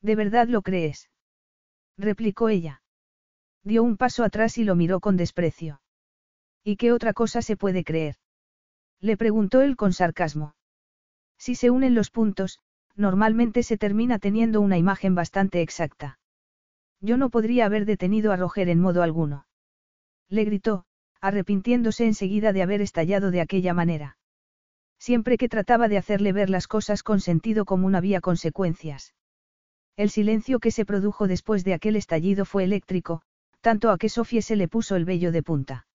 ¿De 0.00 0.16
verdad 0.16 0.48
lo 0.48 0.62
crees? 0.62 1.10
replicó 1.98 2.48
ella. 2.48 2.82
Dio 3.64 3.82
un 3.82 3.96
paso 3.96 4.24
atrás 4.24 4.58
y 4.58 4.64
lo 4.64 4.76
miró 4.76 5.00
con 5.00 5.16
desprecio. 5.16 5.80
¿Y 6.64 6.76
qué 6.76 6.92
otra 6.92 7.12
cosa 7.12 7.42
se 7.42 7.56
puede 7.56 7.84
creer? 7.84 8.16
Le 9.00 9.18
preguntó 9.18 9.60
él 9.60 9.76
con 9.76 9.92
sarcasmo. 9.92 10.56
Si 11.36 11.54
se 11.54 11.70
unen 11.70 11.94
los 11.94 12.10
puntos, 12.10 12.58
normalmente 12.96 13.62
se 13.62 13.76
termina 13.76 14.18
teniendo 14.18 14.62
una 14.62 14.78
imagen 14.78 15.14
bastante 15.14 15.60
exacta. 15.60 16.18
Yo 17.00 17.18
no 17.18 17.28
podría 17.28 17.66
haber 17.66 17.84
detenido 17.84 18.32
a 18.32 18.36
Roger 18.36 18.70
en 18.70 18.80
modo 18.80 19.02
alguno. 19.02 19.46
Le 20.30 20.44
gritó, 20.44 20.86
arrepintiéndose 21.20 22.06
enseguida 22.06 22.54
de 22.54 22.62
haber 22.62 22.80
estallado 22.80 23.30
de 23.30 23.42
aquella 23.42 23.74
manera. 23.74 24.16
Siempre 24.98 25.36
que 25.36 25.50
trataba 25.50 25.88
de 25.88 25.98
hacerle 25.98 26.32
ver 26.32 26.48
las 26.48 26.66
cosas 26.66 27.02
con 27.02 27.20
sentido 27.20 27.66
común 27.66 27.94
había 27.94 28.22
consecuencias. 28.22 29.12
El 29.96 30.08
silencio 30.08 30.60
que 30.60 30.70
se 30.70 30.86
produjo 30.86 31.28
después 31.28 31.62
de 31.62 31.74
aquel 31.74 31.96
estallido 31.96 32.46
fue 32.46 32.64
eléctrico, 32.64 33.20
tanto 33.60 33.90
a 33.90 33.98
que 33.98 34.08
Sofía 34.08 34.40
se 34.40 34.56
le 34.56 34.66
puso 34.66 34.96
el 34.96 35.04
vello 35.04 35.30
de 35.30 35.42
punta. 35.42 35.86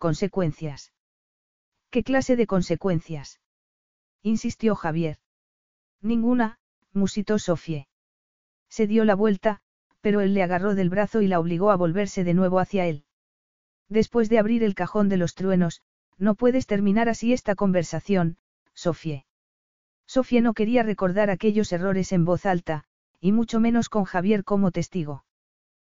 Consecuencias. 0.00 0.94
¿Qué 1.90 2.02
clase 2.02 2.34
de 2.34 2.46
consecuencias? 2.46 3.38
insistió 4.22 4.74
Javier. 4.74 5.18
Ninguna, 6.00 6.58
musitó 6.94 7.38
Sofía. 7.38 7.86
Se 8.70 8.86
dio 8.86 9.04
la 9.04 9.14
vuelta, 9.14 9.60
pero 10.00 10.22
él 10.22 10.32
le 10.32 10.42
agarró 10.42 10.74
del 10.74 10.88
brazo 10.88 11.20
y 11.20 11.28
la 11.28 11.38
obligó 11.38 11.70
a 11.70 11.76
volverse 11.76 12.24
de 12.24 12.32
nuevo 12.32 12.60
hacia 12.60 12.86
él. 12.86 13.04
Después 13.90 14.30
de 14.30 14.38
abrir 14.38 14.64
el 14.64 14.74
cajón 14.74 15.10
de 15.10 15.18
los 15.18 15.34
truenos, 15.34 15.82
no 16.16 16.34
puedes 16.34 16.66
terminar 16.66 17.10
así 17.10 17.34
esta 17.34 17.54
conversación, 17.54 18.38
Sofie. 18.72 19.26
Sofie 20.06 20.40
no 20.40 20.54
quería 20.54 20.82
recordar 20.82 21.28
aquellos 21.28 21.72
errores 21.72 22.12
en 22.12 22.24
voz 22.24 22.46
alta, 22.46 22.84
y 23.20 23.32
mucho 23.32 23.60
menos 23.60 23.90
con 23.90 24.04
Javier 24.04 24.44
como 24.44 24.70
testigo. 24.70 25.26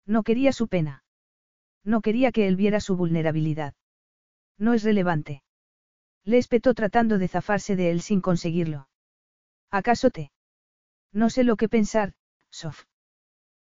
No 0.07 0.23
quería 0.23 0.53
su 0.53 0.69
pena. 0.69 1.05
No 1.85 2.01
quería 2.01 2.33
que 2.33 2.49
él 2.49 2.57
viera 2.57 2.81
su 2.81 2.97
vulnerabilidad. 2.97 3.75
No 4.61 4.75
es 4.75 4.85
relevante. 4.85 5.43
Le 6.25 6.37
espetó 6.37 6.75
tratando 6.75 7.19
de 7.19 7.29
zafarse 7.29 7.75
de 7.77 7.91
él 7.91 8.03
sin 8.03 8.21
conseguirlo. 8.21 8.89
¿Acaso 9.71 10.11
te? 10.11 10.31
No 11.13 11.31
sé 11.31 11.45
lo 11.45 11.57
que 11.57 11.69
pensar, 11.69 12.13
Sof. 12.51 12.85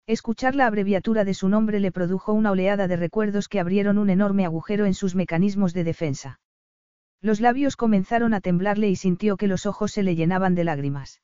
Escuchar 0.08 0.56
la 0.56 0.66
abreviatura 0.66 1.24
de 1.24 1.36
su 1.36 1.50
nombre 1.50 1.80
le 1.80 1.92
produjo 1.92 2.34
una 2.34 2.52
oleada 2.52 2.88
de 2.88 2.96
recuerdos 2.96 3.48
que 3.48 3.60
abrieron 3.60 4.00
un 4.00 4.10
enorme 4.10 4.44
agujero 4.44 4.86
en 4.86 4.96
sus 4.96 5.14
mecanismos 5.14 5.74
de 5.74 5.84
defensa. 5.84 6.40
Los 7.22 7.42
labios 7.42 7.76
comenzaron 7.76 8.34
a 8.34 8.42
temblarle 8.42 8.90
y 8.90 8.96
sintió 8.96 9.38
que 9.38 9.48
los 9.48 9.66
ojos 9.68 9.92
se 9.92 10.02
le 10.02 10.16
llenaban 10.16 10.56
de 10.56 10.64
lágrimas. 10.64 11.22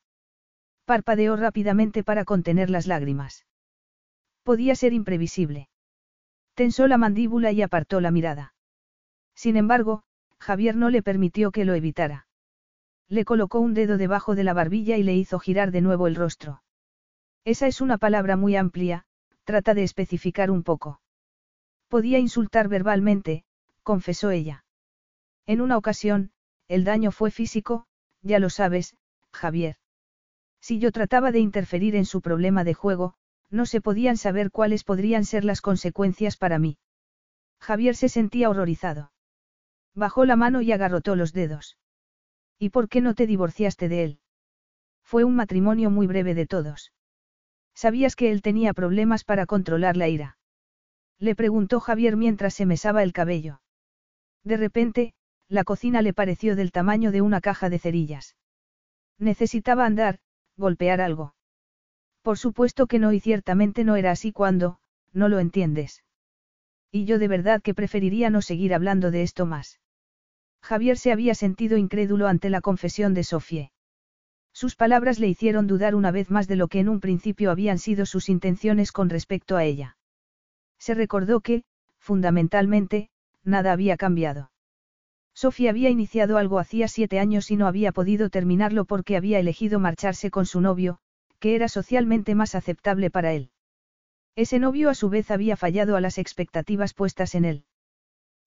Parpadeó 0.84 1.34
rápidamente 1.34 2.04
para 2.04 2.24
contener 2.24 2.70
las 2.70 2.86
lágrimas. 2.86 3.44
Podía 4.44 4.76
ser 4.76 4.92
imprevisible. 4.92 5.68
Tensó 6.54 6.86
la 6.86 6.98
mandíbula 6.98 7.50
y 7.50 7.62
apartó 7.62 8.00
la 8.00 8.12
mirada. 8.12 8.53
Sin 9.34 9.56
embargo, 9.56 10.02
Javier 10.38 10.76
no 10.76 10.90
le 10.90 11.02
permitió 11.02 11.50
que 11.50 11.64
lo 11.64 11.74
evitara. 11.74 12.26
Le 13.08 13.24
colocó 13.24 13.60
un 13.60 13.74
dedo 13.74 13.96
debajo 13.96 14.34
de 14.34 14.44
la 14.44 14.54
barbilla 14.54 14.96
y 14.96 15.02
le 15.02 15.14
hizo 15.14 15.38
girar 15.38 15.70
de 15.70 15.80
nuevo 15.80 16.06
el 16.06 16.14
rostro. 16.14 16.62
Esa 17.44 17.66
es 17.66 17.80
una 17.80 17.98
palabra 17.98 18.36
muy 18.36 18.56
amplia, 18.56 19.06
trata 19.44 19.74
de 19.74 19.82
especificar 19.82 20.50
un 20.50 20.62
poco. 20.62 21.00
Podía 21.88 22.18
insultar 22.18 22.68
verbalmente, 22.68 23.44
confesó 23.82 24.30
ella. 24.30 24.64
En 25.46 25.60
una 25.60 25.76
ocasión, 25.76 26.32
el 26.68 26.84
daño 26.84 27.12
fue 27.12 27.30
físico, 27.30 27.86
ya 28.22 28.38
lo 28.38 28.48
sabes, 28.48 28.96
Javier. 29.32 29.76
Si 30.60 30.78
yo 30.78 30.92
trataba 30.92 31.30
de 31.30 31.40
interferir 31.40 31.94
en 31.94 32.06
su 32.06 32.22
problema 32.22 32.64
de 32.64 32.72
juego, 32.72 33.14
no 33.50 33.66
se 33.66 33.82
podían 33.82 34.16
saber 34.16 34.50
cuáles 34.50 34.82
podrían 34.82 35.24
ser 35.24 35.44
las 35.44 35.60
consecuencias 35.60 36.38
para 36.38 36.58
mí. 36.58 36.78
Javier 37.60 37.94
se 37.94 38.08
sentía 38.08 38.48
horrorizado. 38.48 39.12
Bajó 39.94 40.24
la 40.24 40.36
mano 40.36 40.60
y 40.60 40.72
agarrotó 40.72 41.14
los 41.14 41.32
dedos. 41.32 41.78
¿Y 42.58 42.70
por 42.70 42.88
qué 42.88 43.00
no 43.00 43.14
te 43.14 43.26
divorciaste 43.26 43.88
de 43.88 44.04
él? 44.04 44.18
Fue 45.02 45.24
un 45.24 45.36
matrimonio 45.36 45.90
muy 45.90 46.06
breve 46.06 46.34
de 46.34 46.46
todos. 46.46 46.92
¿Sabías 47.74 48.16
que 48.16 48.30
él 48.30 48.42
tenía 48.42 48.72
problemas 48.72 49.24
para 49.24 49.46
controlar 49.46 49.96
la 49.96 50.08
ira? 50.08 50.38
Le 51.18 51.34
preguntó 51.34 51.80
Javier 51.80 52.16
mientras 52.16 52.54
se 52.54 52.66
mesaba 52.66 53.02
el 53.02 53.12
cabello. 53.12 53.60
De 54.42 54.56
repente, 54.56 55.14
la 55.48 55.64
cocina 55.64 56.02
le 56.02 56.12
pareció 56.12 56.56
del 56.56 56.72
tamaño 56.72 57.12
de 57.12 57.22
una 57.22 57.40
caja 57.40 57.68
de 57.70 57.78
cerillas. 57.78 58.36
Necesitaba 59.18 59.86
andar, 59.86 60.18
golpear 60.56 61.00
algo. 61.00 61.34
Por 62.22 62.38
supuesto 62.38 62.86
que 62.86 62.98
no 62.98 63.12
y 63.12 63.20
ciertamente 63.20 63.84
no 63.84 63.96
era 63.96 64.10
así 64.10 64.32
cuando, 64.32 64.78
no 65.12 65.28
lo 65.28 65.38
entiendes. 65.38 66.02
Y 66.90 67.04
yo 67.04 67.18
de 67.18 67.28
verdad 67.28 67.62
que 67.62 67.74
preferiría 67.74 68.30
no 68.30 68.40
seguir 68.40 68.74
hablando 68.74 69.10
de 69.10 69.22
esto 69.22 69.46
más. 69.46 69.80
Javier 70.64 70.96
se 70.96 71.12
había 71.12 71.34
sentido 71.34 71.76
incrédulo 71.76 72.26
ante 72.26 72.48
la 72.48 72.62
confesión 72.62 73.12
de 73.12 73.22
Sofie. 73.22 73.70
Sus 74.54 74.76
palabras 74.76 75.18
le 75.18 75.28
hicieron 75.28 75.66
dudar 75.66 75.94
una 75.94 76.10
vez 76.10 76.30
más 76.30 76.48
de 76.48 76.56
lo 76.56 76.68
que 76.68 76.80
en 76.80 76.88
un 76.88 77.00
principio 77.00 77.50
habían 77.50 77.76
sido 77.76 78.06
sus 78.06 78.30
intenciones 78.30 78.90
con 78.90 79.10
respecto 79.10 79.58
a 79.58 79.64
ella. 79.64 79.98
Se 80.78 80.94
recordó 80.94 81.42
que, 81.42 81.64
fundamentalmente, 81.98 83.10
nada 83.42 83.72
había 83.72 83.98
cambiado. 83.98 84.52
Sofía 85.34 85.68
había 85.68 85.90
iniciado 85.90 86.38
algo 86.38 86.58
hacía 86.58 86.88
siete 86.88 87.18
años 87.18 87.50
y 87.50 87.56
no 87.56 87.66
había 87.66 87.92
podido 87.92 88.30
terminarlo 88.30 88.86
porque 88.86 89.18
había 89.18 89.40
elegido 89.40 89.78
marcharse 89.80 90.30
con 90.30 90.46
su 90.46 90.62
novio, 90.62 90.98
que 91.40 91.56
era 91.56 91.68
socialmente 91.68 92.34
más 92.34 92.54
aceptable 92.54 93.10
para 93.10 93.34
él. 93.34 93.50
Ese 94.34 94.58
novio 94.58 94.88
a 94.88 94.94
su 94.94 95.10
vez 95.10 95.30
había 95.30 95.58
fallado 95.58 95.94
a 95.94 96.00
las 96.00 96.16
expectativas 96.16 96.94
puestas 96.94 97.34
en 97.34 97.44
él. 97.44 97.64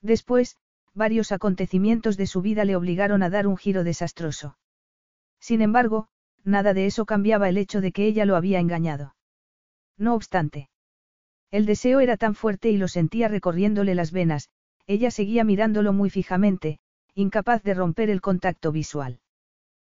Después, 0.01 0.57
varios 0.97 1.31
acontecimientos 1.31 2.17
de 2.17 2.27
su 2.27 2.41
vida 2.41 2.65
le 2.65 2.75
obligaron 2.75 3.23
a 3.23 3.29
dar 3.29 3.47
un 3.47 3.55
giro 3.55 3.85
desastroso. 3.85 4.57
Sin 5.39 5.61
embargo, 5.61 6.09
nada 6.43 6.73
de 6.73 6.87
eso 6.87 7.05
cambiaba 7.05 7.47
el 7.47 7.57
hecho 7.57 7.79
de 7.79 7.91
que 7.91 8.05
ella 8.05 8.25
lo 8.25 8.35
había 8.35 8.59
engañado. 8.59 9.15
No 9.97 10.15
obstante. 10.15 10.69
El 11.51 11.65
deseo 11.65 12.01
era 12.01 12.17
tan 12.17 12.35
fuerte 12.35 12.69
y 12.69 12.77
lo 12.77 12.87
sentía 12.87 13.27
recorriéndole 13.27 13.95
las 13.95 14.11
venas, 14.11 14.49
ella 14.87 15.11
seguía 15.11 15.43
mirándolo 15.43 15.93
muy 15.93 16.09
fijamente, 16.09 16.79
incapaz 17.13 17.63
de 17.63 17.73
romper 17.73 18.09
el 18.09 18.21
contacto 18.21 18.71
visual. 18.71 19.19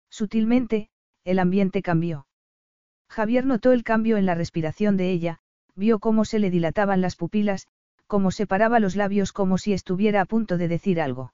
Sutilmente, 0.08 0.88
el 1.24 1.38
ambiente 1.38 1.82
cambió. 1.82 2.26
Javier 3.08 3.44
notó 3.44 3.72
el 3.72 3.84
cambio 3.84 4.16
en 4.16 4.26
la 4.26 4.34
respiración 4.34 4.96
de 4.96 5.10
ella, 5.10 5.40
vio 5.74 5.98
cómo 5.98 6.24
se 6.24 6.38
le 6.38 6.50
dilataban 6.50 7.00
las 7.00 7.16
pupilas, 7.16 7.68
cómo 8.06 8.30
separaba 8.30 8.80
los 8.80 8.96
labios 8.96 9.32
como 9.32 9.58
si 9.58 9.72
estuviera 9.72 10.20
a 10.20 10.26
punto 10.26 10.58
de 10.58 10.68
decir 10.68 11.00
algo. 11.00 11.32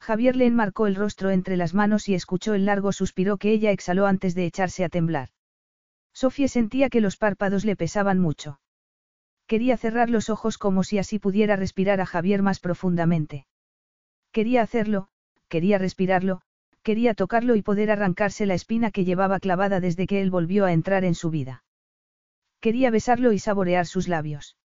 Javier 0.00 0.36
le 0.36 0.46
enmarcó 0.46 0.86
el 0.86 0.94
rostro 0.94 1.30
entre 1.30 1.56
las 1.56 1.74
manos 1.74 2.08
y 2.08 2.14
escuchó 2.14 2.54
el 2.54 2.66
largo 2.66 2.92
suspiro 2.92 3.38
que 3.38 3.50
ella 3.50 3.70
exhaló 3.70 4.06
antes 4.06 4.34
de 4.34 4.44
echarse 4.46 4.84
a 4.84 4.88
temblar. 4.88 5.30
Sofía 6.12 6.48
sentía 6.48 6.88
que 6.88 7.00
los 7.00 7.16
párpados 7.16 7.64
le 7.64 7.76
pesaban 7.76 8.18
mucho. 8.18 8.60
Quería 9.46 9.76
cerrar 9.76 10.10
los 10.10 10.28
ojos 10.28 10.58
como 10.58 10.82
si 10.82 10.98
así 10.98 11.18
pudiera 11.18 11.56
respirar 11.56 12.00
a 12.00 12.06
Javier 12.06 12.42
más 12.42 12.58
profundamente. 12.58 13.46
Quería 14.32 14.62
hacerlo, 14.62 15.08
quería 15.48 15.78
respirarlo, 15.78 16.42
quería 16.82 17.14
tocarlo 17.14 17.56
y 17.56 17.62
poder 17.62 17.90
arrancarse 17.90 18.46
la 18.46 18.54
espina 18.54 18.90
que 18.90 19.04
llevaba 19.04 19.40
clavada 19.40 19.80
desde 19.80 20.06
que 20.06 20.20
él 20.20 20.30
volvió 20.30 20.64
a 20.64 20.72
entrar 20.72 21.04
en 21.04 21.14
su 21.14 21.30
vida. 21.30 21.64
Quería 22.60 22.90
besarlo 22.90 23.32
y 23.32 23.38
saborear 23.38 23.86
sus 23.86 24.08
labios. 24.08 24.56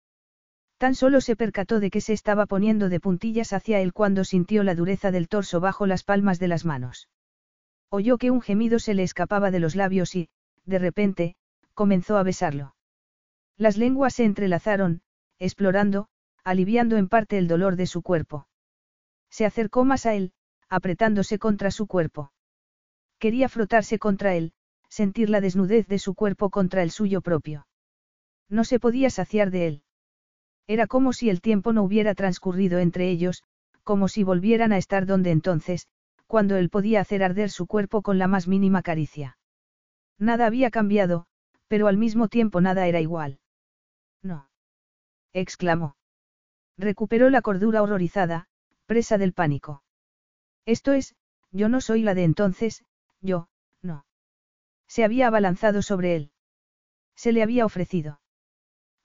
Tan 0.82 0.96
solo 0.96 1.22
se 1.22 1.36
percató 1.36 1.80
de 1.80 1.92
que 1.92 2.02
se 2.02 2.12
estaba 2.12 2.48
poniendo 2.48 2.90
de 2.90 3.00
puntillas 3.00 3.54
hacia 3.54 3.80
él 3.82 3.94
cuando 3.94 4.24
sintió 4.24 4.64
la 4.64 4.74
dureza 4.74 5.12
del 5.12 5.28
torso 5.28 5.60
bajo 5.60 5.86
las 5.86 6.04
palmas 6.04 6.40
de 6.40 6.48
las 6.48 6.66
manos. 6.66 7.08
Oyó 7.90 8.18
que 8.18 8.32
un 8.32 8.42
gemido 8.42 8.80
se 8.80 8.96
le 8.96 9.04
escapaba 9.04 9.52
de 9.52 9.60
los 9.60 9.76
labios 9.76 10.16
y, 10.16 10.30
de 10.66 10.80
repente, 10.80 11.36
comenzó 11.76 12.18
a 12.18 12.24
besarlo. 12.24 12.74
Las 13.58 13.78
lenguas 13.78 14.16
se 14.16 14.24
entrelazaron, 14.24 15.04
explorando, 15.38 16.08
aliviando 16.44 16.98
en 16.98 17.10
parte 17.10 17.38
el 17.38 17.48
dolor 17.48 17.76
de 17.76 17.86
su 17.86 18.02
cuerpo. 18.02 18.48
Se 19.30 19.46
acercó 19.46 19.86
más 19.86 20.08
a 20.08 20.16
él, 20.16 20.34
apretándose 20.68 21.38
contra 21.38 21.70
su 21.70 21.86
cuerpo. 21.86 22.34
Quería 23.20 23.50
frotarse 23.50 24.00
contra 24.00 24.34
él, 24.34 24.52
sentir 24.90 25.30
la 25.30 25.42
desnudez 25.42 25.88
de 25.88 26.00
su 26.00 26.16
cuerpo 26.16 26.50
contra 26.50 26.82
el 26.82 26.90
suyo 26.90 27.22
propio. 27.22 27.68
No 28.50 28.64
se 28.64 28.80
podía 28.80 29.12
saciar 29.12 29.52
de 29.52 29.68
él. 29.68 29.84
Era 30.68 30.88
como 30.88 31.14
si 31.14 31.30
el 31.30 31.42
tiempo 31.42 31.74
no 31.74 31.84
hubiera 31.84 32.16
transcurrido 32.16 32.80
entre 32.80 33.10
ellos, 33.10 33.44
como 33.84 34.08
si 34.08 34.24
volvieran 34.24 34.72
a 34.74 34.78
estar 34.78 35.06
donde 35.06 35.32
entonces, 35.32 35.88
cuando 36.28 36.56
él 36.56 36.70
podía 36.70 37.02
hacer 37.02 37.24
arder 37.24 37.50
su 37.50 37.68
cuerpo 37.68 38.02
con 38.02 38.18
la 38.18 38.28
más 38.28 38.48
mínima 38.48 38.82
caricia. 38.82 39.38
Nada 40.18 40.46
había 40.46 40.70
cambiado, 40.70 41.26
pero 41.68 41.88
al 41.88 41.98
mismo 41.98 42.28
tiempo 42.28 42.62
nada 42.62 42.88
era 42.88 43.02
igual. 43.02 43.40
No. 44.22 44.48
exclamó. 45.34 45.96
Recuperó 46.78 47.30
la 47.30 47.42
cordura 47.42 47.82
horrorizada, 47.82 48.48
presa 48.86 49.18
del 49.18 49.34
pánico. 49.34 49.84
Esto 50.66 50.94
es, 50.94 51.16
yo 51.52 51.70
no 51.70 51.82
soy 51.82 52.04
la 52.04 52.14
de 52.14 52.24
entonces, 52.24 52.86
yo, 53.20 53.50
no. 53.82 54.06
Se 54.88 55.04
había 55.04 55.28
abalanzado 55.28 55.82
sobre 55.82 56.16
él. 56.16 56.32
Se 57.16 57.32
le 57.32 57.44
había 57.44 57.66
ofrecido. 57.66 58.20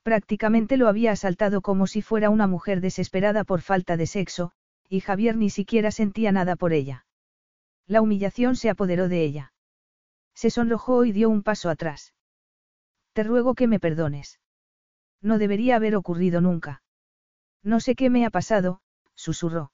Prácticamente 0.07 0.77
lo 0.77 0.87
había 0.87 1.11
asaltado 1.11 1.63
como 1.63 1.89
si 1.89 2.01
fuera 2.01 2.31
una 2.31 2.47
mujer 2.47 2.81
desesperada 2.81 3.43
por 3.43 3.61
falta 3.61 3.97
de 3.97 4.07
sexo, 4.07 4.53
y 4.89 5.01
Javier 5.01 5.37
ni 5.37 5.51
siquiera 5.51 5.91
sentía 5.91 6.31
nada 6.31 6.55
por 6.55 6.73
ella. 6.73 7.05
La 7.89 8.01
humillación 8.03 8.55
se 8.55 8.71
apoderó 8.71 9.09
de 9.09 9.25
ella. 9.25 9.53
Se 10.33 10.49
sonrojó 10.49 11.05
y 11.07 11.11
dio 11.11 11.29
un 11.29 11.43
paso 11.43 11.71
atrás. 11.71 12.15
Te 13.15 13.25
ruego 13.25 13.57
que 13.57 13.67
me 13.67 13.81
perdones. 13.81 14.39
No 15.23 15.39
debería 15.39 15.75
haber 15.75 15.97
ocurrido 15.97 16.41
nunca. 16.41 16.85
No 17.65 17.81
sé 17.81 17.97
qué 17.97 18.09
me 18.09 18.25
ha 18.25 18.31
pasado, 18.31 18.83
susurró. 19.17 19.73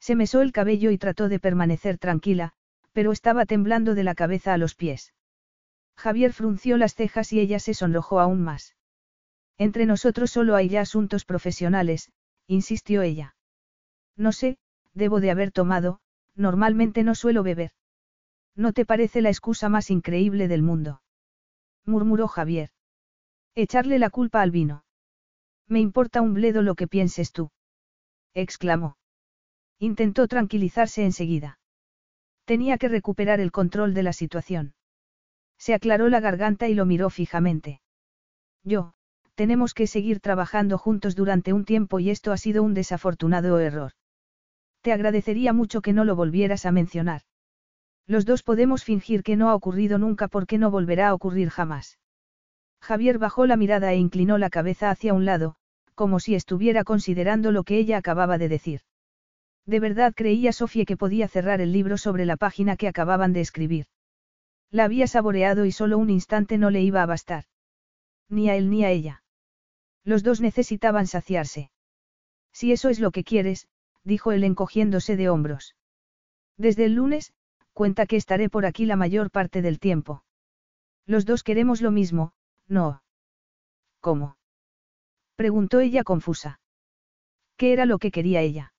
Se 0.00 0.14
mesó 0.14 0.40
el 0.40 0.52
cabello 0.52 0.90
y 0.90 0.96
trató 0.96 1.28
de 1.28 1.38
permanecer 1.38 1.98
tranquila, 1.98 2.54
pero 2.92 3.12
estaba 3.12 3.44
temblando 3.44 3.94
de 3.94 4.04
la 4.04 4.14
cabeza 4.14 4.54
a 4.54 4.56
los 4.56 4.74
pies. 4.74 5.12
Javier 5.94 6.32
frunció 6.32 6.78
las 6.78 6.94
cejas 6.94 7.34
y 7.34 7.40
ella 7.40 7.58
se 7.58 7.74
sonrojó 7.74 8.18
aún 8.18 8.40
más. 8.40 8.76
Entre 9.58 9.86
nosotros 9.86 10.30
solo 10.30 10.56
hay 10.56 10.68
ya 10.68 10.80
asuntos 10.80 11.24
profesionales, 11.24 12.10
insistió 12.46 13.02
ella. 13.02 13.36
No 14.16 14.32
sé, 14.32 14.58
debo 14.94 15.20
de 15.20 15.30
haber 15.30 15.52
tomado, 15.52 16.00
normalmente 16.34 17.02
no 17.02 17.14
suelo 17.14 17.42
beber. 17.42 17.72
¿No 18.54 18.72
te 18.72 18.84
parece 18.84 19.22
la 19.22 19.30
excusa 19.30 19.68
más 19.68 19.90
increíble 19.90 20.48
del 20.48 20.62
mundo? 20.62 21.02
murmuró 21.84 22.28
Javier. 22.28 22.70
Echarle 23.54 23.98
la 23.98 24.10
culpa 24.10 24.42
al 24.42 24.50
vino. 24.50 24.84
Me 25.68 25.80
importa 25.80 26.20
un 26.20 26.34
bledo 26.34 26.62
lo 26.62 26.74
que 26.74 26.86
pienses 26.86 27.32
tú. 27.32 27.50
exclamó. 28.34 28.96
Intentó 29.78 30.28
tranquilizarse 30.28 31.04
enseguida. 31.04 31.58
Tenía 32.44 32.78
que 32.78 32.88
recuperar 32.88 33.40
el 33.40 33.52
control 33.52 33.94
de 33.94 34.02
la 34.02 34.12
situación. 34.12 34.74
Se 35.58 35.74
aclaró 35.74 36.08
la 36.08 36.20
garganta 36.20 36.68
y 36.68 36.74
lo 36.74 36.86
miró 36.86 37.08
fijamente. 37.10 37.80
Yo, 38.64 38.94
tenemos 39.34 39.74
que 39.74 39.86
seguir 39.86 40.20
trabajando 40.20 40.78
juntos 40.78 41.16
durante 41.16 41.52
un 41.52 41.64
tiempo 41.64 42.00
y 42.00 42.10
esto 42.10 42.32
ha 42.32 42.36
sido 42.36 42.62
un 42.62 42.74
desafortunado 42.74 43.58
error. 43.58 43.92
Te 44.82 44.92
agradecería 44.92 45.52
mucho 45.52 45.80
que 45.80 45.92
no 45.92 46.04
lo 46.04 46.16
volvieras 46.16 46.66
a 46.66 46.72
mencionar. 46.72 47.22
Los 48.06 48.24
dos 48.26 48.42
podemos 48.42 48.84
fingir 48.84 49.22
que 49.22 49.36
no 49.36 49.48
ha 49.48 49.54
ocurrido 49.54 49.98
nunca 49.98 50.28
porque 50.28 50.58
no 50.58 50.70
volverá 50.70 51.08
a 51.08 51.14
ocurrir 51.14 51.50
jamás. 51.50 51.98
Javier 52.80 53.18
bajó 53.18 53.46
la 53.46 53.56
mirada 53.56 53.92
e 53.92 53.96
inclinó 53.96 54.38
la 54.38 54.50
cabeza 54.50 54.90
hacia 54.90 55.14
un 55.14 55.24
lado, 55.24 55.54
como 55.94 56.18
si 56.18 56.34
estuviera 56.34 56.82
considerando 56.82 57.52
lo 57.52 57.62
que 57.62 57.78
ella 57.78 57.96
acababa 57.96 58.38
de 58.38 58.48
decir. 58.48 58.80
De 59.66 59.78
verdad 59.78 60.12
creía 60.14 60.52
Sofía 60.52 60.84
que 60.84 60.96
podía 60.96 61.28
cerrar 61.28 61.60
el 61.60 61.72
libro 61.72 61.96
sobre 61.96 62.26
la 62.26 62.36
página 62.36 62.76
que 62.76 62.88
acababan 62.88 63.32
de 63.32 63.40
escribir. 63.40 63.86
La 64.72 64.84
había 64.84 65.06
saboreado 65.06 65.64
y 65.64 65.70
solo 65.70 65.98
un 65.98 66.10
instante 66.10 66.58
no 66.58 66.70
le 66.70 66.82
iba 66.82 67.02
a 67.02 67.06
bastar. 67.06 67.44
Ni 68.28 68.48
a 68.48 68.56
él 68.56 68.70
ni 68.70 68.84
a 68.84 68.90
ella. 68.90 69.21
Los 70.04 70.22
dos 70.22 70.40
necesitaban 70.40 71.06
saciarse. 71.06 71.70
Si 72.52 72.72
eso 72.72 72.88
es 72.88 73.00
lo 73.00 73.10
que 73.10 73.24
quieres, 73.24 73.68
dijo 74.04 74.32
él 74.32 74.44
encogiéndose 74.44 75.16
de 75.16 75.28
hombros. 75.28 75.76
Desde 76.56 76.84
el 76.84 76.94
lunes, 76.94 77.32
cuenta 77.72 78.06
que 78.06 78.16
estaré 78.16 78.50
por 78.50 78.66
aquí 78.66 78.84
la 78.84 78.96
mayor 78.96 79.30
parte 79.30 79.62
del 79.62 79.78
tiempo. 79.78 80.24
Los 81.06 81.24
dos 81.24 81.42
queremos 81.42 81.80
lo 81.80 81.90
mismo, 81.90 82.32
¿no? 82.68 83.02
¿Cómo? 84.00 84.36
preguntó 85.36 85.80
ella 85.80 86.04
confusa. 86.04 86.60
¿Qué 87.56 87.72
era 87.72 87.86
lo 87.86 87.98
que 87.98 88.10
quería 88.10 88.40
ella? 88.40 88.74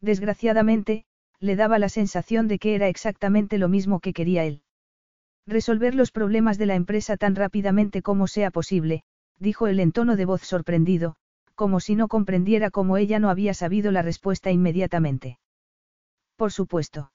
Desgraciadamente, 0.00 1.04
le 1.40 1.56
daba 1.56 1.78
la 1.78 1.88
sensación 1.88 2.48
de 2.48 2.58
que 2.58 2.74
era 2.74 2.88
exactamente 2.88 3.58
lo 3.58 3.68
mismo 3.68 4.00
que 4.00 4.12
quería 4.12 4.44
él. 4.44 4.62
Resolver 5.46 5.94
los 5.94 6.10
problemas 6.10 6.58
de 6.58 6.66
la 6.66 6.74
empresa 6.74 7.16
tan 7.16 7.34
rápidamente 7.34 8.02
como 8.02 8.26
sea 8.26 8.50
posible, 8.50 9.04
dijo 9.38 9.66
él 9.66 9.80
en 9.80 9.92
tono 9.92 10.16
de 10.16 10.24
voz 10.24 10.42
sorprendido, 10.42 11.16
como 11.54 11.80
si 11.80 11.96
no 11.96 12.08
comprendiera 12.08 12.70
cómo 12.70 12.96
ella 12.96 13.18
no 13.18 13.30
había 13.30 13.54
sabido 13.54 13.90
la 13.90 14.02
respuesta 14.02 14.50
inmediatamente. 14.50 15.38
Por 16.36 16.52
supuesto. 16.52 17.12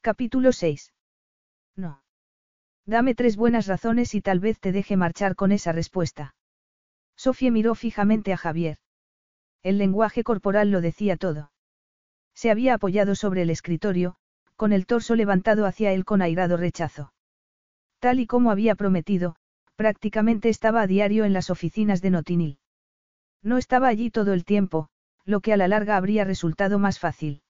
Capítulo 0.00 0.52
6. 0.52 0.92
No. 1.76 2.02
Dame 2.86 3.14
tres 3.14 3.36
buenas 3.36 3.66
razones 3.66 4.14
y 4.14 4.20
tal 4.20 4.40
vez 4.40 4.60
te 4.60 4.72
deje 4.72 4.96
marchar 4.96 5.34
con 5.34 5.52
esa 5.52 5.72
respuesta. 5.72 6.34
Sofía 7.16 7.50
miró 7.50 7.74
fijamente 7.74 8.32
a 8.32 8.36
Javier. 8.36 8.78
El 9.62 9.78
lenguaje 9.78 10.24
corporal 10.24 10.70
lo 10.70 10.80
decía 10.80 11.16
todo. 11.16 11.52
Se 12.34 12.50
había 12.50 12.74
apoyado 12.74 13.14
sobre 13.14 13.42
el 13.42 13.50
escritorio, 13.50 14.16
con 14.56 14.72
el 14.72 14.86
torso 14.86 15.16
levantado 15.16 15.66
hacia 15.66 15.92
él 15.92 16.04
con 16.04 16.22
airado 16.22 16.56
rechazo. 16.56 17.12
Tal 17.98 18.20
y 18.20 18.26
como 18.26 18.50
había 18.50 18.74
prometido, 18.74 19.36
prácticamente 19.80 20.50
estaba 20.50 20.82
a 20.82 20.86
diario 20.86 21.24
en 21.24 21.32
las 21.32 21.48
oficinas 21.48 22.02
de 22.02 22.10
Notinil. 22.10 22.58
No 23.42 23.56
estaba 23.56 23.88
allí 23.88 24.10
todo 24.10 24.34
el 24.34 24.44
tiempo, 24.44 24.90
lo 25.24 25.40
que 25.40 25.54
a 25.54 25.56
la 25.56 25.68
larga 25.68 25.96
habría 25.96 26.22
resultado 26.24 26.78
más 26.78 26.98
fácil. 26.98 27.40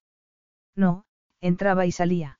No, 0.76 1.06
entraba 1.40 1.86
y 1.86 1.90
salía. 1.90 2.38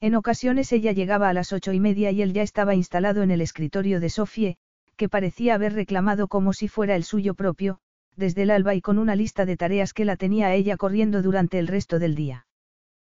En 0.00 0.14
ocasiones 0.14 0.70
ella 0.70 0.92
llegaba 0.92 1.28
a 1.28 1.32
las 1.32 1.52
ocho 1.52 1.72
y 1.72 1.80
media 1.80 2.12
y 2.12 2.22
él 2.22 2.32
ya 2.32 2.42
estaba 2.42 2.76
instalado 2.76 3.24
en 3.24 3.32
el 3.32 3.40
escritorio 3.40 3.98
de 3.98 4.10
Sofie, 4.10 4.58
que 4.94 5.08
parecía 5.08 5.56
haber 5.56 5.72
reclamado 5.72 6.28
como 6.28 6.52
si 6.52 6.68
fuera 6.68 6.94
el 6.94 7.02
suyo 7.02 7.34
propio, 7.34 7.80
desde 8.14 8.42
el 8.42 8.50
alba 8.52 8.76
y 8.76 8.80
con 8.80 8.96
una 8.96 9.16
lista 9.16 9.44
de 9.44 9.56
tareas 9.56 9.92
que 9.92 10.04
la 10.04 10.14
tenía 10.14 10.46
a 10.46 10.54
ella 10.54 10.76
corriendo 10.76 11.20
durante 11.20 11.58
el 11.58 11.66
resto 11.66 11.98
del 11.98 12.14
día. 12.14 12.46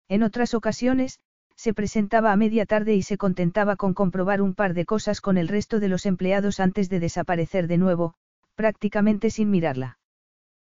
En 0.07 0.23
otras 0.23 0.55
ocasiones, 0.55 1.19
se 1.61 1.75
presentaba 1.75 2.33
a 2.33 2.37
media 2.37 2.65
tarde 2.65 2.95
y 2.95 3.03
se 3.03 3.19
contentaba 3.19 3.77
con 3.77 3.93
comprobar 3.93 4.41
un 4.41 4.55
par 4.55 4.73
de 4.73 4.87
cosas 4.87 5.21
con 5.21 5.37
el 5.37 5.47
resto 5.47 5.79
de 5.79 5.89
los 5.89 6.07
empleados 6.07 6.59
antes 6.59 6.89
de 6.89 7.01
desaparecer 7.01 7.67
de 7.67 7.77
nuevo, 7.77 8.15
prácticamente 8.55 9.29
sin 9.29 9.51
mirarla. 9.51 9.99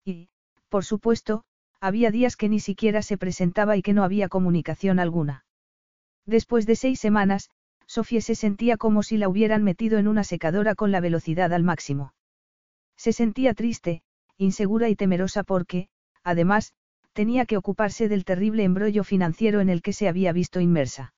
Y, 0.05 0.29
por 0.69 0.85
supuesto, 0.85 1.43
había 1.81 2.11
días 2.11 2.37
que 2.37 2.49
ni 2.49 2.59
siquiera 2.59 3.01
se 3.01 3.17
presentaba 3.17 3.75
y 3.77 3.81
que 3.81 3.93
no 3.93 4.03
había 4.03 4.29
comunicación 4.29 4.99
alguna. 4.99 5.43
Después 6.27 6.67
de 6.67 6.75
seis 6.75 6.99
semanas, 6.99 7.49
Sofía 7.87 8.21
se 8.21 8.35
sentía 8.35 8.77
como 8.77 9.01
si 9.01 9.17
la 9.17 9.27
hubieran 9.27 9.63
metido 9.63 9.97
en 9.97 10.07
una 10.07 10.23
secadora 10.23 10.75
con 10.75 10.91
la 10.91 10.99
velocidad 10.99 11.51
al 11.51 11.63
máximo. 11.63 12.13
Se 12.95 13.11
sentía 13.11 13.55
triste, 13.55 14.03
insegura 14.37 14.87
y 14.89 14.95
temerosa 14.95 15.41
porque, 15.41 15.87
además, 16.23 16.73
tenía 17.15 17.45
que 17.45 17.55
ocuparse 17.55 18.09
del 18.09 18.25
terrible 18.25 18.65
embrollo 18.65 19.05
financiero 19.05 19.61
en 19.61 19.69
el 19.69 19.81
que 19.81 19.93
se 19.93 20.09
había 20.09 20.33
visto 20.33 20.59
inmersa. 20.59 21.13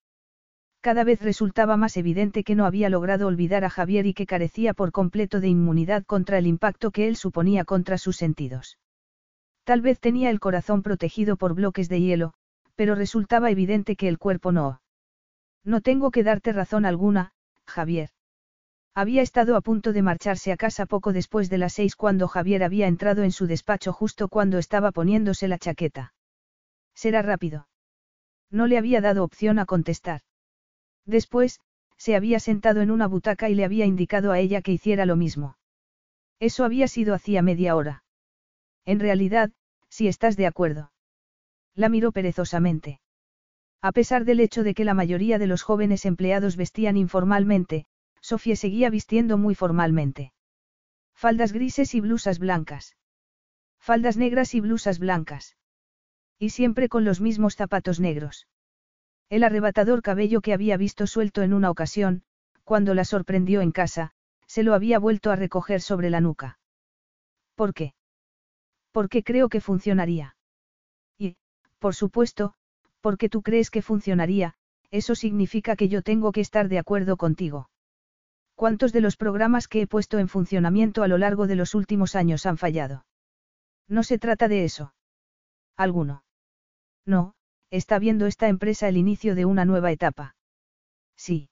Cada 0.79 1.03
vez 1.03 1.23
resultaba 1.23 1.75
más 1.75 1.97
evidente 1.97 2.43
que 2.43 2.53
no 2.53 2.65
había 2.65 2.89
logrado 2.89 3.25
olvidar 3.25 3.65
a 3.65 3.71
Javier 3.71 4.05
y 4.05 4.13
que 4.13 4.27
carecía 4.27 4.75
por 4.75 4.91
completo 4.91 5.39
de 5.39 5.47
inmunidad 5.47 6.05
contra 6.05 6.37
el 6.37 6.45
impacto 6.45 6.91
que 6.91 7.07
él 7.07 7.15
suponía 7.15 7.65
contra 7.65 7.97
sus 7.97 8.15
sentidos. 8.15 8.77
Tal 9.63 9.81
vez 9.81 9.99
tenía 9.99 10.29
el 10.29 10.39
corazón 10.39 10.83
protegido 10.83 11.35
por 11.35 11.55
bloques 11.55 11.89
de 11.89 11.99
hielo, 11.99 12.33
pero 12.75 12.93
resultaba 12.93 13.49
evidente 13.49 13.95
que 13.95 14.07
el 14.07 14.19
cuerpo 14.19 14.51
no. 14.51 14.81
No 15.63 15.81
tengo 15.81 16.11
que 16.11 16.23
darte 16.23 16.53
razón 16.53 16.85
alguna, 16.85 17.33
Javier. 17.65 18.11
Había 18.97 19.21
estado 19.21 19.55
a 19.55 19.61
punto 19.61 19.93
de 19.93 20.01
marcharse 20.01 20.51
a 20.51 20.57
casa 20.57 20.87
poco 20.87 21.13
después 21.13 21.51
de 21.51 21.59
las 21.59 21.73
seis 21.73 21.95
cuando 21.95 22.27
Javier 22.27 22.63
había 22.63 22.87
entrado 22.87 23.21
en 23.21 23.31
su 23.31 23.45
despacho 23.45 23.93
justo 23.93 24.27
cuando 24.27 24.57
estaba 24.57 24.91
poniéndose 24.91 25.47
la 25.47 25.59
chaqueta. 25.59 26.15
Será 26.95 27.21
rápido. 27.21 27.67
No 28.49 28.65
le 28.65 28.75
había 28.75 28.99
dado 28.99 29.23
opción 29.23 29.59
a 29.59 29.67
contestar. 29.67 30.21
Después, 31.05 31.59
se 31.95 32.15
había 32.15 32.39
sentado 32.39 32.81
en 32.81 32.89
una 32.89 33.05
butaca 33.05 33.51
y 33.51 33.53
le 33.53 33.65
había 33.65 33.85
indicado 33.85 34.31
a 34.31 34.39
ella 34.39 34.63
que 34.63 34.71
hiciera 34.71 35.05
lo 35.05 35.15
mismo. 35.15 35.59
Eso 36.39 36.65
había 36.65 36.87
sido 36.87 37.13
hacía 37.13 37.43
media 37.43 37.75
hora. 37.75 38.03
En 38.83 38.99
realidad, 38.99 39.51
si 39.89 40.07
estás 40.07 40.37
de 40.37 40.47
acuerdo. 40.47 40.91
La 41.75 41.89
miró 41.89 42.11
perezosamente. 42.11 42.99
A 43.79 43.91
pesar 43.91 44.25
del 44.25 44.39
hecho 44.39 44.63
de 44.63 44.73
que 44.73 44.85
la 44.85 44.95
mayoría 44.95 45.37
de 45.37 45.45
los 45.45 45.61
jóvenes 45.61 46.03
empleados 46.07 46.55
vestían 46.55 46.97
informalmente, 46.97 47.85
Sofía 48.29 48.57
seguía 48.57 48.89
vistiendo 48.89 49.37
muy 49.37 49.55
formalmente. 49.55 50.33
Faldas 51.15 51.53
grises 51.53 51.95
y 51.95 52.01
blusas 52.01 52.39
blancas. 52.39 52.97
Faldas 53.79 54.17
negras 54.17 54.53
y 54.53 54.59
blusas 54.59 54.99
blancas. 54.99 55.55
Y 56.37 56.49
siempre 56.49 56.89
con 56.89 57.05
los 57.05 57.21
mismos 57.21 57.55
zapatos 57.55 58.01
negros. 58.01 58.45
El 59.29 59.45
arrebatador 59.45 60.01
cabello 60.01 60.41
que 60.41 60.51
había 60.51 60.75
visto 60.75 61.07
suelto 61.07 61.41
en 61.41 61.53
una 61.53 61.69
ocasión, 61.69 62.23
cuando 62.65 62.93
la 62.93 63.05
sorprendió 63.05 63.61
en 63.61 63.71
casa, 63.71 64.11
se 64.45 64.61
lo 64.61 64.73
había 64.73 64.99
vuelto 64.99 65.31
a 65.31 65.37
recoger 65.37 65.79
sobre 65.79 66.09
la 66.09 66.19
nuca. 66.19 66.59
¿Por 67.55 67.73
qué? 67.73 67.93
Porque 68.91 69.23
creo 69.23 69.47
que 69.47 69.61
funcionaría. 69.61 70.35
Y, 71.17 71.37
por 71.79 71.95
supuesto, 71.95 72.55
porque 72.99 73.29
tú 73.29 73.41
crees 73.41 73.69
que 73.69 73.81
funcionaría, 73.81 74.55
eso 74.91 75.15
significa 75.15 75.77
que 75.77 75.87
yo 75.87 76.01
tengo 76.01 76.33
que 76.33 76.41
estar 76.41 76.67
de 76.67 76.79
acuerdo 76.79 77.15
contigo. 77.15 77.69
¿Cuántos 78.57 78.91
de 78.91 79.01
los 79.01 79.17
programas 79.17 79.67
que 79.67 79.81
he 79.81 79.87
puesto 79.87 80.17
en 80.17 80.27
funcionamiento 80.27 81.03
a 81.03 81.07
lo 81.07 81.19
largo 81.19 81.45
de 81.45 81.55
los 81.55 81.75
últimos 81.75 82.15
años 82.15 82.47
han 82.47 82.57
fallado? 82.57 83.05
No 83.87 84.01
se 84.01 84.17
trata 84.17 84.47
de 84.47 84.65
eso. 84.65 84.95
¿Alguno? 85.75 86.23
No, 87.05 87.35
está 87.69 87.99
viendo 87.99 88.25
esta 88.25 88.47
empresa 88.47 88.87
el 88.87 88.97
inicio 88.97 89.35
de 89.35 89.45
una 89.45 89.63
nueva 89.63 89.91
etapa. 89.91 90.35
Sí. 91.15 91.51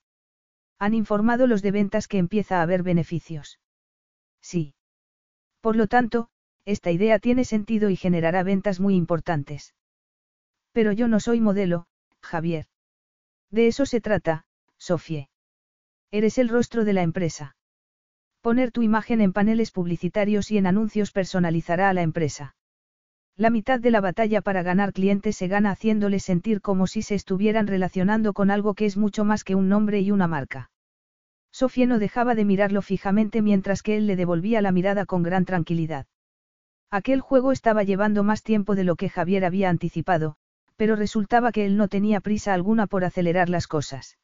Han 0.80 0.96
informado 0.96 1.46
los 1.46 1.62
de 1.62 1.70
ventas 1.70 2.08
que 2.08 2.18
empieza 2.18 2.58
a 2.58 2.64
haber 2.64 2.82
beneficios. 2.82 3.60
Sí. 4.42 4.74
Por 5.62 5.76
lo 5.76 5.86
tanto, 5.86 6.30
esta 6.66 6.90
idea 6.90 7.20
tiene 7.20 7.46
sentido 7.46 7.92
y 7.92 7.98
generará 7.98 8.42
ventas 8.42 8.80
muy 8.80 8.96
importantes. 8.96 9.76
Pero 10.72 10.92
yo 10.92 11.08
no 11.08 11.20
soy 11.20 11.40
modelo, 11.40 11.86
Javier. 12.24 12.66
De 13.52 13.68
eso 13.68 13.86
se 13.86 14.02
trata, 14.02 14.48
Sofie. 14.80 15.30
Eres 16.12 16.38
el 16.38 16.50
rostro 16.50 16.86
de 16.86 16.94
la 16.94 17.02
empresa. 17.02 17.56
Poner 18.42 18.72
tu 18.72 18.84
imagen 18.84 19.22
en 19.22 19.34
paneles 19.34 19.72
publicitarios 19.72 20.52
y 20.52 20.58
en 20.58 20.68
anuncios 20.68 21.12
personalizará 21.12 21.90
a 21.90 21.94
la 21.94 22.04
empresa. 22.04 22.56
La 23.38 23.50
mitad 23.50 23.80
de 23.80 23.92
la 23.92 24.00
batalla 24.00 24.42
para 24.42 24.64
ganar 24.64 24.94
clientes 24.94 25.36
se 25.36 25.48
gana 25.48 25.72
haciéndoles 25.72 26.24
sentir 26.24 26.62
como 26.62 26.88
si 26.88 27.02
se 27.02 27.16
estuvieran 27.16 27.68
relacionando 27.68 28.34
con 28.34 28.50
algo 28.50 28.76
que 28.76 28.86
es 28.86 28.96
mucho 28.96 29.26
más 29.26 29.44
que 29.44 29.56
un 29.56 29.68
nombre 29.68 30.00
y 30.00 30.12
una 30.12 30.28
marca. 30.28 30.70
Sofía 31.52 31.86
no 31.86 32.00
dejaba 32.00 32.36
de 32.36 32.46
mirarlo 32.46 32.82
fijamente 32.82 33.42
mientras 33.42 33.82
que 33.82 33.98
él 33.98 34.08
le 34.08 34.16
devolvía 34.16 34.62
la 34.62 34.72
mirada 34.72 35.06
con 35.06 35.24
gran 35.24 35.44
tranquilidad. 35.44 36.06
Aquel 36.92 37.20
juego 37.20 37.52
estaba 37.52 37.84
llevando 37.84 38.24
más 38.24 38.44
tiempo 38.44 38.76
de 38.76 38.84
lo 38.84 38.96
que 38.96 39.10
Javier 39.10 39.44
había 39.44 39.70
anticipado, 39.70 40.36
pero 40.78 40.96
resultaba 40.96 41.52
que 41.52 41.66
él 41.66 41.78
no 41.78 41.88
tenía 41.88 42.22
prisa 42.22 42.54
alguna 42.54 42.88
por 42.88 43.04
acelerar 43.04 43.50
las 43.50 43.68
cosas. 43.68 44.18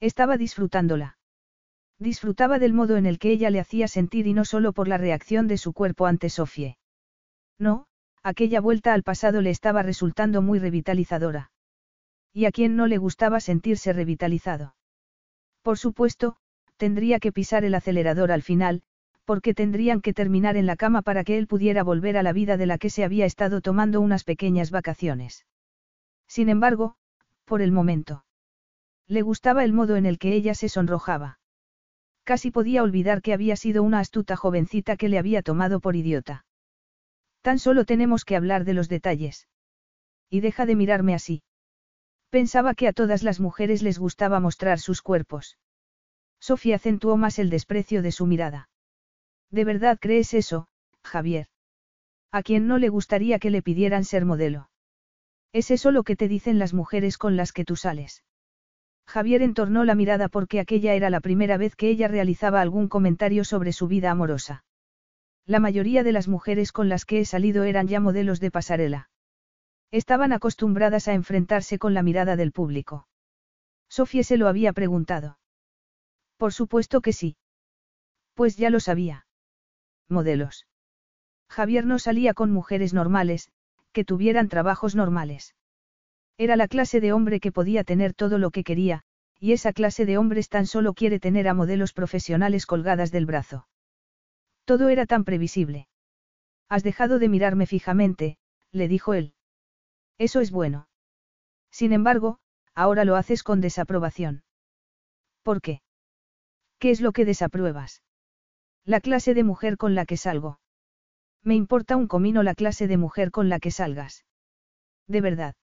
Estaba 0.00 0.36
disfrutándola. 0.36 1.18
Disfrutaba 1.98 2.58
del 2.58 2.72
modo 2.72 2.96
en 2.96 3.06
el 3.06 3.18
que 3.18 3.30
ella 3.30 3.50
le 3.50 3.60
hacía 3.60 3.88
sentir 3.88 4.26
y 4.26 4.34
no 4.34 4.44
solo 4.44 4.72
por 4.72 4.88
la 4.88 4.98
reacción 4.98 5.46
de 5.46 5.58
su 5.58 5.72
cuerpo 5.72 6.06
ante 6.06 6.28
Sofie. 6.28 6.76
No, 7.58 7.86
aquella 8.22 8.60
vuelta 8.60 8.94
al 8.94 9.02
pasado 9.02 9.40
le 9.40 9.50
estaba 9.50 9.82
resultando 9.82 10.42
muy 10.42 10.58
revitalizadora. 10.58 11.52
¿Y 12.32 12.46
a 12.46 12.50
quién 12.50 12.74
no 12.74 12.88
le 12.88 12.98
gustaba 12.98 13.38
sentirse 13.38 13.92
revitalizado? 13.92 14.74
Por 15.62 15.78
supuesto, 15.78 16.36
tendría 16.76 17.20
que 17.20 17.32
pisar 17.32 17.64
el 17.64 17.74
acelerador 17.74 18.32
al 18.32 18.42
final, 18.42 18.82
porque 19.24 19.54
tendrían 19.54 20.00
que 20.00 20.12
terminar 20.12 20.56
en 20.56 20.66
la 20.66 20.76
cama 20.76 21.02
para 21.02 21.24
que 21.24 21.38
él 21.38 21.46
pudiera 21.46 21.82
volver 21.82 22.16
a 22.16 22.22
la 22.22 22.32
vida 22.32 22.56
de 22.56 22.66
la 22.66 22.78
que 22.78 22.90
se 22.90 23.04
había 23.04 23.24
estado 23.24 23.60
tomando 23.60 24.00
unas 24.00 24.24
pequeñas 24.24 24.70
vacaciones. 24.70 25.46
Sin 26.26 26.48
embargo, 26.48 26.96
por 27.44 27.62
el 27.62 27.72
momento. 27.72 28.24
Le 29.08 29.22
gustaba 29.22 29.64
el 29.64 29.72
modo 29.72 29.96
en 29.96 30.06
el 30.06 30.18
que 30.18 30.34
ella 30.34 30.54
se 30.54 30.68
sonrojaba. 30.68 31.38
Casi 32.24 32.50
podía 32.50 32.82
olvidar 32.82 33.20
que 33.20 33.34
había 33.34 33.56
sido 33.56 33.82
una 33.82 34.00
astuta 34.00 34.34
jovencita 34.36 34.96
que 34.96 35.08
le 35.08 35.18
había 35.18 35.42
tomado 35.42 35.80
por 35.80 35.94
idiota. 35.94 36.46
Tan 37.42 37.58
solo 37.58 37.84
tenemos 37.84 38.24
que 38.24 38.36
hablar 38.36 38.64
de 38.64 38.72
los 38.72 38.88
detalles. 38.88 39.46
Y 40.30 40.40
deja 40.40 40.64
de 40.64 40.76
mirarme 40.76 41.14
así. 41.14 41.42
Pensaba 42.30 42.74
que 42.74 42.88
a 42.88 42.92
todas 42.94 43.22
las 43.22 43.40
mujeres 43.40 43.82
les 43.82 43.98
gustaba 43.98 44.40
mostrar 44.40 44.78
sus 44.80 45.02
cuerpos. 45.02 45.58
Sofía 46.40 46.76
acentuó 46.76 47.16
más 47.16 47.38
el 47.38 47.50
desprecio 47.50 48.02
de 48.02 48.12
su 48.12 48.26
mirada. 48.26 48.70
¿De 49.50 49.64
verdad 49.64 49.98
crees 50.00 50.34
eso, 50.34 50.66
Javier? 51.04 51.48
¿A 52.32 52.42
quién 52.42 52.66
no 52.66 52.78
le 52.78 52.88
gustaría 52.88 53.38
que 53.38 53.50
le 53.50 53.62
pidieran 53.62 54.04
ser 54.04 54.24
modelo? 54.24 54.70
¿Es 55.52 55.70
eso 55.70 55.90
lo 55.92 56.02
que 56.02 56.16
te 56.16 56.26
dicen 56.26 56.58
las 56.58 56.74
mujeres 56.74 57.18
con 57.18 57.36
las 57.36 57.52
que 57.52 57.64
tú 57.64 57.76
sales? 57.76 58.24
Javier 59.06 59.42
entornó 59.42 59.84
la 59.84 59.94
mirada 59.94 60.28
porque 60.28 60.60
aquella 60.60 60.94
era 60.94 61.10
la 61.10 61.20
primera 61.20 61.56
vez 61.56 61.76
que 61.76 61.88
ella 61.88 62.08
realizaba 62.08 62.60
algún 62.60 62.88
comentario 62.88 63.44
sobre 63.44 63.72
su 63.72 63.86
vida 63.86 64.10
amorosa. 64.10 64.64
La 65.46 65.60
mayoría 65.60 66.02
de 66.02 66.12
las 66.12 66.26
mujeres 66.26 66.72
con 66.72 66.88
las 66.88 67.04
que 67.04 67.20
he 67.20 67.24
salido 67.24 67.64
eran 67.64 67.86
ya 67.86 68.00
modelos 68.00 68.40
de 68.40 68.50
pasarela. 68.50 69.10
Estaban 69.90 70.32
acostumbradas 70.32 71.06
a 71.06 71.12
enfrentarse 71.12 71.78
con 71.78 71.94
la 71.94 72.02
mirada 72.02 72.36
del 72.36 72.50
público. 72.50 73.06
Sofía 73.88 74.24
se 74.24 74.36
lo 74.36 74.48
había 74.48 74.72
preguntado. 74.72 75.38
Por 76.36 76.52
supuesto 76.52 77.00
que 77.00 77.12
sí. 77.12 77.36
Pues 78.34 78.56
ya 78.56 78.70
lo 78.70 78.80
sabía. 78.80 79.26
Modelos. 80.08 80.66
Javier 81.48 81.86
no 81.86 81.98
salía 81.98 82.34
con 82.34 82.50
mujeres 82.50 82.94
normales, 82.94 83.50
que 83.92 84.04
tuvieran 84.04 84.48
trabajos 84.48 84.96
normales. 84.96 85.54
Era 86.36 86.56
la 86.56 86.68
clase 86.68 87.00
de 87.00 87.12
hombre 87.12 87.40
que 87.40 87.52
podía 87.52 87.84
tener 87.84 88.14
todo 88.14 88.38
lo 88.38 88.50
que 88.50 88.64
quería, 88.64 89.02
y 89.38 89.52
esa 89.52 89.72
clase 89.72 90.06
de 90.06 90.18
hombres 90.18 90.48
tan 90.48 90.66
solo 90.66 90.94
quiere 90.94 91.20
tener 91.20 91.48
a 91.48 91.54
modelos 91.54 91.92
profesionales 91.92 92.66
colgadas 92.66 93.12
del 93.12 93.26
brazo. 93.26 93.68
Todo 94.64 94.88
era 94.88 95.06
tan 95.06 95.24
previsible. 95.24 95.86
Has 96.68 96.82
dejado 96.82 97.18
de 97.18 97.28
mirarme 97.28 97.66
fijamente, 97.66 98.38
le 98.72 98.88
dijo 98.88 99.14
él. 99.14 99.34
Eso 100.18 100.40
es 100.40 100.50
bueno. 100.50 100.88
Sin 101.70 101.92
embargo, 101.92 102.38
ahora 102.74 103.04
lo 103.04 103.16
haces 103.16 103.42
con 103.42 103.60
desaprobación. 103.60 104.42
¿Por 105.42 105.60
qué? 105.60 105.82
¿Qué 106.78 106.90
es 106.90 107.00
lo 107.00 107.12
que 107.12 107.24
desapruebas? 107.24 108.02
La 108.84 109.00
clase 109.00 109.34
de 109.34 109.44
mujer 109.44 109.76
con 109.76 109.94
la 109.94 110.06
que 110.06 110.16
salgo. 110.16 110.58
Me 111.42 111.54
importa 111.54 111.96
un 111.96 112.06
comino 112.06 112.42
la 112.42 112.54
clase 112.54 112.88
de 112.88 112.96
mujer 112.96 113.30
con 113.30 113.48
la 113.48 113.60
que 113.60 113.70
salgas. 113.70 114.24
De 115.06 115.20
verdad. 115.20 115.54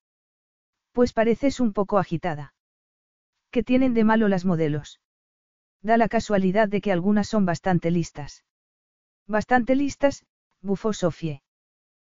Pues 0.92 1.14
pareces 1.14 1.60
un 1.60 1.74
poco 1.74 2.00
agitada. 2.00 2.54
¿Qué 3.50 3.64
tienen 3.64 3.94
de 3.94 4.04
malo 4.04 4.28
las 4.28 4.46
modelos? 4.46 5.00
Da 5.82 5.98
la 5.98 6.10
casualidad 6.10 6.68
de 6.68 6.82
que 6.82 6.92
algunas 6.92 7.28
son 7.28 7.46
bastante 7.46 7.92
listas. 7.92 8.44
Bastante 9.28 9.76
listas, 9.76 10.26
bufó 10.62 10.94
Sofie. 10.94 11.42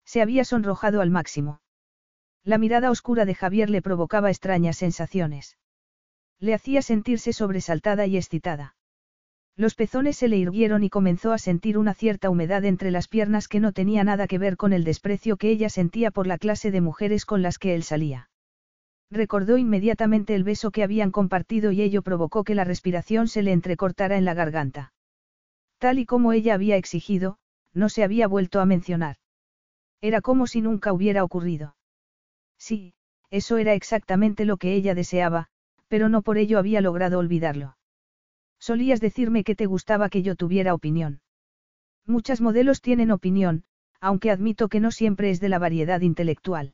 Se 0.05 0.23
había 0.23 0.45
sonrojado 0.45 1.01
al 1.01 1.11
máximo. 1.11 1.61
La 2.45 2.59
mirada 2.59 2.91
oscura 2.91 3.25
de 3.25 3.35
Javier 3.35 3.71
le 3.71 3.83
provocaba 3.83 4.31
extrañas 4.31 4.79
sensaciones. 4.79 5.59
Le 6.41 6.55
hacía 6.55 6.83
sentirse 6.83 7.33
sobresaltada 7.33 8.07
y 8.07 8.17
excitada. 8.17 8.75
Los 9.55 9.75
pezones 9.75 10.17
se 10.17 10.29
le 10.29 10.39
irguieron 10.39 10.83
y 10.83 10.91
comenzó 10.91 11.33
a 11.33 11.39
sentir 11.39 11.79
una 11.79 11.95
cierta 11.95 12.31
humedad 12.31 12.65
entre 12.65 12.91
las 12.91 13.07
piernas 13.07 13.47
que 13.47 13.61
no 13.61 13.73
tenía 13.73 14.03
nada 14.03 14.27
que 14.27 14.39
ver 14.39 14.57
con 14.57 14.73
el 14.73 14.83
desprecio 14.83 15.37
que 15.37 15.51
ella 15.51 15.69
sentía 15.69 16.11
por 16.11 16.27
la 16.27 16.39
clase 16.39 16.71
de 16.71 16.81
mujeres 16.81 17.27
con 17.27 17.43
las 17.43 17.59
que 17.59 17.75
él 17.75 17.85
salía. 17.85 18.31
Recordó 19.13 19.59
inmediatamente 19.59 20.35
el 20.35 20.43
beso 20.43 20.71
que 20.71 20.83
habían 20.83 21.11
compartido 21.11 21.71
y 21.71 21.83
ello 21.83 22.01
provocó 22.01 22.45
que 22.45 22.55
la 22.55 22.65
respiración 22.65 23.29
se 23.29 23.43
le 23.43 23.53
entrecortara 23.53 24.17
en 24.17 24.25
la 24.25 24.33
garganta. 24.33 24.95
Tal 25.77 25.99
y 25.99 26.07
como 26.07 26.33
ella 26.33 26.55
había 26.55 26.77
exigido, 26.77 27.37
no 27.75 27.91
se 27.91 28.05
había 28.05 28.27
vuelto 28.27 28.59
a 28.59 28.65
mencionar. 28.65 29.17
Era 30.01 30.23
como 30.23 30.47
si 30.47 30.63
nunca 30.63 30.95
hubiera 30.95 31.25
ocurrido. 31.25 31.77
Sí, 32.57 32.95
eso 33.31 33.59
era 33.59 33.75
exactamente 33.75 34.47
lo 34.47 34.57
que 34.57 34.73
ella 34.73 34.95
deseaba, 34.95 35.49
pero 35.89 36.09
no 36.09 36.23
por 36.23 36.39
ello 36.39 36.59
había 36.59 36.81
logrado 36.81 37.19
olvidarlo. 37.19 37.77
Solías 38.59 39.01
decirme 39.03 39.45
que 39.45 39.55
te 39.55 39.67
gustaba 39.67 40.09
que 40.09 40.23
yo 40.23 40.37
tuviera 40.37 40.73
opinión. 40.73 41.21
Muchas 42.07 42.41
modelos 42.41 42.81
tienen 42.81 43.11
opinión, 43.11 43.65
aunque 44.01 44.31
admito 44.31 44.69
que 44.69 44.81
no 44.81 44.91
siempre 44.91 45.29
es 45.29 45.39
de 45.39 45.51
la 45.51 45.59
variedad 45.59 46.01
intelectual. 46.01 46.73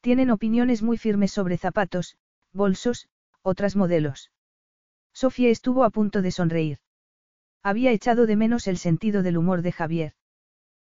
Tienen 0.00 0.30
opiniones 0.30 0.82
muy 0.82 0.96
firmes 0.96 1.30
sobre 1.30 1.58
zapatos, 1.58 2.16
bolsos, 2.52 3.08
otras 3.42 3.76
modelos. 3.76 4.30
Sofía 5.12 5.50
estuvo 5.50 5.84
a 5.84 5.90
punto 5.90 6.22
de 6.22 6.30
sonreír. 6.30 6.78
Había 7.62 7.92
echado 7.92 8.26
de 8.26 8.36
menos 8.36 8.66
el 8.66 8.78
sentido 8.78 9.22
del 9.22 9.36
humor 9.36 9.60
de 9.60 9.72
Javier. 9.72 10.14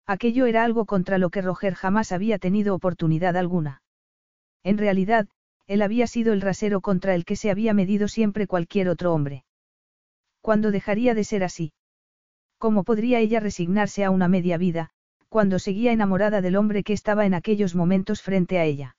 Aquello 0.06 0.46
era 0.46 0.64
algo 0.64 0.86
contra 0.86 1.18
lo 1.18 1.32
que 1.32 1.42
Roger 1.42 1.74
jamás 1.74 2.12
había 2.12 2.38
tenido 2.38 2.76
oportunidad 2.76 3.36
alguna. 3.36 3.82
En 4.64 4.78
realidad, 4.78 5.28
él 5.66 5.82
había 5.82 6.06
sido 6.06 6.34
el 6.34 6.42
rasero 6.42 6.82
contra 6.82 7.16
el 7.16 7.26
que 7.26 7.36
se 7.36 7.50
había 7.50 7.74
medido 7.74 8.08
siempre 8.08 8.46
cualquier 8.46 8.90
otro 8.90 9.14
hombre. 9.14 9.44
¿Cuándo 10.42 10.70
dejaría 10.70 11.16
de 11.16 11.24
ser 11.24 11.44
así? 11.44 11.74
¿Cómo 12.60 12.84
podría 12.84 13.20
ella 13.20 13.40
resignarse 13.40 14.04
a 14.04 14.12
una 14.12 14.28
media 14.28 14.58
vida, 14.58 14.92
cuando 15.30 15.58
seguía 15.58 15.92
enamorada 15.92 16.42
del 16.42 16.56
hombre 16.56 16.84
que 16.84 16.94
estaba 16.94 17.26
en 17.26 17.34
aquellos 17.34 17.74
momentos 17.74 18.22
frente 18.22 18.60
a 18.60 18.66
ella? 18.66 18.98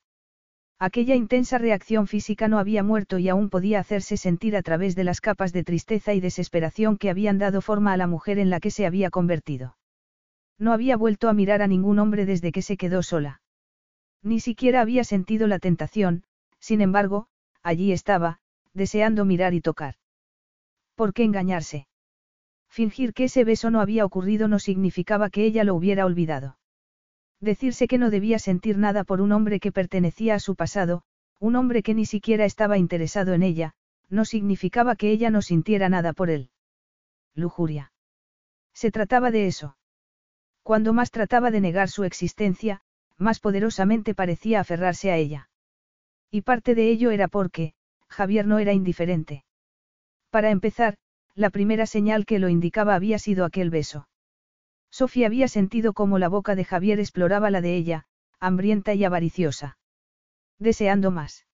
Aquella 0.82 1.14
intensa 1.14 1.58
reacción 1.58 2.06
física 2.06 2.48
no 2.48 2.58
había 2.58 2.82
muerto 2.82 3.18
y 3.18 3.28
aún 3.28 3.50
podía 3.50 3.80
hacerse 3.80 4.16
sentir 4.16 4.56
a 4.56 4.62
través 4.62 4.96
de 4.96 5.04
las 5.04 5.20
capas 5.20 5.52
de 5.52 5.62
tristeza 5.62 6.14
y 6.14 6.20
desesperación 6.20 6.96
que 6.96 7.10
habían 7.10 7.36
dado 7.36 7.60
forma 7.60 7.92
a 7.92 7.98
la 7.98 8.06
mujer 8.06 8.38
en 8.38 8.48
la 8.48 8.60
que 8.60 8.70
se 8.70 8.86
había 8.86 9.10
convertido. 9.10 9.76
No 10.58 10.72
había 10.72 10.96
vuelto 10.96 11.28
a 11.28 11.34
mirar 11.34 11.60
a 11.60 11.66
ningún 11.66 11.98
hombre 11.98 12.24
desde 12.24 12.50
que 12.50 12.62
se 12.62 12.78
quedó 12.78 13.02
sola. 13.02 13.42
Ni 14.22 14.40
siquiera 14.40 14.80
había 14.80 15.04
sentido 15.04 15.46
la 15.46 15.58
tentación, 15.58 16.24
sin 16.60 16.80
embargo, 16.80 17.26
allí 17.62 17.92
estaba, 17.92 18.38
deseando 18.72 19.26
mirar 19.26 19.52
y 19.52 19.60
tocar. 19.60 19.96
¿Por 20.94 21.12
qué 21.12 21.24
engañarse? 21.24 21.88
Fingir 22.70 23.12
que 23.12 23.24
ese 23.24 23.44
beso 23.44 23.70
no 23.70 23.82
había 23.82 24.06
ocurrido 24.06 24.48
no 24.48 24.58
significaba 24.58 25.28
que 25.28 25.44
ella 25.44 25.64
lo 25.64 25.74
hubiera 25.74 26.06
olvidado. 26.06 26.56
Decirse 27.40 27.88
que 27.88 27.98
no 27.98 28.10
debía 28.10 28.38
sentir 28.38 28.76
nada 28.76 29.04
por 29.04 29.20
un 29.20 29.32
hombre 29.32 29.60
que 29.60 29.72
pertenecía 29.72 30.34
a 30.34 30.40
su 30.40 30.56
pasado, 30.56 31.02
un 31.38 31.56
hombre 31.56 31.82
que 31.82 31.94
ni 31.94 32.04
siquiera 32.04 32.44
estaba 32.44 32.76
interesado 32.76 33.32
en 33.32 33.42
ella, 33.42 33.72
no 34.10 34.24
significaba 34.24 34.94
que 34.96 35.10
ella 35.10 35.30
no 35.30 35.40
sintiera 35.40 35.88
nada 35.88 36.12
por 36.12 36.28
él. 36.28 36.50
Lujuria. 37.34 37.92
Se 38.74 38.90
trataba 38.90 39.30
de 39.30 39.46
eso. 39.46 39.76
Cuando 40.62 40.92
más 40.92 41.10
trataba 41.10 41.50
de 41.50 41.60
negar 41.60 41.88
su 41.88 42.04
existencia, 42.04 42.82
más 43.16 43.40
poderosamente 43.40 44.14
parecía 44.14 44.60
aferrarse 44.60 45.10
a 45.10 45.16
ella. 45.16 45.48
Y 46.30 46.42
parte 46.42 46.74
de 46.74 46.90
ello 46.90 47.10
era 47.10 47.28
porque, 47.28 47.74
Javier 48.08 48.46
no 48.46 48.58
era 48.58 48.72
indiferente. 48.72 49.44
Para 50.30 50.50
empezar, 50.50 50.96
la 51.34 51.50
primera 51.50 51.86
señal 51.86 52.26
que 52.26 52.38
lo 52.38 52.48
indicaba 52.48 52.94
había 52.94 53.18
sido 53.18 53.44
aquel 53.44 53.70
beso. 53.70 54.08
Sofía 55.00 55.28
había 55.28 55.48
sentido 55.48 55.94
cómo 55.94 56.18
la 56.18 56.28
boca 56.28 56.54
de 56.54 56.62
Javier 56.62 57.00
exploraba 57.00 57.48
la 57.48 57.62
de 57.62 57.74
ella, 57.74 58.04
hambrienta 58.38 58.92
y 58.92 59.02
avariciosa. 59.02 59.78
Deseando 60.58 61.10
más. 61.10 61.46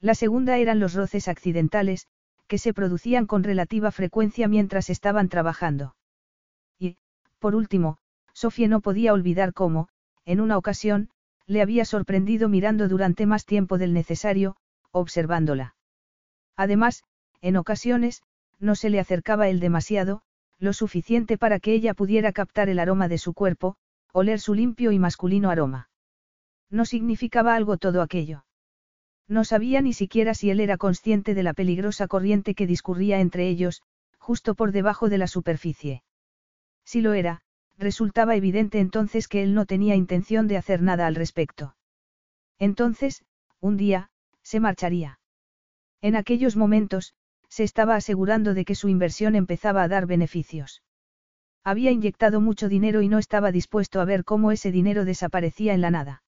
La 0.00 0.14
segunda 0.14 0.56
eran 0.56 0.80
los 0.80 0.94
roces 0.94 1.28
accidentales, 1.28 2.08
que 2.46 2.56
se 2.56 2.72
producían 2.72 3.26
con 3.26 3.42
relativa 3.42 3.90
frecuencia 3.90 4.48
mientras 4.48 4.88
estaban 4.88 5.28
trabajando. 5.28 5.96
Y, 6.78 6.96
por 7.40 7.54
último, 7.54 7.98
Sofía 8.32 8.68
no 8.68 8.80
podía 8.80 9.12
olvidar 9.12 9.52
cómo, 9.52 9.88
en 10.24 10.40
una 10.40 10.56
ocasión, 10.56 11.10
le 11.46 11.60
había 11.60 11.84
sorprendido 11.84 12.48
mirando 12.48 12.88
durante 12.88 13.26
más 13.26 13.44
tiempo 13.44 13.76
del 13.76 13.92
necesario, 13.92 14.56
observándola. 14.92 15.74
Además, 16.56 17.04
en 17.42 17.58
ocasiones, 17.58 18.22
no 18.60 18.76
se 18.76 18.88
le 18.88 18.98
acercaba 18.98 19.50
él 19.50 19.60
demasiado, 19.60 20.22
lo 20.62 20.72
suficiente 20.72 21.38
para 21.38 21.58
que 21.58 21.74
ella 21.74 21.92
pudiera 21.92 22.30
captar 22.32 22.68
el 22.68 22.78
aroma 22.78 23.08
de 23.08 23.18
su 23.18 23.34
cuerpo, 23.34 23.74
oler 24.12 24.38
su 24.38 24.54
limpio 24.54 24.92
y 24.92 24.98
masculino 25.00 25.50
aroma. 25.50 25.90
No 26.70 26.84
significaba 26.84 27.56
algo 27.56 27.78
todo 27.78 28.00
aquello. 28.00 28.44
No 29.26 29.42
sabía 29.42 29.82
ni 29.82 29.92
siquiera 29.92 30.34
si 30.34 30.50
él 30.50 30.60
era 30.60 30.76
consciente 30.76 31.34
de 31.34 31.42
la 31.42 31.52
peligrosa 31.52 32.06
corriente 32.06 32.54
que 32.54 32.68
discurría 32.68 33.18
entre 33.18 33.48
ellos, 33.48 33.82
justo 34.18 34.54
por 34.54 34.70
debajo 34.70 35.08
de 35.08 35.18
la 35.18 35.26
superficie. 35.26 36.04
Si 36.84 37.00
lo 37.00 37.12
era, 37.12 37.42
resultaba 37.76 38.36
evidente 38.36 38.78
entonces 38.78 39.26
que 39.26 39.42
él 39.42 39.54
no 39.54 39.66
tenía 39.66 39.96
intención 39.96 40.46
de 40.46 40.58
hacer 40.58 40.80
nada 40.80 41.08
al 41.08 41.16
respecto. 41.16 41.74
Entonces, 42.60 43.24
un 43.58 43.76
día, 43.76 44.10
se 44.42 44.60
marcharía. 44.60 45.18
En 46.00 46.14
aquellos 46.14 46.54
momentos, 46.54 47.14
se 47.52 47.64
estaba 47.64 47.96
asegurando 47.96 48.54
de 48.54 48.64
que 48.64 48.74
su 48.74 48.88
inversión 48.88 49.34
empezaba 49.34 49.82
a 49.82 49.88
dar 49.88 50.06
beneficios. 50.06 50.82
Había 51.62 51.90
inyectado 51.90 52.40
mucho 52.40 52.66
dinero 52.66 53.02
y 53.02 53.08
no 53.08 53.18
estaba 53.18 53.52
dispuesto 53.52 54.00
a 54.00 54.06
ver 54.06 54.24
cómo 54.24 54.52
ese 54.52 54.72
dinero 54.72 55.04
desaparecía 55.04 55.74
en 55.74 55.82
la 55.82 55.90
nada. 55.90 56.22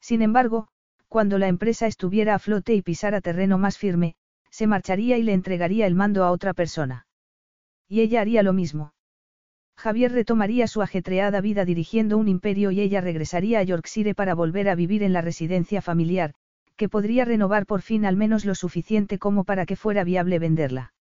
Sin 0.00 0.22
embargo, 0.22 0.68
cuando 1.06 1.36
la 1.36 1.48
empresa 1.48 1.86
estuviera 1.86 2.34
a 2.34 2.38
flote 2.38 2.72
y 2.74 2.80
pisara 2.80 3.20
terreno 3.20 3.58
más 3.58 3.76
firme, 3.76 4.14
se 4.50 4.66
marcharía 4.66 5.18
y 5.18 5.22
le 5.22 5.34
entregaría 5.34 5.86
el 5.86 5.94
mando 5.94 6.24
a 6.24 6.30
otra 6.30 6.54
persona. 6.54 7.06
Y 7.86 8.00
ella 8.00 8.22
haría 8.22 8.42
lo 8.42 8.54
mismo. 8.54 8.94
Javier 9.76 10.12
retomaría 10.12 10.66
su 10.66 10.80
ajetreada 10.80 11.42
vida 11.42 11.66
dirigiendo 11.66 12.16
un 12.16 12.26
imperio 12.26 12.70
y 12.70 12.80
ella 12.80 13.02
regresaría 13.02 13.58
a 13.58 13.64
Yorkshire 13.64 14.14
para 14.14 14.34
volver 14.34 14.70
a 14.70 14.74
vivir 14.74 15.02
en 15.02 15.12
la 15.12 15.20
residencia 15.20 15.82
familiar, 15.82 16.32
que 16.78 16.88
podría 16.88 17.26
renovar 17.26 17.66
por 17.66 17.82
fin 17.82 18.06
al 18.06 18.16
menos 18.16 18.46
lo 18.46 18.54
suficiente 18.54 19.18
como 19.18 19.44
para 19.44 19.66
que 19.66 19.76
fuera 19.76 20.04
viable 20.04 20.38
venderla. 20.38 20.94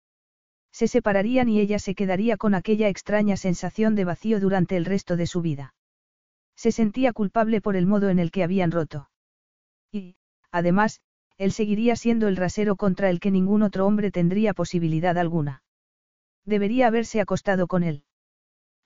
Se 0.71 0.87
separarían 0.87 1.49
y 1.49 1.59
ella 1.59 1.79
se 1.79 1.93
quedaría 1.93 2.37
con 2.37 2.55
aquella 2.55 2.89
extraña 2.89 3.37
sensación 3.37 3.93
de 3.93 4.05
vacío 4.05 4.39
durante 4.39 4.77
el 4.77 4.85
resto 4.85 5.17
de 5.17 5.27
su 5.27 5.41
vida. 5.41 5.75
Se 6.55 6.71
sentía 6.71 7.13
culpable 7.13 7.61
por 7.61 7.75
el 7.75 7.85
modo 7.85 8.09
en 8.09 8.19
el 8.19 8.31
que 8.31 8.43
habían 8.43 8.71
roto. 8.71 9.09
Y, 9.91 10.15
además, 10.51 11.01
él 11.37 11.51
seguiría 11.51 11.95
siendo 11.97 12.29
el 12.29 12.37
rasero 12.37 12.77
contra 12.77 13.09
el 13.09 13.19
que 13.19 13.29
ningún 13.29 13.61
otro 13.61 13.85
hombre 13.85 14.11
tendría 14.11 14.53
posibilidad 14.53 15.17
alguna. 15.17 15.63
Debería 16.45 16.87
haberse 16.87 17.19
acostado 17.19 17.67
con 17.67 17.83
él. 17.83 18.03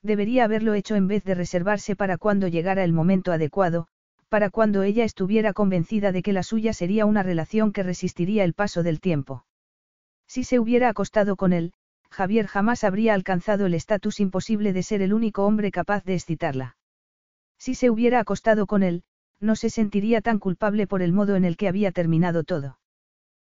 Debería 0.02 0.46
haberlo 0.46 0.74
hecho 0.74 0.96
en 0.96 1.08
vez 1.08 1.24
de 1.24 1.36
reservarse 1.36 1.96
para 1.96 2.18
cuando 2.18 2.48
llegara 2.48 2.84
el 2.84 2.94
momento 2.94 3.32
adecuado, 3.32 3.88
para 4.30 4.50
cuando 4.50 4.84
ella 4.84 5.04
estuviera 5.04 5.54
convencida 5.54 6.12
de 6.12 6.22
que 6.22 6.34
la 6.34 6.44
suya 6.44 6.72
sería 6.74 7.06
una 7.06 7.24
relación 7.24 7.74
que 7.74 7.84
resistiría 7.84 8.44
el 8.44 8.54
paso 8.54 8.84
del 8.84 9.02
tiempo. 9.02 9.46
Si 10.28 10.44
se 10.44 10.60
hubiera 10.60 10.90
acostado 10.90 11.36
con 11.36 11.52
él, 11.52 11.74
Javier 12.12 12.48
jamás 12.48 12.84
habría 12.84 13.14
alcanzado 13.14 13.66
el 13.66 13.74
estatus 13.74 14.20
imposible 14.20 14.74
de 14.74 14.84
ser 14.84 15.02
el 15.02 15.14
único 15.14 15.46
hombre 15.46 15.72
capaz 15.72 16.04
de 16.04 16.16
excitarla. 16.16 16.78
Si 17.58 17.76
se 17.76 17.90
hubiera 17.90 18.20
acostado 18.20 18.68
con 18.68 18.84
él, 18.84 19.04
no 19.40 19.56
se 19.56 19.70
sentiría 19.70 20.22
tan 20.22 20.40
culpable 20.40 20.86
por 20.88 21.02
el 21.02 21.14
modo 21.14 21.36
en 21.36 21.46
el 21.46 21.58
que 21.58 21.68
había 21.68 21.92
terminado 21.92 22.44
todo. 22.44 22.80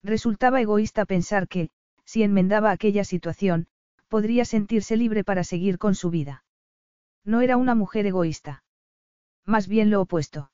Resultaba 0.03 0.61
egoísta 0.61 1.05
pensar 1.05 1.47
que, 1.47 1.69
si 2.05 2.23
enmendaba 2.23 2.71
aquella 2.71 3.03
situación, 3.03 3.67
podría 4.07 4.45
sentirse 4.45 4.97
libre 4.97 5.23
para 5.23 5.43
seguir 5.43 5.77
con 5.77 5.95
su 5.95 6.09
vida. 6.09 6.43
No 7.23 7.41
era 7.41 7.57
una 7.57 7.75
mujer 7.75 8.05
egoísta. 8.05 8.63
Más 9.45 9.67
bien 9.67 9.89
lo 9.89 10.01
opuesto. 10.01 10.51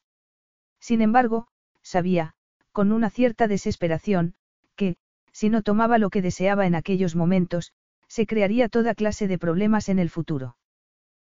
Sin 0.79 1.01
embargo, 1.01 1.47
sabía, 1.81 2.33
con 2.71 2.91
una 2.91 3.09
cierta 3.09 3.47
desesperación, 3.47 4.35
que, 4.75 4.97
si 5.31 5.49
no 5.49 5.61
tomaba 5.61 5.97
lo 5.97 6.09
que 6.09 6.21
deseaba 6.21 6.67
en 6.67 6.75
aquellos 6.75 7.15
momentos, 7.15 7.73
se 8.07 8.25
crearía 8.25 8.69
toda 8.69 8.95
clase 8.95 9.27
de 9.27 9.37
problemas 9.37 9.89
en 9.89 9.99
el 9.99 10.09
futuro. 10.09 10.57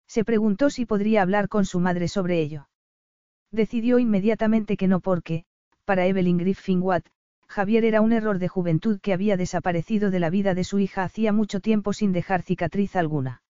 Se 0.07 0.23
preguntó 0.23 0.69
si 0.69 0.85
podría 0.85 1.21
hablar 1.21 1.49
con 1.49 1.65
su 1.65 1.79
madre 1.79 2.07
sobre 2.07 2.39
ello. 2.39 2.69
Decidió 3.51 3.99
inmediatamente 3.99 4.77
que 4.77 4.87
no 4.87 4.99
porque, 4.99 5.45
para 5.85 6.05
Evelyn 6.05 6.37
Griffin 6.37 6.81
Watt, 6.81 7.07
Javier 7.47 7.85
era 7.85 8.01
un 8.01 8.11
error 8.11 8.39
de 8.39 8.47
juventud 8.47 8.99
que 8.99 9.13
había 9.13 9.37
desaparecido 9.37 10.11
de 10.11 10.19
la 10.19 10.29
vida 10.29 10.53
de 10.53 10.63
su 10.63 10.79
hija 10.79 11.03
hacía 11.03 11.31
mucho 11.31 11.59
tiempo 11.59 11.93
sin 11.93 12.11
dejar 12.11 12.41
cicatriz 12.41 12.95
alguna. 12.95 13.43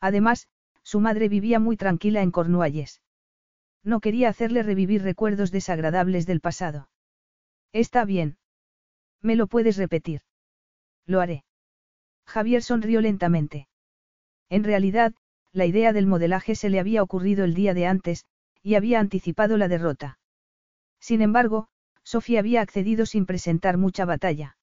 Además, 0.00 0.48
su 0.82 1.00
madre 1.00 1.28
vivía 1.28 1.60
muy 1.60 1.76
tranquila 1.76 2.22
en 2.22 2.32
Cornualles. 2.32 3.00
No 3.84 4.00
quería 4.00 4.28
hacerle 4.28 4.62
revivir 4.62 5.02
recuerdos 5.02 5.50
desagradables 5.50 6.26
del 6.26 6.40
pasado. 6.40 6.88
Está 7.72 8.04
bien. 8.04 8.38
¿Me 9.20 9.36
lo 9.36 9.46
puedes 9.46 9.76
repetir? 9.76 10.22
Lo 11.06 11.20
haré. 11.20 11.44
Javier 12.26 12.62
sonrió 12.62 13.00
lentamente. 13.00 13.68
En 14.48 14.64
realidad, 14.64 15.14
la 15.52 15.66
idea 15.66 15.92
del 15.92 16.06
modelaje 16.06 16.54
se 16.54 16.70
le 16.70 16.78
había 16.78 17.02
ocurrido 17.02 17.44
el 17.44 17.54
día 17.54 17.74
de 17.74 17.86
antes, 17.86 18.24
y 18.62 18.74
había 18.76 19.00
anticipado 19.00 19.56
la 19.56 19.68
derrota. 19.68 20.18
Sin 21.00 21.20
embargo, 21.20 21.68
Sofía 22.04 22.40
había 22.40 22.60
accedido 22.60 23.06
sin 23.06 23.26
presentar 23.26 23.76
mucha 23.76 24.04
batalla. 24.04 24.56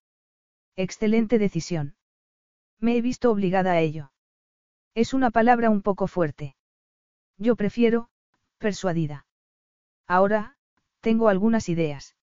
Excelente 0.76 1.38
decisión. 1.38 1.96
Me 2.80 2.96
he 2.96 3.02
visto 3.02 3.32
obligada 3.32 3.74
a 3.74 3.82
ello. 3.82 4.12
Es 4.96 5.14
una 5.14 5.32
palabra 5.32 5.70
un 5.70 5.82
poco 5.82 6.08
fuerte. 6.08 6.56
Yo 7.38 7.56
prefiero, 7.56 8.10
persuadida. 8.60 9.26
Ahora, 10.08 10.56
tengo 11.02 11.30
algunas 11.30 11.70
ideas. 11.70 12.16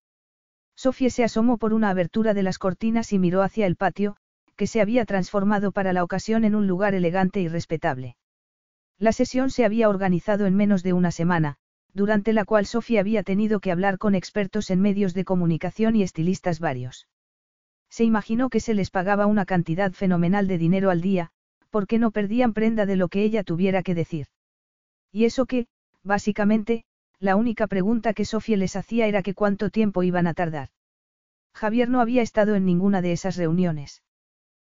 Sofía 0.75 1.09
se 1.09 1.23
asomó 1.23 1.57
por 1.57 1.73
una 1.73 1.89
abertura 1.89 2.33
de 2.33 2.43
las 2.43 2.59
cortinas 2.59 3.11
y 3.11 3.19
miró 3.19 3.41
hacia 3.41 3.65
el 3.65 3.75
patio, 3.75 4.15
que 4.55 4.67
se 4.67 4.79
había 4.79 5.05
transformado 5.05 5.71
para 5.71 5.91
la 5.91 6.03
ocasión 6.03 6.45
en 6.45 6.55
un 6.55 6.67
lugar 6.67 6.93
elegante 6.93 7.41
y 7.41 7.47
respetable. 7.47 8.15
La 8.97 9.11
sesión 9.11 9.49
se 9.49 9.65
había 9.65 9.89
organizado 9.89 10.45
en 10.45 10.55
menos 10.55 10.83
de 10.83 10.93
una 10.93 11.11
semana, 11.11 11.57
durante 11.93 12.33
la 12.33 12.45
cual 12.45 12.65
Sofía 12.65 12.99
había 12.99 13.23
tenido 13.23 13.59
que 13.59 13.71
hablar 13.71 13.97
con 13.97 14.15
expertos 14.15 14.69
en 14.69 14.81
medios 14.81 15.13
de 15.13 15.25
comunicación 15.25 15.95
y 15.95 16.03
estilistas 16.03 16.59
varios. 16.59 17.07
Se 17.89 18.03
imaginó 18.03 18.49
que 18.49 18.59
se 18.59 18.73
les 18.73 18.91
pagaba 18.91 19.25
una 19.25 19.45
cantidad 19.45 19.91
fenomenal 19.93 20.47
de 20.47 20.57
dinero 20.57 20.89
al 20.89 21.01
día, 21.01 21.31
porque 21.69 21.99
no 21.99 22.11
perdían 22.11 22.53
prenda 22.53 22.85
de 22.85 22.95
lo 22.95 23.07
que 23.07 23.23
ella 23.23 23.43
tuviera 23.43 23.81
que 23.81 23.95
decir. 23.95 24.27
Y 25.11 25.25
eso 25.25 25.45
que, 25.45 25.67
básicamente, 26.07 26.85
la 27.19 27.35
única 27.35 27.67
pregunta 27.67 28.13
que 28.13 28.25
Sofía 28.25 28.57
les 28.57 28.75
hacía 28.75 29.07
era 29.07 29.21
que 29.21 29.33
cuánto 29.33 29.69
tiempo 29.69 30.03
iban 30.03 30.25
a 30.27 30.33
tardar. 30.33 30.69
Javier 31.53 31.89
no 31.89 32.01
había 32.01 32.21
estado 32.21 32.55
en 32.55 32.65
ninguna 32.65 33.01
de 33.01 33.11
esas 33.11 33.35
reuniones. 33.35 34.03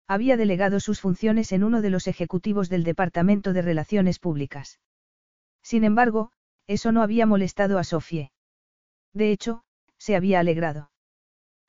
Había 0.07 0.37
delegado 0.37 0.81
sus 0.81 1.01
funciones 1.01 1.53
en 1.53 1.63
uno 1.63 1.83
de 1.83 1.91
los 1.91 2.07
ejecutivos 2.09 2.69
del 2.69 2.85
Departamento 2.85 3.53
de 3.53 3.63
Relaciones 3.63 4.19
Públicas. 4.19 4.81
Sin 5.63 5.85
embargo, 5.85 6.33
eso 6.67 6.91
no 6.91 7.03
había 7.03 7.27
molestado 7.27 7.79
a 7.79 7.85
Sofie. 7.85 8.33
De 9.13 9.31
hecho, 9.31 9.63
se 9.99 10.17
había 10.17 10.41
alegrado. 10.41 10.91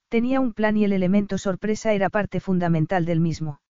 Tenía 0.09 0.39
un 0.39 0.53
plan 0.53 0.77
y 0.77 0.85
el 0.85 0.93
elemento 0.93 1.37
sorpresa 1.37 1.93
era 1.93 2.09
parte 2.09 2.39
fundamental 2.39 3.05
del 3.05 3.19
mismo. 3.19 3.61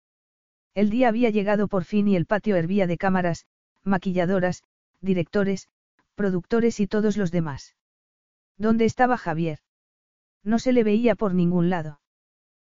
El 0.73 0.89
día 0.89 1.09
había 1.09 1.29
llegado 1.29 1.67
por 1.67 1.83
fin 1.83 2.07
y 2.07 2.15
el 2.15 2.25
patio 2.25 2.55
hervía 2.55 2.87
de 2.87 2.97
cámaras, 2.97 3.45
maquilladoras, 3.83 4.63
directores, 5.01 5.67
productores 6.15 6.79
y 6.79 6.87
todos 6.87 7.17
los 7.17 7.31
demás. 7.31 7.75
¿Dónde 8.57 8.85
estaba 8.85 9.17
Javier? 9.17 9.59
No 10.43 10.59
se 10.59 10.73
le 10.73 10.83
veía 10.83 11.15
por 11.15 11.33
ningún 11.33 11.69
lado. 11.69 11.99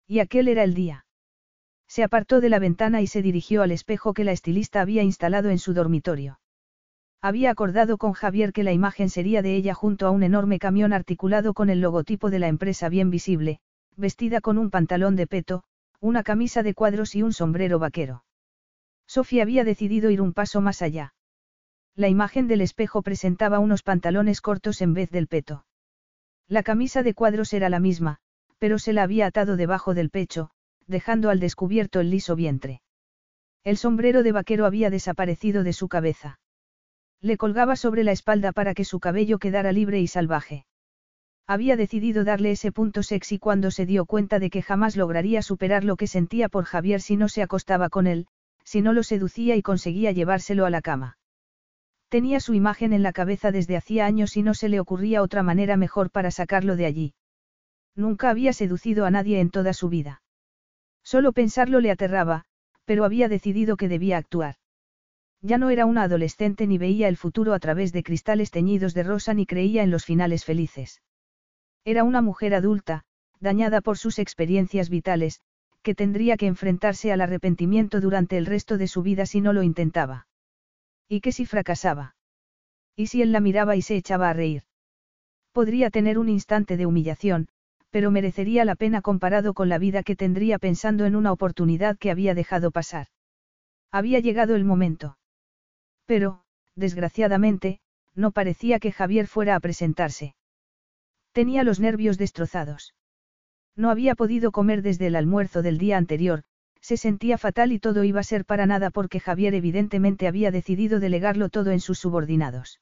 Y 0.07 0.19
aquel 0.19 0.47
era 0.47 0.63
el 0.63 0.73
día. 0.73 1.05
Se 1.87 2.03
apartó 2.03 2.41
de 2.41 2.49
la 2.49 2.59
ventana 2.59 3.01
y 3.01 3.07
se 3.07 3.21
dirigió 3.21 3.61
al 3.61 3.71
espejo 3.71 4.13
que 4.13 4.23
la 4.23 4.31
estilista 4.31 4.81
había 4.81 5.03
instalado 5.03 5.49
en 5.49 5.59
su 5.59 5.73
dormitorio. 5.73 6.39
Había 7.21 7.49
acordado 7.49 7.97
con 7.97 8.13
Javier 8.13 8.53
que 8.53 8.63
la 8.63 8.71
imagen 8.71 9.09
sería 9.09 9.41
de 9.41 9.55
ella 9.55 9.73
junto 9.73 10.05
a 10.05 10.11
un 10.11 10.21
enorme 10.21 10.59
camión 10.59 10.93
articulado 10.93 11.55
con 11.55 11.71
el 11.71 11.81
logotipo 11.81 12.29
de 12.29 12.37
la 12.37 12.49
empresa 12.49 12.87
bien 12.87 13.09
visible, 13.09 13.61
vestida 13.95 14.41
con 14.41 14.59
un 14.59 14.69
pantalón 14.69 15.15
de 15.15 15.25
peto, 15.25 15.63
una 15.99 16.21
camisa 16.21 16.61
de 16.61 16.75
cuadros 16.75 17.15
y 17.15 17.23
un 17.23 17.33
sombrero 17.33 17.79
vaquero. 17.79 18.25
Sofía 19.07 19.41
había 19.41 19.63
decidido 19.63 20.11
ir 20.11 20.21
un 20.21 20.33
paso 20.33 20.61
más 20.61 20.83
allá. 20.83 21.14
La 21.97 22.09
imagen 22.09 22.47
del 22.47 22.59
espejo 22.59 23.01
presentaba 23.01 23.59
unos 23.59 23.81
pantalones 23.81 24.41
cortos 24.41 24.81
en 24.81 24.93
vez 24.93 25.09
del 25.11 25.27
peto. 25.27 25.65
La 26.47 26.61
camisa 26.61 27.03
de 27.03 27.13
cuadros 27.13 27.53
era 27.53 27.69
la 27.69 27.79
misma, 27.79 28.17
pero 28.59 28.79
se 28.79 28.91
la 28.91 29.03
había 29.03 29.27
atado 29.27 29.55
debajo 29.55 29.93
del 29.93 30.09
pecho, 30.09 30.49
dejando 30.87 31.29
al 31.29 31.39
descubierto 31.39 32.01
el 32.01 32.09
liso 32.09 32.35
vientre. 32.35 32.81
El 33.63 33.77
sombrero 33.77 34.23
de 34.23 34.33
vaquero 34.33 34.65
había 34.65 34.89
desaparecido 34.89 35.63
de 35.63 35.71
su 35.71 35.87
cabeza. 35.87 36.39
Le 37.21 37.37
colgaba 37.37 37.77
sobre 37.77 38.03
la 38.03 38.11
espalda 38.11 38.51
para 38.51 38.73
que 38.73 38.83
su 38.83 38.99
cabello 38.99 39.39
quedara 39.39 39.71
libre 39.71 40.01
y 40.01 40.07
salvaje. 40.07 40.65
Había 41.47 41.77
decidido 41.77 42.25
darle 42.25 42.51
ese 42.51 42.73
punto 42.73 43.03
sexy 43.03 43.39
cuando 43.39 43.71
se 43.71 43.85
dio 43.85 44.05
cuenta 44.05 44.39
de 44.39 44.49
que 44.49 44.61
jamás 44.61 44.97
lograría 44.97 45.41
superar 45.41 45.85
lo 45.85 45.95
que 45.95 46.07
sentía 46.07 46.49
por 46.49 46.65
Javier 46.65 47.01
si 47.01 47.15
no 47.15 47.29
se 47.29 47.41
acostaba 47.41 47.89
con 47.89 48.05
él, 48.05 48.27
si 48.63 48.81
no 48.81 48.91
lo 48.91 49.01
seducía 49.01 49.55
y 49.55 49.61
conseguía 49.61 50.11
llevárselo 50.11 50.65
a 50.65 50.69
la 50.69 50.81
cama. 50.81 51.17
Tenía 52.09 52.39
su 52.39 52.53
imagen 52.53 52.93
en 52.93 53.03
la 53.03 53.13
cabeza 53.13 53.51
desde 53.51 53.77
hacía 53.77 54.05
años 54.05 54.37
y 54.37 54.43
no 54.43 54.53
se 54.53 54.69
le 54.69 54.79
ocurría 54.79 55.21
otra 55.21 55.43
manera 55.43 55.77
mejor 55.77 56.11
para 56.11 56.31
sacarlo 56.31 56.75
de 56.75 56.85
allí. 56.85 57.13
Nunca 57.95 58.29
había 58.29 58.53
seducido 58.53 59.05
a 59.05 59.11
nadie 59.11 59.39
en 59.39 59.49
toda 59.49 59.73
su 59.73 59.89
vida. 59.89 60.21
Solo 61.03 61.33
pensarlo 61.33 61.79
le 61.79 61.91
aterraba, 61.91 62.45
pero 62.85 63.05
había 63.05 63.29
decidido 63.29 63.77
que 63.77 63.87
debía 63.87 64.17
actuar. 64.17 64.55
Ya 65.41 65.57
no 65.57 65.69
era 65.69 65.85
una 65.85 66.03
adolescente 66.03 66.67
ni 66.67 66.77
veía 66.77 67.07
el 67.07 67.17
futuro 67.17 67.53
a 67.53 67.59
través 67.59 67.93
de 67.93 68.03
cristales 68.03 68.51
teñidos 68.51 68.93
de 68.93 69.03
rosa 69.03 69.33
ni 69.33 69.45
creía 69.45 69.83
en 69.83 69.91
los 69.91 70.05
finales 70.05 70.43
felices. 70.43 71.01
Era 71.83 72.03
una 72.03 72.21
mujer 72.21 72.55
adulta, 72.55 73.03
dañada 73.39 73.81
por 73.81 73.97
sus 73.97 74.17
experiencias 74.17 74.89
vitales, 74.89 75.41
que 75.83 75.93
tendría 75.93 76.35
que 76.35 76.47
enfrentarse 76.47 77.11
al 77.11 77.21
arrepentimiento 77.21 78.01
durante 78.01 78.37
el 78.37 78.47
resto 78.47 78.77
de 78.77 78.87
su 78.87 79.03
vida 79.03 79.27
si 79.27 79.39
no 79.39 79.53
lo 79.53 79.61
intentaba. 79.61 80.27
¿Y 81.07 81.21
qué 81.21 81.31
si 81.31 81.45
fracasaba? 81.45 82.15
¿Y 82.95 83.07
si 83.07 83.21
él 83.21 83.31
la 83.31 83.39
miraba 83.39 83.75
y 83.75 83.81
se 83.81 83.95
echaba 83.95 84.29
a 84.29 84.33
reír? 84.33 84.63
Podría 85.51 85.89
tener 85.89 86.17
un 86.17 86.29
instante 86.29 86.77
de 86.77 86.85
humillación, 86.85 87.47
pero 87.89 88.11
merecería 88.11 88.65
la 88.65 88.75
pena 88.75 89.01
comparado 89.01 89.53
con 89.53 89.69
la 89.69 89.77
vida 89.77 90.03
que 90.03 90.15
tendría 90.15 90.59
pensando 90.59 91.05
en 91.05 91.15
una 91.15 91.31
oportunidad 91.31 91.97
que 91.97 92.11
había 92.11 92.33
dejado 92.33 92.71
pasar. 92.71 93.07
Había 93.91 94.19
llegado 94.19 94.55
el 94.55 94.65
momento. 94.65 95.17
Pero, 96.05 96.43
desgraciadamente, 96.75 97.79
no 98.13 98.31
parecía 98.31 98.79
que 98.79 98.91
Javier 98.91 99.27
fuera 99.27 99.55
a 99.55 99.59
presentarse. 99.59 100.35
Tenía 101.31 101.63
los 101.63 101.79
nervios 101.79 102.17
destrozados. 102.17 102.93
No 103.75 103.89
había 103.89 104.15
podido 104.15 104.51
comer 104.51 104.81
desde 104.81 105.07
el 105.07 105.15
almuerzo 105.15 105.61
del 105.61 105.77
día 105.77 105.97
anterior, 105.97 106.43
se 106.85 106.97
sentía 106.97 107.39
fatal 107.39 107.71
y 107.71 107.79
todo 107.79 108.03
iba 108.03 108.19
a 108.19 108.23
ser 108.23 108.45
para 108.45 108.67
nada 108.67 108.91
porque 108.91 109.19
Javier 109.19 109.55
evidentemente 109.55 110.27
había 110.27 110.51
decidido 110.51 110.99
delegarlo 110.99 111.49
todo 111.49 111.71
en 111.71 111.79
sus 111.79 111.97
subordinados. 111.97 112.79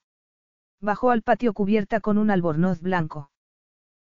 Bajó 0.81 1.11
al 1.11 1.21
patio 1.21 1.53
cubierta 1.53 2.01
con 2.01 2.17
un 2.17 2.29
albornoz 2.29 2.81
blanco. 2.81 3.31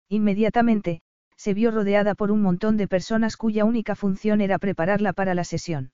Inmediatamente, 0.08 1.02
se 1.36 1.54
vio 1.54 1.72
rodeada 1.72 2.16
por 2.16 2.32
un 2.32 2.42
montón 2.42 2.78
de 2.78 2.88
personas 2.88 3.36
cuya 3.36 3.66
única 3.66 3.94
función 3.94 4.40
era 4.40 4.58
prepararla 4.58 5.12
para 5.12 5.34
la 5.34 5.44
sesión. 5.44 5.92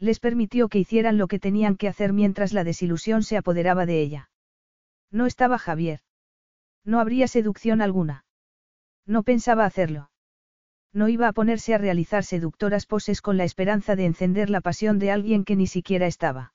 Les 0.00 0.18
permitió 0.18 0.68
que 0.68 0.80
hicieran 0.80 1.16
lo 1.16 1.28
que 1.28 1.38
tenían 1.38 1.76
que 1.76 1.86
hacer 1.86 2.12
mientras 2.12 2.52
la 2.52 2.64
desilusión 2.64 3.22
se 3.22 3.36
apoderaba 3.36 3.86
de 3.86 4.00
ella. 4.00 4.30
No 5.12 5.26
estaba 5.26 5.58
Javier. 5.58 6.00
No 6.84 6.98
habría 6.98 7.28
seducción 7.28 7.82
alguna. 7.82 8.24
No 9.06 9.22
pensaba 9.22 9.64
hacerlo. 9.64 10.10
No 10.92 11.08
iba 11.08 11.26
a 11.28 11.32
ponerse 11.32 11.74
a 11.74 11.78
realizar 11.78 12.24
seductoras 12.24 12.86
poses 12.86 13.22
con 13.22 13.36
la 13.36 13.44
esperanza 13.44 13.96
de 13.96 14.04
encender 14.04 14.50
la 14.50 14.60
pasión 14.60 14.98
de 14.98 15.10
alguien 15.10 15.44
que 15.44 15.56
ni 15.56 15.66
siquiera 15.66 16.06
estaba. 16.06 16.52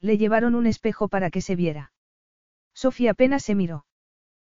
Le 0.00 0.16
llevaron 0.16 0.54
un 0.54 0.66
espejo 0.66 1.08
para 1.08 1.30
que 1.30 1.40
se 1.40 1.56
viera. 1.56 1.92
Sofía 2.72 3.12
apenas 3.12 3.42
se 3.42 3.56
miró. 3.56 3.84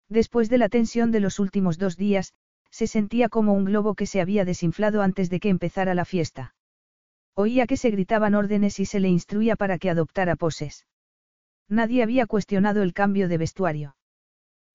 Después 0.10 0.50
de 0.50 0.58
la 0.58 0.68
tensión 0.68 1.12
de 1.12 1.22
los 1.22 1.40
últimos 1.40 1.78
dos 1.78 1.96
días, 1.96 2.34
se 2.72 2.88
sentía 2.88 3.30
como 3.30 3.54
un 3.54 3.66
globo 3.66 3.96
que 3.96 4.06
se 4.06 4.22
había 4.22 4.44
desinflado 4.44 5.02
antes 5.02 5.30
de 5.30 5.40
que 5.40 5.50
empezara 5.50 5.94
la 5.96 6.06
fiesta. 6.06 6.56
Oía 7.36 7.68
que 7.68 7.78
se 7.78 7.92
gritaban 7.92 8.36
órdenes 8.36 8.80
y 8.80 8.86
se 8.86 9.00
le 9.00 9.08
instruía 9.08 9.56
para 9.56 9.78
que 9.78 9.90
adoptara 9.90 10.36
poses. 10.36 10.86
Nadie 11.70 12.04
había 12.04 12.26
cuestionado 12.26 12.84
el 12.84 12.94
cambio 12.94 13.30
de 13.30 13.38
vestuario. 13.38 13.96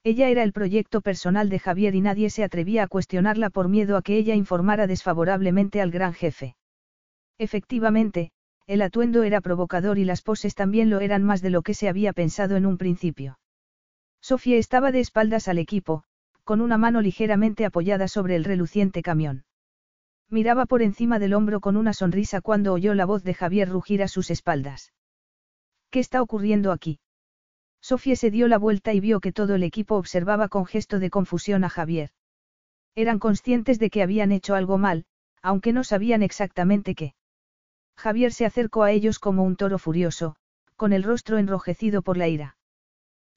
Ella 0.06 0.28
era 0.28 0.42
el 0.42 0.52
proyecto 0.52 1.00
personal 1.00 1.48
de 1.48 1.58
Javier 1.58 1.94
y 1.94 2.02
nadie 2.02 2.28
se 2.28 2.44
atrevía 2.44 2.82
a 2.82 2.88
cuestionarla 2.88 3.48
por 3.48 3.70
miedo 3.70 3.96
a 3.96 4.02
que 4.02 4.18
ella 4.18 4.34
informara 4.34 4.86
desfavorablemente 4.86 5.80
al 5.80 5.90
gran 5.90 6.12
jefe. 6.12 6.56
Efectivamente, 7.38 8.30
el 8.66 8.82
atuendo 8.82 9.22
era 9.22 9.40
provocador 9.40 9.98
y 9.98 10.04
las 10.04 10.20
poses 10.20 10.54
también 10.54 10.90
lo 10.90 11.00
eran 11.00 11.24
más 11.24 11.40
de 11.40 11.48
lo 11.48 11.62
que 11.62 11.72
se 11.72 11.88
había 11.88 12.12
pensado 12.12 12.56
en 12.56 12.66
un 12.66 12.76
principio. 12.76 13.38
Sofía 14.20 14.58
estaba 14.58 14.92
de 14.92 15.00
espaldas 15.00 15.48
al 15.48 15.56
equipo, 15.56 16.04
con 16.44 16.60
una 16.60 16.76
mano 16.76 17.00
ligeramente 17.00 17.64
apoyada 17.64 18.06
sobre 18.06 18.36
el 18.36 18.44
reluciente 18.44 19.00
camión. 19.00 19.44
Miraba 20.28 20.66
por 20.66 20.82
encima 20.82 21.18
del 21.18 21.32
hombro 21.32 21.60
con 21.60 21.78
una 21.78 21.94
sonrisa 21.94 22.42
cuando 22.42 22.74
oyó 22.74 22.92
la 22.92 23.06
voz 23.06 23.24
de 23.24 23.32
Javier 23.32 23.70
rugir 23.70 24.02
a 24.02 24.08
sus 24.08 24.30
espaldas. 24.30 24.92
¿Qué 25.88 26.00
está 26.00 26.20
ocurriendo 26.20 26.72
aquí? 26.72 27.00
Sofía 27.84 28.16
se 28.16 28.30
dio 28.30 28.48
la 28.48 28.56
vuelta 28.56 28.94
y 28.94 29.00
vio 29.00 29.20
que 29.20 29.30
todo 29.30 29.56
el 29.56 29.62
equipo 29.62 29.96
observaba 29.96 30.48
con 30.48 30.64
gesto 30.64 30.98
de 30.98 31.10
confusión 31.10 31.64
a 31.64 31.68
Javier. 31.68 32.12
Eran 32.94 33.18
conscientes 33.18 33.78
de 33.78 33.90
que 33.90 34.02
habían 34.02 34.32
hecho 34.32 34.54
algo 34.54 34.78
mal, 34.78 35.04
aunque 35.42 35.74
no 35.74 35.84
sabían 35.84 36.22
exactamente 36.22 36.94
qué. 36.94 37.14
Javier 37.94 38.32
se 38.32 38.46
acercó 38.46 38.84
a 38.84 38.90
ellos 38.90 39.18
como 39.18 39.44
un 39.44 39.56
toro 39.56 39.78
furioso, 39.78 40.34
con 40.76 40.94
el 40.94 41.02
rostro 41.02 41.36
enrojecido 41.36 42.00
por 42.00 42.16
la 42.16 42.26
ira. 42.26 42.56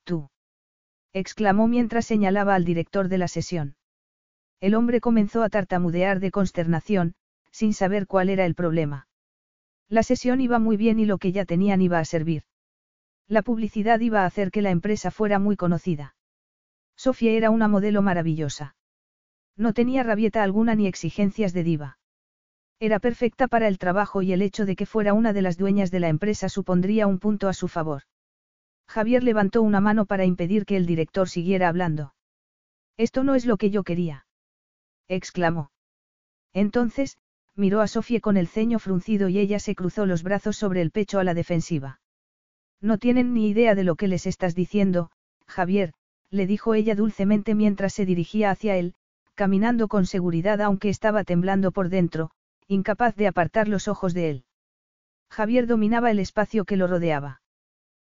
Tú. 0.06 0.30
exclamó 1.11 1.67
mientras 1.67 2.06
señalaba 2.06 2.56
al 2.56 2.64
director 2.64 3.09
de 3.09 3.17
la 3.17 3.27
sesión. 3.27 3.76
El 4.61 4.76
hombre 4.76 5.01
comenzó 5.01 5.43
a 5.43 5.50
tartamudear 5.50 6.22
de 6.22 6.32
consternación, 6.32 7.16
sin 7.51 7.74
saber 7.74 8.08
cuál 8.08 8.30
era 8.30 8.45
el 8.45 8.56
problema. 8.56 9.09
La 9.90 10.03
sesión 10.03 10.40
iba 10.40 10.58
muy 10.58 10.77
bien 10.77 11.00
y 11.00 11.06
lo 11.06 11.17
que 11.17 11.34
ya 11.34 11.43
tenían 11.43 11.82
iba 11.82 12.00
a 12.00 12.06
servir. 12.06 12.43
La 13.27 13.41
publicidad 13.41 13.99
iba 13.99 14.22
a 14.22 14.25
hacer 14.25 14.51
que 14.51 14.61
la 14.61 14.72
empresa 14.72 15.11
fuera 15.11 15.38
muy 15.38 15.57
conocida. 15.57 16.15
Sofía 16.95 17.31
era 17.31 17.49
una 17.49 17.67
modelo 17.67 18.01
maravillosa. 18.01 18.75
No 19.57 19.73
tenía 19.73 20.03
rabieta 20.03 20.43
alguna 20.43 20.75
ni 20.75 20.88
exigencias 20.88 21.53
de 21.53 21.64
diva. 21.64 21.99
Era 22.80 22.99
perfecta 22.99 23.47
para 23.47 23.67
el 23.67 23.80
trabajo 23.80 24.22
y 24.22 24.31
el 24.31 24.41
hecho 24.41 24.65
de 24.65 24.75
que 24.75 24.85
fuera 24.85 25.14
una 25.14 25.33
de 25.33 25.41
las 25.41 25.57
dueñas 25.57 25.91
de 25.91 25.99
la 25.99 26.09
empresa 26.09 26.47
supondría 26.47 27.07
un 27.07 27.19
punto 27.19 27.49
a 27.49 27.53
su 27.53 27.67
favor. 27.67 28.03
Javier 28.88 29.23
levantó 29.23 29.61
una 29.61 29.81
mano 29.81 30.06
para 30.06 30.25
impedir 30.25 30.65
que 30.65 30.77
el 30.77 30.85
director 30.85 31.27
siguiera 31.27 31.67
hablando. 31.67 32.14
Esto 32.95 33.23
no 33.23 33.35
es 33.35 33.45
lo 33.45 33.57
que 33.57 33.72
yo 33.72 33.83
quería. 33.83 34.25
exclamó. 35.07 35.72
Entonces, 36.53 37.17
miró 37.56 37.81
a 37.81 37.88
Sofía 37.88 38.22
con 38.22 38.38
el 38.38 38.47
ceño 38.47 38.80
fruncido 38.80 39.27
y 39.27 39.39
ella 39.39 39.59
se 39.59 39.75
cruzó 39.75 40.06
los 40.06 40.23
brazos 40.23 40.56
sobre 40.56 40.81
el 40.81 40.91
pecho 40.91 41.19
a 41.19 41.23
la 41.23 41.33
defensiva. 41.33 41.99
No 42.81 42.97
tienen 42.97 43.33
ni 43.33 43.49
idea 43.49 43.75
de 43.75 43.83
lo 43.83 43.95
que 43.95 44.07
les 44.07 44.27
estás 44.27 44.56
diciendo, 44.56 45.09
Javier, 45.47 45.93
le 46.30 46.45
dijo 46.45 46.73
ella 46.73 46.95
dulcemente 46.95 47.56
mientras 47.56 47.93
se 47.93 48.06
dirigía 48.06 48.51
hacia 48.51 48.75
él, 48.75 48.93
caminando 49.33 49.88
con 49.88 50.06
seguridad 50.06 50.61
aunque 50.61 50.89
estaba 50.89 51.23
temblando 51.23 51.72
por 51.72 51.89
dentro, 51.89 52.31
incapaz 52.67 53.15
de 53.15 53.27
apartar 53.27 53.67
los 53.67 53.88
ojos 53.88 54.14
de 54.14 54.30
él. 54.30 54.45
Javier 55.30 55.67
dominaba 55.67 56.11
el 56.11 56.19
espacio 56.19 56.65
que 56.65 56.77
lo 56.77 56.88
rodeaba. 56.88 57.41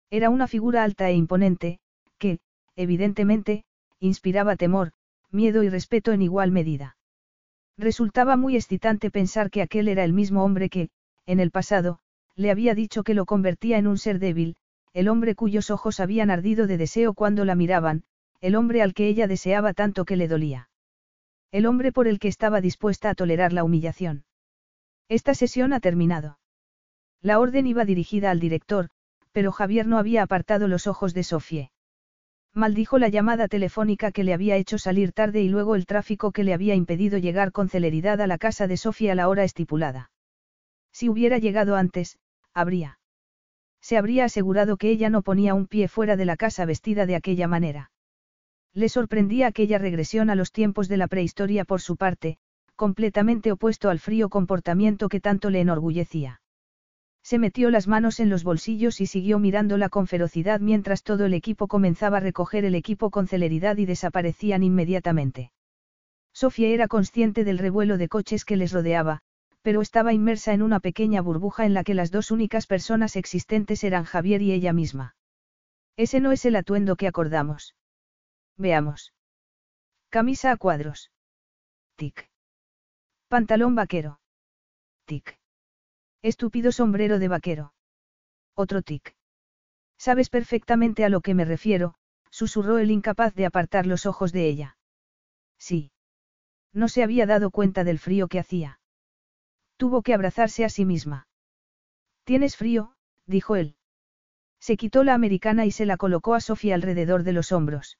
Era 0.09 0.29
una 0.29 0.47
figura 0.47 0.83
alta 0.83 1.09
e 1.09 1.13
imponente, 1.13 1.79
que, 2.17 2.39
evidentemente, 2.75 3.65
inspiraba 3.99 4.55
temor, 4.55 4.91
miedo 5.31 5.63
y 5.63 5.69
respeto 5.69 6.11
en 6.11 6.21
igual 6.21 6.51
medida. 6.51 6.97
Resultaba 7.77 8.37
muy 8.37 8.55
excitante 8.55 9.11
pensar 9.11 9.49
que 9.49 9.61
aquel 9.61 9.87
era 9.87 10.03
el 10.03 10.13
mismo 10.13 10.43
hombre 10.43 10.69
que, 10.69 10.89
en 11.25 11.39
el 11.39 11.51
pasado, 11.51 11.99
le 12.35 12.51
había 12.51 12.75
dicho 12.75 13.03
que 13.03 13.13
lo 13.13 13.25
convertía 13.25 13.77
en 13.77 13.87
un 13.87 13.97
ser 13.97 14.19
débil, 14.19 14.55
el 14.93 15.07
hombre 15.07 15.35
cuyos 15.35 15.71
ojos 15.71 15.99
habían 15.99 16.29
ardido 16.29 16.67
de 16.67 16.77
deseo 16.77 17.13
cuando 17.13 17.45
la 17.45 17.55
miraban, 17.55 18.03
el 18.41 18.55
hombre 18.55 18.81
al 18.81 18.93
que 18.93 19.07
ella 19.07 19.27
deseaba 19.27 19.73
tanto 19.73 20.05
que 20.05 20.15
le 20.15 20.27
dolía. 20.27 20.69
El 21.51 21.65
hombre 21.65 21.91
por 21.91 22.07
el 22.07 22.19
que 22.19 22.27
estaba 22.27 22.61
dispuesta 22.61 23.09
a 23.09 23.15
tolerar 23.15 23.53
la 23.53 23.63
humillación. 23.63 24.25
Esta 25.07 25.33
sesión 25.33 25.73
ha 25.73 25.79
terminado. 25.79 26.39
La 27.21 27.39
orden 27.39 27.67
iba 27.67 27.85
dirigida 27.85 28.31
al 28.31 28.39
director, 28.39 28.89
pero 29.31 29.51
Javier 29.51 29.87
no 29.87 29.97
había 29.97 30.23
apartado 30.23 30.67
los 30.67 30.87
ojos 30.87 31.13
de 31.13 31.23
Sofie. 31.23 31.71
Maldijo 32.53 32.99
la 32.99 33.09
llamada 33.09 33.47
telefónica 33.47 34.11
que 34.11 34.23
le 34.23 34.33
había 34.33 34.55
hecho 34.55 34.77
salir 34.77 35.11
tarde 35.11 35.41
y 35.41 35.49
luego 35.49 35.75
el 35.75 35.85
tráfico 35.85 36.31
que 36.31 36.43
le 36.43 36.53
había 36.53 36.73
impedido 36.73 37.17
llegar 37.17 37.51
con 37.51 37.67
celeridad 37.67 38.21
a 38.21 38.27
la 38.27 38.37
casa 38.37 38.67
de 38.67 38.77
Sofía 38.77 39.11
a 39.11 39.15
la 39.15 39.27
hora 39.27 39.43
estipulada. 39.43 40.09
Si 40.93 41.09
hubiera 41.09 41.37
llegado 41.37 41.75
antes, 41.75 42.17
habría. 42.55 42.97
Se 43.81 43.97
habría 43.97 44.25
asegurado 44.25 44.77
que 44.77 44.89
ella 44.89 45.11
no 45.11 45.21
ponía 45.21 45.53
un 45.53 45.67
pie 45.67 45.87
fuera 45.87 46.15
de 46.15 46.25
la 46.25 46.37
casa 46.37 46.65
vestida 46.65 47.05
de 47.05 47.15
aquella 47.15 47.47
manera. 47.47 47.91
Le 48.73 48.89
sorprendía 48.89 49.47
aquella 49.47 49.77
regresión 49.77 50.31
a 50.31 50.35
los 50.35 50.51
tiempos 50.51 50.87
de 50.87 50.97
la 50.97 51.07
prehistoria 51.07 51.65
por 51.65 51.81
su 51.81 51.95
parte, 51.95 52.37
completamente 52.75 53.51
opuesto 53.51 53.89
al 53.89 53.99
frío 53.99 54.29
comportamiento 54.29 55.07
que 55.07 55.19
tanto 55.19 55.49
le 55.49 55.61
enorgullecía. 55.61 56.41
Se 57.21 57.39
metió 57.39 57.71
las 57.71 57.87
manos 57.87 58.19
en 58.19 58.29
los 58.29 58.43
bolsillos 58.43 59.01
y 59.01 59.07
siguió 59.07 59.39
mirándola 59.39 59.89
con 59.89 60.07
ferocidad 60.07 60.59
mientras 60.59 61.03
todo 61.03 61.25
el 61.25 61.33
equipo 61.33 61.67
comenzaba 61.67 62.17
a 62.17 62.19
recoger 62.21 62.65
el 62.65 62.75
equipo 62.75 63.09
con 63.11 63.27
celeridad 63.27 63.77
y 63.77 63.85
desaparecían 63.85 64.63
inmediatamente. 64.63 65.51
Sofía 66.33 66.67
era 66.67 66.87
consciente 66.87 67.43
del 67.43 67.57
revuelo 67.57 67.97
de 67.97 68.09
coches 68.09 68.45
que 68.45 68.57
les 68.57 68.73
rodeaba, 68.73 69.21
pero 69.65 69.81
estaba 69.81 70.13
inmersa 70.13 70.53
en 70.53 70.61
una 70.61 70.79
pequeña 70.79 71.21
burbuja 71.21 71.65
en 71.65 71.73
la 71.73 71.83
que 71.83 71.95
las 71.95 72.11
dos 72.11 72.29
únicas 72.29 72.67
personas 72.67 73.15
existentes 73.15 73.83
eran 73.83 74.03
Javier 74.03 74.43
y 74.43 74.51
ella 74.51 74.73
misma. 74.73 75.15
Ese 75.97 76.19
no 76.19 76.31
es 76.31 76.45
el 76.45 76.55
atuendo 76.55 76.95
que 76.95 77.07
acordamos. 77.07 77.75
Veamos. 78.57 79.15
Camisa 80.09 80.51
a 80.51 80.57
cuadros. 80.57 81.09
Tic. 81.95 82.29
Pantalón 83.27 83.73
vaquero. 83.73 84.19
Tic. 85.05 85.39
Estúpido 86.21 86.71
sombrero 86.71 87.17
de 87.17 87.27
vaquero. 87.27 87.73
Otro 88.53 88.83
tic. 88.83 89.15
Sabes 89.97 90.29
perfectamente 90.29 91.05
a 91.05 91.09
lo 91.09 91.21
que 91.21 91.33
me 91.33 91.43
refiero, 91.43 91.95
susurró 92.29 92.77
el 92.77 92.91
incapaz 92.91 93.33
de 93.33 93.47
apartar 93.47 93.87
los 93.87 94.05
ojos 94.05 94.31
de 94.31 94.47
ella. 94.47 94.77
Sí. 95.57 95.91
No 96.71 96.87
se 96.87 97.01
había 97.01 97.25
dado 97.25 97.49
cuenta 97.49 97.83
del 97.83 97.97
frío 97.97 98.27
que 98.27 98.37
hacía. 98.37 98.79
Tuvo 99.77 100.01
que 100.01 100.13
abrazarse 100.13 100.63
a 100.65 100.69
sí 100.69 100.85
misma. 100.85 101.27
¿Tienes 102.23 102.55
frío? 102.55 102.95
dijo 103.25 103.55
él. 103.55 103.75
Se 104.59 104.77
quitó 104.77 105.03
la 105.03 105.13
americana 105.13 105.65
y 105.65 105.71
se 105.71 105.85
la 105.85 105.97
colocó 105.97 106.33
a 106.33 106.41
Sofía 106.41 106.75
alrededor 106.75 107.23
de 107.23 107.33
los 107.33 107.51
hombros. 107.51 107.97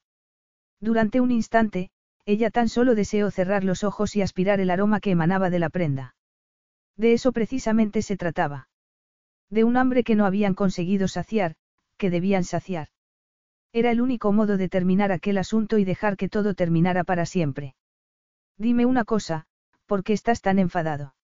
Durante 0.79 1.21
un 1.21 1.31
instante, 1.31 1.91
ella 2.25 2.49
tan 2.49 2.69
solo 2.69 2.95
deseó 2.95 3.29
cerrar 3.29 3.63
los 3.63 3.83
ojos 3.83 4.15
y 4.15 4.21
aspirar 4.21 4.59
el 4.59 4.71
aroma 4.71 4.99
que 4.99 5.11
emanaba 5.11 5.49
de 5.49 5.59
la 5.59 5.69
prenda. 5.69 6.15
De 6.97 7.13
eso 7.13 7.31
precisamente 7.31 8.01
se 8.01 8.17
trataba. 8.17 8.69
De 9.49 9.63
un 9.63 9.77
hambre 9.77 10.03
que 10.03 10.15
no 10.15 10.25
habían 10.25 10.55
conseguido 10.55 11.07
saciar, 11.07 11.55
que 11.97 12.09
debían 12.09 12.43
saciar. 12.43 12.89
Era 13.73 13.91
el 13.91 14.01
único 14.01 14.31
modo 14.31 14.57
de 14.57 14.69
terminar 14.69 15.11
aquel 15.11 15.37
asunto 15.37 15.77
y 15.77 15.85
dejar 15.85 16.17
que 16.17 16.29
todo 16.29 16.55
terminara 16.55 17.03
para 17.03 17.25
siempre. 17.25 17.75
Dime 18.57 18.85
una 18.85 19.03
cosa, 19.03 19.47
¿por 19.85 20.03
qué 20.03 20.13
estás 20.13 20.41
tan 20.41 20.59
enfadado? 20.59 21.14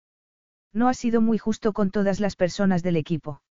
No 0.74 0.88
ha 0.88 0.94
sido 0.94 1.22
muy 1.22 1.38
justo 1.38 1.74
con 1.74 1.92
todas 1.92 2.20
las 2.20 2.36
personas 2.36 2.84
del 2.84 2.96
equipo. 2.96 3.42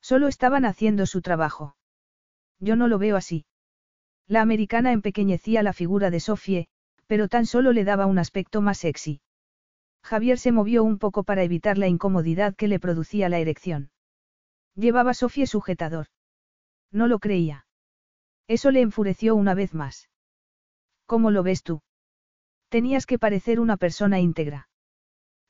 Solo 0.00 0.28
estaban 0.28 0.64
haciendo 0.64 1.06
su 1.06 1.20
trabajo. 1.20 1.76
Yo 2.58 2.76
no 2.76 2.88
lo 2.88 2.98
veo 2.98 3.16
así. 3.16 3.44
La 4.26 4.40
americana 4.42 4.92
empequeñecía 4.92 5.62
la 5.62 5.72
figura 5.72 6.10
de 6.10 6.20
Sofie, 6.20 6.68
pero 7.06 7.28
tan 7.28 7.46
solo 7.46 7.72
le 7.72 7.84
daba 7.84 8.06
un 8.06 8.18
aspecto 8.18 8.60
más 8.60 8.78
sexy. 8.78 9.20
Javier 10.02 10.38
se 10.38 10.52
movió 10.52 10.84
un 10.84 10.98
poco 10.98 11.24
para 11.24 11.42
evitar 11.42 11.78
la 11.78 11.88
incomodidad 11.88 12.54
que 12.54 12.68
le 12.68 12.78
producía 12.78 13.28
la 13.28 13.38
erección. 13.38 13.90
Llevaba 14.74 15.14
Sofie 15.14 15.46
sujetador. 15.46 16.06
No 16.92 17.08
lo 17.08 17.18
creía. 17.18 17.66
Eso 18.46 18.70
le 18.70 18.80
enfureció 18.80 19.34
una 19.34 19.54
vez 19.54 19.74
más. 19.74 20.08
¿Cómo 21.06 21.30
lo 21.30 21.42
ves 21.42 21.62
tú? 21.62 21.82
Tenías 22.68 23.06
que 23.06 23.18
parecer 23.18 23.60
una 23.60 23.76
persona 23.76 24.20
íntegra. 24.20 24.67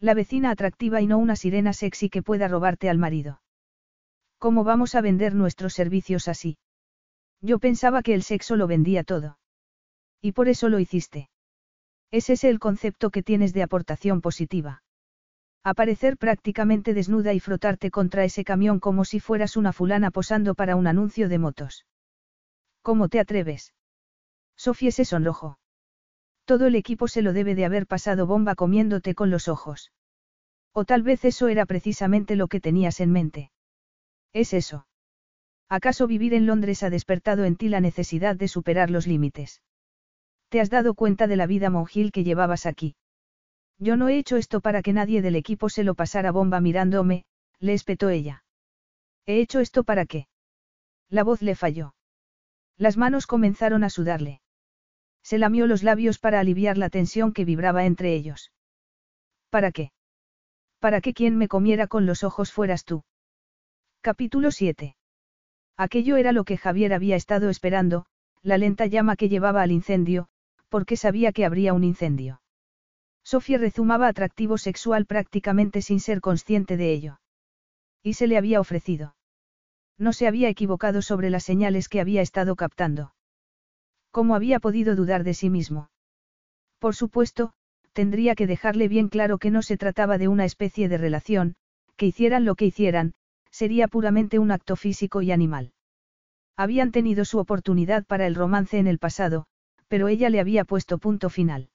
La 0.00 0.14
vecina 0.14 0.50
atractiva 0.50 1.00
y 1.00 1.06
no 1.06 1.18
una 1.18 1.34
sirena 1.34 1.72
sexy 1.72 2.08
que 2.08 2.22
pueda 2.22 2.46
robarte 2.46 2.88
al 2.88 2.98
marido. 2.98 3.42
¿Cómo 4.38 4.62
vamos 4.62 4.94
a 4.94 5.00
vender 5.00 5.34
nuestros 5.34 5.74
servicios 5.74 6.28
así? 6.28 6.58
Yo 7.40 7.58
pensaba 7.58 8.02
que 8.02 8.14
el 8.14 8.22
sexo 8.22 8.54
lo 8.54 8.68
vendía 8.68 9.02
todo. 9.02 9.38
Y 10.20 10.32
por 10.32 10.48
eso 10.48 10.68
lo 10.68 10.78
hiciste. 10.78 11.30
¿Es 12.12 12.30
ese 12.30 12.48
el 12.48 12.60
concepto 12.60 13.10
que 13.10 13.22
tienes 13.24 13.52
de 13.52 13.62
aportación 13.64 14.20
positiva? 14.20 14.82
Aparecer 15.64 16.16
prácticamente 16.16 16.94
desnuda 16.94 17.34
y 17.34 17.40
frotarte 17.40 17.90
contra 17.90 18.24
ese 18.24 18.44
camión 18.44 18.78
como 18.78 19.04
si 19.04 19.18
fueras 19.18 19.56
una 19.56 19.72
fulana 19.72 20.12
posando 20.12 20.54
para 20.54 20.76
un 20.76 20.86
anuncio 20.86 21.28
de 21.28 21.38
motos. 21.38 21.86
¿Cómo 22.82 23.08
te 23.08 23.18
atreves? 23.18 23.74
Sofía 24.56 24.92
se 24.92 25.04
sonrojó. 25.04 25.58
Todo 26.48 26.66
el 26.66 26.76
equipo 26.76 27.08
se 27.08 27.20
lo 27.20 27.34
debe 27.34 27.54
de 27.54 27.66
haber 27.66 27.86
pasado 27.86 28.26
bomba 28.26 28.54
comiéndote 28.54 29.14
con 29.14 29.28
los 29.28 29.48
ojos. 29.48 29.92
O 30.72 30.86
tal 30.86 31.02
vez 31.02 31.26
eso 31.26 31.48
era 31.48 31.66
precisamente 31.66 32.36
lo 32.36 32.48
que 32.48 32.58
tenías 32.58 33.00
en 33.00 33.12
mente. 33.12 33.50
¿Es 34.32 34.54
eso? 34.54 34.86
¿Acaso 35.68 36.06
vivir 36.06 36.32
en 36.32 36.46
Londres 36.46 36.82
ha 36.82 36.88
despertado 36.88 37.44
en 37.44 37.56
ti 37.56 37.68
la 37.68 37.82
necesidad 37.82 38.34
de 38.34 38.48
superar 38.48 38.88
los 38.88 39.06
límites? 39.06 39.60
¿Te 40.48 40.62
has 40.62 40.70
dado 40.70 40.94
cuenta 40.94 41.26
de 41.26 41.36
la 41.36 41.46
vida 41.46 41.68
monjil 41.68 42.12
que 42.12 42.24
llevabas 42.24 42.64
aquí? 42.64 42.96
Yo 43.78 43.98
no 43.98 44.08
he 44.08 44.16
hecho 44.16 44.38
esto 44.38 44.62
para 44.62 44.80
que 44.80 44.94
nadie 44.94 45.20
del 45.20 45.36
equipo 45.36 45.68
se 45.68 45.84
lo 45.84 45.94
pasara 45.94 46.32
bomba 46.32 46.62
mirándome, 46.62 47.26
le 47.58 47.74
espetó 47.74 48.08
ella. 48.08 48.42
He 49.26 49.42
hecho 49.42 49.60
esto 49.60 49.84
para 49.84 50.06
qué. 50.06 50.28
La 51.10 51.24
voz 51.24 51.42
le 51.42 51.54
falló. 51.54 51.94
Las 52.78 52.96
manos 52.96 53.26
comenzaron 53.26 53.84
a 53.84 53.90
sudarle. 53.90 54.40
Se 55.28 55.36
lamió 55.36 55.66
los 55.66 55.82
labios 55.82 56.18
para 56.18 56.40
aliviar 56.40 56.78
la 56.78 56.88
tensión 56.88 57.34
que 57.34 57.44
vibraba 57.44 57.84
entre 57.84 58.14
ellos. 58.14 58.50
¿Para 59.50 59.72
qué? 59.72 59.92
Para 60.78 61.02
que 61.02 61.12
quien 61.12 61.36
me 61.36 61.48
comiera 61.48 61.86
con 61.86 62.06
los 62.06 62.24
ojos 62.24 62.50
fueras 62.50 62.86
tú. 62.86 63.04
Capítulo 64.00 64.50
7. 64.50 64.96
Aquello 65.76 66.16
era 66.16 66.32
lo 66.32 66.44
que 66.44 66.56
Javier 66.56 66.94
había 66.94 67.14
estado 67.14 67.50
esperando, 67.50 68.06
la 68.40 68.56
lenta 68.56 68.86
llama 68.86 69.16
que 69.16 69.28
llevaba 69.28 69.60
al 69.60 69.70
incendio, 69.70 70.28
porque 70.70 70.96
sabía 70.96 71.30
que 71.32 71.44
habría 71.44 71.74
un 71.74 71.84
incendio. 71.84 72.40
Sofía 73.22 73.58
rezumaba 73.58 74.08
atractivo 74.08 74.56
sexual 74.56 75.04
prácticamente 75.04 75.82
sin 75.82 76.00
ser 76.00 76.22
consciente 76.22 76.78
de 76.78 76.90
ello. 76.90 77.20
Y 78.02 78.14
se 78.14 78.28
le 78.28 78.38
había 78.38 78.60
ofrecido. 78.60 79.14
No 79.98 80.14
se 80.14 80.26
había 80.26 80.48
equivocado 80.48 81.02
sobre 81.02 81.28
las 81.28 81.44
señales 81.44 81.90
que 81.90 82.00
había 82.00 82.22
estado 82.22 82.56
captando. 82.56 83.12
¿Cómo 84.10 84.34
había 84.34 84.60
podido 84.60 84.96
dudar 84.96 85.24
de 85.24 85.34
sí 85.34 85.50
mismo? 85.50 85.90
Por 86.78 86.94
supuesto, 86.94 87.52
tendría 87.92 88.34
que 88.34 88.46
dejarle 88.46 88.88
bien 88.88 89.08
claro 89.08 89.38
que 89.38 89.50
no 89.50 89.62
se 89.62 89.76
trataba 89.76 90.18
de 90.18 90.28
una 90.28 90.44
especie 90.44 90.88
de 90.88 90.98
relación, 90.98 91.56
que 91.96 92.06
hicieran 92.06 92.44
lo 92.44 92.54
que 92.54 92.66
hicieran, 92.66 93.14
sería 93.50 93.88
puramente 93.88 94.38
un 94.38 94.50
acto 94.50 94.76
físico 94.76 95.22
y 95.22 95.32
animal. 95.32 95.72
Habían 96.56 96.92
tenido 96.92 97.24
su 97.24 97.38
oportunidad 97.38 98.04
para 98.04 98.26
el 98.26 98.34
romance 98.34 98.78
en 98.78 98.86
el 98.86 98.98
pasado, 98.98 99.46
pero 99.88 100.08
ella 100.08 100.30
le 100.30 100.40
había 100.40 100.64
puesto 100.64 100.98
punto 100.98 101.30
final. 101.30 101.70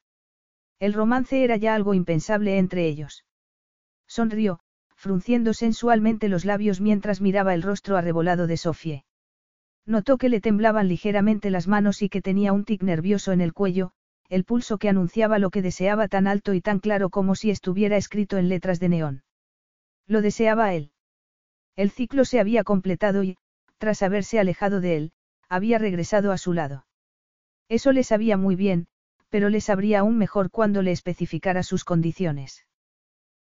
El 0.79 0.93
romance 0.93 1.43
era 1.43 1.57
ya 1.57 1.75
algo 1.75 1.93
impensable 1.93 2.57
entre 2.57 2.87
ellos. 2.87 3.25
Sonrió, 4.07 4.59
frunciendo 4.95 5.53
sensualmente 5.53 6.29
los 6.29 6.45
labios 6.45 6.81
mientras 6.81 7.21
miraba 7.21 7.53
el 7.53 7.61
rostro 7.61 7.97
arrebolado 7.97 8.47
de 8.47 8.57
Sofie. 8.57 9.05
Notó 9.85 10.17
que 10.17 10.29
le 10.29 10.39
temblaban 10.39 10.87
ligeramente 10.87 11.49
las 11.49 11.67
manos 11.67 12.01
y 12.01 12.09
que 12.09 12.21
tenía 12.21 12.53
un 12.53 12.63
tic 12.63 12.83
nervioso 12.83 13.31
en 13.31 13.41
el 13.41 13.53
cuello, 13.53 13.91
el 14.29 14.45
pulso 14.45 14.77
que 14.77 14.89
anunciaba 14.89 15.39
lo 15.39 15.49
que 15.49 15.61
deseaba 15.61 16.07
tan 16.07 16.27
alto 16.27 16.53
y 16.53 16.61
tan 16.61 16.79
claro 16.79 17.09
como 17.09 17.35
si 17.35 17.51
estuviera 17.51 17.97
escrito 17.97 18.37
en 18.37 18.49
letras 18.49 18.79
de 18.79 18.89
neón. 18.89 19.23
Lo 20.07 20.21
deseaba 20.21 20.73
él. 20.73 20.91
El 21.75 21.91
ciclo 21.91 22.23
se 22.23 22.39
había 22.39 22.63
completado 22.63 23.23
y, 23.23 23.37
tras 23.77 24.01
haberse 24.01 24.39
alejado 24.39 24.79
de 24.79 24.95
él, 24.95 25.11
había 25.49 25.77
regresado 25.77 26.31
a 26.31 26.37
su 26.37 26.53
lado. 26.53 26.85
Eso 27.69 27.91
le 27.91 28.03
sabía 28.03 28.37
muy 28.37 28.55
bien, 28.55 28.87
pero 29.29 29.49
le 29.49 29.61
sabría 29.61 29.99
aún 29.99 30.17
mejor 30.17 30.51
cuando 30.51 30.81
le 30.81 30.91
especificara 30.91 31.63
sus 31.63 31.83
condiciones. 31.83 32.65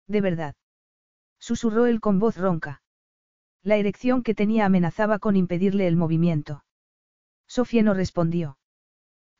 De 0.07 0.21
verdad. 0.21 0.55
Susurró 1.39 1.85
él 1.85 1.99
con 1.99 2.19
voz 2.19 2.37
ronca. 2.37 2.81
La 3.63 3.75
erección 3.75 4.23
que 4.23 4.33
tenía 4.33 4.65
amenazaba 4.65 5.19
con 5.19 5.35
impedirle 5.35 5.87
el 5.87 5.95
movimiento. 5.95 6.63
Sofía 7.47 7.83
no 7.83 7.93
respondió. 7.93 8.57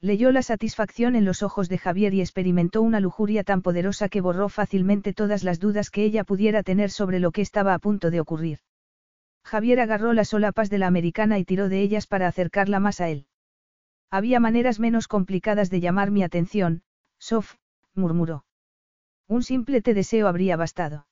Leyó 0.01 0.31
la 0.31 0.41
satisfacción 0.41 1.15
en 1.15 1.25
los 1.25 1.43
ojos 1.43 1.67
de 1.67 1.77
Javier 1.77 2.14
y 2.14 2.22
experimentó 2.22 2.81
una 2.81 3.01
lujuria 3.01 3.43
tan 3.43 3.61
poderosa 3.61 4.07
que 4.07 4.22
borró 4.22 4.48
fácilmente 4.48 5.14
todas 5.14 5.43
las 5.43 5.59
dudas 5.59 5.89
que 5.89 6.03
ella 6.03 6.23
pudiera 6.23 6.64
tener 6.64 6.89
sobre 6.89 7.19
lo 7.19 7.31
que 7.31 7.41
estaba 7.41 7.73
a 7.73 7.80
punto 7.80 8.09
de 8.09 8.22
ocurrir. 8.22 8.59
Javier 9.43 9.81
agarró 9.81 10.14
las 10.14 10.30
solapas 10.30 10.69
de 10.69 10.77
la 10.77 10.88
americana 10.88 11.38
y 11.38 11.43
tiró 11.43 11.67
de 11.67 11.81
ellas 11.81 12.07
para 12.07 12.27
acercarla 12.27 12.80
más 12.80 13.01
a 13.01 13.09
él. 13.09 13.27
Había 14.09 14.39
maneras 14.39 14.80
menos 14.80 15.07
complicadas 15.07 15.69
de 15.69 15.81
llamar 15.81 16.11
mi 16.11 16.23
atención, 16.23 16.83
Sof, 17.19 17.56
murmuró. 17.93 18.45
Un 19.27 19.43
simple 19.43 19.81
te 19.81 19.93
deseo 19.93 20.27
habría 20.27 20.56
bastado. 20.56 21.08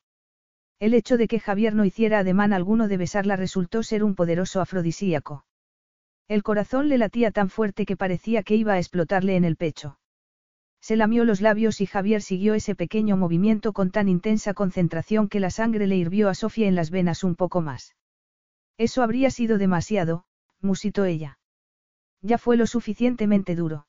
El 0.80 0.94
hecho 0.94 1.16
de 1.16 1.26
que 1.26 1.40
Javier 1.40 1.74
no 1.74 1.84
hiciera 1.84 2.20
ademán 2.20 2.52
alguno 2.52 2.86
de 2.86 2.96
besarla 2.96 3.34
resultó 3.36 3.82
ser 3.82 4.04
un 4.04 4.14
poderoso 4.14 4.60
afrodisíaco. 4.60 5.44
El 6.28 6.42
corazón 6.42 6.88
le 6.88 6.98
latía 6.98 7.30
tan 7.32 7.50
fuerte 7.50 7.84
que 7.84 7.96
parecía 7.96 8.42
que 8.42 8.54
iba 8.54 8.74
a 8.74 8.78
explotarle 8.78 9.34
en 9.34 9.44
el 9.44 9.56
pecho. 9.56 9.98
Se 10.80 10.94
lamió 10.94 11.24
los 11.24 11.40
labios 11.40 11.80
y 11.80 11.86
Javier 11.86 12.22
siguió 12.22 12.54
ese 12.54 12.76
pequeño 12.76 13.16
movimiento 13.16 13.72
con 13.72 13.90
tan 13.90 14.08
intensa 14.08 14.54
concentración 14.54 15.28
que 15.28 15.40
la 15.40 15.50
sangre 15.50 15.86
le 15.86 15.96
hirvió 15.96 16.28
a 16.28 16.34
Sofía 16.34 16.68
en 16.68 16.76
las 16.76 16.90
venas 16.90 17.24
un 17.24 17.34
poco 17.34 17.60
más. 17.60 17.96
Eso 18.76 19.02
habría 19.02 19.30
sido 19.30 19.58
demasiado, 19.58 20.24
musitó 20.60 21.04
ella. 21.04 21.40
Ya 22.22 22.38
fue 22.38 22.56
lo 22.56 22.66
suficientemente 22.66 23.56
duro. 23.56 23.86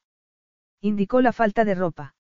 Indicó 0.81 1.21
la 1.21 1.33
falta 1.33 1.65
de 1.65 1.75
ropa. 1.75 2.15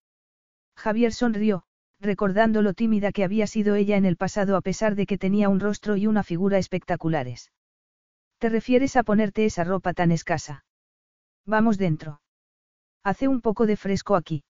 Javier 0.75 1.13
sonrió, 1.13 1.63
recordando 1.99 2.61
lo 2.61 2.73
tímida 2.73 3.11
que 3.11 3.23
había 3.23 3.47
sido 3.47 3.75
ella 3.75 3.97
en 3.97 4.05
el 4.05 4.15
pasado 4.15 4.55
a 4.55 4.61
pesar 4.61 4.95
de 4.95 5.05
que 5.05 5.17
tenía 5.17 5.49
un 5.49 5.59
rostro 5.59 5.97
y 5.97 6.07
una 6.07 6.23
figura 6.23 6.57
espectaculares. 6.57 7.51
¿Te 8.37 8.49
refieres 8.49 8.95
a 8.95 9.03
ponerte 9.03 9.45
esa 9.45 9.63
ropa 9.63 9.93
tan 9.93 10.11
escasa? 10.11 10.63
Vamos 11.45 11.77
dentro. 11.77 12.21
Hace 13.03 13.27
un 13.27 13.41
poco 13.41 13.65
de 13.65 13.75
fresco 13.75 14.15
aquí. 14.15 14.43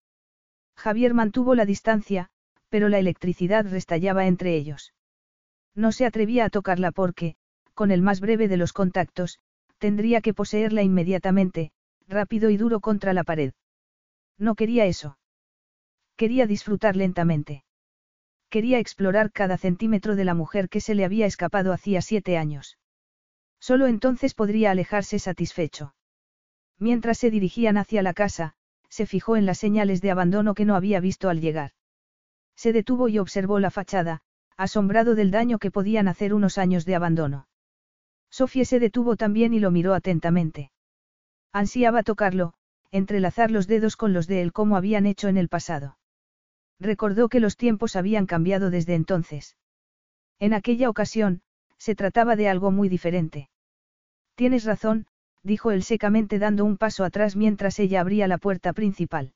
Javier 0.76 1.14
mantuvo 1.14 1.56
la 1.56 1.66
distancia, 1.66 2.30
pero 2.70 2.90
la 2.90 3.00
electricidad 3.00 3.66
restallaba 3.66 4.28
entre 4.28 4.56
ellos. 4.56 4.94
No 5.76 5.92
se 5.92 6.06
atrevía 6.06 6.46
a 6.46 6.50
tocarla 6.50 6.92
porque, 6.92 7.36
con 7.74 7.92
el 7.92 8.02
más 8.02 8.20
breve 8.20 8.48
de 8.48 8.58
los 8.58 8.74
contactos, 8.74 9.40
tendría 9.78 10.22
que 10.22 10.34
poseerla 10.34 10.84
inmediatamente, 10.84 11.72
rápido 12.08 12.50
y 12.50 12.58
duro 12.58 12.80
contra 12.80 13.14
la 13.14 13.24
pared. 13.24 13.54
No 14.38 14.56
quería 14.56 14.86
eso. 14.86 15.19
Quería 16.20 16.48
disfrutar 16.48 16.98
lentamente. 16.98 17.64
Quería 18.50 18.80
explorar 18.80 19.32
cada 19.32 19.58
centímetro 19.58 20.18
de 20.18 20.26
la 20.26 20.34
mujer 20.34 20.68
que 20.68 20.82
se 20.82 20.94
le 20.94 21.06
había 21.06 21.26
escapado 21.26 21.72
hacía 21.72 22.02
siete 22.02 22.38
años. 22.38 22.78
Solo 23.62 23.88
entonces 23.88 24.34
podría 24.34 24.72
alejarse 24.72 25.18
satisfecho. 25.18 25.96
Mientras 26.78 27.20
se 27.20 27.32
dirigían 27.32 27.78
hacia 27.78 28.04
la 28.04 28.14
casa, 28.14 28.56
se 28.90 29.06
fijó 29.06 29.38
en 29.38 29.46
las 29.46 29.60
señales 29.60 30.02
de 30.02 30.12
abandono 30.12 30.56
que 30.56 30.66
no 30.66 30.76
había 30.76 31.00
visto 31.00 31.30
al 31.30 31.40
llegar. 31.40 31.72
Se 32.54 32.74
detuvo 32.74 33.08
y 33.08 33.18
observó 33.18 33.62
la 33.62 33.72
fachada, 33.72 34.20
asombrado 34.58 35.16
del 35.16 35.32
daño 35.32 35.58
que 35.58 35.72
podían 35.72 36.10
hacer 36.10 36.34
unos 36.34 36.58
años 36.58 36.84
de 36.84 36.96
abandono. 36.96 37.48
Sofía 38.30 38.66
se 38.66 38.82
detuvo 38.82 39.16
también 39.16 39.54
y 39.54 39.62
lo 39.62 39.72
miró 39.72 39.94
atentamente. 39.94 40.74
Ansiaba 41.54 42.04
tocarlo, 42.04 42.56
entrelazar 42.92 43.52
los 43.52 43.68
dedos 43.68 43.96
con 43.96 44.12
los 44.12 44.28
de 44.28 44.42
él 44.42 44.52
como 44.52 44.76
habían 44.76 45.06
hecho 45.06 45.30
en 45.30 45.38
el 45.38 45.48
pasado. 45.48 45.96
Recordó 46.80 47.30
que 47.30 47.40
los 47.40 47.58
tiempos 47.58 47.96
habían 47.96 48.26
cambiado 48.26 48.70
desde 48.70 48.96
entonces. 48.96 49.58
En 50.40 50.54
aquella 50.54 50.90
ocasión, 50.90 51.42
se 51.78 51.96
trataba 51.96 52.36
de 52.36 52.48
algo 52.48 52.72
muy 52.72 52.90
diferente. 52.90 53.50
Tienes 54.36 54.64
razón, 54.64 55.08
dijo 55.44 55.72
él 55.72 55.84
secamente 55.84 56.40
dando 56.40 56.64
un 56.66 56.78
paso 56.78 57.04
atrás 57.04 57.36
mientras 57.36 57.80
ella 57.80 58.02
abría 58.02 58.28
la 58.28 58.38
puerta 58.38 58.74
principal. 58.74 59.34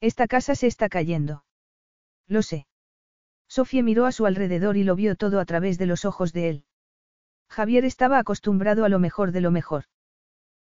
Esta 0.00 0.26
casa 0.26 0.54
se 0.54 0.66
está 0.66 0.88
cayendo. 0.88 1.44
Lo 2.28 2.42
sé. 2.42 2.66
Sofía 3.48 3.82
miró 3.82 4.06
a 4.06 4.12
su 4.12 4.26
alrededor 4.26 4.76
y 4.76 4.84
lo 4.84 4.96
vio 4.96 5.16
todo 5.16 5.40
a 5.40 5.44
través 5.44 5.78
de 5.78 5.86
los 5.86 6.04
ojos 6.04 6.32
de 6.32 6.48
él. 6.48 6.64
Javier 7.48 7.84
estaba 7.84 8.18
acostumbrado 8.18 8.84
a 8.84 8.88
lo 8.88 8.98
mejor 8.98 9.30
de 9.30 9.40
lo 9.40 9.50
mejor. 9.50 9.84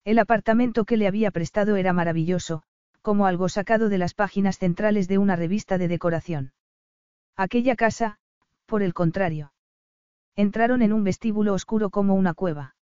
El 0.06 0.20
apartamento 0.20 0.86
que 0.86 0.96
le 0.96 1.08
había 1.08 1.32
prestado 1.32 1.76
era 1.76 1.92
maravilloso, 1.92 2.64
como 3.08 3.26
algo 3.26 3.48
sacado 3.48 3.88
de 3.88 3.98
las 3.98 4.14
páginas 4.14 4.60
centrales 4.60 5.08
de 5.08 5.18
una 5.18 5.38
revista 5.38 5.78
de 5.78 5.88
decoración. 5.88 6.52
Aquella 7.38 7.78
casa, 7.78 8.18
por 8.66 8.84
el 8.84 8.94
contrario. 8.94 9.54
Entraron 10.36 10.82
en 10.82 10.92
un 10.92 11.06
vestíbulo 11.06 11.54
oscuro 11.54 11.90
como 11.90 12.16
una 12.16 12.34
cueva. 12.34 12.76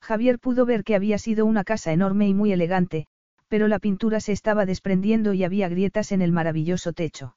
Javier 0.00 0.38
pudo 0.38 0.64
ver 0.64 0.84
que 0.84 0.94
había 0.94 1.18
sido 1.18 1.44
una 1.44 1.64
casa 1.64 1.92
enorme 1.92 2.28
y 2.28 2.32
muy 2.32 2.50
elegante, 2.50 3.08
pero 3.48 3.68
la 3.68 3.78
pintura 3.78 4.20
se 4.20 4.32
estaba 4.32 4.64
desprendiendo 4.64 5.34
y 5.34 5.44
había 5.44 5.68
grietas 5.68 6.12
en 6.12 6.22
el 6.22 6.32
maravilloso 6.32 6.94
techo. 6.94 7.36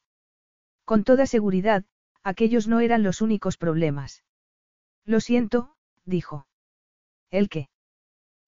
Con 0.86 1.04
toda 1.04 1.26
seguridad, 1.26 1.84
aquellos 2.24 2.70
no 2.70 2.80
eran 2.80 3.04
los 3.04 3.20
únicos 3.20 3.58
problemas. 3.58 4.24
Lo 5.04 5.20
siento, 5.20 5.76
dijo. 6.06 6.48
¿El 7.30 7.50
qué? 7.50 7.68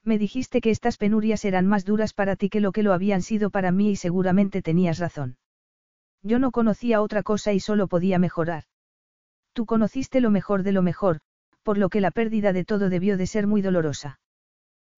Me 0.07 0.17
dijiste 0.17 0.61
que 0.61 0.69
estas 0.69 0.95
penurias 0.95 1.43
eran 1.43 1.67
más 1.67 1.83
duras 1.83 2.13
para 2.13 2.37
ti 2.37 2.47
que 2.47 2.61
lo 2.61 2.71
que 2.71 2.81
lo 2.81 2.93
habían 2.93 3.21
sido 3.21 3.49
para 3.49 3.73
mí 3.73 3.89
y 3.89 3.95
seguramente 3.97 4.61
tenías 4.61 4.99
razón. 4.99 5.35
Yo 6.23 6.39
no 6.39 6.51
conocía 6.51 7.01
otra 7.01 7.23
cosa 7.23 7.51
y 7.51 7.59
solo 7.59 7.89
podía 7.89 8.17
mejorar. 8.17 8.63
Tú 9.51 9.65
conociste 9.65 10.21
lo 10.21 10.29
mejor 10.29 10.63
de 10.63 10.71
lo 10.71 10.81
mejor, 10.81 11.19
por 11.61 11.77
lo 11.77 11.89
que 11.89 11.99
la 11.99 12.11
pérdida 12.11 12.53
de 12.53 12.63
todo 12.63 12.87
debió 12.87 13.17
de 13.17 13.27
ser 13.27 13.47
muy 13.47 13.61
dolorosa. 13.61 14.21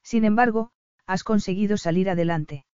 Sin 0.03 0.25
embargo, 0.25 0.69
has 1.07 1.23
conseguido 1.23 1.77
salir 1.77 2.07
adelante. 2.07 2.67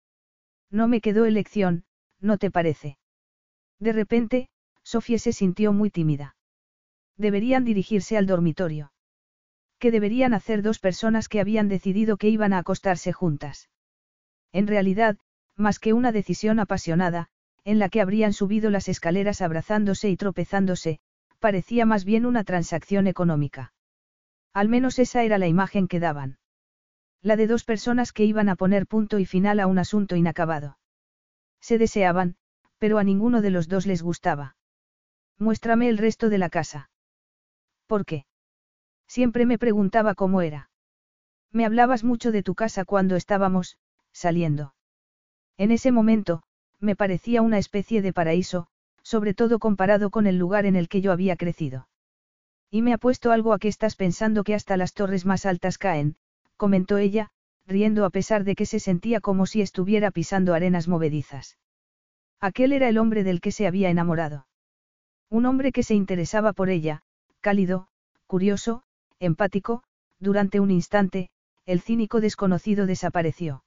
No 0.72 0.88
me 0.88 1.02
quedó 1.02 1.26
elección, 1.26 1.84
¿no 2.20 2.40
te 2.40 2.50
parece? 2.50 2.98
De 3.78 3.94
repente, 3.94 4.50
Sofía 4.82 5.20
se 5.20 5.34
sintió 5.34 5.72
muy 5.72 5.92
tímida. 5.92 6.36
Deberían 7.16 7.64
dirigirse 7.64 8.18
al 8.18 8.26
dormitorio. 8.26 8.92
¿Qué 9.84 9.92
deberían 9.92 10.34
hacer 10.34 10.62
dos 10.62 10.80
personas 10.80 11.28
que 11.28 11.42
habían 11.42 11.68
decidido 11.68 12.16
que 12.16 12.30
iban 12.30 12.54
a 12.54 12.60
acostarse 12.60 13.12
juntas? 13.12 13.70
En 14.54 14.66
realidad, 14.66 15.18
más 15.58 15.78
que 15.78 15.92
una 15.92 16.14
decisión 16.14 16.62
apasionada, 16.62 17.28
en 17.66 17.80
la 17.80 17.90
que 17.90 18.00
habrían 18.00 18.32
subido 18.32 18.70
las 18.70 18.88
escaleras 18.88 19.42
abrazándose 19.42 20.10
y 20.10 20.16
tropezándose, 20.16 21.02
parecía 21.40 21.86
más 21.86 22.06
bien 22.06 22.26
una 22.26 22.46
transacción 22.46 23.08
económica. 23.08 23.74
Al 24.54 24.70
menos 24.70 25.00
esa 25.00 25.22
era 25.24 25.38
la 25.38 25.48
imagen 25.48 25.90
que 25.90 26.00
daban. 26.00 26.38
La 27.22 27.36
de 27.36 27.48
dos 27.48 27.66
personas 27.66 28.14
que 28.14 28.24
iban 28.24 28.48
a 28.48 28.56
poner 28.56 28.88
punto 28.88 29.20
y 29.20 29.26
final 29.26 29.60
a 29.60 29.68
un 29.68 29.80
asunto 29.80 30.16
inacabado. 30.16 30.78
Se 31.60 31.78
deseaban, 31.78 32.38
pero 32.78 33.00
a 33.00 33.04
ninguno 33.04 33.42
de 33.42 33.50
los 33.50 33.68
dos 33.68 33.86
les 33.86 34.02
gustaba. 34.02 34.56
Muéstrame 35.38 35.90
el 35.90 35.98
resto 35.98 36.30
de 36.30 36.38
la 36.38 36.50
casa. 36.50 36.90
¿Por 37.86 38.06
qué? 38.06 38.26
Siempre 39.16 39.46
me 39.46 39.60
preguntaba 39.60 40.16
cómo 40.16 40.42
era. 40.42 40.72
Me 41.52 41.66
hablabas 41.66 42.04
mucho 42.04 42.32
de 42.32 42.42
tu 42.42 42.56
casa 42.56 42.84
cuando 42.84 43.16
estábamos, 43.16 43.78
saliendo. 44.12 44.74
En 45.56 45.70
ese 45.70 45.92
momento, 45.92 46.42
me 46.80 46.96
parecía 46.96 47.44
una 47.44 47.60
especie 47.60 48.02
de 48.02 48.12
paraíso, 48.12 48.66
sobre 49.04 49.36
todo 49.36 49.60
comparado 49.60 50.10
con 50.10 50.26
el 50.26 50.40
lugar 50.40 50.66
en 50.66 50.76
el 50.76 50.90
que 50.90 51.02
yo 51.02 51.12
había 51.12 51.36
crecido. 51.36 51.88
Y 52.72 52.82
me 52.82 52.92
ha 52.92 52.98
puesto 52.98 53.32
algo 53.32 53.54
a 53.54 53.60
que 53.60 53.68
estás 53.68 53.96
pensando 53.96 54.44
que 54.44 54.56
hasta 54.56 54.78
las 54.78 54.96
torres 54.96 55.28
más 55.28 55.46
altas 55.46 55.78
caen, 55.78 56.16
comentó 56.58 56.98
ella, 56.98 57.30
riendo 57.68 58.06
a 58.06 58.10
pesar 58.10 58.44
de 58.44 58.56
que 58.56 58.66
se 58.66 58.80
sentía 58.80 59.22
como 59.22 59.46
si 59.46 59.62
estuviera 59.62 60.10
pisando 60.10 60.56
arenas 60.56 60.88
movedizas. 60.88 61.60
Aquel 62.40 62.74
era 62.74 62.90
el 62.90 62.98
hombre 62.98 63.24
del 63.24 63.42
que 63.42 63.52
se 63.52 63.68
había 63.68 63.92
enamorado. 63.92 64.48
Un 65.30 65.46
hombre 65.46 65.72
que 65.72 65.84
se 65.84 65.94
interesaba 65.94 66.52
por 66.52 66.72
ella, 66.72 67.04
cálido, 67.42 67.90
curioso, 68.26 68.84
empático, 69.20 69.84
durante 70.20 70.60
un 70.60 70.72
instante, 70.72 71.30
el 71.66 71.82
cínico 71.82 72.22
desconocido 72.22 72.86
desapareció. 72.86 73.64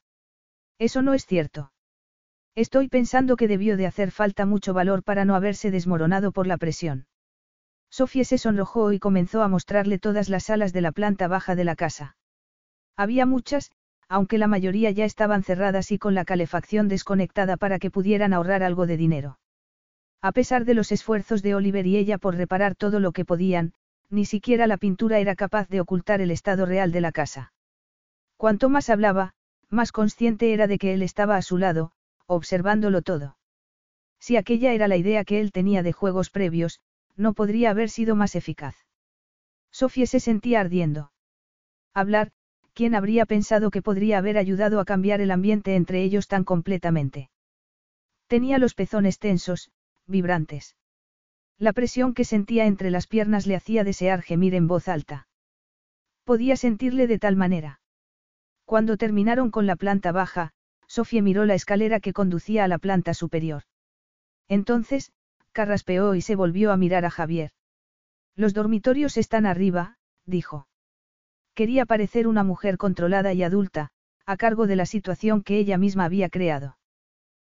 Eso 0.78 1.02
no 1.02 1.14
es 1.14 1.26
cierto. 1.26 1.72
Estoy 2.54 2.88
pensando 2.88 3.36
que 3.36 3.48
debió 3.48 3.76
de 3.76 3.86
hacer 3.86 4.10
falta 4.10 4.46
mucho 4.46 4.74
valor 4.74 5.02
para 5.02 5.24
no 5.24 5.34
haberse 5.34 5.70
desmoronado 5.70 6.32
por 6.32 6.46
la 6.46 6.56
presión. 6.56 7.06
Sofía 7.90 8.24
se 8.24 8.38
sonrojó 8.38 8.92
y 8.92 8.98
comenzó 8.98 9.42
a 9.42 9.48
mostrarle 9.48 9.98
todas 9.98 10.28
las 10.28 10.44
salas 10.44 10.72
de 10.72 10.80
la 10.80 10.92
planta 10.92 11.28
baja 11.28 11.54
de 11.54 11.64
la 11.64 11.76
casa. 11.76 12.16
Había 12.96 13.26
muchas, 13.26 13.70
aunque 14.08 14.38
la 14.38 14.48
mayoría 14.48 14.90
ya 14.90 15.04
estaban 15.04 15.42
cerradas 15.42 15.90
y 15.92 15.98
con 15.98 16.14
la 16.14 16.24
calefacción 16.24 16.88
desconectada 16.88 17.56
para 17.56 17.78
que 17.78 17.90
pudieran 17.90 18.32
ahorrar 18.32 18.62
algo 18.62 18.86
de 18.86 18.96
dinero. 18.96 19.38
A 20.22 20.32
pesar 20.32 20.64
de 20.64 20.74
los 20.74 20.92
esfuerzos 20.92 21.42
de 21.42 21.54
Oliver 21.54 21.86
y 21.86 21.96
ella 21.96 22.18
por 22.18 22.36
reparar 22.36 22.74
todo 22.74 23.00
lo 23.00 23.12
que 23.12 23.24
podían, 23.24 23.72
ni 24.10 24.24
siquiera 24.24 24.66
la 24.66 24.76
pintura 24.76 25.18
era 25.18 25.34
capaz 25.34 25.68
de 25.68 25.80
ocultar 25.80 26.20
el 26.20 26.30
estado 26.30 26.66
real 26.66 26.92
de 26.92 27.00
la 27.00 27.12
casa. 27.12 27.52
Cuanto 28.36 28.68
más 28.68 28.90
hablaba, 28.90 29.34
más 29.68 29.92
consciente 29.92 30.52
era 30.52 30.66
de 30.66 30.78
que 30.78 30.94
él 30.94 31.02
estaba 31.02 31.36
a 31.36 31.42
su 31.42 31.58
lado, 31.58 31.92
observándolo 32.26 33.02
todo. 33.02 33.36
Si 34.18 34.36
aquella 34.36 34.72
era 34.72 34.88
la 34.88 34.96
idea 34.96 35.24
que 35.24 35.40
él 35.40 35.52
tenía 35.52 35.82
de 35.82 35.92
juegos 35.92 36.30
previos, 36.30 36.80
no 37.16 37.32
podría 37.32 37.70
haber 37.70 37.90
sido 37.90 38.16
más 38.16 38.34
eficaz. 38.34 38.76
Sofía 39.70 40.06
se 40.06 40.20
sentía 40.20 40.60
ardiendo. 40.60 41.12
Hablar, 41.94 42.32
¿quién 42.74 42.94
habría 42.94 43.26
pensado 43.26 43.70
que 43.70 43.82
podría 43.82 44.18
haber 44.18 44.38
ayudado 44.38 44.80
a 44.80 44.84
cambiar 44.84 45.20
el 45.20 45.30
ambiente 45.30 45.76
entre 45.76 46.02
ellos 46.02 46.28
tan 46.28 46.44
completamente? 46.44 47.30
Tenía 48.26 48.58
los 48.58 48.74
pezones 48.74 49.18
tensos, 49.18 49.70
vibrantes. 50.06 50.76
La 51.58 51.72
presión 51.72 52.12
que 52.12 52.24
sentía 52.24 52.66
entre 52.66 52.90
las 52.90 53.06
piernas 53.06 53.46
le 53.46 53.56
hacía 53.56 53.82
desear 53.82 54.22
gemir 54.22 54.54
en 54.54 54.66
voz 54.66 54.88
alta. 54.88 55.26
Podía 56.24 56.56
sentirle 56.56 57.06
de 57.06 57.18
tal 57.18 57.36
manera. 57.36 57.80
Cuando 58.66 58.96
terminaron 58.96 59.50
con 59.50 59.66
la 59.66 59.76
planta 59.76 60.12
baja, 60.12 60.52
Sofía 60.86 61.22
miró 61.22 61.46
la 61.46 61.54
escalera 61.54 62.00
que 62.00 62.12
conducía 62.12 62.64
a 62.64 62.68
la 62.68 62.78
planta 62.78 63.14
superior. 63.14 63.62
Entonces, 64.48 65.12
carraspeó 65.52 66.14
y 66.14 66.20
se 66.20 66.36
volvió 66.36 66.72
a 66.72 66.76
mirar 66.76 67.04
a 67.04 67.10
Javier. 67.10 67.52
Los 68.34 68.52
dormitorios 68.52 69.16
están 69.16 69.46
arriba, 69.46 69.96
dijo. 70.26 70.68
Quería 71.54 71.86
parecer 71.86 72.26
una 72.26 72.44
mujer 72.44 72.76
controlada 72.76 73.32
y 73.32 73.42
adulta, 73.42 73.90
a 74.26 74.36
cargo 74.36 74.66
de 74.66 74.76
la 74.76 74.84
situación 74.84 75.42
que 75.42 75.58
ella 75.58 75.78
misma 75.78 76.04
había 76.04 76.28
creado. 76.28 76.76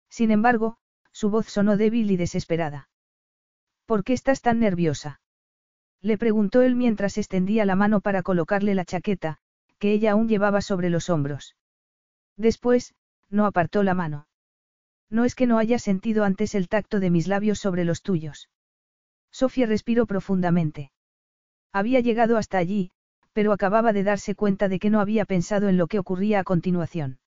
Sin 0.09 0.30
embargo, 0.30 0.77
su 1.11 1.32
voz 1.32 1.48
sonó 1.48 1.75
débil 1.75 2.11
y 2.11 2.17
desesperada. 2.17 2.88
¿Por 3.85 4.03
qué 4.03 4.14
estás 4.14 4.41
tan 4.41 4.59
nerviosa? 4.59 5.19
Le 6.01 6.17
preguntó 6.17 6.61
él 6.61 6.75
mientras 6.75 7.17
extendía 7.17 7.65
la 7.65 7.75
mano 7.75 8.01
para 8.01 8.23
colocarle 8.23 8.75
la 8.75 8.85
chaqueta, 8.85 9.38
que 9.80 9.91
ella 9.91 10.11
aún 10.11 10.27
llevaba 10.27 10.61
sobre 10.61 10.89
los 10.89 11.09
hombros. 11.09 11.55
Después, 12.38 12.95
no 13.30 13.45
apartó 13.45 13.83
la 13.83 13.93
mano. 13.93 14.27
No 15.09 15.25
es 15.25 15.35
que 15.35 15.47
no 15.47 15.57
haya 15.57 15.80
sentido 15.80 16.23
antes 16.23 16.55
el 16.55 16.67
tacto 16.67 16.99
de 16.99 17.09
mis 17.09 17.27
labios 17.27 17.59
sobre 17.59 17.85
los 17.85 18.01
tuyos. 18.01 18.49
Sofía 19.31 19.65
respiró 19.65 20.05
profundamente. 20.05 20.91
Había 21.72 21.99
llegado 21.99 22.38
hasta 22.38 22.57
allí, 22.57 22.91
pero 23.33 23.51
acababa 23.51 23.93
de 23.93 24.03
darse 24.03 24.33
cuenta 24.33 24.69
de 24.69 24.80
que 24.80 24.89
no 24.89 25.01
había 25.01 25.25
pensado 25.25 25.69
en 25.69 25.77
lo 25.77 25.88
que 25.88 25.99
ocurría 25.99 26.39
a 26.39 26.43
continuación. 26.43 27.19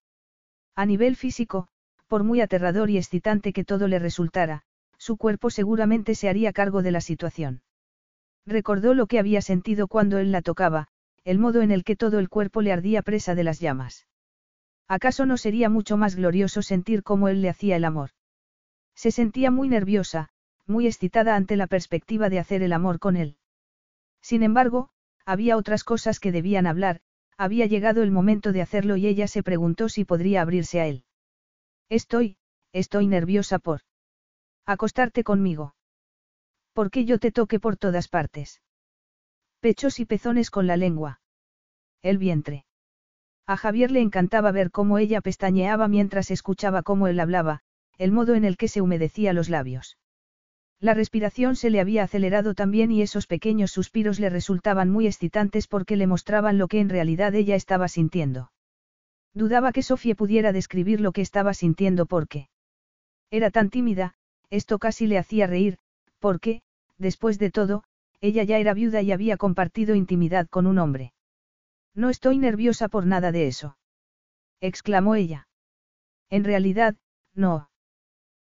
A 0.74 0.86
nivel 0.86 1.16
físico, 1.16 1.68
por 2.06 2.24
muy 2.24 2.40
aterrador 2.40 2.88
y 2.90 2.96
excitante 2.96 3.52
que 3.52 3.64
todo 3.64 3.88
le 3.88 3.98
resultara, 3.98 4.62
su 4.98 5.16
cuerpo 5.16 5.50
seguramente 5.50 6.14
se 6.14 6.28
haría 6.28 6.52
cargo 6.52 6.82
de 6.82 6.90
la 6.90 7.00
situación. 7.00 7.62
Recordó 8.44 8.94
lo 8.94 9.06
que 9.06 9.18
había 9.18 9.40
sentido 9.40 9.88
cuando 9.88 10.18
él 10.18 10.32
la 10.32 10.42
tocaba, 10.42 10.88
el 11.24 11.38
modo 11.38 11.62
en 11.62 11.70
el 11.70 11.84
que 11.84 11.96
todo 11.96 12.18
el 12.18 12.28
cuerpo 12.28 12.62
le 12.62 12.72
ardía 12.72 13.02
presa 13.02 13.34
de 13.34 13.44
las 13.44 13.60
llamas. 13.60 14.06
¿Acaso 14.88 15.26
no 15.26 15.36
sería 15.36 15.68
mucho 15.68 15.96
más 15.96 16.16
glorioso 16.16 16.62
sentir 16.62 17.02
cómo 17.02 17.28
él 17.28 17.42
le 17.42 17.50
hacía 17.50 17.76
el 17.76 17.84
amor? 17.84 18.10
Se 18.94 19.10
sentía 19.10 19.50
muy 19.50 19.68
nerviosa, 19.68 20.30
muy 20.66 20.86
excitada 20.86 21.36
ante 21.36 21.56
la 21.56 21.66
perspectiva 21.66 22.30
de 22.30 22.38
hacer 22.38 22.62
el 22.62 22.72
amor 22.72 22.98
con 22.98 23.16
él. 23.16 23.36
Sin 24.22 24.42
embargo, 24.42 24.88
había 25.24 25.56
otras 25.56 25.84
cosas 25.84 26.20
que 26.20 26.32
debían 26.32 26.66
hablar, 26.66 27.00
había 27.36 27.66
llegado 27.66 28.02
el 28.02 28.10
momento 28.10 28.52
de 28.52 28.62
hacerlo 28.62 28.96
y 28.96 29.06
ella 29.06 29.28
se 29.28 29.42
preguntó 29.42 29.88
si 29.88 30.04
podría 30.04 30.42
abrirse 30.42 30.80
a 30.80 30.86
él. 30.86 31.04
Estoy, 31.88 32.38
estoy 32.72 33.06
nerviosa 33.06 33.58
por 33.58 33.82
acostarte 34.68 35.24
conmigo. 35.24 35.74
Porque 36.74 37.06
yo 37.06 37.18
te 37.18 37.32
toque 37.32 37.58
por 37.58 37.78
todas 37.78 38.06
partes. 38.06 38.60
Pechos 39.60 39.98
y 39.98 40.04
pezones 40.04 40.50
con 40.50 40.66
la 40.66 40.76
lengua. 40.76 41.20
El 42.02 42.18
vientre. 42.18 42.66
A 43.46 43.56
Javier 43.56 43.90
le 43.90 44.00
encantaba 44.00 44.52
ver 44.52 44.70
cómo 44.70 44.98
ella 44.98 45.22
pestañeaba 45.22 45.88
mientras 45.88 46.30
escuchaba 46.30 46.82
cómo 46.82 47.08
él 47.08 47.18
hablaba, 47.18 47.60
el 47.96 48.12
modo 48.12 48.34
en 48.34 48.44
el 48.44 48.58
que 48.58 48.68
se 48.68 48.82
humedecía 48.82 49.32
los 49.32 49.48
labios. 49.48 49.96
La 50.80 50.92
respiración 50.92 51.56
se 51.56 51.70
le 51.70 51.80
había 51.80 52.02
acelerado 52.04 52.52
también 52.54 52.92
y 52.92 53.00
esos 53.00 53.26
pequeños 53.26 53.72
suspiros 53.72 54.20
le 54.20 54.28
resultaban 54.28 54.90
muy 54.90 55.06
excitantes 55.06 55.66
porque 55.66 55.96
le 55.96 56.06
mostraban 56.06 56.58
lo 56.58 56.68
que 56.68 56.78
en 56.78 56.90
realidad 56.90 57.34
ella 57.34 57.56
estaba 57.56 57.88
sintiendo. 57.88 58.52
Dudaba 59.32 59.72
que 59.72 59.82
Sofía 59.82 60.14
pudiera 60.14 60.52
describir 60.52 61.00
lo 61.00 61.12
que 61.12 61.22
estaba 61.22 61.54
sintiendo 61.54 62.04
porque 62.04 62.50
era 63.30 63.50
tan 63.50 63.70
tímida, 63.70 64.14
esto 64.50 64.78
casi 64.78 65.06
le 65.06 65.18
hacía 65.18 65.46
reír, 65.46 65.78
porque, 66.18 66.62
después 66.96 67.38
de 67.38 67.50
todo, 67.50 67.84
ella 68.20 68.42
ya 68.42 68.58
era 68.58 68.74
viuda 68.74 69.02
y 69.02 69.12
había 69.12 69.36
compartido 69.36 69.94
intimidad 69.94 70.48
con 70.48 70.66
un 70.66 70.78
hombre. 70.78 71.12
No 71.94 72.10
estoy 72.10 72.38
nerviosa 72.38 72.88
por 72.88 73.06
nada 73.06 73.32
de 73.32 73.46
eso. 73.46 73.76
exclamó 74.60 75.14
ella. 75.14 75.48
En 76.30 76.44
realidad, 76.44 76.96
no. 77.34 77.70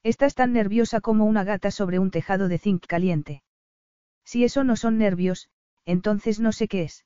Estás 0.02 0.35
tan 0.35 0.52
nerviosa 0.52 1.01
como 1.01 1.27
una 1.27 1.44
gata 1.44 1.70
sobre 1.70 1.99
un 1.99 2.10
tejado 2.10 2.49
de 2.49 2.59
zinc 2.59 2.86
caliente. 2.86 3.43
Si 4.25 4.44
eso 4.44 4.65
no 4.65 4.77
son 4.77 4.99
nervios, 4.99 5.49
entonces 5.85 6.41
no 6.41 6.52
sé 6.52 6.68
qué 6.68 6.83
es. 6.83 7.05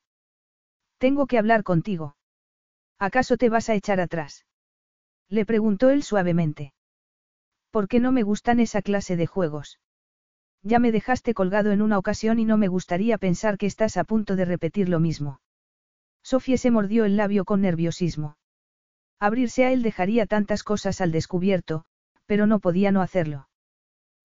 Tengo 0.99 1.27
que 1.27 1.39
hablar 1.39 1.63
contigo. 1.63 2.17
¿Acaso 2.99 3.37
te 3.37 3.49
vas 3.49 3.69
a 3.69 3.75
echar 3.75 4.01
atrás? 4.01 4.45
Le 5.29 5.45
preguntó 5.47 5.91
él 5.91 6.03
suavemente. 6.03 6.73
¿Por 7.73 7.89
qué 7.89 8.01
no 8.01 8.13
me 8.13 8.23
gustan 8.23 8.61
esa 8.61 8.83
clase 8.83 9.17
de 9.17 9.27
juegos? 9.27 9.81
Ya 10.63 10.79
me 10.79 10.93
dejaste 10.93 11.33
colgado 11.33 11.73
en 11.73 11.81
una 11.81 11.99
ocasión 11.99 12.39
y 12.39 12.45
no 12.45 12.59
me 12.59 12.69
gustaría 12.69 13.17
pensar 13.17 13.57
que 13.57 13.65
estás 13.65 13.97
a 13.97 14.05
punto 14.05 14.37
de 14.37 14.45
repetir 14.45 14.91
lo 14.91 15.01
mismo. 15.01 15.41
Sofía 16.23 16.59
se 16.59 16.71
mordió 16.71 17.07
el 17.07 17.17
labio 17.17 17.47
con 17.47 17.63
nerviosismo. 17.63 18.37
Abrirse 19.19 19.65
a 19.65 19.73
él 19.73 19.83
dejaría 19.83 20.27
tantas 20.27 20.65
cosas 20.65 21.01
al 21.01 21.13
descubierto, 21.13 21.85
pero 22.27 22.47
no 22.47 22.61
podía 22.61 22.93
no 22.93 23.01
hacerlo. 23.01 23.49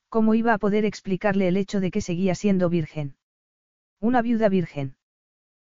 ¿Cómo 0.10 0.36
iba 0.36 0.54
a 0.54 0.58
poder 0.58 0.84
explicarle 0.84 1.48
el 1.48 1.56
hecho 1.56 1.80
de 1.80 1.90
que 1.90 2.02
seguía 2.02 2.36
siendo 2.36 2.70
virgen? 2.70 3.16
Una 4.02 4.22
viuda 4.22 4.50
virgen. 4.50 4.98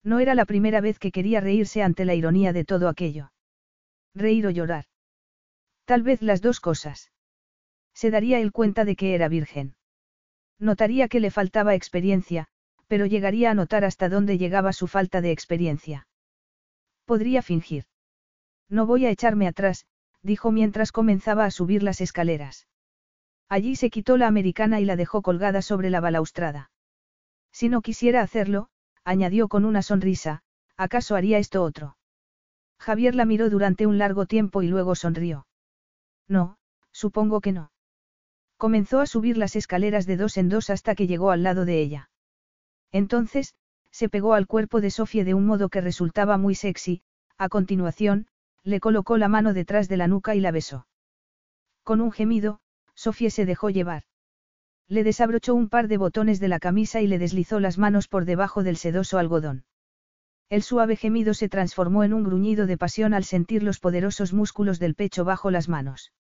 No 0.04 0.20
era 0.20 0.36
la 0.36 0.46
primera 0.46 0.82
vez 0.82 1.00
que 1.00 1.14
quería 1.14 1.40
reírse 1.40 1.84
ante 1.84 2.04
la 2.04 2.16
ironía 2.16 2.52
de 2.52 2.66
todo 2.66 2.90
aquello. 2.90 3.32
Reír 4.14 4.46
o 4.46 4.50
llorar. 4.50 4.86
Tal 5.86 6.04
vez 6.04 6.22
las 6.22 6.42
dos 6.42 6.60
cosas. 6.60 7.11
Se 7.94 8.12
daría 8.12 8.40
él 8.40 8.52
cuenta 8.52 8.86
de 8.86 8.96
que 8.96 9.16
era 9.16 9.28
virgen. 9.28 9.76
Notaría 10.60 11.08
que 11.08 11.20
le 11.20 11.32
faltaba 11.32 11.76
experiencia, 11.76 12.48
pero 12.88 13.06
llegaría 13.06 13.52
a 13.52 13.54
notar 13.54 13.86
hasta 13.86 14.10
dónde 14.10 14.38
llegaba 14.38 14.74
su 14.74 14.88
falta 14.88 15.22
de 15.22 15.32
experiencia. 15.32 16.08
Podría 17.06 17.42
fingir. 17.42 17.86
No 18.70 18.86
voy 18.86 19.06
a 19.06 19.10
echarme 19.10 19.48
atrás, 19.48 19.86
dijo 20.22 20.52
mientras 20.52 20.92
comenzaba 20.92 21.46
a 21.46 21.52
subir 21.52 21.84
las 21.84 22.02
escaleras. 22.02 22.68
Allí 23.50 23.76
se 23.76 23.90
quitó 23.90 24.18
la 24.18 24.28
americana 24.28 24.80
y 24.80 24.86
la 24.86 24.96
dejó 24.96 25.22
colgada 25.22 25.62
sobre 25.62 25.90
la 25.90 26.00
balaustrada. 26.00 26.72
Si 27.52 27.68
no 27.68 27.82
quisiera 27.82 28.22
hacerlo, 28.22 28.70
añadió 29.04 29.48
con 29.48 29.66
una 29.66 29.82
sonrisa, 29.82 30.44
¿acaso 30.78 31.16
haría 31.16 31.38
esto 31.38 31.64
otro? 31.64 31.98
Javier 32.80 33.14
la 33.14 33.26
miró 33.26 33.50
durante 33.50 33.88
un 33.88 33.98
largo 33.98 34.26
tiempo 34.26 34.64
y 34.64 34.68
luego 34.68 34.96
sonrió. 34.96 35.48
No, 36.28 36.58
supongo 36.92 37.42
que 37.42 37.52
no. 37.52 37.72
Comenzó 38.62 39.00
a 39.00 39.08
subir 39.08 39.40
las 39.40 39.56
escaleras 39.56 40.06
de 40.06 40.18
dos 40.18 40.38
en 40.38 40.48
dos 40.48 40.70
hasta 40.70 40.94
que 40.94 41.08
llegó 41.08 41.32
al 41.32 41.42
lado 41.42 41.66
de 41.66 41.82
ella. 41.82 42.12
Entonces, 42.92 43.56
se 43.90 44.08
pegó 44.08 44.36
al 44.36 44.46
cuerpo 44.46 44.82
de 44.82 44.92
Sofía 44.92 45.26
de 45.26 45.34
un 45.34 45.48
modo 45.48 45.70
que 45.70 45.82
resultaba 45.82 46.38
muy 46.38 46.54
sexy, 46.54 47.02
a 47.40 47.50
continuación, 47.50 48.28
le 48.64 48.80
colocó 48.80 49.18
la 49.18 49.30
mano 49.30 49.56
detrás 49.56 49.90
de 49.90 49.98
la 49.98 50.08
nuca 50.08 50.36
y 50.36 50.42
la 50.42 50.52
besó. 50.52 50.86
Con 51.82 52.02
un 52.02 52.12
gemido, 52.12 52.60
Sofía 52.94 53.32
se 53.32 53.48
dejó 53.48 53.72
llevar. 53.72 54.04
Le 54.88 55.04
desabrochó 55.04 55.56
un 55.56 55.68
par 55.68 55.88
de 55.88 55.98
botones 55.98 56.40
de 56.40 56.48
la 56.48 56.60
camisa 56.60 57.02
y 57.02 57.08
le 57.08 57.18
deslizó 57.18 57.60
las 57.60 57.80
manos 57.80 58.08
por 58.08 58.26
debajo 58.26 58.62
del 58.62 58.78
sedoso 58.78 59.18
algodón. 59.18 59.66
El 60.50 60.62
suave 60.62 60.98
gemido 60.98 61.34
se 61.34 61.50
transformó 61.50 62.04
en 62.04 62.14
un 62.14 62.24
gruñido 62.24 62.68
de 62.68 62.78
pasión 62.78 63.16
al 63.16 63.24
sentir 63.24 63.64
los 63.64 63.80
poderosos 63.80 64.34
músculos 64.34 64.78
del 64.78 64.94
pecho 64.94 65.26
bajo 65.26 65.50
las 65.50 65.68
manos. 65.68 66.12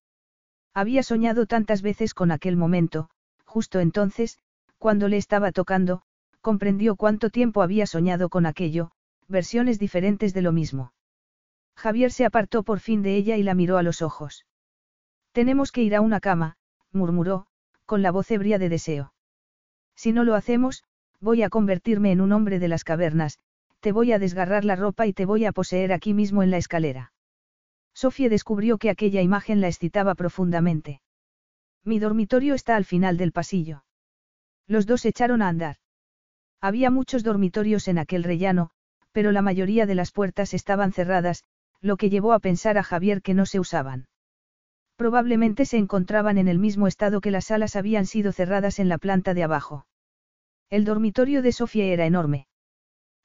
Había 0.74 1.03
soñado 1.03 1.45
tantas 1.45 1.82
veces 1.82 2.14
con 2.14 2.32
aquel 2.32 2.56
momento, 2.56 3.09
justo 3.45 3.80
entonces, 3.80 4.38
cuando 4.77 5.08
le 5.08 5.17
estaba 5.17 5.51
tocando, 5.51 6.01
comprendió 6.41 6.95
cuánto 6.95 7.30
tiempo 7.30 7.61
había 7.61 7.85
soñado 7.85 8.30
con 8.30 8.45
aquello, 8.45 8.91
versiones 9.27 9.80
diferentes 9.80 10.33
de 10.33 10.41
lo 10.41 10.51
mismo. 10.51 10.93
Javier 11.75 12.11
se 12.11 12.25
apartó 12.25 12.64
por 12.64 12.80
fin 12.80 13.01
de 13.01 13.16
ella 13.16 13.38
y 13.38 13.43
la 13.43 13.53
miró 13.53 13.77
a 13.77 13.83
los 13.83 14.01
ojos. 14.01 14.45
Tenemos 15.32 15.72
que 15.72 15.83
ir 15.83 15.95
a 15.95 16.01
una 16.01 16.19
cama, 16.19 16.58
murmuró, 16.91 17.48
con 17.85 18.01
la 18.01 18.11
voz 18.11 18.30
ebria 18.32 18.58
de 18.58 18.69
deseo. 18.69 19.14
Si 19.95 20.11
no 20.14 20.24
lo 20.24 20.35
hacemos, 20.35 20.83
voy 21.19 21.43
a 21.43 21.50
convertirme 21.50 22.11
en 22.11 22.22
un 22.22 22.32
hombre 22.32 22.59
de 22.59 22.67
las 22.67 22.83
cavernas, 22.83 23.40
te 23.82 23.91
voy 23.91 24.11
a 24.11 24.19
desgarrar 24.19 24.66
la 24.66 24.75
ropa 24.75 25.08
y 25.08 25.14
te 25.14 25.25
voy 25.25 25.45
a 25.45 25.51
poseer 25.51 25.91
aquí 25.93 26.14
mismo 26.14 26.43
en 26.43 26.51
la 26.51 26.58
escalera. 26.58 27.11
Sofía 28.02 28.30
descubrió 28.30 28.80
que 28.80 28.90
aquella 28.90 29.22
imagen 29.22 29.62
la 29.62 29.68
excitaba 29.68 30.16
profundamente. 30.16 31.02
Mi 31.86 32.00
dormitorio 32.00 32.56
está 32.56 32.76
al 32.76 32.84
final 32.84 33.16
del 33.16 33.32
pasillo. 33.32 33.84
Los 34.66 34.88
dos 34.88 35.06
echaron 35.06 35.44
a 35.44 35.48
andar. 35.48 35.76
Había 36.62 36.90
muchos 36.90 37.24
dormitorios 37.24 37.88
en 37.88 38.00
aquel 38.00 38.24
rellano, 38.24 38.72
pero 39.12 39.32
la 39.32 39.44
mayoría 39.44 39.86
de 39.86 39.94
las 39.94 40.12
puertas 40.12 40.56
estaban 40.56 40.94
cerradas, 40.94 41.44
lo 41.80 41.96
que 41.96 42.10
llevó 42.10 42.34
a 42.34 42.40
pensar 42.40 42.80
a 42.80 42.84
Javier 42.84 43.22
que 43.22 43.36
no 43.36 43.46
se 43.46 43.60
usaban. 43.60 44.08
Probablemente 44.96 45.66
se 45.66 45.78
encontraban 45.78 46.40
en 46.40 46.48
el 46.48 46.58
mismo 46.58 46.88
estado 46.88 47.22
que 47.22 47.30
las 47.30 47.46
salas 47.46 47.76
habían 47.76 48.08
sido 48.08 48.32
cerradas 48.32 48.80
en 48.80 48.90
la 48.90 48.98
planta 48.98 49.36
de 49.36 49.44
abajo. 49.44 49.86
El 50.72 50.86
dormitorio 50.86 51.44
de 51.44 51.52
Sofía 51.52 51.86
era 51.86 52.08
enorme. 52.08 52.48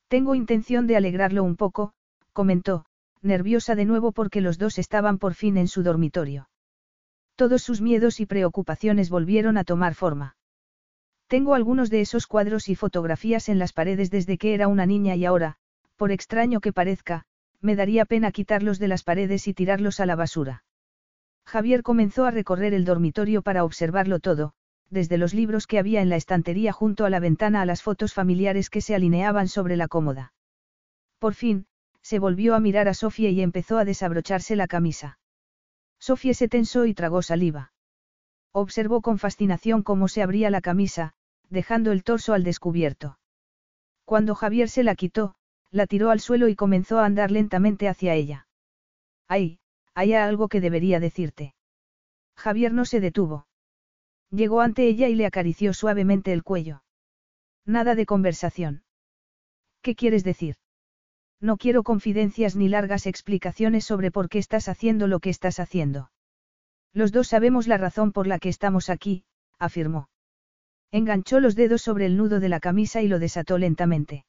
Tengo 0.09 0.35
intención 0.35 0.87
de 0.87 0.97
alegrarlo 0.99 1.45
un 1.45 1.57
poco, 1.57 1.95
comentó, 2.35 2.85
nerviosa 3.27 3.75
de 3.75 3.85
nuevo 3.85 4.13
porque 4.13 4.41
los 4.41 4.59
dos 4.59 4.79
estaban 4.79 5.19
por 5.19 5.35
fin 5.35 5.57
en 5.57 5.69
su 5.69 5.83
dormitorio. 5.83 6.49
Todos 7.35 7.63
sus 7.63 7.81
miedos 7.83 8.21
y 8.21 8.27
preocupaciones 8.27 9.11
volvieron 9.11 9.59
a 9.59 9.65
tomar 9.65 9.95
forma. 9.95 10.37
Tengo 11.27 11.55
algunos 11.55 11.91
de 11.91 12.01
esos 12.01 12.27
cuadros 12.27 12.69
y 12.69 12.77
fotografías 12.77 13.49
en 13.49 13.59
las 13.59 13.73
paredes 13.73 14.11
desde 14.11 14.39
que 14.39 14.55
era 14.55 14.69
una 14.69 14.87
niña 14.87 15.17
y 15.17 15.25
ahora, 15.25 15.57
por 15.97 16.13
extraño 16.13 16.61
que 16.61 16.73
parezca, 16.73 17.25
me 17.61 17.75
daría 17.75 18.05
pena 18.05 18.33
quitarlos 18.33 18.79
de 18.79 18.89
las 18.89 19.03
paredes 19.03 19.49
y 19.49 19.55
tirarlos 19.55 20.01
a 20.01 20.07
la 20.07 20.15
basura. 20.15 20.65
Javier 21.45 21.83
comenzó 21.83 22.25
a 22.25 22.31
recorrer 22.31 22.75
el 22.75 22.85
dormitorio 22.85 23.43
para 23.43 23.65
observarlo 23.65 24.19
todo, 24.21 24.53
desde 24.91 25.19
los 25.19 25.35
libros 25.35 25.67
que 25.67 25.79
había 25.79 26.01
en 26.01 26.09
la 26.09 26.17
estantería 26.17 26.73
junto 26.73 27.05
a 27.05 27.11
la 27.11 27.21
ventana 27.21 27.61
a 27.61 27.67
las 27.67 27.83
fotos 27.83 28.15
familiares 28.15 28.71
que 28.71 28.81
se 28.81 28.95
alineaban 28.95 29.49
sobre 29.49 29.77
la 29.77 29.89
cómoda. 29.89 30.33
Por 31.19 31.35
fin, 31.35 31.67
se 32.07 32.20
volvió 32.20 32.55
a 32.55 32.60
mirar 32.60 32.86
a 32.86 32.94
Sofía 32.94 33.31
y 33.31 33.43
empezó 33.43 33.78
a 33.78 33.85
desabrocharse 33.85 34.55
la 34.55 34.68
camisa. 34.68 35.18
Sofía 35.99 36.35
se 36.35 36.47
tensó 36.47 36.86
y 36.86 36.94
tragó 36.94 37.20
saliva. 37.20 37.73
Observó 38.52 39.02
con 39.02 39.18
fascinación 39.18 39.83
cómo 39.83 40.07
se 40.07 40.23
abría 40.23 40.49
la 40.49 40.60
camisa, 40.60 41.15
dejando 41.51 41.91
el 41.91 42.05
torso 42.05 42.33
al 42.33 42.44
descubierto. 42.44 43.18
Cuando 44.05 44.36
Javier 44.36 44.68
se 44.68 44.85
la 44.85 44.94
quitó, 44.94 45.35
la 45.73 45.89
tiró 45.89 46.10
al 46.10 46.20
suelo 46.20 46.47
y 46.47 46.55
comenzó 46.55 47.01
a 47.01 47.07
andar 47.07 47.33
lentamente 47.33 47.89
hacia 47.89 48.15
ella. 48.15 48.47
¡Ay! 49.26 49.59
Hay 49.93 50.15
algo 50.15 50.47
que 50.47 50.60
debería 50.60 51.01
decirte. 51.01 51.57
Javier 52.36 52.73
no 52.73 52.85
se 52.85 53.01
detuvo. 53.01 53.49
Llegó 54.31 54.60
ante 54.60 54.86
ella 54.86 55.09
y 55.09 55.17
le 55.17 55.26
acarició 55.26 55.75
suavemente 55.75 56.33
el 56.33 56.44
cuello. 56.44 56.85
Nada 57.65 57.97
de 57.97 58.07
conversación. 58.07 58.85
¿Qué 59.83 59.97
quieres 59.97 60.23
decir? 60.23 60.55
No 61.40 61.56
quiero 61.56 61.82
confidencias 61.82 62.56
ni 62.56 62.68
largas 62.68 63.06
explicaciones 63.06 63.84
sobre 63.84 64.10
por 64.10 64.28
qué 64.28 64.39
estás 64.39 64.68
haciendo 64.68 65.06
lo 65.06 65.20
que 65.20 65.31
estás 65.31 65.60
haciendo. 65.60 66.10
Los 66.92 67.12
dos 67.12 67.28
sabemos 67.28 67.66
la 67.66 67.76
razón 67.76 68.12
por 68.12 68.26
la 68.26 68.39
que 68.39 68.48
estamos 68.48 68.89
aquí, 68.89 69.24
afirmó. 69.58 70.08
Enganchó 70.90 71.40
los 71.40 71.55
dedos 71.55 71.82
sobre 71.82 72.06
el 72.06 72.16
nudo 72.16 72.40
de 72.40 72.48
la 72.48 72.60
camisa 72.60 73.02
y 73.02 73.08
lo 73.08 73.18
desató 73.18 73.58
lentamente. 73.58 74.24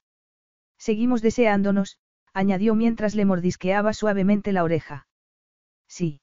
Seguimos 0.77 1.21
deseándonos, 1.21 1.97
añadió 2.33 2.75
mientras 2.75 3.15
le 3.15 3.25
mordisqueaba 3.25 3.93
suavemente 3.93 4.51
la 4.51 4.63
oreja. 4.63 5.07
Sí. 5.87 6.19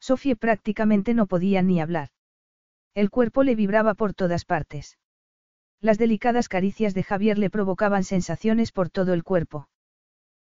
Sofía 0.00 0.36
prácticamente 0.36 1.14
no 1.14 1.26
podía 1.26 1.62
ni 1.62 1.80
hablar. 1.80 2.10
El 2.94 3.10
cuerpo 3.10 3.42
le 3.42 3.54
vibraba 3.54 3.94
por 3.94 4.12
todas 4.12 4.44
partes. 4.44 4.98
Las 5.80 5.98
delicadas 5.98 6.48
caricias 6.48 6.94
de 6.94 7.02
Javier 7.02 7.38
le 7.38 7.50
provocaban 7.50 8.04
sensaciones 8.04 8.70
por 8.70 8.90
todo 8.90 9.14
el 9.14 9.24
cuerpo. 9.24 9.68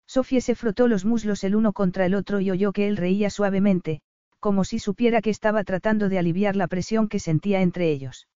Sofía 0.10 0.42
se 0.42 0.56
frotó 0.56 0.88
los 0.88 1.06
muslos 1.06 1.44
el 1.44 1.56
uno 1.56 1.72
contra 1.72 2.04
el 2.08 2.16
otro 2.16 2.40
y 2.40 2.50
oyó 2.50 2.72
que 2.72 2.88
él 2.88 2.98
reía 2.98 3.30
suavemente, 3.30 4.02
como 4.40 4.64
si 4.64 4.80
supiera 4.80 5.22
que 5.22 5.30
estaba 5.30 5.64
tratando 5.64 6.10
de 6.10 6.18
aliviar 6.18 6.56
la 6.56 6.68
presión 6.68 7.08
que 7.08 7.20
sentía 7.20 7.62
entre 7.62 7.92
ellos. 7.92 8.28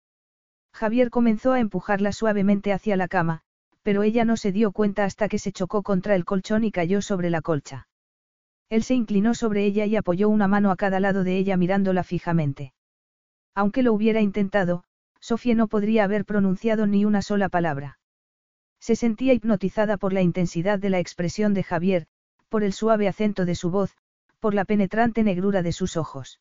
Javier 0.74 1.08
comenzó 1.08 1.52
a 1.52 1.60
empujarla 1.60 2.12
suavemente 2.12 2.74
hacia 2.74 2.98
la 2.98 3.08
cama, 3.08 3.40
pero 3.82 4.02
ella 4.02 4.26
no 4.26 4.36
se 4.36 4.52
dio 4.52 4.72
cuenta 4.72 5.06
hasta 5.06 5.30
que 5.30 5.38
se 5.38 5.50
chocó 5.50 5.82
contra 5.82 6.14
el 6.14 6.26
colchón 6.26 6.62
y 6.62 6.72
cayó 6.72 7.00
sobre 7.00 7.30
la 7.30 7.40
colcha. 7.40 7.88
Él 8.68 8.82
se 8.82 8.92
inclinó 8.92 9.32
sobre 9.34 9.64
ella 9.64 9.86
y 9.86 9.96
apoyó 9.96 10.28
una 10.28 10.48
mano 10.48 10.72
a 10.72 10.76
cada 10.76 11.00
lado 11.00 11.24
de 11.24 11.38
ella 11.38 11.56
mirándola 11.56 12.04
fijamente. 12.04 12.74
Aunque 13.54 13.82
lo 13.82 13.94
hubiera 13.94 14.20
intentado, 14.20 14.84
Sofía 15.20 15.54
no 15.54 15.68
podría 15.68 16.04
haber 16.04 16.26
pronunciado 16.26 16.86
ni 16.86 17.06
una 17.06 17.22
sola 17.22 17.48
palabra. 17.48 17.98
Se 18.82 18.96
sentía 18.96 19.32
hipnotizada 19.32 19.96
por 19.96 20.12
la 20.12 20.22
intensidad 20.22 20.76
de 20.76 20.90
la 20.90 20.98
expresión 20.98 21.54
de 21.54 21.62
Javier, 21.62 22.08
por 22.48 22.64
el 22.64 22.72
suave 22.72 23.06
acento 23.06 23.44
de 23.44 23.54
su 23.54 23.70
voz, 23.70 23.96
por 24.40 24.54
la 24.54 24.64
penetrante 24.64 25.22
negrura 25.22 25.62
de 25.62 25.70
sus 25.70 25.96
ojos. 25.96 26.40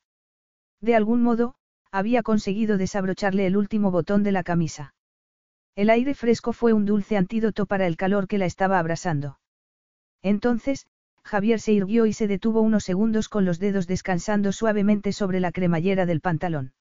De 0.79 0.95
algún 0.95 1.21
modo, 1.21 1.53
había 1.91 2.23
conseguido 2.23 2.79
desabrocharle 2.79 3.45
el 3.45 3.57
último 3.57 3.91
botón 3.91 4.23
de 4.23 4.31
la 4.31 4.41
camisa. 4.41 4.95
El 5.75 5.91
aire 5.91 6.15
fresco 6.15 6.51
fue 6.51 6.73
un 6.73 6.87
dulce 6.87 7.15
antídoto 7.15 7.67
para 7.67 7.85
el 7.85 7.95
calor 7.95 8.27
que 8.27 8.39
la 8.39 8.47
estaba 8.47 8.79
abrasando. 8.79 9.37
Entonces, 10.23 10.87
Javier 11.23 11.59
se 11.59 11.73
irguió 11.73 12.07
y 12.07 12.13
se 12.13 12.27
detuvo 12.27 12.61
unos 12.61 12.83
segundos 12.85 13.29
con 13.29 13.45
los 13.45 13.59
dedos 13.59 13.85
descansando 13.85 14.51
suavemente 14.51 15.13
sobre 15.13 15.39
la 15.39 15.51
cremallera 15.51 16.07
del 16.07 16.21
pantalón. 16.21 16.73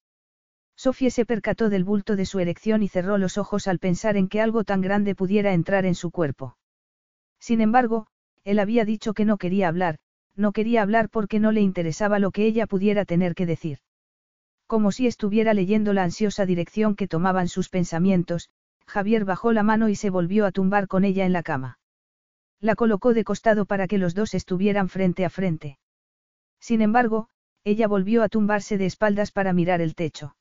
Sofía 0.80 1.10
se 1.10 1.26
percató 1.26 1.68
del 1.68 1.84
bulto 1.84 2.16
de 2.16 2.24
su 2.24 2.38
erección 2.38 2.82
y 2.82 2.88
cerró 2.88 3.18
los 3.18 3.36
ojos 3.36 3.68
al 3.68 3.78
pensar 3.78 4.16
en 4.16 4.28
que 4.28 4.40
algo 4.40 4.64
tan 4.64 4.80
grande 4.80 5.14
pudiera 5.14 5.52
entrar 5.52 5.84
en 5.84 5.94
su 5.94 6.10
cuerpo. 6.10 6.56
Sin 7.38 7.60
embargo, 7.60 8.06
él 8.44 8.58
había 8.58 8.86
dicho 8.86 9.12
que 9.12 9.26
no 9.26 9.36
quería 9.36 9.68
hablar, 9.68 9.98
no 10.36 10.52
quería 10.52 10.80
hablar 10.80 11.10
porque 11.10 11.38
no 11.38 11.52
le 11.52 11.60
interesaba 11.60 12.18
lo 12.18 12.30
que 12.30 12.46
ella 12.46 12.66
pudiera 12.66 13.04
tener 13.04 13.34
que 13.34 13.44
decir. 13.44 13.80
Como 14.66 14.90
si 14.90 15.06
estuviera 15.06 15.52
leyendo 15.52 15.92
la 15.92 16.02
ansiosa 16.02 16.46
dirección 16.46 16.96
que 16.96 17.08
tomaban 17.08 17.48
sus 17.48 17.68
pensamientos, 17.68 18.48
Javier 18.86 19.26
bajó 19.26 19.52
la 19.52 19.62
mano 19.62 19.90
y 19.90 19.96
se 19.96 20.08
volvió 20.08 20.46
a 20.46 20.50
tumbar 20.50 20.88
con 20.88 21.04
ella 21.04 21.26
en 21.26 21.34
la 21.34 21.42
cama. 21.42 21.78
La 22.58 22.74
colocó 22.74 23.12
de 23.12 23.24
costado 23.24 23.66
para 23.66 23.86
que 23.86 23.98
los 23.98 24.14
dos 24.14 24.32
estuvieran 24.32 24.88
frente 24.88 25.26
a 25.26 25.28
frente. 25.28 25.78
Sin 26.58 26.80
embargo, 26.80 27.28
ella 27.64 27.86
volvió 27.86 28.22
a 28.22 28.30
tumbarse 28.30 28.78
de 28.78 28.86
espaldas 28.86 29.30
para 29.30 29.52
mirar 29.52 29.82
el 29.82 29.94
techo. 29.94 30.36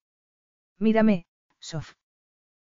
Mírame, 0.79 1.25
Sof. 1.59 1.93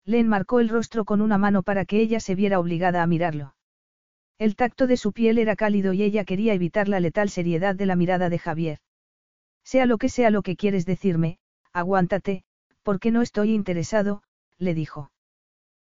Le 0.05 0.19
enmarcó 0.19 0.59
el 0.59 0.69
rostro 0.69 1.05
con 1.05 1.21
una 1.21 1.37
mano 1.37 1.63
para 1.63 1.85
que 1.85 1.99
ella 1.99 2.19
se 2.19 2.35
viera 2.35 2.59
obligada 2.59 3.01
a 3.01 3.07
mirarlo. 3.07 3.55
El 4.37 4.55
tacto 4.55 4.85
de 4.85 4.97
su 4.97 5.13
piel 5.13 5.37
era 5.37 5.55
cálido 5.55 5.93
y 5.93 6.03
ella 6.03 6.25
quería 6.25 6.53
evitar 6.53 6.87
la 6.87 6.99
letal 6.99 7.29
seriedad 7.29 7.75
de 7.75 7.85
la 7.85 7.95
mirada 7.95 8.29
de 8.29 8.37
Javier. 8.37 8.79
Sea 9.63 9.85
lo 9.85 9.97
que 9.97 10.09
sea 10.09 10.29
lo 10.29 10.43
que 10.43 10.55
quieres 10.55 10.85
decirme, 10.85 11.39
aguántate, 11.73 12.43
porque 12.83 13.11
no 13.11 13.21
estoy 13.21 13.53
interesado, 13.53 14.21
le 14.59 14.75
dijo. 14.75 15.11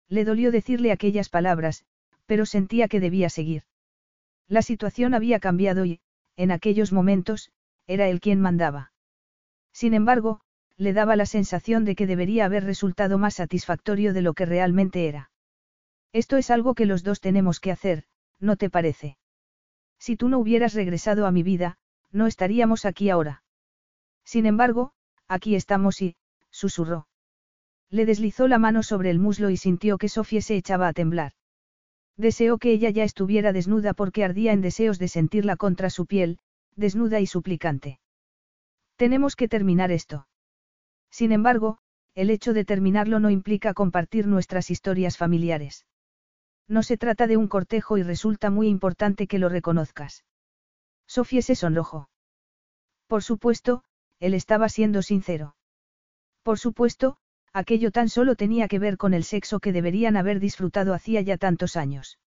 Le 0.09 0.25
dolió 0.25 0.51
decirle 0.51 0.91
aquellas 0.91 1.30
palabras, 1.30 1.85
pero 2.25 2.45
sentía 2.45 2.88
que 2.88 2.99
debía 2.99 3.30
seguir. 3.30 3.64
La 4.48 4.64
situación 4.64 5.14
había 5.14 5.39
cambiado 5.39 5.85
y, 5.85 6.01
en 6.35 6.51
aquellos 6.51 6.91
momentos, 6.91 7.51
era 7.88 8.09
él 8.09 8.19
quien 8.19 8.41
mandaba. 8.41 8.91
Sin 9.72 9.93
embargo, 9.93 10.41
le 10.80 10.93
daba 10.93 11.17
la 11.17 11.25
sensación 11.25 11.83
de 11.83 11.93
que 11.93 12.08
debería 12.08 12.45
haber 12.45 12.64
resultado 12.64 13.17
más 13.17 13.35
satisfactorio 13.35 14.14
de 14.14 14.22
lo 14.22 14.33
que 14.33 14.45
realmente 14.45 15.09
era. 15.09 15.30
Esto 16.14 16.38
es 16.38 16.49
algo 16.49 16.74
que 16.74 16.85
los 16.85 17.03
dos 17.03 17.19
tenemos 17.19 17.59
que 17.59 17.72
hacer, 17.72 18.06
¿no 18.40 18.56
te 18.56 18.69
parece? 18.69 19.17
Si 19.99 20.16
tú 20.16 20.30
no 20.30 20.40
hubieras 20.40 20.74
regresado 20.74 21.27
a 21.27 21.32
mi 21.32 21.43
vida, 21.43 21.77
no 22.11 22.27
estaríamos 22.27 22.85
aquí 22.85 23.09
ahora. 23.09 23.43
Sin 24.24 24.45
embargo, 24.45 24.93
aquí 25.27 25.56
estamos 25.56 26.01
y, 26.01 26.16
susurró. 26.49 27.08
Le 27.90 28.06
deslizó 28.06 28.48
la 28.48 28.58
mano 28.58 28.82
sobre 28.82 29.09
el 29.09 29.19
muslo 29.19 29.49
y 29.49 29.58
sintió 29.58 29.98
que 29.98 30.08
Sofía 30.08 30.41
se 30.41 30.56
echaba 30.56 30.88
a 30.88 30.93
temblar. 30.93 31.33
Deseó 32.16 32.58
que 32.58 32.72
ella 32.72 32.90
ya 32.90 33.03
estuviera 33.03 33.51
desnuda 33.51 33.93
porque 33.93 34.24
ardía 34.24 34.53
en 34.53 34.61
deseos 34.61 34.98
de 34.98 35.09
sentirla 35.09 35.58
contra 35.58 35.90
su 35.90 36.06
piel, 36.06 36.40
desnuda 36.77 37.19
y 37.19 37.25
suplicante. 37.25 37.99
Tenemos 38.95 39.35
que 39.35 39.49
terminar 39.49 39.91
esto. 39.91 40.28
Sin 41.09 41.31
embargo, 41.31 41.79
el 42.15 42.29
hecho 42.29 42.53
de 42.53 42.65
terminarlo 42.65 43.19
no 43.19 43.29
implica 43.29 43.73
compartir 43.73 44.27
nuestras 44.27 44.69
historias 44.69 45.17
familiares. 45.17 45.85
No 46.67 46.83
se 46.83 46.97
trata 46.97 47.27
de 47.27 47.38
un 47.38 47.47
cortejo 47.47 47.97
y 47.97 48.03
resulta 48.03 48.49
muy 48.49 48.67
importante 48.67 49.27
que 49.27 49.39
lo 49.39 49.49
reconozcas. 49.49 50.25
Sofía 51.07 51.41
se 51.41 51.55
sonrojó. 51.55 52.09
Por 53.07 53.23
supuesto, 53.23 53.83
él 54.19 54.33
estaba 54.33 54.69
siendo 54.69 55.01
sincero. 55.01 55.55
Por 56.43 56.59
supuesto, 56.59 57.17
aquello 57.53 57.91
tan 57.91 58.09
solo 58.09 58.35
tenía 58.35 58.67
que 58.67 58.79
ver 58.79 58.97
con 58.97 59.13
el 59.13 59.23
sexo 59.23 59.59
que 59.59 59.73
deberían 59.73 60.17
haber 60.17 60.39
disfrutado 60.39 60.93
hacía 60.93 61.21
ya 61.21 61.38
tantos 61.38 61.75
años. 61.75 62.19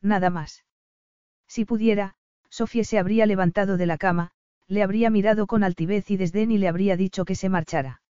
Nada 0.00 0.30
más. 0.30 0.64
Si 1.46 1.64
pudiera, 1.64 2.16
Sofía 2.48 2.84
se 2.84 2.98
habría 2.98 3.26
levantado 3.26 3.76
de 3.76 3.86
la 3.86 3.98
cama, 3.98 4.32
le 4.70 4.84
habría 4.84 5.10
mirado 5.10 5.48
con 5.48 5.64
altivez 5.64 6.12
y 6.12 6.16
desdén 6.16 6.52
y 6.52 6.58
le 6.58 6.68
habría 6.68 6.96
dicho 6.96 7.24
que 7.24 7.34
se 7.34 7.48
marchara. 7.48 8.02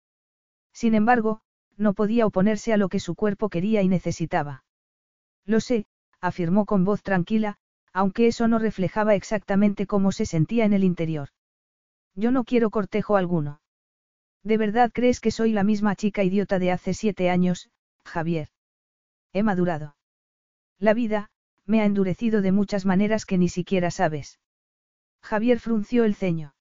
Sin 0.74 0.94
embargo, 0.94 1.40
no 1.78 1.94
podía 1.94 2.26
oponerse 2.26 2.74
a 2.74 2.76
lo 2.76 2.90
que 2.90 3.00
su 3.00 3.14
cuerpo 3.14 3.48
quería 3.48 3.80
y 3.80 3.89
necesitaba. 3.89 4.62
Lo 5.47 5.60
sé, 5.60 5.86
afirmó 6.20 6.66
con 6.66 6.84
voz 6.84 7.02
tranquila, 7.02 7.56
aunque 7.94 8.26
eso 8.26 8.47
no 8.47 8.58
reflejaba 8.58 9.14
exactamente 9.14 9.86
cómo 9.86 10.12
se 10.12 10.26
sentía 10.26 10.66
en 10.66 10.74
el 10.74 10.84
interior. 10.84 11.30
Yo 12.14 12.30
no 12.30 12.44
quiero 12.44 12.68
cortejo 12.68 13.16
alguno. 13.16 13.62
¿De 14.42 14.58
verdad 14.58 14.90
crees 14.92 15.20
que 15.20 15.30
soy 15.30 15.52
la 15.52 15.64
misma 15.64 15.97
chica 15.97 16.22
idiota 16.24 16.58
de 16.58 16.72
hace 16.72 16.92
siete 16.92 17.30
años, 17.30 17.70
Javier? 18.05 18.48
He 19.32 19.42
madurado. 19.42 19.97
La 20.78 20.92
vida, 20.92 21.30
me 21.64 21.80
ha 21.80 21.86
endurecido 21.86 22.42
de 22.42 22.52
muchas 22.52 22.84
maneras 22.84 23.24
que 23.24 23.39
ni 23.39 23.48
siquiera 23.48 23.90
sabes. 23.90 24.39
Javier 25.23 25.60
frunció 25.60 26.05
el 26.05 26.15
ceño. 26.15 26.55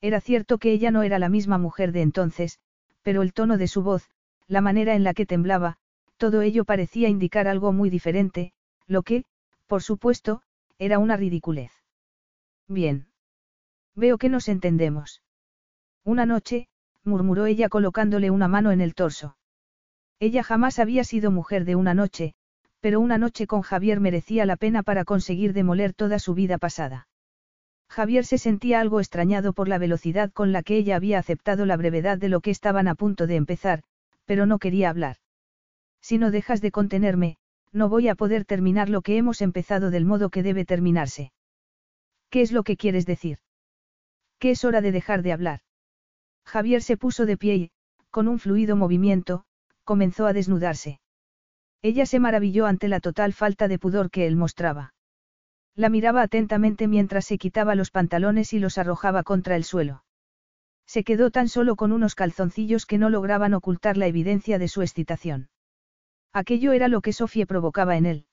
Era 0.00 0.20
cierto 0.20 0.58
que 0.58 0.72
ella 0.72 0.90
no 0.90 1.02
era 1.02 1.18
la 1.18 1.28
misma 1.28 1.58
mujer 1.58 1.92
de 1.92 2.02
entonces, 2.02 2.58
pero 3.02 3.22
el 3.22 3.32
tono 3.32 3.56
de 3.56 3.68
su 3.68 3.82
voz, 3.82 4.10
la 4.46 4.60
manera 4.60 4.94
en 4.94 5.04
la 5.04 5.14
que 5.14 5.26
temblaba, 5.26 5.78
todo 6.16 6.42
ello 6.42 6.64
parecía 6.64 7.08
indicar 7.08 7.48
algo 7.48 7.72
muy 7.72 7.90
diferente, 7.90 8.52
lo 8.86 9.02
que, 9.02 9.24
por 9.66 9.82
supuesto, 9.82 10.42
era 10.78 10.98
una 10.98 11.16
ridiculez. 11.16 11.72
Bien. 12.68 13.06
Veo 13.94 14.18
que 14.18 14.28
nos 14.28 14.48
entendemos. 14.48 15.22
Una 16.04 16.26
noche, 16.26 16.68
murmuró 17.04 17.46
ella 17.46 17.68
colocándole 17.68 18.30
una 18.30 18.48
mano 18.48 18.72
en 18.72 18.80
el 18.80 18.94
torso. 18.94 19.36
Ella 20.20 20.42
jamás 20.42 20.78
había 20.78 21.04
sido 21.04 21.30
mujer 21.30 21.64
de 21.64 21.76
una 21.76 21.94
noche, 21.94 22.34
pero 22.80 23.00
una 23.00 23.18
noche 23.18 23.46
con 23.46 23.62
Javier 23.62 24.00
merecía 24.00 24.46
la 24.46 24.56
pena 24.56 24.82
para 24.82 25.04
conseguir 25.04 25.52
demoler 25.52 25.94
toda 25.94 26.18
su 26.18 26.34
vida 26.34 26.58
pasada. 26.58 27.08
Javier 27.94 28.24
se 28.24 28.38
sentía 28.38 28.80
algo 28.80 28.98
extrañado 28.98 29.52
por 29.52 29.68
la 29.68 29.78
velocidad 29.78 30.32
con 30.32 30.50
la 30.50 30.64
que 30.64 30.76
ella 30.76 30.96
había 30.96 31.20
aceptado 31.20 31.64
la 31.64 31.76
brevedad 31.76 32.18
de 32.18 32.28
lo 32.28 32.40
que 32.40 32.50
estaban 32.50 32.88
a 32.88 32.96
punto 32.96 33.28
de 33.28 33.36
empezar, 33.36 33.84
pero 34.24 34.46
no 34.46 34.58
quería 34.58 34.90
hablar. 34.90 35.18
Si 36.00 36.18
no 36.18 36.32
dejas 36.32 36.60
de 36.60 36.72
contenerme, 36.72 37.36
no 37.70 37.88
voy 37.88 38.08
a 38.08 38.16
poder 38.16 38.44
terminar 38.46 38.88
lo 38.88 39.00
que 39.00 39.16
hemos 39.16 39.40
empezado 39.40 39.92
del 39.92 40.06
modo 40.06 40.28
que 40.30 40.42
debe 40.42 40.64
terminarse. 40.64 41.30
¿Qué 42.30 42.40
es 42.40 42.50
lo 42.50 42.64
que 42.64 42.76
quieres 42.76 43.06
decir? 43.06 43.38
Que 44.40 44.50
es 44.50 44.64
hora 44.64 44.80
de 44.80 44.90
dejar 44.90 45.22
de 45.22 45.32
hablar. 45.32 45.60
Javier 46.44 46.82
se 46.82 46.96
puso 46.96 47.26
de 47.26 47.36
pie 47.36 47.54
y, 47.54 47.70
con 48.10 48.26
un 48.26 48.40
fluido 48.40 48.74
movimiento, 48.74 49.44
comenzó 49.84 50.26
a 50.26 50.32
desnudarse. 50.32 50.98
Ella 51.80 52.06
se 52.06 52.18
maravilló 52.18 52.66
ante 52.66 52.88
la 52.88 52.98
total 52.98 53.32
falta 53.32 53.68
de 53.68 53.78
pudor 53.78 54.10
que 54.10 54.26
él 54.26 54.34
mostraba. 54.34 54.94
La 55.76 55.88
miraba 55.88 56.22
atentamente 56.22 56.86
mientras 56.86 57.24
se 57.24 57.36
quitaba 57.36 57.74
los 57.74 57.90
pantalones 57.90 58.52
y 58.52 58.60
los 58.60 58.78
arrojaba 58.78 59.24
contra 59.24 59.56
el 59.56 59.64
suelo. 59.64 60.04
Se 60.86 61.02
quedó 61.02 61.30
tan 61.30 61.48
solo 61.48 61.74
con 61.76 61.90
unos 61.92 62.14
calzoncillos 62.14 62.86
que 62.86 62.98
no 62.98 63.10
lograban 63.10 63.54
ocultar 63.54 63.96
la 63.96 64.06
evidencia 64.06 64.58
de 64.58 64.68
su 64.68 64.82
excitación. 64.82 65.48
Aquello 66.32 66.72
era 66.72 66.88
lo 66.88 67.00
que 67.00 67.12
Sofía 67.12 67.46
provocaba 67.46 67.96
en 67.96 68.06
él. 68.06 68.26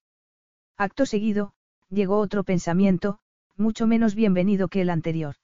Acto 0.77 1.05
seguido, 1.05 1.53
llegó 1.89 2.19
otro 2.19 2.43
pensamiento, 2.43 3.19
mucho 3.57 3.87
menos 3.87 4.15
bienvenido 4.15 4.67
que 4.67 4.81
el 4.81 4.89
anterior. 4.89 5.35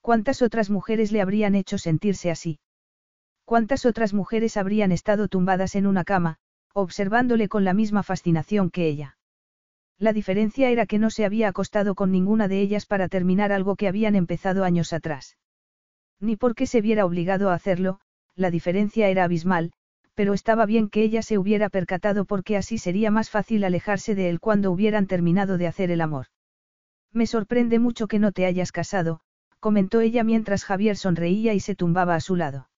¿Cuántas 0.00 0.42
otras 0.42 0.70
mujeres 0.70 1.12
le 1.12 1.20
habrían 1.20 1.54
hecho 1.54 1.78
sentirse 1.78 2.30
así? 2.30 2.60
¿Cuántas 3.44 3.86
otras 3.86 4.14
mujeres 4.14 4.56
habrían 4.56 4.92
estado 4.92 5.28
tumbadas 5.28 5.74
en 5.74 5.86
una 5.86 6.04
cama, 6.04 6.38
observándole 6.74 7.48
con 7.48 7.64
la 7.64 7.74
misma 7.74 8.02
fascinación 8.02 8.70
que 8.70 8.86
ella? 8.88 9.17
La 9.98 10.12
diferencia 10.12 10.70
era 10.70 10.86
que 10.86 10.98
no 10.98 11.10
se 11.10 11.24
había 11.24 11.48
acostado 11.48 11.94
con 11.96 12.12
ninguna 12.12 12.46
de 12.46 12.60
ellas 12.60 12.86
para 12.86 13.08
terminar 13.08 13.50
algo 13.52 13.74
que 13.74 13.88
habían 13.88 14.14
empezado 14.14 14.62
años 14.62 14.92
atrás. 14.92 15.36
Ni 16.20 16.36
porque 16.36 16.66
se 16.66 16.80
viera 16.80 17.04
obligado 17.04 17.50
a 17.50 17.54
hacerlo, 17.54 18.00
la 18.36 18.50
diferencia 18.50 19.08
era 19.08 19.24
abismal, 19.24 19.72
pero 20.14 20.34
estaba 20.34 20.66
bien 20.66 20.88
que 20.88 21.02
ella 21.02 21.22
se 21.22 21.38
hubiera 21.38 21.68
percatado 21.68 22.24
porque 22.24 22.56
así 22.56 22.78
sería 22.78 23.10
más 23.10 23.30
fácil 23.30 23.64
alejarse 23.64 24.14
de 24.14 24.28
él 24.28 24.40
cuando 24.40 24.70
hubieran 24.70 25.06
terminado 25.06 25.58
de 25.58 25.66
hacer 25.66 25.90
el 25.90 26.00
amor. 26.00 26.26
Me 27.12 27.26
sorprende 27.26 27.78
mucho 27.78 28.06
que 28.06 28.18
no 28.18 28.32
te 28.32 28.46
hayas 28.46 28.70
casado, 28.70 29.20
comentó 29.60 30.00
ella 30.00 30.22
mientras 30.22 30.64
Javier 30.64 30.96
sonreía 30.96 31.54
y 31.54 31.60
se 31.60 31.74
tumbaba 31.74 32.14
a 32.14 32.20
su 32.20 32.36
lado. 32.36 32.68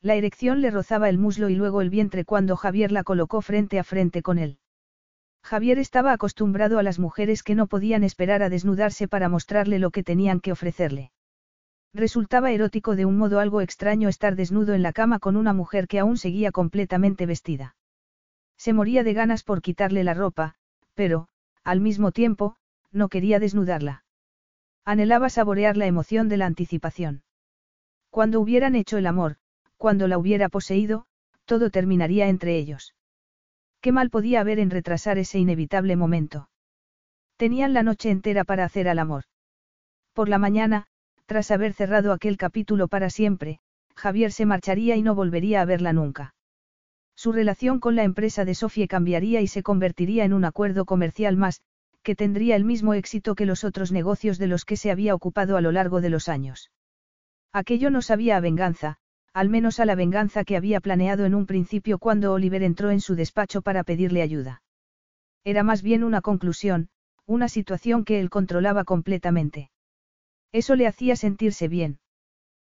La 0.00 0.14
erección 0.14 0.62
le 0.62 0.70
rozaba 0.70 1.08
el 1.08 1.18
muslo 1.18 1.48
y 1.48 1.56
luego 1.56 1.82
el 1.82 1.90
vientre 1.90 2.24
cuando 2.24 2.56
Javier 2.56 2.92
la 2.92 3.04
colocó 3.04 3.42
frente 3.42 3.78
a 3.78 3.84
frente 3.84 4.22
con 4.22 4.38
él. 4.38 4.58
Javier 5.48 5.78
estaba 5.78 6.12
acostumbrado 6.12 6.78
a 6.78 6.82
las 6.82 6.98
mujeres 6.98 7.42
que 7.42 7.54
no 7.54 7.68
podían 7.68 8.04
esperar 8.04 8.42
a 8.42 8.50
desnudarse 8.50 9.08
para 9.08 9.30
mostrarle 9.30 9.78
lo 9.78 9.90
que 9.90 10.02
tenían 10.02 10.40
que 10.40 10.52
ofrecerle. 10.52 11.10
Resultaba 11.94 12.52
erótico 12.52 12.96
de 12.96 13.06
un 13.06 13.16
modo 13.16 13.40
algo 13.40 13.62
extraño 13.62 14.10
estar 14.10 14.36
desnudo 14.36 14.74
en 14.74 14.82
la 14.82 14.92
cama 14.92 15.18
con 15.18 15.36
una 15.36 15.54
mujer 15.54 15.88
que 15.88 16.00
aún 16.00 16.18
seguía 16.18 16.52
completamente 16.52 17.24
vestida. 17.24 17.76
Se 18.58 18.74
moría 18.74 19.02
de 19.04 19.14
ganas 19.14 19.42
por 19.42 19.62
quitarle 19.62 20.04
la 20.04 20.12
ropa, 20.12 20.54
pero, 20.92 21.28
al 21.64 21.80
mismo 21.80 22.12
tiempo, 22.12 22.56
no 22.92 23.08
quería 23.08 23.40
desnudarla. 23.40 24.04
Anhelaba 24.84 25.30
saborear 25.30 25.78
la 25.78 25.86
emoción 25.86 26.28
de 26.28 26.36
la 26.36 26.44
anticipación. 26.44 27.22
Cuando 28.10 28.38
hubieran 28.42 28.74
hecho 28.74 28.98
el 28.98 29.06
amor, 29.06 29.36
cuando 29.78 30.08
la 30.08 30.18
hubiera 30.18 30.50
poseído, 30.50 31.06
todo 31.46 31.70
terminaría 31.70 32.28
entre 32.28 32.58
ellos. 32.58 32.94
Qué 33.80 33.92
mal 33.92 34.10
podía 34.10 34.40
haber 34.40 34.58
en 34.58 34.70
retrasar 34.70 35.18
ese 35.18 35.38
inevitable 35.38 35.96
momento. 35.96 36.48
Tenían 37.36 37.72
la 37.72 37.82
noche 37.82 38.10
entera 38.10 38.44
para 38.44 38.64
hacer 38.64 38.88
al 38.88 38.98
amor. 38.98 39.24
Por 40.12 40.28
la 40.28 40.38
mañana, 40.38 40.86
tras 41.26 41.50
haber 41.50 41.74
cerrado 41.74 42.12
aquel 42.12 42.36
capítulo 42.36 42.88
para 42.88 43.10
siempre, 43.10 43.60
Javier 43.94 44.32
se 44.32 44.46
marcharía 44.46 44.96
y 44.96 45.02
no 45.02 45.14
volvería 45.14 45.60
a 45.60 45.64
verla 45.64 45.92
nunca. 45.92 46.34
Su 47.14 47.32
relación 47.32 47.80
con 47.80 47.96
la 47.96 48.04
empresa 48.04 48.44
de 48.44 48.54
Sofie 48.54 48.88
cambiaría 48.88 49.40
y 49.40 49.46
se 49.46 49.62
convertiría 49.62 50.24
en 50.24 50.32
un 50.32 50.44
acuerdo 50.44 50.84
comercial 50.84 51.36
más, 51.36 51.62
que 52.02 52.14
tendría 52.14 52.56
el 52.56 52.64
mismo 52.64 52.94
éxito 52.94 53.34
que 53.34 53.46
los 53.46 53.64
otros 53.64 53.92
negocios 53.92 54.38
de 54.38 54.46
los 54.46 54.64
que 54.64 54.76
se 54.76 54.90
había 54.90 55.14
ocupado 55.14 55.56
a 55.56 55.60
lo 55.60 55.72
largo 55.72 56.00
de 56.00 56.10
los 56.10 56.28
años. 56.28 56.70
Aquello 57.52 57.90
no 57.90 58.02
sabía 58.02 58.36
a 58.36 58.40
venganza, 58.40 58.98
al 59.32 59.48
menos 59.48 59.80
a 59.80 59.84
la 59.84 59.94
venganza 59.94 60.44
que 60.44 60.56
había 60.56 60.80
planeado 60.80 61.24
en 61.24 61.34
un 61.34 61.46
principio 61.46 61.98
cuando 61.98 62.32
Oliver 62.32 62.62
entró 62.62 62.90
en 62.90 63.00
su 63.00 63.14
despacho 63.14 63.62
para 63.62 63.84
pedirle 63.84 64.22
ayuda. 64.22 64.62
Era 65.44 65.62
más 65.62 65.82
bien 65.82 66.04
una 66.04 66.20
conclusión, 66.20 66.88
una 67.26 67.48
situación 67.48 68.04
que 68.04 68.20
él 68.20 68.30
controlaba 68.30 68.84
completamente. 68.84 69.70
Eso 70.52 70.74
le 70.76 70.86
hacía 70.86 71.14
sentirse 71.14 71.68
bien. 71.68 72.00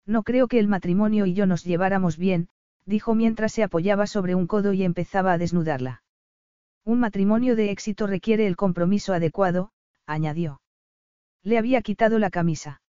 No 0.05 0.23
creo 0.23 0.47
que 0.47 0.59
el 0.59 0.67
matrimonio 0.67 1.25
y 1.25 1.33
yo 1.33 1.45
nos 1.45 1.63
lleváramos 1.63 2.17
bien, 2.17 2.49
dijo 2.85 3.15
mientras 3.15 3.53
se 3.53 3.63
apoyaba 3.63 4.07
sobre 4.07 4.35
un 4.35 4.47
codo 4.47 4.73
y 4.73 4.83
empezaba 4.83 5.33
a 5.33 5.37
desnudarla. 5.37 6.03
Un 6.83 6.99
matrimonio 6.99 7.55
de 7.55 7.71
éxito 7.71 8.07
requiere 8.07 8.47
el 8.47 8.55
compromiso 8.55 9.13
adecuado, 9.13 9.71
añadió. 10.05 10.61
Le 11.43 11.57
había 11.57 11.81
quitado 11.81 12.19
la 12.19 12.29
camisa. 12.29 12.80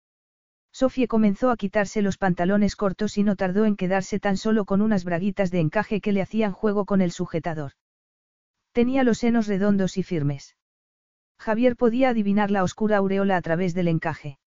Sofía 0.72 1.08
comenzó 1.08 1.52
a 1.52 1.58
quitarse 1.58 2.02
los 2.02 2.18
pantalones 2.18 2.76
cortos 2.76 3.18
y 3.18 3.24
no 3.24 3.36
tardó 3.36 3.66
en 3.66 3.76
quedarse 3.76 4.20
tan 4.20 4.38
solo 4.38 4.66
con 4.66 4.82
unas 4.82 5.04
braguitas 5.04 5.52
de 5.52 5.60
encaje 5.60 6.02
que 6.02 6.12
le 6.12 6.22
hacían 6.22 6.54
juego 6.54 6.86
con 6.86 7.02
el 7.02 7.12
sujetador. 7.12 7.74
Tenía 8.72 9.04
los 9.04 9.20
senos 9.20 9.48
redondos 9.48 9.98
y 9.98 10.04
firmes. 10.04 10.56
Javier 11.38 11.76
podía 11.76 12.10
adivinar 12.10 12.52
la 12.52 12.64
oscura 12.64 12.98
aureola 12.98 13.36
a 13.36 13.42
través 13.42 13.74
del 13.74 13.90
encaje. 13.90 14.40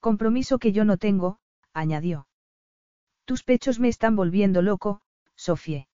Compromiso 0.00 0.58
que 0.58 0.72
yo 0.72 0.84
no 0.84 0.96
tengo, 0.96 1.38
añadió. 1.72 2.28
Tus 3.24 3.42
pechos 3.42 3.80
me 3.80 3.88
están 3.88 4.16
volviendo 4.16 4.62
loco, 4.62 5.00
Sofie. 5.34 5.88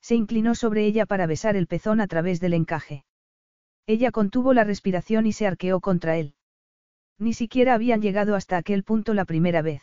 Se 0.00 0.14
inclinó 0.14 0.54
sobre 0.54 0.84
ella 0.84 1.06
para 1.06 1.26
besar 1.26 1.56
el 1.56 1.66
pezón 1.66 2.00
a 2.00 2.06
través 2.06 2.40
del 2.40 2.52
encaje. 2.52 3.04
Ella 3.86 4.10
contuvo 4.10 4.52
la 4.52 4.64
respiración 4.64 5.26
y 5.26 5.32
se 5.32 5.46
arqueó 5.46 5.80
contra 5.80 6.16
él. 6.16 6.34
Ni 7.18 7.34
siquiera 7.34 7.74
habían 7.74 8.00
llegado 8.00 8.36
hasta 8.36 8.56
aquel 8.56 8.84
punto 8.84 9.12
la 9.12 9.24
primera 9.24 9.62
vez. 9.62 9.82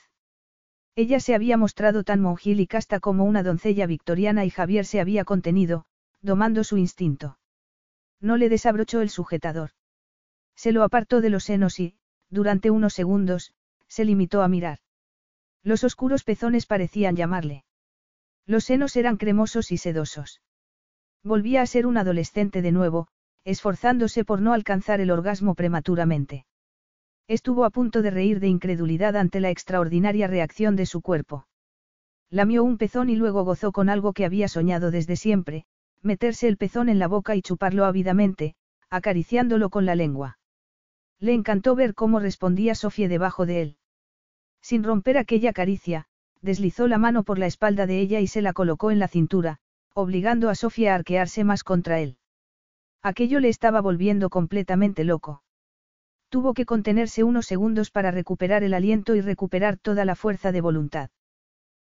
Ella 0.95 1.19
se 1.19 1.35
había 1.35 1.57
mostrado 1.57 2.03
tan 2.03 2.21
monjil 2.21 2.61
y 2.61 2.67
casta 2.67 3.01
como 3.01 3.25
una 3.25 3.43
doncella 3.43 3.85
victoriana 3.85 4.45
y 4.45 4.49
Javier 4.49 4.85
se 4.85 5.01
había 5.01 5.25
contenido, 5.25 5.85
domando 6.21 6.63
su 6.63 6.77
instinto. 6.77 7.37
No 8.21 8.37
le 8.37 8.47
desabrochó 8.47 9.01
el 9.01 9.09
sujetador. 9.09 9.71
Se 10.55 10.71
lo 10.71 10.83
apartó 10.83 11.19
de 11.19 11.29
los 11.29 11.43
senos 11.43 11.79
y, 11.81 11.97
durante 12.29 12.71
unos 12.71 12.93
segundos, 12.93 13.53
se 13.87 14.05
limitó 14.05 14.41
a 14.41 14.47
mirar. 14.47 14.79
Los 15.63 15.83
oscuros 15.83 16.23
pezones 16.23 16.65
parecían 16.65 17.17
llamarle. 17.17 17.65
Los 18.45 18.63
senos 18.63 18.95
eran 18.95 19.17
cremosos 19.17 19.71
y 19.71 19.77
sedosos. 19.77 20.41
Volvía 21.23 21.61
a 21.61 21.65
ser 21.65 21.87
un 21.87 21.97
adolescente 21.97 22.61
de 22.61 22.71
nuevo, 22.71 23.07
esforzándose 23.43 24.23
por 24.23 24.41
no 24.41 24.53
alcanzar 24.53 25.01
el 25.01 25.11
orgasmo 25.11 25.55
prematuramente. 25.55 26.45
Estuvo 27.27 27.65
a 27.65 27.71
punto 27.71 28.03
de 28.03 28.11
reír 28.11 28.39
de 28.39 28.47
incredulidad 28.47 29.15
ante 29.15 29.39
la 29.39 29.49
extraordinaria 29.49 30.27
reacción 30.27 30.75
de 30.75 30.85
su 30.85 31.01
cuerpo. 31.01 31.47
Lamió 32.29 32.63
un 32.63 32.77
pezón 32.77 33.09
y 33.09 33.15
luego 33.15 33.43
gozó 33.43 33.71
con 33.71 33.89
algo 33.89 34.13
que 34.13 34.25
había 34.25 34.47
soñado 34.47 34.91
desde 34.91 35.15
siempre, 35.15 35.65
meterse 36.03 36.47
el 36.47 36.57
pezón 36.57 36.87
en 36.87 36.99
la 36.99 37.07
boca 37.07 37.35
y 37.35 37.41
chuparlo 37.41 37.85
ávidamente, 37.85 38.55
acariciándolo 38.91 39.69
con 39.69 39.85
la 39.85 39.95
lengua. 39.95 40.37
Le 41.19 41.33
encantó 41.33 41.75
ver 41.75 41.95
cómo 41.95 42.19
respondía 42.19 42.75
Sofía 42.75 43.07
debajo 43.07 43.45
de 43.45 43.61
él. 43.61 43.77
Sin 44.61 44.83
romper 44.83 45.17
aquella 45.17 45.53
caricia, 45.53 46.05
deslizó 46.41 46.87
la 46.87 46.99
mano 46.99 47.23
por 47.23 47.39
la 47.39 47.47
espalda 47.47 47.87
de 47.87 47.99
ella 47.99 48.19
y 48.19 48.27
se 48.27 48.43
la 48.43 48.53
colocó 48.53 48.91
en 48.91 48.99
la 48.99 49.07
cintura, 49.07 49.57
obligando 49.93 50.49
a 50.49 50.55
Sofía 50.55 50.91
a 50.91 50.95
arquearse 50.95 51.43
más 51.43 51.63
contra 51.63 51.99
él. 51.99 52.17
Aquello 53.01 53.39
le 53.39 53.49
estaba 53.49 53.81
volviendo 53.81 54.29
completamente 54.29 55.03
loco. 55.03 55.41
Tuvo 56.35 56.53
que 56.53 56.65
contenerse 56.65 57.23
unos 57.23 57.45
segundos 57.45 57.91
para 57.91 58.11
recuperar 58.11 58.61
el 58.65 58.73
aliento 58.73 59.15
y 59.15 59.21
recuperar 59.21 59.77
toda 59.77 60.03
la 60.03 60.15
fuerza 60.15 60.51
de 60.51 60.59
voluntad. 60.59 61.09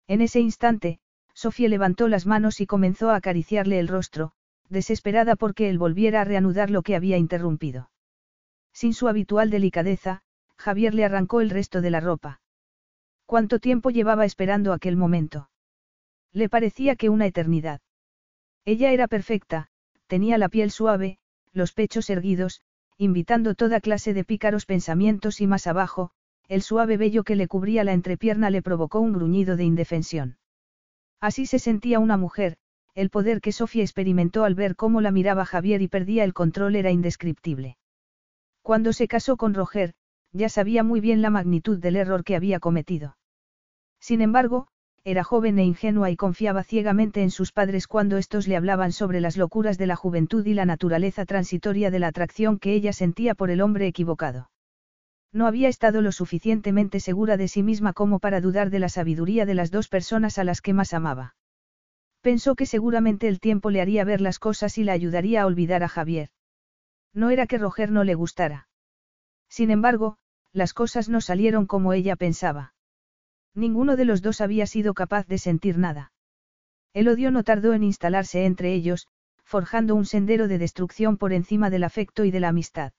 En 0.06 0.22
ese 0.22 0.40
instante, 0.40 1.00
Sofía 1.34 1.68
levantó 1.68 2.08
las 2.08 2.24
manos 2.24 2.62
y 2.62 2.66
comenzó 2.66 3.10
a 3.10 3.16
acariciarle 3.16 3.78
el 3.78 3.88
rostro, 3.88 4.32
desesperada 4.70 5.36
porque 5.36 5.68
él 5.68 5.76
volviera 5.76 6.22
a 6.22 6.24
reanudar 6.24 6.70
lo 6.70 6.80
que 6.80 6.96
había 6.96 7.18
interrumpido. 7.18 7.90
Sin 8.72 8.94
su 8.94 9.06
habitual 9.06 9.50
delicadeza, 9.50 10.22
Javier 10.56 10.94
le 10.94 11.04
arrancó 11.04 11.42
el 11.42 11.50
resto 11.50 11.82
de 11.82 11.90
la 11.90 12.00
ropa. 12.00 12.40
¿Cuánto 13.26 13.58
tiempo 13.58 13.90
llevaba 13.90 14.24
esperando 14.24 14.72
aquel 14.72 14.96
momento? 14.96 15.50
Le 16.32 16.48
parecía 16.48 16.96
que 16.96 17.10
una 17.10 17.26
eternidad. 17.26 17.82
Ella 18.64 18.92
era 18.92 19.08
perfecta, 19.08 19.68
tenía 20.06 20.38
la 20.38 20.48
piel 20.48 20.70
suave, 20.70 21.18
los 21.52 21.74
pechos 21.74 22.08
erguidos, 22.08 22.62
invitando 22.98 23.54
toda 23.54 23.80
clase 23.80 24.12
de 24.12 24.24
pícaros 24.24 24.66
pensamientos 24.66 25.40
y 25.40 25.46
más 25.46 25.68
abajo, 25.68 26.10
el 26.48 26.62
suave 26.62 26.96
vello 26.96 27.22
que 27.22 27.36
le 27.36 27.46
cubría 27.46 27.84
la 27.84 27.92
entrepierna 27.92 28.50
le 28.50 28.60
provocó 28.60 28.98
un 28.98 29.12
gruñido 29.12 29.56
de 29.56 29.64
indefensión. 29.64 30.38
Así 31.20 31.46
se 31.46 31.60
sentía 31.60 32.00
una 32.00 32.16
mujer, 32.16 32.56
el 32.94 33.10
poder 33.10 33.40
que 33.40 33.52
Sofía 33.52 33.84
experimentó 33.84 34.42
al 34.42 34.56
ver 34.56 34.74
cómo 34.74 35.00
la 35.00 35.12
miraba 35.12 35.44
Javier 35.44 35.80
y 35.80 35.86
perdía 35.86 36.24
el 36.24 36.34
control 36.34 36.74
era 36.74 36.90
indescriptible. 36.90 37.76
Cuando 38.62 38.92
se 38.92 39.06
casó 39.06 39.36
con 39.36 39.54
Roger, 39.54 39.94
ya 40.32 40.48
sabía 40.48 40.82
muy 40.82 41.00
bien 41.00 41.22
la 41.22 41.30
magnitud 41.30 41.78
del 41.78 41.94
error 41.94 42.24
que 42.24 42.34
había 42.34 42.58
cometido. 42.58 43.16
Sin 44.00 44.20
embargo, 44.20 44.66
era 45.10 45.24
joven 45.24 45.58
e 45.58 45.64
ingenua 45.64 46.10
y 46.10 46.16
confiaba 46.16 46.62
ciegamente 46.62 47.22
en 47.22 47.30
sus 47.30 47.50
padres 47.52 47.86
cuando 47.86 48.18
estos 48.18 48.46
le 48.46 48.56
hablaban 48.56 48.92
sobre 48.92 49.20
las 49.20 49.36
locuras 49.36 49.78
de 49.78 49.86
la 49.86 49.96
juventud 49.96 50.44
y 50.44 50.52
la 50.52 50.66
naturaleza 50.66 51.24
transitoria 51.24 51.90
de 51.90 51.98
la 51.98 52.08
atracción 52.08 52.58
que 52.58 52.74
ella 52.74 52.92
sentía 52.92 53.34
por 53.34 53.50
el 53.50 53.62
hombre 53.62 53.86
equivocado. 53.86 54.50
No 55.32 55.46
había 55.46 55.68
estado 55.68 56.02
lo 56.02 56.12
suficientemente 56.12 57.00
segura 57.00 57.36
de 57.36 57.48
sí 57.48 57.62
misma 57.62 57.92
como 57.94 58.18
para 58.18 58.40
dudar 58.40 58.68
de 58.68 58.80
la 58.80 58.88
sabiduría 58.88 59.46
de 59.46 59.54
las 59.54 59.70
dos 59.70 59.88
personas 59.88 60.38
a 60.38 60.44
las 60.44 60.60
que 60.60 60.74
más 60.74 60.92
amaba. 60.92 61.34
Pensó 62.20 62.54
que 62.54 62.66
seguramente 62.66 63.28
el 63.28 63.40
tiempo 63.40 63.70
le 63.70 63.80
haría 63.80 64.04
ver 64.04 64.20
las 64.20 64.38
cosas 64.38 64.76
y 64.76 64.84
la 64.84 64.92
ayudaría 64.92 65.42
a 65.42 65.46
olvidar 65.46 65.82
a 65.82 65.88
Javier. 65.88 66.28
No 67.14 67.30
era 67.30 67.46
que 67.46 67.58
Roger 67.58 67.90
no 67.90 68.04
le 68.04 68.14
gustara. 68.14 68.68
Sin 69.48 69.70
embargo, 69.70 70.18
las 70.52 70.74
cosas 70.74 71.08
no 71.08 71.20
salieron 71.20 71.66
como 71.66 71.92
ella 71.92 72.16
pensaba. 72.16 72.74
Ninguno 73.54 73.96
de 73.96 74.04
los 74.04 74.22
dos 74.22 74.40
había 74.40 74.66
sido 74.66 74.94
capaz 74.94 75.26
de 75.26 75.38
sentir 75.38 75.78
nada. 75.78 76.12
El 76.92 77.08
odio 77.08 77.30
no 77.30 77.44
tardó 77.44 77.74
en 77.74 77.82
instalarse 77.82 78.44
entre 78.44 78.72
ellos, 78.72 79.08
forjando 79.44 79.94
un 79.94 80.04
sendero 80.04 80.48
de 80.48 80.58
destrucción 80.58 81.16
por 81.16 81.32
encima 81.32 81.70
del 81.70 81.84
afecto 81.84 82.24
y 82.24 82.30
de 82.30 82.40
la 82.40 82.48
amistad. 82.48 82.92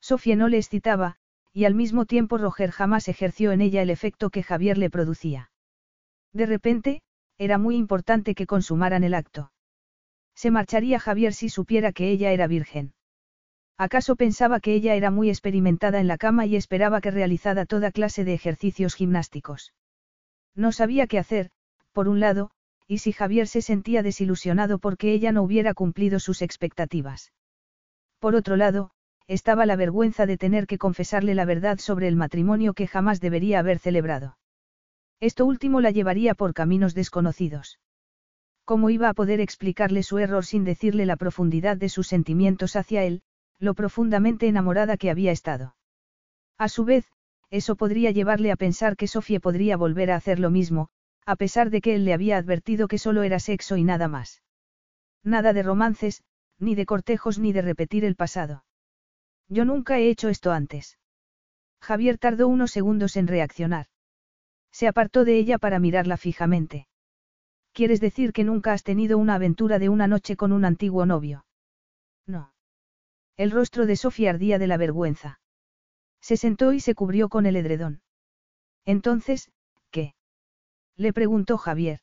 Sofía 0.00 0.36
no 0.36 0.48
le 0.48 0.58
excitaba, 0.58 1.16
y 1.52 1.64
al 1.64 1.74
mismo 1.74 2.06
tiempo 2.06 2.38
Roger 2.38 2.70
jamás 2.70 3.08
ejerció 3.08 3.52
en 3.52 3.60
ella 3.60 3.82
el 3.82 3.90
efecto 3.90 4.30
que 4.30 4.42
Javier 4.42 4.78
le 4.78 4.90
producía. 4.90 5.50
De 6.32 6.46
repente, 6.46 7.02
era 7.38 7.58
muy 7.58 7.76
importante 7.76 8.34
que 8.34 8.46
consumaran 8.46 9.04
el 9.04 9.14
acto. 9.14 9.52
Se 10.34 10.50
marcharía 10.50 10.98
Javier 10.98 11.34
si 11.34 11.48
supiera 11.48 11.92
que 11.92 12.10
ella 12.10 12.32
era 12.32 12.46
virgen. 12.46 12.94
¿Acaso 13.78 14.16
pensaba 14.16 14.60
que 14.60 14.74
ella 14.74 14.94
era 14.94 15.10
muy 15.10 15.28
experimentada 15.28 16.00
en 16.00 16.06
la 16.06 16.18
cama 16.18 16.46
y 16.46 16.56
esperaba 16.56 17.00
que 17.00 17.10
realizara 17.10 17.66
toda 17.66 17.90
clase 17.90 18.24
de 18.24 18.34
ejercicios 18.34 18.94
gimnásticos? 18.94 19.72
No 20.54 20.72
sabía 20.72 21.06
qué 21.06 21.18
hacer, 21.18 21.50
por 21.92 22.08
un 22.08 22.20
lado, 22.20 22.50
y 22.86 22.98
si 22.98 23.12
Javier 23.12 23.48
se 23.48 23.62
sentía 23.62 24.02
desilusionado 24.02 24.78
porque 24.78 25.12
ella 25.12 25.32
no 25.32 25.42
hubiera 25.42 25.74
cumplido 25.74 26.20
sus 26.20 26.42
expectativas. 26.42 27.32
Por 28.18 28.34
otro 28.34 28.56
lado, 28.56 28.90
estaba 29.26 29.66
la 29.66 29.76
vergüenza 29.76 30.26
de 30.26 30.36
tener 30.36 30.66
que 30.66 30.78
confesarle 30.78 31.34
la 31.34 31.44
verdad 31.44 31.78
sobre 31.78 32.08
el 32.08 32.16
matrimonio 32.16 32.74
que 32.74 32.86
jamás 32.86 33.20
debería 33.20 33.60
haber 33.60 33.78
celebrado. 33.78 34.36
Esto 35.20 35.46
último 35.46 35.80
la 35.80 35.90
llevaría 35.90 36.34
por 36.34 36.52
caminos 36.52 36.94
desconocidos. 36.94 37.78
¿Cómo 38.64 38.90
iba 38.90 39.08
a 39.08 39.14
poder 39.14 39.40
explicarle 39.40 40.02
su 40.02 40.18
error 40.18 40.44
sin 40.44 40.64
decirle 40.64 41.06
la 41.06 41.16
profundidad 41.16 41.76
de 41.76 41.88
sus 41.88 42.08
sentimientos 42.08 42.76
hacia 42.76 43.04
él, 43.04 43.22
lo 43.62 43.74
profundamente 43.74 44.48
enamorada 44.48 44.96
que 44.96 45.08
había 45.08 45.30
estado. 45.30 45.76
A 46.58 46.68
su 46.68 46.84
vez, 46.84 47.06
eso 47.48 47.76
podría 47.76 48.10
llevarle 48.10 48.50
a 48.50 48.56
pensar 48.56 48.96
que 48.96 49.06
Sofía 49.06 49.38
podría 49.38 49.76
volver 49.76 50.10
a 50.10 50.16
hacer 50.16 50.40
lo 50.40 50.50
mismo, 50.50 50.88
a 51.26 51.36
pesar 51.36 51.70
de 51.70 51.80
que 51.80 51.94
él 51.94 52.04
le 52.04 52.12
había 52.12 52.38
advertido 52.38 52.88
que 52.88 52.98
solo 52.98 53.22
era 53.22 53.38
sexo 53.38 53.76
y 53.76 53.84
nada 53.84 54.08
más. 54.08 54.42
Nada 55.22 55.52
de 55.52 55.62
romances, 55.62 56.24
ni 56.58 56.74
de 56.74 56.86
cortejos 56.86 57.38
ni 57.38 57.52
de 57.52 57.62
repetir 57.62 58.04
el 58.04 58.16
pasado. 58.16 58.64
Yo 59.48 59.64
nunca 59.64 60.00
he 60.00 60.08
hecho 60.08 60.28
esto 60.28 60.50
antes. 60.50 60.98
Javier 61.80 62.18
tardó 62.18 62.48
unos 62.48 62.72
segundos 62.72 63.16
en 63.16 63.28
reaccionar. 63.28 63.86
Se 64.72 64.88
apartó 64.88 65.24
de 65.24 65.36
ella 65.36 65.58
para 65.58 65.78
mirarla 65.78 66.16
fijamente. 66.16 66.88
¿Quieres 67.72 68.00
decir 68.00 68.32
que 68.32 68.42
nunca 68.42 68.72
has 68.72 68.82
tenido 68.82 69.18
una 69.18 69.36
aventura 69.36 69.78
de 69.78 69.88
una 69.88 70.08
noche 70.08 70.36
con 70.36 70.50
un 70.50 70.64
antiguo 70.64 71.06
novio? 71.06 71.46
No. 72.26 72.52
El 73.36 73.50
rostro 73.50 73.86
de 73.86 73.96
Sofía 73.96 74.30
ardía 74.30 74.58
de 74.58 74.66
la 74.66 74.76
vergüenza. 74.76 75.40
Se 76.20 76.36
sentó 76.36 76.72
y 76.72 76.80
se 76.80 76.94
cubrió 76.94 77.28
con 77.28 77.46
el 77.46 77.56
edredón. 77.56 78.02
Entonces, 78.84 79.50
¿qué? 79.90 80.14
Le 80.96 81.12
preguntó 81.12 81.56
Javier. 81.58 82.00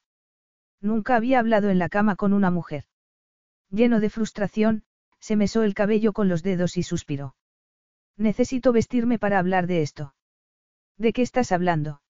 Nunca 0.82 1.16
había 1.16 1.40
hablado 1.40 1.70
en 1.70 1.80
la 1.80 1.90
cama 1.90 2.16
con 2.16 2.34
una 2.34 2.52
mujer. 2.52 2.86
Lleno 3.70 4.00
de 4.00 4.10
frustración, 4.10 4.84
se 5.20 5.36
mesó 5.36 5.64
el 5.64 5.74
cabello 5.74 6.14
con 6.14 6.30
los 6.30 6.44
dedos 6.44 6.78
y 6.78 6.84
suspiró. 6.84 7.36
Necesito 8.18 8.72
vestirme 8.72 9.20
para 9.20 9.40
hablar 9.40 9.68
de 9.68 9.82
esto. 9.82 10.16
¿De 10.98 11.14
qué 11.14 11.22
estás 11.22 11.52
hablando? 11.52 12.02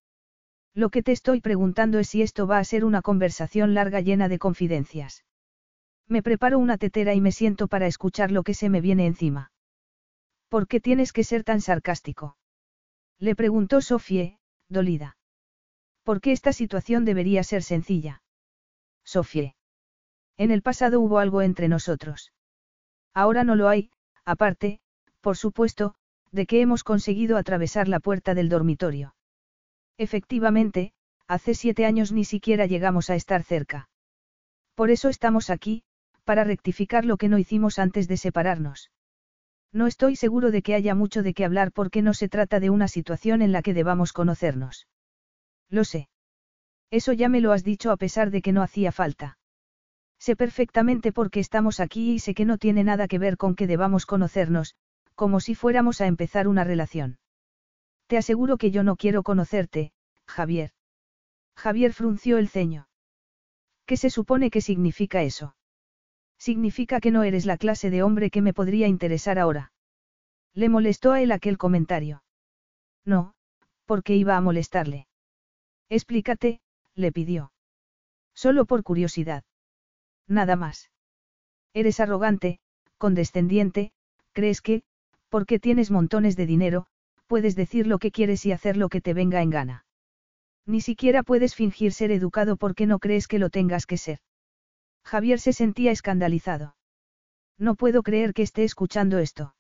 Lo 0.73 0.89
que 0.89 1.03
te 1.03 1.11
estoy 1.11 1.41
preguntando 1.41 1.99
es 1.99 2.09
si 2.09 2.21
esto 2.21 2.47
va 2.47 2.59
a 2.59 2.63
ser 2.63 2.85
una 2.85 3.01
conversación 3.01 3.73
larga 3.73 4.01
llena 4.01 4.29
de 4.29 4.39
confidencias. 4.39 5.25
Me 6.09 6.23
preparo 6.23 6.57
una 6.57 6.79
tetera 6.79 7.13
y 7.13 7.21
me 7.21 7.31
siento 7.31 7.67
para 7.67 7.85
escuchar 7.85 8.31
lo 8.31 8.41
que 8.41 8.55
se 8.55 8.67
me 8.67 8.81
viene 8.81 9.05
encima. 9.05 9.51
¿Por 10.49 10.67
qué 10.67 10.79
tienes 10.79 11.13
que 11.13 11.23
ser 11.23 11.43
tan 11.43 11.61
sarcástico? 11.61 12.35
Le 13.19 13.35
preguntó 13.35 13.79
Sofie, 13.79 14.39
dolida. 14.69 15.17
¿Por 16.03 16.19
qué 16.19 16.31
esta 16.31 16.51
situación 16.51 17.05
debería 17.05 17.43
ser 17.43 17.61
sencilla? 17.61 18.23
Sofie. 19.03 19.55
En 20.37 20.49
el 20.49 20.63
pasado 20.63 20.99
hubo 20.99 21.19
algo 21.19 21.43
entre 21.43 21.67
nosotros. 21.67 22.33
Ahora 23.13 23.43
no 23.43 23.55
lo 23.55 23.69
hay, 23.69 23.91
aparte, 24.25 24.79
por 25.21 25.37
supuesto, 25.37 25.93
de 26.31 26.47
que 26.47 26.61
hemos 26.61 26.83
conseguido 26.83 27.37
atravesar 27.37 27.87
la 27.87 27.99
puerta 27.99 28.33
del 28.33 28.49
dormitorio. 28.49 29.13
Efectivamente, 29.97 30.93
hace 31.27 31.53
siete 31.53 31.85
años 31.85 32.11
ni 32.11 32.25
siquiera 32.25 32.65
llegamos 32.65 33.11
a 33.11 33.15
estar 33.15 33.43
cerca. 33.43 33.89
Por 34.73 34.89
eso 34.89 35.09
estamos 35.09 35.49
aquí, 35.49 35.83
para 36.29 36.43
rectificar 36.43 37.05
lo 37.05 37.17
que 37.17 37.27
no 37.27 37.39
hicimos 37.39 37.79
antes 37.79 38.07
de 38.07 38.15
separarnos. 38.15 38.91
No 39.73 39.87
estoy 39.87 40.15
seguro 40.15 40.51
de 40.51 40.61
que 40.61 40.75
haya 40.75 40.93
mucho 40.93 41.23
de 41.23 41.33
qué 41.33 41.43
hablar 41.43 41.71
porque 41.71 42.03
no 42.03 42.13
se 42.13 42.29
trata 42.29 42.59
de 42.59 42.69
una 42.69 42.87
situación 42.87 43.41
en 43.41 43.51
la 43.51 43.63
que 43.63 43.73
debamos 43.73 44.13
conocernos. 44.13 44.85
Lo 45.71 45.83
sé. 45.85 46.07
Eso 46.91 47.13
ya 47.13 47.29
me 47.29 47.41
lo 47.41 47.51
has 47.51 47.63
dicho 47.63 47.89
a 47.89 47.97
pesar 47.97 48.29
de 48.29 48.43
que 48.43 48.51
no 48.51 48.61
hacía 48.61 48.91
falta. 48.91 49.39
Sé 50.19 50.35
perfectamente 50.35 51.11
por 51.11 51.31
qué 51.31 51.39
estamos 51.39 51.79
aquí 51.79 52.11
y 52.11 52.19
sé 52.19 52.35
que 52.35 52.45
no 52.45 52.59
tiene 52.59 52.83
nada 52.83 53.07
que 53.07 53.17
ver 53.17 53.35
con 53.35 53.55
que 53.55 53.65
debamos 53.65 54.05
conocernos, 54.05 54.75
como 55.15 55.39
si 55.39 55.55
fuéramos 55.55 55.99
a 55.99 56.05
empezar 56.05 56.47
una 56.47 56.63
relación. 56.63 57.17
Te 58.05 58.17
aseguro 58.17 58.59
que 58.59 58.69
yo 58.69 58.83
no 58.83 58.97
quiero 58.97 59.23
conocerte, 59.23 59.93
Javier. 60.27 60.73
Javier 61.55 61.91
frunció 61.91 62.37
el 62.37 62.49
ceño. 62.49 62.87
¿Qué 63.87 63.97
se 63.97 64.11
supone 64.11 64.51
que 64.51 64.61
significa 64.61 65.23
eso? 65.23 65.55
Significa 66.39 67.01
que 67.01 67.11
no 67.11 67.23
eres 67.23 67.45
la 67.45 67.57
clase 67.57 67.89
de 67.89 68.01
hombre 68.01 68.31
que 68.31 68.41
me 68.41 68.53
podría 68.53 68.87
interesar 68.87 69.37
ahora. 69.37 69.71
Le 70.53 70.69
molestó 70.69 71.11
a 71.11 71.21
él 71.21 71.31
aquel 71.31 71.57
comentario. 71.57 72.23
No, 73.05 73.33
porque 73.85 74.15
iba 74.15 74.37
a 74.37 74.41
molestarle. 74.41 75.07
Explícate, 75.89 76.61
le 76.95 77.11
pidió. 77.11 77.51
Solo 78.33 78.65
por 78.65 78.83
curiosidad. 78.83 79.43
Nada 80.27 80.55
más. 80.55 80.89
Eres 81.73 81.99
arrogante, 81.99 82.59
condescendiente, 82.97 83.91
crees 84.31 84.61
que, 84.61 84.83
porque 85.27 85.59
tienes 85.59 85.91
montones 85.91 86.35
de 86.35 86.45
dinero, 86.45 86.87
puedes 87.27 87.55
decir 87.55 87.85
lo 87.85 87.99
que 87.99 88.11
quieres 88.11 88.45
y 88.45 88.51
hacer 88.51 88.77
lo 88.77 88.89
que 88.89 89.01
te 89.01 89.13
venga 89.13 89.41
en 89.41 89.49
gana. 89.49 89.85
Ni 90.65 90.81
siquiera 90.81 91.23
puedes 91.23 91.53
fingir 91.53 91.91
ser 91.93 92.11
educado 92.11 92.55
porque 92.55 92.85
no 92.87 92.99
crees 92.99 93.27
que 93.27 93.39
lo 93.39 93.49
tengas 93.49 93.85
que 93.85 93.97
ser. 93.97 94.19
Javier 95.09 95.39
se 95.39 95.53
sentía 95.53 95.91
escandalizado. 95.91 96.75
No 97.57 97.73
puedo 97.73 98.03
creer 98.03 98.35
que 98.35 98.43
esté 98.43 98.63
escuchando 98.63 99.17
esto. 99.17 99.55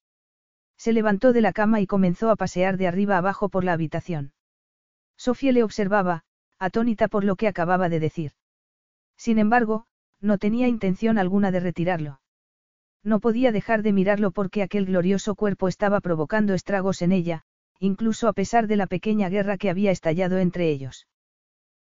Se 0.77 0.93
levantó 0.93 1.33
de 1.33 1.41
la 1.41 1.53
cama 1.53 1.81
y 1.81 1.87
comenzó 1.87 2.29
a 2.29 2.35
pasear 2.35 2.77
de 2.77 2.87
arriba 2.87 3.17
abajo 3.17 3.49
por 3.49 3.63
la 3.63 3.73
habitación. 3.73 4.31
Sofía 5.17 5.51
le 5.51 5.63
observaba, 5.63 6.21
atónita 6.59 7.07
por 7.07 7.23
lo 7.23 7.35
que 7.35 7.47
acababa 7.47 7.89
de 7.89 7.99
decir. 7.99 8.33
Sin 9.17 9.39
embargo, 9.39 9.87
no 10.21 10.37
tenía 10.37 10.67
intención 10.67 11.17
alguna 11.17 11.49
de 11.49 11.61
retirarlo. 11.61 12.21
No 13.03 13.19
podía 13.19 13.51
dejar 13.51 13.81
de 13.81 13.91
mirarlo 13.91 14.29
porque 14.29 14.61
aquel 14.61 14.85
glorioso 14.85 15.33
cuerpo 15.33 15.67
estaba 15.67 15.99
provocando 15.99 16.53
estragos 16.53 17.01
en 17.01 17.11
ella, 17.11 17.41
incluso 17.79 18.27
a 18.27 18.33
pesar 18.33 18.67
de 18.67 18.75
la 18.75 18.85
pequeña 18.85 19.29
guerra 19.29 19.57
que 19.57 19.71
había 19.71 19.89
estallado 19.89 20.37
entre 20.37 20.69
ellos. 20.69 21.07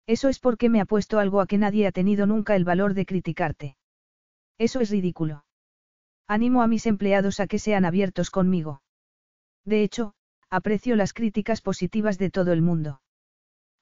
Eso 0.06 0.28
es 0.28 0.38
porque 0.38 0.68
me 0.68 0.80
ha 0.80 0.84
puesto 0.84 1.18
algo 1.18 1.40
a 1.40 1.46
que 1.46 1.58
nadie 1.58 1.86
ha 1.86 1.92
tenido 1.92 2.26
nunca 2.26 2.54
el 2.54 2.64
valor 2.64 2.94
de 2.94 3.06
criticarte. 3.06 3.76
Eso 4.58 4.80
es 4.80 4.90
ridículo. 4.90 5.44
Animo 6.28 6.62
a 6.62 6.66
mis 6.66 6.86
empleados 6.86 7.40
a 7.40 7.46
que 7.46 7.58
sean 7.58 7.84
abiertos 7.84 8.30
conmigo. 8.30 8.82
De 9.64 9.82
hecho, 9.82 10.14
aprecio 10.48 10.96
las 10.96 11.12
críticas 11.12 11.60
positivas 11.60 12.18
de 12.18 12.30
todo 12.30 12.52
el 12.52 12.62
mundo. 12.62 13.00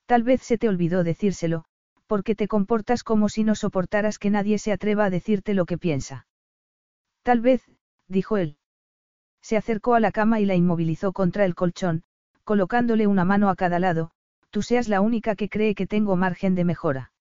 Tal 0.06 0.22
vez 0.22 0.42
se 0.42 0.58
te 0.58 0.68
olvidó 0.68 1.04
decírselo, 1.04 1.64
porque 2.06 2.34
te 2.34 2.48
comportas 2.48 3.02
como 3.02 3.28
si 3.28 3.44
no 3.44 3.54
soportaras 3.54 4.18
que 4.18 4.30
nadie 4.30 4.58
se 4.58 4.72
atreva 4.72 5.06
a 5.06 5.10
decirte 5.10 5.54
lo 5.54 5.66
que 5.66 5.78
piensa. 5.78 6.26
Tal 7.22 7.40
vez, 7.40 7.70
dijo 8.08 8.36
él. 8.36 8.58
Se 9.40 9.56
acercó 9.56 9.94
a 9.94 10.00
la 10.00 10.12
cama 10.12 10.40
y 10.40 10.46
la 10.46 10.54
inmovilizó 10.54 11.12
contra 11.12 11.44
el 11.44 11.54
colchón, 11.54 12.02
colocándole 12.44 13.06
una 13.06 13.24
mano 13.24 13.48
a 13.48 13.56
cada 13.56 13.78
lado, 13.78 14.10
tú 14.54 14.62
seas 14.62 14.86
la 14.86 15.00
única 15.00 15.34
que 15.34 15.48
cree 15.48 15.74
que 15.74 15.88
tengo 15.88 16.14
margen 16.14 16.54
de 16.54 16.62
mejora. 16.62 17.12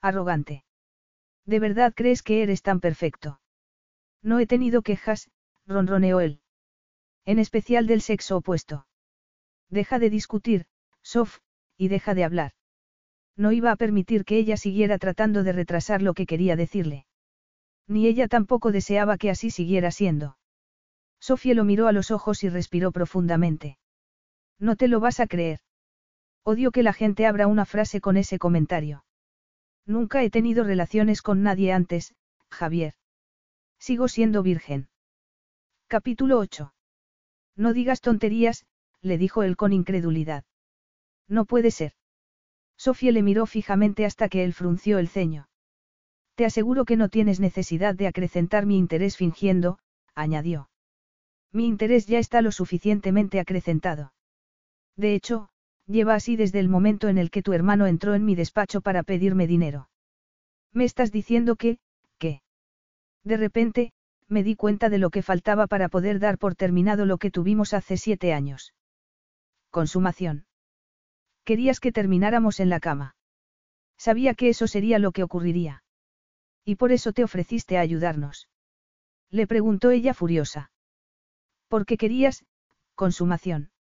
Arrogante. 0.00 0.64
¿De 1.44 1.58
verdad 1.58 1.92
crees 1.92 2.22
que 2.22 2.44
eres 2.44 2.62
tan 2.62 2.78
perfecto? 2.78 3.40
No 4.22 4.38
he 4.38 4.46
tenido 4.46 4.82
quejas, 4.82 5.28
ronroneó 5.66 6.20
él. 6.20 6.40
En 7.24 7.40
especial 7.40 7.88
del 7.88 8.00
sexo 8.00 8.36
opuesto. 8.36 8.86
Deja 9.70 9.98
de 9.98 10.08
discutir, 10.08 10.66
Sof, 11.02 11.40
y 11.76 11.88
deja 11.88 12.14
de 12.14 12.22
hablar. 12.22 12.52
No 13.36 13.50
iba 13.50 13.72
a 13.72 13.76
permitir 13.76 14.24
que 14.24 14.36
ella 14.36 14.56
siguiera 14.56 14.98
tratando 14.98 15.42
de 15.42 15.50
retrasar 15.50 16.00
lo 16.00 16.14
que 16.14 16.26
quería 16.26 16.54
decirle. 16.54 17.06
Ni 17.88 18.06
ella 18.06 18.28
tampoco 18.28 18.70
deseaba 18.70 19.18
que 19.18 19.30
así 19.30 19.50
siguiera 19.50 19.90
siendo. 19.90 20.38
Sofía 21.18 21.54
lo 21.54 21.64
miró 21.64 21.88
a 21.88 21.92
los 21.92 22.12
ojos 22.12 22.44
y 22.44 22.48
respiró 22.48 22.92
profundamente. 22.92 23.78
No 24.60 24.76
te 24.76 24.86
lo 24.86 25.00
vas 25.00 25.18
a 25.18 25.26
creer. 25.26 25.58
Odio 26.44 26.72
que 26.72 26.82
la 26.82 26.92
gente 26.92 27.26
abra 27.26 27.46
una 27.46 27.64
frase 27.64 28.00
con 28.00 28.16
ese 28.16 28.38
comentario. 28.38 29.04
Nunca 29.86 30.22
he 30.22 30.30
tenido 30.30 30.64
relaciones 30.64 31.22
con 31.22 31.42
nadie 31.42 31.72
antes, 31.72 32.14
Javier. 32.50 32.94
Sigo 33.78 34.08
siendo 34.08 34.42
virgen. 34.42 34.88
Capítulo 35.86 36.38
8. 36.38 36.74
No 37.56 37.72
digas 37.72 38.00
tonterías, 38.00 38.64
le 39.00 39.18
dijo 39.18 39.42
él 39.42 39.56
con 39.56 39.72
incredulidad. 39.72 40.44
No 41.28 41.44
puede 41.44 41.70
ser. 41.70 41.92
Sofía 42.76 43.12
le 43.12 43.22
miró 43.22 43.46
fijamente 43.46 44.04
hasta 44.04 44.28
que 44.28 44.42
él 44.42 44.52
frunció 44.52 44.98
el 44.98 45.08
ceño. 45.08 45.48
Te 46.34 46.44
aseguro 46.44 46.84
que 46.84 46.96
no 46.96 47.08
tienes 47.08 47.38
necesidad 47.38 47.94
de 47.94 48.08
acrecentar 48.08 48.66
mi 48.66 48.78
interés 48.78 49.16
fingiendo, 49.16 49.78
añadió. 50.14 50.70
Mi 51.52 51.66
interés 51.66 52.06
ya 52.06 52.18
está 52.18 52.42
lo 52.42 52.50
suficientemente 52.50 53.38
acrecentado. 53.38 54.12
De 54.96 55.14
hecho, 55.14 55.50
lleva 55.86 56.14
así 56.14 56.36
desde 56.36 56.60
el 56.60 56.68
momento 56.68 57.08
en 57.08 57.18
el 57.18 57.30
que 57.30 57.42
tu 57.42 57.52
hermano 57.52 57.86
entró 57.86 58.14
en 58.14 58.24
mi 58.24 58.34
despacho 58.34 58.80
para 58.80 59.02
pedirme 59.02 59.46
dinero. 59.46 59.88
Me 60.72 60.84
estás 60.84 61.12
diciendo 61.12 61.56
que, 61.56 61.78
¿qué? 62.18 62.42
De 63.24 63.36
repente, 63.36 63.92
me 64.28 64.42
di 64.42 64.56
cuenta 64.56 64.88
de 64.88 64.98
lo 64.98 65.10
que 65.10 65.22
faltaba 65.22 65.66
para 65.66 65.88
poder 65.88 66.18
dar 66.18 66.38
por 66.38 66.54
terminado 66.54 67.04
lo 67.04 67.18
que 67.18 67.30
tuvimos 67.30 67.74
hace 67.74 67.96
siete 67.96 68.32
años. 68.32 68.72
Consumación. 69.70 70.46
Querías 71.44 71.80
que 71.80 71.92
termináramos 71.92 72.60
en 72.60 72.68
la 72.68 72.80
cama. 72.80 73.16
Sabía 73.98 74.34
que 74.34 74.48
eso 74.48 74.66
sería 74.66 74.98
lo 74.98 75.12
que 75.12 75.22
ocurriría. 75.22 75.82
Y 76.64 76.76
por 76.76 76.92
eso 76.92 77.12
te 77.12 77.24
ofreciste 77.24 77.76
a 77.76 77.80
ayudarnos. 77.80 78.48
Le 79.30 79.46
preguntó 79.46 79.90
ella 79.90 80.14
furiosa. 80.14 80.70
¿Por 81.68 81.86
qué 81.86 81.96
querías, 81.96 82.44
consumación? 82.94 83.71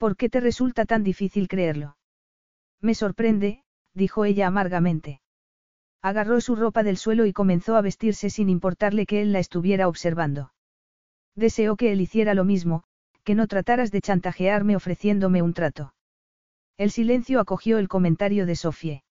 ¿Por 0.00 0.16
qué 0.16 0.30
te 0.30 0.40
resulta 0.40 0.86
tan 0.86 1.04
difícil 1.04 1.46
creerlo? 1.46 1.98
Me 2.80 2.94
sorprende, 2.94 3.64
dijo 3.92 4.24
ella 4.24 4.46
amargamente. 4.46 5.20
Agarró 6.00 6.40
su 6.40 6.56
ropa 6.56 6.82
del 6.82 6.96
suelo 6.96 7.26
y 7.26 7.34
comenzó 7.34 7.76
a 7.76 7.82
vestirse 7.82 8.30
sin 8.30 8.48
importarle 8.48 9.04
que 9.04 9.20
él 9.20 9.34
la 9.34 9.40
estuviera 9.40 9.88
observando. 9.88 10.54
Deseó 11.34 11.76
que 11.76 11.92
él 11.92 12.00
hiciera 12.00 12.32
lo 12.32 12.46
mismo, 12.46 12.82
que 13.24 13.34
no 13.34 13.46
trataras 13.46 13.90
de 13.90 14.00
chantajearme 14.00 14.74
ofreciéndome 14.74 15.42
un 15.42 15.52
trato. 15.52 15.92
El 16.78 16.90
silencio 16.90 17.38
acogió 17.38 17.76
el 17.76 17.88
comentario 17.88 18.46
de 18.46 18.56
Sofie. 18.56 19.04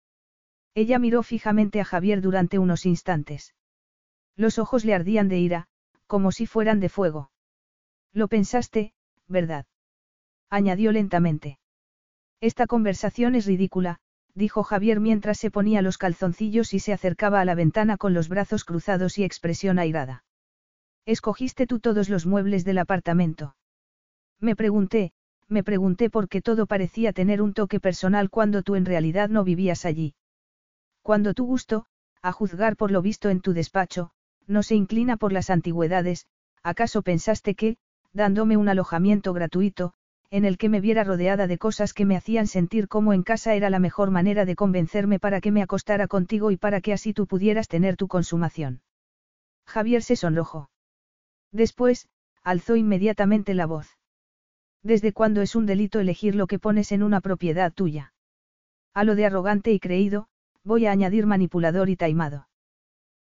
Ella 0.73 0.97
miró 0.97 1.21
fijamente 1.21 1.81
a 1.81 1.85
Javier 1.85 2.19
durante 2.19 2.57
unos 2.57 2.87
instantes. 2.87 3.53
Los 4.35 4.57
ojos 4.57 4.85
le 4.85 4.95
ardían 4.95 5.29
de 5.29 5.37
ira, 5.37 5.67
como 6.07 6.31
si 6.31 6.47
fueran 6.47 6.79
de 6.79 6.89
fuego. 6.89 7.29
Lo 8.11 8.27
pensaste, 8.27 8.95
¿verdad? 9.27 9.67
Añadió 10.49 10.91
lentamente. 10.91 11.59
Esta 12.41 12.65
conversación 12.65 13.35
es 13.35 13.45
ridícula, 13.45 13.99
dijo 14.33 14.63
Javier 14.63 14.99
mientras 14.99 15.37
se 15.37 15.51
ponía 15.51 15.81
los 15.81 15.97
calzoncillos 15.97 16.73
y 16.73 16.79
se 16.79 16.93
acercaba 16.93 17.41
a 17.41 17.45
la 17.45 17.55
ventana 17.55 17.97
con 17.97 18.13
los 18.13 18.29
brazos 18.29 18.63
cruzados 18.63 19.17
y 19.17 19.23
expresión 19.23 19.77
airada. 19.77 20.23
Escogiste 21.05 21.67
tú 21.67 21.79
todos 21.79 22.09
los 22.09 22.25
muebles 22.25 22.65
del 22.65 22.77
apartamento. 22.77 23.55
Me 24.39 24.55
pregunté, 24.55 25.11
me 25.47 25.63
pregunté 25.63 26.09
por 26.09 26.29
qué 26.29 26.41
todo 26.41 26.65
parecía 26.65 27.13
tener 27.13 27.41
un 27.41 27.53
toque 27.53 27.79
personal 27.79 28.29
cuando 28.29 28.63
tú 28.63 28.75
en 28.75 28.85
realidad 28.85 29.29
no 29.29 29.43
vivías 29.43 29.85
allí. 29.85 30.15
Cuando 31.01 31.33
tu 31.33 31.45
gusto, 31.45 31.85
a 32.21 32.31
juzgar 32.31 32.75
por 32.75 32.91
lo 32.91 33.01
visto 33.01 33.29
en 33.29 33.41
tu 33.41 33.53
despacho, 33.53 34.11
no 34.47 34.63
se 34.63 34.75
inclina 34.75 35.17
por 35.17 35.31
las 35.31 35.49
antigüedades, 35.49 36.27
¿acaso 36.63 37.01
pensaste 37.01 37.55
que, 37.55 37.77
dándome 38.13 38.57
un 38.57 38.69
alojamiento 38.69 39.33
gratuito, 39.33 39.93
en 40.31 40.45
el 40.45 40.57
que 40.57 40.69
me 40.69 40.79
viera 40.79 41.03
rodeada 41.03 41.47
de 41.47 41.57
cosas 41.57 41.93
que 41.93 42.05
me 42.05 42.15
hacían 42.15 42.45
sentir 42.45 42.87
como 42.87 43.13
en 43.13 43.23
casa 43.23 43.55
era 43.55 43.69
la 43.69 43.79
mejor 43.79 44.11
manera 44.11 44.45
de 44.45 44.55
convencerme 44.55 45.19
para 45.19 45.41
que 45.41 45.51
me 45.51 45.63
acostara 45.63 46.07
contigo 46.07 46.51
y 46.51 46.57
para 46.57 46.81
que 46.81 46.93
así 46.93 47.13
tú 47.13 47.25
pudieras 47.25 47.67
tener 47.67 47.97
tu 47.97 48.07
consumación? 48.07 48.81
Javier 49.65 50.03
se 50.03 50.15
sonrojó. 50.15 50.69
Después, 51.51 52.07
alzó 52.43 52.75
inmediatamente 52.75 53.53
la 53.53 53.65
voz. 53.65 53.97
¿Desde 54.83 55.13
cuándo 55.13 55.41
es 55.41 55.55
un 55.55 55.65
delito 55.65 55.99
elegir 55.99 56.35
lo 56.35 56.47
que 56.47 56.59
pones 56.59 56.91
en 56.91 57.03
una 57.03 57.21
propiedad 57.21 57.73
tuya? 57.73 58.13
A 58.93 59.03
lo 59.03 59.15
de 59.15 59.25
arrogante 59.25 59.71
y 59.71 59.79
creído, 59.79 60.27
voy 60.63 60.85
a 60.85 60.91
añadir 60.91 61.25
manipulador 61.25 61.89
y 61.89 61.95
taimado. 61.95 62.47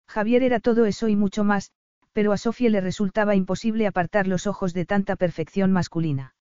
Javier 0.09 0.43
era 0.43 0.61
todo 0.61 0.87
eso 0.87 1.09
y 1.09 1.17
mucho 1.17 1.45
más, 1.45 1.71
pero 2.13 2.33
a 2.33 2.37
Sofía 2.37 2.71
le 2.71 2.81
resultaba 2.81 3.35
imposible 3.35 3.87
apartar 3.87 4.27
los 4.27 4.47
ojos 4.47 4.75
de 4.75 4.87
tanta 4.87 5.17
perfección 5.17 5.73
masculina. 5.73 6.36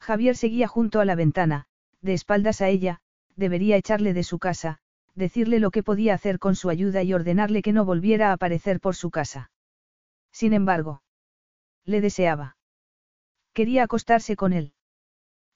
Javier 0.00 0.36
seguía 0.36 0.66
junto 0.66 1.00
a 1.00 1.04
la 1.04 1.14
ventana, 1.14 1.66
de 2.00 2.14
espaldas 2.14 2.60
a 2.60 2.68
ella, 2.68 3.00
debería 3.36 3.76
echarle 3.76 4.14
de 4.14 4.24
su 4.24 4.38
casa, 4.38 4.78
decirle 5.14 5.60
lo 5.60 5.70
que 5.70 5.82
podía 5.82 6.14
hacer 6.14 6.38
con 6.38 6.56
su 6.56 6.70
ayuda 6.70 7.02
y 7.02 7.12
ordenarle 7.12 7.62
que 7.62 7.72
no 7.72 7.84
volviera 7.84 8.30
a 8.30 8.32
aparecer 8.32 8.80
por 8.80 8.96
su 8.96 9.10
casa. 9.10 9.50
Sin 10.32 10.52
embargo, 10.52 11.02
le 11.84 12.00
deseaba. 12.00 12.56
Quería 13.52 13.84
acostarse 13.84 14.36
con 14.36 14.52
él. 14.52 14.72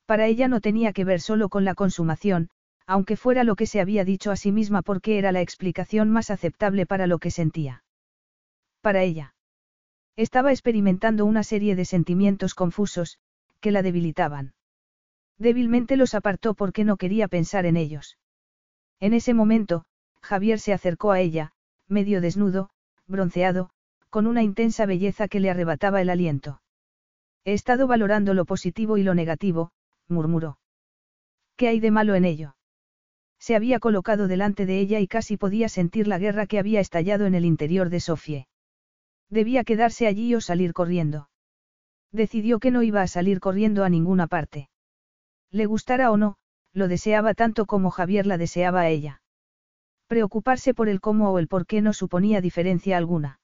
Para 0.07 0.27
ella 0.27 0.49
no 0.49 0.61
tenía 0.61 0.93
que 0.93 1.05
ver 1.05 1.21
solo 1.21 1.49
con 1.49 1.65
la 1.65 1.75
consumación, 1.75 2.51
aunque 2.87 3.17
fuera 3.17 3.45
lo 3.45 3.57
que 3.57 3.67
se 3.67 3.81
había 3.81 4.05
dicho 4.05 4.31
a 4.31 4.37
sí 4.37 4.53
misma 4.53 4.83
porque 4.83 5.19
era 5.19 5.33
la 5.33 5.41
explicación 5.41 6.11
más 6.11 6.31
aceptable 6.31 6.85
para 6.85 7.07
lo 7.07 7.19
que 7.19 7.31
sentía. 7.31 7.85
Para 8.83 9.03
ella. 9.03 9.35
Estaba 10.17 10.53
experimentando 10.53 11.25
una 11.25 11.43
serie 11.43 11.75
de 11.77 11.87
sentimientos 11.87 12.55
confusos, 12.55 13.19
que 13.65 13.73
la 13.73 13.81
debilitaban. 13.81 14.53
Débilmente 15.39 15.97
los 15.97 16.15
apartó 16.15 16.53
porque 16.53 16.85
no 16.85 16.99
quería 16.99 17.29
pensar 17.29 17.65
en 17.65 17.79
ellos. 17.79 18.19
En 19.01 19.15
ese 19.15 19.33
momento, 19.33 19.87
Javier 20.21 20.61
se 20.61 20.75
acercó 20.75 21.13
a 21.13 21.21
ella, 21.21 21.53
medio 21.89 22.21
desnudo, 22.21 22.69
bronceado, 23.07 23.71
con 24.11 24.27
una 24.27 24.43
intensa 24.43 24.85
belleza 24.85 25.29
que 25.29 25.41
le 25.41 25.49
arrebataba 25.49 26.03
el 26.03 26.11
aliento. 26.11 26.61
He 27.47 27.55
estado 27.55 27.87
valorando 27.87 28.35
lo 28.35 28.45
positivo 28.45 28.99
y 28.99 29.03
lo 29.03 29.15
negativo, 29.15 29.71
murmuró. 30.09 30.59
¿Qué 31.57 31.69
hay 31.69 31.81
de 31.81 31.91
malo 31.91 32.15
en 32.17 32.27
ello? 32.27 32.57
Se 33.39 33.57
había 33.57 33.81
colocado 33.81 34.29
delante 34.29 34.67
de 34.67 34.79
ella 34.79 35.01
y 35.01 35.07
casi 35.07 35.39
podía 35.39 35.71
sentir 35.71 36.07
la 36.07 36.19
guerra 36.19 36.45
que 36.45 36.59
había 36.59 36.81
estallado 36.81 37.25
en 37.25 37.35
el 37.35 37.47
interior 37.47 37.89
de 37.89 38.01
Sofie. 38.01 38.47
Debía 39.31 39.65
quedarse 39.65 40.07
allí 40.07 40.35
o 40.35 40.43
salir 40.43 40.75
corriendo. 40.75 41.31
Decidió 42.15 42.61
que 42.61 42.71
no 42.71 42.85
iba 42.85 43.03
a 43.03 43.09
salir 43.09 43.41
corriendo 43.41 43.83
a 43.83 43.89
ninguna 43.89 44.29
parte. 44.29 44.69
Le 45.51 45.67
gustara 45.67 46.13
o 46.13 46.17
no, 46.17 46.37
lo 46.73 46.87
deseaba 46.87 47.35
tanto 47.35 47.67
como 47.67 47.91
Javier 47.91 48.25
la 48.25 48.39
deseaba 48.39 48.83
a 48.83 48.89
ella. 48.89 49.21
Preocuparse 50.07 50.75
por 50.75 50.89
el 50.89 51.01
cómo 51.01 51.33
o 51.33 51.41
el 51.41 51.49
por 51.49 51.67
qué 51.67 51.83
no 51.83 51.93
suponía 51.93 52.41
diferencia 52.41 52.97
alguna. 52.97 53.41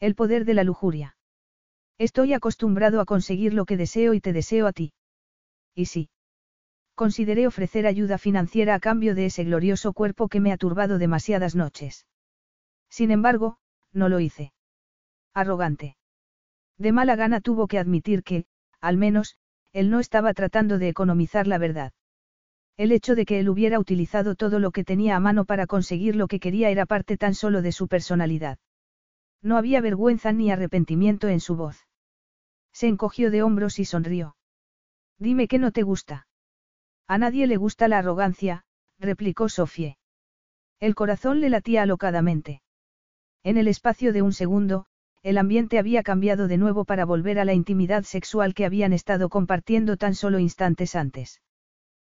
El 0.00 0.14
poder 0.14 0.46
de 0.46 0.54
la 0.54 0.64
lujuria. 0.64 1.18
Estoy 1.98 2.32
acostumbrado 2.32 2.98
a 2.98 3.04
conseguir 3.04 3.52
lo 3.52 3.66
que 3.66 3.76
deseo 3.76 4.14
y 4.14 4.22
te 4.22 4.32
deseo 4.32 4.66
a 4.68 4.72
ti. 4.72 4.94
Y 5.74 5.84
sí. 5.84 6.08
Consideré 6.94 7.46
ofrecer 7.46 7.86
ayuda 7.86 8.16
financiera 8.16 8.74
a 8.74 8.80
cambio 8.80 9.14
de 9.14 9.26
ese 9.26 9.44
glorioso 9.44 9.92
cuerpo 9.92 10.28
que 10.28 10.40
me 10.40 10.50
ha 10.50 10.56
turbado 10.56 10.96
demasiadas 10.96 11.54
noches. 11.54 12.06
Sin 12.88 13.10
embargo, 13.10 13.58
no 13.92 14.08
lo 14.08 14.18
hice. 14.18 14.54
Arrogante. 15.34 15.96
De 16.78 16.92
mala 16.92 17.16
gana 17.16 17.40
tuvo 17.40 17.66
que 17.66 17.78
admitir 17.78 18.22
que, 18.22 18.46
al 18.80 18.96
menos, 18.96 19.36
él 19.72 19.90
no 19.90 20.00
estaba 20.00 20.34
tratando 20.34 20.78
de 20.78 20.88
economizar 20.88 21.46
la 21.46 21.58
verdad. 21.58 21.92
El 22.76 22.92
hecho 22.92 23.14
de 23.14 23.24
que 23.24 23.38
él 23.38 23.48
hubiera 23.48 23.78
utilizado 23.78 24.34
todo 24.34 24.58
lo 24.58 24.70
que 24.70 24.84
tenía 24.84 25.16
a 25.16 25.20
mano 25.20 25.44
para 25.44 25.66
conseguir 25.66 26.16
lo 26.16 26.26
que 26.26 26.40
quería 26.40 26.70
era 26.70 26.86
parte 26.86 27.16
tan 27.16 27.34
solo 27.34 27.62
de 27.62 27.72
su 27.72 27.88
personalidad. 27.88 28.58
No 29.42 29.56
había 29.56 29.80
vergüenza 29.80 30.32
ni 30.32 30.50
arrepentimiento 30.50 31.28
en 31.28 31.40
su 31.40 31.56
voz. 31.56 31.86
Se 32.72 32.88
encogió 32.88 33.30
de 33.30 33.42
hombros 33.42 33.78
y 33.78 33.84
sonrió. 33.84 34.36
Dime 35.18 35.48
que 35.48 35.58
no 35.58 35.72
te 35.72 35.82
gusta. 35.82 36.26
A 37.06 37.18
nadie 37.18 37.46
le 37.46 37.56
gusta 37.56 37.88
la 37.88 37.98
arrogancia, 37.98 38.64
replicó 38.98 39.48
Sofie. 39.48 39.98
El 40.80 40.94
corazón 40.94 41.40
le 41.40 41.50
latía 41.50 41.82
alocadamente. 41.82 42.62
En 43.42 43.56
el 43.56 43.68
espacio 43.68 44.12
de 44.12 44.22
un 44.22 44.32
segundo, 44.32 44.86
el 45.22 45.38
ambiente 45.38 45.78
había 45.78 46.02
cambiado 46.02 46.48
de 46.48 46.58
nuevo 46.58 46.84
para 46.84 47.04
volver 47.04 47.38
a 47.38 47.44
la 47.44 47.54
intimidad 47.54 48.02
sexual 48.02 48.54
que 48.54 48.64
habían 48.64 48.92
estado 48.92 49.28
compartiendo 49.28 49.96
tan 49.96 50.14
solo 50.14 50.38
instantes 50.38 50.96
antes. 50.96 51.40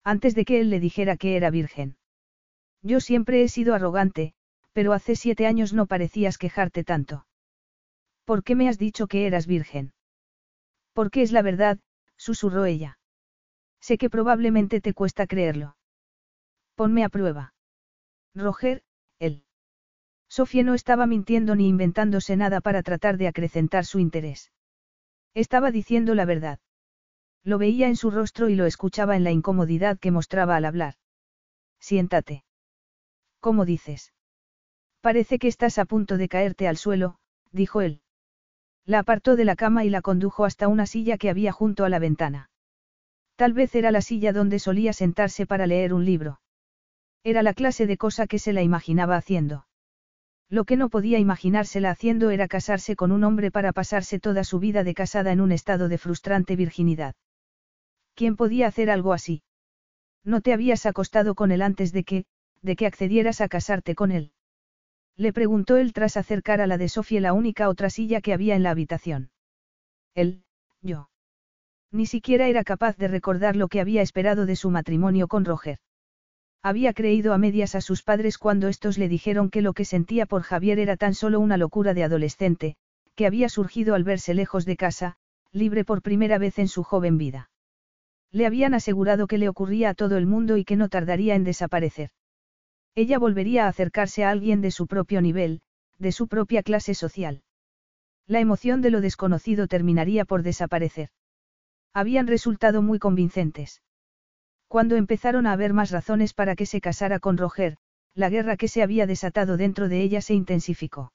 Antes 0.05 0.34
de 0.34 0.44
que 0.44 0.60
él 0.60 0.70
le 0.70 0.81
dijera 0.81 1.16
que 1.16 1.36
era 1.36 1.50
virgen. 1.50 1.97
Yo 2.82 3.00
siempre 3.00 3.42
he 3.42 3.48
sido 3.48 3.74
arrogante, 3.74 4.34
pero 4.72 4.92
hace 4.92 5.16
siete 5.16 5.47
años 5.47 5.72
no 5.72 5.86
parecías 5.86 6.39
quejarte 6.39 6.84
tanto. 6.84 7.26
¿Por 8.24 8.44
qué 8.44 8.55
me 8.55 8.68
has 8.68 8.78
dicho 8.78 9.06
que 9.06 9.26
eras 9.26 9.47
virgen? 9.47 9.92
Porque 10.92 11.22
es 11.22 11.32
la 11.32 11.42
verdad, 11.42 11.78
susurró 12.16 12.64
ella. 12.64 12.98
Sé 13.81 13.98
que 13.98 14.10
probablemente 14.10 14.81
te 14.81 14.94
cuesta 14.94 15.26
creerlo. 15.26 15.76
Ponme 16.76 17.05
a 17.05 17.08
prueba. 17.08 17.55
Roger. 18.34 18.82
Sofía 20.32 20.62
no 20.62 20.72
estaba 20.72 21.06
mintiendo 21.06 21.54
ni 21.56 21.68
inventándose 21.68 22.38
nada 22.38 22.62
para 22.62 22.82
tratar 22.82 23.18
de 23.18 23.28
acrecentar 23.28 23.84
su 23.84 23.98
interés. 23.98 24.50
Estaba 25.34 25.70
diciendo 25.70 26.14
la 26.14 26.24
verdad. 26.24 26.58
Lo 27.44 27.58
veía 27.58 27.86
en 27.88 27.96
su 27.96 28.10
rostro 28.10 28.48
y 28.48 28.54
lo 28.54 28.64
escuchaba 28.64 29.14
en 29.14 29.24
la 29.24 29.30
incomodidad 29.30 29.98
que 29.98 30.10
mostraba 30.10 30.56
al 30.56 30.64
hablar. 30.64 30.94
Siéntate. 31.80 32.44
¿Cómo 33.40 33.66
dices? 33.66 34.14
Parece 35.02 35.38
que 35.38 35.48
estás 35.48 35.76
a 35.76 35.84
punto 35.84 36.16
de 36.16 36.30
caerte 36.30 36.66
al 36.66 36.78
suelo, 36.78 37.18
dijo 37.50 37.82
él. 37.82 38.00
La 38.86 39.00
apartó 39.00 39.36
de 39.36 39.44
la 39.44 39.54
cama 39.54 39.84
y 39.84 39.90
la 39.90 40.00
condujo 40.00 40.46
hasta 40.46 40.66
una 40.66 40.86
silla 40.86 41.18
que 41.18 41.28
había 41.28 41.52
junto 41.52 41.84
a 41.84 41.90
la 41.90 41.98
ventana. 41.98 42.48
Tal 43.36 43.52
vez 43.52 43.74
era 43.74 43.90
la 43.90 44.00
silla 44.00 44.32
donde 44.32 44.58
solía 44.58 44.94
sentarse 44.94 45.44
para 45.44 45.66
leer 45.66 45.92
un 45.92 46.06
libro. 46.06 46.40
Era 47.22 47.42
la 47.42 47.52
clase 47.52 47.86
de 47.86 47.98
cosa 47.98 48.26
que 48.26 48.38
se 48.38 48.54
la 48.54 48.62
imaginaba 48.62 49.16
haciendo. 49.16 49.66
Lo 50.52 50.66
que 50.66 50.76
no 50.76 50.90
podía 50.90 51.18
imaginársela 51.18 51.89
haciendo 51.89 52.28
era 52.28 52.47
casarse 52.47 52.94
con 52.94 53.10
un 53.10 53.24
hombre 53.24 53.50
para 53.50 53.72
pasarse 53.72 54.20
toda 54.20 54.44
su 54.44 54.58
vida 54.58 54.84
de 54.84 54.92
casada 54.92 55.32
en 55.32 55.40
un 55.40 55.50
estado 55.50 55.89
de 55.89 55.97
frustrante 55.97 56.56
virginidad. 56.56 57.14
¿Quién 58.14 58.36
podía 58.36 58.66
hacer 58.66 58.90
algo 58.90 59.14
así? 59.14 59.42
No 60.24 60.42
te 60.42 60.52
habías 60.52 60.84
acostado 60.84 61.34
con 61.34 61.52
él 61.52 61.62
antes 61.62 61.90
de 61.90 62.05
que, 62.05 62.26
de 62.60 62.76
que 62.76 62.84
accedieras 62.84 63.40
a 63.40 63.48
casarte 63.48 63.94
con 63.94 64.12
él. 64.12 64.32
Le 65.16 65.32
preguntó 65.32 65.78
él 65.78 65.94
tras 65.94 66.18
acercar 66.18 66.60
a 66.60 66.66
la 66.66 66.76
de 66.76 66.90
Sofía 66.90 67.22
la 67.22 67.32
única 67.32 67.70
otra 67.70 67.89
silla 67.89 68.20
que 68.20 68.34
había 68.34 68.55
en 68.55 68.62
la 68.62 68.72
habitación. 68.72 69.31
Él, 70.14 70.44
yo. 70.82 71.08
Ni 71.90 72.05
siquiera 72.05 72.47
era 72.47 72.62
capaz 72.62 72.98
de 72.98 73.08
recordar 73.08 73.56
lo 73.56 73.68
que 73.68 73.81
había 73.81 74.02
esperado 74.02 74.44
de 74.44 74.56
su 74.56 74.68
matrimonio 74.68 75.28
con 75.28 75.47
Roger. 75.47 75.78
Había 76.65 76.92
creído 76.92 77.32
a 77.32 77.39
medias 77.39 77.74
a 77.74 77.81
sus 77.81 78.02
padres 78.02 78.39
cuando 78.39 78.68
estos 78.68 78.97
le 78.97 79.08
dijeron 79.08 79.50
que 79.50 79.62
lo 79.62 79.73
que 79.73 79.84
sentía 79.84 80.26
por 80.26 80.42
Javier 80.42 80.78
era 80.78 80.97
tan 80.97 81.15
solo 81.15 81.41
una 81.41 81.57
locura 81.57 81.92
de 81.92 82.05
adolescente, 82.05 82.76
que 83.16 83.26
había 83.26 83.49
surgido 83.49 83.97
al 83.97 84.05
verse 84.05 84.32
lejos 84.32 84.65
de 84.65 84.76
casa, 84.76 85.16
libre 85.50 85.84
por 85.84 86.02
primera 86.02 86.39
vez 86.39 86.58
en 86.60 86.68
su 86.68 86.84
joven 86.84 87.18
vida. 87.18 87.50
Le 88.31 88.47
habían 88.47 88.74
asegurado 88.74 89.26
que 89.26 89.39
le 89.39 89.49
ocurría 89.49 89.91
a 89.91 89.94
todo 89.94 90.16
el 90.16 90.26
mundo 90.26 90.57
y 90.57 90.65
que 90.65 90.76
no 90.76 90.89
tardaría 90.89 91.34
en 91.34 91.44
desaparecer. 91.44 92.10
Ella 92.94 93.18
volvería 93.18 93.66
a 93.66 93.68
acercarse 93.68 94.24
a 94.24 94.31
alguien 94.31 94.60
de 94.60 94.70
su 94.70 94.86
propio 94.86 95.20
nivel, 95.20 95.62
de 95.99 96.12
su 96.12 96.28
propia 96.28 96.62
clase 96.62 96.94
social. 96.94 97.42
La 98.26 98.41
emoción 98.41 98.82
de 98.82 98.91
lo 98.91 99.00
desconocido 99.00 99.66
terminaría 99.66 100.24
por 100.24 100.42
desaparecer. 100.42 101.10
Habían 101.92 102.26
resultado 102.26 102.82
muy 102.82 102.99
convincentes. 102.99 103.82
Cuando 104.73 104.97
empezaron 104.97 105.47
a 105.47 105.52
haber 105.52 105.75
más 105.75 105.91
razones 105.91 106.33
para 106.33 106.57
que 106.57 106.65
se 106.65 106.81
casara 106.81 107.20
con 107.20 107.36
Roger, 107.36 107.76
la 108.15 108.31
guerra 108.31 108.57
que 108.57 108.68
se 108.68 108.83
había 108.83 109.07
desatado 109.07 109.59
dentro 109.59 109.91
de 109.91 110.01
ella 110.01 110.23
se 110.23 110.33
intensificó. 110.33 111.12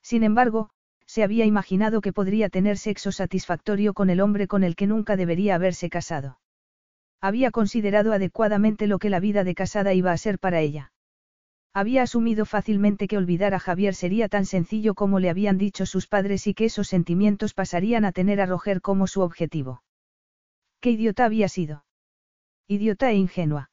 Sin 0.00 0.22
embargo, 0.22 0.70
se 1.04 1.22
había 1.22 1.44
imaginado 1.44 2.00
que 2.00 2.14
podría 2.14 2.48
tener 2.48 2.78
sexo 2.78 3.12
satisfactorio 3.12 3.92
con 3.92 4.08
el 4.08 4.22
hombre 4.22 4.48
con 4.48 4.64
el 4.64 4.76
que 4.76 4.86
nunca 4.86 5.18
debería 5.18 5.56
haberse 5.56 5.90
casado. 5.90 6.40
Había 7.20 7.50
considerado 7.50 8.14
adecuadamente 8.14 8.86
lo 8.86 8.98
que 8.98 9.10
la 9.10 9.20
vida 9.20 9.44
de 9.44 9.54
casada 9.54 9.92
iba 9.92 10.12
a 10.12 10.16
ser 10.16 10.38
para 10.38 10.60
ella. 10.60 10.90
Había 11.74 12.00
asumido 12.00 12.46
fácilmente 12.46 13.08
que 13.08 13.18
olvidar 13.18 13.52
a 13.52 13.58
Javier 13.58 13.94
sería 13.94 14.30
tan 14.30 14.46
sencillo 14.46 14.94
como 14.94 15.20
le 15.20 15.28
habían 15.28 15.58
dicho 15.58 15.84
sus 15.84 16.06
padres 16.06 16.46
y 16.46 16.54
que 16.54 16.64
esos 16.64 16.88
sentimientos 16.88 17.52
pasarían 17.52 18.06
a 18.06 18.12
tener 18.12 18.40
a 18.40 18.46
Roger 18.46 18.80
como 18.80 19.06
su 19.06 19.20
objetivo. 19.20 19.82
¿Qué 20.80 20.92
idiota 20.92 21.26
había 21.26 21.50
sido? 21.50 21.84
Idiota 22.72 23.10
e 23.10 23.16
ingenua. 23.16 23.68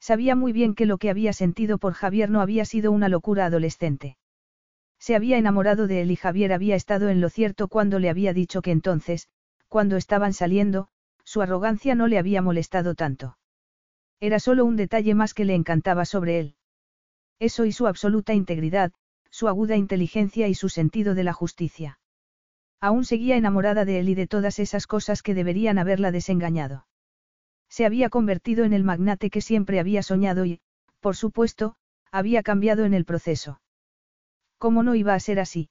Sabía 0.00 0.34
muy 0.34 0.52
bien 0.52 0.74
que 0.74 0.86
lo 0.86 0.98
que 0.98 1.08
había 1.08 1.32
sentido 1.32 1.78
por 1.78 1.92
Javier 1.92 2.30
no 2.30 2.40
había 2.40 2.64
sido 2.64 2.90
una 2.90 3.08
locura 3.08 3.46
adolescente. 3.46 4.16
Se 4.98 5.14
había 5.14 5.38
enamorado 5.38 5.86
de 5.86 6.00
él 6.00 6.10
y 6.10 6.16
Javier 6.16 6.52
había 6.52 6.74
estado 6.74 7.10
en 7.10 7.20
lo 7.20 7.28
cierto 7.28 7.68
cuando 7.68 8.00
le 8.00 8.10
había 8.10 8.32
dicho 8.32 8.60
que 8.60 8.72
entonces, 8.72 9.28
cuando 9.68 9.96
estaban 9.96 10.32
saliendo, 10.32 10.88
su 11.22 11.42
arrogancia 11.42 11.94
no 11.94 12.08
le 12.08 12.18
había 12.18 12.42
molestado 12.42 12.96
tanto. 12.96 13.38
Era 14.18 14.40
solo 14.40 14.64
un 14.64 14.74
detalle 14.74 15.14
más 15.14 15.32
que 15.32 15.44
le 15.44 15.54
encantaba 15.54 16.04
sobre 16.04 16.40
él. 16.40 16.56
Eso 17.38 17.66
y 17.66 17.70
su 17.70 17.86
absoluta 17.86 18.34
integridad, 18.34 18.90
su 19.30 19.46
aguda 19.46 19.76
inteligencia 19.76 20.48
y 20.48 20.56
su 20.56 20.70
sentido 20.70 21.14
de 21.14 21.22
la 21.22 21.34
justicia. 21.34 22.00
Aún 22.80 23.04
seguía 23.04 23.36
enamorada 23.36 23.84
de 23.84 24.00
él 24.00 24.08
y 24.08 24.16
de 24.16 24.26
todas 24.26 24.58
esas 24.58 24.88
cosas 24.88 25.22
que 25.22 25.34
deberían 25.34 25.78
haberla 25.78 26.10
desengañado. 26.10 26.88
Se 27.68 27.84
había 27.84 28.08
convertido 28.08 28.64
en 28.64 28.72
el 28.72 28.84
magnate 28.84 29.30
que 29.30 29.40
siempre 29.40 29.80
había 29.80 30.02
soñado 30.02 30.44
y, 30.44 30.60
por 31.00 31.16
supuesto, 31.16 31.76
había 32.10 32.42
cambiado 32.42 32.84
en 32.84 32.94
el 32.94 33.04
proceso. 33.04 33.60
¿Cómo 34.58 34.82
no 34.82 34.94
iba 34.94 35.14
a 35.14 35.20
ser 35.20 35.38
así? 35.38 35.70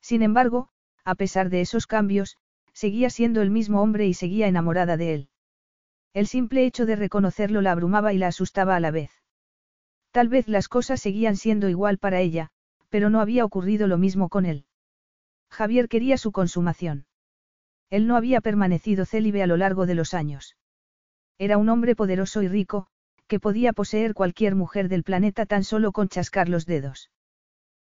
Sin 0.00 0.22
embargo, 0.22 0.68
a 1.04 1.14
pesar 1.14 1.50
de 1.50 1.60
esos 1.60 1.86
cambios, 1.86 2.36
seguía 2.72 3.10
siendo 3.10 3.42
el 3.42 3.50
mismo 3.50 3.82
hombre 3.82 4.06
y 4.06 4.14
seguía 4.14 4.46
enamorada 4.46 4.96
de 4.96 5.14
él. 5.14 5.28
El 6.14 6.26
simple 6.26 6.64
hecho 6.64 6.86
de 6.86 6.96
reconocerlo 6.96 7.60
la 7.60 7.72
abrumaba 7.72 8.12
y 8.12 8.18
la 8.18 8.28
asustaba 8.28 8.76
a 8.76 8.80
la 8.80 8.90
vez. 8.90 9.10
Tal 10.10 10.28
vez 10.28 10.48
las 10.48 10.68
cosas 10.68 11.00
seguían 11.00 11.36
siendo 11.36 11.68
igual 11.68 11.98
para 11.98 12.20
ella, 12.20 12.50
pero 12.88 13.10
no 13.10 13.20
había 13.20 13.44
ocurrido 13.44 13.86
lo 13.86 13.98
mismo 13.98 14.28
con 14.28 14.46
él. 14.46 14.64
Javier 15.50 15.88
quería 15.88 16.16
su 16.16 16.32
consumación. 16.32 17.06
Él 17.90 18.06
no 18.06 18.16
había 18.16 18.40
permanecido 18.40 19.04
célibe 19.04 19.42
a 19.42 19.46
lo 19.46 19.56
largo 19.56 19.86
de 19.86 19.94
los 19.94 20.14
años. 20.14 20.56
Era 21.38 21.56
un 21.56 21.68
hombre 21.68 21.94
poderoso 21.94 22.42
y 22.42 22.48
rico, 22.48 22.88
que 23.28 23.38
podía 23.38 23.72
poseer 23.72 24.14
cualquier 24.14 24.54
mujer 24.54 24.88
del 24.88 25.04
planeta 25.04 25.46
tan 25.46 25.62
solo 25.62 25.92
con 25.92 26.08
chascar 26.08 26.48
los 26.48 26.66
dedos. 26.66 27.10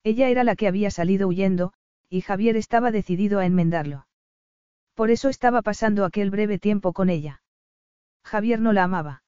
Ella 0.03 0.29
era 0.29 0.43
la 0.43 0.55
que 0.55 0.67
había 0.67 0.91
salido 0.91 1.27
huyendo, 1.27 1.73
y 2.09 2.21
Javier 2.21 2.55
estaba 2.55 2.91
decidido 2.91 3.39
a 3.39 3.45
enmendarlo. 3.45 4.07
Por 4.93 5.11
eso 5.11 5.29
estaba 5.29 5.61
pasando 5.61 6.05
aquel 6.05 6.29
breve 6.29 6.59
tiempo 6.59 6.93
con 6.93 7.09
ella. 7.09 7.41
Javier 8.23 8.59
no 8.59 8.73
la 8.73 8.83
amaba. 8.83 9.23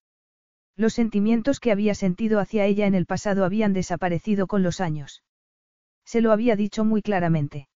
Los 0.76 0.94
sentimientos 0.94 1.60
que 1.60 1.72
había 1.72 1.96
sentido 1.96 2.40
hacia 2.40 2.66
ella 2.66 2.88
en 2.88 2.96
el 2.96 3.06
pasado 3.06 3.46
habían 3.46 3.74
desaparecido 3.74 4.48
con 4.48 4.64
los 4.64 4.82
años. 4.82 5.24
Se 6.06 6.22
lo 6.22 6.32
había 6.32 6.56
dicho 6.56 6.84
muy 6.86 7.02
claramente. 7.02 7.70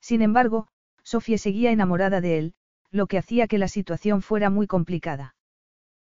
Sin 0.00 0.20
embargo, 0.22 0.68
Sofía 1.02 1.38
seguía 1.38 1.70
enamorada 1.70 2.20
de 2.20 2.38
él, 2.38 2.54
lo 2.90 3.06
que 3.06 3.18
hacía 3.18 3.46
que 3.46 3.58
la 3.58 3.68
situación 3.68 4.22
fuera 4.22 4.50
muy 4.50 4.66
complicada. 4.66 5.34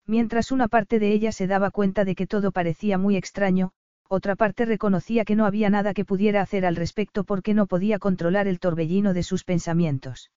Mientras 0.08 0.52
una 0.52 0.68
parte 0.68 1.00
de 1.00 1.12
ella 1.12 1.32
se 1.32 1.48
daba 1.48 1.72
cuenta 1.72 2.06
de 2.06 2.16
que 2.16 2.28
todo 2.28 2.52
parecía 2.52 2.98
muy 2.98 3.16
extraño, 3.16 3.72
otra 4.08 4.36
parte 4.36 4.66
reconocía 4.66 5.24
que 5.24 5.36
no 5.36 5.46
había 5.46 5.70
nada 5.70 5.94
que 5.94 6.04
pudiera 6.04 6.42
hacer 6.42 6.66
al 6.66 6.76
respecto 6.76 7.24
porque 7.24 7.54
no 7.54 7.66
podía 7.68 7.98
controlar 7.98 8.48
el 8.48 8.60
torbellino 8.60 9.14
de 9.14 9.24
sus 9.24 9.44
pensamientos. 9.44 10.32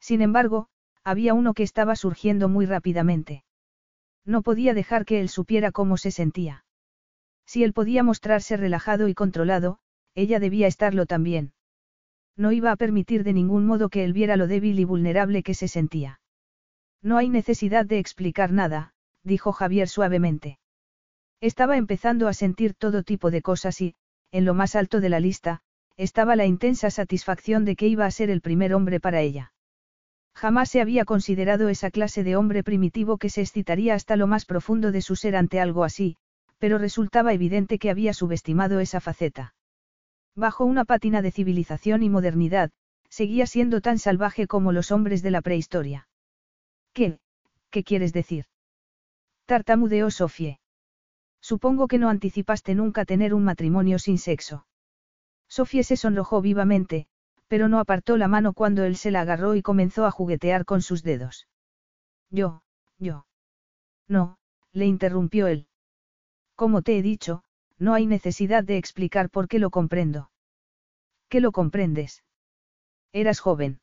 Sin 0.00 0.20
embargo, 0.20 0.68
había 1.04 1.34
uno 1.34 1.54
que 1.54 1.62
estaba 1.62 1.96
surgiendo 1.96 2.48
muy 2.48 2.66
rápidamente. 2.66 3.44
No 4.24 4.42
podía 4.42 4.74
dejar 4.74 5.04
que 5.04 5.20
él 5.20 5.28
supiera 5.28 5.70
cómo 5.70 5.96
se 5.96 6.10
sentía. 6.10 6.64
Si 7.46 7.64
él 7.64 7.72
podía 7.72 8.02
mostrarse 8.02 8.56
relajado 8.56 9.08
y 9.08 9.14
controlado, 9.14 9.78
ella 10.14 10.40
debía 10.40 10.66
estarlo 10.66 11.06
también. 11.06 11.52
No 12.36 12.52
iba 12.52 12.72
a 12.72 12.76
permitir 12.76 13.24
de 13.24 13.32
ningún 13.32 13.64
modo 13.64 13.88
que 13.88 14.04
él 14.04 14.12
viera 14.12 14.36
lo 14.36 14.46
débil 14.46 14.78
y 14.78 14.84
vulnerable 14.84 15.42
que 15.42 15.54
se 15.54 15.68
sentía. 15.68 16.20
No 17.02 17.16
hay 17.16 17.28
necesidad 17.28 17.86
de 17.86 17.98
explicar 17.98 18.52
nada, 18.52 18.92
dijo 19.22 19.52
Javier 19.52 19.88
suavemente. 19.88 20.58
Estaba 21.40 21.76
empezando 21.76 22.26
a 22.26 22.32
sentir 22.32 22.74
todo 22.74 23.02
tipo 23.02 23.30
de 23.30 23.42
cosas 23.42 23.80
y, 23.80 23.94
en 24.32 24.44
lo 24.44 24.54
más 24.54 24.74
alto 24.74 25.00
de 25.00 25.08
la 25.08 25.20
lista, 25.20 25.60
estaba 25.96 26.36
la 26.36 26.46
intensa 26.46 26.90
satisfacción 26.90 27.64
de 27.64 27.76
que 27.76 27.86
iba 27.86 28.06
a 28.06 28.10
ser 28.10 28.30
el 28.30 28.40
primer 28.40 28.74
hombre 28.74 29.00
para 29.00 29.20
ella. 29.20 29.52
Jamás 30.34 30.70
se 30.70 30.80
había 30.80 31.04
considerado 31.04 31.68
esa 31.68 31.90
clase 31.90 32.22
de 32.22 32.36
hombre 32.36 32.62
primitivo 32.62 33.18
que 33.18 33.30
se 33.30 33.40
excitaría 33.40 33.94
hasta 33.94 34.16
lo 34.16 34.28
más 34.28 34.44
profundo 34.44 34.92
de 34.92 35.02
su 35.02 35.16
ser 35.16 35.34
ante 35.34 35.60
algo 35.60 35.82
así, 35.82 36.16
pero 36.58 36.78
resultaba 36.78 37.32
evidente 37.32 37.78
que 37.78 37.90
había 37.90 38.12
subestimado 38.12 38.78
esa 38.80 39.00
faceta. 39.00 39.54
Bajo 40.36 40.64
una 40.64 40.84
pátina 40.84 41.22
de 41.22 41.32
civilización 41.32 42.04
y 42.04 42.10
modernidad, 42.10 42.70
seguía 43.08 43.46
siendo 43.46 43.80
tan 43.80 43.98
salvaje 43.98 44.46
como 44.46 44.70
los 44.70 44.92
hombres 44.92 45.22
de 45.22 45.32
la 45.32 45.42
prehistoria. 45.42 46.06
¿Qué? 46.98 47.20
¿Qué 47.70 47.84
quieres 47.84 48.12
decir? 48.12 48.46
Tartamudeó 49.46 50.10
Sofie. 50.10 50.58
Supongo 51.40 51.86
que 51.86 51.96
no 51.96 52.08
anticipaste 52.08 52.74
nunca 52.74 53.04
tener 53.04 53.34
un 53.34 53.44
matrimonio 53.44 54.00
sin 54.00 54.18
sexo. 54.18 54.66
Sofie 55.46 55.84
se 55.84 55.96
sonrojó 55.96 56.42
vivamente, 56.42 57.06
pero 57.46 57.68
no 57.68 57.78
apartó 57.78 58.16
la 58.16 58.26
mano 58.26 58.52
cuando 58.52 58.82
él 58.82 58.96
se 58.96 59.12
la 59.12 59.20
agarró 59.20 59.54
y 59.54 59.62
comenzó 59.62 60.06
a 60.06 60.10
juguetear 60.10 60.64
con 60.64 60.82
sus 60.82 61.04
dedos. 61.04 61.46
Yo, 62.30 62.64
yo. 62.98 63.26
No, 64.08 64.40
le 64.72 64.86
interrumpió 64.86 65.46
él. 65.46 65.68
Como 66.56 66.82
te 66.82 66.98
he 66.98 67.02
dicho, 67.02 67.44
no 67.78 67.94
hay 67.94 68.06
necesidad 68.06 68.64
de 68.64 68.76
explicar 68.76 69.30
por 69.30 69.46
qué 69.46 69.60
lo 69.60 69.70
comprendo. 69.70 70.32
¿Qué 71.28 71.40
lo 71.40 71.52
comprendes? 71.52 72.24
Eras 73.12 73.38
joven. 73.38 73.78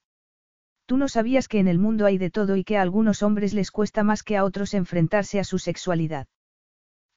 Tú 0.85 0.97
no 0.97 1.07
sabías 1.07 1.47
que 1.47 1.59
en 1.59 1.67
el 1.67 1.80
mundo 1.80 2.05
hay 2.05 2.17
de 2.17 2.30
todo 2.30 2.55
y 2.55 2.64
que 2.64 2.77
a 2.77 2.81
algunos 2.81 3.23
hombres 3.23 3.53
les 3.53 3.72
cuesta 3.72 4.03
más 4.03 4.23
que 4.23 4.38
a 4.38 4.43
otros 4.43 4.73
enfrentarse 4.73 5.39
a 5.39 5.43
su 5.43 5.57
sexualidad. 5.57 6.27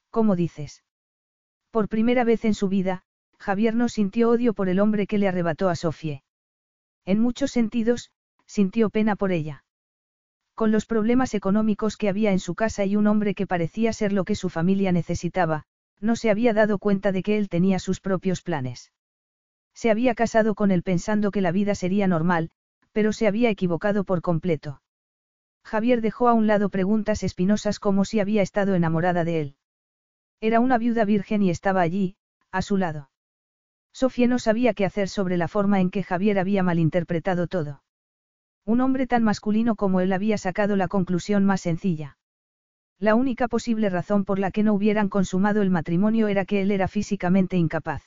¿Cómo 0.09 0.35
dices? 0.35 0.83
Por 1.71 1.87
primera 1.87 2.23
vez 2.23 2.45
en 2.45 2.55
su 2.55 2.67
vida, 2.67 3.03
Javier 3.37 3.75
no 3.75 3.87
sintió 3.87 4.29
odio 4.31 4.53
por 4.53 4.69
el 4.69 4.79
hombre 4.79 5.05
que 5.05 5.19
le 5.19 5.27
arrebató 5.27 5.69
a 5.69 5.75
Sofie. 5.75 6.23
En 7.05 7.19
muchos 7.19 7.51
sentidos, 7.51 8.11
sintió 8.45 8.89
pena 8.89 9.15
por 9.15 9.31
ella. 9.31 9.63
Con 10.55 10.71
los 10.71 10.85
problemas 10.85 11.33
económicos 11.35 11.95
que 11.95 12.09
había 12.09 12.31
en 12.31 12.39
su 12.39 12.55
casa 12.55 12.85
y 12.85 12.95
un 12.95 13.07
hombre 13.07 13.35
que 13.35 13.47
parecía 13.47 13.93
ser 13.93 14.11
lo 14.11 14.25
que 14.25 14.35
su 14.35 14.49
familia 14.49 14.91
necesitaba, 14.91 15.63
no 16.01 16.15
se 16.15 16.29
había 16.29 16.53
dado 16.53 16.79
cuenta 16.79 17.11
de 17.11 17.23
que 17.23 17.37
él 17.37 17.49
tenía 17.49 17.79
sus 17.79 18.01
propios 18.01 18.41
planes. 18.41 18.91
Se 19.73 19.91
había 19.91 20.15
casado 20.15 20.55
con 20.55 20.71
él 20.71 20.83
pensando 20.83 21.31
que 21.31 21.41
la 21.41 21.51
vida 21.51 21.75
sería 21.75 22.07
normal, 22.07 22.49
pero 22.91 23.13
se 23.13 23.27
había 23.27 23.49
equivocado 23.49 24.03
por 24.03 24.21
completo. 24.21 24.81
Javier 25.63 26.01
dejó 26.01 26.27
a 26.27 26.33
un 26.33 26.47
lado 26.47 26.69
preguntas 26.69 27.23
espinosas 27.23 27.79
como 27.79 28.05
si 28.05 28.19
había 28.19 28.41
estado 28.41 28.75
enamorada 28.75 29.23
de 29.23 29.41
él. 29.41 29.55
Era 30.41 30.59
una 30.59 30.77
viuda 30.77 31.05
virgen 31.05 31.43
y 31.43 31.49
estaba 31.49 31.81
allí, 31.81 32.15
a 32.51 32.61
su 32.61 32.77
lado. 32.77 33.09
Sofía 33.91 34.27
no 34.27 34.39
sabía 34.39 34.73
qué 34.73 34.85
hacer 34.85 35.09
sobre 35.09 35.37
la 35.37 35.47
forma 35.47 35.81
en 35.81 35.89
que 35.89 36.03
Javier 36.03 36.39
había 36.39 36.63
malinterpretado 36.63 37.47
todo. 37.47 37.83
Un 38.65 38.81
hombre 38.81 39.07
tan 39.07 39.23
masculino 39.23 39.75
como 39.75 39.99
él 39.99 40.13
había 40.13 40.37
sacado 40.37 40.75
la 40.75 40.87
conclusión 40.87 41.43
más 41.45 41.61
sencilla. 41.61 42.17
La 42.99 43.15
única 43.15 43.47
posible 43.47 43.89
razón 43.89 44.25
por 44.25 44.39
la 44.39 44.51
que 44.51 44.63
no 44.63 44.73
hubieran 44.73 45.09
consumado 45.09 45.61
el 45.61 45.69
matrimonio 45.69 46.27
era 46.27 46.45
que 46.45 46.61
él 46.61 46.71
era 46.71 46.87
físicamente 46.87 47.57
incapaz. 47.57 48.03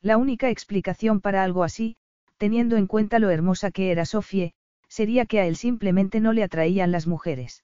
La 0.00 0.16
única 0.16 0.50
explicación 0.50 1.20
para 1.20 1.44
algo 1.44 1.62
así, 1.62 1.96
teniendo 2.42 2.76
en 2.76 2.88
cuenta 2.88 3.20
lo 3.20 3.30
hermosa 3.30 3.70
que 3.70 3.92
era 3.92 4.04
Sofie, 4.04 4.52
sería 4.88 5.26
que 5.26 5.38
a 5.38 5.46
él 5.46 5.54
simplemente 5.54 6.18
no 6.18 6.32
le 6.32 6.42
atraían 6.42 6.90
las 6.90 7.06
mujeres. 7.06 7.62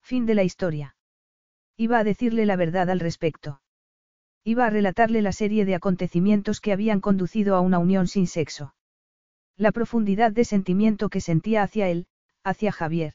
Fin 0.00 0.24
de 0.24 0.36
la 0.36 0.44
historia. 0.44 0.94
Iba 1.76 1.98
a 1.98 2.04
decirle 2.04 2.46
la 2.46 2.54
verdad 2.54 2.90
al 2.90 3.00
respecto. 3.00 3.60
Iba 4.44 4.66
a 4.66 4.70
relatarle 4.70 5.20
la 5.20 5.32
serie 5.32 5.64
de 5.64 5.74
acontecimientos 5.74 6.60
que 6.60 6.72
habían 6.72 7.00
conducido 7.00 7.56
a 7.56 7.60
una 7.60 7.80
unión 7.80 8.06
sin 8.06 8.28
sexo. 8.28 8.72
La 9.56 9.72
profundidad 9.72 10.30
de 10.30 10.44
sentimiento 10.44 11.08
que 11.08 11.20
sentía 11.20 11.64
hacia 11.64 11.88
él, 11.88 12.06
hacia 12.44 12.70
Javier. 12.70 13.14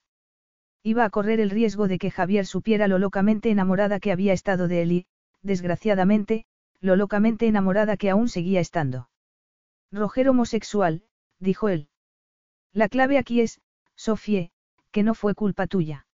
Iba 0.84 1.06
a 1.06 1.10
correr 1.10 1.40
el 1.40 1.50
riesgo 1.50 1.88
de 1.88 1.98
que 1.98 2.12
Javier 2.12 2.46
supiera 2.46 2.90
lo 2.90 3.00
locamente 3.00 3.50
enamorada 3.50 4.02
que 4.02 4.12
había 4.12 4.34
estado 4.34 4.68
de 4.68 4.82
él 4.82 4.92
y, 4.92 5.06
desgraciadamente, 5.44 6.44
lo 6.82 6.98
locamente 6.98 7.48
enamorada 7.48 7.96
que 7.96 8.10
aún 8.10 8.28
seguía 8.28 8.60
estando. 8.60 9.08
Roger 9.94 10.28
homosexual, 10.28 11.04
dijo 11.40 11.70
él. 11.70 11.88
La 12.74 12.90
clave 12.90 13.20
aquí 13.20 13.42
es, 13.42 13.62
Sofie, 13.96 14.52
que 14.92 15.04
no 15.04 15.14
fue 15.14 15.36
culpa 15.36 15.68
tuya. 15.68 16.08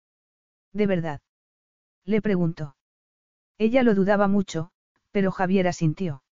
¿De 0.73 0.89
verdad? 0.89 1.20
Le 2.05 2.20
preguntó. 2.20 2.74
Ella 3.57 3.84
lo 3.84 3.94
dudaba 3.94 4.26
mucho, 4.26 4.73
pero 5.12 5.31
Javier 5.31 5.68
asintió. 5.68 6.24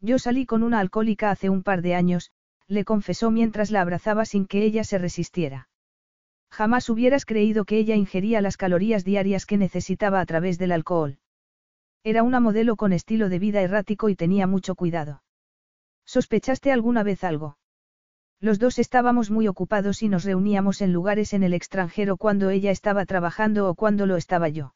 Yo 0.00 0.18
salí 0.18 0.46
con 0.46 0.62
una 0.62 0.80
alcohólica 0.80 1.30
hace 1.30 1.50
un 1.50 1.62
par 1.62 1.82
de 1.82 1.94
años, 1.94 2.32
le 2.68 2.86
confesó 2.86 3.30
mientras 3.30 3.70
la 3.70 3.82
abrazaba 3.82 4.24
sin 4.24 4.46
que 4.46 4.64
ella 4.64 4.82
se 4.82 4.96
resistiera. 4.96 5.68
Jamás 6.50 6.88
hubieras 6.88 7.26
creído 7.26 7.66
que 7.66 7.76
ella 7.76 7.96
ingería 7.96 8.40
las 8.40 8.56
calorías 8.56 9.04
diarias 9.04 9.44
que 9.44 9.58
necesitaba 9.58 10.20
a 10.20 10.26
través 10.26 10.58
del 10.58 10.72
alcohol. 10.72 11.18
Era 12.02 12.22
una 12.22 12.40
modelo 12.40 12.76
con 12.76 12.94
estilo 12.94 13.28
de 13.28 13.38
vida 13.38 13.60
errático 13.60 14.08
y 14.08 14.16
tenía 14.16 14.46
mucho 14.46 14.74
cuidado. 14.74 15.22
¿Sospechaste 16.12 16.70
alguna 16.70 17.02
vez 17.04 17.24
algo? 17.24 17.56
Los 18.38 18.58
dos 18.58 18.78
estábamos 18.78 19.30
muy 19.30 19.48
ocupados 19.48 20.02
y 20.02 20.10
nos 20.10 20.24
reuníamos 20.24 20.82
en 20.82 20.92
lugares 20.92 21.32
en 21.32 21.42
el 21.42 21.54
extranjero 21.54 22.18
cuando 22.18 22.50
ella 22.50 22.70
estaba 22.70 23.06
trabajando 23.06 23.66
o 23.66 23.74
cuando 23.74 24.04
lo 24.04 24.18
estaba 24.18 24.50
yo. 24.50 24.74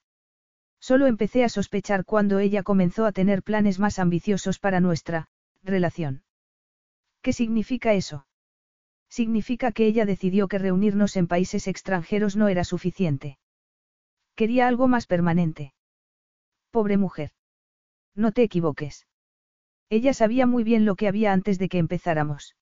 Solo 0.80 1.06
empecé 1.06 1.44
a 1.44 1.50
sospechar 1.50 2.06
cuando 2.06 2.38
ella 2.38 2.62
comenzó 2.62 3.04
a 3.04 3.12
tener 3.12 3.42
planes 3.42 3.78
más 3.78 3.98
ambiciosos 3.98 4.58
para 4.58 4.80
nuestra 4.80 5.28
relación. 5.62 6.22
¿Qué 7.20 7.34
significa 7.34 7.92
eso? 7.92 8.26
Significa 9.10 9.72
que 9.72 9.84
ella 9.84 10.06
decidió 10.06 10.48
que 10.48 10.56
reunirnos 10.58 11.18
en 11.18 11.26
países 11.26 11.68
extranjeros 11.68 12.34
no 12.34 12.48
era 12.48 12.64
suficiente. 12.64 13.38
Quería 14.36 14.68
algo 14.68 14.88
más 14.88 15.06
permanente. 15.06 15.74
Pobre 16.70 16.96
mujer. 16.96 17.32
No 18.14 18.32
te 18.32 18.42
equivoques. 18.42 19.06
Ella 19.88 20.14
sabía 20.14 20.46
muy 20.46 20.64
bien 20.64 20.84
lo 20.84 20.96
que 20.96 21.08
había 21.08 21.32
antes 21.32 21.58
de 21.58 21.68
que 21.68 21.78
empezáramos. 21.78 22.56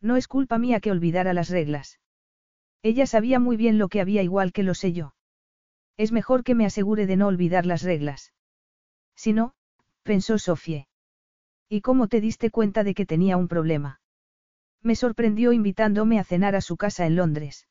No 0.00 0.16
es 0.16 0.26
culpa 0.26 0.58
mía 0.58 0.80
que 0.80 0.90
olvidara 0.90 1.32
las 1.32 1.48
reglas. 1.48 2.00
Ella 2.82 3.06
sabía 3.06 3.38
muy 3.38 3.56
bien 3.56 3.78
lo 3.78 3.88
que 3.88 4.00
había 4.00 4.22
igual 4.22 4.52
que 4.52 4.62
lo 4.62 4.74
sé 4.74 4.92
yo. 4.92 5.14
Es 5.96 6.12
mejor 6.12 6.42
que 6.44 6.54
me 6.54 6.66
asegure 6.66 7.06
de 7.06 7.16
no 7.16 7.26
olvidar 7.26 7.66
las 7.66 7.82
reglas. 7.82 8.32
Si 9.14 9.32
no, 9.32 9.52
pensó 10.02 10.38
Sofie. 10.38 10.88
¿Y 11.68 11.82
cómo 11.82 12.08
te 12.08 12.20
diste 12.20 12.50
cuenta 12.50 12.82
de 12.82 12.94
que 12.94 13.06
tenía 13.06 13.36
un 13.36 13.48
problema? 13.48 14.00
Me 14.82 14.96
sorprendió 14.96 15.52
invitándome 15.52 16.18
a 16.18 16.24
cenar 16.24 16.56
a 16.56 16.62
su 16.62 16.76
casa 16.76 17.06
en 17.06 17.16
Londres. 17.16 17.68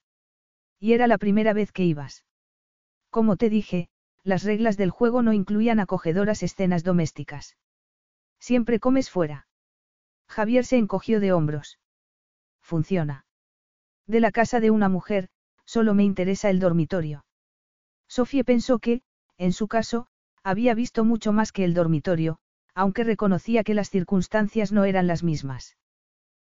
Y 0.80 0.94
era 0.94 1.08
la 1.08 1.18
primera 1.18 1.54
vez 1.54 1.72
que 1.72 1.84
ibas. 1.84 2.24
Como 3.10 3.36
te 3.36 3.50
dije, 3.50 3.90
las 4.24 4.44
reglas 4.44 4.78
del 4.78 4.92
juego 4.92 5.24
no 5.24 5.34
incluían 5.34 5.80
acogedoras 5.80 6.44
escenas 6.44 6.84
domésticas. 6.84 7.58
Siempre 8.40 8.80
comes 8.80 9.10
fuera. 9.10 9.48
Javier 10.28 10.66
se 10.66 10.78
encogió 10.78 11.20
de 11.20 11.34
hombros 11.34 11.80
funciona. 12.70 13.26
De 14.06 14.20
la 14.20 14.32
casa 14.32 14.60
de 14.60 14.70
una 14.70 14.90
mujer, 14.90 15.30
solo 15.66 15.96
me 15.96 16.04
interesa 16.04 16.52
el 16.52 16.60
dormitorio. 16.60 17.26
Sofía 18.08 18.44
pensó 18.44 18.78
que, 18.78 19.02
en 19.40 19.54
su 19.54 19.68
caso, 19.68 20.06
había 20.44 20.76
visto 20.76 21.04
mucho 21.04 21.34
más 21.34 21.52
que 21.52 21.64
el 21.64 21.74
dormitorio, 21.74 22.38
aunque 22.76 23.04
reconocía 23.04 23.64
que 23.64 23.74
las 23.74 23.90
circunstancias 23.90 24.72
no 24.72 24.86
eran 24.86 25.08
las 25.08 25.24
mismas. 25.24 25.78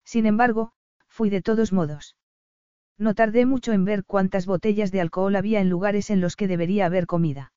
Sin 0.06 0.26
embargo, 0.26 0.72
fui 1.10 1.30
de 1.30 1.42
todos 1.42 1.74
modos. 1.74 2.16
No 2.98 3.14
tardé 3.14 3.46
mucho 3.46 3.74
en 3.74 3.84
ver 3.84 4.06
cuántas 4.06 4.46
botellas 4.46 4.90
de 4.94 5.02
alcohol 5.02 5.36
había 5.36 5.60
en 5.60 5.70
lugares 5.70 6.10
en 6.10 6.22
los 6.22 6.38
que 6.38 6.48
debería 6.48 6.86
haber 6.86 7.08
comida. 7.08 7.52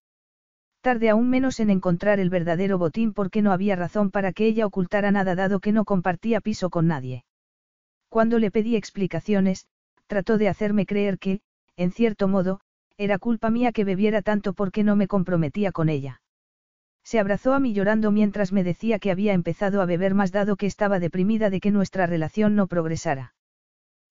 Tardé 0.81 1.11
aún 1.11 1.29
menos 1.29 1.61
en 1.61 1.71
encontrar 1.71 2.21
el 2.21 2.31
verdadero 2.31 2.79
botín 2.79 3.13
porque 3.13 3.43
no 3.43 3.53
había 3.53 3.77
razón 3.77 4.11
para 4.11 4.33
que 4.33 4.47
ella 4.47 4.67
ocultara 4.67 5.11
nada 5.11 5.35
dado 5.35 5.61
que 5.61 5.73
no 5.73 5.85
compartía 5.85 6.41
piso 6.41 6.71
con 6.71 6.87
nadie. 6.87 7.25
Cuando 8.09 8.39
le 8.39 8.51
pedí 8.51 8.77
explicaciones, 8.77 9.67
trató 10.07 10.39
de 10.39 10.49
hacerme 10.49 10.87
creer 10.87 11.19
que, 11.19 11.41
en 11.77 11.91
cierto 11.91 12.29
modo, 12.29 12.61
era 12.97 13.19
culpa 13.19 13.51
mía 13.51 13.73
que 13.73 13.85
bebiera 13.85 14.23
tanto 14.23 14.55
porque 14.55 14.83
no 14.83 14.97
me 14.97 15.07
comprometía 15.07 15.73
con 15.73 15.89
ella. 15.89 16.21
Se 17.05 17.19
abrazó 17.19 17.55
a 17.55 17.61
mí 17.61 17.73
llorando 17.73 18.11
mientras 18.11 18.53
me 18.53 18.65
decía 18.65 18.99
que 18.99 19.11
había 19.11 19.33
empezado 19.33 19.81
a 19.81 19.87
beber 19.87 20.15
más 20.15 20.33
dado 20.33 20.57
que 20.57 20.67
estaba 20.67 20.99
deprimida 20.99 21.49
de 21.49 21.61
que 21.61 21.71
nuestra 21.71 22.07
relación 22.07 22.55
no 22.55 22.67
progresara. 22.67 23.35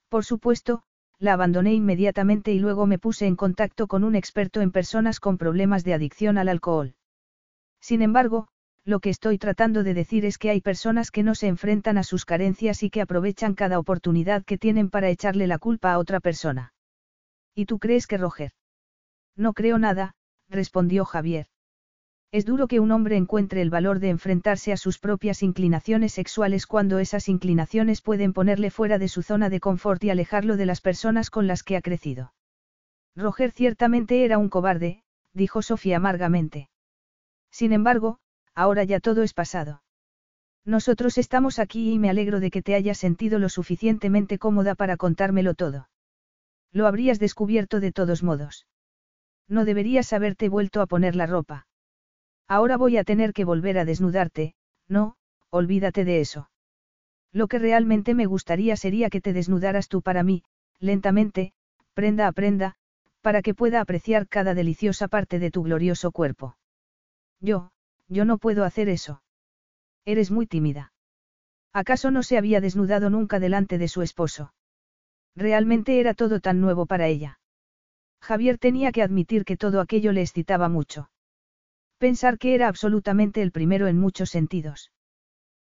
Por 0.09 0.25
supuesto, 0.25 0.83
la 1.19 1.33
abandoné 1.33 1.73
inmediatamente 1.73 2.51
y 2.51 2.59
luego 2.59 2.85
me 2.85 2.99
puse 2.99 3.25
en 3.25 3.35
contacto 3.35 3.87
con 3.87 4.03
un 4.03 4.15
experto 4.15 4.61
en 4.61 4.71
personas 4.71 5.19
con 5.19 5.37
problemas 5.37 5.83
de 5.83 5.93
adicción 5.93 6.37
al 6.37 6.49
alcohol. 6.49 6.95
Sin 7.81 8.01
embargo, 8.01 8.47
lo 8.85 8.99
que 8.99 9.09
estoy 9.09 9.37
tratando 9.37 9.83
de 9.83 9.93
decir 9.93 10.25
es 10.25 10.37
que 10.37 10.49
hay 10.49 10.61
personas 10.61 11.11
que 11.11 11.23
no 11.23 11.35
se 11.35 11.47
enfrentan 11.47 11.97
a 11.97 12.03
sus 12.03 12.23
carencias 12.23 12.83
y 12.83 12.89
que 12.89 13.01
aprovechan 13.01 13.53
cada 13.53 13.79
oportunidad 13.79 14.45
que 14.45 14.57
tienen 14.57 14.89
para 14.89 15.09
echarle 15.09 15.47
la 15.47 15.57
culpa 15.57 15.91
a 15.91 15.97
otra 15.97 16.19
persona. 16.19 16.73
¿Y 17.53 17.65
tú 17.65 17.79
crees 17.79 18.07
que 18.07 18.17
Roger? 18.17 18.51
No 19.35 19.53
creo 19.53 19.77
nada, 19.77 20.13
respondió 20.49 21.03
Javier. 21.03 21.47
Es 22.31 22.45
duro 22.45 22.67
que 22.67 22.81
un 22.81 22.91
hombre 22.91 23.15
encuentre 23.15 23.61
el 23.61 23.69
valor 23.69 23.99
de 23.99 24.09
enfrentarse 24.09 24.73
a 24.73 24.77
sus 24.77 24.99
propias 24.99 25.43
inclinaciones 25.43 26.11
sexuales 26.11 26.67
cuando 26.67 26.99
esas 26.99 27.29
inclinaciones 27.29 28.01
pueden 28.01 28.33
ponerle 28.33 28.69
fuera 28.69 28.97
de 28.97 29.07
su 29.07 29.23
zona 29.23 29.49
de 29.49 29.61
confort 29.61 30.03
y 30.03 30.09
alejarlo 30.09 30.57
de 30.57 30.65
las 30.65 30.81
personas 30.81 31.29
con 31.29 31.47
las 31.47 31.63
que 31.63 31.77
ha 31.77 31.81
crecido. 31.81 32.33
Roger 33.15 33.51
ciertamente 33.51 34.25
era 34.25 34.37
un 34.37 34.49
cobarde, 34.49 35.03
dijo 35.33 35.61
Sofía 35.61 35.97
amargamente. 35.97 36.69
Sin 37.49 37.71
embargo, 37.71 38.19
ahora 38.53 38.83
ya 38.83 38.99
todo 38.99 39.23
es 39.23 39.33
pasado. 39.33 39.81
Nosotros 40.65 41.17
estamos 41.17 41.59
aquí 41.59 41.93
y 41.93 41.97
me 41.97 42.09
alegro 42.09 42.41
de 42.41 42.51
que 42.51 42.61
te 42.61 42.75
hayas 42.75 42.97
sentido 42.97 43.39
lo 43.39 43.47
suficientemente 43.47 44.37
cómoda 44.37 44.75
para 44.75 44.97
contármelo 44.97 45.53
todo. 45.53 45.87
Lo 46.73 46.87
habrías 46.87 47.19
descubierto 47.19 47.79
de 47.79 47.93
todos 47.93 48.21
modos. 48.21 48.67
No 49.47 49.63
deberías 49.63 50.11
haberte 50.11 50.49
vuelto 50.49 50.81
a 50.81 50.87
poner 50.87 51.15
la 51.15 51.25
ropa. 51.25 51.66
Ahora 52.47 52.77
voy 52.77 52.97
a 52.97 53.03
tener 53.03 53.33
que 53.33 53.45
volver 53.45 53.77
a 53.77 53.85
desnudarte, 53.85 54.55
no, 54.87 55.15
olvídate 55.49 56.05
de 56.05 56.21
eso. 56.21 56.49
Lo 57.33 57.47
que 57.47 57.59
realmente 57.59 58.13
me 58.13 58.25
gustaría 58.25 58.77
sería 58.77 59.09
que 59.09 59.21
te 59.21 59.33
desnudaras 59.33 59.89
tú 59.89 60.01
para 60.01 60.23
mí, 60.23 60.43
lentamente, 60.79 61.51
prenda 61.93 62.27
a 62.27 62.31
prenda, 62.31 62.75
para 63.21 63.41
que 63.41 63.53
pueda 63.53 63.81
apreciar 63.81 64.27
cada 64.27 64.53
deliciosa 64.53 65.07
parte 65.07 65.39
de 65.39 65.51
tu 65.51 65.63
glorioso 65.63 66.11
cuerpo. 66.11 66.57
Yo, 67.41 67.71
yo 68.07 68.23
no 68.23 68.37
puedo 68.37 68.63
hacer 68.63 68.87
eso. 68.87 69.21
Eres 70.05 70.31
muy 70.31 70.47
tímida. 70.47 70.93
¿Acaso 71.73 72.11
no 72.11 72.23
se 72.23 72.37
había 72.37 72.61
desnudado 72.61 73.09
nunca 73.09 73.39
delante 73.39 73.77
de 73.77 73.89
su 73.89 74.01
esposo? 74.01 74.53
Realmente 75.35 75.99
era 75.99 76.13
todo 76.13 76.39
tan 76.39 76.61
nuevo 76.61 76.85
para 76.85 77.07
ella. 77.07 77.39
Javier 78.21 78.57
tenía 78.57 78.91
que 78.91 79.03
admitir 79.03 79.43
que 79.43 79.57
todo 79.57 79.81
aquello 79.81 80.11
le 80.11 80.21
excitaba 80.21 80.69
mucho. 80.69 81.09
Pensar 81.97 82.37
que 82.37 82.53
era 82.53 82.67
absolutamente 82.67 83.41
el 83.41 83.51
primero 83.51 83.87
en 83.87 83.97
muchos 83.97 84.29
sentidos. 84.29 84.91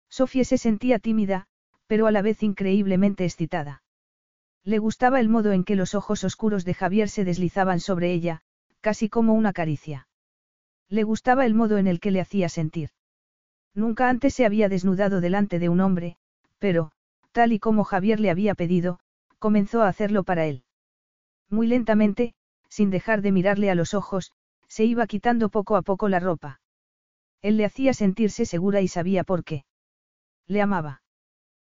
Sofía 0.09 0.43
se 0.43 0.57
sentía 0.57 0.99
tímida, 0.99 1.47
pero 1.87 2.07
a 2.07 2.11
la 2.11 2.21
vez 2.21 2.41
increíblemente 2.41 3.25
excitada. 3.25 3.83
Le 4.63 4.79
gustaba 4.79 5.19
el 5.19 5.29
modo 5.29 5.51
en 5.51 5.63
que 5.63 5.75
los 5.75 5.93
ojos 5.93 6.23
oscuros 6.23 6.65
de 6.65 6.73
Javier 6.73 7.09
se 7.09 7.25
deslizaban 7.25 7.79
sobre 7.79 8.13
ella, 8.13 8.41
casi 8.79 9.09
como 9.09 9.33
una 9.33 9.53
caricia. 9.53 10.07
Le 10.89 11.03
gustaba 11.03 11.45
el 11.45 11.53
modo 11.53 11.77
en 11.77 11.87
el 11.87 11.99
que 11.99 12.11
le 12.11 12.21
hacía 12.21 12.49
sentir. 12.49 12.89
Nunca 13.73 14.09
antes 14.09 14.33
se 14.33 14.45
había 14.45 14.69
desnudado 14.69 15.21
delante 15.21 15.59
de 15.59 15.69
un 15.69 15.81
hombre, 15.81 16.17
pero, 16.59 16.91
tal 17.31 17.51
y 17.51 17.59
como 17.59 17.83
Javier 17.83 18.19
le 18.19 18.29
había 18.29 18.55
pedido, 18.55 18.99
comenzó 19.39 19.81
a 19.81 19.87
hacerlo 19.87 20.23
para 20.23 20.45
él. 20.45 20.63
Muy 21.49 21.67
lentamente, 21.67 22.33
sin 22.69 22.89
dejar 22.89 23.21
de 23.21 23.31
mirarle 23.31 23.69
a 23.69 23.75
los 23.75 23.93
ojos, 23.93 24.31
se 24.73 24.85
iba 24.85 25.05
quitando 25.05 25.49
poco 25.49 25.75
a 25.75 25.83
poco 25.83 26.09
la 26.09 26.19
ropa. 26.19 26.59
Él 27.43 27.57
le 27.57 27.65
hacía 27.65 27.93
sentirse 27.93 28.47
segura 28.47 28.81
y 28.81 28.87
sabía 28.87 29.23
por 29.23 29.43
qué. 29.43 29.65
Le 30.47 30.63
amaba. 30.63 31.03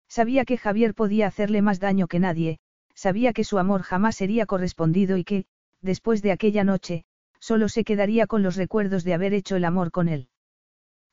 Sabía 0.08 0.44
que 0.44 0.56
Javier 0.56 0.94
podía 0.94 1.28
hacerle 1.28 1.62
más 1.62 1.78
daño 1.78 2.08
que 2.08 2.18
nadie, 2.18 2.58
sabía 2.94 3.32
que 3.32 3.44
su 3.44 3.56
amor 3.60 3.82
jamás 3.82 4.16
sería 4.16 4.46
correspondido 4.46 5.16
y 5.16 5.22
que, 5.22 5.44
después 5.80 6.22
de 6.22 6.32
aquella 6.32 6.64
noche, 6.64 7.04
solo 7.38 7.68
se 7.68 7.84
quedaría 7.84 8.26
con 8.26 8.42
los 8.42 8.56
recuerdos 8.56 9.04
de 9.04 9.14
haber 9.14 9.32
hecho 9.32 9.54
el 9.54 9.64
amor 9.64 9.92
con 9.92 10.08
él. 10.08 10.28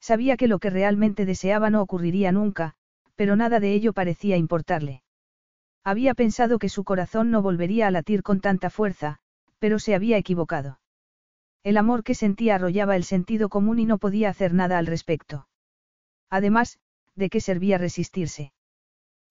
Sabía 0.01 0.37
que 0.37 0.47
lo 0.47 0.57
que 0.57 0.71
realmente 0.71 1.23
deseaba 1.23 1.69
no 1.69 1.83
ocurriría 1.83 2.31
nunca, 2.31 2.73
pero 3.13 3.35
nada 3.35 3.59
de 3.59 3.73
ello 3.73 3.93
parecía 3.93 4.37
importarle. 4.37 5.03
Había 5.83 6.15
pensado 6.15 6.57
que 6.57 6.69
su 6.69 6.83
corazón 6.83 7.29
no 7.29 7.43
volvería 7.43 7.85
a 7.85 7.91
latir 7.91 8.23
con 8.23 8.41
tanta 8.41 8.71
fuerza, 8.71 9.19
pero 9.59 9.77
se 9.77 9.93
había 9.93 10.17
equivocado. 10.17 10.79
El 11.65 11.77
amor 11.77 12.03
que 12.03 12.13
sentía 12.13 12.55
arrollaba 12.55 12.95
el 12.95 13.03
sentido 13.03 13.49
común 13.49 13.79
y 13.79 13.85
no 13.85 13.97
podía 13.97 14.29
hacer 14.29 14.53
nada 14.53 14.77
al 14.77 14.85
respecto. 14.85 15.47
Además, 16.29 16.77
¿de 17.15 17.31
qué 17.31 17.41
servía 17.41 17.79
resistirse? 17.79 18.53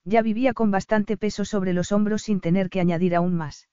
Ya 0.04 0.20
vivía 0.20 0.52
con 0.52 0.72
bastante 0.72 1.16
peso 1.16 1.44
sobre 1.44 1.72
los 1.72 1.92
hombros 1.92 2.22
sin 2.22 2.40
tener 2.40 2.70
que 2.70 2.80
añadir 2.80 3.14
aún 3.14 3.36
más. 3.36 3.68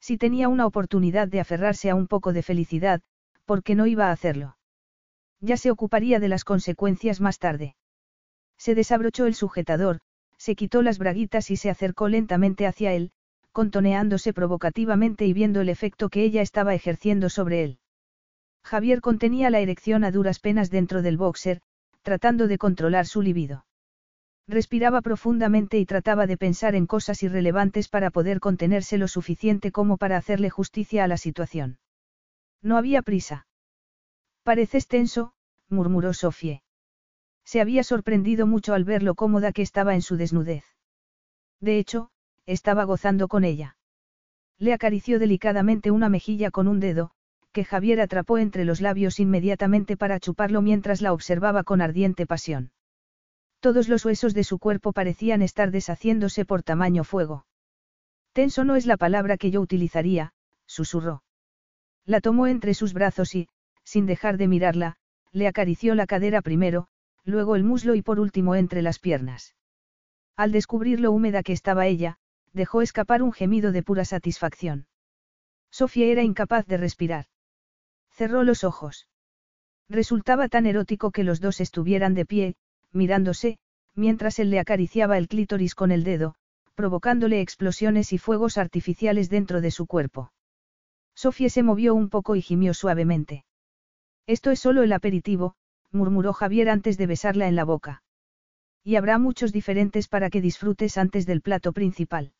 Si 0.00 0.16
tenía 0.16 0.48
una 0.48 0.64
oportunidad 0.64 1.28
de 1.28 1.40
aferrarse 1.40 1.90
a 1.90 1.94
un 1.94 2.06
poco 2.06 2.32
de 2.32 2.42
felicidad, 2.42 3.02
¿por 3.44 3.62
qué 3.62 3.74
no 3.74 3.86
iba 3.86 4.08
a 4.08 4.12
hacerlo? 4.12 4.56
Ya 5.40 5.58
se 5.58 5.70
ocuparía 5.70 6.20
de 6.20 6.28
las 6.28 6.44
consecuencias 6.44 7.20
más 7.20 7.38
tarde. 7.38 7.76
Se 8.56 8.74
desabrochó 8.74 9.26
el 9.26 9.34
sujetador, 9.34 10.00
se 10.38 10.56
quitó 10.56 10.80
las 10.80 10.96
braguitas 10.96 11.50
y 11.50 11.56
se 11.56 11.68
acercó 11.68 12.08
lentamente 12.08 12.66
hacia 12.66 12.94
él, 12.94 13.12
contoneándose 13.54 14.32
provocativamente 14.32 15.24
y 15.26 15.32
viendo 15.32 15.60
el 15.60 15.68
efecto 15.68 16.08
que 16.08 16.24
ella 16.24 16.42
estaba 16.42 16.74
ejerciendo 16.74 17.30
sobre 17.30 17.62
él. 17.62 17.78
Javier 18.64 19.00
contenía 19.00 19.48
la 19.48 19.60
erección 19.60 20.02
a 20.02 20.10
duras 20.10 20.40
penas 20.40 20.70
dentro 20.70 21.02
del 21.02 21.16
boxer, 21.16 21.60
tratando 22.02 22.48
de 22.48 22.58
controlar 22.58 23.06
su 23.06 23.22
libido. 23.22 23.64
Respiraba 24.48 25.02
profundamente 25.02 25.78
y 25.78 25.86
trataba 25.86 26.26
de 26.26 26.36
pensar 26.36 26.74
en 26.74 26.86
cosas 26.86 27.22
irrelevantes 27.22 27.88
para 27.88 28.10
poder 28.10 28.40
contenerse 28.40 28.98
lo 28.98 29.06
suficiente 29.06 29.70
como 29.70 29.98
para 29.98 30.16
hacerle 30.16 30.50
justicia 30.50 31.04
a 31.04 31.08
la 31.08 31.16
situación. 31.16 31.78
No 32.60 32.76
había 32.76 33.02
prisa. 33.02 33.46
Pareces 34.42 34.88
tenso, 34.88 35.32
murmuró 35.68 36.12
Sofie. 36.12 36.62
Se 37.44 37.60
había 37.60 37.84
sorprendido 37.84 38.48
mucho 38.48 38.74
al 38.74 38.84
ver 38.84 39.04
lo 39.04 39.14
cómoda 39.14 39.52
que 39.52 39.62
estaba 39.62 39.94
en 39.94 40.02
su 40.02 40.16
desnudez. 40.16 40.64
De 41.60 41.78
hecho, 41.78 42.10
estaba 42.46 42.84
gozando 42.84 43.28
con 43.28 43.44
ella. 43.44 43.76
Le 44.58 44.72
acarició 44.72 45.18
delicadamente 45.18 45.90
una 45.90 46.08
mejilla 46.08 46.50
con 46.50 46.68
un 46.68 46.80
dedo, 46.80 47.10
que 47.52 47.64
Javier 47.64 48.00
atrapó 48.00 48.38
entre 48.38 48.64
los 48.64 48.80
labios 48.80 49.20
inmediatamente 49.20 49.96
para 49.96 50.20
chuparlo 50.20 50.60
mientras 50.62 51.00
la 51.00 51.12
observaba 51.12 51.64
con 51.64 51.80
ardiente 51.80 52.26
pasión. 52.26 52.72
Todos 53.60 53.88
los 53.88 54.04
huesos 54.04 54.34
de 54.34 54.44
su 54.44 54.58
cuerpo 54.58 54.92
parecían 54.92 55.40
estar 55.40 55.70
deshaciéndose 55.70 56.44
por 56.44 56.62
tamaño 56.62 57.04
fuego. 57.04 57.46
Tenso 58.32 58.64
no 58.64 58.76
es 58.76 58.86
la 58.86 58.96
palabra 58.96 59.36
que 59.36 59.50
yo 59.50 59.60
utilizaría, 59.60 60.32
susurró. 60.66 61.22
La 62.04 62.20
tomó 62.20 62.46
entre 62.46 62.74
sus 62.74 62.92
brazos 62.92 63.34
y, 63.34 63.48
sin 63.84 64.06
dejar 64.06 64.36
de 64.36 64.48
mirarla, 64.48 64.96
le 65.32 65.46
acarició 65.46 65.94
la 65.94 66.06
cadera 66.06 66.42
primero, 66.42 66.88
luego 67.24 67.56
el 67.56 67.64
muslo 67.64 67.94
y 67.94 68.02
por 68.02 68.20
último 68.20 68.54
entre 68.54 68.82
las 68.82 68.98
piernas. 68.98 69.54
Al 70.36 70.52
descubrir 70.52 71.00
lo 71.00 71.12
húmeda 71.12 71.42
que 71.42 71.52
estaba 71.52 71.86
ella, 71.86 72.18
dejó 72.54 72.80
escapar 72.80 73.22
un 73.22 73.32
gemido 73.32 73.72
de 73.72 73.82
pura 73.82 74.04
satisfacción. 74.04 74.86
Sofía 75.70 76.06
era 76.06 76.22
incapaz 76.22 76.66
de 76.66 76.76
respirar. 76.76 77.26
Cerró 78.10 78.44
los 78.44 78.64
ojos. 78.64 79.08
Resultaba 79.88 80.48
tan 80.48 80.64
erótico 80.64 81.10
que 81.10 81.24
los 81.24 81.40
dos 81.40 81.60
estuvieran 81.60 82.14
de 82.14 82.24
pie, 82.24 82.54
mirándose, 82.92 83.58
mientras 83.94 84.38
él 84.38 84.50
le 84.50 84.60
acariciaba 84.60 85.18
el 85.18 85.28
clítoris 85.28 85.74
con 85.74 85.90
el 85.90 86.04
dedo, 86.04 86.36
provocándole 86.76 87.40
explosiones 87.40 88.12
y 88.12 88.18
fuegos 88.18 88.56
artificiales 88.56 89.28
dentro 89.28 89.60
de 89.60 89.72
su 89.72 89.86
cuerpo. 89.86 90.32
Sofía 91.14 91.48
se 91.48 91.62
movió 91.64 91.94
un 91.94 92.08
poco 92.08 92.36
y 92.36 92.42
gimió 92.42 92.72
suavemente. 92.72 93.44
Esto 94.26 94.52
es 94.52 94.60
solo 94.60 94.82
el 94.82 94.92
aperitivo, 94.92 95.54
murmuró 95.90 96.32
Javier 96.32 96.68
antes 96.68 96.96
de 96.98 97.06
besarla 97.06 97.46
en 97.48 97.56
la 97.56 97.64
boca. 97.64 98.02
Y 98.84 98.96
habrá 98.96 99.18
muchos 99.18 99.52
diferentes 99.52 100.08
para 100.08 100.30
que 100.30 100.40
disfrutes 100.40 100.98
antes 100.98 101.26
del 101.26 101.40
plato 101.40 101.72
principal. 101.72 102.32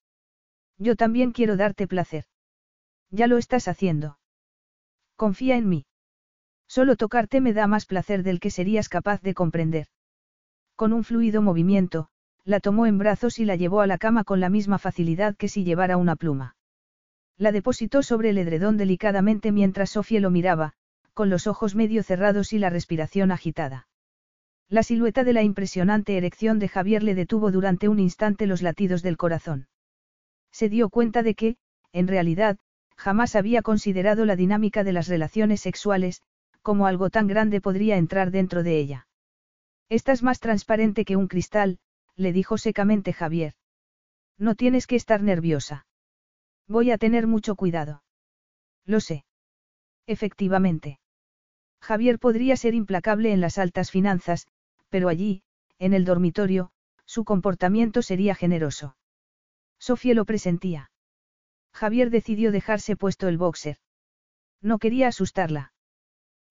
Yo 0.78 0.96
también 0.96 1.32
quiero 1.32 1.56
darte 1.56 1.86
placer. 1.86 2.24
Ya 3.10 3.26
lo 3.26 3.38
estás 3.38 3.68
haciendo. 3.68 4.18
Confía 5.16 5.56
en 5.56 5.68
mí. 5.68 5.86
Solo 6.66 6.96
tocarte 6.96 7.40
me 7.40 7.52
da 7.52 7.66
más 7.66 7.86
placer 7.86 8.22
del 8.22 8.40
que 8.40 8.50
serías 8.50 8.88
capaz 8.88 9.22
de 9.22 9.34
comprender. 9.34 9.86
Con 10.76 10.92
un 10.92 11.04
fluido 11.04 11.42
movimiento, 11.42 12.08
la 12.44 12.60
tomó 12.60 12.86
en 12.86 12.98
brazos 12.98 13.38
y 13.38 13.44
la 13.44 13.56
llevó 13.56 13.80
a 13.80 13.86
la 13.86 13.98
cama 13.98 14.24
con 14.24 14.40
la 14.40 14.48
misma 14.48 14.78
facilidad 14.78 15.36
que 15.36 15.48
si 15.48 15.64
llevara 15.64 15.96
una 15.96 16.16
pluma. 16.16 16.56
La 17.36 17.52
depositó 17.52 18.02
sobre 18.02 18.30
el 18.30 18.38
edredón 18.38 18.76
delicadamente 18.76 19.52
mientras 19.52 19.90
Sofía 19.90 20.20
lo 20.20 20.30
miraba, 20.30 20.74
con 21.14 21.30
los 21.30 21.46
ojos 21.46 21.74
medio 21.74 22.02
cerrados 22.02 22.52
y 22.52 22.58
la 22.58 22.70
respiración 22.70 23.30
agitada. 23.30 23.86
La 24.68 24.82
silueta 24.82 25.24
de 25.24 25.32
la 25.32 25.42
impresionante 25.42 26.16
erección 26.16 26.58
de 26.58 26.68
Javier 26.68 27.02
le 27.02 27.14
detuvo 27.14 27.50
durante 27.50 27.88
un 27.88 28.00
instante 28.00 28.46
los 28.46 28.62
latidos 28.62 29.02
del 29.02 29.16
corazón. 29.16 29.68
Se 30.54 30.68
dio 30.68 30.88
cuenta 30.88 31.24
de 31.24 31.34
que, 31.34 31.56
en 31.92 32.06
realidad, 32.06 32.58
jamás 32.96 33.34
había 33.34 33.60
considerado 33.60 34.24
la 34.24 34.36
dinámica 34.36 34.84
de 34.84 34.92
las 34.92 35.08
relaciones 35.08 35.60
sexuales, 35.60 36.22
como 36.62 36.86
algo 36.86 37.10
tan 37.10 37.26
grande 37.26 37.60
podría 37.60 37.96
entrar 37.96 38.30
dentro 38.30 38.62
de 38.62 38.78
ella. 38.78 39.08
Estás 39.88 40.22
más 40.22 40.38
transparente 40.38 41.04
que 41.04 41.16
un 41.16 41.26
cristal, 41.26 41.80
le 42.14 42.32
dijo 42.32 42.56
secamente 42.56 43.12
Javier. 43.12 43.54
No 44.38 44.54
tienes 44.54 44.86
que 44.86 44.94
estar 44.94 45.24
nerviosa. 45.24 45.86
Voy 46.68 46.92
a 46.92 46.98
tener 46.98 47.26
mucho 47.26 47.56
cuidado. 47.56 48.04
Lo 48.86 49.00
sé. 49.00 49.24
Efectivamente. 50.06 51.00
Javier 51.80 52.20
podría 52.20 52.56
ser 52.56 52.74
implacable 52.74 53.32
en 53.32 53.40
las 53.40 53.58
altas 53.58 53.90
finanzas, 53.90 54.46
pero 54.88 55.08
allí, 55.08 55.42
en 55.80 55.94
el 55.94 56.04
dormitorio, 56.04 56.70
su 57.06 57.24
comportamiento 57.24 58.02
sería 58.02 58.36
generoso. 58.36 58.94
Sofía 59.84 60.14
lo 60.14 60.24
presentía. 60.24 60.90
Javier 61.74 62.08
decidió 62.08 62.52
dejarse 62.52 62.96
puesto 62.96 63.28
el 63.28 63.36
boxer. 63.36 63.76
No 64.62 64.78
quería 64.78 65.08
asustarla. 65.08 65.74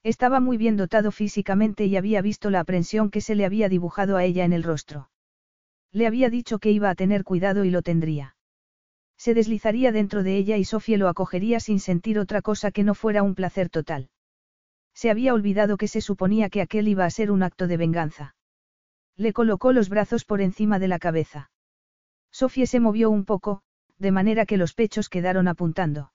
Estaba 0.04 0.40
muy 0.40 0.56
bien 0.58 0.78
dotado 0.78 1.12
físicamente 1.12 1.86
y 1.88 1.98
había 1.98 2.22
visto 2.22 2.52
la 2.52 2.60
aprensión 2.60 3.10
que 3.10 3.22
se 3.22 3.34
le 3.34 3.46
había 3.46 3.70
dibujado 3.70 4.18
a 4.18 4.24
ella 4.24 4.46
en 4.46 4.54
el 4.54 4.62
rostro. 4.62 5.10
Le 5.92 6.06
había 6.06 6.30
dicho 6.30 6.60
que 6.60 6.70
iba 6.70 6.92
a 6.92 6.94
tener 6.94 7.24
cuidado 7.24 7.66
y 7.66 7.72
lo 7.72 7.82
tendría. 7.82 8.36
Se 9.18 9.34
deslizaría 9.34 9.92
dentro 9.92 10.22
de 10.22 10.38
ella 10.38 10.58
y 10.58 10.64
Sofía 10.64 11.00
lo 11.00 11.08
acogería 11.08 11.60
sin 11.60 11.80
sentir 11.80 12.20
otra 12.20 12.44
cosa 12.44 12.70
que 12.70 12.84
no 12.84 12.94
fuera 12.94 13.24
un 13.24 13.34
placer 13.34 13.68
total. 13.68 14.12
Se 14.94 15.10
había 15.10 15.34
olvidado 15.34 15.78
que 15.78 15.88
se 15.88 16.02
suponía 16.02 16.52
que 16.52 16.62
aquel 16.62 16.88
iba 16.88 17.06
a 17.06 17.10
ser 17.10 17.32
un 17.32 17.42
acto 17.42 17.66
de 17.66 17.78
venganza. 17.78 18.36
Le 19.18 19.34
colocó 19.34 19.74
los 19.74 19.90
brazos 19.90 20.24
por 20.24 20.40
encima 20.40 20.78
de 20.78 20.88
la 20.88 21.00
cabeza. 21.00 21.50
Sofía 22.34 22.66
se 22.66 22.80
movió 22.80 23.12
un 23.12 23.26
poco, 23.26 23.62
de 24.00 24.12
manera 24.12 24.48
que 24.48 24.58
los 24.58 24.74
pechos 24.74 25.08
quedaron 25.08 25.48
apuntando. 25.48 26.12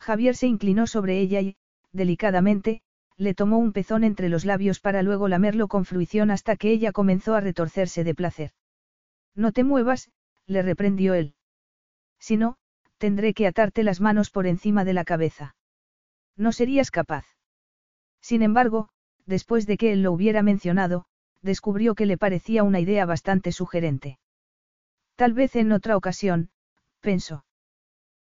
Javier 0.00 0.34
se 0.34 0.48
inclinó 0.48 0.88
sobre 0.88 1.20
ella 1.20 1.40
y, 1.40 1.56
delicadamente, 1.92 2.82
le 3.16 3.34
tomó 3.34 3.58
un 3.58 3.72
pezón 3.72 4.02
entre 4.02 4.28
los 4.28 4.44
labios 4.44 4.80
para 4.80 5.02
luego 5.02 5.28
lamerlo 5.28 5.68
con 5.68 5.84
fruición 5.84 6.32
hasta 6.32 6.56
que 6.56 6.70
ella 6.70 6.92
comenzó 6.92 7.34
a 7.34 7.40
retorcerse 7.40 8.02
de 8.02 8.14
placer. 8.14 8.52
No 9.34 9.52
te 9.52 9.62
muevas, 9.62 10.10
le 10.46 10.62
reprendió 10.62 11.14
él. 11.14 11.34
Si 12.18 12.36
no, 12.36 12.56
tendré 12.98 13.32
que 13.32 13.46
atarte 13.46 13.84
las 13.84 14.00
manos 14.00 14.30
por 14.30 14.46
encima 14.46 14.84
de 14.84 14.92
la 14.92 15.04
cabeza. 15.04 15.54
No 16.36 16.50
serías 16.50 16.90
capaz. 16.90 17.26
Sin 18.20 18.42
embargo, 18.42 18.88
después 19.24 19.66
de 19.66 19.76
que 19.76 19.92
él 19.92 20.02
lo 20.02 20.12
hubiera 20.12 20.42
mencionado, 20.42 21.04
descubrió 21.42 21.94
que 21.94 22.06
le 22.06 22.18
parecía 22.18 22.64
una 22.64 22.80
idea 22.80 23.06
bastante 23.06 23.52
sugerente. 23.52 24.18
Tal 25.18 25.32
vez 25.32 25.56
en 25.56 25.72
otra 25.72 25.96
ocasión, 25.96 26.48
pensó. 27.00 27.44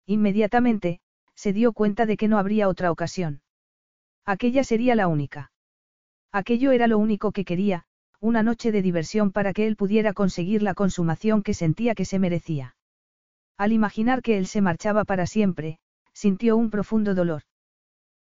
Inmediatamente, 0.08 1.00
se 1.36 1.54
dio 1.54 1.72
cuenta 1.72 2.08
de 2.08 2.18
que 2.18 2.28
no 2.28 2.40
habría 2.40 2.68
otra 2.68 2.92
ocasión. 2.92 3.44
Aquella 4.26 4.64
sería 4.64 4.96
la 4.96 5.08
única. 5.08 5.52
Aquello 6.32 6.72
era 6.72 6.88
lo 6.88 6.98
único 6.98 7.32
que 7.32 7.46
quería, 7.46 7.84
una 8.20 8.42
noche 8.42 8.72
de 8.72 8.82
diversión 8.82 9.32
para 9.32 9.54
que 9.54 9.68
él 9.68 9.76
pudiera 9.76 10.14
conseguir 10.14 10.64
la 10.64 10.74
consumación 10.74 11.44
que 11.44 11.54
sentía 11.54 11.94
que 11.94 12.04
se 12.04 12.18
merecía. 12.18 12.76
Al 13.58 13.74
imaginar 13.74 14.24
que 14.24 14.40
él 14.40 14.48
se 14.48 14.62
marchaba 14.62 15.06
para 15.06 15.28
siempre, 15.28 15.78
sintió 16.14 16.58
un 16.58 16.72
profundo 16.72 17.14
dolor. 17.14 17.44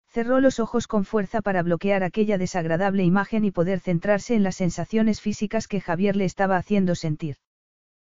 Cerró 0.06 0.39
los 0.39 0.59
ojos 0.59 0.85
con 0.85 1.03
fuerza 1.03 1.41
para 1.41 1.64
bloquear 1.64 2.03
aquella 2.03 2.38
desagradable 2.38 3.03
imagen 3.03 3.43
y 3.43 3.49
poder 3.49 3.80
centrarse 3.80 4.35
en 4.35 4.43
las 4.43 4.57
sensaciones 4.57 5.19
físicas 5.19 5.67
que 5.67 5.81
Javier 5.81 6.15
le 6.15 6.25
estaba 6.25 6.57
haciendo 6.57 6.93
sentir. 6.93 7.38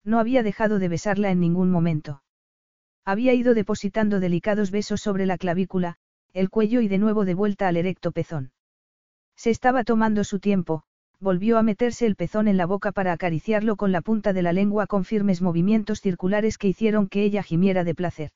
No 0.05 0.19
había 0.19 0.43
dejado 0.43 0.79
de 0.79 0.89
besarla 0.89 1.31
en 1.31 1.41
ningún 1.41 1.71
momento. 1.71 2.23
Había 3.05 3.35
ido 3.35 3.55
depositando 3.55 4.21
delicados 4.21 4.71
besos 4.71 5.01
sobre 5.01 5.27
la 5.27 5.39
clavícula, 5.39 5.97
el 6.33 6.51
cuello 6.51 6.81
y 6.81 6.89
de 6.89 6.99
nuevo 6.99 7.25
de 7.25 7.35
vuelta 7.35 7.69
al 7.69 7.77
erecto 7.77 8.13
pezón. 8.13 8.53
Se 9.37 9.51
estaba 9.51 9.85
tomando 9.85 10.25
su 10.25 10.39
tiempo, 10.39 10.85
volvió 11.19 11.59
a 11.59 11.63
meterse 11.63 12.07
el 12.07 12.17
pezón 12.17 12.49
en 12.49 12.57
la 12.57 12.67
boca 12.67 12.93
para 12.93 13.13
acariciarlo 13.13 13.77
con 13.77 13.93
la 13.93 14.01
punta 14.01 14.33
de 14.33 14.43
la 14.43 14.53
lengua 14.53 14.87
con 14.87 15.05
firmes 15.05 15.43
movimientos 15.43 16.01
circulares 16.01 16.57
que 16.57 16.69
hicieron 16.69 17.09
que 17.09 17.25
ella 17.25 17.43
gimiera 17.43 17.85
de 17.85 17.95
placer. 17.95 18.31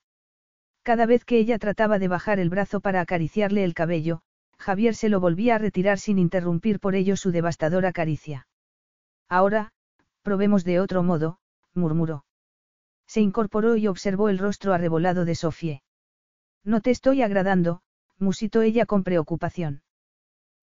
Cada 0.82 1.06
vez 1.06 1.24
que 1.24 1.38
ella 1.38 1.58
trataba 1.58 1.98
de 1.98 2.08
bajar 2.08 2.38
el 2.40 2.50
brazo 2.50 2.80
para 2.80 3.00
acariciarle 3.00 3.64
el 3.64 3.72
cabello, 3.72 4.20
Javier 4.58 4.94
se 4.94 5.08
lo 5.08 5.18
volvía 5.18 5.54
a 5.54 5.58
retirar 5.58 5.98
sin 5.98 6.18
interrumpir 6.18 6.78
por 6.78 6.94
ello 6.94 7.16
su 7.16 7.32
devastadora 7.32 7.92
caricia. 7.92 8.46
Ahora, 9.28 9.72
probemos 10.22 10.64
de 10.64 10.80
otro 10.80 11.02
modo, 11.02 11.38
murmuró. 11.74 12.24
Se 13.06 13.20
incorporó 13.20 13.76
y 13.76 13.86
observó 13.86 14.28
el 14.28 14.38
rostro 14.38 14.72
arrebolado 14.72 15.24
de 15.24 15.34
Sofie. 15.34 15.82
No 16.64 16.80
te 16.80 16.90
estoy 16.90 17.22
agradando, 17.22 17.82
musitó 18.18 18.62
ella 18.62 18.86
con 18.86 19.04
preocupación. 19.04 19.82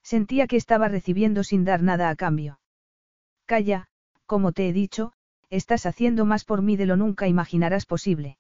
Sentía 0.04 0.48
que 0.48 0.58
estaba 0.58 0.88
recibiendo 0.88 1.44
sin 1.44 1.64
dar 1.64 1.84
nada 1.84 2.10
a 2.10 2.16
cambio. 2.16 2.60
Calla, 3.46 3.88
como 4.26 4.52
te 4.52 4.68
he 4.68 4.74
dicho, 4.74 5.14
estás 5.50 5.86
haciendo 5.86 6.26
más 6.26 6.44
por 6.44 6.62
mí 6.62 6.76
de 6.76 6.86
lo 6.88 6.98
nunca 6.98 7.28
imaginarás 7.28 7.86
posible. 7.86 8.38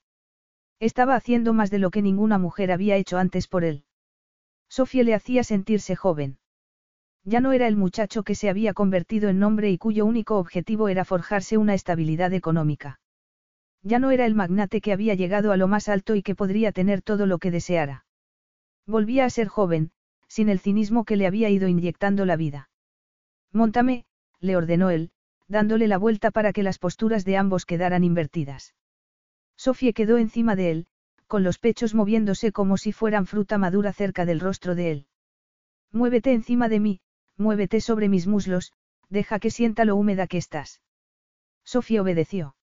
Estaba 0.80 1.16
haciendo 1.16 1.54
más 1.54 1.70
de 1.70 1.78
lo 1.78 1.92
que 1.92 2.02
ninguna 2.02 2.40
mujer 2.40 2.72
había 2.72 2.96
hecho 2.96 3.18
antes 3.18 3.48
por 3.48 3.64
él. 3.64 3.86
Sofía 4.68 5.04
le 5.04 5.14
hacía 5.14 5.44
sentirse 5.44 5.96
joven. 5.96 6.40
Ya 7.24 7.40
no 7.40 7.54
era 7.54 7.68
el 7.68 7.76
muchacho 7.76 8.24
que 8.24 8.36
se 8.36 8.50
había 8.50 8.74
convertido 8.74 9.30
en 9.30 9.40
nombre 9.40 9.70
y 9.70 9.78
cuyo 9.78 10.06
único 10.06 10.38
objetivo 10.38 10.90
era 10.90 11.06
forjarse 11.06 11.58
una 11.58 11.76
estabilidad 11.76 12.34
económica. 12.34 13.00
Ya 13.84 14.00
no 14.00 14.12
era 14.12 14.26
el 14.26 14.36
magnate 14.36 14.82
que 14.82 14.92
había 14.92 15.14
llegado 15.14 15.52
a 15.52 15.58
lo 15.58 15.68
más 15.68 15.88
alto 15.88 16.16
y 16.16 16.24
que 16.24 16.36
podría 16.36 16.72
tener 16.72 17.02
todo 17.02 17.26
lo 17.26 17.38
que 17.38 17.52
deseara. 17.52 18.06
Volvía 18.88 19.26
a 19.26 19.30
ser 19.30 19.48
joven, 19.48 19.92
sin 20.28 20.50
el 20.50 20.60
cinismo 20.60 21.04
que 21.06 21.16
le 21.16 21.28
había 21.28 21.50
ido 21.50 21.68
inyectando 21.68 22.26
la 22.26 22.36
vida. 22.36 22.70
Móntame, 23.52 24.06
le 24.40 24.56
ordenó 24.56 24.90
él, 24.90 25.12
dándole 25.48 25.88
la 25.88 25.98
vuelta 25.98 26.32
para 26.32 26.54
que 26.54 26.64
las 26.64 26.80
posturas 26.80 27.26
de 27.26 27.38
ambos 27.38 27.66
quedaran 27.66 28.04
invertidas. 28.04 28.74
Sofía 29.56 29.94
quedó 29.94 30.18
encima 30.18 30.56
de 30.56 30.72
él, 30.72 30.88
con 31.28 31.44
los 31.44 31.60
pechos 31.60 31.94
moviéndose 31.94 32.52
como 32.52 32.78
si 32.78 32.92
fueran 32.92 33.28
fruta 33.28 33.58
madura 33.58 33.94
cerca 33.94 34.26
del 34.26 34.40
rostro 34.40 34.74
de 34.74 34.92
él. 34.92 35.08
Muévete 35.92 36.32
encima 36.32 36.70
de 36.70 36.80
mí, 36.80 37.02
muévete 37.38 37.82
sobre 37.82 38.10
mis 38.10 38.28
muslos, 38.28 38.74
deja 39.10 39.40
que 39.40 39.52
sienta 39.52 39.86
lo 39.86 39.96
húmeda 39.96 40.28
que 40.28 40.38
estás. 40.38 40.82
Sofía 41.64 42.02
obedeció. 42.02 42.56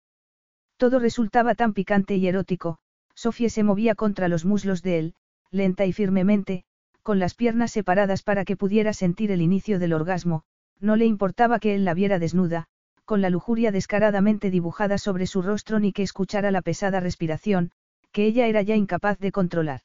Todo 0.78 1.00
resultaba 1.00 1.56
tan 1.56 1.74
picante 1.74 2.16
y 2.16 2.28
erótico, 2.28 2.78
Sofía 3.16 3.50
se 3.50 3.64
movía 3.64 3.96
contra 3.96 4.28
los 4.28 4.46
muslos 4.46 4.84
de 4.84 5.00
él, 5.00 5.16
lenta 5.50 5.86
y 5.86 5.94
firmemente, 5.94 6.64
con 7.02 7.20
las 7.20 7.34
piernas 7.34 7.72
separadas 7.72 8.22
para 8.22 8.46
que 8.46 8.58
pudiera 8.58 8.94
sentir 8.94 9.32
el 9.32 9.42
inicio 9.42 9.80
del 9.80 9.94
orgasmo, 9.94 10.44
no 10.80 10.96
le 10.96 11.06
importaba 11.06 11.60
que 11.60 11.74
él 11.74 11.86
la 11.86 11.94
viera 11.94 12.20
desnuda, 12.20 12.68
con 13.06 13.22
la 13.22 13.30
lujuria 13.30 13.72
descaradamente 13.72 14.52
dibujada 14.52 14.98
sobre 14.98 15.26
su 15.26 15.42
rostro 15.42 15.80
ni 15.80 15.94
que 15.94 16.04
escuchara 16.04 16.52
la 16.52 16.62
pesada 16.62 17.00
respiración, 17.00 17.72
que 18.12 18.26
ella 18.26 18.48
era 18.48 18.62
ya 18.62 18.76
incapaz 18.76 19.18
de 19.20 19.32
controlar. 19.32 19.82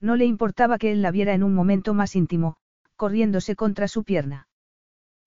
No 0.00 0.16
le 0.16 0.24
importaba 0.24 0.78
que 0.78 0.90
él 0.90 1.00
la 1.00 1.12
viera 1.12 1.34
en 1.34 1.44
un 1.44 1.54
momento 1.54 1.94
más 1.94 2.16
íntimo, 2.16 2.56
corriéndose 3.02 3.56
contra 3.56 3.88
su 3.88 4.04
pierna. 4.04 4.46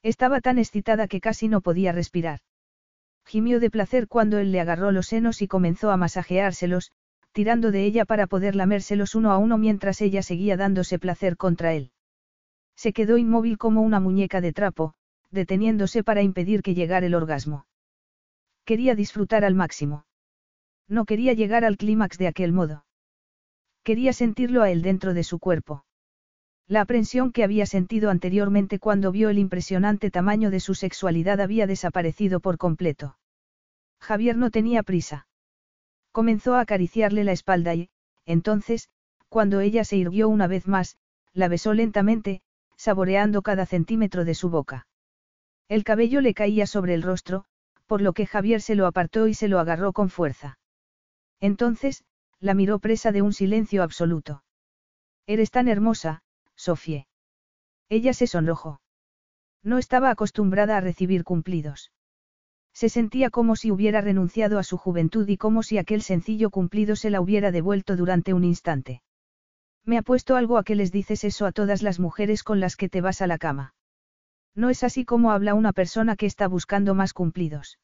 Estaba 0.02 0.40
tan 0.40 0.60
excitada 0.60 1.10
que 1.10 1.20
casi 1.20 1.50
no 1.50 1.60
podía 1.60 1.92
respirar. 1.92 2.40
Gimió 3.26 3.60
de 3.60 3.70
placer 3.70 4.08
cuando 4.08 4.38
él 4.38 4.54
le 4.54 4.62
agarró 4.62 4.94
los 4.94 5.08
senos 5.08 5.42
y 5.42 5.50
comenzó 5.50 5.92
a 5.92 5.98
masajeárselos, 5.98 6.94
tirando 7.34 7.72
de 7.72 7.84
ella 7.84 8.06
para 8.06 8.28
poder 8.28 8.56
lamérselos 8.56 9.14
uno 9.14 9.34
a 9.34 9.38
uno 9.40 9.58
mientras 9.58 10.00
ella 10.00 10.24
seguía 10.24 10.56
dándose 10.56 11.00
placer 11.00 11.36
contra 11.36 11.74
él. 11.74 11.92
Se 12.78 12.94
quedó 12.94 13.18
inmóvil 13.18 13.58
como 13.58 13.82
una 13.82 14.00
muñeca 14.00 14.40
de 14.40 14.54
trapo, 14.54 14.94
deteniéndose 15.32 16.02
para 16.02 16.22
impedir 16.22 16.62
que 16.62 16.76
llegara 16.76 17.06
el 17.06 17.14
orgasmo. 17.14 17.68
Quería 18.64 18.96
disfrutar 18.96 19.44
al 19.44 19.54
máximo. 19.54 20.06
No 20.88 21.04
quería 21.04 21.34
llegar 21.34 21.66
al 21.66 21.76
clímax 21.76 22.18
de 22.18 22.28
aquel 22.28 22.54
modo. 22.54 22.86
Quería 23.84 24.14
sentirlo 24.14 24.62
a 24.62 24.72
él 24.72 24.82
dentro 24.82 25.14
de 25.14 25.26
su 25.26 25.40
cuerpo. 25.40 25.84
La 26.68 26.82
aprensión 26.82 27.32
que 27.32 27.44
había 27.44 27.68
sentido 27.68 28.10
anteriormente 28.10 28.80
cuando 28.80 29.12
vio 29.12 29.30
el 29.30 29.38
impresionante 29.38 30.10
tamaño 30.10 30.50
de 30.50 30.60
su 30.60 30.74
sexualidad 30.74 31.40
había 31.40 31.68
desaparecido 31.68 32.40
por 32.40 32.58
completo. 32.58 33.18
Javier 34.00 34.36
no 34.36 34.50
tenía 34.50 34.82
prisa. 34.82 35.28
Comenzó 36.12 36.56
a 36.56 36.62
acariciarle 36.62 37.24
la 37.24 37.34
espalda 37.34 37.76
y, 37.76 37.90
entonces, 38.26 38.90
cuando 39.30 39.60
ella 39.60 39.84
se 39.84 39.98
irguió 39.98 40.28
una 40.28 40.48
vez 40.48 40.68
más, 40.68 40.98
la 41.34 41.50
besó 41.50 41.74
lentamente, 41.74 42.42
saboreando 42.78 43.44
cada 43.44 43.66
centímetro 43.66 44.26
de 44.26 44.34
su 44.34 44.50
boca. 44.50 44.88
El 45.68 45.84
cabello 45.84 46.22
le 46.22 46.34
caía 46.34 46.66
sobre 46.66 46.96
el 46.96 47.04
rostro, 47.04 47.46
por 47.86 48.02
lo 48.02 48.14
que 48.14 48.26
Javier 48.26 48.62
se 48.62 48.76
lo 48.76 48.88
apartó 48.88 49.28
y 49.28 49.34
se 49.36 49.48
lo 49.48 49.60
agarró 49.60 49.94
con 49.94 50.10
fuerza. 50.10 50.58
Entonces, 51.40 52.04
la 52.40 52.54
miró 52.56 52.80
presa 52.80 53.12
de 53.12 53.22
un 53.22 53.34
silencio 53.34 53.84
absoluto. 53.84 54.44
Eres 55.28 55.52
tan 55.52 55.68
hermosa, 55.68 56.24
Sofie. 56.66 57.06
Ella 57.90 58.14
se 58.14 58.26
sonrojó. 58.26 58.82
No 59.62 59.78
estaba 59.78 60.10
acostumbrada 60.10 60.78
a 60.78 60.82
recibir 60.82 61.24
cumplidos. 61.24 61.92
Se 62.74 62.90
sentía 62.90 63.30
como 63.30 63.56
si 63.56 63.70
hubiera 63.70 64.02
renunciado 64.02 64.58
a 64.58 64.64
su 64.64 64.76
juventud 64.78 65.30
y 65.30 65.38
como 65.38 65.62
si 65.62 65.78
aquel 65.78 66.02
sencillo 66.02 66.50
cumplido 66.50 66.96
se 66.96 67.12
la 67.12 67.22
hubiera 67.22 67.52
devuelto 67.52 67.96
durante 67.96 68.34
un 68.34 68.44
instante. 68.44 69.04
Me 69.84 70.00
ha 70.00 70.02
puesto 70.02 70.36
algo 70.36 70.58
a 70.58 70.64
que 70.64 70.74
les 70.74 70.92
dices 70.92 71.24
eso 71.24 71.46
a 71.46 71.52
todas 71.52 71.84
las 71.84 72.00
mujeres 72.00 72.42
con 72.42 72.60
las 72.60 72.76
que 72.76 72.90
te 72.90 73.00
vas 73.00 73.22
a 73.22 73.28
la 73.28 73.38
cama. 73.38 73.76
No 74.56 74.72
es 74.72 74.84
así 74.84 75.06
como 75.06 75.30
habla 75.30 75.54
una 75.54 75.72
persona 75.72 76.16
que 76.16 76.26
está 76.26 76.48
buscando 76.48 76.96
más 76.96 77.14
cumplidos. 77.14 77.78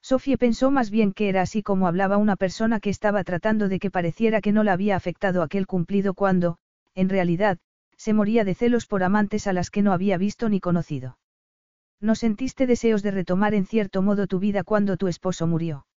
Sofía 0.00 0.36
pensó 0.36 0.70
más 0.70 0.90
bien 0.90 1.12
que 1.12 1.28
era 1.28 1.42
así 1.42 1.64
como 1.64 1.88
hablaba 1.88 2.18
una 2.18 2.36
persona 2.36 2.78
que 2.78 2.90
estaba 2.90 3.24
tratando 3.24 3.68
de 3.68 3.80
que 3.80 3.90
pareciera 3.90 4.40
que 4.40 4.52
no 4.52 4.62
la 4.62 4.74
había 4.74 4.94
afectado 4.94 5.42
aquel 5.42 5.66
cumplido 5.66 6.14
cuando, 6.14 6.58
en 6.94 7.08
realidad, 7.08 7.58
se 8.06 8.14
moría 8.14 8.44
de 8.44 8.54
celos 8.54 8.86
por 8.86 9.02
amantes 9.02 9.48
a 9.48 9.52
las 9.52 9.68
que 9.68 9.82
no 9.82 9.92
había 9.92 10.16
visto 10.16 10.48
ni 10.48 10.60
conocido. 10.60 11.18
¿No 12.00 12.14
sentiste 12.14 12.68
deseos 12.68 13.02
de 13.02 13.10
retomar 13.10 13.52
en 13.52 13.66
cierto 13.66 14.00
modo 14.00 14.28
tu 14.28 14.38
vida 14.38 14.62
cuando 14.62 14.96
tu 14.96 15.08
esposo 15.08 15.48
murió? 15.48 15.88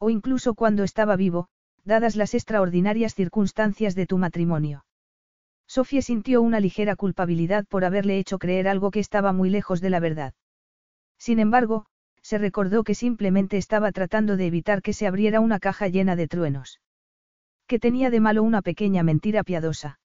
O 0.00 0.10
incluso 0.10 0.54
cuando 0.54 0.82
estaba 0.82 1.14
vivo, 1.14 1.46
dadas 1.84 2.16
las 2.16 2.34
extraordinarias 2.34 3.14
circunstancias 3.14 3.94
de 3.94 4.04
tu 4.04 4.18
matrimonio. 4.18 4.84
Sofía 5.68 6.02
sintió 6.02 6.42
una 6.42 6.58
ligera 6.58 6.96
culpabilidad 6.96 7.66
por 7.68 7.84
haberle 7.84 8.18
hecho 8.18 8.40
creer 8.40 8.66
algo 8.66 8.90
que 8.90 8.98
estaba 8.98 9.32
muy 9.32 9.48
lejos 9.48 9.80
de 9.80 9.90
la 9.90 10.00
verdad. 10.00 10.34
Sin 11.18 11.38
embargo, 11.38 11.86
se 12.20 12.38
recordó 12.38 12.82
que 12.82 12.96
simplemente 12.96 13.58
estaba 13.58 13.92
tratando 13.92 14.36
de 14.36 14.48
evitar 14.48 14.82
que 14.82 14.92
se 14.92 15.06
abriera 15.06 15.38
una 15.38 15.60
caja 15.60 15.86
llena 15.86 16.16
de 16.16 16.26
truenos. 16.26 16.80
Que 17.68 17.78
tenía 17.78 18.10
de 18.10 18.18
malo 18.18 18.42
una 18.42 18.60
pequeña 18.60 19.04
mentira 19.04 19.44
piadosa. 19.44 20.00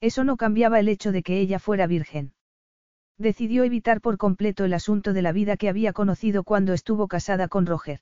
Eso 0.00 0.24
no 0.24 0.36
cambiaba 0.36 0.78
el 0.78 0.88
hecho 0.88 1.12
de 1.12 1.22
que 1.22 1.40
ella 1.40 1.58
fuera 1.58 1.86
virgen. 1.86 2.32
Decidió 3.18 3.64
evitar 3.64 4.00
por 4.00 4.16
completo 4.16 4.64
el 4.64 4.74
asunto 4.74 5.12
de 5.12 5.22
la 5.22 5.32
vida 5.32 5.56
que 5.56 5.68
había 5.68 5.92
conocido 5.92 6.44
cuando 6.44 6.72
estuvo 6.72 7.08
casada 7.08 7.48
con 7.48 7.66
Roger. 7.66 8.00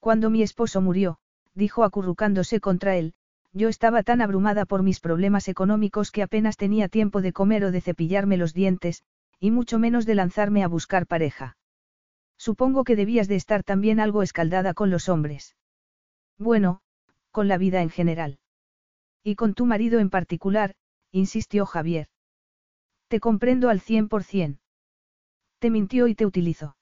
Cuando 0.00 0.28
mi 0.28 0.42
esposo 0.42 0.82
murió, 0.82 1.18
dijo 1.54 1.82
acurrucándose 1.82 2.60
contra 2.60 2.96
él, 2.96 3.14
yo 3.52 3.68
estaba 3.68 4.02
tan 4.02 4.20
abrumada 4.20 4.66
por 4.66 4.82
mis 4.82 5.00
problemas 5.00 5.48
económicos 5.48 6.10
que 6.10 6.22
apenas 6.22 6.58
tenía 6.58 6.88
tiempo 6.88 7.22
de 7.22 7.32
comer 7.32 7.64
o 7.64 7.72
de 7.72 7.80
cepillarme 7.80 8.36
los 8.36 8.52
dientes, 8.52 9.02
y 9.40 9.50
mucho 9.50 9.78
menos 9.78 10.04
de 10.04 10.14
lanzarme 10.14 10.62
a 10.62 10.68
buscar 10.68 11.06
pareja. 11.06 11.56
Supongo 12.36 12.84
que 12.84 12.96
debías 12.96 13.28
de 13.28 13.36
estar 13.36 13.64
también 13.64 13.98
algo 13.98 14.22
escaldada 14.22 14.74
con 14.74 14.90
los 14.90 15.08
hombres. 15.08 15.56
Bueno, 16.36 16.82
con 17.30 17.48
la 17.48 17.58
vida 17.58 17.82
en 17.82 17.90
general. 17.90 18.38
Y 19.24 19.34
con 19.34 19.54
tu 19.54 19.66
marido 19.66 19.98
en 19.98 20.10
particular, 20.10 20.74
insistió 21.12 21.66
Javier. 21.66 22.08
Te 23.08 23.20
comprendo 23.20 23.70
al 23.70 23.80
cien 23.80 24.08
por 24.08 24.24
cien. 24.24 24.60
Te 25.58 25.70
mintió 25.70 26.08
y 26.08 26.14
te 26.14 26.26
utilizó. 26.26 26.76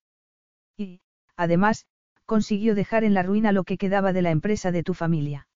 Y, 0.76 1.00
además, 1.36 1.86
consiguió 2.26 2.74
dejar 2.74 3.04
en 3.04 3.14
la 3.14 3.22
ruina 3.22 3.52
lo 3.52 3.64
que 3.64 3.78
quedaba 3.78 4.12
de 4.12 4.22
la 4.22 4.30
empresa 4.30 4.72
de 4.72 4.82
tu 4.82 4.94
familia. 4.94 5.48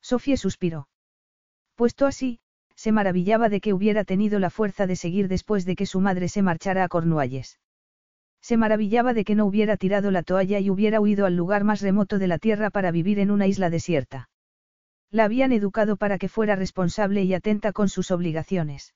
Sofía 0.00 0.36
suspiró. 0.36 0.88
Puesto 1.74 2.06
así, 2.06 2.40
se 2.74 2.92
maravillaba 2.92 3.48
de 3.48 3.60
que 3.60 3.72
hubiera 3.72 4.04
tenido 4.04 4.38
la 4.38 4.50
fuerza 4.50 4.86
de 4.86 4.94
seguir 4.94 5.26
después 5.26 5.64
de 5.64 5.74
que 5.74 5.86
su 5.86 6.00
madre 6.00 6.28
se 6.28 6.42
marchara 6.42 6.84
a 6.84 6.88
Cornualles. 6.88 7.58
Se 8.40 8.56
maravillaba 8.56 9.14
de 9.14 9.24
que 9.24 9.34
no 9.34 9.46
hubiera 9.46 9.76
tirado 9.76 10.12
la 10.12 10.22
toalla 10.22 10.60
y 10.60 10.70
hubiera 10.70 11.00
huido 11.00 11.26
al 11.26 11.34
lugar 11.34 11.64
más 11.64 11.80
remoto 11.80 12.20
de 12.20 12.28
la 12.28 12.38
tierra 12.38 12.70
para 12.70 12.92
vivir 12.92 13.18
en 13.18 13.32
una 13.32 13.48
isla 13.48 13.68
desierta. 13.68 14.30
La 15.10 15.24
habían 15.24 15.52
educado 15.52 15.96
para 15.96 16.18
que 16.18 16.28
fuera 16.28 16.56
responsable 16.56 17.22
y 17.22 17.34
atenta 17.34 17.72
con 17.72 17.88
sus 17.88 18.10
obligaciones. 18.10 18.94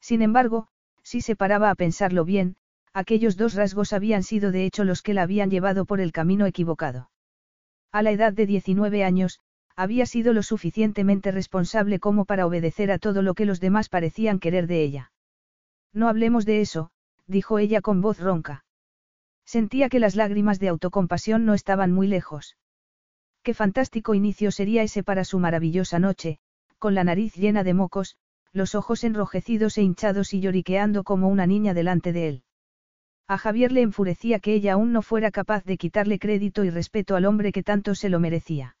Sin 0.00 0.20
embargo, 0.20 0.68
si 1.02 1.20
se 1.20 1.36
paraba 1.36 1.70
a 1.70 1.74
pensarlo 1.74 2.24
bien, 2.24 2.56
aquellos 2.92 3.36
dos 3.36 3.54
rasgos 3.54 3.92
habían 3.92 4.22
sido 4.22 4.52
de 4.52 4.66
hecho 4.66 4.84
los 4.84 5.02
que 5.02 5.14
la 5.14 5.22
habían 5.22 5.50
llevado 5.50 5.86
por 5.86 6.00
el 6.00 6.12
camino 6.12 6.46
equivocado. 6.46 7.10
A 7.90 8.02
la 8.02 8.10
edad 8.10 8.32
de 8.32 8.46
19 8.46 9.04
años, 9.04 9.40
había 9.74 10.06
sido 10.06 10.32
lo 10.32 10.42
suficientemente 10.42 11.30
responsable 11.30 11.98
como 11.98 12.24
para 12.24 12.46
obedecer 12.46 12.90
a 12.90 12.98
todo 12.98 13.22
lo 13.22 13.34
que 13.34 13.46
los 13.46 13.60
demás 13.60 13.88
parecían 13.88 14.38
querer 14.38 14.66
de 14.66 14.82
ella. 14.82 15.12
No 15.94 16.08
hablemos 16.08 16.44
de 16.44 16.60
eso, 16.60 16.90
dijo 17.26 17.58
ella 17.58 17.80
con 17.80 18.00
voz 18.00 18.18
ronca. 18.18 18.64
Sentía 19.44 19.88
que 19.88 19.98
las 19.98 20.14
lágrimas 20.14 20.60
de 20.60 20.68
autocompasión 20.68 21.44
no 21.44 21.54
estaban 21.54 21.92
muy 21.92 22.06
lejos. 22.06 22.56
Qué 23.42 23.54
fantástico 23.54 24.14
inicio 24.14 24.50
sería 24.50 24.82
ese 24.82 25.02
para 25.02 25.24
su 25.24 25.38
maravillosa 25.38 25.98
noche, 25.98 26.38
con 26.78 26.94
la 26.94 27.04
nariz 27.04 27.34
llena 27.34 27.64
de 27.64 27.74
mocos, 27.74 28.16
los 28.52 28.74
ojos 28.74 29.02
enrojecidos 29.02 29.78
e 29.78 29.82
hinchados 29.82 30.32
y 30.34 30.40
lloriqueando 30.40 31.04
como 31.04 31.28
una 31.28 31.46
niña 31.46 31.74
delante 31.74 32.12
de 32.12 32.28
él. 32.28 32.44
A 33.26 33.38
Javier 33.38 33.72
le 33.72 33.82
enfurecía 33.82 34.40
que 34.40 34.54
ella 34.54 34.74
aún 34.74 34.92
no 34.92 35.02
fuera 35.02 35.30
capaz 35.30 35.64
de 35.64 35.76
quitarle 35.76 36.18
crédito 36.18 36.64
y 36.64 36.70
respeto 36.70 37.16
al 37.16 37.24
hombre 37.24 37.50
que 37.50 37.62
tanto 37.62 37.94
se 37.94 38.08
lo 38.10 38.20
merecía. 38.20 38.76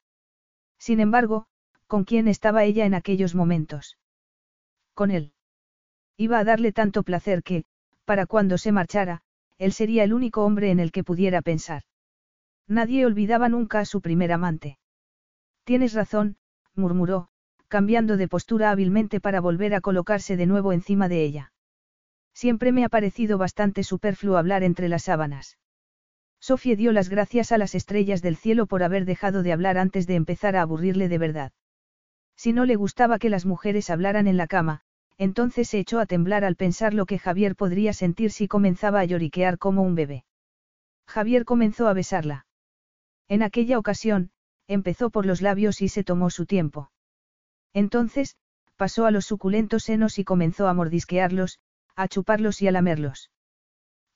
Sin 0.78 1.00
embargo, 1.00 1.46
¿con 1.86 2.04
quién 2.04 2.28
estaba 2.28 2.64
ella 2.64 2.84
en 2.84 2.94
aquellos 2.94 3.34
momentos? 3.34 3.98
Con 4.94 5.10
él. 5.10 5.32
Iba 6.16 6.38
a 6.38 6.44
darle 6.44 6.72
tanto 6.72 7.02
placer 7.02 7.42
que, 7.42 7.64
para 8.04 8.26
cuando 8.26 8.58
se 8.58 8.72
marchara, 8.72 9.22
él 9.58 9.72
sería 9.72 10.04
el 10.04 10.12
único 10.12 10.44
hombre 10.44 10.70
en 10.70 10.80
el 10.80 10.92
que 10.92 11.04
pudiera 11.04 11.40
pensar. 11.40 11.82
Nadie 12.72 13.04
olvidaba 13.04 13.50
nunca 13.50 13.80
a 13.80 13.84
su 13.84 14.00
primer 14.00 14.32
amante. 14.32 14.78
Tienes 15.64 15.92
razón, 15.92 16.38
murmuró, 16.74 17.28
cambiando 17.68 18.16
de 18.16 18.28
postura 18.28 18.70
hábilmente 18.70 19.20
para 19.20 19.42
volver 19.42 19.74
a 19.74 19.82
colocarse 19.82 20.38
de 20.38 20.46
nuevo 20.46 20.72
encima 20.72 21.06
de 21.06 21.22
ella. 21.22 21.52
Siempre 22.32 22.72
me 22.72 22.86
ha 22.86 22.88
parecido 22.88 23.36
bastante 23.36 23.84
superfluo 23.84 24.38
hablar 24.38 24.62
entre 24.62 24.88
las 24.88 25.02
sábanas. 25.02 25.58
Sofía 26.40 26.74
dio 26.74 26.92
las 26.92 27.10
gracias 27.10 27.52
a 27.52 27.58
las 27.58 27.74
estrellas 27.74 28.22
del 28.22 28.36
cielo 28.36 28.64
por 28.64 28.82
haber 28.82 29.04
dejado 29.04 29.42
de 29.42 29.52
hablar 29.52 29.76
antes 29.76 30.06
de 30.06 30.14
empezar 30.14 30.56
a 30.56 30.62
aburrirle 30.62 31.10
de 31.10 31.18
verdad. 31.18 31.52
Si 32.36 32.54
no 32.54 32.64
le 32.64 32.76
gustaba 32.76 33.18
que 33.18 33.28
las 33.28 33.44
mujeres 33.44 33.90
hablaran 33.90 34.26
en 34.26 34.38
la 34.38 34.46
cama, 34.46 34.80
entonces 35.18 35.68
se 35.68 35.78
echó 35.78 36.00
a 36.00 36.06
temblar 36.06 36.42
al 36.42 36.56
pensar 36.56 36.94
lo 36.94 37.04
que 37.04 37.18
Javier 37.18 37.54
podría 37.54 37.92
sentir 37.92 38.30
si 38.30 38.48
comenzaba 38.48 39.00
a 39.00 39.04
lloriquear 39.04 39.58
como 39.58 39.82
un 39.82 39.94
bebé. 39.94 40.24
Javier 41.06 41.44
comenzó 41.44 41.86
a 41.86 41.92
besarla. 41.92 42.46
En 43.28 43.42
aquella 43.42 43.78
ocasión, 43.78 44.30
empezó 44.66 45.10
por 45.10 45.26
los 45.26 45.42
labios 45.42 45.82
y 45.82 45.88
se 45.88 46.04
tomó 46.04 46.30
su 46.30 46.46
tiempo. 46.46 46.90
Entonces, 47.72 48.36
pasó 48.76 49.06
a 49.06 49.10
los 49.10 49.26
suculentos 49.26 49.84
senos 49.84 50.18
y 50.18 50.24
comenzó 50.24 50.68
a 50.68 50.74
mordisquearlos, 50.74 51.60
a 51.94 52.08
chuparlos 52.08 52.62
y 52.62 52.68
a 52.68 52.72
lamerlos. 52.72 53.30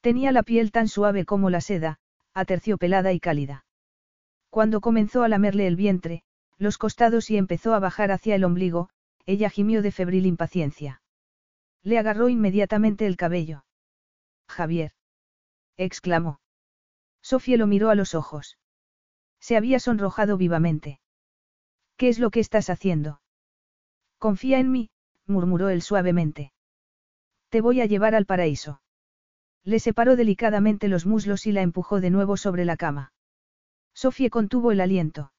Tenía 0.00 0.32
la 0.32 0.42
piel 0.42 0.72
tan 0.72 0.88
suave 0.88 1.24
como 1.24 1.50
la 1.50 1.60
seda, 1.60 1.98
aterciopelada 2.34 3.12
y 3.12 3.20
cálida. 3.20 3.64
Cuando 4.50 4.80
comenzó 4.80 5.22
a 5.22 5.28
lamerle 5.28 5.66
el 5.66 5.76
vientre, 5.76 6.22
los 6.58 6.78
costados 6.78 7.30
y 7.30 7.36
empezó 7.36 7.74
a 7.74 7.78
bajar 7.78 8.10
hacia 8.10 8.34
el 8.34 8.44
ombligo, 8.44 8.88
ella 9.26 9.50
gimió 9.50 9.82
de 9.82 9.92
febril 9.92 10.26
impaciencia. 10.26 11.02
Le 11.82 11.98
agarró 11.98 12.28
inmediatamente 12.28 13.06
el 13.06 13.16
cabello. 13.16 13.64
Javier. 14.48 14.92
exclamó. 15.76 16.40
Sofía 17.22 17.56
lo 17.56 17.66
miró 17.66 17.90
a 17.90 17.94
los 17.94 18.14
ojos. 18.14 18.58
Se 19.46 19.56
había 19.56 19.78
sonrojado 19.78 20.36
vivamente. 20.36 20.98
¿Qué 21.96 22.08
es 22.08 22.18
lo 22.18 22.30
que 22.30 22.40
estás 22.40 22.68
haciendo? 22.68 23.20
Confía 24.18 24.58
en 24.58 24.72
mí, 24.72 24.90
murmuró 25.24 25.68
él 25.68 25.82
suavemente. 25.82 26.52
Te 27.48 27.60
voy 27.60 27.80
a 27.80 27.86
llevar 27.86 28.16
al 28.16 28.26
paraíso. 28.26 28.80
Le 29.62 29.78
separó 29.78 30.16
delicadamente 30.16 30.88
los 30.88 31.06
muslos 31.06 31.46
y 31.46 31.52
la 31.52 31.62
empujó 31.62 32.00
de 32.00 32.10
nuevo 32.10 32.36
sobre 32.36 32.64
la 32.64 32.76
cama. 32.76 33.12
Sofía 33.94 34.30
contuvo 34.30 34.72
el 34.72 34.80
aliento. 34.80 35.30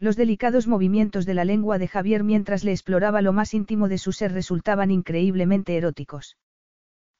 Los 0.00 0.16
delicados 0.16 0.66
movimientos 0.66 1.24
de 1.24 1.34
la 1.34 1.44
lengua 1.44 1.78
de 1.78 1.86
Javier 1.86 2.24
mientras 2.24 2.64
le 2.64 2.72
exploraba 2.72 3.22
lo 3.22 3.32
más 3.32 3.54
íntimo 3.54 3.86
de 3.86 3.98
su 3.98 4.10
ser 4.10 4.32
resultaban 4.32 4.90
increíblemente 4.90 5.76
eróticos. 5.76 6.36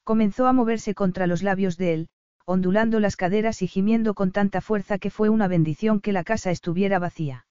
Comenzó 0.03 0.47
a 0.47 0.51
moverse 0.51 0.93
contra 0.93 1.25
los 1.25 1.41
labios 1.41 1.77
de 1.77 1.93
él, 1.93 2.09
ondulando 2.51 2.99
las 2.99 3.15
caderas 3.15 3.61
y 3.61 3.67
gimiendo 3.67 4.13
con 4.13 4.31
tanta 4.31 4.61
fuerza 4.61 4.97
que 4.97 5.09
fue 5.09 5.29
una 5.29 5.47
bendición 5.47 5.99
que 6.01 6.11
la 6.11 6.23
casa 6.23 6.51
estuviera 6.51 6.99
vacía. 6.99 7.45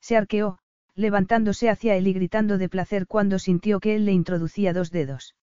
Se 0.00 0.16
arqueó, 0.16 0.58
levantándose 0.94 1.70
hacia 1.70 1.96
él 1.96 2.06
y 2.06 2.12
gritando 2.12 2.58
de 2.58 2.68
placer 2.68 3.06
cuando 3.06 3.38
sintió 3.38 3.80
que 3.80 3.94
él 3.94 4.04
le 4.04 4.12
introducía 4.12 4.72
dos 4.72 4.90
dedos. 4.90 5.34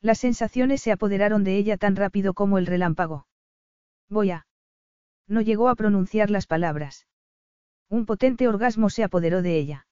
Las 0.00 0.18
sensaciones 0.18 0.80
se 0.80 0.92
apoderaron 0.92 1.42
de 1.44 1.56
ella 1.56 1.76
tan 1.76 1.96
rápido 1.96 2.34
como 2.34 2.58
el 2.58 2.66
relámpago. 2.66 3.26
Voy 4.08 4.30
a. 4.30 4.46
No 5.26 5.40
llegó 5.40 5.68
a 5.68 5.74
pronunciar 5.74 6.30
las 6.30 6.46
palabras. 6.46 7.06
Un 7.88 8.06
potente 8.06 8.48
orgasmo 8.48 8.90
se 8.90 9.04
apoderó 9.04 9.42
de 9.42 9.58
ella. 9.58 9.86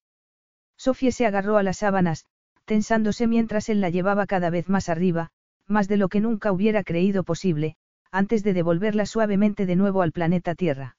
Sofía 0.77 1.11
se 1.11 1.25
agarró 1.25 1.57
a 1.57 1.63
las 1.63 1.77
sábanas, 1.77 2.25
tensándose 2.65 3.27
mientras 3.27 3.69
él 3.69 3.81
la 3.81 3.89
llevaba 3.89 4.27
cada 4.27 4.49
vez 4.49 4.69
más 4.69 4.89
arriba, 4.89 5.31
más 5.67 5.87
de 5.87 5.97
lo 5.97 6.07
que 6.07 6.21
nunca 6.21 6.51
hubiera 6.51 6.83
creído 6.83 7.23
posible, 7.23 7.75
antes 8.11 8.43
de 8.43 8.53
devolverla 8.53 9.05
suavemente 9.05 9.65
de 9.65 9.75
nuevo 9.75 10.01
al 10.01 10.11
planeta 10.11 10.55
Tierra. 10.55 10.97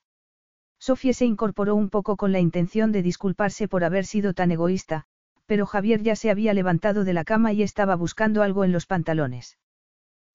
Sofía 0.78 1.12
se 1.12 1.26
incorporó 1.26 1.74
un 1.74 1.90
poco 1.90 2.16
con 2.16 2.32
la 2.32 2.40
intención 2.40 2.92
de 2.92 3.02
disculparse 3.02 3.68
por 3.68 3.84
haber 3.84 4.06
sido 4.06 4.32
tan 4.32 4.50
egoísta, 4.52 5.06
pero 5.46 5.66
Javier 5.66 6.02
ya 6.02 6.14
se 6.14 6.30
había 6.30 6.54
levantado 6.54 7.04
de 7.04 7.12
la 7.12 7.24
cama 7.24 7.52
y 7.52 7.62
estaba 7.62 7.96
buscando 7.96 8.42
algo 8.42 8.64
en 8.64 8.72
los 8.72 8.86
pantalones. 8.86 9.58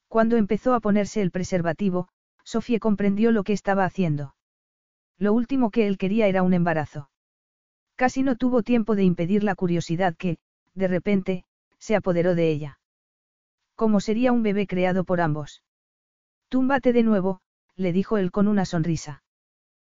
Cuando 0.07 0.37
empezó 0.37 0.73
a 0.73 0.79
ponerse 0.79 1.21
el 1.21 1.31
preservativo, 1.31 2.09
Sofía 2.43 2.79
comprendió 2.79 3.31
lo 3.31 3.43
que 3.43 3.53
estaba 3.53 3.85
haciendo. 3.85 4.35
Lo 5.17 5.33
último 5.33 5.71
que 5.71 5.87
él 5.87 5.97
quería 5.97 6.27
era 6.27 6.43
un 6.43 6.53
embarazo. 6.53 7.09
Casi 7.95 8.23
no 8.23 8.35
tuvo 8.35 8.63
tiempo 8.63 8.95
de 8.95 9.03
impedir 9.03 9.43
la 9.43 9.55
curiosidad 9.55 10.15
que, 10.15 10.39
de 10.73 10.87
repente, 10.87 11.45
se 11.77 11.95
apoderó 11.95 12.35
de 12.35 12.49
ella. 12.49 12.79
¿Cómo 13.75 13.99
sería 13.99 14.31
un 14.31 14.43
bebé 14.43 14.67
creado 14.67 15.03
por 15.03 15.21
ambos? 15.21 15.63
Túmbate 16.53 16.93
de 16.93 17.01
nuevo, 17.01 17.41
le 17.75 17.91
dijo 17.91 18.19
él 18.19 18.29
con 18.29 18.47
una 18.47 18.65
sonrisa. 18.65 19.23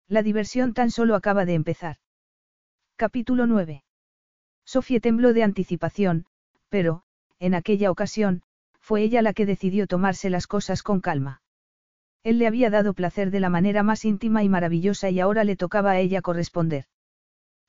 La 0.07 0.23
diversión 0.23 0.73
tan 0.73 0.89
solo 0.89 1.13
acaba 1.13 1.45
de 1.45 1.53
empezar. 1.53 1.97
Capítulo 2.95 3.45
9. 3.45 3.83
Sofía 4.65 4.99
tembló 4.99 5.33
de 5.33 5.43
anticipación, 5.43 6.25
pero, 6.69 7.03
en 7.37 7.53
aquella 7.53 7.91
ocasión, 7.91 8.41
fue 8.79 9.03
ella 9.03 9.21
la 9.21 9.33
que 9.33 9.45
decidió 9.45 9.85
tomarse 9.85 10.31
las 10.31 10.47
cosas 10.47 10.81
con 10.81 10.99
calma. 10.99 11.43
Él 12.23 12.39
le 12.39 12.47
había 12.47 12.71
dado 12.71 12.95
placer 12.95 13.29
de 13.29 13.39
la 13.39 13.49
manera 13.49 13.83
más 13.83 14.03
íntima 14.03 14.43
y 14.43 14.49
maravillosa 14.49 15.11
y 15.11 15.19
ahora 15.19 15.43
le 15.43 15.57
tocaba 15.57 15.91
a 15.91 15.99
ella 15.99 16.23
corresponder. 16.23 16.85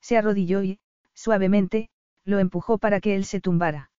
Se 0.00 0.17
arrodilló 0.17 0.62
y, 0.62 0.81
suavemente, 1.12 1.91
lo 2.25 2.39
empujó 2.39 2.78
para 2.78 3.00
que 3.00 3.17
él 3.17 3.26
se 3.26 3.42
tumbara. 3.42 3.91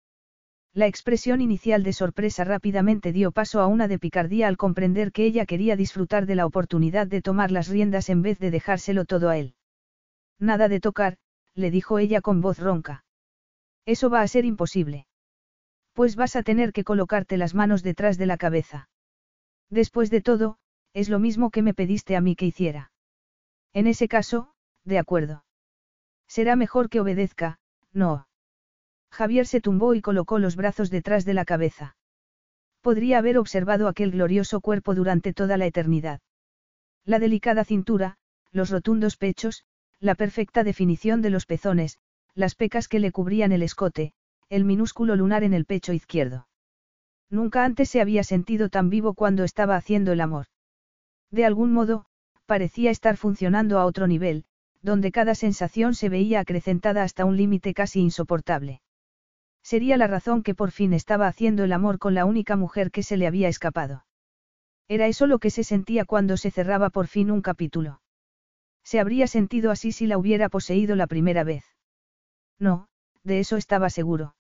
La 0.80 0.88
expresión 0.88 1.42
inicial 1.42 1.84
de 1.84 1.92
sorpresa 1.92 2.46
rápidamente 2.46 3.12
dio 3.12 3.34
paso 3.34 3.60
a 3.60 3.68
una 3.68 3.90
de 3.90 4.00
picardía 4.00 4.48
al 4.48 4.56
comprender 4.56 5.12
que 5.12 5.26
ella 5.26 5.46
quería 5.46 5.76
disfrutar 5.76 6.26
de 6.26 6.36
la 6.36 6.46
oportunidad 6.46 7.06
de 7.06 7.22
tomar 7.22 7.52
las 7.52 7.68
riendas 7.68 8.08
en 8.08 8.22
vez 8.22 8.40
de 8.40 8.50
dejárselo 8.50 9.04
todo 9.04 9.28
a 9.28 9.38
él. 9.38 9.56
Nada 10.40 10.70
de 10.70 10.80
tocar, 10.80 11.18
le 11.54 11.70
dijo 11.70 12.00
ella 12.00 12.22
con 12.22 12.40
voz 12.40 12.60
ronca. 12.60 13.04
Eso 13.86 14.10
va 14.10 14.22
a 14.22 14.28
ser 14.30 14.46
imposible. 14.46 15.06
Pues 15.92 16.16
vas 16.16 16.38
a 16.38 16.44
tener 16.44 16.72
que 16.72 16.86
colocarte 16.86 17.36
las 17.36 17.54
manos 17.54 17.84
detrás 17.84 18.18
de 18.18 18.28
la 18.28 18.38
cabeza. 18.38 18.88
Después 19.70 20.10
de 20.10 20.22
todo, 20.22 20.60
es 20.94 21.10
lo 21.10 21.20
mismo 21.20 21.50
que 21.52 21.62
me 21.62 21.74
pediste 21.74 22.16
a 22.16 22.22
mí 22.22 22.38
que 22.38 22.46
hiciera. 22.46 22.94
En 23.74 23.86
ese 23.86 24.08
caso, 24.08 24.54
de 24.86 24.98
acuerdo. 24.98 25.44
Será 26.26 26.56
mejor 26.56 26.88
que 26.90 27.02
obedezca, 27.02 27.60
no. 27.92 28.29
Javier 29.12 29.46
se 29.46 29.62
tumbó 29.62 29.94
y 29.94 30.02
colocó 30.02 30.40
los 30.40 30.56
brazos 30.56 30.90
detrás 30.90 31.26
de 31.26 31.34
la 31.34 31.46
cabeza. 31.46 31.96
Podría 32.82 33.18
haber 33.18 33.38
observado 33.38 33.88
aquel 33.88 34.12
glorioso 34.12 34.62
cuerpo 34.62 34.96
durante 34.96 35.34
toda 35.34 35.58
la 35.58 35.66
eternidad. 35.66 36.22
La 37.06 37.20
delicada 37.20 37.66
cintura, 37.66 38.18
los 38.52 38.70
rotundos 38.70 39.18
pechos, 39.18 39.66
la 40.00 40.16
perfecta 40.16 40.64
definición 40.64 41.22
de 41.22 41.30
los 41.30 41.46
pezones, 41.46 41.98
las 42.36 42.56
pecas 42.56 42.88
que 42.88 43.00
le 43.00 43.12
cubrían 43.12 43.52
el 43.52 43.64
escote, 43.64 44.14
el 44.50 44.64
minúsculo 44.64 45.16
lunar 45.16 45.44
en 45.44 45.54
el 45.54 45.66
pecho 45.66 45.92
izquierdo. 45.94 46.48
Nunca 47.30 47.66
antes 47.66 47.90
se 47.90 48.02
había 48.02 48.24
sentido 48.24 48.70
tan 48.70 48.90
vivo 48.90 49.14
cuando 49.14 49.44
estaba 49.44 49.76
haciendo 49.76 50.12
el 50.12 50.22
amor. 50.22 50.46
De 51.32 51.46
algún 51.46 51.74
modo, 51.74 52.06
parecía 52.46 52.90
estar 52.90 53.18
funcionando 53.18 53.78
a 53.78 53.86
otro 53.86 54.08
nivel, 54.08 54.46
donde 54.82 55.12
cada 55.12 55.36
sensación 55.36 55.94
se 55.94 56.10
veía 56.10 56.40
acrecentada 56.40 57.04
hasta 57.04 57.26
un 57.26 57.38
límite 57.38 57.74
casi 57.74 58.00
insoportable. 58.00 58.82
Sería 59.64 59.98
la 59.98 60.08
razón 60.08 60.44
que 60.44 60.56
por 60.56 60.72
fin 60.72 60.94
estaba 60.94 61.28
haciendo 61.28 61.64
el 61.64 61.74
amor 61.74 62.00
con 62.00 62.14
la 62.14 62.26
única 62.26 62.56
mujer 62.56 62.92
que 62.92 63.04
se 63.04 63.18
le 63.18 63.28
había 63.28 63.48
escapado. 63.48 64.06
Era 64.88 65.08
eso 65.08 65.28
lo 65.28 65.40
que 65.40 65.52
se 65.52 65.64
sentía 65.64 66.06
cuando 66.06 66.38
se 66.38 66.50
cerraba 66.50 66.90
por 66.90 67.08
fin 67.08 67.30
un 67.30 67.42
capítulo. 67.42 68.02
Se 68.84 69.00
habría 69.00 69.28
sentido 69.28 69.70
así 69.70 69.92
si 69.92 70.08
la 70.08 70.18
hubiera 70.18 70.50
poseído 70.50 70.96
la 70.96 71.06
primera 71.06 71.44
vez. 71.44 71.64
No, 72.58 72.88
de 73.24 73.40
eso 73.40 73.58
estaba 73.58 73.90
seguro. 73.90 74.36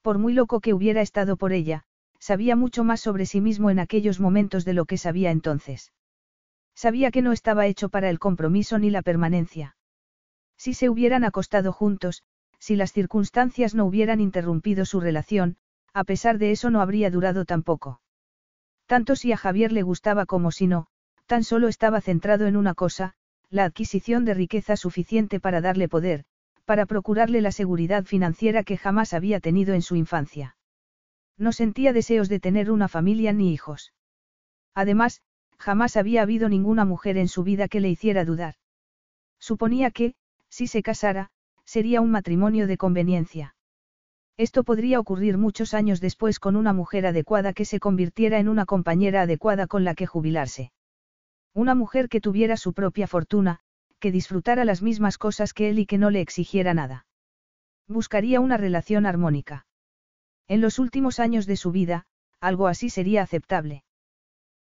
Por 0.00 0.18
muy 0.18 0.32
loco 0.32 0.60
que 0.60 0.72
hubiera 0.72 1.02
estado 1.02 1.36
por 1.36 1.52
ella, 1.52 1.84
sabía 2.18 2.56
mucho 2.56 2.84
más 2.84 3.00
sobre 3.00 3.26
sí 3.26 3.40
mismo 3.40 3.70
en 3.70 3.78
aquellos 3.78 4.20
momentos 4.20 4.64
de 4.64 4.72
lo 4.72 4.86
que 4.86 4.96
sabía 4.96 5.30
entonces. 5.30 5.92
Sabía 6.74 7.10
que 7.10 7.22
no 7.22 7.32
estaba 7.32 7.66
hecho 7.66 7.88
para 7.88 8.08
el 8.08 8.18
compromiso 8.18 8.78
ni 8.78 8.88
la 8.88 9.02
permanencia. 9.02 9.76
Si 10.56 10.74
se 10.74 10.88
hubieran 10.88 11.24
acostado 11.24 11.72
juntos, 11.72 12.22
si 12.58 12.76
las 12.76 12.92
circunstancias 12.92 13.74
no 13.74 13.84
hubieran 13.84 14.20
interrumpido 14.20 14.84
su 14.84 15.00
relación, 15.00 15.56
a 15.94 16.04
pesar 16.04 16.38
de 16.38 16.50
eso 16.50 16.70
no 16.70 16.80
habría 16.80 17.10
durado 17.10 17.44
tampoco. 17.44 18.00
Tanto 18.86 19.16
si 19.16 19.32
a 19.32 19.36
Javier 19.36 19.72
le 19.72 19.82
gustaba 19.82 20.26
como 20.26 20.50
si 20.50 20.66
no, 20.66 20.86
tan 21.26 21.44
solo 21.44 21.68
estaba 21.68 22.00
centrado 22.00 22.46
en 22.46 22.56
una 22.56 22.74
cosa, 22.74 23.14
la 23.50 23.64
adquisición 23.64 24.24
de 24.24 24.34
riqueza 24.34 24.76
suficiente 24.76 25.40
para 25.40 25.60
darle 25.60 25.88
poder, 25.88 26.24
para 26.64 26.86
procurarle 26.86 27.40
la 27.40 27.52
seguridad 27.52 28.04
financiera 28.04 28.62
que 28.62 28.76
jamás 28.76 29.14
había 29.14 29.40
tenido 29.40 29.74
en 29.74 29.82
su 29.82 29.96
infancia. 29.96 30.56
No 31.36 31.52
sentía 31.52 31.92
deseos 31.92 32.28
de 32.28 32.40
tener 32.40 32.70
una 32.70 32.88
familia 32.88 33.32
ni 33.32 33.52
hijos. 33.52 33.92
Además, 34.74 35.22
jamás 35.58 35.96
había 35.96 36.22
habido 36.22 36.48
ninguna 36.48 36.84
mujer 36.84 37.16
en 37.16 37.28
su 37.28 37.42
vida 37.42 37.68
que 37.68 37.80
le 37.80 37.88
hiciera 37.88 38.24
dudar. 38.24 38.54
Suponía 39.38 39.90
que, 39.90 40.14
si 40.48 40.66
se 40.66 40.82
casara, 40.82 41.30
sería 41.68 42.00
un 42.00 42.10
matrimonio 42.10 42.66
de 42.66 42.78
conveniencia. 42.78 43.54
Esto 44.38 44.64
podría 44.64 44.98
ocurrir 44.98 45.36
muchos 45.36 45.74
años 45.74 46.00
después 46.00 46.40
con 46.40 46.56
una 46.56 46.72
mujer 46.72 47.04
adecuada 47.04 47.52
que 47.52 47.66
se 47.66 47.78
convirtiera 47.78 48.38
en 48.38 48.48
una 48.48 48.64
compañera 48.64 49.20
adecuada 49.20 49.66
con 49.66 49.84
la 49.84 49.94
que 49.94 50.06
jubilarse. 50.06 50.72
Una 51.52 51.74
mujer 51.74 52.08
que 52.08 52.22
tuviera 52.22 52.56
su 52.56 52.72
propia 52.72 53.06
fortuna, 53.06 53.60
que 53.98 54.10
disfrutara 54.10 54.64
las 54.64 54.80
mismas 54.80 55.18
cosas 55.18 55.52
que 55.52 55.68
él 55.68 55.78
y 55.78 55.84
que 55.84 55.98
no 55.98 56.08
le 56.08 56.22
exigiera 56.22 56.72
nada. 56.72 57.06
Buscaría 57.86 58.40
una 58.40 58.56
relación 58.56 59.04
armónica. 59.04 59.66
En 60.46 60.62
los 60.62 60.78
últimos 60.78 61.20
años 61.20 61.44
de 61.44 61.56
su 61.56 61.70
vida, 61.70 62.06
algo 62.40 62.66
así 62.68 62.88
sería 62.88 63.22
aceptable. 63.22 63.84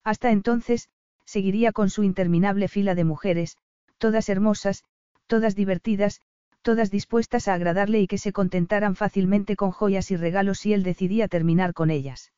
Hasta 0.03 0.31
entonces, 0.31 0.89
seguiría 1.23 1.71
con 1.71 1.89
su 1.89 2.03
interminable 2.03 2.67
fila 2.67 2.95
de 2.95 3.05
mujeres, 3.05 3.55
todas 3.97 4.27
hermosas, 4.27 4.83
todas 5.27 5.55
divertidas, 5.55 6.19
todas 6.61 6.91
dispuestas 6.91 7.47
a 7.47 7.53
agradarle 7.53 8.01
y 8.01 8.07
que 8.07 8.17
se 8.17 8.33
contentaran 8.33 8.95
fácilmente 8.95 9.55
con 9.55 9.71
joyas 9.71 10.11
y 10.11 10.17
regalos 10.17 10.59
si 10.59 10.73
él 10.73 10.83
decidía 10.83 11.27
terminar 11.27 11.73
con 11.73 11.89
ellas. 11.89 12.33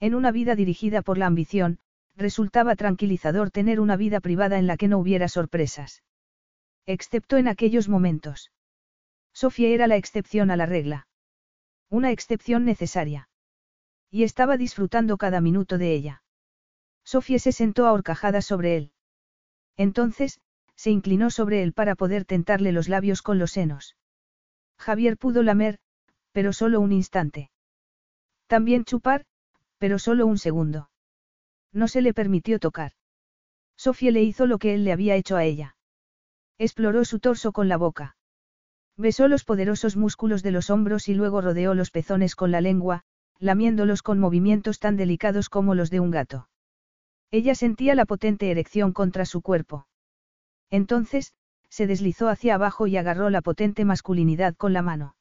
En 0.00 0.14
una 0.14 0.32
vida 0.32 0.56
dirigida 0.56 1.02
por 1.02 1.18
la 1.18 1.26
ambición, 1.26 1.78
resultaba 2.16 2.76
tranquilizador 2.76 3.50
tener 3.50 3.80
una 3.80 3.96
vida 3.96 4.20
privada 4.20 4.58
en 4.58 4.66
la 4.66 4.76
que 4.76 4.88
no 4.88 4.98
hubiera 4.98 5.28
sorpresas. 5.28 6.02
Excepto 6.86 7.36
en 7.36 7.48
aquellos 7.48 7.88
momentos. 7.88 8.50
Sofía 9.32 9.68
era 9.68 9.86
la 9.86 9.96
excepción 9.96 10.50
a 10.50 10.56
la 10.56 10.66
regla. 10.66 11.06
Una 11.88 12.10
excepción 12.10 12.64
necesaria. 12.64 13.28
Y 14.10 14.24
estaba 14.24 14.56
disfrutando 14.56 15.16
cada 15.16 15.40
minuto 15.40 15.78
de 15.78 15.92
ella. 15.92 16.22
Sofía 17.04 17.38
se 17.38 17.52
sentó 17.52 17.86
ahorcajada 17.86 18.42
sobre 18.42 18.76
él. 18.76 18.92
Entonces, 19.76 20.40
se 20.76 20.90
inclinó 20.90 21.30
sobre 21.30 21.62
él 21.62 21.72
para 21.72 21.94
poder 21.94 22.24
tentarle 22.24 22.72
los 22.72 22.88
labios 22.88 23.22
con 23.22 23.38
los 23.38 23.52
senos. 23.52 23.96
Javier 24.78 25.16
pudo 25.16 25.42
lamer, 25.42 25.78
pero 26.32 26.52
solo 26.52 26.80
un 26.80 26.92
instante. 26.92 27.50
También 28.46 28.84
chupar, 28.84 29.24
pero 29.78 29.98
solo 29.98 30.26
un 30.26 30.38
segundo. 30.38 30.90
No 31.72 31.88
se 31.88 32.02
le 32.02 32.12
permitió 32.14 32.58
tocar. 32.58 32.92
Sofía 33.76 34.10
le 34.10 34.22
hizo 34.22 34.46
lo 34.46 34.58
que 34.58 34.74
él 34.74 34.84
le 34.84 34.92
había 34.92 35.16
hecho 35.16 35.36
a 35.36 35.44
ella. 35.44 35.76
Exploró 36.58 37.04
su 37.04 37.18
torso 37.18 37.52
con 37.52 37.68
la 37.68 37.76
boca. 37.76 38.16
Besó 38.96 39.26
los 39.26 39.44
poderosos 39.44 39.96
músculos 39.96 40.42
de 40.42 40.50
los 40.50 40.70
hombros 40.70 41.08
y 41.08 41.14
luego 41.14 41.40
rodeó 41.40 41.74
los 41.74 41.90
pezones 41.90 42.36
con 42.36 42.50
la 42.50 42.60
lengua, 42.60 43.02
lamiéndolos 43.38 44.02
con 44.02 44.18
movimientos 44.18 44.78
tan 44.78 44.96
delicados 44.96 45.48
como 45.48 45.74
los 45.74 45.90
de 45.90 46.00
un 46.00 46.10
gato. 46.10 46.48
Ella 47.30 47.54
sentía 47.54 47.94
la 47.94 48.04
potente 48.04 48.50
erección 48.50 48.92
contra 48.92 49.24
su 49.24 49.40
cuerpo. 49.40 49.86
Entonces, 50.72 51.34
se 51.68 51.86
deslizó 51.86 52.30
hacia 52.30 52.54
abajo 52.54 52.86
y 52.86 52.96
agarró 52.96 53.28
la 53.28 53.42
potente 53.42 53.84
masculinidad 53.84 54.56
con 54.56 54.72
la 54.72 54.80
mano. 54.80 55.14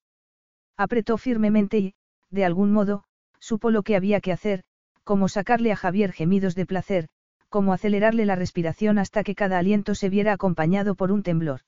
Apretó 0.78 1.18
firmemente 1.18 1.78
y, 1.78 1.94
de 2.30 2.46
algún 2.46 2.72
modo, 2.72 3.04
supo 3.40 3.70
lo 3.70 3.84
que 3.84 3.98
había 3.98 4.22
que 4.22 4.32
hacer, 4.32 4.64
como 5.04 5.28
sacarle 5.28 5.74
a 5.74 5.76
Javier 5.76 6.14
gemidos 6.14 6.56
de 6.56 6.66
placer, 6.66 7.10
como 7.50 7.74
acelerarle 7.74 8.26
la 8.26 8.38
respiración 8.38 8.98
hasta 8.98 9.26
que 9.26 9.36
cada 9.36 9.60
aliento 9.60 9.94
se 9.94 10.08
viera 10.08 10.32
acompañado 10.32 10.96
por 10.96 11.12
un 11.12 11.22
temblor. 11.22 11.62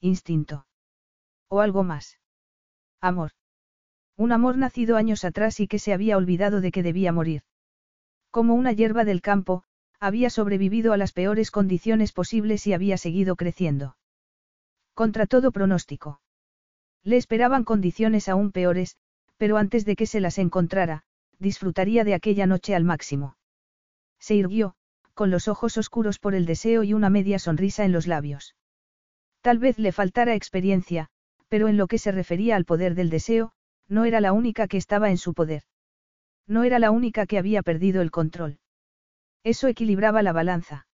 Instinto. 0.00 0.66
O 1.48 1.60
algo 1.60 1.84
más. 1.84 2.18
Amor. 3.00 3.30
Un 4.16 4.32
amor 4.32 4.58
nacido 4.58 4.96
años 4.96 5.24
atrás 5.24 5.60
y 5.60 5.68
que 5.68 5.78
se 5.78 5.92
había 5.92 6.16
olvidado 6.16 6.60
de 6.60 6.72
que 6.72 6.82
debía 6.82 7.12
morir. 7.12 7.42
Como 8.32 8.54
una 8.54 8.72
hierba 8.72 9.04
del 9.04 9.22
campo, 9.22 9.62
había 10.00 10.30
sobrevivido 10.30 10.92
a 10.92 10.96
las 10.96 11.12
peores 11.12 11.50
condiciones 11.50 12.12
posibles 12.12 12.66
y 12.66 12.72
había 12.72 12.98
seguido 12.98 13.36
creciendo. 13.36 13.96
Contra 14.94 15.26
todo 15.26 15.52
pronóstico. 15.52 16.20
Le 17.02 17.16
esperaban 17.16 17.64
condiciones 17.64 18.28
aún 18.28 18.52
peores, 18.52 18.96
pero 19.36 19.56
antes 19.56 19.84
de 19.84 19.96
que 19.96 20.06
se 20.06 20.20
las 20.20 20.38
encontrara, 20.38 21.04
disfrutaría 21.38 22.04
de 22.04 22.14
aquella 22.14 22.46
noche 22.46 22.74
al 22.74 22.84
máximo. 22.84 23.36
Se 24.18 24.34
irguió, 24.34 24.74
con 25.14 25.30
los 25.30 25.48
ojos 25.48 25.76
oscuros 25.78 26.18
por 26.18 26.34
el 26.34 26.46
deseo 26.46 26.82
y 26.82 26.94
una 26.94 27.10
media 27.10 27.38
sonrisa 27.38 27.84
en 27.84 27.92
los 27.92 28.06
labios. 28.06 28.56
Tal 29.40 29.58
vez 29.58 29.78
le 29.78 29.92
faltara 29.92 30.34
experiencia, 30.34 31.08
pero 31.48 31.68
en 31.68 31.76
lo 31.76 31.86
que 31.86 31.98
se 31.98 32.12
refería 32.12 32.56
al 32.56 32.64
poder 32.64 32.94
del 32.94 33.10
deseo, 33.10 33.52
no 33.88 34.04
era 34.04 34.20
la 34.20 34.32
única 34.32 34.66
que 34.66 34.76
estaba 34.76 35.10
en 35.10 35.18
su 35.18 35.34
poder. 35.34 35.62
No 36.46 36.64
era 36.64 36.78
la 36.78 36.90
única 36.90 37.26
que 37.26 37.38
había 37.38 37.62
perdido 37.62 38.02
el 38.02 38.10
control. 38.10 38.58
Eso 39.46 39.68
equilibraba 39.68 40.24
la 40.24 40.32
balanza. 40.32 40.88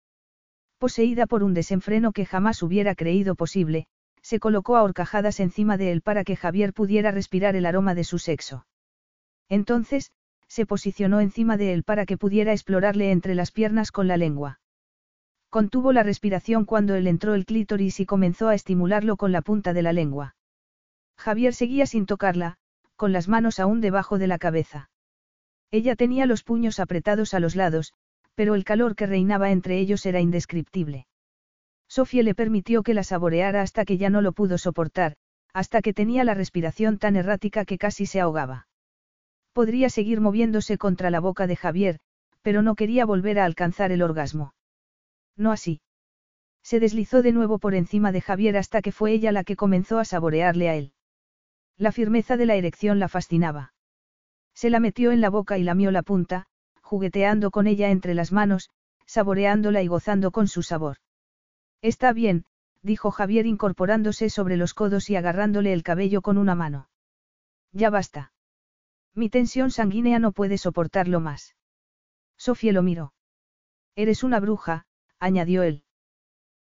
Poseída 0.77 1.27
por 1.27 1.43
un 1.43 1.55
desenfreno 1.55 2.13
que 2.13 2.27
jamás 2.27 2.63
hubiera 2.63 2.95
creído 2.95 3.35
posible, 3.35 3.87
se 4.21 4.41
colocó 4.41 4.77
a 4.77 4.83
horcajadas 4.83 5.41
encima 5.41 5.79
de 5.79 5.91
él 5.91 6.03
para 6.03 6.23
que 6.23 6.37
Javier 6.37 6.75
pudiera 6.75 7.13
respirar 7.13 7.57
el 7.57 7.65
aroma 7.65 7.95
de 7.95 8.05
su 8.05 8.19
sexo. 8.19 8.67
Entonces, 9.49 10.13
se 10.49 10.67
posicionó 10.67 11.21
encima 11.21 11.57
de 11.57 11.73
él 11.73 11.83
para 11.83 12.05
que 12.05 12.19
pudiera 12.19 12.53
explorarle 12.53 13.11
entre 13.11 13.35
las 13.35 13.53
piernas 13.53 13.91
con 13.91 14.07
la 14.07 14.19
lengua. 14.19 14.61
Contuvo 15.49 15.95
la 15.95 16.03
respiración 16.03 16.67
cuando 16.67 16.95
él 16.95 17.07
entró 17.07 17.33
el 17.33 17.47
clítoris 17.47 18.01
y 18.01 18.05
comenzó 18.05 18.49
a 18.49 18.55
estimularlo 18.55 19.17
con 19.17 19.33
la 19.33 19.41
punta 19.41 19.73
de 19.73 19.81
la 19.81 19.95
lengua. 19.95 20.37
Javier 21.17 21.55
seguía 21.55 21.87
sin 21.87 22.05
tocarla, 22.05 22.59
con 22.97 23.15
las 23.15 23.29
manos 23.29 23.61
aún 23.61 23.81
debajo 23.81 24.19
de 24.19 24.27
la 24.27 24.37
cabeza. 24.37 24.91
Ella 25.71 25.97
tenía 25.97 26.27
los 26.27 26.43
puños 26.43 26.81
apretados 26.81 27.33
a 27.33 27.41
los 27.41 27.57
lados, 27.57 27.95
pero 28.35 28.55
el 28.55 28.65
calor 28.65 28.97
que 28.97 29.07
reinaba 29.07 29.51
entre 29.51 29.79
ellos 29.79 30.07
era 30.07 30.21
indescriptible. 30.21 31.07
Sofía 31.89 32.23
le 32.23 32.35
permitió 32.35 32.83
que 32.83 32.95
la 32.95 33.05
saboreara 33.05 33.61
hasta 33.61 33.85
que 33.85 33.99
ya 33.99 34.09
no 34.09 34.23
lo 34.23 34.33
pudo 34.33 34.57
soportar, 34.59 35.17
hasta 35.53 35.83
que 35.83 35.93
tenía 35.93 36.25
la 36.25 36.35
respiración 36.35 36.99
tan 36.99 37.17
errática 37.17 37.65
que 37.65 37.79
casi 37.79 38.07
se 38.07 38.21
ahogaba. 38.21 38.67
Podría 39.53 39.91
seguir 39.91 40.21
moviéndose 40.21 40.79
contra 40.79 41.11
la 41.11 41.21
boca 41.21 41.47
de 41.47 41.57
Javier, 41.57 41.99
pero 42.41 42.63
no 42.63 42.75
quería 42.75 43.05
volver 43.05 43.39
a 43.39 43.45
alcanzar 43.45 43.93
el 43.93 44.03
orgasmo. 44.03 44.55
No 45.37 45.53
así. 45.53 45.81
Se 46.63 46.81
deslizó 46.81 47.23
de 47.23 47.33
nuevo 47.33 47.59
por 47.59 47.75
encima 47.75 48.13
de 48.13 48.21
Javier 48.21 48.57
hasta 48.57 48.83
que 48.83 48.93
fue 48.93 49.13
ella 49.13 49.33
la 49.33 49.45
que 49.45 49.57
comenzó 49.57 49.99
a 49.99 50.05
saborearle 50.05 50.69
a 50.69 50.77
él. 50.77 50.93
La 51.77 51.93
firmeza 51.93 52.37
de 52.37 52.47
la 52.47 52.55
erección 52.55 52.99
la 52.99 53.09
fascinaba. 53.09 53.75
Se 54.55 54.71
la 54.71 54.81
metió 54.81 55.13
en 55.13 55.21
la 55.21 55.31
boca 55.31 55.59
y 55.59 55.65
lamió 55.65 55.91
la 55.91 56.03
punta, 56.03 56.47
jugueteando 56.83 57.51
con 57.51 57.67
ella 57.67 57.91
entre 57.91 58.15
las 58.15 58.33
manos, 58.33 58.71
saboreándola 59.07 59.83
y 59.83 59.87
gozando 59.87 60.31
con 60.31 60.49
su 60.49 60.63
sabor. 60.63 60.99
Está 61.81 62.13
bien, 62.13 62.45
dijo 62.83 63.11
Javier 63.11 63.47
incorporándose 63.47 64.29
sobre 64.29 64.57
los 64.57 64.75
codos 64.75 65.09
y 65.11 65.17
agarrándole 65.17 65.73
el 65.73 65.83
cabello 65.83 66.21
con 66.21 66.39
una 66.39 66.55
mano. 66.55 66.89
Ya 67.73 67.91
basta. 67.91 68.33
Mi 69.15 69.31
tensión 69.31 69.71
sanguínea 69.71 70.19
no 70.19 70.33
puede 70.33 70.59
soportarlo 70.59 71.21
más. 71.21 71.55
Sofía 72.37 72.73
lo 72.73 72.83
miró. 72.83 73.15
Eres 73.95 74.25
una 74.25 74.41
bruja, 74.41 74.87
añadió 75.19 75.63
él. 75.63 75.85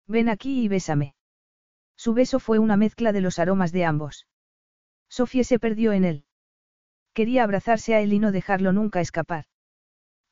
Ven 0.08 0.30
aquí 0.30 0.64
y 0.64 0.68
bésame. 0.68 1.16
Su 1.96 2.14
beso 2.14 2.40
fue 2.40 2.60
una 2.60 2.78
mezcla 2.78 3.12
de 3.12 3.22
los 3.22 3.40
aromas 3.40 3.72
de 3.72 3.86
ambos. 3.86 4.28
Sofía 5.08 5.44
se 5.44 5.60
perdió 5.60 5.94
en 5.94 6.06
él. 6.06 6.26
Quería 7.14 7.44
abrazarse 7.44 7.96
a 7.96 8.02
él 8.02 8.14
y 8.14 8.20
no 8.20 8.32
dejarlo 8.32 8.74
nunca 8.74 9.02
escapar. 9.02 9.46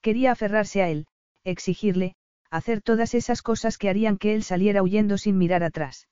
Quería 0.01 0.31
aferrarse 0.31 0.81
a 0.81 0.89
él, 0.89 1.07
exigirle, 1.43 2.15
hacer 2.49 2.81
todas 2.81 3.13
esas 3.13 3.41
cosas 3.41 3.77
que 3.77 3.89
harían 3.89 4.17
que 4.17 4.33
él 4.33 4.43
saliera 4.43 4.81
huyendo 4.81 5.17
sin 5.17 5.37
mirar 5.37 5.63
atrás. 5.63 6.07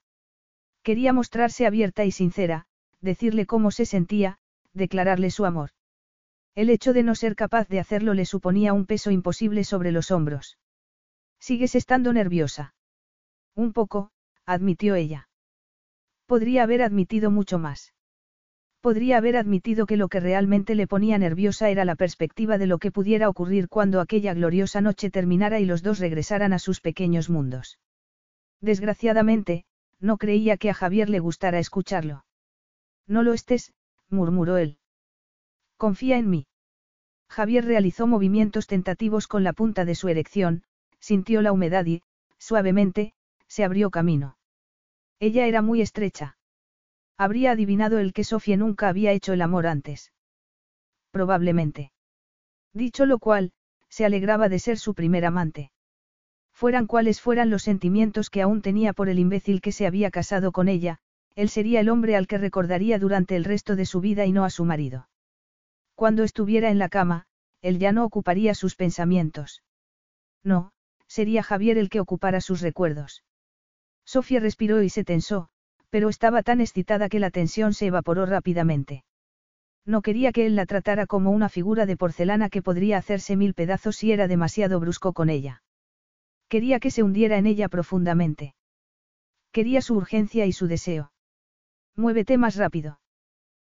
Quería 0.84 1.14
mostrarse 1.14 1.66
abierta 1.66 2.06
y 2.06 2.12
sincera, 2.12 2.66
decirle 3.02 3.46
cómo 3.46 3.72
se 3.72 3.86
sentía, 3.86 4.40
declararle 4.74 5.32
su 5.32 5.46
amor. 5.46 5.72
El 6.56 6.70
hecho 6.70 6.94
de 6.94 7.04
no 7.04 7.16
ser 7.16 7.36
capaz 7.36 7.68
de 7.68 7.80
hacerlo 7.80 8.14
le 8.14 8.26
suponía 8.26 8.74
un 8.74 8.86
peso 8.86 9.12
imposible 9.12 9.64
sobre 9.64 9.92
los 9.92 10.12
hombros. 10.12 10.58
¿Sigues 11.40 11.76
estando 11.76 12.14
nerviosa? 12.14 12.74
Un 13.56 13.74
poco, 13.74 14.12
admitió 14.46 14.96
ella. 14.96 15.30
Podría 16.26 16.64
haber 16.64 16.82
admitido 16.82 17.32
mucho 17.32 17.60
más. 17.60 17.94
Podría 18.88 19.18
haber 19.18 19.36
admitido 19.36 19.86
que 19.86 19.98
lo 19.98 20.08
que 20.08 20.22
realmente 20.22 20.74
le 20.74 20.88
ponía 20.88 21.18
nerviosa 21.18 21.70
era 21.70 21.84
la 21.84 21.98
perspectiva 21.98 22.58
de 22.58 22.68
lo 22.68 22.78
que 22.78 22.90
pudiera 22.90 23.28
ocurrir 23.28 23.68
cuando 23.68 24.00
aquella 24.00 24.34
gloriosa 24.34 24.80
noche 24.80 25.10
terminara 25.10 25.60
y 25.60 25.66
los 25.66 25.84
dos 25.84 26.00
regresaran 26.00 26.54
a 26.54 26.58
sus 26.58 26.80
pequeños 26.80 27.30
mundos. 27.30 27.80
Desgraciadamente, 28.62 29.66
no 30.00 30.16
creía 30.18 30.56
que 30.56 30.70
a 30.70 30.74
Javier 30.74 31.10
le 31.10 31.20
gustara 31.20 31.60
escucharlo. 31.60 32.24
No 33.08 33.24
lo 33.24 33.34
estés, 33.34 33.74
murmuró 34.10 34.56
él. 34.56 34.78
Confía 35.76 36.18
en 36.18 36.30
mí. 36.30 36.48
Javier 37.28 37.66
realizó 37.66 38.08
movimientos 38.08 38.68
tentativos 38.68 39.28
con 39.28 39.44
la 39.44 39.52
punta 39.52 39.84
de 39.84 39.96
su 39.96 40.08
erección, 40.08 40.64
sintió 41.02 41.42
la 41.42 41.52
humedad 41.52 41.86
y, 41.88 42.04
suavemente, 42.38 43.14
se 43.50 43.66
abrió 43.66 43.90
camino. 43.90 44.38
Ella 45.20 45.46
era 45.46 45.62
muy 45.62 45.82
estrecha. 45.82 46.37
Habría 47.18 47.52
adivinado 47.52 47.98
el 47.98 48.14
que 48.14 48.24
Sofía 48.24 48.58
nunca 48.58 48.90
había 48.90 49.12
hecho 49.12 49.34
el 49.34 49.42
amor 49.42 49.66
antes. 49.66 50.14
Probablemente. 51.12 51.92
Dicho 52.74 53.06
lo 53.06 53.18
cual, 53.18 53.54
se 53.90 54.06
alegraba 54.06 54.50
de 54.50 54.60
ser 54.60 54.78
su 54.78 54.94
primer 54.94 55.26
amante. 55.26 55.72
Fueran 56.54 56.86
cuales 56.86 57.22
fueran 57.22 57.50
los 57.50 57.64
sentimientos 57.64 58.30
que 58.30 58.42
aún 58.42 58.62
tenía 58.62 58.94
por 58.94 59.10
el 59.10 59.20
imbécil 59.20 59.62
que 59.62 59.72
se 59.72 59.88
había 59.88 60.12
casado 60.12 60.52
con 60.52 60.68
ella, 60.68 61.00
él 61.36 61.50
sería 61.50 61.80
el 61.80 61.90
hombre 61.90 62.16
al 62.16 62.28
que 62.28 62.38
recordaría 62.38 63.00
durante 63.00 63.36
el 63.36 63.44
resto 63.44 63.76
de 63.76 63.86
su 63.86 64.02
vida 64.02 64.26
y 64.26 64.32
no 64.32 64.44
a 64.44 64.50
su 64.50 64.66
marido. 64.66 65.10
Cuando 65.96 66.24
estuviera 66.24 66.70
en 66.70 66.80
la 66.80 66.90
cama, 66.90 67.26
él 67.62 67.80
ya 67.80 67.92
no 67.92 68.06
ocuparía 68.06 68.54
sus 68.54 68.76
pensamientos. 68.76 69.64
No, 70.44 70.72
sería 71.08 71.44
Javier 71.44 71.78
el 71.78 71.90
que 71.90 72.00
ocupara 72.00 72.42
sus 72.42 72.62
recuerdos. 72.62 73.24
Sofía 74.06 74.40
respiró 74.40 74.82
y 74.84 74.90
se 74.90 75.04
tensó, 75.04 75.50
pero 75.90 76.10
estaba 76.10 76.44
tan 76.44 76.62
excitada 76.62 77.10
que 77.10 77.20
la 77.20 77.32
tensión 77.32 77.74
se 77.74 77.88
evaporó 77.88 78.26
rápidamente. 78.26 79.04
No 79.86 80.02
quería 80.02 80.34
que 80.34 80.46
él 80.46 80.56
la 80.56 80.66
tratara 80.66 81.08
como 81.08 81.32
una 81.32 81.48
figura 81.48 81.86
de 81.86 81.96
porcelana 81.96 82.50
que 82.50 82.62
podría 82.62 82.98
hacerse 82.98 83.38
mil 83.38 83.54
pedazos 83.54 83.96
si 83.96 84.12
era 84.12 84.28
demasiado 84.28 84.80
brusco 84.82 85.14
con 85.14 85.30
ella. 85.30 85.64
Quería 86.50 86.80
que 86.80 86.92
se 86.92 87.04
hundiera 87.04 87.38
en 87.38 87.46
ella 87.46 87.70
profundamente. 87.70 88.54
Quería 89.54 89.82
su 89.82 89.96
urgencia 89.96 90.46
y 90.46 90.52
su 90.52 90.68
deseo. 90.68 91.12
Muévete 91.96 92.38
más 92.38 92.58
rápido. 92.58 93.00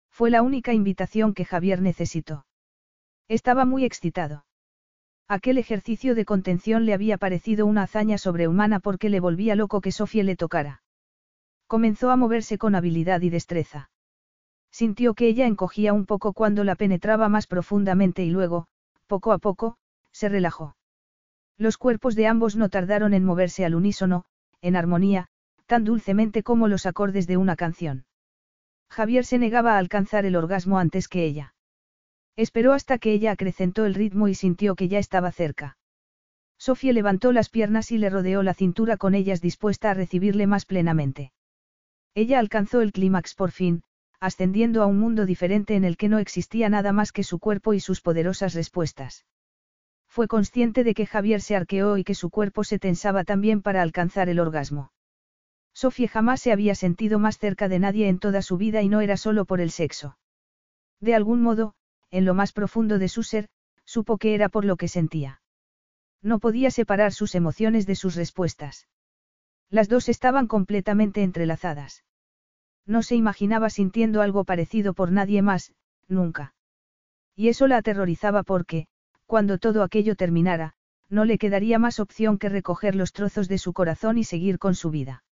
Fue 0.10 0.32
la 0.32 0.42
única 0.42 0.74
invitación 0.74 1.34
que 1.34 1.44
Javier 1.44 1.82
necesitó. 1.82 2.46
Estaba 3.28 3.66
muy 3.66 3.84
excitado. 3.84 4.46
Aquel 5.28 5.58
ejercicio 5.58 6.16
de 6.16 6.24
contención 6.24 6.86
le 6.86 6.94
había 6.94 7.18
parecido 7.18 7.66
una 7.66 7.84
hazaña 7.84 8.18
sobrehumana 8.18 8.80
porque 8.80 9.10
le 9.10 9.20
volvía 9.20 9.56
loco 9.56 9.82
que 9.82 9.92
Sofía 9.92 10.24
le 10.24 10.38
tocara. 10.38 10.84
Comenzó 11.76 12.10
a 12.10 12.16
moverse 12.16 12.58
con 12.58 12.74
habilidad 12.74 13.20
y 13.22 13.30
destreza. 13.30 13.90
Sintió 14.72 15.14
que 15.14 15.28
ella 15.28 15.46
encogía 15.46 15.92
un 15.92 16.06
poco 16.06 16.32
cuando 16.32 16.64
la 16.64 16.76
penetraba 16.76 17.28
más 17.28 17.48
profundamente 17.48 18.24
y 18.24 18.30
luego, 18.30 18.68
poco 19.08 19.34
a 19.34 19.40
poco, 19.40 19.76
se 20.14 20.30
relajó. 20.30 20.78
Los 21.58 21.78
cuerpos 21.78 22.16
de 22.16 22.28
ambos 22.28 22.56
no 22.56 22.70
tardaron 22.70 23.14
en 23.14 23.26
moverse 23.26 23.66
al 23.66 23.76
unísono, 23.76 24.24
en 24.62 24.78
armonía, 24.78 25.28
tan 25.66 25.84
dulcemente 25.84 26.44
como 26.44 26.70
los 26.70 26.86
acordes 26.86 27.28
de 27.28 27.36
una 27.36 27.58
canción. 27.58 28.06
Javier 28.90 29.26
se 29.26 29.38
negaba 29.38 29.74
a 29.74 29.78
alcanzar 29.78 30.26
el 30.26 30.38
orgasmo 30.38 30.80
antes 30.80 31.10
que 31.10 31.26
ella. 31.26 31.56
Esperó 32.38 32.72
hasta 32.72 33.00
que 33.00 33.12
ella 33.12 33.32
acrecentó 33.32 33.84
el 33.84 33.96
ritmo 33.96 34.30
y 34.30 34.36
sintió 34.36 34.76
que 34.76 34.88
ya 34.88 35.00
estaba 35.00 35.30
cerca. 35.34 35.78
Sofía 36.58 36.94
levantó 36.94 37.34
las 37.34 37.50
piernas 37.50 37.92
y 37.92 37.98
le 37.98 38.10
rodeó 38.10 38.44
la 38.44 38.54
cintura 38.54 38.96
con 38.96 39.14
ellas 39.14 39.42
dispuesta 39.42 39.92
a 39.92 39.94
recibirle 39.94 40.48
más 40.48 40.64
plenamente. 40.64 41.34
Ella 42.16 42.40
alcanzó 42.40 42.80
el 42.82 42.94
clímax 42.94 43.36
por 43.36 43.52
fin, 43.52 43.84
ascendiendo 44.22 44.82
a 44.82 44.86
un 44.86 44.98
mundo 44.98 45.26
diferente 45.26 45.76
en 45.76 45.84
el 45.84 45.98
que 45.98 46.08
no 46.08 46.18
existía 46.18 46.70
nada 46.70 46.94
más 46.94 47.12
que 47.12 47.24
su 47.24 47.40
cuerpo 47.40 47.74
y 47.74 47.82
sus 47.82 48.00
poderosas 48.02 48.54
respuestas. 48.54 49.26
Fue 50.08 50.30
consciente 50.30 50.86
de 50.86 50.94
que 50.94 51.06
Javier 51.06 51.42
se 51.42 51.58
arqueó 51.58 51.98
y 51.98 52.06
que 52.06 52.16
su 52.16 52.30
cuerpo 52.30 52.64
se 52.64 52.80
tensaba 52.80 53.26
también 53.26 53.62
para 53.62 53.82
alcanzar 53.82 54.30
el 54.30 54.40
orgasmo. 54.40 54.94
Sofía 55.74 56.08
jamás 56.08 56.40
se 56.40 56.54
había 56.54 56.74
sentido 56.74 57.20
más 57.20 57.38
cerca 57.38 57.68
de 57.68 57.80
nadie 57.80 58.08
en 58.08 58.20
toda 58.20 58.42
su 58.42 58.56
vida 58.56 58.82
y 58.82 58.88
no 58.88 59.02
era 59.02 59.18
solo 59.18 59.44
por 59.44 59.60
el 59.60 59.72
sexo. 59.72 60.18
De 61.02 61.16
algún 61.16 61.42
modo, 61.42 61.76
en 62.12 62.24
lo 62.24 62.34
más 62.34 62.54
profundo 62.54 62.98
de 62.98 63.10
su 63.10 63.24
ser, 63.24 63.50
supo 63.84 64.18
que 64.18 64.36
era 64.36 64.48
por 64.48 64.64
lo 64.64 64.78
que 64.78 64.88
sentía. 64.88 65.42
No 66.22 66.40
podía 66.40 66.72
separar 66.72 67.12
sus 67.12 67.36
emociones 67.36 67.86
de 67.86 67.96
sus 67.96 68.16
respuestas. 68.16 68.88
Las 69.70 69.90
dos 69.90 70.10
estaban 70.10 70.48
completamente 70.48 71.24
entrelazadas. 71.24 72.04
No 72.86 73.02
se 73.02 73.16
imaginaba 73.16 73.70
sintiendo 73.70 74.22
algo 74.22 74.44
parecido 74.44 74.94
por 74.94 75.12
nadie 75.12 75.42
más, 75.42 75.74
nunca. 76.08 76.54
Y 77.36 77.50
eso 77.50 77.68
la 77.68 77.78
aterrorizaba 77.78 78.44
porque, 78.44 78.88
cuando 79.26 79.58
todo 79.58 79.84
aquello 79.84 80.16
terminara, 80.16 80.74
no 81.10 81.26
le 81.26 81.38
quedaría 81.38 81.80
más 81.80 82.00
opción 82.00 82.38
que 82.38 82.50
recoger 82.50 82.96
los 82.96 83.12
trozos 83.12 83.48
de 83.48 83.58
su 83.58 83.74
corazón 83.74 84.18
y 84.18 84.24
seguir 84.24 84.60
con 84.60 84.76
su 84.76 84.92
vida. 84.92 85.24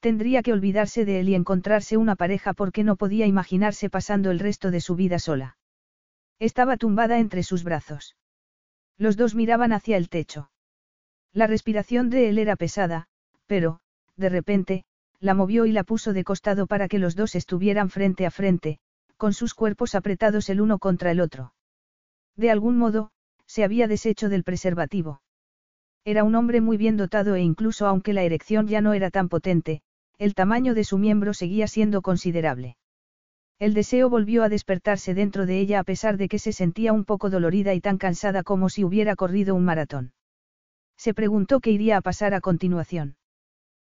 Tendría 0.00 0.42
que 0.42 0.52
olvidarse 0.52 1.04
de 1.04 1.20
él 1.20 1.28
y 1.30 1.34
encontrarse 1.34 1.96
una 1.96 2.16
pareja 2.16 2.52
porque 2.52 2.84
no 2.84 2.96
podía 2.96 3.26
imaginarse 3.26 3.90
pasando 3.90 4.30
el 4.30 4.38
resto 4.38 4.70
de 4.70 4.80
su 4.80 4.94
vida 4.94 5.18
sola. 5.18 5.56
Estaba 6.38 6.76
tumbada 6.76 7.18
entre 7.18 7.42
sus 7.42 7.64
brazos. 7.64 8.16
Los 8.98 9.16
dos 9.16 9.34
miraban 9.34 9.72
hacia 9.72 9.96
el 9.96 10.08
techo. 10.08 10.50
La 11.32 11.46
respiración 11.46 12.08
de 12.10 12.28
él 12.28 12.38
era 12.38 12.56
pesada, 12.56 13.08
pero, 13.46 13.80
de 14.16 14.28
repente, 14.28 14.84
la 15.20 15.34
movió 15.34 15.66
y 15.66 15.72
la 15.72 15.84
puso 15.84 16.12
de 16.12 16.24
costado 16.24 16.66
para 16.66 16.88
que 16.88 16.98
los 16.98 17.16
dos 17.16 17.34
estuvieran 17.34 17.90
frente 17.90 18.26
a 18.26 18.30
frente, 18.30 18.78
con 19.16 19.32
sus 19.32 19.54
cuerpos 19.54 19.94
apretados 19.94 20.48
el 20.50 20.60
uno 20.60 20.78
contra 20.78 21.10
el 21.10 21.20
otro. 21.20 21.54
De 22.36 22.50
algún 22.50 22.76
modo, 22.76 23.10
se 23.46 23.64
había 23.64 23.88
deshecho 23.88 24.28
del 24.28 24.44
preservativo. 24.44 25.22
Era 26.04 26.22
un 26.22 26.34
hombre 26.34 26.60
muy 26.60 26.76
bien 26.76 26.96
dotado 26.96 27.34
e 27.34 27.40
incluso 27.40 27.86
aunque 27.86 28.12
la 28.12 28.22
erección 28.22 28.68
ya 28.68 28.80
no 28.80 28.92
era 28.92 29.10
tan 29.10 29.28
potente, 29.28 29.80
el 30.18 30.34
tamaño 30.34 30.74
de 30.74 30.84
su 30.84 30.98
miembro 30.98 31.34
seguía 31.34 31.66
siendo 31.66 32.02
considerable. 32.02 32.76
El 33.58 33.72
deseo 33.72 34.10
volvió 34.10 34.42
a 34.44 34.48
despertarse 34.48 35.14
dentro 35.14 35.46
de 35.46 35.58
ella 35.58 35.80
a 35.80 35.84
pesar 35.84 36.18
de 36.18 36.28
que 36.28 36.38
se 36.38 36.52
sentía 36.52 36.92
un 36.92 37.04
poco 37.04 37.30
dolorida 37.30 37.72
y 37.74 37.80
tan 37.80 37.96
cansada 37.96 38.42
como 38.42 38.68
si 38.68 38.84
hubiera 38.84 39.16
corrido 39.16 39.54
un 39.54 39.64
maratón. 39.64 40.12
Se 40.98 41.14
preguntó 41.14 41.60
qué 41.60 41.70
iría 41.70 41.96
a 41.96 42.02
pasar 42.02 42.34
a 42.34 42.40
continuación. 42.40 43.15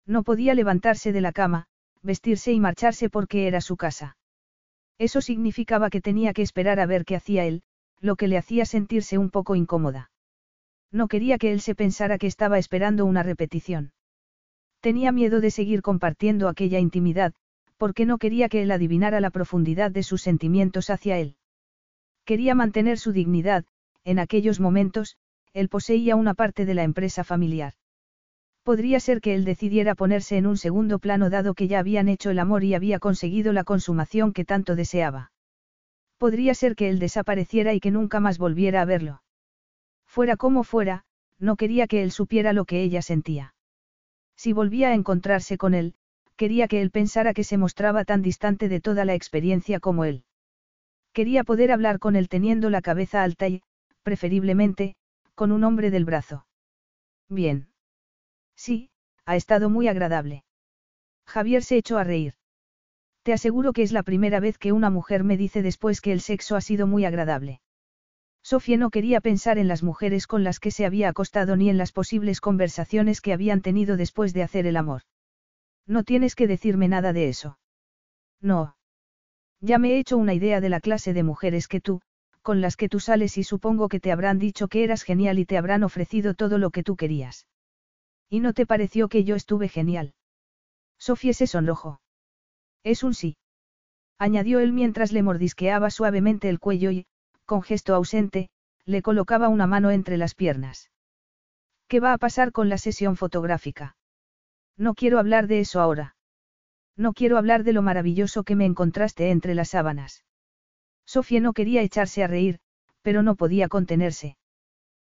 No 0.06 0.22
podía 0.22 0.54
levantarse 0.54 1.12
de 1.12 1.20
la 1.20 1.32
cama, 1.32 1.66
vestirse 2.02 2.52
y 2.52 2.60
marcharse 2.60 3.08
porque 3.08 3.46
era 3.46 3.60
su 3.60 3.76
casa. 3.76 4.16
Eso 4.98 5.20
significaba 5.20 5.90
que 5.90 6.00
tenía 6.00 6.32
que 6.32 6.42
esperar 6.42 6.80
a 6.80 6.86
ver 6.86 7.04
qué 7.04 7.16
hacía 7.16 7.44
él, 7.44 7.62
lo 8.00 8.16
que 8.16 8.28
le 8.28 8.38
hacía 8.38 8.64
sentirse 8.66 9.18
un 9.18 9.30
poco 9.30 9.54
incómoda. 9.54 10.10
No 10.90 11.08
quería 11.08 11.38
que 11.38 11.52
él 11.52 11.60
se 11.60 11.74
pensara 11.74 12.18
que 12.18 12.26
estaba 12.26 12.58
esperando 12.58 13.06
una 13.06 13.22
repetición. 13.22 13.92
Tenía 14.80 15.12
miedo 15.12 15.40
de 15.40 15.50
seguir 15.50 15.80
compartiendo 15.80 16.48
aquella 16.48 16.80
intimidad, 16.80 17.32
porque 17.76 18.04
no 18.04 18.18
quería 18.18 18.48
que 18.48 18.62
él 18.62 18.70
adivinara 18.70 19.20
la 19.20 19.30
profundidad 19.30 19.90
de 19.90 20.02
sus 20.02 20.22
sentimientos 20.22 20.90
hacia 20.90 21.18
él. 21.18 21.36
Quería 22.24 22.54
mantener 22.54 22.98
su 22.98 23.12
dignidad, 23.12 23.64
en 24.04 24.18
aquellos 24.18 24.60
momentos, 24.60 25.16
él 25.52 25.68
poseía 25.68 26.16
una 26.16 26.34
parte 26.34 26.64
de 26.64 26.74
la 26.74 26.82
empresa 26.82 27.24
familiar. 27.24 27.74
Podría 28.62 29.00
ser 29.00 29.20
que 29.20 29.34
él 29.34 29.44
decidiera 29.44 29.94
ponerse 29.96 30.36
en 30.36 30.46
un 30.46 30.56
segundo 30.56 31.00
plano 31.00 31.30
dado 31.30 31.54
que 31.54 31.66
ya 31.66 31.80
habían 31.80 32.08
hecho 32.08 32.30
el 32.30 32.38
amor 32.38 32.62
y 32.62 32.74
había 32.74 33.00
conseguido 33.00 33.52
la 33.52 33.64
consumación 33.64 34.32
que 34.32 34.44
tanto 34.44 34.76
deseaba. 34.76 35.32
Podría 36.16 36.54
ser 36.54 36.76
que 36.76 36.88
él 36.88 37.00
desapareciera 37.00 37.74
y 37.74 37.80
que 37.80 37.90
nunca 37.90 38.20
más 38.20 38.38
volviera 38.38 38.80
a 38.80 38.84
verlo. 38.84 39.22
Fuera 40.06 40.36
como 40.36 40.62
fuera, 40.62 41.02
no 41.40 41.56
quería 41.56 41.88
que 41.88 42.04
él 42.04 42.12
supiera 42.12 42.52
lo 42.52 42.64
que 42.64 42.82
ella 42.82 43.02
sentía. 43.02 43.54
Si 44.36 44.52
volvía 44.52 44.90
a 44.90 44.94
encontrarse 44.94 45.58
con 45.58 45.74
él, 45.74 45.94
quería 46.36 46.68
que 46.68 46.80
él 46.82 46.92
pensara 46.92 47.34
que 47.34 47.42
se 47.42 47.58
mostraba 47.58 48.04
tan 48.04 48.22
distante 48.22 48.68
de 48.68 48.80
toda 48.80 49.04
la 49.04 49.14
experiencia 49.14 49.80
como 49.80 50.04
él. 50.04 50.24
Quería 51.12 51.42
poder 51.42 51.72
hablar 51.72 51.98
con 51.98 52.14
él 52.14 52.28
teniendo 52.28 52.70
la 52.70 52.80
cabeza 52.80 53.24
alta 53.24 53.48
y, 53.48 53.62
preferiblemente, 54.04 54.94
con 55.34 55.50
un 55.50 55.64
hombre 55.64 55.90
del 55.90 56.04
brazo. 56.04 56.46
Bien. 57.28 57.71
Sí, 58.56 58.90
ha 59.24 59.36
estado 59.36 59.70
muy 59.70 59.88
agradable. 59.88 60.44
Javier 61.26 61.62
se 61.62 61.76
echó 61.76 61.98
a 61.98 62.04
reír. 62.04 62.34
Te 63.22 63.32
aseguro 63.32 63.72
que 63.72 63.82
es 63.82 63.92
la 63.92 64.02
primera 64.02 64.40
vez 64.40 64.58
que 64.58 64.72
una 64.72 64.90
mujer 64.90 65.22
me 65.22 65.36
dice 65.36 65.62
después 65.62 66.00
que 66.00 66.12
el 66.12 66.20
sexo 66.20 66.56
ha 66.56 66.60
sido 66.60 66.86
muy 66.86 67.04
agradable. 67.04 67.60
Sofía 68.42 68.76
no 68.76 68.90
quería 68.90 69.20
pensar 69.20 69.58
en 69.58 69.68
las 69.68 69.84
mujeres 69.84 70.26
con 70.26 70.42
las 70.42 70.58
que 70.58 70.72
se 70.72 70.84
había 70.84 71.08
acostado 71.08 71.56
ni 71.56 71.70
en 71.70 71.78
las 71.78 71.92
posibles 71.92 72.40
conversaciones 72.40 73.20
que 73.20 73.32
habían 73.32 73.60
tenido 73.60 73.96
después 73.96 74.34
de 74.34 74.42
hacer 74.42 74.66
el 74.66 74.76
amor. 74.76 75.02
No 75.86 76.02
tienes 76.02 76.34
que 76.34 76.48
decirme 76.48 76.88
nada 76.88 77.12
de 77.12 77.28
eso. 77.28 77.58
No. 78.40 78.76
Ya 79.60 79.78
me 79.78 79.92
he 79.92 79.98
hecho 79.98 80.16
una 80.16 80.34
idea 80.34 80.60
de 80.60 80.68
la 80.68 80.80
clase 80.80 81.12
de 81.12 81.22
mujeres 81.22 81.68
que 81.68 81.80
tú, 81.80 82.00
con 82.42 82.60
las 82.60 82.76
que 82.76 82.88
tú 82.88 82.98
sales 82.98 83.38
y 83.38 83.44
supongo 83.44 83.88
que 83.88 84.00
te 84.00 84.10
habrán 84.10 84.40
dicho 84.40 84.66
que 84.66 84.82
eras 84.82 85.04
genial 85.04 85.38
y 85.38 85.46
te 85.46 85.56
habrán 85.56 85.84
ofrecido 85.84 86.34
todo 86.34 86.58
lo 86.58 86.70
que 86.70 86.82
tú 86.82 86.96
querías. 86.96 87.46
¿Y 88.32 88.40
no 88.40 88.54
te 88.54 88.64
pareció 88.64 89.10
que 89.10 89.24
yo 89.24 89.36
estuve 89.36 89.68
genial? 89.68 90.14
Sofía 90.98 91.34
se 91.34 91.46
sonrojó. 91.46 92.00
Es 92.82 93.02
un 93.02 93.12
sí. 93.12 93.36
Añadió 94.18 94.58
él 94.60 94.72
mientras 94.72 95.12
le 95.12 95.22
mordisqueaba 95.22 95.90
suavemente 95.90 96.48
el 96.48 96.58
cuello 96.58 96.90
y, 96.90 97.04
con 97.44 97.60
gesto 97.60 97.94
ausente, 97.94 98.48
le 98.86 99.02
colocaba 99.02 99.50
una 99.50 99.66
mano 99.66 99.90
entre 99.90 100.16
las 100.16 100.34
piernas. 100.34 100.90
¿Qué 101.88 102.00
va 102.00 102.14
a 102.14 102.16
pasar 102.16 102.52
con 102.52 102.70
la 102.70 102.78
sesión 102.78 103.16
fotográfica? 103.16 103.98
No 104.78 104.94
quiero 104.94 105.18
hablar 105.18 105.46
de 105.46 105.60
eso 105.60 105.82
ahora. 105.82 106.16
No 106.96 107.12
quiero 107.12 107.36
hablar 107.36 107.64
de 107.64 107.74
lo 107.74 107.82
maravilloso 107.82 108.44
que 108.44 108.56
me 108.56 108.64
encontraste 108.64 109.30
entre 109.30 109.54
las 109.54 109.68
sábanas. 109.68 110.24
Sofía 111.04 111.40
no 111.40 111.52
quería 111.52 111.82
echarse 111.82 112.24
a 112.24 112.28
reír, 112.28 112.60
pero 113.02 113.22
no 113.22 113.34
podía 113.34 113.68
contenerse. 113.68 114.38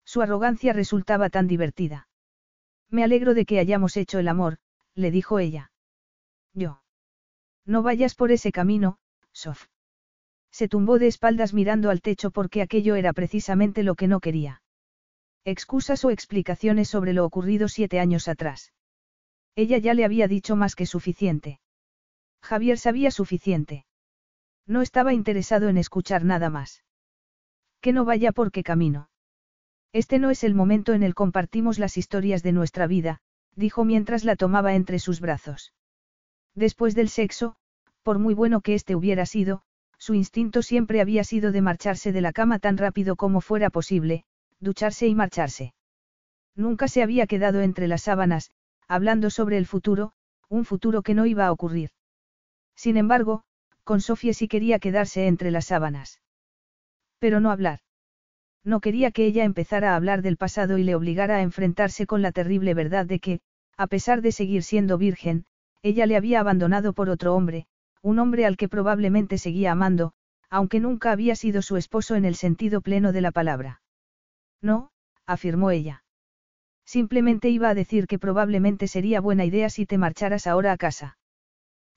Su 0.05 0.23
arrogancia 0.23 0.73
resultaba 0.73 1.31
tan 1.31 1.49
divertida. 1.49 2.08
Me 2.91 3.05
alegro 3.05 3.35
de 3.35 3.45
que 3.45 3.59
hayamos 3.59 3.97
hecho 3.97 4.19
el 4.19 4.29
amor, 4.29 4.59
le 4.95 5.11
dijo 5.11 5.39
ella. 5.39 5.71
Yo. 6.55 6.83
No 7.65 7.83
vayas 7.83 8.15
por 8.15 8.33
ese 8.33 8.51
camino, 8.53 8.99
Sof. 9.33 9.67
Se 10.51 10.69
tumbó 10.69 10.99
de 10.99 11.07
espaldas 11.07 11.53
mirando 11.53 11.91
al 11.91 12.01
techo 12.01 12.31
porque 12.31 12.63
aquello 12.63 12.97
era 12.97 13.13
precisamente 13.13 13.83
lo 13.83 13.95
que 13.95 14.09
no 14.09 14.21
quería. 14.21 14.63
Excusas 15.45 16.05
o 16.05 16.11
explicaciones 16.11 16.89
sobre 16.89 17.13
lo 17.13 17.25
ocurrido 17.25 17.69
siete 17.69 18.01
años 18.01 18.29
atrás. 18.29 18.73
Ella 19.55 19.79
ya 19.79 19.95
le 19.95 20.05
había 20.05 20.29
dicho 20.29 20.57
más 20.57 20.75
que 20.75 20.87
suficiente. 20.87 21.61
Javier 22.43 22.79
sabía 22.79 23.11
suficiente. 23.11 23.85
No 24.67 24.83
estaba 24.83 25.13
interesado 25.13 25.69
en 25.69 25.79
escuchar 25.79 26.25
nada 26.25 26.51
más. 26.51 26.85
Que 27.81 27.93
no 27.93 28.05
vaya 28.05 28.33
por 28.33 28.51
qué 28.51 28.63
camino. 28.63 29.09
Este 29.93 30.19
no 30.19 30.31
es 30.31 30.45
el 30.45 30.55
momento 30.55 30.93
en 30.93 31.03
el 31.03 31.15
compartimos 31.15 31.79
las 31.79 31.97
historias 31.97 32.43
de 32.43 32.53
nuestra 32.53 32.87
vida, 32.87 33.21
dijo 33.57 33.85
mientras 33.85 34.25
la 34.25 34.37
tomaba 34.37 34.75
entre 34.75 34.99
sus 34.99 35.21
brazos. 35.21 35.73
Después 36.55 36.95
del 36.95 37.09
sexo, 37.09 37.57
por 38.03 38.19
muy 38.19 38.35
bueno 38.35 38.61
que 38.61 38.75
éste 38.75 38.95
hubiera 38.95 39.27
sido, 39.27 39.63
su 39.99 40.15
instinto 40.15 40.63
siempre 40.63 41.01
había 41.01 41.25
sido 41.25 41.53
de 41.53 41.63
marcharse 41.63 42.13
de 42.13 42.21
la 42.21 42.33
cama 42.33 42.59
tan 42.59 42.77
rápido 42.77 43.17
como 43.17 43.41
fuera 43.41 43.71
posible, 43.71 44.25
ducharse 44.61 45.07
y 45.07 45.15
marcharse. 45.15 45.75
Nunca 46.55 46.89
se 46.89 47.03
había 47.03 47.27
quedado 47.27 47.61
entre 47.63 47.89
las 47.89 48.03
sábanas, 48.03 48.51
hablando 48.87 49.31
sobre 49.31 49.59
el 49.59 49.67
futuro, 49.67 50.13
un 50.49 50.65
futuro 50.65 51.03
que 51.03 51.15
no 51.15 51.27
iba 51.27 51.47
a 51.47 51.53
ocurrir. 51.53 51.91
Sin 52.75 52.97
embargo, 52.97 53.45
con 53.85 54.01
Sofía 54.01 54.35
sí 54.35 54.49
quería 54.49 54.79
quedarse 54.79 55.27
entre 55.27 55.51
las 55.51 55.67
sábanas. 55.67 56.21
Pero 57.19 57.41
no 57.41 57.51
hablar. 57.51 57.81
No 58.65 58.81
quería 58.81 59.11
que 59.11 59.25
ella 59.27 59.45
empezara 59.45 59.93
a 59.93 59.97
hablar 59.97 60.23
del 60.23 60.37
pasado 60.37 60.79
y 60.79 60.85
le 60.85 60.95
obligara 60.95 61.37
a 61.37 61.43
enfrentarse 61.43 62.07
con 62.07 62.23
la 62.23 62.33
terrible 62.33 62.75
verdad 62.75 63.07
de 63.07 63.21
que, 63.21 63.41
a 63.77 63.87
pesar 63.87 64.23
de 64.23 64.33
seguir 64.33 64.63
siendo 64.63 64.99
virgen, 64.99 65.47
ella 65.83 66.07
le 66.07 66.17
había 66.17 66.41
abandonado 66.41 66.93
por 66.93 67.09
otro 67.09 67.35
hombre, 67.35 67.67
un 68.03 68.19
hombre 68.19 68.47
al 68.47 68.57
que 68.57 68.69
probablemente 68.69 69.39
seguía 69.39 69.73
amando, 69.73 70.13
aunque 70.51 70.81
nunca 70.81 71.13
había 71.13 71.37
sido 71.37 71.63
su 71.63 71.77
esposo 71.77 72.15
en 72.15 72.25
el 72.25 72.35
sentido 72.35 72.81
pleno 72.81 73.13
de 73.13 73.21
la 73.21 73.31
palabra. 73.31 73.81
No, 74.61 74.91
afirmó 75.27 75.71
ella. 75.71 76.05
Simplemente 76.85 77.51
iba 77.51 77.69
a 77.69 77.75
decir 77.75 78.07
que 78.07 78.19
probablemente 78.19 78.89
sería 78.89 79.21
buena 79.21 79.45
idea 79.45 79.69
si 79.69 79.85
te 79.85 79.99
marcharas 79.99 80.47
ahora 80.47 80.73
a 80.73 80.77
casa. 80.79 81.19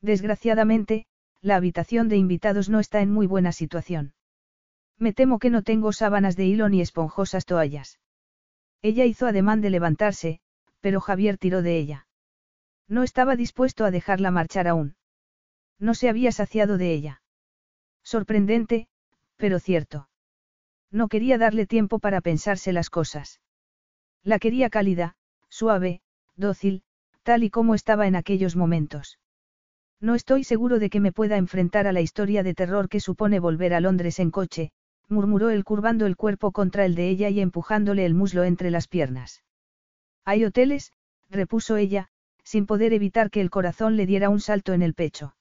Desgraciadamente, 0.02 1.06
la 1.42 1.56
habitación 1.56 2.10
de 2.10 2.18
invitados 2.18 2.70
no 2.70 2.80
está 2.80 3.02
en 3.02 3.12
muy 3.12 3.26
buena 3.26 3.52
situación. 3.52 4.14
Me 5.02 5.14
temo 5.14 5.40
que 5.40 5.50
no 5.50 5.64
tengo 5.64 5.94
sábanas 5.94 6.36
de 6.36 6.46
hilo 6.46 6.70
ni 6.70 6.80
esponjosas 6.80 7.46
toallas. 7.46 8.00
Ella 8.84 9.06
hizo 9.06 9.26
ademán 9.26 9.60
de 9.60 9.72
levantarse, 9.72 10.42
pero 10.80 11.02
Javier 11.02 11.40
tiró 11.40 11.64
de 11.64 11.80
ella. 11.80 12.06
No 12.88 13.02
estaba 13.02 13.36
dispuesto 13.36 13.84
a 13.84 13.90
dejarla 13.90 14.30
marchar 14.30 14.68
aún. 14.68 14.96
No 15.80 15.96
se 15.96 16.08
había 16.08 16.32
saciado 16.32 16.78
de 16.78 16.94
ella. 16.94 17.24
Sorprendente, 18.04 18.88
pero 19.38 19.58
cierto. 19.58 20.08
No 20.92 21.08
quería 21.08 21.40
darle 21.40 21.66
tiempo 21.66 21.98
para 21.98 22.22
pensarse 22.22 22.72
las 22.72 22.92
cosas. 22.92 23.42
La 24.22 24.38
quería 24.38 24.70
cálida, 24.70 25.16
suave, 25.50 26.02
dócil, 26.36 26.84
tal 27.24 27.44
y 27.44 27.50
como 27.50 27.74
estaba 27.74 28.06
en 28.06 28.16
aquellos 28.16 28.56
momentos. 28.56 29.18
No 30.00 30.14
estoy 30.14 30.44
seguro 30.44 30.78
de 30.78 30.92
que 30.92 31.00
me 31.00 31.12
pueda 31.12 31.38
enfrentar 31.38 31.88
a 31.88 31.92
la 31.92 32.02
historia 32.02 32.44
de 32.44 32.54
terror 32.54 32.88
que 32.88 33.00
supone 33.00 33.40
volver 33.40 33.74
a 33.74 33.80
Londres 33.80 34.20
en 34.20 34.30
coche, 34.30 34.72
murmuró 35.12 35.50
él 35.50 35.64
curvando 35.64 36.06
el 36.06 36.16
cuerpo 36.16 36.52
contra 36.52 36.86
el 36.86 36.96
de 36.96 37.10
ella 37.10 37.30
y 37.30 37.40
empujándole 37.40 38.06
el 38.06 38.14
muslo 38.14 38.44
entre 38.44 38.72
las 38.72 38.88
piernas. 38.88 39.44
Hay 40.26 40.46
hoteles, 40.46 40.92
repuso 41.30 41.78
ella, 41.78 42.10
sin 42.44 42.66
poder 42.66 42.94
evitar 42.94 43.30
que 43.30 43.42
el 43.42 43.50
corazón 43.50 43.98
le 43.98 44.06
diera 44.06 44.30
un 44.30 44.40
salto 44.40 44.74
en 44.74 44.82
el 44.82 44.94
pecho. 44.94 45.36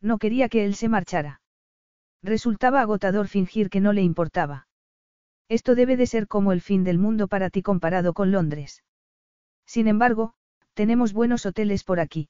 No 0.00 0.18
quería 0.18 0.48
que 0.48 0.64
él 0.64 0.74
se 0.74 0.88
marchara. 0.88 1.40
Resultaba 2.22 2.80
agotador 2.80 3.28
fingir 3.28 3.68
que 3.68 3.80
no 3.80 3.92
le 3.92 4.02
importaba. 4.02 4.66
Esto 5.48 5.74
debe 5.74 5.96
de 5.96 6.06
ser 6.06 6.26
como 6.26 6.52
el 6.52 6.60
fin 6.60 6.84
del 6.84 6.98
mundo 6.98 7.28
para 7.28 7.50
ti 7.50 7.62
comparado 7.62 8.14
con 8.14 8.32
Londres. 8.32 8.82
Sin 9.66 9.88
embargo, 9.88 10.34
tenemos 10.74 11.12
buenos 11.12 11.46
hoteles 11.46 11.84
por 11.84 12.00
aquí. 12.00 12.28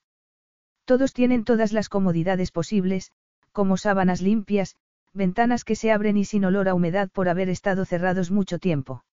Todos 0.85 1.13
tienen 1.13 1.45
todas 1.45 1.73
las 1.73 1.89
comodidades 1.89 2.51
posibles, 2.51 3.13
como 3.53 3.77
sábanas 3.77 4.21
limpias, 4.21 4.77
ventanas 5.15 5.65
que 5.65 5.77
se 5.77 5.93
abren 5.93 6.17
y 6.17 6.25
sin 6.25 6.45
olor 6.45 6.69
a 6.69 6.75
humedad 6.75 7.09
por 7.11 7.29
haber 7.29 7.49
estado 7.49 7.85
cerrados 7.85 8.31
mucho 8.31 8.59
tiempo. 8.59 9.05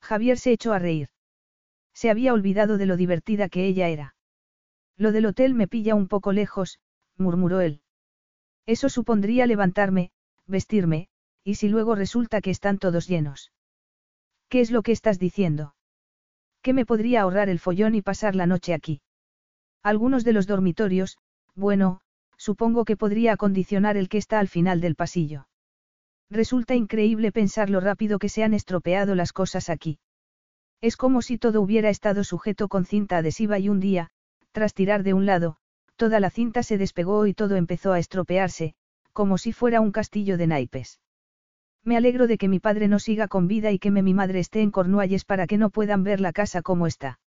Javier 0.00 0.38
se 0.38 0.52
echó 0.52 0.72
a 0.72 0.78
reír. 0.78 1.10
Se 1.92 2.10
había 2.10 2.32
olvidado 2.32 2.78
de 2.78 2.86
lo 2.86 2.96
divertida 2.96 3.48
que 3.48 3.66
ella 3.66 3.88
era. 3.88 4.14
Lo 4.96 5.12
del 5.12 5.26
hotel 5.26 5.54
me 5.54 5.68
pilla 5.68 5.94
un 5.94 6.08
poco 6.08 6.32
lejos, 6.32 6.80
murmuró 7.16 7.60
él. 7.60 7.82
Eso 8.66 8.88
supondría 8.88 9.46
levantarme, 9.46 10.10
vestirme, 10.46 11.08
y 11.44 11.54
si 11.54 11.68
luego 11.68 11.94
resulta 11.94 12.40
que 12.40 12.50
están 12.50 12.78
todos 12.78 13.06
llenos. 13.06 13.52
¿Qué 14.48 14.60
es 14.60 14.70
lo 14.70 14.82
que 14.82 14.92
estás 14.92 15.18
diciendo? 15.18 15.74
¿Qué 16.62 16.72
me 16.72 16.86
podría 16.86 17.22
ahorrar 17.22 17.48
el 17.48 17.60
follón 17.60 17.94
y 17.94 18.02
pasar 18.02 18.34
la 18.34 18.46
noche 18.46 18.74
aquí? 18.74 19.00
Algunos 19.82 20.24
de 20.24 20.32
los 20.32 20.46
dormitorios, 20.46 21.18
bueno, 21.54 22.00
supongo 22.48 22.86
que 22.86 22.96
podría 22.96 23.34
acondicionar 23.34 23.98
el 23.98 24.08
que 24.08 24.16
está 24.16 24.38
al 24.38 24.48
final 24.48 24.80
del 24.80 24.94
pasillo. 24.94 25.48
Resulta 26.30 26.74
increíble 26.74 27.30
pensar 27.30 27.68
lo 27.68 27.78
rápido 27.78 28.18
que 28.18 28.30
se 28.30 28.42
han 28.42 28.54
estropeado 28.54 29.14
las 29.14 29.34
cosas 29.34 29.68
aquí. 29.68 29.98
Es 30.80 30.96
como 30.96 31.20
si 31.20 31.36
todo 31.36 31.60
hubiera 31.60 31.90
estado 31.90 32.24
sujeto 32.24 32.68
con 32.68 32.86
cinta 32.86 33.18
adhesiva 33.18 33.58
y 33.58 33.68
un 33.68 33.80
día, 33.80 34.08
tras 34.52 34.72
tirar 34.72 35.02
de 35.02 35.12
un 35.12 35.26
lado, 35.26 35.58
toda 35.96 36.20
la 36.20 36.30
cinta 36.30 36.62
se 36.62 36.78
despegó 36.78 37.26
y 37.26 37.34
todo 37.34 37.54
empezó 37.54 37.92
a 37.92 37.98
estropearse, 37.98 38.72
como 39.12 39.36
si 39.36 39.52
fuera 39.52 39.82
un 39.82 39.92
castillo 39.92 40.38
de 40.38 40.46
naipes. 40.46 41.00
Me 41.84 41.98
alegro 41.98 42.26
de 42.26 42.38
que 42.38 42.48
mi 42.48 42.60
padre 42.60 42.88
no 42.88 42.98
siga 42.98 43.28
con 43.28 43.46
vida 43.46 43.72
y 43.72 43.78
que 43.78 43.90
mi 43.90 44.14
madre 44.14 44.38
esté 44.38 44.62
en 44.62 44.70
Cornualles 44.70 45.26
para 45.26 45.46
que 45.46 45.58
no 45.58 45.68
puedan 45.68 46.02
ver 46.02 46.18
la 46.18 46.32
casa 46.32 46.62
como 46.62 46.86
está. 46.86 47.20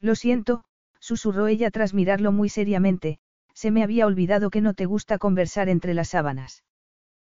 Lo 0.00 0.14
siento, 0.14 0.64
susurró 1.00 1.48
ella 1.48 1.70
tras 1.70 1.92
mirarlo 1.92 2.32
muy 2.32 2.48
seriamente, 2.48 3.18
se 3.58 3.72
me 3.72 3.82
había 3.82 4.06
olvidado 4.06 4.50
que 4.50 4.60
no 4.60 4.72
te 4.72 4.86
gusta 4.86 5.18
conversar 5.18 5.68
entre 5.68 5.92
las 5.92 6.10
sábanas. 6.10 6.62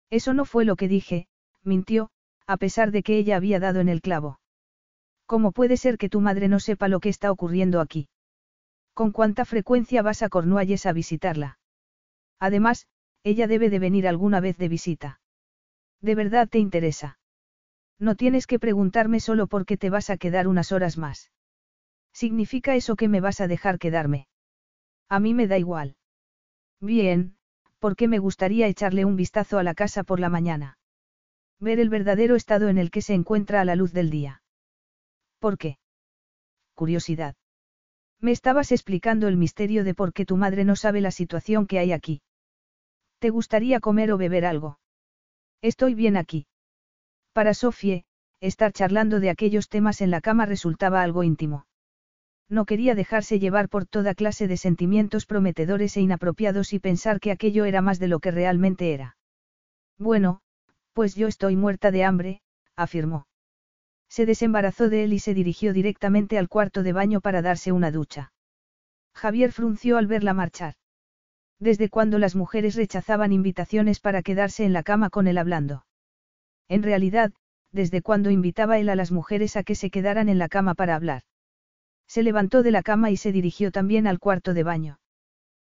Eso 0.08 0.34
no 0.34 0.44
fue 0.44 0.64
lo 0.64 0.76
que 0.76 0.86
dije, 0.86 1.26
mintió, 1.64 2.10
a 2.46 2.58
pesar 2.58 2.92
de 2.92 3.02
que 3.02 3.18
ella 3.18 3.34
había 3.34 3.58
dado 3.58 3.80
en 3.80 3.88
el 3.88 4.00
clavo. 4.00 4.38
¿Cómo 5.26 5.50
puede 5.50 5.76
ser 5.76 5.98
que 5.98 6.08
tu 6.08 6.20
madre 6.20 6.46
no 6.46 6.60
sepa 6.60 6.86
lo 6.86 7.00
que 7.00 7.08
está 7.08 7.32
ocurriendo 7.32 7.80
aquí? 7.80 8.08
¿Con 8.94 9.10
cuánta 9.10 9.44
frecuencia 9.44 10.00
vas 10.02 10.22
a 10.22 10.28
Cornualles 10.28 10.86
a 10.86 10.92
visitarla? 10.92 11.58
Además, 12.38 12.86
ella 13.24 13.48
debe 13.48 13.68
de 13.68 13.80
venir 13.80 14.06
alguna 14.06 14.38
vez 14.38 14.56
de 14.58 14.68
visita. 14.68 15.20
¿De 16.00 16.14
verdad 16.14 16.48
te 16.48 16.60
interesa? 16.60 17.18
No 17.98 18.14
tienes 18.14 18.46
que 18.46 18.60
preguntarme 18.60 19.18
solo 19.18 19.48
por 19.48 19.66
qué 19.66 19.76
te 19.76 19.90
vas 19.90 20.08
a 20.08 20.18
quedar 20.18 20.46
unas 20.46 20.70
horas 20.70 20.98
más. 20.98 21.32
¿Significa 22.12 22.76
eso 22.76 22.94
que 22.94 23.08
me 23.08 23.20
vas 23.20 23.40
a 23.40 23.48
dejar 23.48 23.80
quedarme? 23.80 24.28
A 25.08 25.18
mí 25.18 25.34
me 25.34 25.48
da 25.48 25.58
igual. 25.58 25.96
Bien, 26.82 27.36
porque 27.78 28.08
me 28.08 28.18
gustaría 28.18 28.66
echarle 28.66 29.04
un 29.04 29.14
vistazo 29.14 29.58
a 29.58 29.62
la 29.62 29.72
casa 29.72 30.02
por 30.02 30.18
la 30.18 30.28
mañana. 30.28 30.78
Ver 31.60 31.78
el 31.78 31.88
verdadero 31.88 32.34
estado 32.34 32.68
en 32.68 32.76
el 32.76 32.90
que 32.90 33.02
se 33.02 33.14
encuentra 33.14 33.60
a 33.60 33.64
la 33.64 33.76
luz 33.76 33.92
del 33.92 34.10
día. 34.10 34.42
¿Por 35.38 35.58
qué? 35.58 35.78
Curiosidad. 36.74 37.36
Me 38.20 38.32
estabas 38.32 38.72
explicando 38.72 39.28
el 39.28 39.36
misterio 39.36 39.84
de 39.84 39.94
por 39.94 40.12
qué 40.12 40.26
tu 40.26 40.36
madre 40.36 40.64
no 40.64 40.74
sabe 40.74 41.00
la 41.00 41.12
situación 41.12 41.68
que 41.68 41.78
hay 41.78 41.92
aquí. 41.92 42.20
¿Te 43.20 43.30
gustaría 43.30 43.78
comer 43.78 44.10
o 44.10 44.18
beber 44.18 44.44
algo? 44.44 44.80
Estoy 45.60 45.94
bien 45.94 46.16
aquí. 46.16 46.46
Para 47.32 47.54
Sofie, 47.54 48.04
estar 48.40 48.72
charlando 48.72 49.20
de 49.20 49.30
aquellos 49.30 49.68
temas 49.68 50.00
en 50.00 50.10
la 50.10 50.20
cama 50.20 50.46
resultaba 50.46 51.02
algo 51.02 51.22
íntimo. 51.22 51.64
No 52.52 52.66
quería 52.66 52.94
dejarse 52.94 53.38
llevar 53.38 53.70
por 53.70 53.86
toda 53.86 54.14
clase 54.14 54.46
de 54.46 54.58
sentimientos 54.58 55.24
prometedores 55.24 55.96
e 55.96 56.02
inapropiados 56.02 56.74
y 56.74 56.80
pensar 56.80 57.18
que 57.18 57.30
aquello 57.30 57.64
era 57.64 57.80
más 57.80 57.98
de 57.98 58.08
lo 58.08 58.20
que 58.20 58.30
realmente 58.30 58.92
era. 58.92 59.16
Bueno, 59.98 60.42
pues 60.92 61.14
yo 61.14 61.28
estoy 61.28 61.56
muerta 61.56 61.90
de 61.90 62.04
hambre, 62.04 62.42
afirmó. 62.76 63.26
Se 64.10 64.26
desembarazó 64.26 64.90
de 64.90 65.04
él 65.04 65.14
y 65.14 65.18
se 65.18 65.32
dirigió 65.32 65.72
directamente 65.72 66.36
al 66.36 66.50
cuarto 66.50 66.82
de 66.82 66.92
baño 66.92 67.22
para 67.22 67.40
darse 67.40 67.72
una 67.72 67.90
ducha. 67.90 68.34
Javier 69.14 69.50
frunció 69.50 69.96
al 69.96 70.06
verla 70.06 70.34
marchar. 70.34 70.74
Desde 71.58 71.88
cuando 71.88 72.18
las 72.18 72.36
mujeres 72.36 72.74
rechazaban 72.74 73.32
invitaciones 73.32 73.98
para 73.98 74.20
quedarse 74.20 74.66
en 74.66 74.74
la 74.74 74.82
cama 74.82 75.08
con 75.08 75.26
él 75.26 75.38
hablando. 75.38 75.86
En 76.68 76.82
realidad, 76.82 77.32
desde 77.70 78.02
cuando 78.02 78.28
invitaba 78.28 78.78
él 78.78 78.90
a 78.90 78.94
las 78.94 79.10
mujeres 79.10 79.56
a 79.56 79.62
que 79.62 79.74
se 79.74 79.88
quedaran 79.88 80.28
en 80.28 80.38
la 80.38 80.50
cama 80.50 80.74
para 80.74 80.94
hablar. 80.96 81.22
Se 82.12 82.22
levantó 82.22 82.62
de 82.62 82.72
la 82.72 82.82
cama 82.82 83.10
y 83.10 83.16
se 83.16 83.32
dirigió 83.32 83.70
también 83.72 84.06
al 84.06 84.18
cuarto 84.18 84.52
de 84.52 84.62
baño. 84.62 85.00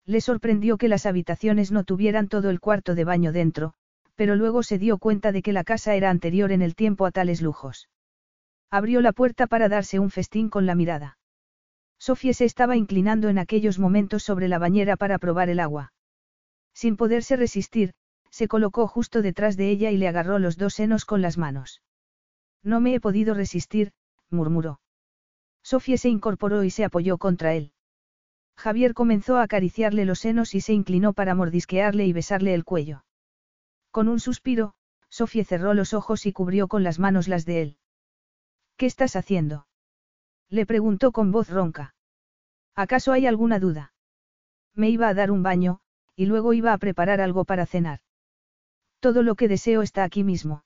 Le 0.06 0.20
sorprendió 0.20 0.78
que 0.78 0.90
las 0.90 1.06
habitaciones 1.06 1.72
no 1.72 1.86
tuvieran 1.86 2.28
todo 2.28 2.50
el 2.50 2.60
cuarto 2.60 2.94
de 2.94 3.06
baño 3.06 3.32
dentro, 3.32 3.74
pero 4.16 4.36
luego 4.36 4.62
se 4.62 4.78
dio 4.78 4.98
cuenta 4.98 5.32
de 5.32 5.42
que 5.42 5.54
la 5.54 5.64
casa 5.64 5.96
era 5.96 6.10
anterior 6.10 6.52
en 6.52 6.62
el 6.62 6.76
tiempo 6.76 7.06
a 7.06 7.12
tales 7.12 7.42
lujos. 7.42 7.88
Abrió 8.70 9.00
la 9.00 9.14
puerta 9.14 9.48
para 9.48 9.70
darse 9.70 9.98
un 9.98 10.12
festín 10.12 10.50
con 10.50 10.66
la 10.66 10.76
mirada. 10.76 11.18
Sofía 12.00 12.34
se 12.34 12.44
estaba 12.44 12.76
inclinando 12.76 13.30
en 13.30 13.38
aquellos 13.38 13.80
momentos 13.80 14.22
sobre 14.24 14.50
la 14.50 14.60
bañera 14.60 14.98
para 14.98 15.20
probar 15.20 15.48
el 15.48 15.62
agua. 15.62 15.94
Sin 16.74 16.98
poderse 16.98 17.38
resistir, 17.38 17.94
se 18.30 18.50
colocó 18.50 18.90
justo 18.90 19.22
detrás 19.22 19.56
de 19.56 19.70
ella 19.70 19.90
y 19.90 19.96
le 19.96 20.10
agarró 20.10 20.38
los 20.40 20.58
dos 20.58 20.74
senos 20.74 21.06
con 21.06 21.22
las 21.22 21.38
manos. 21.38 21.82
No 22.62 22.82
me 22.82 22.94
he 22.94 23.00
podido 23.00 23.36
resistir, 23.36 23.94
murmuró. 24.30 24.82
Sofía 25.66 25.98
se 25.98 26.10
incorporó 26.10 26.64
y 26.64 26.70
se 26.70 26.86
apoyó 26.86 27.18
contra 27.18 27.56
él. 27.56 27.72
Javier 28.56 28.94
comenzó 28.94 29.38
a 29.38 29.42
acariciarle 29.42 30.06
los 30.06 30.20
senos 30.20 30.54
y 30.54 30.62
se 30.62 30.74
inclinó 30.74 31.14
para 31.14 31.34
mordisquearle 31.34 32.06
y 32.06 32.14
besarle 32.14 32.54
el 32.54 32.64
cuello. 32.64 33.04
Con 33.90 34.08
un 34.08 34.20
suspiro, 34.20 34.76
Sofía 35.10 35.44
cerró 35.44 35.74
los 35.74 35.96
ojos 35.96 36.28
y 36.28 36.34
cubrió 36.34 36.68
con 36.68 36.84
las 36.84 37.00
manos 37.00 37.28
las 37.28 37.46
de 37.46 37.64
él. 37.64 37.78
¿Qué 38.78 38.86
estás 38.86 39.16
haciendo? 39.16 39.66
Le 40.50 40.68
preguntó 40.68 41.12
con 41.12 41.32
voz 41.32 41.50
ronca. 41.50 41.96
¿Acaso 42.76 43.12
hay 43.12 43.26
alguna 43.26 43.58
duda? 43.58 43.92
Me 44.76 44.92
iba 44.92 45.08
a 45.08 45.16
dar 45.16 45.32
un 45.32 45.42
baño, 45.42 45.80
y 46.16 46.28
luego 46.28 46.54
iba 46.54 46.74
a 46.74 46.78
preparar 46.78 47.22
algo 47.22 47.44
para 47.44 47.66
cenar. 47.66 48.02
Todo 49.00 49.24
lo 49.24 49.34
que 49.34 49.48
deseo 49.48 49.82
está 49.82 50.04
aquí 50.04 50.24
mismo. 50.24 50.64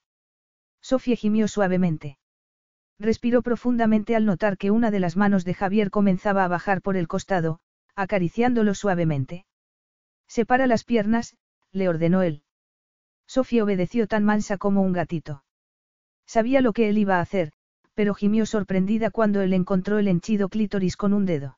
Sofía 0.81 1.15
gimió 1.15 1.47
suavemente. 1.47 2.18
Respiró 2.99 3.41
profundamente 3.41 4.15
al 4.15 4.25
notar 4.25 4.57
que 4.57 4.71
una 4.71 4.91
de 4.91 4.99
las 4.99 5.15
manos 5.15 5.45
de 5.45 5.53
Javier 5.53 5.89
comenzaba 5.89 6.43
a 6.43 6.49
bajar 6.49 6.81
por 6.81 6.97
el 6.97 7.07
costado, 7.07 7.61
acariciándolo 7.95 8.75
suavemente. 8.75 9.45
Separa 10.27 10.67
las 10.67 10.83
piernas, 10.83 11.37
le 11.71 11.87
ordenó 11.87 12.21
él. 12.23 12.43
Sofía 13.25 13.63
obedeció 13.63 14.05
tan 14.07 14.25
mansa 14.25 14.57
como 14.57 14.81
un 14.81 14.91
gatito. 14.91 15.43
Sabía 16.25 16.61
lo 16.61 16.73
que 16.73 16.89
él 16.89 16.97
iba 16.97 17.17
a 17.17 17.21
hacer, 17.21 17.53
pero 17.93 18.13
gimió 18.13 18.45
sorprendida 18.45 19.11
cuando 19.11 19.41
él 19.41 19.53
encontró 19.53 19.97
el 19.97 20.07
henchido 20.07 20.49
clítoris 20.49 20.97
con 20.97 21.13
un 21.13 21.25
dedo. 21.25 21.57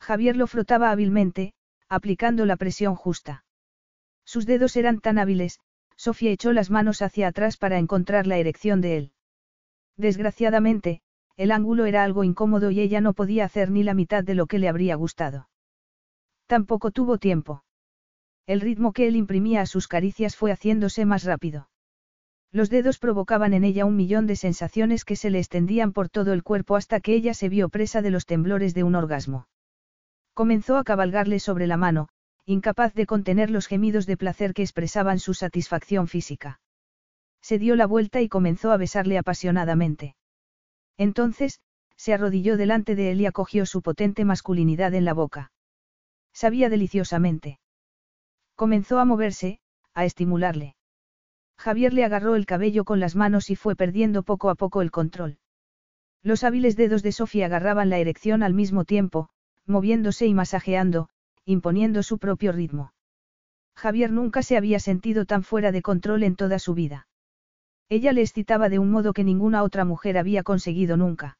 Javier 0.00 0.36
lo 0.36 0.46
frotaba 0.46 0.90
hábilmente, 0.90 1.54
aplicando 1.88 2.46
la 2.46 2.56
presión 2.56 2.94
justa. 2.96 3.44
Sus 4.24 4.44
dedos 4.44 4.76
eran 4.76 5.00
tan 5.00 5.18
hábiles, 5.18 5.60
Sofía 5.96 6.30
echó 6.30 6.52
las 6.52 6.70
manos 6.70 7.00
hacia 7.00 7.28
atrás 7.28 7.56
para 7.56 7.78
encontrar 7.78 8.26
la 8.26 8.36
erección 8.38 8.80
de 8.80 8.96
él. 8.96 9.12
Desgraciadamente, 9.98 11.00
el 11.36 11.50
ángulo 11.50 11.84
era 11.84 12.04
algo 12.04 12.24
incómodo 12.24 12.70
y 12.70 12.80
ella 12.80 13.00
no 13.00 13.12
podía 13.12 13.44
hacer 13.44 13.70
ni 13.70 13.82
la 13.82 13.94
mitad 13.94 14.24
de 14.24 14.34
lo 14.34 14.46
que 14.46 14.58
le 14.58 14.68
habría 14.68 14.94
gustado. 14.94 15.48
Tampoco 16.46 16.92
tuvo 16.92 17.18
tiempo. 17.18 17.64
El 18.46 18.60
ritmo 18.60 18.92
que 18.92 19.08
él 19.08 19.16
imprimía 19.16 19.60
a 19.60 19.66
sus 19.66 19.88
caricias 19.88 20.36
fue 20.36 20.52
haciéndose 20.52 21.04
más 21.04 21.24
rápido. 21.24 21.68
Los 22.50 22.70
dedos 22.70 22.98
provocaban 22.98 23.52
en 23.52 23.64
ella 23.64 23.84
un 23.84 23.96
millón 23.96 24.26
de 24.26 24.36
sensaciones 24.36 25.04
que 25.04 25.16
se 25.16 25.30
le 25.30 25.38
extendían 25.38 25.92
por 25.92 26.08
todo 26.08 26.32
el 26.32 26.42
cuerpo 26.42 26.76
hasta 26.76 27.00
que 27.00 27.14
ella 27.14 27.34
se 27.34 27.48
vio 27.48 27.68
presa 27.68 28.00
de 28.00 28.10
los 28.10 28.24
temblores 28.24 28.72
de 28.72 28.84
un 28.84 28.94
orgasmo. 28.94 29.48
Comenzó 30.32 30.78
a 30.78 30.84
cabalgarle 30.84 31.40
sobre 31.40 31.66
la 31.66 31.76
mano, 31.76 32.08
incapaz 32.46 32.94
de 32.94 33.04
contener 33.04 33.50
los 33.50 33.66
gemidos 33.66 34.06
de 34.06 34.16
placer 34.16 34.54
que 34.54 34.62
expresaban 34.62 35.18
su 35.18 35.34
satisfacción 35.34 36.06
física. 36.06 36.60
Se 37.40 37.58
dio 37.58 37.76
la 37.76 37.86
vuelta 37.86 38.20
y 38.20 38.28
comenzó 38.28 38.72
a 38.72 38.76
besarle 38.76 39.18
apasionadamente. 39.18 40.16
Entonces, 40.96 41.60
se 41.96 42.14
arrodilló 42.14 42.56
delante 42.56 42.94
de 42.94 43.10
él 43.10 43.20
y 43.20 43.26
acogió 43.26 43.66
su 43.66 43.82
potente 43.82 44.24
masculinidad 44.24 44.94
en 44.94 45.04
la 45.04 45.14
boca. 45.14 45.50
Sabía 46.32 46.68
deliciosamente. 46.68 47.58
Comenzó 48.54 49.00
a 49.00 49.04
moverse, 49.04 49.60
a 49.94 50.04
estimularle. 50.04 50.76
Javier 51.56 51.92
le 51.92 52.04
agarró 52.04 52.36
el 52.36 52.46
cabello 52.46 52.84
con 52.84 53.00
las 53.00 53.16
manos 53.16 53.50
y 53.50 53.56
fue 53.56 53.74
perdiendo 53.74 54.22
poco 54.22 54.48
a 54.48 54.54
poco 54.54 54.80
el 54.80 54.92
control. 54.92 55.38
Los 56.22 56.44
hábiles 56.44 56.76
dedos 56.76 57.02
de 57.02 57.10
Sofía 57.10 57.46
agarraban 57.46 57.90
la 57.90 57.98
erección 57.98 58.44
al 58.44 58.54
mismo 58.54 58.84
tiempo, 58.84 59.28
moviéndose 59.66 60.26
y 60.26 60.34
masajeando, 60.34 61.08
imponiendo 61.44 62.04
su 62.04 62.18
propio 62.18 62.52
ritmo. 62.52 62.92
Javier 63.74 64.12
nunca 64.12 64.42
se 64.42 64.56
había 64.56 64.78
sentido 64.78 65.24
tan 65.24 65.42
fuera 65.42 65.72
de 65.72 65.82
control 65.82 66.22
en 66.22 66.36
toda 66.36 66.60
su 66.60 66.74
vida. 66.74 67.07
Ella 67.90 68.12
le 68.12 68.20
excitaba 68.20 68.68
de 68.68 68.78
un 68.78 68.90
modo 68.90 69.12
que 69.12 69.24
ninguna 69.24 69.62
otra 69.62 69.84
mujer 69.84 70.18
había 70.18 70.42
conseguido 70.42 70.96
nunca. 70.96 71.38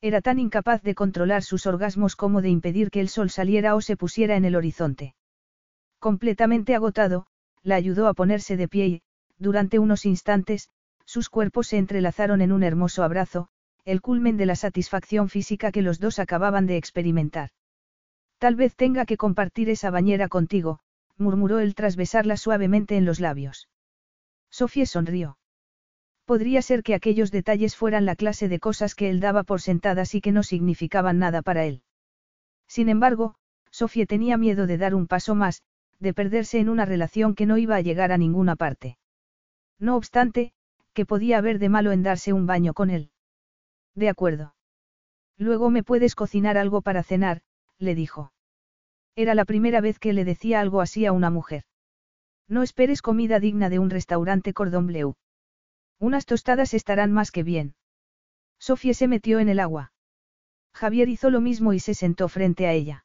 Era 0.00 0.20
tan 0.20 0.38
incapaz 0.38 0.82
de 0.82 0.94
controlar 0.94 1.42
sus 1.42 1.66
orgasmos 1.66 2.16
como 2.16 2.42
de 2.42 2.48
impedir 2.48 2.90
que 2.90 3.00
el 3.00 3.08
sol 3.08 3.30
saliera 3.30 3.74
o 3.74 3.80
se 3.80 3.96
pusiera 3.96 4.36
en 4.36 4.44
el 4.44 4.56
horizonte. 4.56 5.14
Completamente 5.98 6.74
agotado, 6.74 7.26
la 7.62 7.74
ayudó 7.74 8.08
a 8.08 8.14
ponerse 8.14 8.56
de 8.56 8.66
pie 8.66 8.86
y, 8.86 9.02
durante 9.38 9.78
unos 9.78 10.06
instantes, 10.06 10.70
sus 11.04 11.28
cuerpos 11.28 11.68
se 11.68 11.78
entrelazaron 11.78 12.40
en 12.40 12.52
un 12.52 12.62
hermoso 12.62 13.02
abrazo, 13.02 13.48
el 13.84 14.00
culmen 14.00 14.36
de 14.36 14.46
la 14.46 14.56
satisfacción 14.56 15.28
física 15.28 15.72
que 15.72 15.82
los 15.82 16.00
dos 16.00 16.18
acababan 16.18 16.66
de 16.66 16.76
experimentar. 16.76 17.50
Tal 18.38 18.56
vez 18.56 18.74
tenga 18.74 19.04
que 19.04 19.16
compartir 19.16 19.68
esa 19.68 19.90
bañera 19.90 20.28
contigo, 20.28 20.80
murmuró 21.18 21.58
él 21.58 21.74
tras 21.74 21.96
besarla 21.96 22.36
suavemente 22.36 22.96
en 22.96 23.04
los 23.04 23.20
labios. 23.20 23.68
Sofía 24.50 24.86
sonrió. 24.86 25.36
Podría 26.30 26.62
ser 26.62 26.84
que 26.84 26.94
aquellos 26.94 27.32
detalles 27.32 27.74
fueran 27.74 28.06
la 28.06 28.14
clase 28.14 28.48
de 28.48 28.60
cosas 28.60 28.94
que 28.94 29.10
él 29.10 29.18
daba 29.18 29.42
por 29.42 29.60
sentadas 29.60 30.14
y 30.14 30.20
que 30.20 30.30
no 30.30 30.44
significaban 30.44 31.18
nada 31.18 31.42
para 31.42 31.64
él. 31.64 31.82
Sin 32.68 32.88
embargo, 32.88 33.34
Sofía 33.72 34.06
tenía 34.06 34.36
miedo 34.36 34.68
de 34.68 34.78
dar 34.78 34.94
un 34.94 35.08
paso 35.08 35.34
más, 35.34 35.64
de 35.98 36.14
perderse 36.14 36.60
en 36.60 36.68
una 36.68 36.84
relación 36.84 37.34
que 37.34 37.46
no 37.46 37.58
iba 37.58 37.74
a 37.74 37.80
llegar 37.80 38.12
a 38.12 38.16
ninguna 38.16 38.54
parte. 38.54 38.96
No 39.80 39.96
obstante, 39.96 40.52
¿qué 40.92 41.04
podía 41.04 41.38
haber 41.38 41.58
de 41.58 41.68
malo 41.68 41.90
en 41.90 42.04
darse 42.04 42.32
un 42.32 42.46
baño 42.46 42.74
con 42.74 42.90
él? 42.90 43.10
De 43.96 44.08
acuerdo. 44.08 44.54
Luego 45.36 45.68
me 45.68 45.82
puedes 45.82 46.14
cocinar 46.14 46.56
algo 46.56 46.80
para 46.80 47.02
cenar, 47.02 47.42
le 47.76 47.96
dijo. 47.96 48.32
Era 49.16 49.34
la 49.34 49.44
primera 49.44 49.80
vez 49.80 49.98
que 49.98 50.12
le 50.12 50.24
decía 50.24 50.60
algo 50.60 50.80
así 50.80 51.06
a 51.06 51.10
una 51.10 51.30
mujer. 51.30 51.64
No 52.46 52.62
esperes 52.62 53.02
comida 53.02 53.40
digna 53.40 53.68
de 53.68 53.80
un 53.80 53.90
restaurante 53.90 54.52
cordon 54.52 54.86
bleu. 54.86 55.16
Unas 56.00 56.24
tostadas 56.24 56.72
estarán 56.74 57.12
más 57.12 57.30
que 57.30 57.42
bien. 57.42 57.74
Sofía 58.58 58.94
se 58.94 59.06
metió 59.06 59.38
en 59.38 59.48
el 59.50 59.60
agua. 59.60 59.92
Javier 60.74 61.08
hizo 61.08 61.30
lo 61.30 61.40
mismo 61.40 61.74
y 61.74 61.80
se 61.80 61.94
sentó 61.94 62.28
frente 62.28 62.66
a 62.66 62.72
ella. 62.72 63.04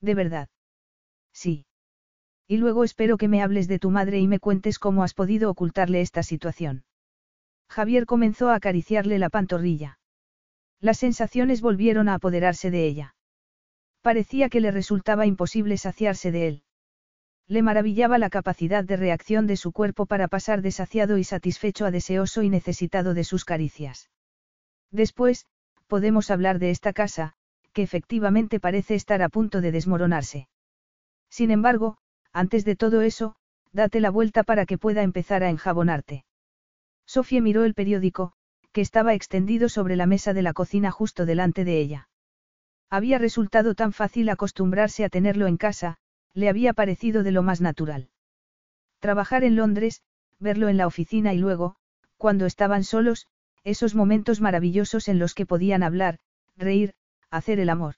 ¿De 0.00 0.14
verdad? 0.14 0.48
Sí. 1.32 1.66
Y 2.46 2.58
luego 2.58 2.84
espero 2.84 3.16
que 3.16 3.28
me 3.28 3.42
hables 3.42 3.68
de 3.68 3.78
tu 3.78 3.90
madre 3.90 4.20
y 4.20 4.28
me 4.28 4.38
cuentes 4.38 4.78
cómo 4.78 5.02
has 5.02 5.12
podido 5.12 5.50
ocultarle 5.50 6.00
esta 6.00 6.22
situación. 6.22 6.84
Javier 7.68 8.06
comenzó 8.06 8.50
a 8.50 8.54
acariciarle 8.54 9.18
la 9.18 9.30
pantorrilla. 9.30 9.98
Las 10.80 10.98
sensaciones 10.98 11.62
volvieron 11.62 12.08
a 12.08 12.14
apoderarse 12.14 12.70
de 12.70 12.86
ella. 12.86 13.16
Parecía 14.02 14.50
que 14.50 14.60
le 14.60 14.70
resultaba 14.70 15.26
imposible 15.26 15.78
saciarse 15.78 16.30
de 16.30 16.48
él. 16.48 16.63
Le 17.46 17.62
maravillaba 17.62 18.18
la 18.18 18.30
capacidad 18.30 18.84
de 18.84 18.96
reacción 18.96 19.46
de 19.46 19.56
su 19.56 19.72
cuerpo 19.72 20.06
para 20.06 20.28
pasar 20.28 20.62
de 20.62 20.70
saciado 20.70 21.18
y 21.18 21.24
satisfecho 21.24 21.84
a 21.84 21.90
deseoso 21.90 22.42
y 22.42 22.48
necesitado 22.48 23.12
de 23.12 23.24
sus 23.24 23.44
caricias. 23.44 24.10
Después, 24.90 25.46
podemos 25.86 26.30
hablar 26.30 26.58
de 26.58 26.70
esta 26.70 26.92
casa, 26.92 27.34
que 27.72 27.82
efectivamente 27.82 28.60
parece 28.60 28.94
estar 28.94 29.20
a 29.22 29.28
punto 29.28 29.60
de 29.60 29.72
desmoronarse. 29.72 30.48
Sin 31.28 31.50
embargo, 31.50 31.98
antes 32.32 32.64
de 32.64 32.76
todo 32.76 33.02
eso, 33.02 33.36
date 33.72 34.00
la 34.00 34.10
vuelta 34.10 34.42
para 34.44 34.64
que 34.64 34.78
pueda 34.78 35.02
empezar 35.02 35.42
a 35.42 35.50
enjabonarte. 35.50 36.24
Sofía 37.06 37.42
miró 37.42 37.64
el 37.64 37.74
periódico, 37.74 38.32
que 38.72 38.80
estaba 38.80 39.14
extendido 39.14 39.68
sobre 39.68 39.96
la 39.96 40.06
mesa 40.06 40.32
de 40.32 40.42
la 40.42 40.52
cocina 40.52 40.90
justo 40.90 41.26
delante 41.26 41.64
de 41.64 41.78
ella. 41.78 42.08
Había 42.88 43.18
resultado 43.18 43.74
tan 43.74 43.92
fácil 43.92 44.28
acostumbrarse 44.28 45.04
a 45.04 45.08
tenerlo 45.08 45.46
en 45.46 45.56
casa, 45.56 45.98
le 46.34 46.48
había 46.48 46.72
parecido 46.72 47.22
de 47.22 47.32
lo 47.32 47.42
más 47.42 47.60
natural. 47.60 48.10
Trabajar 48.98 49.44
en 49.44 49.56
Londres, 49.56 50.02
verlo 50.38 50.68
en 50.68 50.76
la 50.76 50.86
oficina 50.86 51.32
y 51.32 51.38
luego, 51.38 51.76
cuando 52.16 52.46
estaban 52.46 52.84
solos, 52.84 53.28
esos 53.62 53.94
momentos 53.94 54.40
maravillosos 54.40 55.08
en 55.08 55.18
los 55.18 55.34
que 55.34 55.46
podían 55.46 55.82
hablar, 55.82 56.18
reír, 56.56 56.94
hacer 57.30 57.60
el 57.60 57.70
amor. 57.70 57.94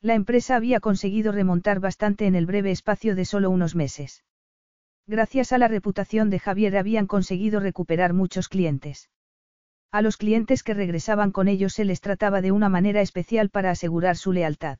La 0.00 0.14
empresa 0.14 0.56
había 0.56 0.80
conseguido 0.80 1.32
remontar 1.32 1.80
bastante 1.80 2.26
en 2.26 2.34
el 2.34 2.46
breve 2.46 2.70
espacio 2.70 3.14
de 3.14 3.24
solo 3.24 3.50
unos 3.50 3.74
meses. 3.74 4.22
Gracias 5.06 5.52
a 5.52 5.58
la 5.58 5.68
reputación 5.68 6.30
de 6.30 6.38
Javier 6.38 6.76
habían 6.76 7.06
conseguido 7.06 7.60
recuperar 7.60 8.12
muchos 8.12 8.48
clientes. 8.48 9.08
A 9.92 10.02
los 10.02 10.16
clientes 10.16 10.62
que 10.62 10.74
regresaban 10.74 11.30
con 11.30 11.48
ellos 11.48 11.72
se 11.72 11.84
les 11.84 12.00
trataba 12.00 12.40
de 12.40 12.52
una 12.52 12.68
manera 12.68 13.00
especial 13.00 13.50
para 13.50 13.70
asegurar 13.70 14.16
su 14.16 14.32
lealtad. 14.32 14.78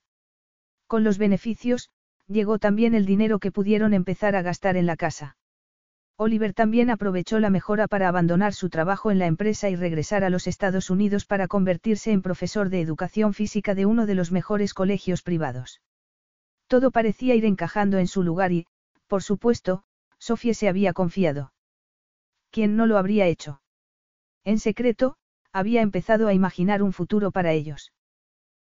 Con 0.86 1.04
los 1.04 1.18
beneficios, 1.18 1.90
llegó 2.28 2.58
también 2.58 2.94
el 2.94 3.06
dinero 3.06 3.38
que 3.38 3.52
pudieron 3.52 3.94
empezar 3.94 4.36
a 4.36 4.42
gastar 4.42 4.76
en 4.76 4.86
la 4.86 4.96
casa. 4.96 5.36
Oliver 6.18 6.54
también 6.54 6.88
aprovechó 6.88 7.40
la 7.40 7.50
mejora 7.50 7.88
para 7.88 8.08
abandonar 8.08 8.54
su 8.54 8.70
trabajo 8.70 9.10
en 9.10 9.18
la 9.18 9.26
empresa 9.26 9.68
y 9.68 9.76
regresar 9.76 10.24
a 10.24 10.30
los 10.30 10.46
Estados 10.46 10.88
Unidos 10.88 11.26
para 11.26 11.46
convertirse 11.46 12.10
en 12.10 12.22
profesor 12.22 12.70
de 12.70 12.80
educación 12.80 13.34
física 13.34 13.74
de 13.74 13.84
uno 13.84 14.06
de 14.06 14.14
los 14.14 14.32
mejores 14.32 14.72
colegios 14.72 15.22
privados. 15.22 15.82
Todo 16.68 16.90
parecía 16.90 17.34
ir 17.34 17.44
encajando 17.44 17.98
en 17.98 18.08
su 18.08 18.22
lugar 18.22 18.52
y, 18.52 18.66
por 19.06 19.22
supuesto, 19.22 19.84
Sofía 20.18 20.54
se 20.54 20.68
había 20.68 20.94
confiado. 20.94 21.52
¿Quién 22.50 22.76
no 22.76 22.86
lo 22.86 22.96
habría 22.96 23.26
hecho? 23.26 23.60
En 24.42 24.58
secreto, 24.58 25.16
había 25.52 25.82
empezado 25.82 26.28
a 26.28 26.34
imaginar 26.34 26.82
un 26.82 26.92
futuro 26.92 27.30
para 27.30 27.52
ellos. 27.52 27.92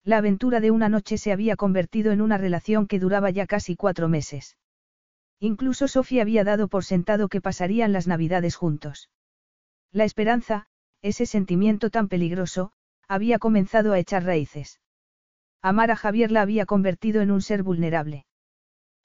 La 0.05 0.17
aventura 0.19 0.59
de 0.59 0.69
una 0.69 0.87
noche 0.87 1.17
se 1.17 1.31
había 1.31 1.55
convertido 1.55 2.11
en 2.11 2.21
una 2.21 2.37
relación 2.37 2.85
que 2.85 2.99
duraba 2.99 3.31
ya 3.31 3.47
casi 3.47 3.75
cuatro 3.75 4.07
meses. 4.07 4.55
Incluso 5.39 5.87
Sofía 5.87 6.21
había 6.21 6.43
dado 6.43 6.67
por 6.67 6.85
sentado 6.85 7.27
que 7.27 7.41
pasarían 7.41 7.91
las 7.91 8.05
navidades 8.05 8.55
juntos. 8.55 9.09
La 9.91 10.03
esperanza, 10.03 10.67
ese 11.01 11.25
sentimiento 11.25 11.89
tan 11.89 12.07
peligroso, 12.07 12.71
había 13.07 13.39
comenzado 13.39 13.93
a 13.93 13.99
echar 13.99 14.23
raíces. 14.23 14.79
Amar 15.63 15.89
a 15.89 15.95
Javier 15.95 16.31
la 16.31 16.43
había 16.43 16.67
convertido 16.67 17.21
en 17.21 17.31
un 17.31 17.41
ser 17.41 17.63
vulnerable. 17.63 18.27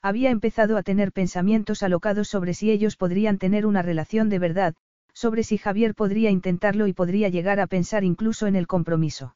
Había 0.02 0.28
empezado 0.28 0.76
a 0.76 0.82
tener 0.82 1.12
pensamientos 1.12 1.82
alocados 1.82 2.28
sobre 2.28 2.52
si 2.52 2.70
ellos 2.70 2.96
podrían 2.96 3.38
tener 3.38 3.64
una 3.64 3.80
relación 3.80 4.28
de 4.28 4.38
verdad, 4.38 4.74
sobre 5.14 5.44
si 5.44 5.56
Javier 5.56 5.94
podría 5.94 6.28
intentarlo 6.28 6.86
y 6.86 6.92
podría 6.92 7.30
llegar 7.30 7.58
a 7.58 7.66
pensar 7.66 8.04
incluso 8.04 8.46
en 8.46 8.54
el 8.54 8.66
compromiso. 8.66 9.34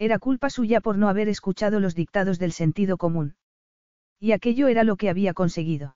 Era 0.00 0.18
culpa 0.18 0.48
suya 0.48 0.80
por 0.80 0.96
no 0.96 1.10
haber 1.10 1.28
escuchado 1.28 1.78
los 1.78 1.94
dictados 1.94 2.38
del 2.38 2.52
sentido 2.52 2.96
común. 2.96 3.36
Y 4.18 4.32
aquello 4.32 4.68
era 4.68 4.82
lo 4.82 4.96
que 4.96 5.10
había 5.10 5.34
conseguido. 5.34 5.94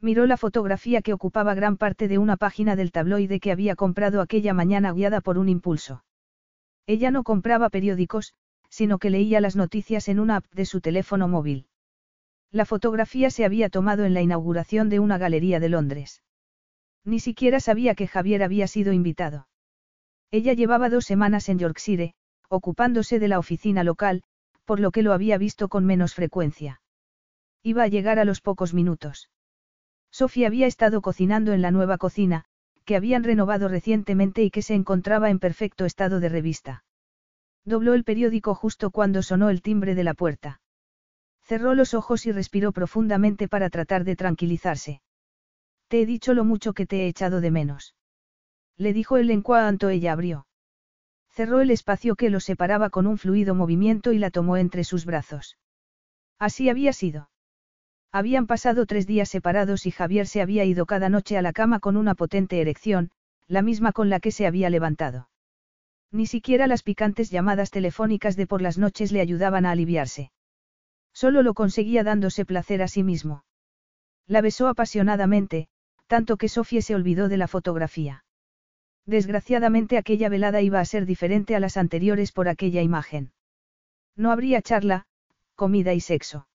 Miró 0.00 0.24
la 0.24 0.38
fotografía 0.38 1.02
que 1.02 1.12
ocupaba 1.12 1.52
gran 1.52 1.76
parte 1.76 2.08
de 2.08 2.16
una 2.16 2.38
página 2.38 2.76
del 2.76 2.92
tabloide 2.92 3.38
que 3.38 3.52
había 3.52 3.76
comprado 3.76 4.22
aquella 4.22 4.54
mañana 4.54 4.94
guiada 4.94 5.20
por 5.20 5.36
un 5.36 5.50
impulso. 5.50 6.02
Ella 6.86 7.10
no 7.10 7.22
compraba 7.22 7.68
periódicos, 7.68 8.32
sino 8.70 8.98
que 8.98 9.10
leía 9.10 9.42
las 9.42 9.54
noticias 9.54 10.08
en 10.08 10.18
una 10.18 10.36
app 10.36 10.46
de 10.54 10.64
su 10.64 10.80
teléfono 10.80 11.28
móvil. 11.28 11.66
La 12.50 12.64
fotografía 12.64 13.28
se 13.28 13.44
había 13.44 13.68
tomado 13.68 14.06
en 14.06 14.14
la 14.14 14.22
inauguración 14.22 14.88
de 14.88 14.98
una 14.98 15.18
galería 15.18 15.60
de 15.60 15.68
Londres. 15.68 16.22
Ni 17.04 17.20
siquiera 17.20 17.60
sabía 17.60 17.94
que 17.94 18.06
Javier 18.06 18.42
había 18.42 18.66
sido 18.66 18.94
invitado. 18.94 19.46
Ella 20.30 20.54
llevaba 20.54 20.88
dos 20.88 21.04
semanas 21.04 21.50
en 21.50 21.58
Yorkshire, 21.58 22.14
ocupándose 22.50 23.18
de 23.20 23.28
la 23.28 23.38
oficina 23.38 23.84
local, 23.84 24.22
por 24.64 24.80
lo 24.80 24.90
que 24.90 25.02
lo 25.02 25.12
había 25.12 25.38
visto 25.38 25.68
con 25.68 25.86
menos 25.86 26.14
frecuencia. 26.14 26.82
Iba 27.62 27.84
a 27.84 27.88
llegar 27.88 28.18
a 28.18 28.24
los 28.24 28.40
pocos 28.40 28.74
minutos. 28.74 29.30
Sofía 30.10 30.48
había 30.48 30.66
estado 30.66 31.00
cocinando 31.00 31.52
en 31.52 31.62
la 31.62 31.70
nueva 31.70 31.96
cocina, 31.96 32.44
que 32.84 32.96
habían 32.96 33.22
renovado 33.22 33.68
recientemente 33.68 34.42
y 34.42 34.50
que 34.50 34.62
se 34.62 34.74
encontraba 34.74 35.30
en 35.30 35.38
perfecto 35.38 35.84
estado 35.84 36.18
de 36.18 36.28
revista. 36.28 36.84
Dobló 37.64 37.94
el 37.94 38.02
periódico 38.02 38.54
justo 38.54 38.90
cuando 38.90 39.22
sonó 39.22 39.48
el 39.48 39.62
timbre 39.62 39.94
de 39.94 40.04
la 40.04 40.14
puerta. 40.14 40.60
Cerró 41.42 41.74
los 41.74 41.94
ojos 41.94 42.26
y 42.26 42.32
respiró 42.32 42.72
profundamente 42.72 43.46
para 43.46 43.70
tratar 43.70 44.02
de 44.02 44.16
tranquilizarse. 44.16 45.02
Te 45.88 46.00
he 46.00 46.06
dicho 46.06 46.34
lo 46.34 46.44
mucho 46.44 46.72
que 46.72 46.86
te 46.86 47.04
he 47.04 47.06
echado 47.06 47.40
de 47.40 47.50
menos. 47.50 47.94
Le 48.76 48.92
dijo 48.92 49.18
él 49.18 49.30
en 49.30 49.42
cuanto 49.42 49.88
ella 49.88 50.12
abrió. 50.12 50.46
Cerró 51.40 51.62
el 51.62 51.70
espacio 51.70 52.16
que 52.16 52.28
los 52.28 52.44
separaba 52.44 52.90
con 52.90 53.06
un 53.06 53.16
fluido 53.16 53.54
movimiento 53.54 54.12
y 54.12 54.18
la 54.18 54.30
tomó 54.30 54.58
entre 54.58 54.84
sus 54.84 55.06
brazos. 55.06 55.56
Así 56.38 56.68
había 56.68 56.92
sido. 56.92 57.30
Habían 58.12 58.46
pasado 58.46 58.84
tres 58.84 59.06
días 59.06 59.30
separados 59.30 59.86
y 59.86 59.90
Javier 59.90 60.26
se 60.26 60.42
había 60.42 60.66
ido 60.66 60.84
cada 60.84 61.08
noche 61.08 61.38
a 61.38 61.40
la 61.40 61.54
cama 61.54 61.80
con 61.80 61.96
una 61.96 62.14
potente 62.14 62.60
erección, 62.60 63.10
la 63.48 63.62
misma 63.62 63.92
con 63.92 64.10
la 64.10 64.20
que 64.20 64.32
se 64.32 64.46
había 64.46 64.68
levantado. 64.68 65.30
Ni 66.12 66.26
siquiera 66.26 66.66
las 66.66 66.82
picantes 66.82 67.30
llamadas 67.30 67.70
telefónicas 67.70 68.36
de 68.36 68.46
por 68.46 68.60
las 68.60 68.76
noches 68.76 69.10
le 69.10 69.22
ayudaban 69.22 69.64
a 69.64 69.70
aliviarse. 69.70 70.32
Solo 71.14 71.42
lo 71.42 71.54
conseguía 71.54 72.04
dándose 72.04 72.44
placer 72.44 72.82
a 72.82 72.88
sí 72.88 73.02
mismo. 73.02 73.46
La 74.26 74.42
besó 74.42 74.68
apasionadamente, 74.68 75.68
tanto 76.06 76.36
que 76.36 76.50
Sofía 76.50 76.82
se 76.82 76.94
olvidó 76.94 77.30
de 77.30 77.38
la 77.38 77.48
fotografía. 77.48 78.24
Desgraciadamente 79.06 79.98
aquella 79.98 80.28
velada 80.28 80.60
iba 80.60 80.80
a 80.80 80.84
ser 80.84 81.06
diferente 81.06 81.56
a 81.56 81.60
las 81.60 81.76
anteriores 81.76 82.32
por 82.32 82.48
aquella 82.48 82.82
imagen. 82.82 83.32
No 84.16 84.30
habría 84.30 84.62
charla, 84.62 85.06
comida 85.54 85.94
y 85.94 86.00
sexo. 86.00 86.46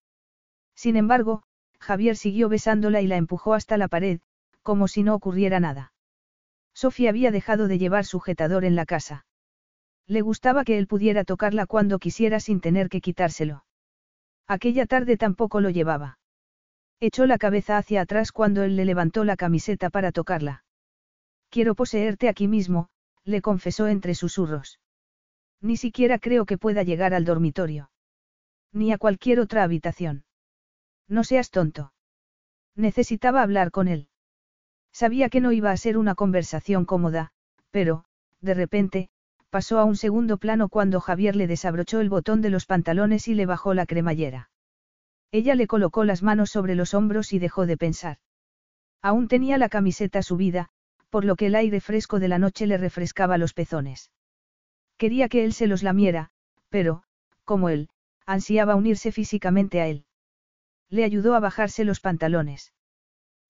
Sin 0.75 0.97
embargo, 0.97 1.43
Javier 1.79 2.17
siguió 2.17 2.49
besándola 2.49 3.01
y 3.01 3.07
la 3.07 3.17
empujó 3.17 3.53
hasta 3.53 3.77
la 3.77 3.87
pared, 3.87 4.19
como 4.61 4.87
si 4.87 5.03
no 5.03 5.15
ocurriera 5.15 5.59
nada. 5.59 5.93
Sofía 6.73 7.09
había 7.09 7.31
dejado 7.31 7.67
de 7.67 7.77
llevar 7.77 8.05
sujetador 8.05 8.65
en 8.65 8.75
la 8.75 8.85
casa. 8.85 9.25
Le 10.07 10.21
gustaba 10.21 10.63
que 10.63 10.77
él 10.77 10.87
pudiera 10.87 11.23
tocarla 11.23 11.65
cuando 11.65 11.99
quisiera 11.99 12.39
sin 12.39 12.59
tener 12.59 12.89
que 12.89 13.01
quitárselo. 13.01 13.63
Aquella 14.47 14.85
tarde 14.85 15.17
tampoco 15.17 15.61
lo 15.61 15.69
llevaba. 15.69 16.19
Echó 16.99 17.25
la 17.25 17.37
cabeza 17.37 17.77
hacia 17.77 18.01
atrás 18.01 18.31
cuando 18.31 18.63
él 18.63 18.75
le 18.75 18.85
levantó 18.85 19.23
la 19.23 19.37
camiseta 19.37 19.89
para 19.89 20.11
tocarla. 20.11 20.64
Quiero 21.55 21.73
poseerte 21.73 22.27
aquí 22.27 22.49
mismo, 22.49 22.89
le 23.23 23.41
confesó 23.41 23.87
entre 23.87 24.13
susurros. 24.13 24.81
Ni 25.61 25.77
siquiera 25.77 26.19
creo 26.19 26.45
que 26.45 26.57
pueda 26.57 26.83
llegar 26.83 27.13
al 27.13 27.23
dormitorio. 27.23 27.91
Ni 28.73 28.91
a 28.91 28.97
cualquier 28.97 29.39
otra 29.39 29.63
habitación. 29.63 30.25
No 31.07 31.23
seas 31.23 31.51
tonto. 31.51 31.93
Necesitaba 32.75 33.41
hablar 33.41 33.71
con 33.71 33.87
él. 33.87 34.09
Sabía 34.91 35.29
que 35.29 35.39
no 35.39 35.53
iba 35.53 35.71
a 35.71 35.77
ser 35.77 35.97
una 35.97 36.13
conversación 36.13 36.83
cómoda, 36.83 37.31
pero, 37.71 38.03
de 38.41 38.53
repente, 38.53 39.09
pasó 39.49 39.79
a 39.79 39.85
un 39.85 39.95
segundo 39.95 40.35
plano 40.35 40.67
cuando 40.67 40.99
Javier 40.99 41.37
le 41.37 41.47
desabrochó 41.47 42.01
el 42.01 42.09
botón 42.09 42.41
de 42.41 42.49
los 42.49 42.65
pantalones 42.65 43.29
y 43.29 43.33
le 43.33 43.45
bajó 43.45 43.73
la 43.73 43.85
cremallera. 43.85 44.49
Ella 45.31 45.55
le 45.55 45.67
colocó 45.67 46.03
las 46.03 46.21
manos 46.21 46.49
sobre 46.49 46.75
los 46.75 46.93
hombros 46.93 47.31
y 47.31 47.39
dejó 47.39 47.65
de 47.65 47.77
pensar. 47.77 48.17
Aún 49.01 49.29
tenía 49.29 49.57
la 49.57 49.69
camiseta 49.69 50.21
subida, 50.21 50.69
por 51.15 51.23
lo 51.23 51.37
que 51.37 51.45
el 51.45 51.55
aire 51.55 51.79
fresco 51.79 52.19
de 52.19 52.27
la 52.27 52.39
noche 52.39 52.67
le 52.67 52.77
refrescaba 52.77 53.37
los 53.37 53.53
pezones. 53.53 54.11
Quería 54.97 55.29
que 55.29 55.45
él 55.45 55.53
se 55.53 55.65
los 55.65 55.81
lamiera, 55.81 56.29
pero, 56.67 57.03
como 57.45 57.69
él, 57.69 57.87
ansiaba 58.25 58.75
unirse 58.75 59.13
físicamente 59.13 59.79
a 59.79 59.87
él. 59.87 60.03
Le 60.89 61.05
ayudó 61.05 61.33
a 61.33 61.39
bajarse 61.39 61.85
los 61.85 62.01
pantalones. 62.01 62.73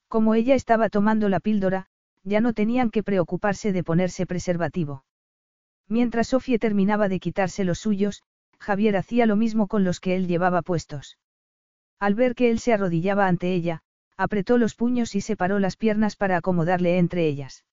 Como 0.10 0.36
ella 0.36 0.54
estaba 0.54 0.90
tomando 0.90 1.28
la 1.28 1.40
píldora, 1.40 1.88
ya 2.24 2.40
no 2.40 2.54
tenían 2.54 2.92
que 2.92 3.02
preocuparse 3.02 3.74
de 3.74 3.84
ponerse 3.84 4.28
preservativo. 4.28 5.04
Mientras 5.88 6.28
Sofía 6.28 6.60
terminaba 6.60 7.10
de 7.10 7.20
quitarse 7.20 7.64
los 7.64 7.80
suyos, 7.80 8.22
Javier 8.60 8.96
hacía 8.96 9.26
lo 9.26 9.38
mismo 9.38 9.66
con 9.66 9.84
los 9.84 10.00
que 10.00 10.16
él 10.16 10.28
llevaba 10.28 10.62
puestos. 10.62 11.18
Al 11.98 12.14
ver 12.14 12.36
que 12.36 12.52
él 12.52 12.60
se 12.60 12.74
arrodillaba 12.74 13.26
ante 13.26 13.56
ella, 13.56 13.82
apretó 14.18 14.58
los 14.58 14.76
puños 14.76 15.16
y 15.16 15.22
separó 15.22 15.60
las 15.60 15.76
piernas 15.78 16.16
para 16.16 16.38
acomodarle 16.38 16.98
entre 16.98 17.28
ellas. 17.28 17.66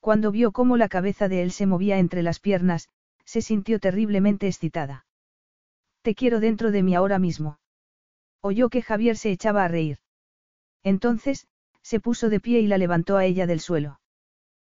Cuando 0.00 0.30
vio 0.30 0.52
cómo 0.52 0.76
la 0.76 0.88
cabeza 0.88 1.28
de 1.28 1.42
él 1.42 1.50
se 1.50 1.66
movía 1.66 1.98
entre 1.98 2.22
las 2.22 2.38
piernas, 2.38 2.88
se 3.24 3.40
sintió 3.40 3.80
terriblemente 3.80 4.46
excitada. 4.46 5.06
Te 6.02 6.14
quiero 6.14 6.40
dentro 6.40 6.70
de 6.70 6.82
mí 6.82 6.94
ahora 6.94 7.18
mismo. 7.18 7.58
Oyó 8.42 8.68
que 8.68 8.82
Javier 8.82 9.16
se 9.16 9.30
echaba 9.30 9.64
a 9.64 9.68
reír. 9.68 9.98
Entonces, 10.82 11.46
se 11.80 12.00
puso 12.00 12.28
de 12.28 12.40
pie 12.40 12.60
y 12.60 12.66
la 12.66 12.76
levantó 12.76 13.16
a 13.16 13.24
ella 13.24 13.46
del 13.46 13.60
suelo. 13.60 14.00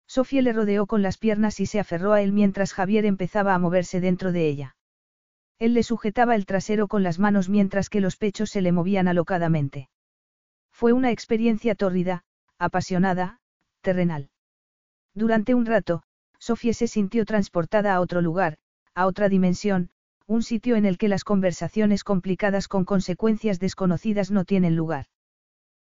Sofía 0.07 0.41
le 0.41 0.53
rodeó 0.53 0.87
con 0.87 1.03
las 1.03 1.19
piernas 1.19 1.59
y 1.59 1.67
se 1.67 1.79
aferró 1.79 2.13
a 2.13 2.23
él 2.23 2.31
mientras 2.31 2.73
Javier 2.73 3.05
empezaba 3.05 3.53
a 3.53 3.59
moverse 3.59 4.01
dentro 4.01 4.31
de 4.31 4.47
ella. 4.47 4.75
Él 5.59 5.75
le 5.75 5.83
sujetaba 5.83 6.33
el 6.33 6.47
trasero 6.47 6.87
con 6.87 7.03
las 7.03 7.19
manos 7.19 7.49
mientras 7.49 7.89
que 7.89 8.01
los 8.01 8.15
pechos 8.15 8.49
se 8.49 8.61
le 8.61 8.71
movían 8.71 9.07
alocadamente. 9.07 9.89
Fue 10.79 10.93
una 10.93 11.11
experiencia 11.11 11.75
tórrida, 11.75 12.23
apasionada, 12.57 13.41
terrenal. 13.81 14.29
Durante 15.13 15.53
un 15.53 15.65
rato, 15.65 16.03
Sofía 16.37 16.73
se 16.73 16.87
sintió 16.87 17.25
transportada 17.25 17.93
a 17.93 17.99
otro 17.99 18.21
lugar, 18.21 18.55
a 18.95 19.05
otra 19.05 19.27
dimensión, 19.27 19.89
un 20.25 20.41
sitio 20.41 20.77
en 20.77 20.85
el 20.85 20.97
que 20.97 21.09
las 21.09 21.25
conversaciones 21.25 22.05
complicadas 22.05 22.69
con 22.69 22.85
consecuencias 22.85 23.59
desconocidas 23.59 24.31
no 24.31 24.45
tienen 24.45 24.77
lugar. 24.77 25.07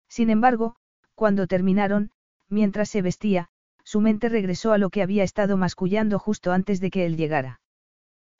Sin 0.09 0.32
embargo, 0.32 0.77
cuando 1.14 1.45
terminaron, 1.45 2.09
mientras 2.50 2.90
se 2.90 3.03
vestía, 3.03 3.50
su 3.84 4.01
mente 4.01 4.30
regresó 4.30 4.74
a 4.74 4.80
lo 4.80 4.90
que 4.90 5.03
había 5.03 5.24
estado 5.24 5.58
mascullando 5.58 6.17
justo 6.17 6.51
antes 6.51 6.82
de 6.82 6.90
que 6.90 7.06
él 7.06 7.17
llegara. 7.17 7.61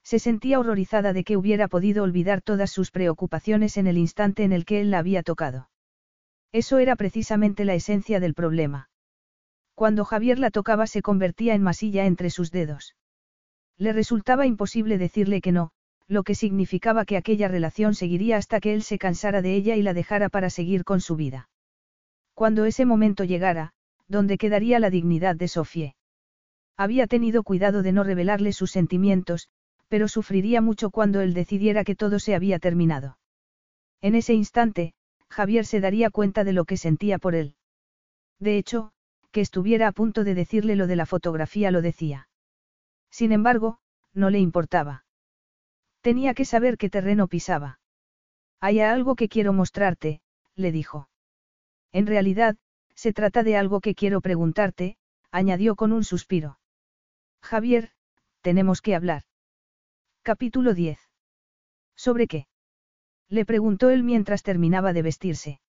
Se 0.02 0.18
sentía 0.18 0.58
horrorizada 0.58 1.12
de 1.12 1.22
que 1.22 1.36
hubiera 1.36 1.68
podido 1.68 2.02
olvidar 2.02 2.42
todas 2.42 2.72
sus 2.72 2.90
preocupaciones 2.90 3.76
en 3.76 3.86
el 3.86 3.96
instante 3.96 4.42
en 4.42 4.50
el 4.50 4.64
que 4.64 4.80
él 4.80 4.90
la 4.90 4.98
había 4.98 5.22
tocado. 5.22 5.68
Eso 6.52 6.78
era 6.78 6.96
precisamente 6.96 7.64
la 7.64 7.74
esencia 7.74 8.20
del 8.20 8.34
problema. 8.34 8.88
Cuando 9.74 10.04
Javier 10.04 10.38
la 10.38 10.50
tocaba 10.50 10.86
se 10.86 11.02
convertía 11.02 11.54
en 11.54 11.62
masilla 11.62 12.06
entre 12.06 12.30
sus 12.30 12.50
dedos. 12.50 12.96
Le 13.76 13.92
resultaba 13.92 14.46
imposible 14.46 14.98
decirle 14.98 15.40
que 15.40 15.52
no, 15.52 15.70
lo 16.08 16.22
que 16.24 16.34
significaba 16.34 17.04
que 17.04 17.16
aquella 17.16 17.48
relación 17.48 17.94
seguiría 17.94 18.38
hasta 18.38 18.60
que 18.60 18.72
él 18.72 18.82
se 18.82 18.98
cansara 18.98 19.42
de 19.42 19.54
ella 19.54 19.76
y 19.76 19.82
la 19.82 19.94
dejara 19.94 20.30
para 20.30 20.50
seguir 20.50 20.84
con 20.84 21.00
su 21.00 21.16
vida. 21.16 21.48
Cuando 22.34 22.64
ese 22.64 22.86
momento 22.86 23.24
llegara, 23.24 23.72
donde 24.08 24.38
quedaría 24.38 24.80
la 24.80 24.90
dignidad 24.90 25.36
de 25.36 25.48
Sofie. 25.48 25.94
Había 26.76 27.06
tenido 27.06 27.42
cuidado 27.42 27.82
de 27.82 27.92
no 27.92 28.04
revelarle 28.04 28.52
sus 28.52 28.70
sentimientos, 28.70 29.48
pero 29.88 30.08
sufriría 30.08 30.60
mucho 30.60 30.90
cuando 30.90 31.20
él 31.20 31.34
decidiera 31.34 31.84
que 31.84 31.94
todo 31.94 32.18
se 32.18 32.34
había 32.34 32.58
terminado. 32.58 33.18
En 34.00 34.14
ese 34.14 34.32
instante, 34.34 34.94
Javier 35.30 35.66
se 35.66 35.80
daría 35.80 36.10
cuenta 36.10 36.44
de 36.44 36.52
lo 36.52 36.64
que 36.64 36.76
sentía 36.76 37.18
por 37.18 37.34
él. 37.34 37.54
De 38.38 38.56
hecho, 38.56 38.92
que 39.30 39.40
estuviera 39.40 39.88
a 39.88 39.92
punto 39.92 40.24
de 40.24 40.34
decirle 40.34 40.76
lo 40.76 40.86
de 40.86 40.96
la 40.96 41.06
fotografía 41.06 41.70
lo 41.70 41.82
decía. 41.82 42.28
Sin 43.10 43.32
embargo, 43.32 43.78
no 44.14 44.30
le 44.30 44.38
importaba. 44.38 45.04
Tenía 46.00 46.34
que 46.34 46.44
saber 46.44 46.78
qué 46.78 46.88
terreno 46.88 47.28
pisaba. 47.28 47.80
Hay 48.60 48.80
algo 48.80 49.14
que 49.14 49.28
quiero 49.28 49.52
mostrarte, 49.52 50.20
le 50.54 50.72
dijo. 50.72 51.08
En 51.92 52.06
realidad, 52.06 52.56
se 52.94 53.12
trata 53.12 53.42
de 53.42 53.56
algo 53.56 53.80
que 53.80 53.94
quiero 53.94 54.20
preguntarte, 54.20 54.96
añadió 55.30 55.76
con 55.76 55.92
un 55.92 56.04
suspiro. 56.04 56.58
Javier, 57.42 57.92
tenemos 58.40 58.82
que 58.82 58.94
hablar. 58.94 59.22
Capítulo 60.22 60.74
10. 60.74 60.98
¿Sobre 61.96 62.26
qué? 62.26 62.48
Le 63.28 63.44
preguntó 63.44 63.90
él 63.90 64.02
mientras 64.02 64.42
terminaba 64.42 64.92
de 64.92 65.02
vestirse. 65.02 65.60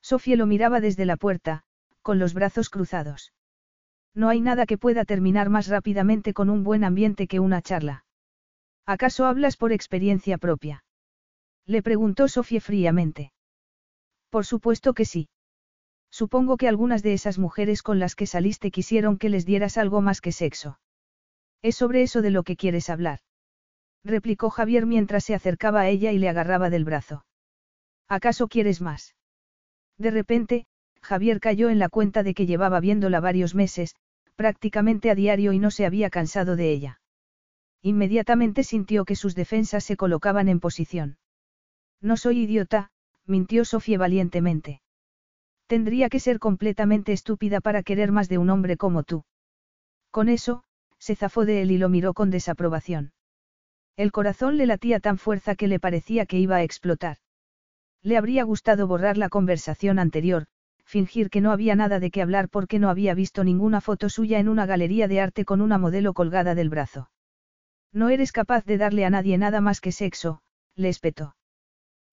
Sofía 0.00 0.36
lo 0.36 0.46
miraba 0.46 0.80
desde 0.80 1.04
la 1.04 1.16
puerta, 1.16 1.64
con 2.02 2.18
los 2.18 2.34
brazos 2.34 2.70
cruzados. 2.70 3.32
No 4.14 4.28
hay 4.28 4.40
nada 4.40 4.66
que 4.66 4.78
pueda 4.78 5.04
terminar 5.04 5.50
más 5.50 5.68
rápidamente 5.68 6.32
con 6.32 6.48
un 6.50 6.64
buen 6.64 6.84
ambiente 6.84 7.26
que 7.26 7.40
una 7.40 7.62
charla. 7.62 8.04
¿Acaso 8.86 9.26
hablas 9.26 9.56
por 9.56 9.72
experiencia 9.72 10.38
propia? 10.38 10.84
Le 11.66 11.82
preguntó 11.82 12.26
Sofía 12.28 12.60
fríamente. 12.60 13.32
Por 14.30 14.46
supuesto 14.46 14.94
que 14.94 15.04
sí. 15.04 15.28
Supongo 16.10 16.56
que 16.56 16.68
algunas 16.68 17.02
de 17.02 17.12
esas 17.12 17.38
mujeres 17.38 17.82
con 17.82 17.98
las 17.98 18.14
que 18.14 18.26
saliste 18.26 18.70
quisieron 18.70 19.18
que 19.18 19.28
les 19.28 19.44
dieras 19.44 19.76
algo 19.76 20.00
más 20.00 20.22
que 20.22 20.32
sexo. 20.32 20.80
Es 21.60 21.76
sobre 21.76 22.02
eso 22.02 22.22
de 22.22 22.30
lo 22.30 22.44
que 22.44 22.56
quieres 22.56 22.88
hablar. 22.88 23.20
Replicó 24.04 24.50
Javier 24.50 24.86
mientras 24.86 25.24
se 25.24 25.34
acercaba 25.34 25.80
a 25.80 25.88
ella 25.88 26.12
y 26.12 26.18
le 26.18 26.28
agarraba 26.28 26.70
del 26.70 26.84
brazo. 26.84 27.24
¿Acaso 28.08 28.48
quieres 28.48 28.80
más? 28.80 29.14
De 29.98 30.10
repente, 30.10 30.66
Javier 31.02 31.40
cayó 31.40 31.68
en 31.68 31.78
la 31.78 31.88
cuenta 31.88 32.22
de 32.22 32.34
que 32.34 32.46
llevaba 32.46 32.80
viéndola 32.80 33.20
varios 33.20 33.54
meses, 33.54 33.96
prácticamente 34.36 35.10
a 35.10 35.14
diario 35.14 35.52
y 35.52 35.58
no 35.58 35.70
se 35.70 35.84
había 35.84 36.10
cansado 36.10 36.56
de 36.56 36.70
ella. 36.70 37.00
Inmediatamente 37.82 38.64
sintió 38.64 39.04
que 39.04 39.16
sus 39.16 39.34
defensas 39.34 39.84
se 39.84 39.96
colocaban 39.96 40.48
en 40.48 40.60
posición. 40.60 41.18
No 42.00 42.16
soy 42.16 42.42
idiota, 42.42 42.90
mintió 43.26 43.64
Sofía 43.64 43.98
valientemente. 43.98 44.80
Tendría 45.66 46.08
que 46.08 46.20
ser 46.20 46.38
completamente 46.38 47.12
estúpida 47.12 47.60
para 47.60 47.82
querer 47.82 48.10
más 48.10 48.28
de 48.28 48.38
un 48.38 48.50
hombre 48.50 48.76
como 48.76 49.02
tú. 49.02 49.24
Con 50.10 50.28
eso, 50.28 50.64
se 50.98 51.14
zafó 51.14 51.44
de 51.44 51.62
él 51.62 51.70
y 51.70 51.78
lo 51.78 51.88
miró 51.88 52.14
con 52.14 52.30
desaprobación. 52.30 53.12
El 53.98 54.12
corazón 54.12 54.58
le 54.58 54.66
latía 54.66 55.00
tan 55.00 55.18
fuerza 55.18 55.56
que 55.56 55.66
le 55.66 55.80
parecía 55.80 56.24
que 56.24 56.38
iba 56.38 56.54
a 56.54 56.62
explotar. 56.62 57.16
Le 58.00 58.16
habría 58.16 58.44
gustado 58.44 58.86
borrar 58.86 59.16
la 59.18 59.28
conversación 59.28 59.98
anterior, 59.98 60.46
fingir 60.84 61.30
que 61.30 61.40
no 61.40 61.50
había 61.50 61.74
nada 61.74 61.98
de 61.98 62.12
qué 62.12 62.22
hablar 62.22 62.48
porque 62.48 62.78
no 62.78 62.90
había 62.90 63.14
visto 63.14 63.42
ninguna 63.42 63.80
foto 63.80 64.08
suya 64.08 64.38
en 64.38 64.48
una 64.48 64.66
galería 64.66 65.08
de 65.08 65.20
arte 65.20 65.44
con 65.44 65.60
una 65.60 65.78
modelo 65.78 66.14
colgada 66.14 66.54
del 66.54 66.68
brazo. 66.68 67.10
No 67.92 68.08
eres 68.08 68.30
capaz 68.30 68.64
de 68.64 68.78
darle 68.78 69.04
a 69.04 69.10
nadie 69.10 69.36
nada 69.36 69.60
más 69.60 69.80
que 69.80 69.90
sexo, 69.90 70.42
le 70.76 70.90
espetó. 70.90 71.34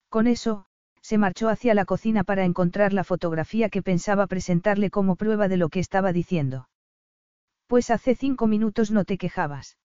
Con 0.08 0.26
eso, 0.26 0.66
se 1.02 1.18
marchó 1.18 1.48
hacia 1.48 1.72
la 1.72 1.84
cocina 1.84 2.24
para 2.24 2.44
encontrar 2.44 2.94
la 2.94 3.04
fotografía 3.04 3.68
que 3.68 3.80
pensaba 3.80 4.26
presentarle 4.26 4.90
como 4.90 5.14
prueba 5.14 5.46
de 5.46 5.56
lo 5.56 5.68
que 5.68 5.78
estaba 5.78 6.12
diciendo. 6.12 6.68
Pues 7.68 7.90
hace 7.90 8.16
cinco 8.16 8.48
minutos 8.48 8.90
no 8.90 9.04
te 9.04 9.18
quejabas. 9.18 9.76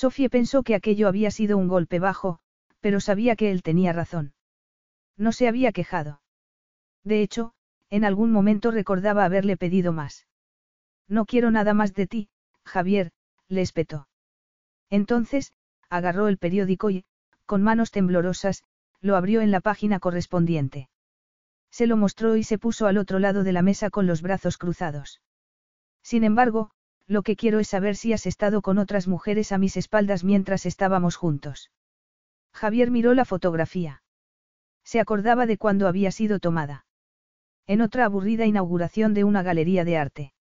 Sofía 0.00 0.30
pensó 0.30 0.62
que 0.62 0.74
aquello 0.74 1.08
había 1.08 1.30
sido 1.30 1.58
un 1.58 1.68
golpe 1.68 1.98
bajo, 1.98 2.38
pero 2.80 3.00
sabía 3.00 3.36
que 3.36 3.50
él 3.50 3.62
tenía 3.62 3.92
razón. 3.92 4.32
No 5.18 5.30
se 5.30 5.46
había 5.46 5.72
quejado. 5.72 6.22
De 7.04 7.20
hecho, 7.20 7.52
en 7.90 8.06
algún 8.06 8.32
momento 8.32 8.70
recordaba 8.70 9.26
haberle 9.26 9.58
pedido 9.58 9.92
más. 9.92 10.26
No 11.06 11.26
quiero 11.26 11.50
nada 11.50 11.74
más 11.74 11.92
de 11.92 12.06
ti, 12.06 12.30
Javier, 12.64 13.12
le 13.46 13.60
espetó. 13.60 14.08
Entonces, 14.88 15.52
agarró 15.90 16.28
el 16.28 16.38
periódico 16.38 16.88
y, 16.88 17.04
con 17.44 17.62
manos 17.62 17.90
temblorosas, 17.90 18.64
lo 19.02 19.16
abrió 19.16 19.42
en 19.42 19.50
la 19.50 19.60
página 19.60 20.00
correspondiente. 20.00 20.88
Se 21.70 21.86
lo 21.86 21.98
mostró 21.98 22.36
y 22.36 22.42
se 22.42 22.56
puso 22.56 22.86
al 22.86 22.96
otro 22.96 23.18
lado 23.18 23.44
de 23.44 23.52
la 23.52 23.60
mesa 23.60 23.90
con 23.90 24.06
los 24.06 24.22
brazos 24.22 24.56
cruzados. 24.56 25.20
Sin 26.02 26.24
embargo, 26.24 26.70
lo 27.10 27.24
que 27.24 27.34
quiero 27.34 27.58
es 27.58 27.66
saber 27.66 27.96
si 27.96 28.12
has 28.12 28.24
estado 28.24 28.62
con 28.62 28.78
otras 28.78 29.08
mujeres 29.08 29.50
a 29.50 29.58
mis 29.58 29.76
espaldas 29.76 30.22
mientras 30.22 30.64
estábamos 30.64 31.16
juntos. 31.16 31.72
Javier 32.52 32.92
miró 32.92 33.14
la 33.14 33.24
fotografía. 33.24 34.04
Se 34.84 35.00
acordaba 35.00 35.46
de 35.46 35.58
cuando 35.58 35.88
había 35.88 36.12
sido 36.12 36.38
tomada. 36.38 36.86
En 37.66 37.80
otra 37.80 38.04
aburrida 38.04 38.46
inauguración 38.46 39.12
de 39.12 39.24
una 39.24 39.42
galería 39.42 39.84
de 39.84 39.96
arte. 39.96 40.34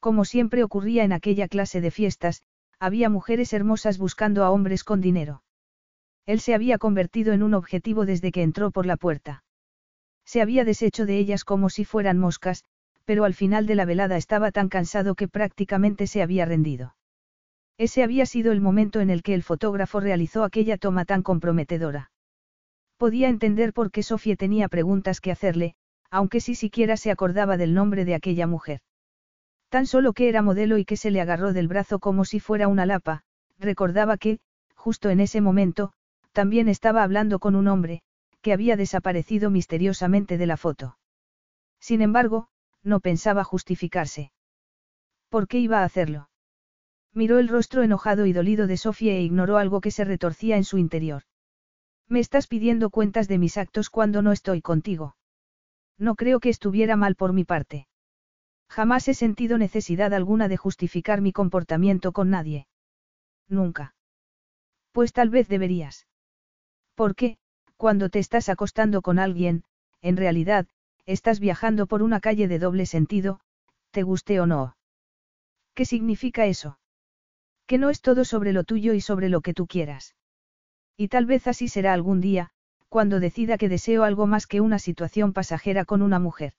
Como 0.00 0.24
siempre 0.24 0.64
ocurría 0.64 1.04
en 1.04 1.12
aquella 1.12 1.46
clase 1.46 1.82
de 1.82 1.90
fiestas, 1.90 2.42
había 2.78 3.10
mujeres 3.10 3.52
hermosas 3.52 3.98
buscando 3.98 4.44
a 4.44 4.50
hombres 4.50 4.84
con 4.84 5.02
dinero. 5.02 5.42
Él 6.24 6.40
se 6.40 6.54
había 6.54 6.78
convertido 6.78 7.34
en 7.34 7.42
un 7.42 7.52
objetivo 7.52 8.06
desde 8.06 8.32
que 8.32 8.42
entró 8.42 8.70
por 8.70 8.86
la 8.86 8.96
puerta. 8.96 9.44
Se 10.24 10.40
había 10.40 10.64
deshecho 10.64 11.04
de 11.04 11.18
ellas 11.18 11.44
como 11.44 11.68
si 11.68 11.84
fueran 11.84 12.16
moscas, 12.16 12.64
pero 13.04 13.24
al 13.24 13.34
final 13.34 13.66
de 13.66 13.74
la 13.74 13.84
velada 13.84 14.16
estaba 14.16 14.50
tan 14.50 14.68
cansado 14.68 15.14
que 15.14 15.28
prácticamente 15.28 16.06
se 16.06 16.22
había 16.22 16.44
rendido. 16.44 16.94
Ese 17.78 18.02
había 18.02 18.26
sido 18.26 18.52
el 18.52 18.60
momento 18.60 19.00
en 19.00 19.10
el 19.10 19.22
que 19.22 19.34
el 19.34 19.42
fotógrafo 19.42 20.00
realizó 20.00 20.44
aquella 20.44 20.76
toma 20.76 21.04
tan 21.04 21.22
comprometedora. 21.22 22.10
Podía 22.96 23.28
entender 23.28 23.72
por 23.72 23.90
qué 23.90 24.02
Sofía 24.02 24.36
tenía 24.36 24.68
preguntas 24.68 25.20
que 25.20 25.32
hacerle, 25.32 25.74
aunque 26.10 26.40
sí 26.40 26.54
siquiera 26.54 26.96
se 26.96 27.10
acordaba 27.10 27.56
del 27.56 27.74
nombre 27.74 28.04
de 28.04 28.14
aquella 28.14 28.46
mujer. 28.46 28.80
Tan 29.70 29.86
solo 29.86 30.12
que 30.12 30.28
era 30.28 30.42
modelo 30.42 30.76
y 30.78 30.84
que 30.84 30.96
se 30.96 31.10
le 31.10 31.20
agarró 31.20 31.52
del 31.52 31.66
brazo 31.66 31.98
como 31.98 32.24
si 32.24 32.38
fuera 32.38 32.68
una 32.68 32.86
lapa, 32.86 33.22
recordaba 33.58 34.18
que, 34.18 34.38
justo 34.74 35.08
en 35.08 35.20
ese 35.20 35.40
momento, 35.40 35.92
también 36.32 36.68
estaba 36.68 37.02
hablando 37.02 37.38
con 37.38 37.56
un 37.56 37.66
hombre, 37.68 38.02
que 38.42 38.52
había 38.52 38.76
desaparecido 38.76 39.50
misteriosamente 39.50 40.36
de 40.36 40.46
la 40.46 40.56
foto. 40.56 40.98
Sin 41.80 42.02
embargo, 42.02 42.48
no 42.82 43.00
pensaba 43.00 43.44
justificarse. 43.44 44.32
¿Por 45.28 45.48
qué 45.48 45.58
iba 45.58 45.80
a 45.80 45.84
hacerlo? 45.84 46.28
Miró 47.14 47.38
el 47.38 47.48
rostro 47.48 47.82
enojado 47.82 48.26
y 48.26 48.32
dolido 48.32 48.66
de 48.66 48.76
Sofía 48.76 49.14
e 49.14 49.22
ignoró 49.22 49.58
algo 49.58 49.80
que 49.80 49.90
se 49.90 50.04
retorcía 50.04 50.56
en 50.56 50.64
su 50.64 50.78
interior. 50.78 51.22
Me 52.08 52.20
estás 52.20 52.46
pidiendo 52.46 52.90
cuentas 52.90 53.28
de 53.28 53.38
mis 53.38 53.56
actos 53.56 53.90
cuando 53.90 54.22
no 54.22 54.32
estoy 54.32 54.60
contigo. 54.62 55.16
No 55.98 56.14
creo 56.14 56.40
que 56.40 56.48
estuviera 56.48 56.96
mal 56.96 57.14
por 57.14 57.32
mi 57.32 57.44
parte. 57.44 57.86
Jamás 58.68 59.06
he 59.08 59.14
sentido 59.14 59.58
necesidad 59.58 60.14
alguna 60.14 60.48
de 60.48 60.56
justificar 60.56 61.20
mi 61.20 61.32
comportamiento 61.32 62.12
con 62.12 62.30
nadie. 62.30 62.66
Nunca. 63.48 63.94
Pues 64.92 65.12
tal 65.12 65.28
vez 65.28 65.48
deberías. 65.48 66.06
Porque, 66.94 67.38
cuando 67.76 68.08
te 68.08 68.18
estás 68.18 68.48
acostando 68.48 69.02
con 69.02 69.18
alguien, 69.18 69.64
en 70.00 70.16
realidad, 70.16 70.66
estás 71.06 71.40
viajando 71.40 71.86
por 71.86 72.02
una 72.02 72.20
calle 72.20 72.48
de 72.48 72.58
doble 72.58 72.86
sentido, 72.86 73.40
te 73.90 74.02
guste 74.02 74.40
o 74.40 74.46
no. 74.46 74.76
¿Qué 75.74 75.84
significa 75.84 76.46
eso? 76.46 76.78
Que 77.66 77.78
no 77.78 77.90
es 77.90 78.00
todo 78.00 78.24
sobre 78.24 78.52
lo 78.52 78.64
tuyo 78.64 78.92
y 78.94 79.00
sobre 79.00 79.28
lo 79.28 79.40
que 79.40 79.54
tú 79.54 79.66
quieras. 79.66 80.14
Y 80.96 81.08
tal 81.08 81.26
vez 81.26 81.46
así 81.46 81.68
será 81.68 81.92
algún 81.92 82.20
día, 82.20 82.50
cuando 82.88 83.20
decida 83.20 83.56
que 83.56 83.68
deseo 83.68 84.04
algo 84.04 84.26
más 84.26 84.46
que 84.46 84.60
una 84.60 84.78
situación 84.78 85.32
pasajera 85.32 85.84
con 85.84 86.02
una 86.02 86.18
mujer. 86.18 86.52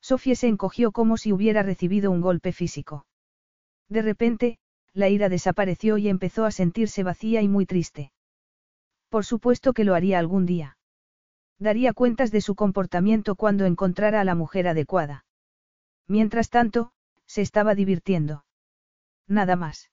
Sofía 0.00 0.34
se 0.34 0.48
encogió 0.48 0.92
como 0.92 1.16
si 1.16 1.32
hubiera 1.32 1.62
recibido 1.62 2.10
un 2.10 2.20
golpe 2.20 2.52
físico. 2.52 3.06
De 3.88 4.02
repente, 4.02 4.58
la 4.92 5.08
ira 5.08 5.28
desapareció 5.28 5.98
y 5.98 6.08
empezó 6.08 6.44
a 6.44 6.50
sentirse 6.50 7.02
vacía 7.02 7.42
y 7.42 7.48
muy 7.48 7.66
triste. 7.66 8.12
Por 9.08 9.24
supuesto 9.24 9.72
que 9.72 9.84
lo 9.84 9.94
haría 9.94 10.18
algún 10.18 10.46
día. 10.46 10.75
Daría 11.58 11.92
cuentas 11.92 12.30
de 12.30 12.40
su 12.40 12.54
comportamiento 12.54 13.34
cuando 13.34 13.64
encontrara 13.64 14.20
a 14.20 14.24
la 14.24 14.34
mujer 14.34 14.68
adecuada. 14.68 15.24
Mientras 16.06 16.50
tanto, 16.50 16.92
se 17.26 17.42
estaba 17.42 17.74
divirtiendo. 17.74 18.44
Nada 19.26 19.56
más. 19.56 19.90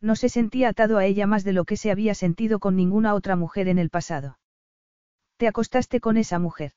No 0.00 0.16
se 0.16 0.28
sentía 0.28 0.68
atado 0.68 0.98
a 0.98 1.06
ella 1.06 1.26
más 1.26 1.44
de 1.44 1.54
lo 1.54 1.64
que 1.64 1.76
se 1.76 1.90
había 1.90 2.14
sentido 2.14 2.58
con 2.58 2.76
ninguna 2.76 3.14
otra 3.14 3.36
mujer 3.36 3.68
en 3.68 3.78
el 3.78 3.90
pasado. 3.90 4.38
¿Te 5.38 5.48
acostaste 5.48 6.00
con 6.00 6.16
esa 6.16 6.38
mujer? 6.38 6.72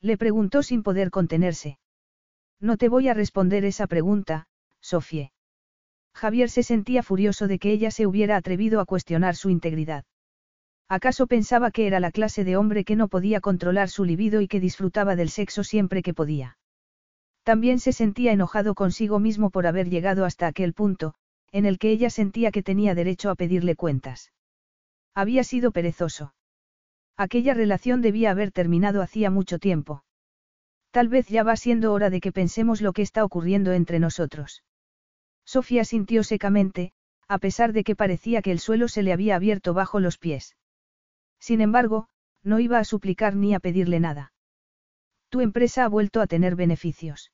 Le 0.00 0.16
preguntó 0.16 0.62
sin 0.62 0.82
poder 0.82 1.10
contenerse. 1.10 1.78
No 2.60 2.76
te 2.76 2.88
voy 2.88 3.08
a 3.08 3.14
responder 3.14 3.64
esa 3.64 3.86
pregunta, 3.86 4.48
Sofie. 4.80 5.32
Javier 6.14 6.50
se 6.50 6.62
sentía 6.62 7.02
furioso 7.02 7.46
de 7.46 7.58
que 7.58 7.70
ella 7.70 7.90
se 7.90 8.06
hubiera 8.06 8.36
atrevido 8.36 8.80
a 8.80 8.86
cuestionar 8.86 9.36
su 9.36 9.50
integridad. 9.50 10.04
¿Acaso 10.88 11.26
pensaba 11.26 11.70
que 11.70 11.86
era 11.86 12.00
la 12.00 12.10
clase 12.10 12.44
de 12.44 12.56
hombre 12.56 12.84
que 12.84 12.96
no 12.96 13.08
podía 13.08 13.40
controlar 13.40 13.90
su 13.90 14.04
libido 14.06 14.40
y 14.40 14.48
que 14.48 14.58
disfrutaba 14.58 15.16
del 15.16 15.28
sexo 15.28 15.62
siempre 15.62 16.02
que 16.02 16.14
podía? 16.14 16.56
También 17.42 17.78
se 17.78 17.92
sentía 17.92 18.32
enojado 18.32 18.74
consigo 18.74 19.18
mismo 19.18 19.50
por 19.50 19.66
haber 19.66 19.90
llegado 19.90 20.24
hasta 20.24 20.46
aquel 20.46 20.72
punto, 20.72 21.14
en 21.52 21.66
el 21.66 21.78
que 21.78 21.90
ella 21.90 22.08
sentía 22.08 22.50
que 22.50 22.62
tenía 22.62 22.94
derecho 22.94 23.28
a 23.30 23.34
pedirle 23.34 23.76
cuentas. 23.76 24.32
Había 25.14 25.44
sido 25.44 25.72
perezoso. 25.72 26.34
Aquella 27.18 27.52
relación 27.52 28.00
debía 28.00 28.30
haber 28.30 28.50
terminado 28.50 29.02
hacía 29.02 29.30
mucho 29.30 29.58
tiempo. 29.58 30.04
Tal 30.90 31.08
vez 31.08 31.28
ya 31.28 31.42
va 31.42 31.56
siendo 31.56 31.92
hora 31.92 32.08
de 32.08 32.20
que 32.20 32.32
pensemos 32.32 32.80
lo 32.80 32.92
que 32.94 33.02
está 33.02 33.24
ocurriendo 33.24 33.72
entre 33.72 33.98
nosotros. 33.98 34.62
Sofía 35.44 35.84
sintió 35.84 36.24
secamente, 36.24 36.92
a 37.26 37.38
pesar 37.38 37.72
de 37.72 37.84
que 37.84 37.96
parecía 37.96 38.40
que 38.40 38.52
el 38.52 38.58
suelo 38.58 38.88
se 38.88 39.02
le 39.02 39.12
había 39.12 39.36
abierto 39.36 39.74
bajo 39.74 40.00
los 40.00 40.16
pies. 40.16 40.54
Sin 41.38 41.60
embargo, 41.60 42.08
no 42.42 42.60
iba 42.60 42.78
a 42.78 42.84
suplicar 42.84 43.34
ni 43.34 43.54
a 43.54 43.60
pedirle 43.60 44.00
nada. 44.00 44.32
Tu 45.28 45.40
empresa 45.40 45.84
ha 45.84 45.88
vuelto 45.88 46.20
a 46.20 46.26
tener 46.26 46.56
beneficios. 46.56 47.32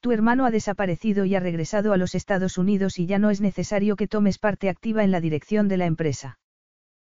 Tu 0.00 0.12
hermano 0.12 0.46
ha 0.46 0.50
desaparecido 0.50 1.24
y 1.24 1.34
ha 1.34 1.40
regresado 1.40 1.92
a 1.92 1.96
los 1.96 2.14
Estados 2.14 2.56
Unidos 2.56 2.98
y 2.98 3.06
ya 3.06 3.18
no 3.18 3.30
es 3.30 3.40
necesario 3.40 3.96
que 3.96 4.08
tomes 4.08 4.38
parte 4.38 4.68
activa 4.70 5.04
en 5.04 5.10
la 5.10 5.20
dirección 5.20 5.68
de 5.68 5.76
la 5.76 5.86
empresa. 5.86 6.38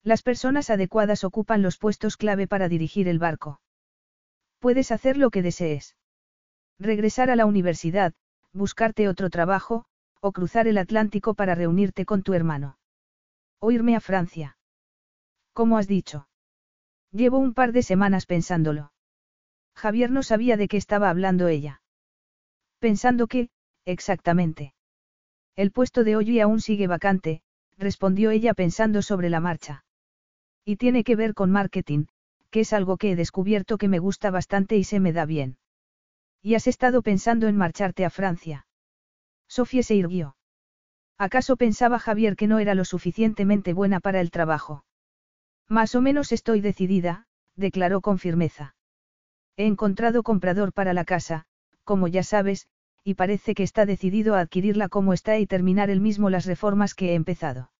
Las 0.03 0.21
personas 0.21 0.69
adecuadas 0.69 1.23
ocupan 1.23 1.61
los 1.61 1.77
puestos 1.77 2.17
clave 2.17 2.45
para 2.45 2.67
dirigir 2.67 3.07
el 3.07 3.19
barco. 3.19 3.61
Puedes 4.59 4.91
hacer 4.91 5.17
lo 5.17 5.29
que 5.29 5.41
desees. 5.41 5.95
Regresar 6.77 7.29
a 7.29 7.37
la 7.37 7.45
universidad, 7.45 8.13
buscarte 8.51 9.07
otro 9.07 9.29
trabajo, 9.29 9.85
o 10.19 10.33
cruzar 10.33 10.67
el 10.67 10.77
Atlántico 10.77 11.35
para 11.35 11.55
reunirte 11.55 12.05
con 12.05 12.23
tu 12.23 12.33
hermano. 12.33 12.77
O 13.59 13.71
irme 13.71 13.95
a 13.95 14.01
Francia. 14.01 14.57
¿Cómo 15.53 15.77
has 15.77 15.87
dicho? 15.87 16.27
Llevo 17.11 17.37
un 17.37 17.53
par 17.53 17.71
de 17.71 17.83
semanas 17.83 18.25
pensándolo. 18.25 18.91
Javier 19.75 20.11
no 20.11 20.23
sabía 20.23 20.57
de 20.57 20.67
qué 20.67 20.77
estaba 20.77 21.09
hablando 21.09 21.47
ella. 21.47 21.81
Pensando 22.79 23.27
que, 23.27 23.49
exactamente. 23.85 24.73
El 25.55 25.71
puesto 25.71 26.03
de 26.03 26.15
hoy 26.15 26.39
aún 26.39 26.59
sigue 26.59 26.87
vacante, 26.87 27.43
respondió 27.77 28.31
ella 28.31 28.53
pensando 28.53 29.01
sobre 29.01 29.29
la 29.29 29.39
marcha. 29.39 29.85
Y 30.65 30.77
tiene 30.77 31.03
que 31.03 31.15
ver 31.15 31.33
con 31.33 31.51
marketing, 31.51 32.05
que 32.49 32.61
es 32.61 32.73
algo 32.73 32.97
que 32.97 33.11
he 33.11 33.15
descubierto 33.15 33.77
que 33.77 33.87
me 33.87 33.99
gusta 33.99 34.31
bastante 34.31 34.77
y 34.77 34.83
se 34.83 34.99
me 34.99 35.13
da 35.13 35.25
bien. 35.25 35.57
¿Y 36.41 36.55
has 36.55 36.67
estado 36.67 37.01
pensando 37.01 37.47
en 37.47 37.57
marcharte 37.57 38.05
a 38.05 38.09
Francia? 38.09 38.65
Sofía 39.47 39.83
se 39.83 39.95
irguió. 39.95 40.35
¿Acaso 41.17 41.57
pensaba 41.57 41.99
Javier 41.99 42.35
que 42.35 42.47
no 42.47 42.59
era 42.59 42.73
lo 42.73 42.85
suficientemente 42.85 43.73
buena 43.73 43.99
para 43.99 44.19
el 44.19 44.31
trabajo? 44.31 44.83
Más 45.69 45.95
o 45.95 46.01
menos 46.01 46.31
estoy 46.31 46.61
decidida, 46.61 47.25
declaró 47.55 48.01
con 48.01 48.19
firmeza. 48.19 48.75
He 49.57 49.65
encontrado 49.65 50.23
comprador 50.23 50.73
para 50.73 50.93
la 50.93 51.05
casa, 51.05 51.45
como 51.83 52.07
ya 52.07 52.23
sabes, 52.23 52.67
y 53.03 53.15
parece 53.15 53.53
que 53.53 53.63
está 53.63 53.85
decidido 53.85 54.35
a 54.35 54.39
adquirirla 54.39 54.89
como 54.89 55.13
está 55.13 55.37
y 55.37 55.45
terminar 55.45 55.89
él 55.89 55.99
mismo 55.99 56.29
las 56.29 56.45
reformas 56.45 56.95
que 56.95 57.11
he 57.11 57.15
empezado. 57.15 57.71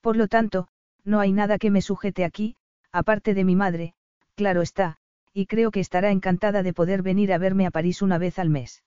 Por 0.00 0.16
lo 0.16 0.28
tanto, 0.28 0.68
no 1.02 1.20
hay 1.20 1.32
nada 1.32 1.58
que 1.58 1.70
me 1.70 1.80
sujete 1.80 2.24
aquí, 2.24 2.56
aparte 2.92 3.34
de 3.34 3.44
mi 3.44 3.56
madre, 3.56 3.94
claro 4.34 4.62
está, 4.62 4.98
y 5.32 5.46
creo 5.46 5.70
que 5.70 5.80
estará 5.80 6.10
encantada 6.10 6.62
de 6.62 6.72
poder 6.72 7.02
venir 7.02 7.32
a 7.32 7.38
verme 7.38 7.66
a 7.66 7.70
París 7.70 8.02
una 8.02 8.18
vez 8.18 8.38
al 8.38 8.50
mes. 8.50 8.84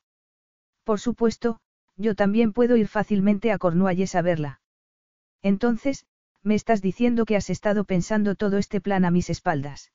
Por 0.84 1.00
supuesto, 1.00 1.60
yo 1.98 2.16
también 2.16 2.54
puedo 2.54 2.78
ir 2.78 2.88
fácilmente 2.88 3.52
a 3.52 3.58
Cornualles 3.58 4.16
a 4.16 4.22
verla. 4.22 4.62
Entonces, 5.42 6.06
me 6.48 6.56
estás 6.56 6.82
diciendo 6.82 7.26
que 7.26 7.36
has 7.36 7.50
estado 7.50 7.84
pensando 7.84 8.36
todo 8.36 8.58
este 8.58 8.80
plan 8.80 9.04
a 9.04 9.12
mis 9.12 9.30
espaldas. 9.30 9.92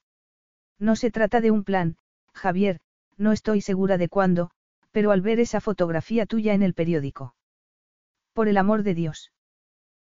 No 0.79 0.97
se 0.97 1.11
trata 1.11 1.41
de 1.41 1.51
un 1.51 1.65
plan, 1.65 1.97
Javier, 2.35 2.81
no 3.17 3.33
estoy 3.33 3.63
segura 3.63 3.97
de 3.97 4.11
cuándo, 4.11 4.51
pero 4.91 5.13
al 5.13 5.23
ver 5.23 5.41
esa 5.41 5.63
fotografía 5.63 6.27
tuya 6.27 6.53
en 6.53 6.63
el 6.63 6.75
periódico. 6.75 7.35
Por 8.35 8.49
el 8.49 8.59
amor 8.59 8.83
de 8.83 8.95
Dios. 8.95 9.33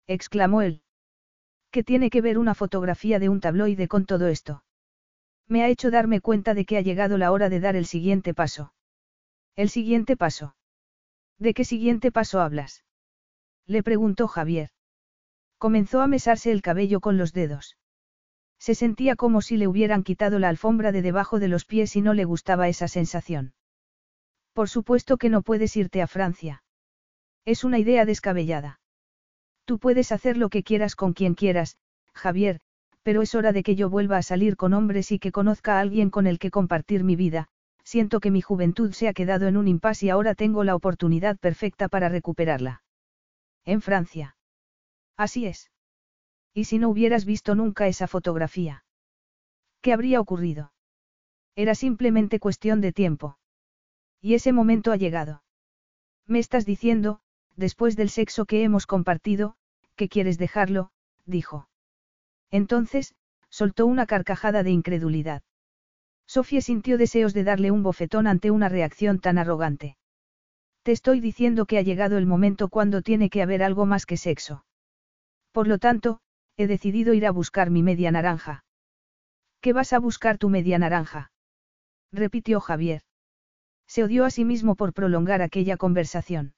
exclamó 0.07 0.61
él. 0.61 0.83
¿Qué 1.71 1.83
tiene 1.83 2.11
que 2.11 2.21
ver 2.21 2.37
una 2.37 2.55
fotografía 2.55 3.19
de 3.19 3.31
un 3.31 3.41
tabloide 3.41 3.89
con 3.89 4.05
todo 4.05 4.29
esto? 4.29 4.65
Me 5.49 5.63
ha 5.63 5.69
hecho 5.69 5.91
darme 5.91 6.21
cuenta 6.21 6.53
de 6.53 6.67
que 6.67 6.77
ha 6.77 6.83
llegado 6.83 7.17
la 7.17 7.33
hora 7.33 7.49
de 7.49 7.61
dar 7.61 7.75
el 7.75 7.87
siguiente 7.87 8.35
paso. 8.35 8.75
¿El 9.57 9.71
siguiente 9.71 10.17
paso? 10.17 10.57
¿De 11.39 11.55
qué 11.55 11.65
siguiente 11.65 12.13
paso 12.13 12.41
hablas? 12.41 12.85
Le 13.67 13.83
preguntó 13.83 14.29
Javier. 14.29 14.71
Comenzó 15.65 16.03
a 16.03 16.07
mesarse 16.07 16.53
el 16.53 16.61
cabello 16.61 17.01
con 17.01 17.17
los 17.17 17.33
dedos. 17.33 17.79
Se 18.59 18.75
sentía 18.75 19.17
como 19.17 19.41
si 19.41 19.57
le 19.57 19.67
hubieran 19.67 20.03
quitado 20.03 20.39
la 20.39 20.51
alfombra 20.51 20.93
de 20.93 21.01
debajo 21.01 21.41
de 21.41 21.49
los 21.49 21.65
pies 21.65 21.97
y 21.97 22.03
no 22.03 22.13
le 22.13 22.27
gustaba 22.27 22.69
esa 22.69 22.87
sensación. 22.87 23.55
Por 24.53 24.69
supuesto 24.69 25.17
que 25.17 25.31
no 25.31 25.41
puedes 25.41 25.75
irte 25.75 26.03
a 26.03 26.07
Francia. 26.07 26.63
Es 27.47 27.65
una 27.65 27.79
idea 27.79 28.05
descabellada. 28.05 28.79
Tú 29.65 29.79
puedes 29.79 30.13
hacer 30.13 30.37
lo 30.37 30.51
que 30.51 30.63
quieras 30.63 30.97
con 30.97 31.15
quien 31.15 31.33
quieras, 31.35 31.79
Javier, 32.13 32.61
pero 33.03 33.23
es 33.23 33.35
hora 33.35 33.53
de 33.53 33.63
que 33.63 33.75
yo 33.75 33.89
vuelva 33.89 34.19
a 34.19 34.23
salir 34.23 34.59
con 34.59 34.75
hombres 34.75 35.13
y 35.13 35.19
que 35.19 35.33
conozca 35.33 35.79
a 35.79 35.81
alguien 35.81 36.11
con 36.11 36.27
el 36.27 36.39
que 36.39 36.51
compartir 36.51 37.05
mi 37.05 37.17
vida, 37.17 37.49
siento 37.85 38.21
que 38.21 38.31
mi 38.31 38.43
juventud 38.43 38.93
se 38.93 39.09
ha 39.09 39.15
quedado 39.15 39.49
en 39.49 39.57
un 39.57 39.67
impasse 39.67 40.05
y 40.05 40.11
ahora 40.11 40.35
tengo 40.35 40.63
la 40.63 40.75
oportunidad 40.75 41.39
perfecta 41.39 41.89
para 41.89 42.11
recuperarla. 42.11 42.83
En 43.65 43.81
Francia. 43.81 44.37
Así 45.17 45.47
es. 45.47 45.71
¿Y 46.53 46.65
si 46.65 46.79
no 46.79 46.89
hubieras 46.89 47.25
visto 47.25 47.55
nunca 47.55 47.89
esa 47.89 48.07
fotografía? 48.07 48.85
¿Qué 49.81 49.93
habría 49.93 50.21
ocurrido? 50.21 50.73
Era 51.57 51.75
simplemente 51.75 52.41
cuestión 52.41 52.81
de 52.81 52.93
tiempo. 52.93 53.39
Y 54.21 54.35
ese 54.35 54.53
momento 54.53 54.93
ha 54.93 54.97
llegado. 54.97 55.43
Me 56.27 56.39
estás 56.39 56.65
diciendo, 56.65 57.21
después 57.57 57.97
del 57.97 58.11
sexo 58.11 58.47
que 58.47 58.63
hemos 58.63 58.87
compartido, 58.87 59.57
que 59.97 60.09
quieres 60.09 60.39
dejarlo, 60.39 60.91
dijo. 61.27 61.69
Entonces, 62.51 63.15
soltó 63.51 63.87
una 63.87 64.07
carcajada 64.07 64.63
de 64.63 64.71
incredulidad. 64.71 65.43
Sofía 66.27 66.61
sintió 66.61 66.99
deseos 66.99 67.35
de 67.35 67.45
darle 67.45 67.71
un 67.71 67.83
bofetón 67.83 68.27
ante 68.27 68.51
una 68.51 68.69
reacción 68.69 69.21
tan 69.21 69.39
arrogante. 69.39 69.97
Te 70.83 70.93
estoy 70.93 71.21
diciendo 71.21 71.67
que 71.67 71.79
ha 71.79 71.83
llegado 71.83 72.19
el 72.19 72.27
momento 72.27 72.69
cuando 72.69 73.03
tiene 73.03 73.31
que 73.31 73.43
haber 73.43 73.63
algo 73.63 73.87
más 73.87 74.07
que 74.07 74.17
sexo. 74.17 74.65
Por 75.55 75.69
lo 75.69 75.79
tanto, 75.79 76.19
he 76.57 76.67
decidido 76.67 77.15
ir 77.15 77.27
a 77.27 77.31
buscar 77.31 77.71
mi 77.71 77.85
media 77.85 78.11
naranja. 78.11 78.65
¿Qué 79.61 79.73
vas 79.73 79.93
a 79.93 80.01
buscar 80.01 80.37
tu 80.37 80.49
media 80.49 80.81
naranja? 80.81 81.31
repitió 82.11 82.59
Javier. 82.59 83.03
Se 83.87 84.03
odió 84.03 84.25
a 84.25 84.31
sí 84.31 84.45
mismo 84.45 84.75
por 84.75 84.93
prolongar 84.93 85.43
aquella 85.43 85.77
conversación. 85.77 86.55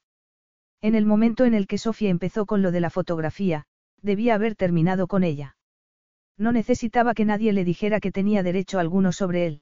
En 0.81 0.95
el 0.95 1.05
momento 1.05 1.45
en 1.45 1.53
el 1.53 1.67
que 1.67 1.77
Sofía 1.77 2.09
empezó 2.09 2.47
con 2.47 2.63
lo 2.63 2.71
de 2.71 2.79
la 2.79 2.89
fotografía, 2.89 3.65
debía 4.01 4.33
haber 4.33 4.55
terminado 4.55 5.05
con 5.05 5.23
ella. 5.23 5.57
No 6.35 6.51
necesitaba 6.51 7.13
que 7.13 7.25
nadie 7.25 7.53
le 7.53 7.65
dijera 7.65 7.99
que 7.99 8.11
tenía 8.11 8.41
derecho 8.41 8.79
alguno 8.79 9.11
sobre 9.11 9.45
él. 9.45 9.61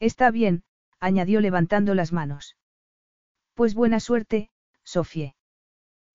Está 0.00 0.32
bien, 0.32 0.64
añadió 0.98 1.40
levantando 1.40 1.94
las 1.94 2.12
manos. 2.12 2.56
Pues 3.54 3.74
buena 3.74 4.00
suerte, 4.00 4.50
Sofie. 4.82 5.36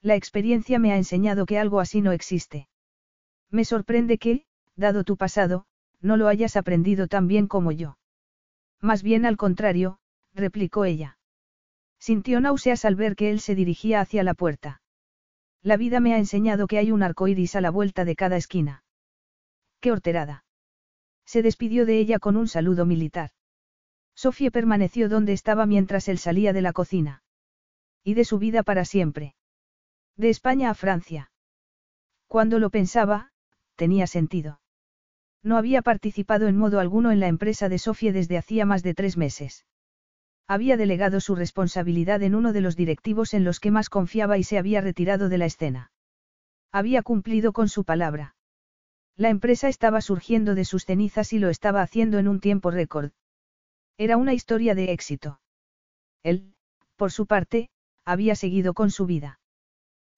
La 0.06 0.14
experiencia 0.14 0.77
me 0.77 0.92
ha 0.92 0.98
enseñado 0.98 1.48
que 1.48 1.58
algo 1.58 1.80
así 1.80 2.00
no 2.00 2.11
existe. 2.11 2.69
Me 3.50 3.66
sorprende 3.66 4.19
que, 4.19 4.45
dado 4.75 5.03
tu 5.03 5.17
pasado, 5.17 5.66
no 6.00 6.16
lo 6.16 6.27
hayas 6.27 6.58
aprendido 6.58 7.08
tan 7.08 7.27
bien 7.27 7.48
como 7.48 7.72
yo. 7.72 7.98
Más 8.80 9.01
bien 9.01 9.25
al 9.25 9.35
contrario, 9.35 9.98
replicó 10.35 10.85
ella. 10.85 11.17
Sintió 11.98 12.40
náuseas 12.40 12.85
al 12.85 12.95
ver 12.95 13.16
que 13.16 13.32
él 13.32 13.40
se 13.40 13.56
dirigía 13.56 14.00
hacia 14.00 14.24
la 14.24 14.35
puerta. 14.35 14.84
La 15.64 15.75
vida 15.75 16.00
me 16.00 16.14
ha 16.14 16.19
enseñado 16.19 16.67
que 16.67 16.77
hay 16.77 16.92
un 16.92 17.01
arco 17.01 17.27
iris 17.27 17.56
a 17.56 17.61
la 17.61 17.72
vuelta 17.72 18.06
de 18.06 18.16
cada 18.16 18.38
esquina. 18.38 18.84
¡Qué 19.80 19.92
horterada! 19.92 20.45
Se 21.25 21.42
despidió 21.42 21.88
de 21.88 21.98
ella 21.98 22.19
con 22.19 22.38
un 22.38 22.48
saludo 22.48 22.85
militar. 22.85 23.32
Sofía 24.14 24.51
permaneció 24.51 25.09
donde 25.09 25.34
estaba 25.34 25.66
mientras 25.66 26.08
él 26.09 26.19
salía 26.19 26.53
de 26.53 26.61
la 26.61 26.74
cocina. 26.74 27.24
Y 28.03 28.14
de 28.14 28.24
su 28.24 28.38
vida 28.38 28.61
para 28.61 28.85
siempre. 28.85 29.34
De 30.18 30.30
España 30.30 30.69
a 30.69 30.74
Francia. 30.74 31.32
Cuando 32.27 32.58
lo 32.60 32.69
pensaba, 32.69 33.32
tenía 33.76 34.08
sentido. 34.08 34.61
No 35.44 35.58
había 35.58 35.82
participado 35.82 36.48
en 36.48 36.58
modo 36.58 36.80
alguno 36.80 37.11
en 37.11 37.19
la 37.19 37.27
empresa 37.27 37.68
de 37.68 37.80
Sofía 37.80 38.14
desde 38.14 38.38
hacía 38.38 38.66
más 38.66 38.82
de 38.82 38.94
tres 38.94 39.18
meses. 39.18 39.66
Había 40.48 40.77
delegado 40.77 41.19
su 41.19 41.35
responsabilidad 41.35 42.24
en 42.24 42.34
uno 42.34 42.53
de 42.53 42.61
los 42.61 42.76
directivos 42.76 43.34
en 43.34 43.44
los 43.44 43.60
que 43.60 43.72
más 43.72 43.90
confiaba 43.90 44.38
y 44.38 44.44
se 44.44 44.58
había 44.58 44.80
retirado 44.80 45.27
de 45.27 45.38
la 45.38 45.45
escena. 45.45 45.92
Había 46.72 47.03
cumplido 47.03 47.52
con 47.52 47.68
su 47.68 47.84
palabra. 47.84 48.35
La 49.18 49.30
empresa 49.30 49.68
estaba 49.69 50.02
surgiendo 50.02 50.56
de 50.56 50.66
sus 50.66 50.85
cenizas 50.85 51.34
y 51.34 51.40
lo 51.40 51.50
estaba 51.50 51.82
haciendo 51.82 52.19
en 52.19 52.27
un 52.27 52.40
tiempo 52.40 52.72
récord. 52.72 53.11
Era 53.98 54.18
una 54.18 54.34
historia 54.34 54.76
de 54.76 54.92
éxito. 54.92 55.42
Él, 56.24 56.53
por 56.95 57.11
su 57.11 57.26
parte, 57.27 57.69
había 58.06 58.35
seguido 58.35 58.74
con 58.74 58.92
su 58.92 59.06
vida. 59.06 59.40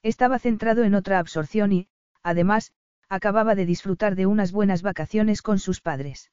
Estaba 0.07 0.39
centrado 0.39 0.85
en 0.85 0.95
otra 0.95 1.19
absorción 1.19 1.73
y, 1.73 1.89
además, 2.23 2.71
acababa 3.09 3.55
de 3.55 3.65
disfrutar 3.65 4.15
de 4.15 4.25
unas 4.25 4.53
buenas 4.53 4.81
vacaciones 4.81 5.41
con 5.41 5.59
sus 5.59 5.81
padres. 5.81 6.31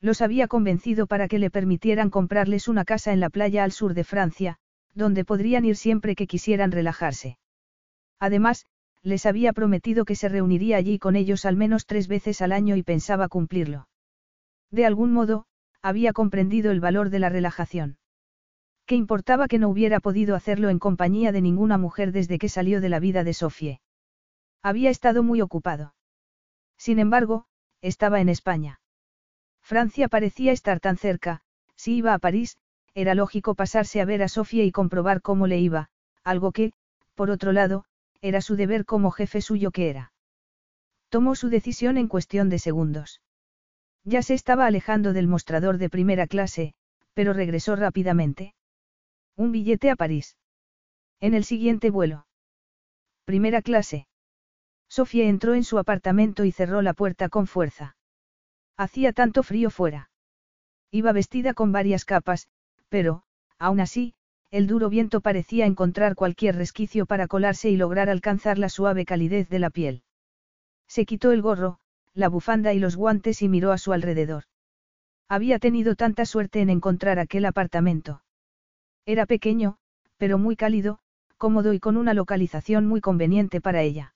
Los 0.00 0.22
había 0.22 0.46
convencido 0.46 1.08
para 1.08 1.26
que 1.26 1.40
le 1.40 1.50
permitieran 1.50 2.08
comprarles 2.08 2.68
una 2.68 2.84
casa 2.84 3.12
en 3.12 3.18
la 3.18 3.30
playa 3.30 3.64
al 3.64 3.72
sur 3.72 3.94
de 3.94 4.04
Francia, 4.04 4.58
donde 4.92 5.24
podrían 5.24 5.64
ir 5.64 5.74
siempre 5.74 6.14
que 6.14 6.28
quisieran 6.28 6.70
relajarse. 6.70 7.36
Además, 8.20 8.64
les 9.02 9.26
había 9.26 9.52
prometido 9.52 10.04
que 10.04 10.14
se 10.14 10.28
reuniría 10.28 10.76
allí 10.76 11.00
con 11.00 11.16
ellos 11.16 11.46
al 11.46 11.56
menos 11.56 11.86
tres 11.86 12.06
veces 12.06 12.42
al 12.42 12.52
año 12.52 12.76
y 12.76 12.84
pensaba 12.84 13.26
cumplirlo. 13.26 13.88
De 14.70 14.86
algún 14.86 15.12
modo, 15.12 15.46
había 15.82 16.12
comprendido 16.12 16.70
el 16.70 16.78
valor 16.78 17.10
de 17.10 17.18
la 17.18 17.28
relajación. 17.28 17.98
¿Qué 18.86 18.96
importaba 18.96 19.48
que 19.48 19.58
no 19.58 19.68
hubiera 19.68 20.00
podido 20.00 20.36
hacerlo 20.36 20.68
en 20.68 20.78
compañía 20.78 21.32
de 21.32 21.40
ninguna 21.40 21.78
mujer 21.78 22.12
desde 22.12 22.38
que 22.38 22.50
salió 22.50 22.82
de 22.82 22.90
la 22.90 23.00
vida 23.00 23.24
de 23.24 23.32
Sofie? 23.32 23.80
Había 24.62 24.90
estado 24.90 25.22
muy 25.22 25.40
ocupado. 25.40 25.94
Sin 26.76 26.98
embargo, 26.98 27.46
estaba 27.80 28.20
en 28.20 28.28
España. 28.28 28.80
Francia 29.62 30.08
parecía 30.08 30.52
estar 30.52 30.80
tan 30.80 30.98
cerca, 30.98 31.40
si 31.76 31.96
iba 31.96 32.12
a 32.12 32.18
París, 32.18 32.58
era 32.94 33.14
lógico 33.14 33.54
pasarse 33.54 34.02
a 34.02 34.04
ver 34.04 34.22
a 34.22 34.28
Sofía 34.28 34.64
y 34.64 34.72
comprobar 34.72 35.22
cómo 35.22 35.46
le 35.46 35.58
iba, 35.58 35.88
algo 36.22 36.52
que, 36.52 36.72
por 37.14 37.30
otro 37.30 37.52
lado, 37.52 37.86
era 38.20 38.42
su 38.42 38.56
deber 38.56 38.84
como 38.84 39.10
jefe 39.10 39.40
suyo 39.40 39.70
que 39.70 39.88
era. 39.88 40.12
Tomó 41.08 41.34
su 41.34 41.48
decisión 41.48 41.96
en 41.96 42.08
cuestión 42.08 42.50
de 42.50 42.58
segundos. 42.58 43.22
Ya 44.04 44.20
se 44.22 44.34
estaba 44.34 44.66
alejando 44.66 45.12
del 45.14 45.28
mostrador 45.28 45.78
de 45.78 45.88
primera 45.88 46.26
clase, 46.26 46.74
pero 47.14 47.32
regresó 47.32 47.76
rápidamente. 47.76 48.54
Un 49.36 49.50
billete 49.50 49.90
a 49.90 49.96
París. 49.96 50.36
En 51.20 51.34
el 51.34 51.44
siguiente 51.44 51.90
vuelo. 51.90 52.26
Primera 53.24 53.62
clase. 53.62 54.06
Sofía 54.88 55.28
entró 55.28 55.54
en 55.54 55.64
su 55.64 55.78
apartamento 55.78 56.44
y 56.44 56.52
cerró 56.52 56.82
la 56.82 56.94
puerta 56.94 57.28
con 57.28 57.46
fuerza. 57.48 57.96
Hacía 58.76 59.12
tanto 59.12 59.42
frío 59.42 59.70
fuera. 59.70 60.10
Iba 60.92 61.12
vestida 61.12 61.54
con 61.54 61.72
varias 61.72 62.04
capas, 62.04 62.48
pero, 62.88 63.24
aún 63.58 63.80
así, 63.80 64.14
el 64.52 64.68
duro 64.68 64.88
viento 64.88 65.20
parecía 65.20 65.66
encontrar 65.66 66.14
cualquier 66.14 66.54
resquicio 66.54 67.06
para 67.06 67.26
colarse 67.26 67.70
y 67.70 67.76
lograr 67.76 68.08
alcanzar 68.08 68.58
la 68.58 68.68
suave 68.68 69.04
calidez 69.04 69.48
de 69.48 69.58
la 69.58 69.70
piel. 69.70 70.04
Se 70.86 71.06
quitó 71.06 71.32
el 71.32 71.42
gorro, 71.42 71.80
la 72.12 72.28
bufanda 72.28 72.72
y 72.72 72.78
los 72.78 72.94
guantes 72.94 73.42
y 73.42 73.48
miró 73.48 73.72
a 73.72 73.78
su 73.78 73.92
alrededor. 73.92 74.44
Había 75.28 75.58
tenido 75.58 75.96
tanta 75.96 76.24
suerte 76.24 76.60
en 76.60 76.70
encontrar 76.70 77.18
aquel 77.18 77.46
apartamento. 77.46 78.23
Era 79.06 79.26
pequeño, 79.26 79.76
pero 80.16 80.38
muy 80.38 80.56
cálido, 80.56 80.98
cómodo 81.36 81.72
y 81.72 81.80
con 81.80 81.96
una 81.96 82.14
localización 82.14 82.86
muy 82.86 83.00
conveniente 83.00 83.60
para 83.60 83.82
ella. 83.82 84.14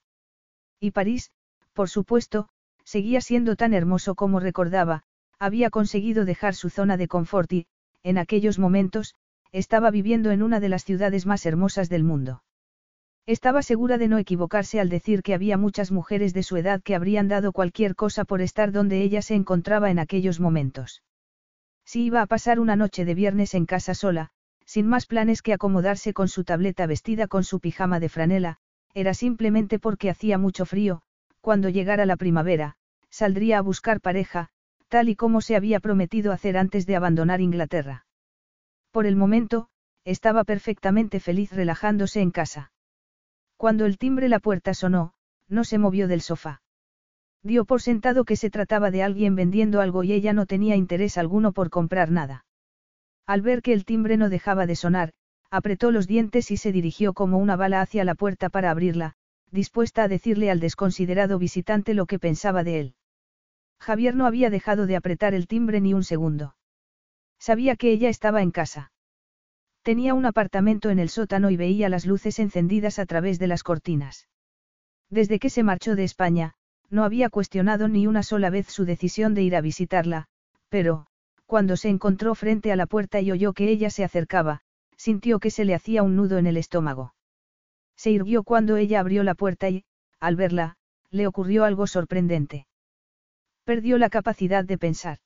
Y 0.79 0.91
París, 0.91 1.31
por 1.73 1.89
supuesto, 1.89 2.49
seguía 2.83 3.21
siendo 3.21 3.55
tan 3.55 3.73
hermoso 3.73 4.15
como 4.15 4.39
recordaba, 4.39 5.03
había 5.37 5.69
conseguido 5.69 6.25
dejar 6.25 6.55
su 6.55 6.69
zona 6.69 6.97
de 6.97 7.07
confort 7.07 7.51
y, 7.53 7.67
en 8.03 8.17
aquellos 8.17 8.57
momentos, 8.59 9.15
estaba 9.51 9.91
viviendo 9.91 10.31
en 10.31 10.41
una 10.41 10.59
de 10.59 10.69
las 10.69 10.85
ciudades 10.85 11.25
más 11.25 11.45
hermosas 11.45 11.89
del 11.89 12.03
mundo. 12.03 12.43
Estaba 13.25 13.61
segura 13.61 13.99
de 13.99 14.07
no 14.07 14.17
equivocarse 14.17 14.79
al 14.79 14.89
decir 14.89 15.21
que 15.21 15.35
había 15.35 15.55
muchas 15.55 15.91
mujeres 15.91 16.33
de 16.33 16.41
su 16.41 16.57
edad 16.57 16.81
que 16.81 16.95
habrían 16.95 17.27
dado 17.27 17.51
cualquier 17.51 17.95
cosa 17.95 18.25
por 18.25 18.41
estar 18.41 18.71
donde 18.71 19.03
ella 19.03 19.21
se 19.21 19.35
encontraba 19.35 19.91
en 19.91 19.99
aquellos 19.99 20.39
momentos. 20.39 21.03
Si 21.85 22.05
iba 22.05 22.21
a 22.21 22.25
pasar 22.25 22.59
una 22.59 22.75
noche 22.75 23.05
de 23.05 23.13
viernes 23.13 23.53
en 23.53 23.65
casa 23.65 23.93
sola, 23.93 24.31
sin 24.69 24.85
más 24.85 25.07
planes 25.07 25.41
que 25.41 25.51
acomodarse 25.51 26.13
con 26.13 26.27
su 26.27 26.43
tableta 26.43 26.85
vestida 26.85 27.27
con 27.27 27.43
su 27.43 27.59
pijama 27.59 27.99
de 27.99 28.07
franela, 28.07 28.57
era 28.93 29.15
simplemente 29.15 29.79
porque 29.79 30.11
hacía 30.11 30.37
mucho 30.37 30.63
frío, 30.63 31.01
cuando 31.41 31.69
llegara 31.69 32.05
la 32.05 32.17
primavera, 32.17 32.75
saldría 33.09 33.57
a 33.57 33.61
buscar 33.61 33.99
pareja, 33.99 34.49
tal 34.87 35.09
y 35.09 35.15
como 35.15 35.41
se 35.41 35.55
había 35.55 35.79
prometido 35.79 36.31
hacer 36.31 36.55
antes 36.55 36.85
de 36.85 36.95
abandonar 36.95 37.41
Inglaterra. 37.41 38.05
Por 38.91 39.07
el 39.07 39.15
momento, 39.15 39.69
estaba 40.05 40.43
perfectamente 40.43 41.19
feliz 41.19 41.51
relajándose 41.51 42.21
en 42.21 42.29
casa. 42.29 42.71
Cuando 43.57 43.87
el 43.87 43.97
timbre 43.97 44.29
la 44.29 44.37
puerta 44.37 44.75
sonó, 44.75 45.13
no 45.47 45.63
se 45.63 45.79
movió 45.79 46.07
del 46.07 46.21
sofá. 46.21 46.61
Dio 47.41 47.65
por 47.65 47.81
sentado 47.81 48.23
que 48.23 48.35
se 48.35 48.51
trataba 48.51 48.91
de 48.91 49.01
alguien 49.01 49.33
vendiendo 49.33 49.81
algo 49.81 50.03
y 50.03 50.13
ella 50.13 50.31
no 50.33 50.45
tenía 50.45 50.75
interés 50.75 51.17
alguno 51.17 51.53
por 51.53 51.71
comprar 51.71 52.11
nada. 52.11 52.45
Al 53.29 53.43
ver 53.43 53.61
que 53.61 53.73
el 53.73 53.85
timbre 53.85 54.17
no 54.17 54.27
dejaba 54.27 54.65
de 54.65 54.75
sonar, 54.75 55.11
apretó 55.51 55.91
los 55.91 56.07
dientes 56.07 56.49
y 56.49 56.57
se 56.57 56.71
dirigió 56.71 57.13
como 57.13 57.37
una 57.37 57.55
bala 57.55 57.79
hacia 57.79 58.03
la 58.03 58.15
puerta 58.15 58.49
para 58.49 58.71
abrirla, 58.71 59.13
dispuesta 59.51 60.01
a 60.01 60.07
decirle 60.07 60.49
al 60.49 60.59
desconsiderado 60.59 61.37
visitante 61.37 61.93
lo 61.93 62.07
que 62.07 62.17
pensaba 62.17 62.63
de 62.63 62.79
él. 62.79 62.95
Javier 63.79 64.15
no 64.15 64.25
había 64.25 64.49
dejado 64.49 64.87
de 64.87 64.95
apretar 64.95 65.35
el 65.35 65.45
timbre 65.45 65.79
ni 65.79 65.93
un 65.93 66.03
segundo. 66.03 66.55
Sabía 67.37 67.75
que 67.75 67.91
ella 67.91 68.09
estaba 68.09 68.41
en 68.41 68.49
casa. 68.49 68.91
Tenía 69.83 70.15
un 70.15 70.25
apartamento 70.25 70.89
en 70.89 70.97
el 70.97 71.09
sótano 71.09 71.51
y 71.51 71.55
veía 71.55 71.87
las 71.87 72.07
luces 72.07 72.39
encendidas 72.39 72.97
a 72.97 73.05
través 73.05 73.37
de 73.37 73.45
las 73.45 73.61
cortinas. 73.61 74.27
Desde 75.11 75.37
que 75.37 75.51
se 75.51 75.61
marchó 75.61 75.95
de 75.95 76.03
España, 76.03 76.55
no 76.89 77.03
había 77.03 77.29
cuestionado 77.29 77.89
ni 77.89 78.07
una 78.07 78.23
sola 78.23 78.49
vez 78.49 78.69
su 78.71 78.85
decisión 78.85 79.35
de 79.35 79.43
ir 79.43 79.55
a 79.55 79.61
visitarla, 79.61 80.25
pero, 80.69 81.05
cuando 81.49 81.77
se 81.77 81.89
encontró 81.89 82.35
frente 82.35 82.71
a 82.71 82.75
la 82.75 82.85
puerta 82.85 83.21
y 83.21 83.31
oyó 83.31 83.53
que 83.53 83.69
ella 83.69 83.89
se 83.89 84.03
acercaba, 84.03 84.61
sintió 84.97 85.39
que 85.39 85.49
se 85.49 85.65
le 85.65 85.73
hacía 85.73 86.03
un 86.03 86.15
nudo 86.15 86.37
en 86.37 86.45
el 86.45 86.57
estómago. 86.57 87.15
Se 87.95 88.11
irguió 88.11 88.43
cuando 88.43 88.77
ella 88.77 88.99
abrió 88.99 89.23
la 89.23 89.33
puerta 89.33 89.67
y, 89.67 89.83
al 90.19 90.35
verla, 90.35 90.77
le 91.09 91.25
ocurrió 91.25 91.63
algo 91.63 91.87
sorprendente. 91.87 92.67
Perdió 93.63 93.97
la 93.97 94.11
capacidad 94.11 94.63
de 94.63 94.77
pensar. 94.77 95.17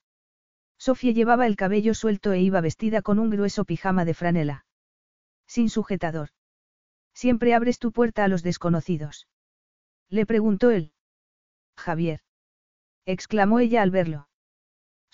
Sofía 0.78 1.12
llevaba 1.12 1.46
el 1.46 1.56
cabello 1.56 1.92
suelto 1.92 2.32
e 2.32 2.40
iba 2.40 2.62
vestida 2.62 3.02
con 3.02 3.18
un 3.18 3.28
grueso 3.28 3.66
pijama 3.66 4.06
de 4.06 4.14
franela. 4.14 4.64
Sin 5.46 5.68
sujetador. 5.68 6.30
Siempre 7.12 7.52
abres 7.52 7.78
tu 7.78 7.92
puerta 7.92 8.24
a 8.24 8.28
los 8.28 8.42
desconocidos. 8.42 9.28
Le 10.08 10.24
preguntó 10.24 10.70
él. 10.70 10.92
Javier. 11.76 12.20
exclamó 13.04 13.60
ella 13.60 13.82
al 13.82 13.90
verlo. 13.90 14.26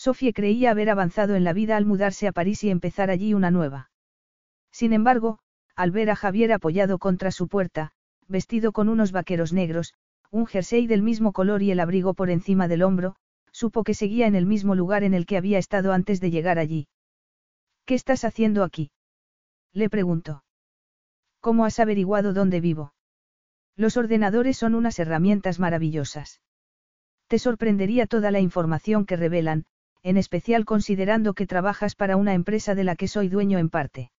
Sofía 0.01 0.33
creía 0.33 0.70
haber 0.70 0.89
avanzado 0.89 1.35
en 1.35 1.45
la 1.45 1.53
vida 1.53 1.77
al 1.77 1.85
mudarse 1.85 2.27
a 2.27 2.33
París 2.33 2.65
y 2.65 2.70
empezar 2.70 3.11
allí 3.11 3.35
una 3.35 3.51
nueva. 3.51 3.91
Sin 4.73 4.95
embargo, 4.95 5.41
al 5.77 5.91
ver 5.91 6.09
a 6.09 6.17
Javier 6.17 6.55
apoyado 6.55 6.99
contra 6.99 7.31
su 7.31 7.49
puerta, 7.49 7.93
vestido 8.27 8.73
con 8.73 8.89
unos 8.89 9.12
vaqueros 9.12 9.53
negros, 9.53 9.93
un 10.31 10.47
jersey 10.47 10.87
del 10.87 11.03
mismo 11.03 11.35
color 11.35 11.61
y 11.61 11.70
el 11.70 11.81
abrigo 11.81 12.15
por 12.15 12.31
encima 12.31 12.67
del 12.67 12.83
hombro, 12.83 13.17
supo 13.53 13.85
que 13.85 13.93
seguía 13.93 14.27
en 14.27 14.37
el 14.37 14.47
mismo 14.47 14.75
lugar 14.75 15.05
en 15.05 15.12
el 15.12 15.27
que 15.27 15.37
había 15.37 15.59
estado 15.59 15.93
antes 15.93 16.19
de 16.19 16.31
llegar 16.31 16.59
allí. 16.59 16.89
¿Qué 17.85 17.95
estás 17.95 18.25
haciendo 18.25 18.65
aquí? 18.65 18.93
Le 19.75 19.91
preguntó. 19.91 20.45
¿Cómo 21.41 21.67
has 21.67 21.79
averiguado 21.79 22.33
dónde 22.33 22.62
vivo? 22.62 22.95
Los 23.77 23.99
ordenadores 23.99 24.57
son 24.57 24.75
unas 24.75 24.99
herramientas 24.99 25.59
maravillosas. 25.59 26.41
Te 27.27 27.39
sorprendería 27.39 28.07
toda 28.07 28.31
la 28.31 28.41
información 28.41 29.05
que 29.05 29.17
revelan, 29.17 29.67
en 30.03 30.17
especial 30.17 30.65
considerando 30.65 31.35
que 31.35 31.47
trabajas 31.47 31.95
para 31.95 32.17
una 32.17 32.35
empresa 32.35 32.75
de 32.75 32.85
la 32.85 32.97
que 32.97 33.09
soy 33.09 33.29
dueño 33.29 33.59
en 33.59 33.69
parte. 33.69 34.11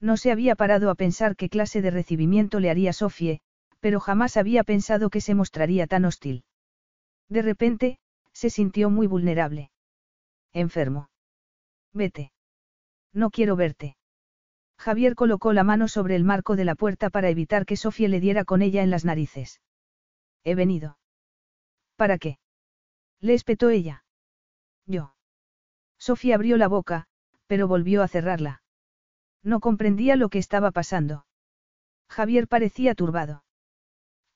No 0.00 0.16
se 0.16 0.30
había 0.30 0.54
parado 0.54 0.90
a 0.90 0.94
pensar 0.94 1.36
qué 1.36 1.48
clase 1.48 1.82
de 1.82 1.90
recibimiento 1.90 2.60
le 2.60 2.70
haría 2.70 2.92
Sofie, 2.92 3.40
pero 3.80 4.00
jamás 4.00 4.36
había 4.36 4.64
pensado 4.64 5.10
que 5.10 5.20
se 5.20 5.34
mostraría 5.34 5.86
tan 5.86 6.04
hostil. 6.04 6.44
De 7.28 7.42
repente, 7.42 7.98
se 8.32 8.50
sintió 8.50 8.90
muy 8.90 9.06
vulnerable. 9.06 9.70
Enfermo. 10.52 11.10
Vete. 11.92 12.32
No 13.12 13.30
quiero 13.30 13.56
verte. 13.56 13.96
Javier 14.78 15.16
colocó 15.16 15.52
la 15.52 15.64
mano 15.64 15.88
sobre 15.88 16.14
el 16.14 16.24
marco 16.24 16.54
de 16.54 16.64
la 16.64 16.76
puerta 16.76 17.10
para 17.10 17.30
evitar 17.30 17.66
que 17.66 17.76
Sofía 17.76 18.08
le 18.08 18.20
diera 18.20 18.44
con 18.44 18.62
ella 18.62 18.82
en 18.82 18.90
las 18.90 19.04
narices. 19.04 19.60
He 20.44 20.54
venido. 20.54 20.98
¿Para 21.96 22.18
qué? 22.18 22.38
Le 23.20 23.34
espetó 23.34 23.70
ella. 23.70 24.04
Yo. 24.88 25.14
Sofía 25.98 26.34
abrió 26.34 26.56
la 26.56 26.66
boca, 26.66 27.06
pero 27.46 27.68
volvió 27.68 28.02
a 28.02 28.08
cerrarla. 28.08 28.62
No 29.42 29.60
comprendía 29.60 30.16
lo 30.16 30.30
que 30.30 30.38
estaba 30.38 30.70
pasando. 30.70 31.26
Javier 32.08 32.48
parecía 32.48 32.94
turbado. 32.94 33.44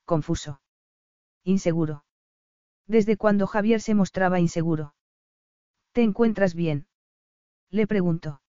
Confuso. 0.05 0.60
Inseguro. 1.42 2.05
¿Desde 2.86 3.16
cuando 3.16 3.47
Javier 3.47 3.81
se 3.81 3.94
mostraba 3.94 4.40
inseguro? 4.40 4.94
¿Te 5.92 6.02
encuentras 6.02 6.55
bien? 6.55 6.86
Le 7.70 7.86
preguntó. 7.86 8.42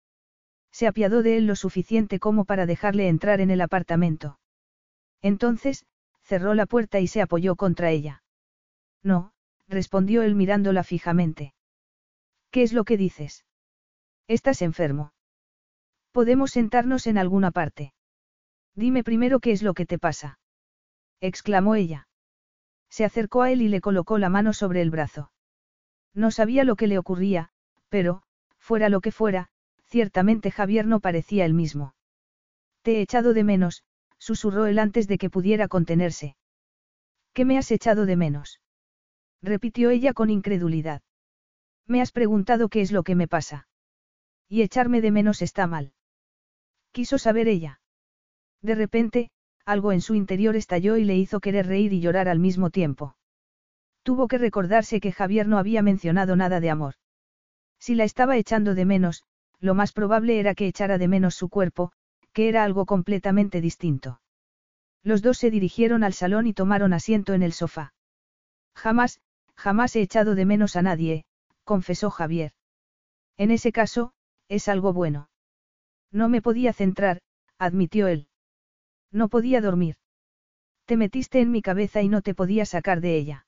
Se 0.72 0.86
apiadó 0.86 1.22
de 1.22 1.36
él 1.36 1.46
lo 1.46 1.54
suficiente 1.54 2.18
como 2.18 2.46
para 2.46 2.64
dejarle 2.64 3.08
entrar 3.08 3.40
en 3.42 3.50
el 3.50 3.60
apartamento. 3.60 4.38
Entonces, 5.20 5.84
cerró 6.22 6.54
la 6.54 6.64
puerta 6.64 6.98
y 7.00 7.08
se 7.08 7.20
apoyó 7.20 7.56
contra 7.56 7.90
ella. 7.90 8.22
No, 9.02 9.32
respondió 9.68 10.22
él 10.22 10.34
mirándola 10.34 10.82
fijamente. 10.82 11.52
¿Qué 12.50 12.62
es 12.62 12.72
lo 12.72 12.84
que 12.84 12.96
dices? 12.96 13.44
Estás 14.26 14.62
enfermo. 14.62 15.12
Podemos 16.12 16.50
sentarnos 16.50 17.06
en 17.06 17.18
alguna 17.18 17.50
parte. 17.50 17.94
Dime 18.74 19.04
primero 19.04 19.40
qué 19.40 19.52
es 19.52 19.62
lo 19.62 19.74
que 19.74 19.86
te 19.86 19.98
pasa. 19.98 20.38
exclamó 21.20 21.74
ella. 21.74 22.08
Se 22.88 23.04
acercó 23.04 23.42
a 23.42 23.52
él 23.52 23.62
y 23.62 23.68
le 23.68 23.80
colocó 23.80 24.18
la 24.18 24.28
mano 24.28 24.52
sobre 24.52 24.82
el 24.82 24.90
brazo. 24.90 25.30
No 26.12 26.30
sabía 26.30 26.64
lo 26.64 26.74
que 26.74 26.88
le 26.88 26.98
ocurría, 26.98 27.50
pero, 27.88 28.22
fuera 28.58 28.88
lo 28.88 29.00
que 29.00 29.12
fuera, 29.12 29.48
ciertamente 29.84 30.50
Javier 30.50 30.86
no 30.86 30.98
parecía 31.00 31.44
el 31.44 31.54
mismo. 31.54 31.94
Te 32.82 32.98
he 32.98 33.00
echado 33.02 33.32
de 33.32 33.44
menos, 33.44 33.84
susurró 34.18 34.66
él 34.66 34.78
antes 34.78 35.06
de 35.06 35.18
que 35.18 35.30
pudiera 35.30 35.68
contenerse. 35.68 36.36
¿Qué 37.32 37.44
me 37.44 37.58
has 37.58 37.70
echado 37.70 38.06
de 38.06 38.16
menos? 38.16 38.60
repitió 39.40 39.90
ella 39.90 40.12
con 40.12 40.30
incredulidad. 40.30 41.02
Me 41.90 42.00
has 42.00 42.12
preguntado 42.12 42.68
qué 42.68 42.82
es 42.82 42.92
lo 42.92 43.02
que 43.02 43.16
me 43.16 43.26
pasa. 43.26 43.66
Y 44.48 44.62
echarme 44.62 45.00
de 45.00 45.10
menos 45.10 45.42
está 45.42 45.66
mal. 45.66 45.92
Quiso 46.92 47.18
saber 47.18 47.48
ella. 47.48 47.80
De 48.62 48.76
repente, 48.76 49.30
algo 49.64 49.90
en 49.90 50.00
su 50.00 50.14
interior 50.14 50.54
estalló 50.54 50.96
y 50.96 51.02
le 51.02 51.16
hizo 51.16 51.40
querer 51.40 51.66
reír 51.66 51.92
y 51.92 52.00
llorar 52.00 52.28
al 52.28 52.38
mismo 52.38 52.70
tiempo. 52.70 53.16
Tuvo 54.04 54.28
que 54.28 54.38
recordarse 54.38 55.00
que 55.00 55.10
Javier 55.10 55.48
no 55.48 55.58
había 55.58 55.82
mencionado 55.82 56.36
nada 56.36 56.60
de 56.60 56.70
amor. 56.70 56.94
Si 57.80 57.96
la 57.96 58.04
estaba 58.04 58.36
echando 58.36 58.76
de 58.76 58.84
menos, 58.84 59.24
lo 59.58 59.74
más 59.74 59.90
probable 59.92 60.38
era 60.38 60.54
que 60.54 60.68
echara 60.68 60.96
de 60.96 61.08
menos 61.08 61.34
su 61.34 61.48
cuerpo, 61.48 61.90
que 62.32 62.48
era 62.48 62.62
algo 62.62 62.86
completamente 62.86 63.60
distinto. 63.60 64.20
Los 65.02 65.22
dos 65.22 65.38
se 65.38 65.50
dirigieron 65.50 66.04
al 66.04 66.12
salón 66.12 66.46
y 66.46 66.54
tomaron 66.54 66.92
asiento 66.92 67.34
en 67.34 67.42
el 67.42 67.52
sofá. 67.52 67.94
Jamás, 68.76 69.20
jamás 69.56 69.96
he 69.96 70.02
echado 70.02 70.36
de 70.36 70.44
menos 70.44 70.76
a 70.76 70.82
nadie, 70.82 71.24
confesó 71.70 72.10
Javier. 72.10 72.50
En 73.36 73.52
ese 73.52 73.70
caso, 73.70 74.12
es 74.49 74.66
algo 74.66 74.92
bueno. 74.92 75.31
No 76.10 76.28
me 76.28 76.42
podía 76.42 76.73
centrar, 76.73 77.20
admitió 77.58 78.08
él. 78.08 78.26
No 79.12 79.28
podía 79.28 79.60
dormir. 79.60 79.94
Te 80.84 80.97
metiste 80.97 81.40
en 81.40 81.52
mi 81.52 81.62
cabeza 81.62 82.02
y 82.02 82.08
no 82.08 82.23
te 82.23 82.34
podía 82.34 82.66
sacar 82.66 83.00
de 83.00 83.16
ella. 83.16 83.47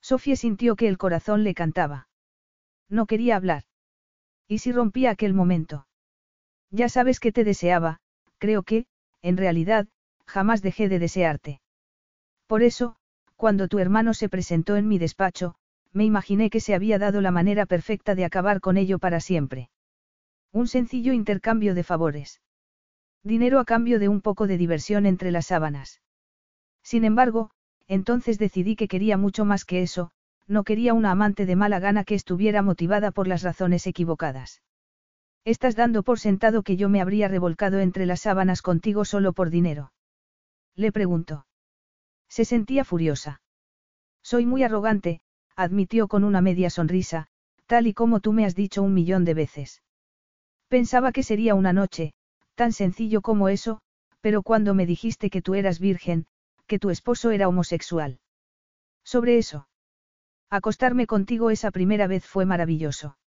Sofía 0.00 0.36
sintió 0.36 0.74
que 0.74 0.88
el 0.88 0.96
corazón 0.96 1.44
le 1.44 1.52
cantaba. 1.52 2.08
No 2.88 3.04
quería 3.04 3.36
hablar. 3.36 3.64
¿Y 4.48 4.60
si 4.60 4.72
rompía 4.72 5.10
aquel 5.10 5.34
momento? 5.34 5.86
Ya 6.70 6.88
sabes 6.88 7.20
que 7.20 7.30
te 7.30 7.44
deseaba, 7.44 8.00
creo 8.38 8.62
que, 8.62 8.86
en 9.20 9.36
realidad, 9.36 9.86
jamás 10.24 10.62
dejé 10.62 10.88
de 10.88 10.98
desearte. 10.98 11.60
Por 12.46 12.62
eso, 12.62 12.96
cuando 13.36 13.68
tu 13.68 13.80
hermano 13.80 14.14
se 14.14 14.30
presentó 14.30 14.76
en 14.76 14.88
mi 14.88 14.96
despacho, 14.96 15.56
me 15.94 16.04
imaginé 16.04 16.50
que 16.50 16.60
se 16.60 16.74
había 16.74 16.98
dado 16.98 17.20
la 17.20 17.30
manera 17.30 17.66
perfecta 17.66 18.14
de 18.14 18.24
acabar 18.24 18.60
con 18.60 18.76
ello 18.76 18.98
para 18.98 19.20
siempre. 19.20 19.70
Un 20.52 20.66
sencillo 20.66 21.12
intercambio 21.12 21.74
de 21.74 21.84
favores. 21.84 22.42
Dinero 23.22 23.60
a 23.60 23.64
cambio 23.64 23.98
de 23.98 24.08
un 24.08 24.20
poco 24.20 24.46
de 24.46 24.58
diversión 24.58 25.06
entre 25.06 25.30
las 25.30 25.46
sábanas. 25.46 26.02
Sin 26.82 27.04
embargo, 27.04 27.50
entonces 27.86 28.38
decidí 28.38 28.76
que 28.76 28.88
quería 28.88 29.16
mucho 29.16 29.44
más 29.44 29.64
que 29.64 29.82
eso, 29.82 30.10
no 30.46 30.64
quería 30.64 30.94
una 30.94 31.12
amante 31.12 31.46
de 31.46 31.56
mala 31.56 31.78
gana 31.78 32.04
que 32.04 32.14
estuviera 32.14 32.60
motivada 32.60 33.12
por 33.12 33.28
las 33.28 33.42
razones 33.42 33.86
equivocadas. 33.86 34.62
Estás 35.44 35.76
dando 35.76 36.02
por 36.02 36.18
sentado 36.18 36.62
que 36.62 36.76
yo 36.76 36.88
me 36.88 37.00
habría 37.00 37.28
revolcado 37.28 37.78
entre 37.78 38.04
las 38.04 38.20
sábanas 38.20 38.62
contigo 38.62 39.04
solo 39.04 39.32
por 39.32 39.50
dinero. 39.50 39.92
Le 40.74 40.90
preguntó. 40.90 41.46
Se 42.28 42.44
sentía 42.44 42.84
furiosa. 42.84 43.42
Soy 44.22 44.46
muy 44.46 44.62
arrogante, 44.62 45.20
admitió 45.56 46.08
con 46.08 46.24
una 46.24 46.40
media 46.40 46.70
sonrisa, 46.70 47.28
tal 47.66 47.86
y 47.86 47.94
como 47.94 48.20
tú 48.20 48.32
me 48.32 48.44
has 48.44 48.54
dicho 48.54 48.82
un 48.82 48.94
millón 48.94 49.24
de 49.24 49.34
veces. 49.34 49.82
Pensaba 50.68 51.12
que 51.12 51.22
sería 51.22 51.54
una 51.54 51.72
noche, 51.72 52.12
tan 52.54 52.72
sencillo 52.72 53.22
como 53.22 53.48
eso, 53.48 53.80
pero 54.20 54.42
cuando 54.42 54.74
me 54.74 54.86
dijiste 54.86 55.30
que 55.30 55.42
tú 55.42 55.54
eras 55.54 55.78
virgen, 55.78 56.26
que 56.66 56.78
tu 56.78 56.90
esposo 56.90 57.30
era 57.30 57.48
homosexual. 57.48 58.18
Sobre 59.04 59.38
eso. 59.38 59.68
Acostarme 60.50 61.06
contigo 61.06 61.50
esa 61.50 61.70
primera 61.70 62.06
vez 62.06 62.26
fue 62.26 62.46
maravilloso. 62.46 63.18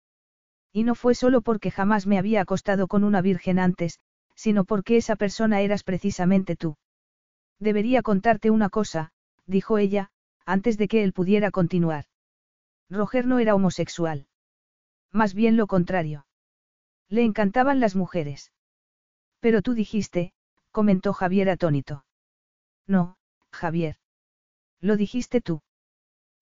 Y 0.74 0.84
no 0.84 0.96
fue 0.96 1.16
solo 1.16 1.42
porque 1.42 1.72
jamás 1.72 2.08
me 2.08 2.18
había 2.18 2.42
acostado 2.42 2.88
con 2.88 3.04
una 3.04 3.22
virgen 3.22 3.60
antes, 3.60 4.00
sino 4.36 4.66
porque 4.66 4.98
esa 4.98 5.16
persona 5.16 5.62
eras 5.62 5.84
precisamente 5.84 6.56
tú. 6.56 6.78
Debería 7.60 8.02
contarte 8.02 8.52
una 8.52 8.70
cosa, 8.70 9.12
dijo 9.46 9.78
ella, 9.78 10.10
antes 10.46 10.78
de 10.78 10.88
que 10.88 11.04
él 11.04 11.14
pudiera 11.14 11.52
continuar. 11.52 12.06
Roger 12.90 13.26
no 13.28 13.40
era 13.40 13.56
homosexual. 13.56 14.28
Más 15.12 15.34
bien 15.34 15.58
lo 15.58 15.68
contrario. 15.68 16.26
Le 17.10 17.24
encantaban 17.24 17.80
las 17.80 17.96
mujeres. 17.96 18.52
Pero 19.40 19.62
tú 19.62 19.74
dijiste, 19.74 20.34
comentó 20.72 21.14
Javier 21.14 21.50
atónito. 21.50 22.06
No, 22.86 23.18
Javier. 23.52 23.98
Lo 24.80 24.98
dijiste 24.98 25.42
tú. 25.42 25.62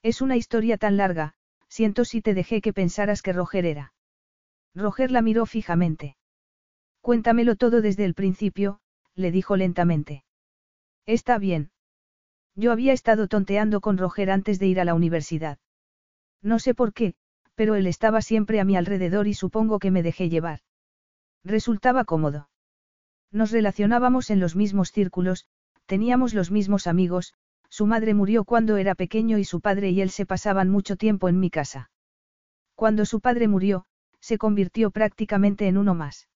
Es 0.03 0.21
una 0.21 0.35
historia 0.35 0.77
tan 0.77 0.97
larga, 0.97 1.33
siento 1.67 2.05
si 2.05 2.21
te 2.21 2.33
dejé 2.33 2.61
que 2.61 2.73
pensaras 2.73 3.21
que 3.21 3.33
Roger 3.33 3.65
era. 3.65 3.93
Roger 4.75 5.11
la 5.11 5.21
miró 5.21 5.45
fijamente. 5.45 6.17
Cuéntamelo 7.01 7.55
todo 7.55 7.81
desde 7.81 8.05
el 8.05 8.13
principio, 8.13 8.79
le 9.15 9.31
dijo 9.31 9.55
lentamente. 9.55 10.25
Está 11.05 11.37
bien. 11.37 11.71
Yo 12.55 12.71
había 12.71 12.93
estado 12.93 13.27
tonteando 13.27 13.81
con 13.81 13.97
Roger 13.97 14.31
antes 14.31 14.59
de 14.59 14.67
ir 14.67 14.79
a 14.79 14.85
la 14.85 14.93
universidad. 14.93 15.59
No 16.45 16.59
sé 16.59 16.75
por 16.75 16.93
qué, 16.93 17.15
pero 17.55 17.73
él 17.73 17.87
estaba 17.87 18.21
siempre 18.21 18.59
a 18.59 18.65
mi 18.65 18.77
alrededor 18.77 19.27
y 19.27 19.33
supongo 19.33 19.79
que 19.79 19.89
me 19.89 20.03
dejé 20.03 20.29
llevar. 20.29 20.59
Resultaba 21.43 22.05
cómodo. 22.05 22.49
Nos 23.31 23.51
relacionábamos 23.51 24.29
en 24.29 24.39
los 24.39 24.55
mismos 24.55 24.91
círculos, 24.91 25.47
teníamos 25.87 26.35
los 26.35 26.51
mismos 26.51 26.85
amigos, 26.85 27.33
su 27.67 27.87
madre 27.87 28.13
murió 28.13 28.45
cuando 28.45 28.77
era 28.77 28.93
pequeño 28.93 29.39
y 29.39 29.43
su 29.43 29.59
padre 29.59 29.89
y 29.89 30.01
él 30.01 30.11
se 30.11 30.27
pasaban 30.27 30.69
mucho 30.69 30.97
tiempo 30.97 31.29
en 31.29 31.39
mi 31.39 31.49
casa. 31.49 31.89
Cuando 32.75 33.05
su 33.05 33.21
padre 33.21 33.47
murió, 33.47 33.85
se 34.19 34.37
convirtió 34.37 34.91
prácticamente 34.91 35.67
en 35.67 35.79
uno 35.79 35.95
más. 35.95 36.29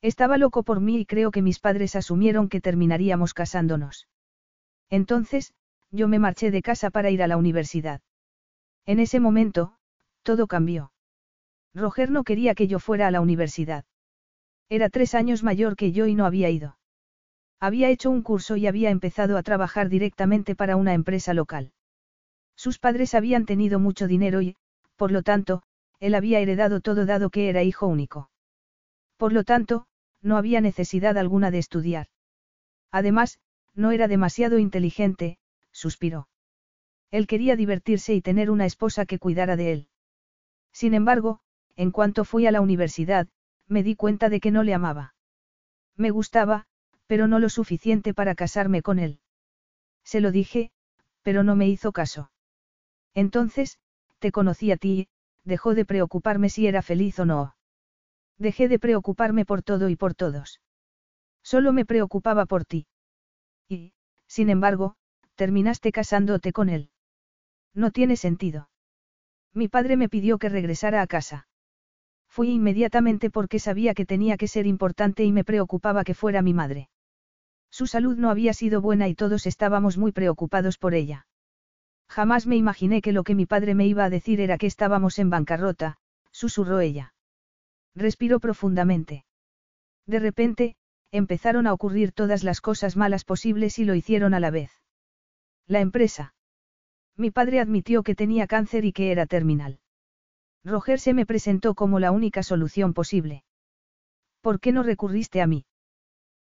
Estaba 0.00 0.38
loco 0.38 0.62
por 0.62 0.80
mí 0.80 1.00
y 1.00 1.04
creo 1.04 1.30
que 1.30 1.42
mis 1.42 1.58
padres 1.58 1.94
asumieron 1.94 2.48
que 2.48 2.62
terminaríamos 2.62 3.34
casándonos. 3.34 4.08
Entonces, 4.88 5.52
yo 5.90 6.08
me 6.08 6.18
marché 6.18 6.50
de 6.50 6.62
casa 6.62 6.88
para 6.88 7.10
ir 7.10 7.22
a 7.22 7.26
la 7.26 7.36
universidad. 7.36 8.00
En 8.86 9.00
ese 9.00 9.20
momento, 9.20 9.74
todo 10.22 10.46
cambió. 10.46 10.92
Roger 11.74 12.10
no 12.10 12.24
quería 12.24 12.54
que 12.54 12.68
yo 12.68 12.78
fuera 12.78 13.08
a 13.08 13.10
la 13.10 13.20
universidad. 13.20 13.84
Era 14.68 14.88
tres 14.88 15.14
años 15.14 15.42
mayor 15.42 15.76
que 15.76 15.92
yo 15.92 16.06
y 16.06 16.14
no 16.14 16.24
había 16.24 16.50
ido. 16.50 16.78
Había 17.60 17.90
hecho 17.90 18.10
un 18.10 18.22
curso 18.22 18.56
y 18.56 18.66
había 18.66 18.90
empezado 18.90 19.36
a 19.36 19.42
trabajar 19.42 19.88
directamente 19.88 20.54
para 20.54 20.76
una 20.76 20.94
empresa 20.94 21.34
local. 21.34 21.72
Sus 22.56 22.78
padres 22.78 23.14
habían 23.14 23.44
tenido 23.44 23.78
mucho 23.78 24.06
dinero 24.06 24.40
y, 24.40 24.56
por 24.96 25.12
lo 25.12 25.22
tanto, 25.22 25.62
él 26.00 26.14
había 26.14 26.40
heredado 26.40 26.80
todo 26.80 27.06
dado 27.06 27.30
que 27.30 27.48
era 27.48 27.62
hijo 27.62 27.86
único. 27.86 28.30
Por 29.16 29.32
lo 29.32 29.44
tanto, 29.44 29.86
no 30.22 30.36
había 30.36 30.60
necesidad 30.60 31.16
alguna 31.18 31.50
de 31.50 31.58
estudiar. 31.58 32.08
Además, 32.90 33.38
no 33.74 33.92
era 33.92 34.08
demasiado 34.08 34.58
inteligente, 34.58 35.38
suspiró. 35.72 36.28
Él 37.10 37.26
quería 37.26 37.56
divertirse 37.56 38.14
y 38.14 38.20
tener 38.20 38.50
una 38.50 38.66
esposa 38.66 39.06
que 39.06 39.18
cuidara 39.18 39.56
de 39.56 39.72
él. 39.72 39.88
Sin 40.72 40.94
embargo, 40.94 41.40
en 41.76 41.90
cuanto 41.90 42.24
fui 42.24 42.46
a 42.46 42.52
la 42.52 42.60
universidad, 42.60 43.28
me 43.68 43.82
di 43.82 43.96
cuenta 43.96 44.28
de 44.28 44.40
que 44.40 44.50
no 44.50 44.62
le 44.62 44.74
amaba. 44.74 45.14
Me 45.96 46.10
gustaba, 46.10 46.66
pero 47.06 47.26
no 47.26 47.38
lo 47.38 47.48
suficiente 47.48 48.14
para 48.14 48.34
casarme 48.34 48.82
con 48.82 48.98
él. 48.98 49.20
Se 50.04 50.20
lo 50.20 50.30
dije, 50.30 50.70
pero 51.22 51.42
no 51.42 51.56
me 51.56 51.68
hizo 51.68 51.92
caso. 51.92 52.30
Entonces, 53.14 53.78
te 54.18 54.32
conocí 54.32 54.70
a 54.70 54.76
ti, 54.76 55.08
dejó 55.44 55.74
de 55.74 55.84
preocuparme 55.84 56.48
si 56.48 56.66
era 56.66 56.82
feliz 56.82 57.18
o 57.18 57.24
no. 57.24 57.56
Dejé 58.38 58.68
de 58.68 58.78
preocuparme 58.78 59.44
por 59.44 59.62
todo 59.62 59.88
y 59.88 59.96
por 59.96 60.14
todos. 60.14 60.60
Solo 61.42 61.72
me 61.72 61.84
preocupaba 61.84 62.46
por 62.46 62.64
ti. 62.64 62.86
Y, 63.68 63.92
sin 64.26 64.50
embargo, 64.50 64.96
terminaste 65.36 65.92
casándote 65.92 66.52
con 66.52 66.68
él. 66.68 66.90
No 67.76 67.90
tiene 67.90 68.16
sentido. 68.16 68.70
Mi 69.52 69.68
padre 69.68 69.98
me 69.98 70.08
pidió 70.08 70.38
que 70.38 70.48
regresara 70.48 71.02
a 71.02 71.06
casa. 71.06 71.46
Fui 72.26 72.50
inmediatamente 72.50 73.30
porque 73.30 73.58
sabía 73.58 73.94
que 73.94 74.06
tenía 74.06 74.38
que 74.38 74.48
ser 74.48 74.66
importante 74.66 75.24
y 75.24 75.30
me 75.30 75.44
preocupaba 75.44 76.02
que 76.02 76.14
fuera 76.14 76.40
mi 76.40 76.54
madre. 76.54 76.88
Su 77.70 77.86
salud 77.86 78.16
no 78.16 78.30
había 78.30 78.54
sido 78.54 78.80
buena 78.80 79.08
y 79.08 79.14
todos 79.14 79.46
estábamos 79.46 79.98
muy 79.98 80.12
preocupados 80.12 80.78
por 80.78 80.94
ella. 80.94 81.26
Jamás 82.08 82.46
me 82.46 82.56
imaginé 82.56 83.02
que 83.02 83.12
lo 83.12 83.24
que 83.24 83.34
mi 83.34 83.44
padre 83.44 83.74
me 83.74 83.86
iba 83.86 84.04
a 84.04 84.10
decir 84.10 84.40
era 84.40 84.56
que 84.56 84.66
estábamos 84.66 85.18
en 85.18 85.28
bancarrota, 85.28 85.98
susurró 86.32 86.80
ella. 86.80 87.12
Respiró 87.94 88.40
profundamente. 88.40 89.26
De 90.06 90.18
repente, 90.18 90.76
empezaron 91.10 91.66
a 91.66 91.74
ocurrir 91.74 92.12
todas 92.12 92.42
las 92.42 92.62
cosas 92.62 92.96
malas 92.96 93.24
posibles 93.24 93.78
y 93.78 93.84
lo 93.84 93.94
hicieron 93.94 94.32
a 94.32 94.40
la 94.40 94.50
vez. 94.50 94.70
La 95.66 95.80
empresa. 95.80 96.35
Mi 97.16 97.30
padre 97.30 97.60
admitió 97.60 98.02
que 98.02 98.14
tenía 98.14 98.46
cáncer 98.46 98.84
y 98.84 98.92
que 98.92 99.10
era 99.10 99.26
terminal. 99.26 99.80
Roger 100.64 101.00
se 101.00 101.14
me 101.14 101.24
presentó 101.24 101.74
como 101.74 101.98
la 101.98 102.10
única 102.10 102.42
solución 102.42 102.92
posible. 102.92 103.44
¿Por 104.40 104.60
qué 104.60 104.72
no 104.72 104.82
recurriste 104.82 105.40
a 105.40 105.46
mí? 105.46 105.64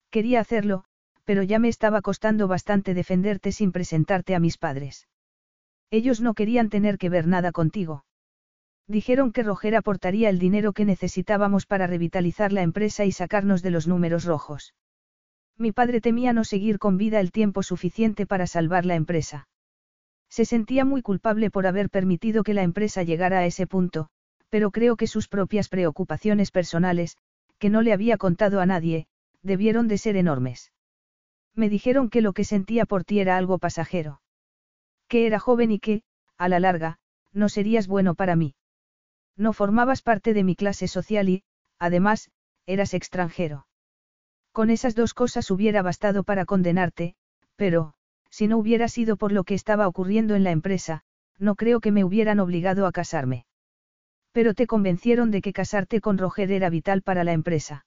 Quería 0.10 0.40
hacerlo, 0.40 0.84
pero 1.24 1.44
ya 1.44 1.60
me 1.60 1.70
estaba 1.70 2.02
costando 2.02 2.48
bastante 2.48 2.94
defenderte 2.94 3.52
sin 3.52 3.72
presentarte 3.72 4.36
a 4.36 4.40
mis 4.40 4.58
padres. 4.58 5.08
Ellos 5.92 6.22
no 6.22 6.34
querían 6.34 6.70
tener 6.70 6.98
que 6.98 7.10
ver 7.10 7.28
nada 7.28 7.52
contigo. 7.52 8.06
Dijeron 8.88 9.32
que 9.32 9.44
Roger 9.44 9.76
aportaría 9.76 10.30
el 10.30 10.40
dinero 10.40 10.74
que 10.74 10.86
necesitábamos 10.86 11.66
para 11.66 11.88
revitalizar 11.88 12.52
la 12.52 12.62
empresa 12.62 13.06
y 13.06 13.12
sacarnos 13.12 13.62
de 13.64 13.72
los 13.72 13.88
números 13.88 14.26
rojos. 14.26 14.76
Mi 15.58 15.72
padre 15.72 16.02
temía 16.02 16.34
no 16.34 16.44
seguir 16.44 16.80
con 16.80 16.98
vida 16.98 17.20
el 17.20 17.32
tiempo 17.32 17.64
suficiente 17.64 18.26
para 18.26 18.46
salvar 18.46 18.86
la 18.86 18.96
empresa. 18.96 19.48
Se 20.30 20.46
sentía 20.46 20.86
muy 20.86 21.02
culpable 21.02 21.50
por 21.50 21.68
haber 21.68 21.90
permitido 21.90 22.44
que 22.44 22.54
la 22.54 22.64
empresa 22.64 23.04
llegara 23.04 23.40
a 23.40 23.46
ese 23.46 23.68
punto, 23.68 24.10
pero 24.50 24.72
creo 24.72 24.96
que 24.96 25.08
sus 25.08 25.28
propias 25.28 25.70
preocupaciones 25.70 26.52
personales, 26.52 27.18
que 27.58 27.70
no 27.70 27.82
le 27.82 27.94
había 27.94 28.18
contado 28.18 28.60
a 28.60 28.66
nadie, 28.66 29.08
debieron 29.42 29.88
de 29.88 29.98
ser 29.98 30.18
enormes. 30.18 30.74
Me 31.54 31.70
dijeron 31.70 32.10
que 32.10 32.22
lo 32.22 32.34
que 32.34 32.44
sentía 32.44 32.86
por 32.86 33.04
ti 33.04 33.20
era 33.20 33.38
algo 33.38 33.60
pasajero. 33.60 34.22
Que 35.08 35.26
era 35.28 35.40
joven 35.40 35.72
y 35.72 35.80
que, 35.80 36.04
a 36.38 36.50
la 36.50 36.60
larga, 36.60 37.00
no 37.32 37.50
serías 37.50 37.88
bueno 37.88 38.16
para 38.16 38.36
mí. 38.36 38.56
No 39.38 39.54
formabas 39.54 40.02
parte 40.02 40.34
de 40.34 40.44
mi 40.44 40.56
clase 40.56 40.88
social 40.88 41.30
y, 41.30 41.44
además, 41.80 42.30
eras 42.66 42.94
extranjero. 42.94 43.68
Con 44.52 44.70
esas 44.70 44.96
dos 44.96 45.14
cosas 45.14 45.52
hubiera 45.52 45.82
bastado 45.82 46.24
para 46.24 46.46
condenarte, 46.46 47.16
pero, 47.56 47.94
si 48.36 48.50
no 48.50 48.58
hubiera 48.58 48.90
sido 48.90 49.16
por 49.16 49.32
lo 49.32 49.46
que 49.46 49.54
estaba 49.54 49.88
ocurriendo 49.88 50.36
en 50.36 50.44
la 50.44 50.52
empresa, 50.52 51.06
no 51.40 51.56
creo 51.56 51.80
que 51.80 51.94
me 51.94 52.04
hubieran 52.04 52.42
obligado 52.42 52.86
a 52.86 52.92
casarme. 52.92 53.46
Pero 54.34 54.54
te 54.54 54.68
convencieron 54.68 55.32
de 55.32 55.42
que 55.42 55.54
casarte 55.54 56.02
con 56.02 56.18
Roger 56.18 56.52
era 56.52 56.70
vital 56.70 57.02
para 57.02 57.24
la 57.24 57.32
empresa. 57.32 57.86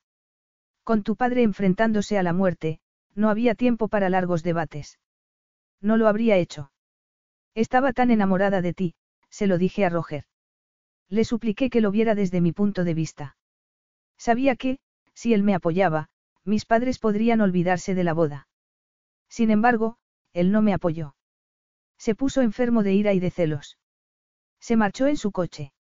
Con 0.84 1.02
tu 1.02 1.16
padre 1.16 1.42
enfrentándose 1.42 2.16
a 2.16 2.22
la 2.22 2.32
muerte, 2.32 2.80
no 3.14 3.28
había 3.28 3.54
tiempo 3.54 3.88
para 3.88 4.08
largos 4.08 4.42
debates. 4.42 4.98
No 5.82 5.98
lo 5.98 6.08
habría 6.08 6.38
hecho. 6.38 6.72
Estaba 7.54 7.92
tan 7.92 8.10
enamorada 8.10 8.62
de 8.62 8.72
ti, 8.72 8.94
se 9.28 9.46
lo 9.46 9.58
dije 9.58 9.84
a 9.84 9.90
Roger. 9.90 10.24
Le 11.10 11.24
supliqué 11.24 11.68
que 11.68 11.82
lo 11.82 11.90
viera 11.90 12.14
desde 12.14 12.40
mi 12.40 12.52
punto 12.52 12.84
de 12.84 12.94
vista. 12.94 13.36
Sabía 14.16 14.56
que, 14.56 14.78
si 15.12 15.34
él 15.34 15.42
me 15.42 15.54
apoyaba, 15.54 16.08
mis 16.42 16.64
padres 16.64 16.98
podrían 16.98 17.42
olvidarse 17.42 17.94
de 17.94 18.04
la 18.04 18.14
boda. 18.14 18.48
Sin 19.28 19.50
embargo, 19.50 19.98
él 20.32 20.52
no 20.52 20.62
me 20.62 20.74
apoyó. 20.74 21.14
Se 21.98 22.14
puso 22.14 22.42
enfermo 22.42 22.82
de 22.82 22.94
ira 22.94 23.12
y 23.12 23.20
de 23.20 23.30
celos. 23.30 23.78
Se 24.60 24.76
marchó 24.76 25.06
en 25.06 25.16
su 25.16 25.32
coche. 25.32 25.72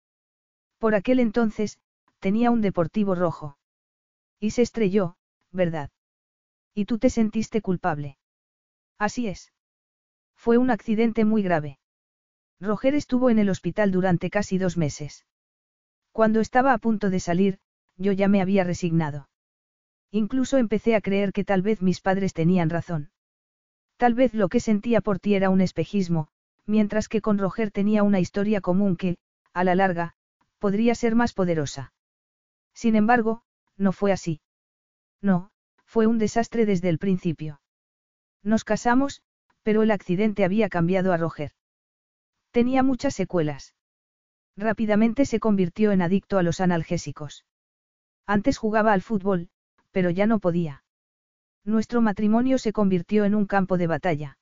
Por 0.77 0.95
aquel 0.95 1.19
entonces, 1.19 1.79
tenía 2.19 2.51
un 2.51 2.61
deportivo 2.61 3.15
rojo. 3.15 3.57
Y 4.39 4.51
se 4.51 4.61
estrelló, 4.61 5.17
¿verdad? 5.51 5.89
Y 6.73 6.85
tú 6.85 6.99
te 6.99 7.09
sentiste 7.09 7.61
culpable. 7.61 8.17
Así 8.97 9.27
es. 9.27 9.51
Fue 10.35 10.57
un 10.57 10.69
accidente 10.69 11.25
muy 11.25 11.41
grave. 11.41 11.79
Roger 12.59 12.95
estuvo 12.95 13.29
en 13.29 13.39
el 13.39 13.49
hospital 13.49 13.91
durante 13.91 14.29
casi 14.29 14.57
dos 14.57 14.77
meses. 14.77 15.25
Cuando 16.11 16.39
estaba 16.39 16.73
a 16.73 16.77
punto 16.79 17.09
de 17.09 17.19
salir, 17.19 17.59
yo 17.97 18.11
ya 18.11 18.27
me 18.27 18.41
había 18.41 18.63
resignado. 18.63 19.29
Incluso 20.11 20.57
empecé 20.57 20.95
a 20.95 21.01
creer 21.01 21.33
que 21.33 21.43
tal 21.43 21.61
vez 21.61 21.81
mis 21.81 22.01
padres 22.01 22.33
tenían 22.33 22.69
razón. 22.69 23.11
Tal 23.97 24.13
vez 24.13 24.33
lo 24.33 24.47
que 24.47 24.59
sentía 24.59 25.01
por 25.01 25.19
ti 25.19 25.35
era 25.35 25.49
un 25.49 25.61
espejismo, 25.61 26.27
mientras 26.65 27.09
que 27.09 27.21
con 27.21 27.37
Roger 27.37 27.71
tenía 27.71 28.03
una 28.03 28.19
historia 28.19 28.61
común 28.61 28.95
que, 28.95 29.17
a 29.53 29.63
la 29.63 29.75
larga, 29.75 30.13
podría 30.59 30.95
ser 30.95 31.15
más 31.15 31.33
poderosa. 31.33 31.93
Sin 32.73 32.95
embargo, 32.95 33.41
no 33.75 33.91
fue 33.91 34.11
así. 34.11 34.39
No, 35.21 35.49
fue 35.85 36.05
un 36.05 36.19
desastre 36.19 36.65
desde 36.65 36.89
el 36.89 36.99
principio. 36.99 37.59
Nos 38.43 38.63
casamos, 38.63 39.23
pero 39.63 39.81
el 39.81 39.91
accidente 39.91 40.45
había 40.45 40.69
cambiado 40.69 41.11
a 41.11 41.17
Roger. 41.17 41.51
Tenía 42.51 42.83
muchas 42.83 43.15
secuelas. 43.15 43.75
Rápidamente 44.55 45.25
se 45.25 45.39
convirtió 45.39 45.91
en 45.91 46.01
adicto 46.01 46.37
a 46.37 46.43
los 46.43 46.61
analgésicos. 46.61 47.45
Antes 48.25 48.57
jugaba 48.57 48.93
al 48.93 49.01
fútbol, 49.01 49.49
pero 49.91 50.09
ya 50.09 50.27
no 50.27 50.39
podía. 50.39 50.83
Nuestro 51.67 51.99
matrimonio 52.01 52.59
se 52.59 52.71
convirtió 52.71 53.25
en 53.25 53.35
un 53.35 53.45
campo 53.45 53.77
de 53.77 53.87
batalla. 53.87 54.37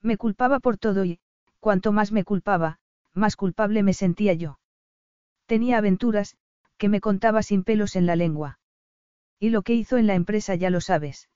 Me 0.00 0.16
culpaba 0.16 0.60
por 0.60 0.78
todo 0.78 1.04
y, 1.04 1.20
cuanto 1.60 1.92
más 1.92 2.10
me 2.10 2.24
culpaba, 2.24 2.78
más 3.12 3.36
culpable 3.36 3.82
me 3.82 3.92
sentía 3.92 4.32
yo. 4.32 4.58
Tenía 5.44 5.76
aventuras, 5.76 6.38
que 6.78 6.88
me 6.88 7.02
contaba 7.02 7.42
sin 7.42 7.64
pelos 7.64 7.96
en 7.96 8.06
la 8.06 8.16
lengua. 8.16 8.60
Y 9.38 9.50
lo 9.50 9.60
que 9.60 9.74
hizo 9.74 9.98
en 9.98 10.06
la 10.06 10.14
empresa 10.14 10.54
ya 10.54 10.70
lo 10.70 10.80
sabes. 10.80 11.28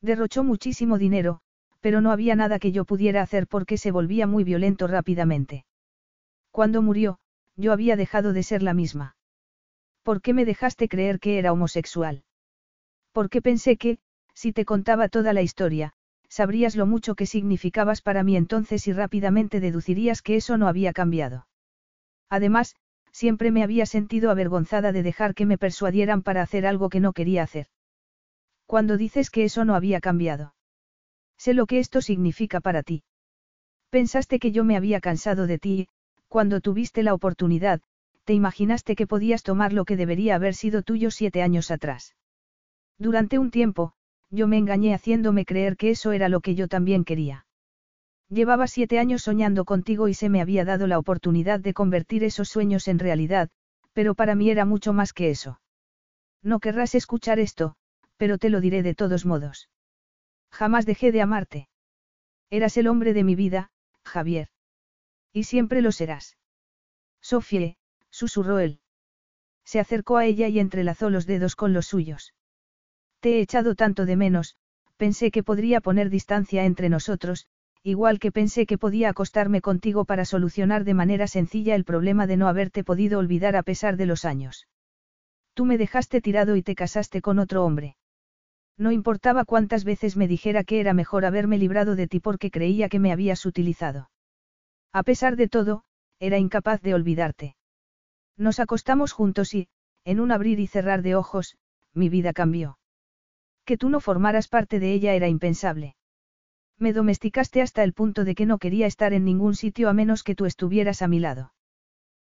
Derrochó 0.00 0.44
muchísimo 0.44 0.96
dinero, 0.96 1.42
pero 1.80 2.00
no 2.00 2.10
había 2.10 2.34
nada 2.34 2.58
que 2.58 2.72
yo 2.72 2.86
pudiera 2.86 3.20
hacer 3.20 3.46
porque 3.46 3.76
se 3.76 3.90
volvía 3.90 4.26
muy 4.26 4.44
violento 4.44 4.86
rápidamente. 4.86 5.66
Cuando 6.50 6.80
murió, 6.80 7.18
yo 7.56 7.70
había 7.70 7.96
dejado 7.96 8.32
de 8.32 8.44
ser 8.44 8.62
la 8.62 8.72
misma. 8.72 9.14
¿Por 10.02 10.22
qué 10.22 10.32
me 10.32 10.46
dejaste 10.46 10.88
creer 10.88 11.20
que 11.20 11.38
era 11.38 11.52
homosexual? 11.52 12.24
Porque 13.12 13.42
pensé 13.42 13.76
que, 13.76 13.98
si 14.34 14.52
te 14.52 14.64
contaba 14.64 15.08
toda 15.08 15.32
la 15.32 15.42
historia, 15.42 15.92
sabrías 16.28 16.76
lo 16.76 16.86
mucho 16.86 17.14
que 17.14 17.26
significabas 17.26 18.00
para 18.00 18.22
mí 18.22 18.36
entonces 18.36 18.86
y 18.88 18.92
rápidamente 18.92 19.60
deducirías 19.60 20.22
que 20.22 20.36
eso 20.36 20.56
no 20.56 20.68
había 20.68 20.92
cambiado. 20.92 21.46
Además, 22.30 22.74
siempre 23.12 23.50
me 23.50 23.62
había 23.62 23.84
sentido 23.86 24.30
avergonzada 24.30 24.92
de 24.92 25.02
dejar 25.02 25.34
que 25.34 25.46
me 25.46 25.58
persuadieran 25.58 26.22
para 26.22 26.42
hacer 26.42 26.66
algo 26.66 26.88
que 26.88 27.00
no 27.00 27.12
quería 27.12 27.42
hacer. 27.42 27.66
Cuando 28.66 28.96
dices 28.96 29.28
que 29.28 29.44
eso 29.44 29.64
no 29.64 29.74
había 29.74 30.00
cambiado. 30.00 30.54
Sé 31.36 31.52
lo 31.52 31.66
que 31.66 31.78
esto 31.78 32.00
significa 32.00 32.60
para 32.60 32.82
ti. 32.82 33.04
Pensaste 33.90 34.38
que 34.38 34.52
yo 34.52 34.64
me 34.64 34.76
había 34.76 35.00
cansado 35.00 35.46
de 35.46 35.58
ti 35.58 35.80
y, 35.80 35.88
cuando 36.28 36.62
tuviste 36.62 37.02
la 37.02 37.12
oportunidad, 37.12 37.82
te 38.24 38.32
imaginaste 38.32 38.96
que 38.96 39.06
podías 39.06 39.42
tomar 39.42 39.74
lo 39.74 39.84
que 39.84 39.96
debería 39.96 40.36
haber 40.36 40.54
sido 40.54 40.82
tuyo 40.82 41.10
siete 41.10 41.42
años 41.42 41.70
atrás. 41.70 42.14
Durante 42.98 43.38
un 43.38 43.50
tiempo, 43.50 43.92
yo 44.32 44.48
me 44.48 44.56
engañé 44.56 44.94
haciéndome 44.94 45.44
creer 45.44 45.76
que 45.76 45.90
eso 45.90 46.10
era 46.10 46.30
lo 46.30 46.40
que 46.40 46.54
yo 46.54 46.66
también 46.66 47.04
quería. 47.04 47.46
Llevaba 48.30 48.66
siete 48.66 48.98
años 48.98 49.22
soñando 49.22 49.66
contigo 49.66 50.08
y 50.08 50.14
se 50.14 50.30
me 50.30 50.40
había 50.40 50.64
dado 50.64 50.86
la 50.86 50.98
oportunidad 50.98 51.60
de 51.60 51.74
convertir 51.74 52.24
esos 52.24 52.48
sueños 52.48 52.88
en 52.88 52.98
realidad, 52.98 53.50
pero 53.92 54.14
para 54.14 54.34
mí 54.34 54.48
era 54.48 54.64
mucho 54.64 54.94
más 54.94 55.12
que 55.12 55.28
eso. 55.28 55.60
No 56.42 56.58
querrás 56.58 56.94
escuchar 56.94 57.38
esto, 57.38 57.76
pero 58.16 58.38
te 58.38 58.48
lo 58.48 58.62
diré 58.62 58.82
de 58.82 58.94
todos 58.94 59.26
modos. 59.26 59.68
Jamás 60.50 60.86
dejé 60.86 61.12
de 61.12 61.20
amarte. 61.20 61.68
Eras 62.48 62.78
el 62.78 62.86
hombre 62.86 63.12
de 63.12 63.24
mi 63.24 63.34
vida, 63.34 63.70
Javier. 64.02 64.48
Y 65.34 65.44
siempre 65.44 65.82
lo 65.82 65.92
serás. 65.92 66.38
Sofie, 67.20 67.76
susurró 68.10 68.60
él. 68.60 68.80
Se 69.64 69.78
acercó 69.78 70.16
a 70.16 70.24
ella 70.24 70.48
y 70.48 70.58
entrelazó 70.58 71.10
los 71.10 71.26
dedos 71.26 71.54
con 71.54 71.74
los 71.74 71.86
suyos. 71.86 72.32
Te 73.22 73.36
he 73.36 73.40
echado 73.40 73.76
tanto 73.76 74.04
de 74.04 74.16
menos, 74.16 74.56
pensé 74.96 75.30
que 75.30 75.44
podría 75.44 75.80
poner 75.80 76.10
distancia 76.10 76.64
entre 76.64 76.88
nosotros, 76.88 77.46
igual 77.84 78.18
que 78.18 78.32
pensé 78.32 78.66
que 78.66 78.78
podía 78.78 79.10
acostarme 79.10 79.60
contigo 79.60 80.04
para 80.04 80.24
solucionar 80.24 80.82
de 80.82 80.94
manera 80.94 81.28
sencilla 81.28 81.76
el 81.76 81.84
problema 81.84 82.26
de 82.26 82.36
no 82.36 82.48
haberte 82.48 82.82
podido 82.82 83.20
olvidar 83.20 83.54
a 83.54 83.62
pesar 83.62 83.96
de 83.96 84.06
los 84.06 84.24
años. 84.24 84.66
Tú 85.54 85.64
me 85.64 85.78
dejaste 85.78 86.20
tirado 86.20 86.56
y 86.56 86.64
te 86.64 86.74
casaste 86.74 87.22
con 87.22 87.38
otro 87.38 87.64
hombre. 87.64 87.94
No 88.76 88.90
importaba 88.90 89.44
cuántas 89.44 89.84
veces 89.84 90.16
me 90.16 90.26
dijera 90.26 90.64
que 90.64 90.80
era 90.80 90.92
mejor 90.92 91.24
haberme 91.24 91.58
librado 91.58 91.94
de 91.94 92.08
ti 92.08 92.18
porque 92.18 92.50
creía 92.50 92.88
que 92.88 92.98
me 92.98 93.12
habías 93.12 93.46
utilizado. 93.46 94.10
A 94.92 95.04
pesar 95.04 95.36
de 95.36 95.46
todo, 95.46 95.84
era 96.18 96.38
incapaz 96.38 96.82
de 96.82 96.94
olvidarte. 96.94 97.54
Nos 98.36 98.58
acostamos 98.58 99.12
juntos 99.12 99.54
y, 99.54 99.68
en 100.04 100.18
un 100.18 100.32
abrir 100.32 100.58
y 100.58 100.66
cerrar 100.66 101.02
de 101.02 101.14
ojos, 101.14 101.56
mi 101.94 102.08
vida 102.08 102.32
cambió. 102.32 102.78
Que 103.64 103.76
tú 103.76 103.88
no 103.88 104.00
formaras 104.00 104.48
parte 104.48 104.80
de 104.80 104.92
ella 104.92 105.14
era 105.14 105.28
impensable. 105.28 105.96
Me 106.78 106.92
domesticaste 106.92 107.62
hasta 107.62 107.84
el 107.84 107.92
punto 107.92 108.24
de 108.24 108.34
que 108.34 108.46
no 108.46 108.58
quería 108.58 108.86
estar 108.86 109.12
en 109.12 109.24
ningún 109.24 109.54
sitio 109.54 109.88
a 109.88 109.92
menos 109.92 110.24
que 110.24 110.34
tú 110.34 110.46
estuvieras 110.46 111.00
a 111.02 111.08
mi 111.08 111.20
lado. 111.20 111.52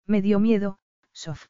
Me 0.06 0.20
dio 0.20 0.40
miedo, 0.40 0.78
Sof. 1.12 1.46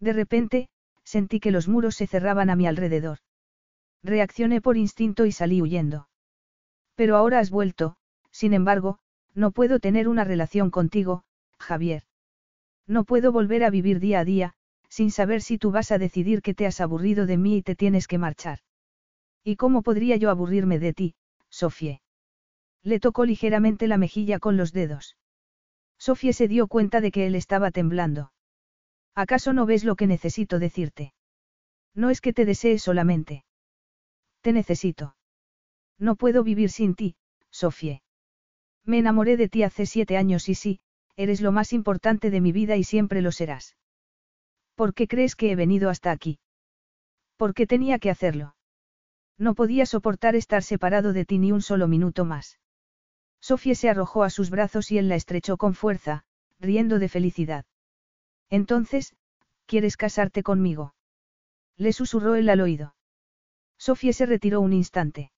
De 0.00 0.12
repente, 0.12 0.68
sentí 1.04 1.40
que 1.40 1.50
los 1.50 1.68
muros 1.68 1.94
se 1.96 2.06
cerraban 2.06 2.50
a 2.50 2.56
mi 2.56 2.66
alrededor. 2.66 3.18
Reaccioné 4.02 4.60
por 4.60 4.76
instinto 4.76 5.26
y 5.26 5.32
salí 5.32 5.62
huyendo. 5.62 6.08
Pero 6.94 7.16
ahora 7.16 7.38
has 7.38 7.50
vuelto, 7.50 7.96
sin 8.30 8.54
embargo, 8.54 8.98
no 9.34 9.50
puedo 9.50 9.78
tener 9.78 10.08
una 10.08 10.24
relación 10.24 10.70
contigo, 10.70 11.24
Javier. 11.58 12.02
No 12.86 13.04
puedo 13.04 13.32
volver 13.32 13.64
a 13.64 13.70
vivir 13.70 14.00
día 14.00 14.20
a 14.20 14.24
día, 14.24 14.54
sin 14.88 15.10
saber 15.10 15.42
si 15.42 15.58
tú 15.58 15.70
vas 15.70 15.92
a 15.92 15.98
decidir 15.98 16.42
que 16.42 16.54
te 16.54 16.66
has 16.66 16.80
aburrido 16.80 17.26
de 17.26 17.36
mí 17.36 17.58
y 17.58 17.62
te 17.62 17.76
tienes 17.76 18.08
que 18.08 18.18
marchar. 18.18 18.58
¿Y 19.44 19.56
cómo 19.56 19.82
podría 19.82 20.16
yo 20.16 20.30
aburrirme 20.30 20.78
de 20.78 20.92
ti, 20.92 21.14
Sofie? 21.48 22.02
Le 22.82 23.00
tocó 23.00 23.24
ligeramente 23.24 23.88
la 23.88 23.98
mejilla 23.98 24.38
con 24.38 24.56
los 24.56 24.72
dedos. 24.72 25.16
Sofía 25.98 26.32
se 26.32 26.48
dio 26.48 26.66
cuenta 26.66 27.00
de 27.00 27.10
que 27.10 27.26
él 27.26 27.34
estaba 27.34 27.70
temblando. 27.70 28.32
¿Acaso 29.14 29.52
no 29.52 29.66
ves 29.66 29.84
lo 29.84 29.96
que 29.96 30.06
necesito 30.06 30.58
decirte? 30.58 31.12
No 31.94 32.10
es 32.10 32.20
que 32.20 32.32
te 32.32 32.44
desee 32.44 32.78
solamente. 32.78 33.44
Te 34.40 34.52
necesito. 34.52 35.16
No 35.98 36.16
puedo 36.16 36.42
vivir 36.42 36.70
sin 36.70 36.94
ti, 36.94 37.16
Sofía. 37.50 38.02
Me 38.84 38.98
enamoré 38.98 39.36
de 39.36 39.48
ti 39.48 39.62
hace 39.62 39.84
siete 39.84 40.16
años 40.16 40.48
y 40.48 40.54
sí, 40.54 40.80
eres 41.16 41.42
lo 41.42 41.52
más 41.52 41.72
importante 41.72 42.30
de 42.30 42.40
mi 42.40 42.52
vida 42.52 42.76
y 42.76 42.84
siempre 42.84 43.20
lo 43.20 43.32
serás. 43.32 43.76
¿Por 44.74 44.94
qué 44.94 45.06
crees 45.06 45.36
que 45.36 45.50
he 45.50 45.56
venido 45.56 45.90
hasta 45.90 46.10
aquí? 46.10 46.38
¿Por 47.36 47.52
qué 47.52 47.66
tenía 47.66 47.98
que 47.98 48.08
hacerlo? 48.08 48.54
No 49.40 49.54
podía 49.54 49.86
soportar 49.86 50.36
estar 50.36 50.62
separado 50.62 51.14
de 51.14 51.24
ti 51.24 51.38
ni 51.38 51.50
un 51.50 51.62
solo 51.62 51.88
minuto 51.88 52.26
más. 52.26 52.60
Sofía 53.40 53.74
se 53.74 53.88
arrojó 53.88 54.22
a 54.22 54.28
sus 54.28 54.50
brazos 54.50 54.92
y 54.92 54.98
él 54.98 55.08
la 55.08 55.14
estrechó 55.14 55.56
con 55.56 55.72
fuerza, 55.72 56.24
riendo 56.58 56.98
de 56.98 57.08
felicidad. 57.08 57.64
Entonces, 58.50 59.16
¿quieres 59.64 59.96
casarte 59.96 60.42
conmigo? 60.42 60.94
Le 61.78 61.94
susurró 61.94 62.34
él 62.34 62.50
al 62.50 62.60
oído. 62.60 62.94
Sofía 63.78 64.12
se 64.12 64.26
retiró 64.26 64.60
un 64.60 64.74
instante. 64.74 65.32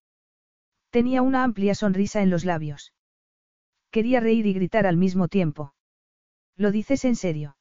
Tenía 0.90 1.22
una 1.22 1.44
amplia 1.44 1.76
sonrisa 1.76 2.22
en 2.22 2.30
los 2.30 2.44
labios. 2.44 2.92
Quería 3.92 4.18
reír 4.18 4.46
y 4.46 4.52
gritar 4.52 4.84
al 4.84 4.96
mismo 4.96 5.28
tiempo. 5.28 5.74
¿Lo 6.56 6.72
dices 6.72 7.04
en 7.04 7.14
serio? 7.14 7.56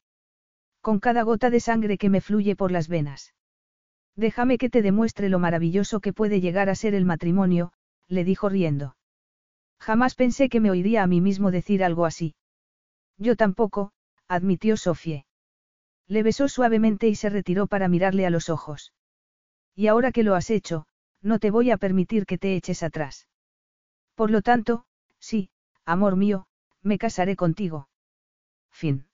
Con 0.81 0.99
cada 0.99 1.21
gota 1.21 1.51
de 1.51 1.59
sangre 1.59 1.99
que 1.99 2.09
me 2.09 2.19
fluye 2.19 2.55
por 2.55 2.71
las 2.71 2.87
venas. 2.87 3.35
Déjame 4.15 4.57
que 4.57 4.69
te 4.69 4.81
demuestre 4.81 5.29
lo 5.29 5.39
maravilloso 5.39 5.99
que 5.99 6.13
puede 6.13 6.41
llegar 6.41 6.69
a 6.69 6.75
ser 6.75 6.93
el 6.93 7.05
matrimonio, 7.05 7.71
le 8.07 8.23
dijo 8.23 8.49
riendo. 8.49 8.95
Jamás 9.79 10.15
pensé 10.15 10.49
que 10.49 10.59
me 10.59 10.69
oiría 10.69 11.03
a 11.03 11.07
mí 11.07 11.21
mismo 11.21 11.49
decir 11.49 11.83
algo 11.83 12.05
así. 12.05 12.35
Yo 13.17 13.35
tampoco, 13.35 13.93
admitió 14.27 14.77
Sofie. 14.77 15.25
Le 16.07 16.23
besó 16.23 16.47
suavemente 16.47 17.07
y 17.07 17.15
se 17.15 17.29
retiró 17.29 17.67
para 17.67 17.87
mirarle 17.87 18.25
a 18.25 18.29
los 18.29 18.49
ojos. 18.49 18.93
Y 19.75 19.87
ahora 19.87 20.11
que 20.11 20.23
lo 20.23 20.35
has 20.35 20.49
hecho, 20.49 20.85
no 21.21 21.39
te 21.39 21.51
voy 21.51 21.71
a 21.71 21.77
permitir 21.77 22.25
que 22.25 22.37
te 22.37 22.55
eches 22.55 22.83
atrás. 22.83 23.27
Por 24.15 24.29
lo 24.29 24.41
tanto, 24.41 24.85
sí, 25.19 25.49
amor 25.85 26.15
mío, 26.15 26.47
me 26.81 26.97
casaré 26.97 27.35
contigo. 27.35 27.87
Fin. 28.71 29.05